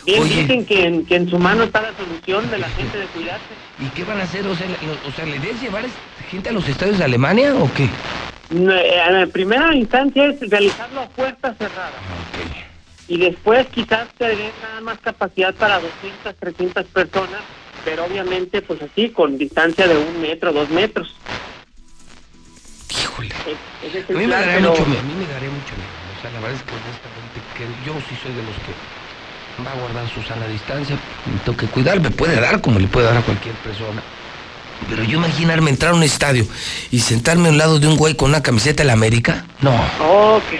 Bien 0.05 0.23
Oye. 0.23 0.41
dicen 0.41 0.65
que 0.65 0.85
en, 0.85 1.05
que 1.05 1.15
en 1.17 1.29
su 1.29 1.37
mano 1.37 1.63
está 1.63 1.81
la 1.81 1.91
solución 1.97 2.49
de 2.49 2.57
la 2.59 2.69
gente 2.69 2.97
de 2.97 3.05
cuidarse. 3.07 3.43
¿Y 3.79 3.85
qué 3.89 4.05
van 4.05 4.21
a 4.21 4.23
hacer? 4.23 4.47
O 4.47 4.55
sea, 4.55 4.65
o 5.05 5.11
sea, 5.11 5.25
¿la 5.25 5.35
idea 5.35 5.51
es 5.51 5.61
llevar 5.61 5.83
gente 6.31 6.49
a 6.49 6.53
los 6.53 6.67
estadios 6.69 6.97
de 6.97 7.03
Alemania 7.03 7.53
o 7.55 7.69
qué? 7.73 7.83
Eh, 7.83 9.01
En 9.09 9.29
primera 9.31 9.75
instancia 9.75 10.27
es 10.27 10.39
realizarlo 10.49 11.01
a 11.01 11.09
puertas 11.09 11.57
cerradas. 11.57 11.91
Y 13.07 13.17
después 13.17 13.65
quizás 13.67 14.09
tener 14.17 14.53
nada 14.61 14.81
más 14.81 14.99
capacidad 14.99 15.53
para 15.55 15.79
200, 15.79 16.35
300 16.35 16.85
personas, 16.87 17.41
pero 17.83 18.05
obviamente 18.05 18.61
pues 18.61 18.81
así, 18.81 19.09
con 19.09 19.37
distancia 19.37 19.87
de 19.87 19.97
un 19.97 20.19
metro, 20.19 20.51
dos 20.51 20.69
metros. 20.69 21.13
Híjole. 22.89 23.29
Es- 23.45 23.95
es 23.95 24.09
A 24.09 24.13
mí 24.13 24.27
me 24.27 24.33
daría 24.33 24.55
pero- 24.57 24.69
mucho 24.71 24.85
miedo, 24.85 24.99
a 24.99 25.03
mí 25.03 25.13
me 25.15 25.25
daría 25.27 25.49
mucho 25.49 25.73
miedo. 25.75 25.89
O 26.17 26.21
sea, 26.21 26.31
la 26.31 26.39
verdad 26.41 26.57
es 26.57 26.63
que 26.63 26.75
honestamente, 26.75 27.41
que 27.55 27.85
yo 27.85 27.93
sí 28.09 28.15
soy 28.21 28.33
de 28.33 28.43
los 28.43 28.55
que 28.65 28.73
va 29.63 29.71
a 29.71 29.75
guardar 29.79 30.07
su 30.09 30.21
sana 30.23 30.47
distancia. 30.47 30.97
Me 31.25 31.39
tengo 31.39 31.57
que 31.57 31.67
cuidar, 31.67 31.99
me 32.01 32.11
puede 32.11 32.35
dar 32.41 32.59
como 32.61 32.79
le 32.79 32.87
puede 32.87 33.07
dar 33.07 33.17
a 33.17 33.21
cualquier 33.21 33.55
persona. 33.55 34.01
Pero 34.89 35.03
yo 35.03 35.17
imaginarme 35.17 35.69
entrar 35.69 35.91
a 35.93 35.95
un 35.95 36.03
estadio 36.03 36.45
y 36.91 36.99
sentarme 36.99 37.47
a 37.49 37.51
un 37.51 37.57
lado 37.57 37.79
de 37.79 37.87
un 37.87 37.97
güey 37.97 38.15
con 38.15 38.29
una 38.29 38.41
camiseta 38.43 38.83
de 38.83 38.87
la 38.87 38.93
América, 38.93 39.45
no. 39.61 39.75
Oh, 40.01 40.39
que- 40.49 40.57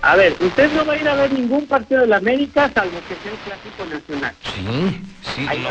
A 0.02 0.16
ver, 0.16 0.36
usted 0.40 0.72
no 0.74 0.86
va 0.86 0.94
a 0.94 0.98
ir 0.98 1.08
a 1.08 1.16
ver 1.16 1.32
ningún 1.32 1.66
partido 1.68 2.02
de 2.02 2.08
la 2.08 2.18
América 2.18 2.70
salvo 2.74 3.00
que 3.08 3.16
sea 3.16 3.32
el 3.32 3.38
clásico 3.40 3.86
nacional. 3.86 4.34
Sí, 4.44 5.02
sí, 5.36 5.46
Ahí 5.48 5.60
no. 5.60 5.70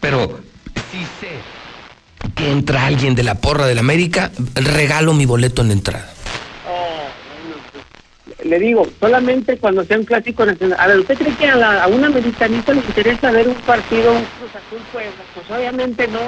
Pero 0.00 0.40
si 0.90 0.98
sé 1.20 1.38
que 2.34 2.50
entra 2.50 2.86
alguien 2.86 3.14
de 3.14 3.22
la 3.22 3.36
porra 3.36 3.66
de 3.66 3.74
la 3.74 3.80
América, 3.80 4.30
regalo 4.54 5.14
mi 5.14 5.26
boleto 5.26 5.62
en 5.62 5.68
la 5.68 5.74
entrada. 5.74 6.12
Le 8.46 8.58
digo, 8.58 8.86
solamente 9.00 9.56
cuando 9.58 9.84
sea 9.84 9.98
un 9.98 10.04
clásico 10.04 10.46
nacional. 10.46 10.78
A 10.80 10.86
ver, 10.86 11.00
¿usted 11.00 11.18
cree 11.18 11.34
que 11.36 11.46
a, 11.46 11.56
la- 11.56 11.82
a 11.84 11.88
un 11.88 12.04
americanista 12.04 12.72
le 12.72 12.80
interesa 12.80 13.30
ver 13.32 13.48
un 13.48 13.54
partido, 13.56 14.12
un 14.12 14.24
Cruz 14.24 14.50
Azul 14.54 14.78
Puebla? 14.92 15.12
Pues 15.34 15.50
obviamente 15.50 16.08
no. 16.08 16.20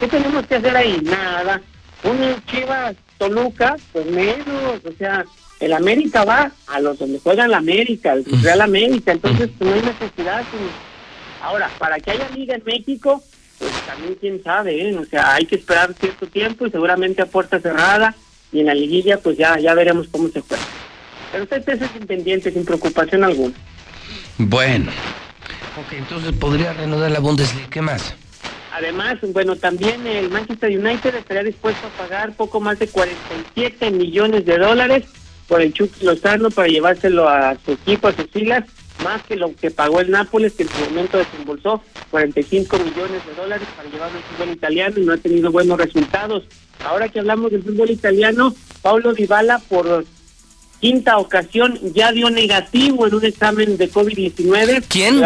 ¿Qué 0.00 0.08
tenemos 0.08 0.44
que 0.46 0.56
hacer 0.56 0.76
ahí? 0.76 1.00
Nada. 1.04 1.60
Un 2.02 2.42
Chivas 2.46 2.96
Toluca, 3.18 3.76
pues 3.92 4.06
menos. 4.06 4.80
O 4.84 4.92
sea, 4.98 5.24
el 5.60 5.72
América 5.72 6.24
va 6.24 6.50
a 6.66 6.80
los 6.80 6.98
donde 6.98 7.20
juegan 7.20 7.50
la 7.50 7.58
América, 7.58 8.12
el 8.14 8.24
Real 8.42 8.60
América. 8.60 9.12
Entonces, 9.12 9.48
pues, 9.58 9.70
no 9.70 9.76
hay 9.76 9.82
necesidad. 9.82 10.42
Ahora, 11.42 11.70
para 11.78 11.98
que 12.00 12.10
haya 12.10 12.28
liga 12.30 12.54
en 12.56 12.62
México, 12.64 13.22
pues 13.58 13.72
también 13.86 14.16
quién 14.20 14.42
sabe, 14.42 14.88
¿eh? 14.90 14.96
O 14.96 15.04
sea, 15.04 15.34
hay 15.34 15.46
que 15.46 15.56
esperar 15.56 15.94
cierto 15.94 16.26
tiempo 16.26 16.66
y 16.66 16.70
seguramente 16.70 17.22
a 17.22 17.26
puerta 17.26 17.60
cerrada 17.60 18.14
y 18.52 18.60
en 18.60 18.66
la 18.66 18.74
liguilla 18.74 19.18
pues 19.18 19.36
ya 19.36 19.58
ya 19.58 19.74
veremos 19.74 20.06
cómo 20.10 20.28
se 20.28 20.40
juega. 20.40 20.62
Pero 21.34 21.42
usted 21.42 21.68
es 21.68 21.90
independiente 21.96 22.52
sin 22.52 22.64
preocupación 22.64 23.24
alguna. 23.24 23.52
Bueno. 24.38 24.92
Ok, 25.76 25.94
entonces 25.98 26.30
podría 26.30 26.72
reanudar 26.72 27.10
la 27.10 27.18
Bundesliga. 27.18 27.68
¿Qué 27.70 27.82
más? 27.82 28.14
Además, 28.72 29.18
bueno, 29.32 29.56
también 29.56 30.06
el 30.06 30.30
Manchester 30.30 30.70
United 30.70 31.12
estaría 31.16 31.42
dispuesto 31.42 31.88
a 31.88 31.90
pagar 31.90 32.36
poco 32.36 32.60
más 32.60 32.78
de 32.78 32.86
47 32.86 33.90
millones 33.90 34.44
de 34.44 34.58
dólares 34.58 35.06
por 35.48 35.60
el 35.60 35.72
Chucky 35.72 36.04
Lozano 36.04 36.52
para 36.52 36.68
llevárselo 36.68 37.28
a 37.28 37.56
su 37.64 37.72
equipo, 37.72 38.06
a 38.06 38.12
sus 38.12 38.30
filas, 38.30 38.62
más 39.02 39.20
que 39.24 39.34
lo 39.34 39.56
que 39.56 39.72
pagó 39.72 39.98
el 39.98 40.12
Nápoles, 40.12 40.52
que 40.52 40.62
en 40.62 40.68
su 40.68 40.84
momento 40.84 41.18
desembolsó 41.18 41.82
45 42.12 42.78
millones 42.78 43.26
de 43.26 43.34
dólares 43.36 43.66
para 43.76 43.90
llevarlo 43.90 44.18
al 44.18 44.24
fútbol 44.24 44.54
italiano 44.54 44.94
y 44.98 45.04
no 45.04 45.12
ha 45.12 45.18
tenido 45.18 45.50
buenos 45.50 45.78
resultados. 45.78 46.44
Ahora 46.84 47.08
que 47.08 47.18
hablamos 47.18 47.50
del 47.50 47.64
fútbol 47.64 47.90
italiano, 47.90 48.54
Paulo 48.82 49.14
Dybala 49.14 49.58
por 49.58 50.04
quinta 50.84 51.16
ocasión 51.16 51.80
ya 51.94 52.12
dio 52.12 52.28
negativo 52.28 53.06
en 53.06 53.14
un 53.14 53.24
examen 53.24 53.78
de 53.78 53.90
COVID-19. 53.90 54.84
¿Quién? 54.86 55.22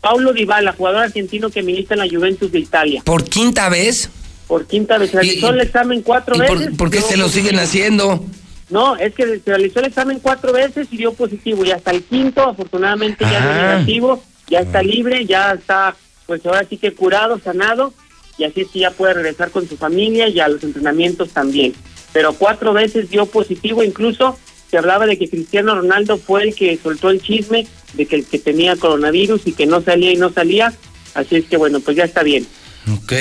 Paulo 0.00 0.32
Dybala, 0.32 0.72
jugador 0.72 1.02
argentino 1.02 1.50
que 1.50 1.62
milita 1.62 1.92
en 1.92 2.00
la 2.00 2.08
Juventus 2.08 2.50
de 2.50 2.60
Italia. 2.60 3.02
¿Por 3.04 3.24
quinta 3.24 3.68
vez? 3.68 4.08
Por 4.46 4.66
quinta 4.66 4.96
vez. 4.96 5.12
Realizó 5.12 5.48
¿Y- 5.48 5.50
el 5.50 5.60
examen 5.60 6.00
cuatro 6.00 6.34
¿Y 6.36 6.38
veces. 6.38 6.68
por, 6.68 6.76
por 6.78 6.90
qué 6.90 7.02
se 7.02 7.18
lo 7.18 7.28
siguen 7.28 7.58
haciendo? 7.58 8.24
No, 8.70 8.96
es 8.96 9.14
que 9.14 9.26
se 9.26 9.42
realizó 9.44 9.80
el 9.80 9.86
examen 9.86 10.18
cuatro 10.20 10.50
veces 10.54 10.88
y 10.90 10.96
dio 10.96 11.12
positivo. 11.12 11.62
Y 11.62 11.72
hasta 11.72 11.90
el 11.90 12.02
quinto, 12.02 12.40
afortunadamente, 12.48 13.22
ya 13.24 13.38
dio 13.42 13.50
Ah. 13.50 13.72
negativo. 13.74 14.22
Ya 14.48 14.60
está 14.60 14.82
libre, 14.82 15.26
ya 15.26 15.52
está, 15.52 15.94
pues 16.24 16.44
ahora 16.46 16.64
sí 16.70 16.78
que 16.78 16.92
curado, 16.94 17.38
sanado. 17.38 17.92
Y 18.38 18.44
así 18.44 18.62
es 18.62 18.68
que 18.68 18.78
ya 18.78 18.90
puede 18.92 19.12
regresar 19.12 19.50
con 19.50 19.68
su 19.68 19.76
familia 19.76 20.26
y 20.28 20.40
a 20.40 20.48
los 20.48 20.64
entrenamientos 20.64 21.28
también. 21.34 21.74
Pero 22.14 22.32
cuatro 22.32 22.72
veces 22.72 23.10
dio 23.10 23.26
positivo. 23.26 23.84
Incluso 23.84 24.38
se 24.70 24.78
hablaba 24.78 25.06
de 25.06 25.18
que 25.18 25.28
Cristiano 25.28 25.74
Ronaldo 25.74 26.16
fue 26.16 26.44
el 26.44 26.54
que 26.54 26.78
soltó 26.80 27.10
el 27.10 27.20
chisme 27.20 27.66
de 27.94 28.06
que 28.06 28.16
el 28.16 28.24
que 28.24 28.38
tenía 28.38 28.76
coronavirus 28.76 29.42
y 29.46 29.52
que 29.52 29.66
no 29.66 29.82
salía 29.82 30.12
y 30.12 30.16
no 30.16 30.32
salía. 30.32 30.72
Así 31.14 31.36
es 31.36 31.46
que 31.46 31.56
bueno, 31.56 31.80
pues 31.80 31.96
ya 31.96 32.04
está 32.04 32.22
bien. 32.22 32.46
Ok. 32.92 33.12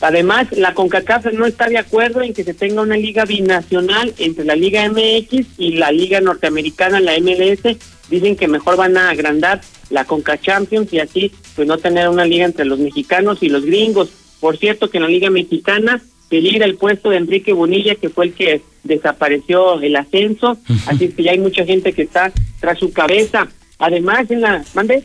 Además, 0.00 0.48
la 0.52 0.74
CONCACAF 0.74 1.32
no 1.32 1.46
está 1.46 1.66
de 1.68 1.78
acuerdo 1.78 2.22
en 2.22 2.34
que 2.34 2.44
se 2.44 2.54
tenga 2.54 2.82
una 2.82 2.96
liga 2.96 3.24
binacional 3.24 4.14
entre 4.18 4.44
la 4.44 4.54
Liga 4.54 4.88
MX 4.88 5.46
y 5.56 5.76
la 5.76 5.90
Liga 5.92 6.20
Norteamericana, 6.20 7.00
la 7.00 7.18
MLS. 7.18 7.78
Dicen 8.10 8.36
que 8.36 8.48
mejor 8.48 8.76
van 8.76 8.96
a 8.96 9.10
agrandar 9.10 9.60
la 9.90 10.04
CONCA 10.04 10.40
Champions 10.40 10.92
y 10.92 10.98
así 10.98 11.32
pues 11.56 11.66
no 11.66 11.78
tener 11.78 12.08
una 12.08 12.26
liga 12.26 12.44
entre 12.44 12.64
los 12.64 12.78
mexicanos 12.78 13.42
y 13.42 13.48
los 13.48 13.64
gringos. 13.64 14.10
Por 14.40 14.58
cierto, 14.58 14.90
que 14.90 14.98
en 14.98 15.04
la 15.04 15.08
Liga 15.08 15.30
Mexicana 15.30 16.02
peligra 16.28 16.66
el 16.66 16.76
puesto 16.76 17.10
de 17.10 17.18
Enrique 17.18 17.52
Bonilla, 17.52 17.94
que 17.94 18.08
fue 18.08 18.26
el 18.26 18.34
que 18.34 18.62
desapareció 18.82 19.80
el 19.80 19.96
ascenso. 19.96 20.58
Así 20.86 21.06
es 21.06 21.14
que 21.14 21.22
ya 21.22 21.32
hay 21.32 21.38
mucha 21.38 21.64
gente 21.64 21.92
que 21.92 22.02
está 22.02 22.32
tras 22.60 22.78
su 22.78 22.92
cabeza. 22.92 23.48
Además, 23.78 24.30
en 24.30 24.40
la... 24.40 24.64
¿Mande? 24.74 25.04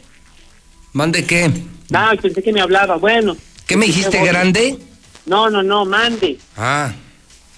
¿Mande 0.93 1.25
qué? 1.25 1.51
No, 1.89 1.99
pensé 2.21 2.41
que 2.41 2.53
me 2.53 2.61
hablaba. 2.61 2.97
Bueno. 2.97 3.35
¿Qué 3.67 3.77
me 3.77 3.85
dijiste, 3.85 4.23
grande? 4.23 4.77
No, 5.25 5.49
no, 5.49 5.61
no, 5.61 5.85
mande. 5.85 6.37
Ah. 6.57 6.91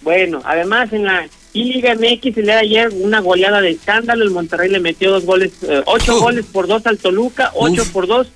Bueno, 0.01 0.41
además 0.43 0.91
en 0.93 1.05
la 1.05 1.27
I-Liga 1.53 1.95
MX 1.95 2.37
el 2.37 2.45
día 2.45 2.55
de 2.55 2.61
ayer 2.61 2.89
una 2.93 3.19
goleada 3.19 3.61
de 3.61 3.71
escándalo, 3.71 4.23
el 4.23 4.31
Monterrey 4.31 4.69
le 4.69 4.79
metió 4.79 5.11
dos 5.11 5.25
goles, 5.25 5.51
eh, 5.67 5.81
ocho 5.85 6.19
goles 6.19 6.45
por 6.45 6.67
dos 6.67 6.85
al 6.85 6.97
Toluca, 6.97 7.51
ocho 7.55 7.85
por 7.93 8.07
dos. 8.07 8.27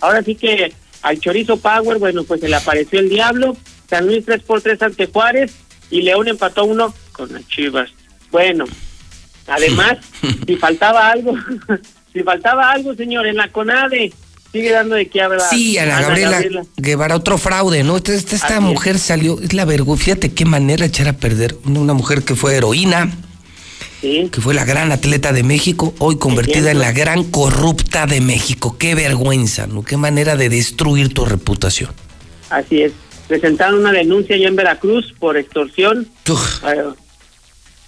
Ahora 0.00 0.22
sí 0.22 0.34
que 0.34 0.72
al 1.02 1.20
Chorizo 1.20 1.58
Power, 1.58 1.98
bueno, 1.98 2.24
pues 2.24 2.40
se 2.40 2.48
le 2.48 2.56
apareció 2.56 3.00
el 3.00 3.08
diablo, 3.08 3.56
San 3.92 4.06
Luis 4.06 4.24
tres 4.24 4.40
por 4.42 4.62
tres 4.62 4.80
ante 4.80 5.04
Juárez 5.06 5.52
y 5.90 6.00
León 6.00 6.26
empató 6.26 6.64
uno 6.64 6.94
con 7.12 7.30
las 7.30 7.46
Chivas. 7.46 7.90
Bueno, 8.30 8.64
además, 9.46 9.98
si 10.46 10.56
faltaba 10.56 11.10
algo, 11.10 11.34
si 12.14 12.20
faltaba 12.22 12.70
algo, 12.70 12.94
señor, 12.94 13.26
en 13.26 13.36
la 13.36 13.48
CONADE 13.48 14.10
sigue 14.50 14.70
dando 14.70 14.94
de 14.94 15.08
qué 15.08 15.20
hablar. 15.20 15.42
Sí, 15.50 15.76
Ana 15.76 16.00
Gabriela, 16.00 16.42
Guevara, 16.78 17.16
otro 17.16 17.36
fraude, 17.36 17.82
¿no? 17.82 17.98
Esta, 17.98 18.14
esta- 18.14 18.36
esta 18.36 18.60
mujer 18.60 18.98
salió, 18.98 19.38
es 19.42 19.52
la 19.52 19.66
vergüenza, 19.66 20.04
fíjate 20.04 20.32
qué 20.32 20.46
manera 20.46 20.86
echar 20.86 21.08
a 21.08 21.12
perder. 21.12 21.54
Una, 21.66 21.80
una 21.80 21.92
mujer 21.92 22.22
que 22.22 22.34
fue 22.34 22.54
heroína, 22.56 23.10
que 24.00 24.40
fue 24.40 24.54
la 24.54 24.64
gran 24.64 24.90
atleta 24.90 25.32
de 25.34 25.42
México, 25.42 25.94
hoy 25.98 26.16
convertida 26.16 26.70
en 26.70 26.78
la 26.80 26.92
gran 26.92 27.24
corrupta 27.24 28.06
de 28.06 28.20
México. 28.22 28.76
Qué 28.78 28.94
vergüenza, 28.94 29.66
¿no? 29.66 29.82
Qué 29.84 29.96
manera 29.98 30.34
de 30.36 30.48
destruir 30.48 31.12
tu 31.14 31.24
reputación. 31.26 31.90
Así 32.50 32.82
es. 32.82 32.92
Presentaron 33.28 33.80
una 33.80 33.92
denuncia 33.92 34.36
ya 34.36 34.48
en 34.48 34.56
Veracruz 34.56 35.14
por 35.18 35.36
extorsión. 35.36 36.08
Eh, 36.66 36.84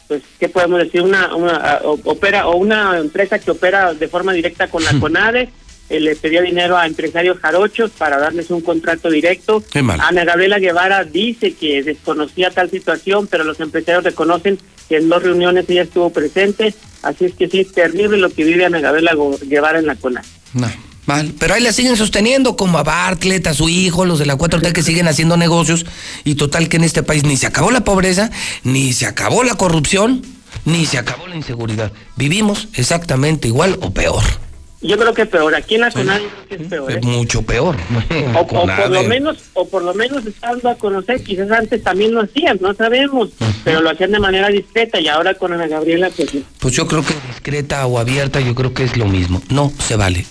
pues, 0.08 0.22
¿qué 0.38 0.48
podemos 0.48 0.78
decir? 0.80 1.02
Una, 1.02 1.34
una 1.34 1.80
o- 1.84 1.98
opera 2.04 2.46
o 2.48 2.56
una 2.56 2.98
empresa 2.98 3.38
que 3.38 3.50
opera 3.50 3.94
de 3.94 4.08
forma 4.08 4.32
directa 4.32 4.68
con 4.68 4.84
la 4.84 4.98
CONADE 5.00 5.48
eh, 5.90 6.00
le 6.00 6.16
pidió 6.16 6.40
dinero 6.42 6.76
a 6.78 6.86
empresarios 6.86 7.38
jarochos 7.40 7.90
para 7.90 8.18
darles 8.18 8.50
un 8.50 8.60
contrato 8.62 9.10
directo. 9.10 9.62
Ana 10.08 10.24
Gabriela 10.24 10.58
Guevara 10.58 11.04
dice 11.04 11.52
que 11.54 11.82
desconocía 11.82 12.50
tal 12.50 12.70
situación, 12.70 13.26
pero 13.26 13.44
los 13.44 13.60
empresarios 13.60 14.04
reconocen 14.04 14.58
que 14.88 14.96
en 14.96 15.08
dos 15.08 15.22
reuniones 15.22 15.68
ella 15.68 15.82
estuvo 15.82 16.10
presente. 16.10 16.74
Así 17.02 17.26
es 17.26 17.34
que 17.34 17.48
sí, 17.48 17.60
es 17.60 17.72
terrible 17.72 18.16
lo 18.16 18.30
que 18.30 18.44
vive 18.44 18.64
Ana 18.64 18.80
Gabriela 18.80 19.12
Guevara 19.42 19.78
en 19.78 19.86
la 19.86 19.96
CONADE. 19.96 20.26
No, 20.54 20.70
Mal. 21.06 21.34
Pero 21.38 21.54
ahí 21.54 21.62
la 21.62 21.72
siguen 21.72 21.96
sosteniendo, 21.96 22.56
como 22.56 22.78
a 22.78 22.82
Bartlett, 22.82 23.46
a 23.46 23.54
su 23.54 23.68
hijo, 23.68 24.04
los 24.04 24.18
de 24.18 24.26
la 24.26 24.38
4T 24.38 24.72
que 24.72 24.82
siguen 24.82 25.08
haciendo 25.08 25.36
negocios. 25.36 25.84
Y 26.24 26.36
total 26.36 26.68
que 26.68 26.76
en 26.76 26.84
este 26.84 27.02
país 27.02 27.24
ni 27.24 27.36
se 27.36 27.46
acabó 27.46 27.70
la 27.70 27.84
pobreza, 27.84 28.30
ni 28.62 28.92
se 28.92 29.06
acabó 29.06 29.44
la 29.44 29.54
corrupción, 29.54 30.22
ni 30.64 30.86
se 30.86 30.98
acabó 30.98 31.26
la 31.26 31.36
inseguridad. 31.36 31.92
Vivimos 32.16 32.68
exactamente 32.74 33.48
igual 33.48 33.78
o 33.82 33.92
peor. 33.92 34.22
Yo 34.84 34.98
creo 34.98 35.14
que 35.14 35.24
peor. 35.24 35.54
Aquí 35.54 35.76
en 35.76 35.80
la 35.80 35.90
CONADE 35.90 36.22
yo 36.22 36.28
creo 36.28 36.48
que 36.48 36.54
es 36.62 36.68
peor. 36.68 36.92
¿eh? 36.92 36.98
Es 36.98 37.04
mucho 37.04 37.42
peor. 37.42 37.76
O, 38.34 38.40
o 38.40 38.46
por 38.46 38.90
lo 38.90 39.02
menos, 39.04 39.38
o 39.54 39.66
por 39.66 39.82
lo 39.82 39.94
menos 39.94 40.26
estando 40.26 40.68
a 40.68 40.74
conocer, 40.74 41.22
quizás 41.22 41.50
antes 41.50 41.82
también 41.82 42.12
lo 42.12 42.20
hacían, 42.20 42.58
no 42.60 42.74
sabemos, 42.74 43.30
pero 43.62 43.80
lo 43.80 43.90
hacían 43.90 44.10
de 44.12 44.18
manera 44.18 44.48
discreta 44.48 45.00
y 45.00 45.08
ahora 45.08 45.34
con 45.34 45.52
Ana 45.52 45.66
Gabriela 45.66 46.10
pues 46.14 46.30
Pues 46.58 46.74
yo 46.74 46.86
creo 46.86 47.02
que 47.04 47.14
discreta 47.28 47.86
o 47.86 47.98
abierta, 47.98 48.40
yo 48.40 48.54
creo 48.54 48.74
que 48.74 48.84
es 48.84 48.96
lo 48.96 49.06
mismo. 49.06 49.40
No 49.48 49.72
se 49.78 49.96
vale. 49.96 50.26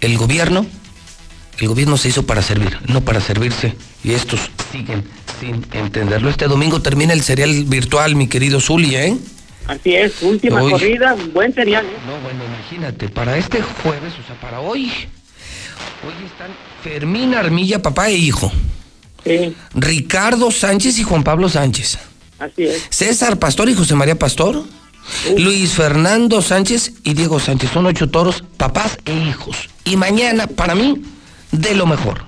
El 0.00 0.16
gobierno, 0.18 0.66
el 1.58 1.68
gobierno 1.68 1.96
se 1.96 2.08
hizo 2.08 2.26
para 2.26 2.42
servir, 2.42 2.78
no 2.88 3.00
para 3.02 3.20
servirse. 3.20 3.74
Y 4.04 4.12
estos 4.12 4.40
siguen 4.72 5.04
sin 5.40 5.66
entenderlo. 5.72 6.30
Este 6.30 6.46
domingo 6.46 6.80
termina 6.82 7.12
el 7.12 7.22
serial 7.22 7.64
virtual, 7.64 8.14
mi 8.14 8.28
querido 8.28 8.60
Zuli, 8.60 8.94
¿eh? 8.96 9.16
Así 9.66 9.94
es, 9.96 10.22
última 10.22 10.62
Uy. 10.62 10.70
corrida, 10.70 11.16
buen 11.32 11.52
serial. 11.52 11.84
¿eh? 11.84 11.88
No, 12.06 12.20
bueno, 12.20 12.44
imagínate, 12.44 13.08
para 13.08 13.36
este 13.36 13.60
jueves, 13.82 14.12
o 14.22 14.26
sea, 14.26 14.40
para 14.40 14.60
hoy, 14.60 14.84
hoy 14.86 16.24
están 16.24 16.50
Fermín 16.84 17.34
Armilla, 17.34 17.82
papá 17.82 18.08
e 18.10 18.14
hijo. 18.14 18.52
Sí, 19.24 19.56
Ricardo 19.74 20.52
Sánchez 20.52 20.98
y 20.98 21.02
Juan 21.02 21.24
Pablo 21.24 21.48
Sánchez. 21.48 21.98
así 22.38 22.62
es. 22.62 22.86
César 22.90 23.40
Pastor 23.40 23.68
y 23.68 23.74
José 23.74 23.96
María 23.96 24.16
Pastor. 24.16 24.62
Luis 25.36 25.72
Fernando 25.72 26.42
Sánchez 26.42 26.92
y 27.04 27.14
Diego 27.14 27.40
Sánchez. 27.40 27.70
Son 27.72 27.86
ocho 27.86 28.08
toros, 28.08 28.44
papás 28.56 28.98
e 29.04 29.14
hijos. 29.14 29.68
Y 29.84 29.96
mañana, 29.96 30.46
para 30.46 30.74
mí, 30.74 31.02
de 31.52 31.74
lo 31.74 31.86
mejor. 31.86 32.24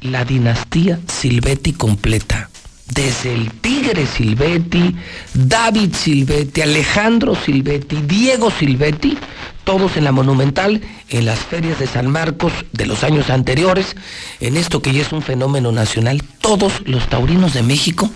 La 0.00 0.24
dinastía 0.24 0.98
Silvetti 1.06 1.72
completa. 1.72 2.50
Desde 2.88 3.32
el 3.32 3.50
Tigre 3.52 4.06
Silvetti, 4.06 4.94
David 5.32 5.94
Silvetti, 5.94 6.60
Alejandro 6.60 7.34
Silvetti, 7.34 7.96
Diego 8.06 8.50
Silvetti, 8.50 9.16
todos 9.64 9.96
en 9.96 10.04
la 10.04 10.12
Monumental, 10.12 10.82
en 11.08 11.24
las 11.24 11.38
ferias 11.38 11.78
de 11.78 11.86
San 11.86 12.10
Marcos 12.10 12.52
de 12.72 12.84
los 12.84 13.02
años 13.04 13.30
anteriores, 13.30 13.96
en 14.40 14.56
esto 14.56 14.82
que 14.82 14.92
ya 14.92 15.02
es 15.02 15.12
un 15.12 15.22
fenómeno 15.22 15.72
nacional, 15.72 16.22
todos 16.40 16.82
los 16.84 17.08
taurinos 17.08 17.54
de 17.54 17.62
México, 17.62 18.10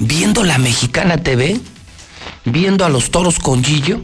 viendo 0.00 0.42
la 0.42 0.58
Mexicana 0.58 1.18
TV, 1.18 1.60
viendo 2.52 2.84
a 2.84 2.88
los 2.88 3.10
toros 3.10 3.38
con 3.38 3.62
Gillo, 3.64 4.00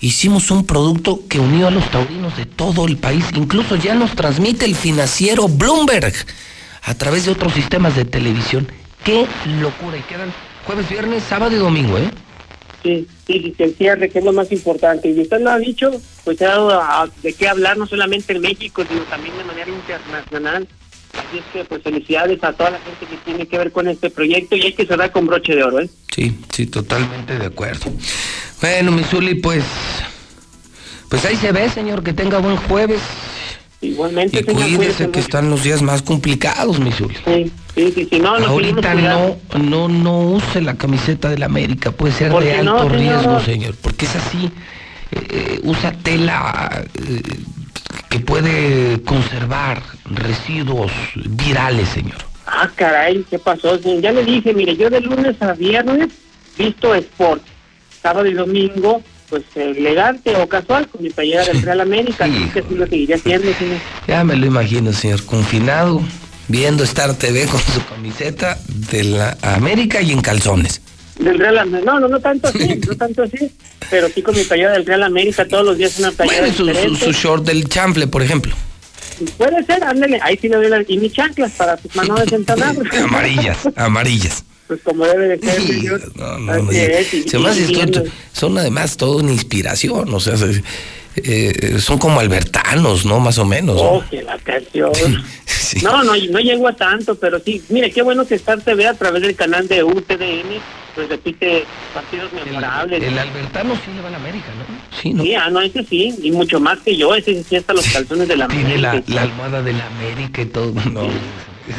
hicimos 0.00 0.50
un 0.50 0.64
producto 0.64 1.20
que 1.28 1.40
unió 1.40 1.68
a 1.68 1.70
los 1.70 1.90
taurinos 1.90 2.36
de 2.36 2.46
todo 2.46 2.86
el 2.86 2.96
país. 2.96 3.24
Incluso 3.34 3.76
ya 3.76 3.94
nos 3.94 4.12
transmite 4.14 4.64
el 4.64 4.74
financiero 4.74 5.48
Bloomberg 5.48 6.14
a 6.82 6.94
través 6.94 7.24
de 7.26 7.32
otros 7.32 7.52
sistemas 7.52 7.96
de 7.96 8.04
televisión. 8.04 8.70
¡Qué 9.04 9.26
locura! 9.60 9.96
Y 9.96 10.02
quedan 10.02 10.32
jueves, 10.66 10.88
viernes, 10.88 11.22
sábado 11.28 11.54
y 11.54 11.58
domingo, 11.58 11.98
¿eh? 11.98 12.10
Sí, 12.82 13.06
sí, 13.26 13.40
sí, 13.42 13.54
que 13.56 13.64
el 13.64 13.74
cierre, 13.74 14.08
que 14.08 14.20
es 14.20 14.24
lo 14.24 14.32
más 14.32 14.52
importante. 14.52 15.10
Y 15.10 15.20
usted 15.20 15.40
lo 15.40 15.50
ha 15.50 15.58
dicho, 15.58 15.90
pues 16.24 16.38
se 16.38 16.44
ha 16.46 16.50
dado 16.50 16.70
a- 16.80 17.08
de 17.22 17.32
qué 17.32 17.48
hablar, 17.48 17.76
no 17.76 17.86
solamente 17.86 18.32
en 18.32 18.40
México, 18.40 18.84
sino 18.88 19.00
también 19.02 19.36
de 19.36 19.44
manera 19.44 19.68
internacional. 19.70 20.68
Así 21.18 21.38
es 21.38 21.44
que, 21.52 21.64
pues 21.64 21.82
felicidades 21.82 22.42
a 22.44 22.52
toda 22.52 22.70
la 22.70 22.78
gente 22.78 23.06
que 23.06 23.16
tiene 23.24 23.46
que 23.46 23.58
ver 23.58 23.72
con 23.72 23.88
este 23.88 24.10
proyecto 24.10 24.56
y 24.56 24.62
hay 24.62 24.72
que 24.72 24.86
cerrar 24.86 25.10
con 25.10 25.26
broche 25.26 25.54
de 25.54 25.64
oro, 25.64 25.80
¿eh? 25.80 25.90
Sí, 26.14 26.38
sí, 26.52 26.66
totalmente 26.66 27.38
de 27.38 27.46
acuerdo. 27.46 27.90
Bueno, 28.60 28.92
Misuli, 28.92 29.34
pues. 29.34 29.64
Pues 31.08 31.24
ahí 31.24 31.36
se 31.36 31.52
ve, 31.52 31.68
señor, 31.70 32.02
que 32.02 32.12
tenga 32.12 32.38
buen 32.38 32.56
jueves. 32.56 33.00
Igualmente, 33.80 34.40
Y 34.40 34.42
cuídese 34.42 34.76
cuídese 34.76 35.10
que 35.10 35.20
están 35.20 35.50
los 35.50 35.62
días 35.62 35.82
más 35.82 36.02
complicados, 36.02 36.80
Misuli. 36.80 37.14
Sí, 37.24 37.52
sí, 37.76 37.92
sí, 37.94 38.08
sí, 38.10 38.18
no, 38.18 38.34
Ahorita 38.34 38.94
no, 38.94 39.36
no, 39.60 39.88
no 39.88 40.20
use 40.20 40.60
la 40.60 40.74
camiseta 40.76 41.28
de 41.30 41.38
la 41.38 41.46
América, 41.46 41.92
puede 41.92 42.12
ser 42.12 42.32
¿Por 42.32 42.42
de 42.42 42.54
alto 42.54 42.74
no, 42.84 42.88
riesgo, 42.88 43.40
señor, 43.40 43.76
porque 43.80 44.06
es 44.06 44.16
así. 44.16 44.50
eh, 45.12 45.26
eh, 45.30 45.60
usa 45.62 45.92
tela 45.92 46.84
eh, 46.94 47.22
que 48.08 48.20
puede 48.20 49.02
conservar 49.02 49.82
residuos 50.04 50.92
virales, 51.14 51.88
señor. 51.88 52.18
Ah, 52.46 52.70
caray, 52.74 53.24
¿qué 53.28 53.38
pasó? 53.38 53.78
señor? 53.78 54.00
Ya 54.00 54.12
le 54.12 54.24
dije, 54.24 54.54
mire, 54.54 54.76
yo 54.76 54.88
de 54.88 55.00
lunes 55.00 55.40
a 55.42 55.52
viernes 55.52 56.08
visto 56.56 56.94
sport. 56.94 57.42
Sábado 58.02 58.26
y 58.26 58.34
domingo, 58.34 59.02
pues 59.28 59.44
elegante 59.54 60.34
o 60.36 60.48
casual, 60.48 60.88
con 60.88 61.02
mi 61.02 61.10
playera 61.10 61.44
del 61.44 61.62
Real 61.62 61.80
América. 61.80 62.24
Así 62.24 62.48
que 62.52 62.62
sí 62.62 62.74
lo 62.74 62.86
seguiré 62.86 63.14
haciendo, 63.14 63.52
señor. 63.54 63.78
Ya 64.06 64.24
me 64.24 64.36
lo 64.36 64.46
imagino, 64.46 64.92
señor, 64.92 65.24
confinado, 65.24 66.00
viendo 66.48 66.84
Star 66.84 67.14
TV 67.14 67.46
con 67.46 67.60
su 67.60 67.84
camiseta 67.86 68.58
de 68.66 69.04
la 69.04 69.36
América 69.42 70.00
y 70.00 70.12
en 70.12 70.20
calzones. 70.20 70.80
Del 71.18 71.38
Real 71.38 71.58
América. 71.58 71.92
No, 71.92 72.00
no, 72.00 72.08
no 72.08 72.20
tanto 72.20 72.48
así, 72.48 72.80
no 72.86 72.96
tanto 72.96 73.22
así. 73.24 73.50
Pero 73.90 74.08
sí 74.08 74.22
con 74.22 74.36
mi 74.36 74.42
playera 74.44 74.72
del 74.72 74.86
Real 74.86 75.02
América 75.02 75.46
todos 75.46 75.64
los 75.64 75.78
días 75.78 75.98
una 75.98 76.12
playera 76.12 76.40
Bueno, 76.40 76.52
su, 76.54 76.62
su, 76.62 76.66
diferente. 76.68 77.04
su 77.04 77.12
short 77.12 77.44
del 77.44 77.68
chanfle, 77.68 78.06
por 78.06 78.22
ejemplo. 78.22 78.54
Puede 79.36 79.64
ser, 79.64 79.82
ándale, 79.82 80.20
ahí 80.22 80.38
sí 80.40 80.48
le 80.48 80.56
doy 80.56 80.68
las... 80.68 80.88
Y 80.88 80.96
mis 80.98 81.12
chanclas 81.12 81.50
para 81.52 81.76
sus 81.76 81.94
manos 81.96 82.20
de. 82.24 82.36
Amarillas, 83.02 83.58
amarillas. 83.74 84.44
Pues 84.68 84.80
como 84.84 85.04
debe 85.06 85.28
de 85.28 85.38
ser, 85.40 85.60
señor. 85.62 86.12
No, 86.16 86.38
no, 86.38 86.62
no, 86.62 86.70
es, 86.70 87.14
y- 87.14 87.22
se 87.28 87.38
me 87.38 87.48
hace 87.48 87.62
y- 87.62 87.74
y- 87.74 87.80
esto- 87.80 88.04
son 88.32 88.56
además 88.58 88.96
todo 88.96 89.16
una 89.16 89.32
inspiración, 89.32 90.12
o 90.14 90.20
sea, 90.20 90.36
se- 90.36 90.62
eh, 91.16 91.78
son 91.80 91.98
como 91.98 92.20
albertanos, 92.20 93.06
¿no? 93.06 93.18
Más 93.18 93.38
o 93.38 93.44
menos. 93.46 93.76
¿no? 93.76 93.82
Oh, 93.82 94.04
que 94.08 94.22
la 94.22 94.38
canción. 94.38 94.92
No, 95.82 96.04
no, 96.04 96.12
no 96.14 96.38
llego 96.38 96.68
a 96.68 96.76
tanto, 96.76 97.14
pero 97.16 97.40
sí. 97.40 97.62
Mire, 97.70 97.90
qué 97.90 98.02
bueno 98.02 98.26
que 98.26 98.34
Star 98.36 98.60
TV 98.60 98.86
a 98.86 98.94
través 98.94 99.22
del 99.22 99.34
canal 99.34 99.66
de 99.66 99.82
UTDN, 99.82 100.60
pues 100.98 101.08
repite 101.10 101.64
partidos 101.94 102.32
memorables. 102.32 103.00
El 103.00 103.16
albertano 103.16 103.74
sí 103.76 103.92
le 103.94 104.02
va 104.02 104.08
a 104.08 104.10
la 104.10 104.16
América, 104.16 104.46
¿no? 104.58 104.98
Sí, 105.00 105.14
¿no? 105.14 105.22
Sí, 105.22 105.32
ah, 105.36 105.48
no, 105.48 105.60
ese 105.60 105.84
sí, 105.84 106.12
y 106.24 106.32
mucho 106.32 106.58
más 106.58 106.80
que 106.80 106.96
yo, 106.96 107.14
ese 107.14 107.40
sí 107.44 107.54
hasta 107.54 107.72
los 107.72 107.86
calzones 107.86 108.26
de 108.26 108.36
la 108.36 108.48
Tiene 108.48 108.78
la, 108.78 108.90
América. 108.90 109.14
la 109.14 109.22
almohada 109.22 109.62
de 109.62 109.74
la 109.74 109.86
América 109.86 110.42
y 110.42 110.46
todo. 110.46 110.72
No. 110.90 111.02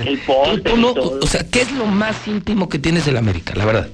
El 0.05 0.19
póster 0.19 0.61
Tú 0.63 0.77
no- 0.77 0.91
y 0.91 0.93
todo. 0.93 1.19
o 1.21 1.27
sea, 1.27 1.45
¿qué 1.51 1.61
es 1.63 1.71
lo 1.73 1.85
más 1.85 2.15
íntimo 2.27 2.69
que 2.69 2.79
tienes 2.79 3.05
de 3.05 3.11
la 3.11 3.19
América, 3.19 3.53
la 3.55 3.65
verdad? 3.65 3.89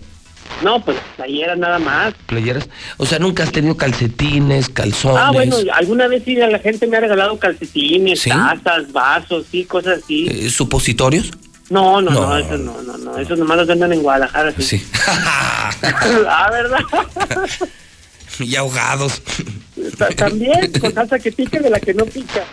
No, 0.63 0.79
pues 0.85 0.95
ayer 1.23 1.57
nada 1.57 1.79
más. 1.79 2.13
Playeras. 2.27 2.69
O 2.97 3.05
sea, 3.07 3.17
nunca 3.17 3.41
has 3.41 3.51
tenido 3.51 3.75
calcetines, 3.75 4.69
calzones. 4.69 5.17
Ah, 5.19 5.31
bueno, 5.31 5.55
alguna 5.73 6.07
vez 6.07 6.21
sí 6.23 6.35
la 6.35 6.59
gente 6.59 6.85
me 6.85 6.97
ha 6.97 6.99
regalado 6.99 7.39
calcetines, 7.39 8.19
¿Sí? 8.21 8.29
tazas, 8.29 8.91
vasos, 8.93 9.47
sí, 9.51 9.65
cosas 9.65 10.03
así. 10.03 10.27
eh, 10.29 10.49
¿Supositorios? 10.51 11.31
No, 11.69 12.01
no, 12.01 12.11
no, 12.11 12.21
no. 12.27 12.37
eso 12.37 12.57
no, 12.57 12.81
no, 12.83 12.97
no, 12.97 13.17
eso 13.17 13.35
nomás 13.35 13.57
los 13.57 13.67
venden 13.67 13.93
en 13.93 14.03
Guadalajara. 14.03 14.53
Sí. 14.57 14.63
Sí. 14.77 14.85
ah, 16.27 16.49
¿verdad? 16.51 16.79
y 18.39 18.55
ahogados. 18.55 19.21
Ta- 19.97 20.09
También, 20.09 20.71
con 20.79 20.93
salsa 20.93 21.17
que 21.19 21.31
pica 21.31 21.59
de 21.59 21.69
la 21.69 21.79
que 21.79 21.93
no 21.93 22.05
pica. 22.05 22.43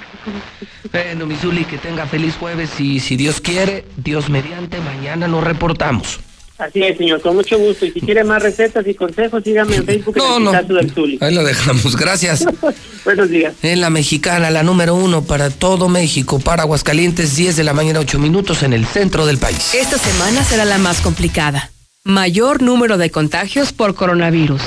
Bueno, 0.92 1.26
Misuli, 1.26 1.64
que 1.64 1.78
tenga 1.78 2.06
feliz 2.06 2.36
jueves 2.38 2.78
y 2.80 3.00
si 3.00 3.16
Dios 3.16 3.40
quiere, 3.40 3.84
Dios 3.96 4.28
mediante, 4.30 4.80
mañana 4.80 5.26
nos 5.28 5.42
reportamos. 5.44 6.20
Así 6.62 6.80
es, 6.80 6.96
señor, 6.96 7.20
con 7.20 7.34
mucho 7.34 7.58
gusto. 7.58 7.84
Y 7.86 7.90
si 7.90 8.00
quiere 8.00 8.22
más 8.22 8.40
recetas 8.40 8.86
y 8.86 8.94
consejos, 8.94 9.42
sígame 9.42 9.76
en 9.76 9.84
Facebook 9.84 10.16
No, 10.16 10.36
en 10.36 10.44
no. 10.44 10.54
el 10.56 10.68
del 10.68 10.90
Zuli. 10.92 11.18
Ahí 11.20 11.34
lo 11.34 11.42
dejamos. 11.42 11.96
Gracias. 11.96 12.44
Buenos 13.04 13.28
días. 13.30 13.54
En 13.62 13.80
la 13.80 13.90
mexicana, 13.90 14.48
la 14.50 14.62
número 14.62 14.94
uno 14.94 15.24
para 15.24 15.50
todo 15.50 15.88
México, 15.88 16.38
para 16.38 16.62
Aguascalientes, 16.62 17.34
10 17.34 17.56
de 17.56 17.64
la 17.64 17.72
mañana, 17.72 17.98
8 17.98 18.18
minutos 18.20 18.62
en 18.62 18.72
el 18.74 18.86
centro 18.86 19.26
del 19.26 19.38
país. 19.38 19.74
Esta 19.74 19.98
semana 19.98 20.44
será 20.44 20.64
la 20.64 20.78
más 20.78 21.00
complicada. 21.00 21.70
Mayor 22.04 22.62
número 22.62 22.96
de 22.96 23.10
contagios 23.10 23.72
por 23.72 23.94
coronavirus. 23.96 24.62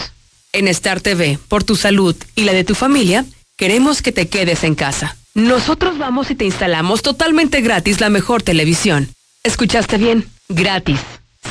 En 0.52 0.68
Star 0.68 1.00
TV, 1.00 1.40
por 1.48 1.64
tu 1.64 1.76
salud 1.78 2.16
y 2.36 2.44
la 2.44 2.52
de 2.54 2.64
tu 2.66 2.76
familia, 2.76 3.26
queremos 3.58 4.02
que 4.02 4.12
te 4.12 4.28
quedes 4.28 4.64
en 4.66 4.76
casa. 4.76 5.16
Nosotros 5.34 5.98
vamos 5.98 6.30
y 6.32 6.36
te 6.36 6.44
instalamos 6.46 7.02
totalmente 7.02 7.62
gratis 7.62 8.02
la 8.02 8.10
mejor 8.10 8.42
televisión. 8.44 9.10
¿Escuchaste 9.44 9.98
bien? 9.98 10.26
Gratis. 10.50 11.00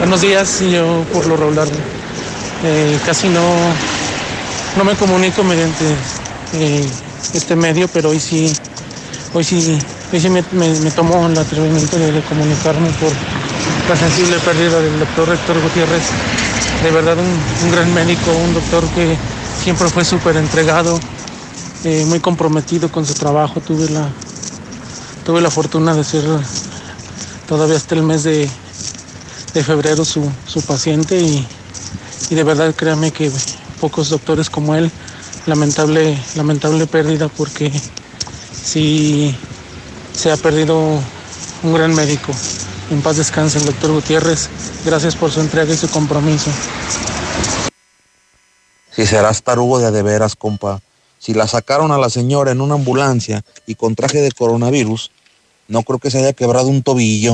Buenos 0.00 0.22
días, 0.22 0.60
yo 0.60 1.04
por 1.12 1.26
lo 1.26 1.36
regular 1.36 1.68
casi 3.04 3.28
no, 3.28 3.42
no 4.78 4.84
me 4.84 4.94
comunico 4.94 5.44
mediante 5.44 5.84
eh, 6.54 6.88
este 7.34 7.54
medio, 7.54 7.86
pero 7.86 8.08
hoy 8.08 8.18
sí, 8.18 8.50
hoy 9.34 9.44
sí, 9.44 9.78
hoy 10.10 10.18
sí 10.18 10.30
me, 10.30 10.42
me, 10.52 10.90
tomo 10.92 11.26
el 11.26 11.36
atrevimiento 11.36 11.98
de, 11.98 12.12
de 12.12 12.22
comunicarme 12.22 12.88
por 12.92 13.12
la 13.90 13.94
sensible 13.94 14.38
pérdida 14.38 14.80
del 14.80 15.00
doctor 15.00 15.28
Héctor 15.34 15.60
Gutiérrez. 15.60 16.04
De 16.82 16.90
verdad 16.92 17.18
un, 17.18 17.66
un 17.66 17.70
gran 17.70 17.92
médico, 17.92 18.32
un 18.32 18.54
doctor 18.54 18.82
que 18.94 19.18
siempre 19.62 19.90
fue 19.90 20.06
súper 20.06 20.38
entregado, 20.38 20.98
eh, 21.84 22.06
muy 22.06 22.20
comprometido 22.20 22.90
con 22.90 23.04
su 23.04 23.12
trabajo. 23.12 23.60
Tuve 23.60 23.90
la, 23.90 24.08
tuve 25.26 25.42
la 25.42 25.50
fortuna 25.50 25.94
de 25.94 26.04
ser 26.04 26.24
todavía 27.46 27.76
hasta 27.76 27.94
el 27.96 28.02
mes 28.02 28.22
de, 28.22 28.48
de 29.54 29.64
febrero 29.64 30.04
su, 30.04 30.30
su 30.46 30.62
paciente 30.62 31.20
y, 31.20 31.46
y, 32.30 32.34
de 32.34 32.44
verdad 32.44 32.74
créame 32.74 33.10
que 33.10 33.30
pocos 33.80 34.10
doctores 34.10 34.50
como 34.50 34.74
él, 34.74 34.90
lamentable, 35.46 36.18
lamentable 36.36 36.86
pérdida 36.86 37.28
porque 37.28 37.72
sí 38.52 39.34
se 40.12 40.30
ha 40.30 40.36
perdido 40.36 40.78
un 41.62 41.74
gran 41.74 41.94
médico. 41.94 42.32
En 42.90 43.02
paz 43.02 43.16
descanse 43.16 43.58
el 43.58 43.66
doctor 43.66 43.92
Gutiérrez. 43.92 44.48
Gracias 44.84 45.14
por 45.14 45.30
su 45.30 45.40
entrega 45.40 45.72
y 45.72 45.76
su 45.76 45.88
compromiso. 45.88 46.50
Si 48.90 49.06
serás 49.06 49.42
tarugo 49.42 49.78
de 49.78 49.90
de 49.90 50.02
veras, 50.02 50.34
compa. 50.34 50.80
Si 51.18 51.34
la 51.34 51.46
sacaron 51.46 51.92
a 51.92 51.98
la 51.98 52.10
señora 52.10 52.50
en 52.50 52.60
una 52.60 52.74
ambulancia 52.74 53.44
y 53.66 53.74
con 53.74 53.94
traje 53.94 54.20
de 54.20 54.32
coronavirus, 54.32 55.10
no 55.68 55.82
creo 55.82 55.98
que 55.98 56.10
se 56.10 56.18
haya 56.18 56.32
quebrado 56.32 56.68
un 56.68 56.82
tobillo. 56.82 57.32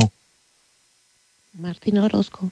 Martín 1.59 1.97
Orozco, 1.97 2.51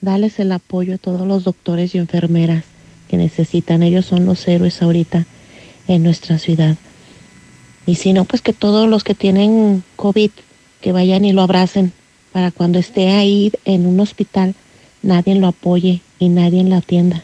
dales 0.00 0.38
el 0.38 0.50
apoyo 0.52 0.94
a 0.94 0.98
todos 0.98 1.26
los 1.26 1.44
doctores 1.44 1.94
y 1.94 1.98
enfermeras 1.98 2.64
que 3.06 3.18
necesitan. 3.18 3.82
Ellos 3.82 4.06
son 4.06 4.24
los 4.24 4.48
héroes 4.48 4.80
ahorita 4.80 5.26
en 5.88 6.02
nuestra 6.02 6.38
ciudad. 6.38 6.78
Y 7.84 7.96
si 7.96 8.14
no, 8.14 8.24
pues 8.24 8.40
que 8.40 8.54
todos 8.54 8.88
los 8.88 9.04
que 9.04 9.14
tienen 9.14 9.84
COVID, 9.96 10.30
que 10.80 10.92
vayan 10.92 11.26
y 11.26 11.32
lo 11.32 11.42
abracen 11.42 11.92
para 12.32 12.50
cuando 12.50 12.78
esté 12.78 13.10
ahí 13.10 13.52
en 13.66 13.84
un 13.84 14.00
hospital, 14.00 14.54
nadie 15.02 15.34
lo 15.34 15.46
apoye 15.46 16.00
y 16.18 16.30
nadie 16.30 16.64
lo 16.64 16.76
atienda. 16.76 17.22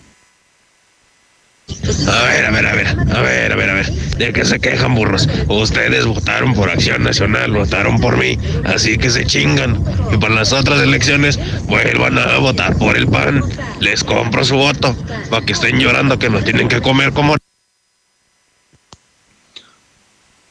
A 1.69 2.23
ver, 2.23 2.47
a 2.47 2.51
ver, 2.51 2.67
a 2.67 2.75
ver, 2.75 2.86
a 2.86 3.23
ver, 3.23 3.53
a 3.53 3.57
ver, 3.57 3.70
a 3.70 3.75
ver. 3.75 3.93
¿De 3.93 4.33
qué 4.33 4.45
se 4.45 4.61
quejan, 4.61 4.95
burros? 4.95 5.28
Ustedes 5.49 6.07
votaron 6.07 6.55
por 6.55 6.70
Acción 6.70 7.03
Nacional, 7.03 7.51
votaron 7.53 8.01
por 8.01 8.17
mí, 8.17 8.39
así 8.65 8.97
que 8.97 9.11
se 9.11 9.25
chingan. 9.27 9.83
Y 10.12 10.17
para 10.17 10.35
las 10.35 10.53
otras 10.53 10.81
elecciones, 10.81 11.39
vuelvan 11.67 12.19
a 12.19 12.39
votar 12.39 12.77
por 12.78 12.97
el 12.97 13.09
PAN. 13.09 13.43
Les 13.81 14.05
compro 14.05 14.45
su 14.45 14.57
voto, 14.57 14.97
para 15.28 15.45
que 15.45 15.55
estén 15.55 15.78
llorando 15.78 16.19
que 16.19 16.31
nos 16.31 16.45
tienen 16.45 16.69
que 16.69 16.81
comer 16.81 17.12
como... 17.12 17.36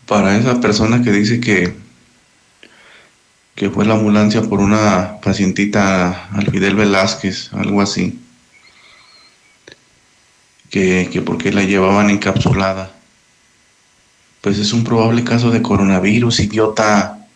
Para 0.06 0.38
esa 0.38 0.60
persona 0.60 1.02
que 1.02 1.12
dice 1.12 1.40
que 1.40 1.86
que 3.56 3.70
fue 3.70 3.86
la 3.86 3.94
ambulancia 3.94 4.42
por 4.42 4.60
una 4.60 5.22
pacientita 5.24 6.28
al 6.34 6.52
Fidel 6.52 6.76
Velázquez, 6.76 7.54
algo 7.54 7.82
así 7.82 8.20
que, 10.70 11.10
que 11.12 11.22
porque 11.22 11.52
la 11.52 11.64
llevaban 11.64 12.10
encapsulada. 12.10 12.92
Pues 14.42 14.60
es 14.60 14.74
un 14.74 14.84
probable 14.84 15.24
caso 15.24 15.50
de 15.52 15.62
coronavirus, 15.62 16.40
idiota. 16.40 17.28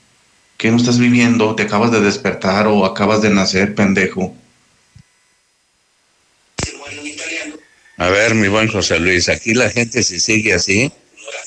¿Qué 0.57 0.69
no 0.71 0.77
estás 0.77 0.99
viviendo? 0.99 1.55
¿Te 1.55 1.63
acabas 1.63 1.91
de 1.91 2.01
despertar 2.01 2.67
o 2.67 2.85
acabas 2.85 3.21
de 3.21 3.29
nacer, 3.29 3.73
pendejo? 3.73 4.35
A 7.99 8.09
ver, 8.09 8.33
mi 8.33 8.47
buen 8.47 8.69
José 8.69 8.97
Luis, 8.97 9.27
aquí 9.27 9.53
la 9.53 9.69
gente 9.69 10.03
si 10.03 10.21
sigue 10.21 10.53
así, 10.53 10.89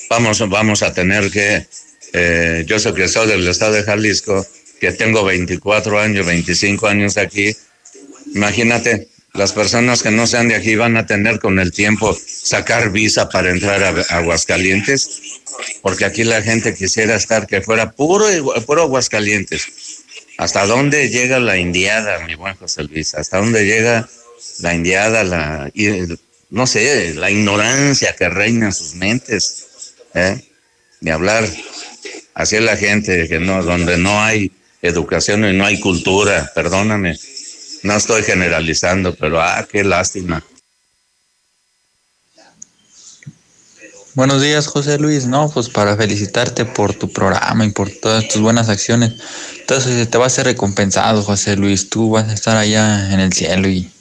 vamos, 0.07 0.47
vamos 0.49 0.83
a 0.83 0.93
tener 0.93 1.31
que, 1.31 1.65
eh, 2.13 2.63
yo 2.67 2.77
soy 2.77 2.93
que 2.93 3.07
soy 3.07 3.27
del 3.27 3.47
estado 3.47 3.73
de 3.73 3.81
Jalisco, 3.81 4.45
que 4.79 4.91
tengo 4.91 5.23
24 5.23 5.99
años, 5.99 6.27
25 6.27 6.87
años 6.87 7.17
aquí, 7.17 7.55
imagínate, 8.35 9.07
las 9.33 9.51
personas 9.51 10.03
que 10.03 10.11
no 10.11 10.27
sean 10.27 10.47
de 10.47 10.55
aquí 10.55 10.75
van 10.75 10.95
a 10.95 11.07
tener 11.07 11.39
con 11.39 11.59
el 11.59 11.71
tiempo 11.71 12.15
sacar 12.27 12.91
visa 12.91 13.29
para 13.29 13.49
entrar 13.49 13.83
a 13.83 14.17
Aguascalientes, 14.17 15.41
porque 15.81 16.05
aquí 16.05 16.23
la 16.23 16.41
gente 16.43 16.75
quisiera 16.75 17.15
estar 17.15 17.47
que 17.47 17.61
fuera 17.61 17.91
puro, 17.91 18.27
puro 18.65 18.83
Aguascalientes. 18.83 20.03
¿Hasta 20.37 20.65
dónde 20.65 21.09
llega 21.09 21.39
la 21.39 21.57
indiada, 21.57 22.25
mi 22.25 22.35
buen 22.35 22.55
José 22.55 22.83
Luis? 22.83 23.15
¿Hasta 23.15 23.37
dónde 23.37 23.65
llega 23.65 24.07
la 24.59 24.73
indiada, 24.75 25.23
la, 25.23 25.71
no 26.49 26.67
sé, 26.67 27.13
la 27.15 27.31
ignorancia 27.31 28.15
que 28.15 28.29
reina 28.29 28.67
en 28.67 28.73
sus 28.73 28.95
mentes? 28.95 29.95
¿eh? 30.13 30.41
Ni 31.01 31.11
hablar. 31.11 31.47
Así 32.35 32.55
es 32.55 32.61
la 32.61 32.77
gente, 32.77 33.27
que 33.27 33.39
no, 33.39 33.63
donde 33.63 33.97
no 33.97 34.21
hay 34.21 34.51
educación 34.81 35.45
y 35.45 35.53
no 35.53 35.65
hay 35.65 35.79
cultura, 35.79 36.51
perdóname. 36.53 37.17
No 37.83 37.95
estoy 37.95 38.23
generalizando, 38.23 39.13
pero 39.13 39.41
ah, 39.41 39.67
qué 39.69 39.83
lástima. 39.83 40.41
Buenos 44.15 44.41
días, 44.41 44.67
José 44.67 44.97
Luis. 44.99 45.25
No, 45.25 45.49
pues 45.49 45.69
para 45.69 45.97
felicitarte 45.97 46.63
por 46.65 46.93
tu 46.93 47.11
programa 47.11 47.65
y 47.65 47.71
por 47.71 47.89
todas 47.89 48.27
tus 48.29 48.41
buenas 48.41 48.69
acciones. 48.69 49.13
Entonces 49.59 50.09
te 50.09 50.17
vas 50.17 50.33
a 50.33 50.35
ser 50.37 50.45
recompensado, 50.45 51.23
José 51.23 51.57
Luis. 51.57 51.89
Tú 51.89 52.11
vas 52.11 52.29
a 52.29 52.33
estar 52.33 52.55
allá 52.55 53.11
en 53.13 53.19
el 53.19 53.33
cielo 53.33 53.67
y 53.67 53.91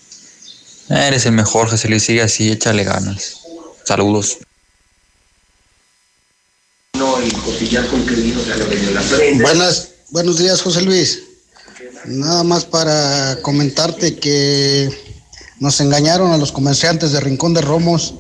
eres 0.89 1.27
el 1.27 1.33
mejor, 1.33 1.69
José 1.69 1.89
Luis. 1.89 2.05
Sigue 2.05 2.23
así, 2.23 2.53
échale 2.53 2.85
ganas. 2.85 3.41
Saludos. 3.85 4.39
Buenas, 9.41 9.89
buenos 10.11 10.39
días, 10.39 10.63
José 10.63 10.83
Luis. 10.83 11.32
Nada 12.07 12.43
más 12.43 12.65
para 12.65 13.39
comentarte 13.43 14.17
que 14.17 14.91
nos 15.61 15.81
engañaron 15.81 16.33
a 16.33 16.37
los 16.37 16.51
comerciantes 16.51 17.13
de 17.13 17.21
Rincón 17.21 17.55
de 17.55 17.61
Romos. 17.61 18.15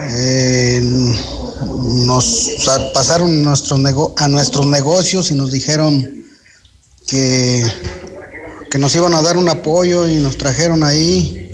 Eh, 0.00 0.80
nos 2.06 2.50
pasaron 2.94 3.42
nuestros 3.42 3.80
a 4.16 4.28
nuestros 4.28 4.66
negocios 4.66 5.30
y 5.30 5.34
nos 5.34 5.52
dijeron 5.52 6.24
que, 7.06 7.62
que 8.70 8.78
nos 8.78 8.94
iban 8.96 9.12
a 9.14 9.20
dar 9.20 9.36
un 9.36 9.48
apoyo 9.50 10.08
y 10.08 10.16
nos 10.16 10.38
trajeron 10.38 10.82
ahí 10.84 11.50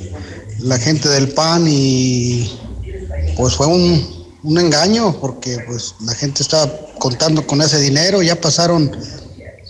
la 0.60 0.78
gente 0.78 1.08
del 1.08 1.30
PAN 1.32 1.66
y 1.68 2.56
pues 3.36 3.56
fue 3.56 3.66
un, 3.66 4.28
un 4.44 4.58
engaño 4.58 5.18
porque 5.20 5.58
pues 5.66 5.96
la 6.04 6.14
gente 6.14 6.42
estaba 6.42 6.70
contando 6.98 7.46
con 7.46 7.60
ese 7.62 7.80
dinero, 7.80 8.22
ya 8.22 8.40
pasaron 8.40 8.90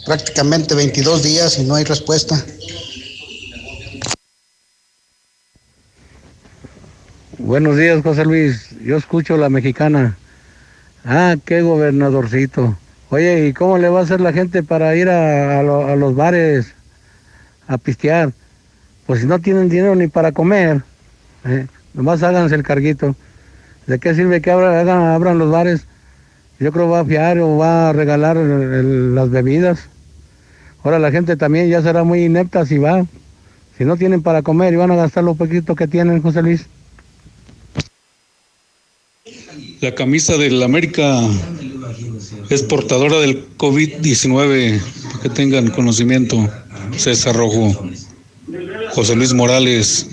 prácticamente 0.06 0.74
22 0.74 1.22
días 1.22 1.58
y 1.58 1.64
no 1.64 1.74
hay 1.74 1.84
respuesta. 1.84 2.42
Buenos 7.38 7.76
días, 7.76 8.02
José 8.02 8.24
Luis. 8.24 8.68
Yo 8.84 8.96
escucho 8.96 9.36
la 9.36 9.48
mexicana. 9.48 10.16
Ah, 11.04 11.36
qué 11.44 11.62
gobernadorcito. 11.62 12.76
Oye, 13.08 13.48
¿y 13.48 13.52
cómo 13.52 13.78
le 13.78 13.88
va 13.88 14.00
a 14.00 14.02
hacer 14.02 14.20
la 14.20 14.32
gente 14.32 14.62
para 14.62 14.94
ir 14.94 15.08
a, 15.08 15.62
los 15.62 16.14
bares 16.14 16.74
a 17.66 17.78
pistear? 17.78 18.32
Pues 19.06 19.20
si 19.20 19.26
no 19.26 19.40
tienen 19.40 19.68
dinero 19.68 19.96
ni 19.96 20.06
para 20.06 20.32
comer, 20.32 20.82
¿eh? 21.44 21.66
nomás 21.94 22.22
háganse 22.22 22.54
el 22.54 22.62
carguito. 22.62 23.16
¿De 23.86 23.98
qué 23.98 24.14
sirve 24.14 24.40
que 24.40 24.50
abran, 24.50 24.88
abran 24.88 25.38
los 25.38 25.50
bares? 25.50 25.86
Yo 26.60 26.72
creo 26.72 26.90
va 26.90 27.00
a 27.00 27.04
fiar 27.04 27.38
o 27.38 27.56
va 27.56 27.88
a 27.88 27.92
regalar 27.94 28.36
las 28.36 29.30
bebidas. 29.30 29.88
Ahora 30.84 30.98
la 30.98 31.10
gente 31.10 31.36
también 31.36 31.70
ya 31.70 31.80
será 31.82 32.04
muy 32.04 32.22
inepta 32.24 32.66
si 32.66 32.76
va. 32.76 33.06
Si 33.78 33.84
no 33.86 33.96
tienen 33.96 34.20
para 34.20 34.42
comer 34.42 34.74
y 34.74 34.76
van 34.76 34.90
a 34.90 34.96
gastar 34.96 35.24
lo 35.24 35.34
poquito 35.34 35.74
que 35.74 35.88
tienen, 35.88 36.20
José 36.20 36.42
Luis. 36.42 36.66
La 39.80 39.94
camisa 39.94 40.36
del 40.36 40.62
América 40.62 41.22
es 42.50 42.62
portadora 42.62 43.20
del 43.20 43.56
COVID-19, 43.56 44.80
para 45.04 45.22
que 45.22 45.28
tengan 45.30 45.70
conocimiento. 45.70 46.46
César 46.96 47.36
Rojo, 47.36 47.88
José 48.90 49.16
Luis 49.16 49.32
Morales, 49.32 50.10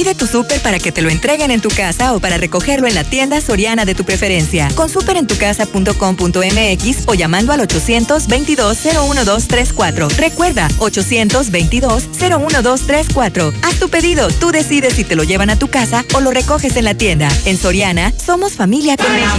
Pide 0.00 0.14
tu 0.14 0.26
súper 0.26 0.62
para 0.62 0.78
que 0.78 0.92
te 0.92 1.02
lo 1.02 1.10
entreguen 1.10 1.50
en 1.50 1.60
tu 1.60 1.68
casa 1.68 2.14
o 2.14 2.20
para 2.20 2.38
recogerlo 2.38 2.86
en 2.86 2.94
la 2.94 3.04
tienda 3.04 3.38
soriana 3.42 3.84
de 3.84 3.94
tu 3.94 4.04
preferencia. 4.04 4.70
Con 4.74 4.88
superentucasa.com.mx 4.88 7.06
o 7.06 7.12
llamando 7.12 7.52
al 7.52 7.60
822-01234. 7.68 10.08
Recuerda, 10.16 10.68
822-01234. 10.78 13.52
Haz 13.60 13.78
tu 13.78 13.90
pedido, 13.90 14.28
tú 14.28 14.52
decides 14.52 14.94
si 14.94 15.04
te 15.04 15.16
lo 15.16 15.22
llevan 15.22 15.50
a 15.50 15.58
tu 15.58 15.68
casa 15.68 16.02
o 16.14 16.22
lo 16.22 16.30
recoges 16.30 16.76
en 16.76 16.86
la 16.86 16.94
tienda. 16.94 17.28
En 17.44 17.58
Soriana, 17.58 18.10
somos 18.24 18.54
familia 18.54 18.96
con 18.96 19.12
México. 19.12 19.36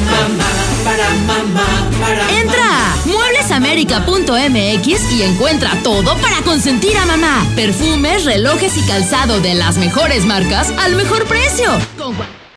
Entra 2.40 2.64
a 2.64 2.96
mueblesamerica.mx 3.06 5.12
y 5.12 5.24
encuentra 5.24 5.76
todo 5.82 6.16
para 6.18 6.44
consentir 6.44 6.96
a 6.98 7.08
mamá. 7.08 7.48
Perfumes, 7.56 8.26
relojes 8.26 8.78
y 8.78 8.82
calzado 8.82 9.40
de 9.40 9.56
las 9.56 9.78
mejores 9.78 10.26
marcas 10.26 10.51
al 10.60 10.96
mejor 10.96 11.26
precio. 11.28 11.70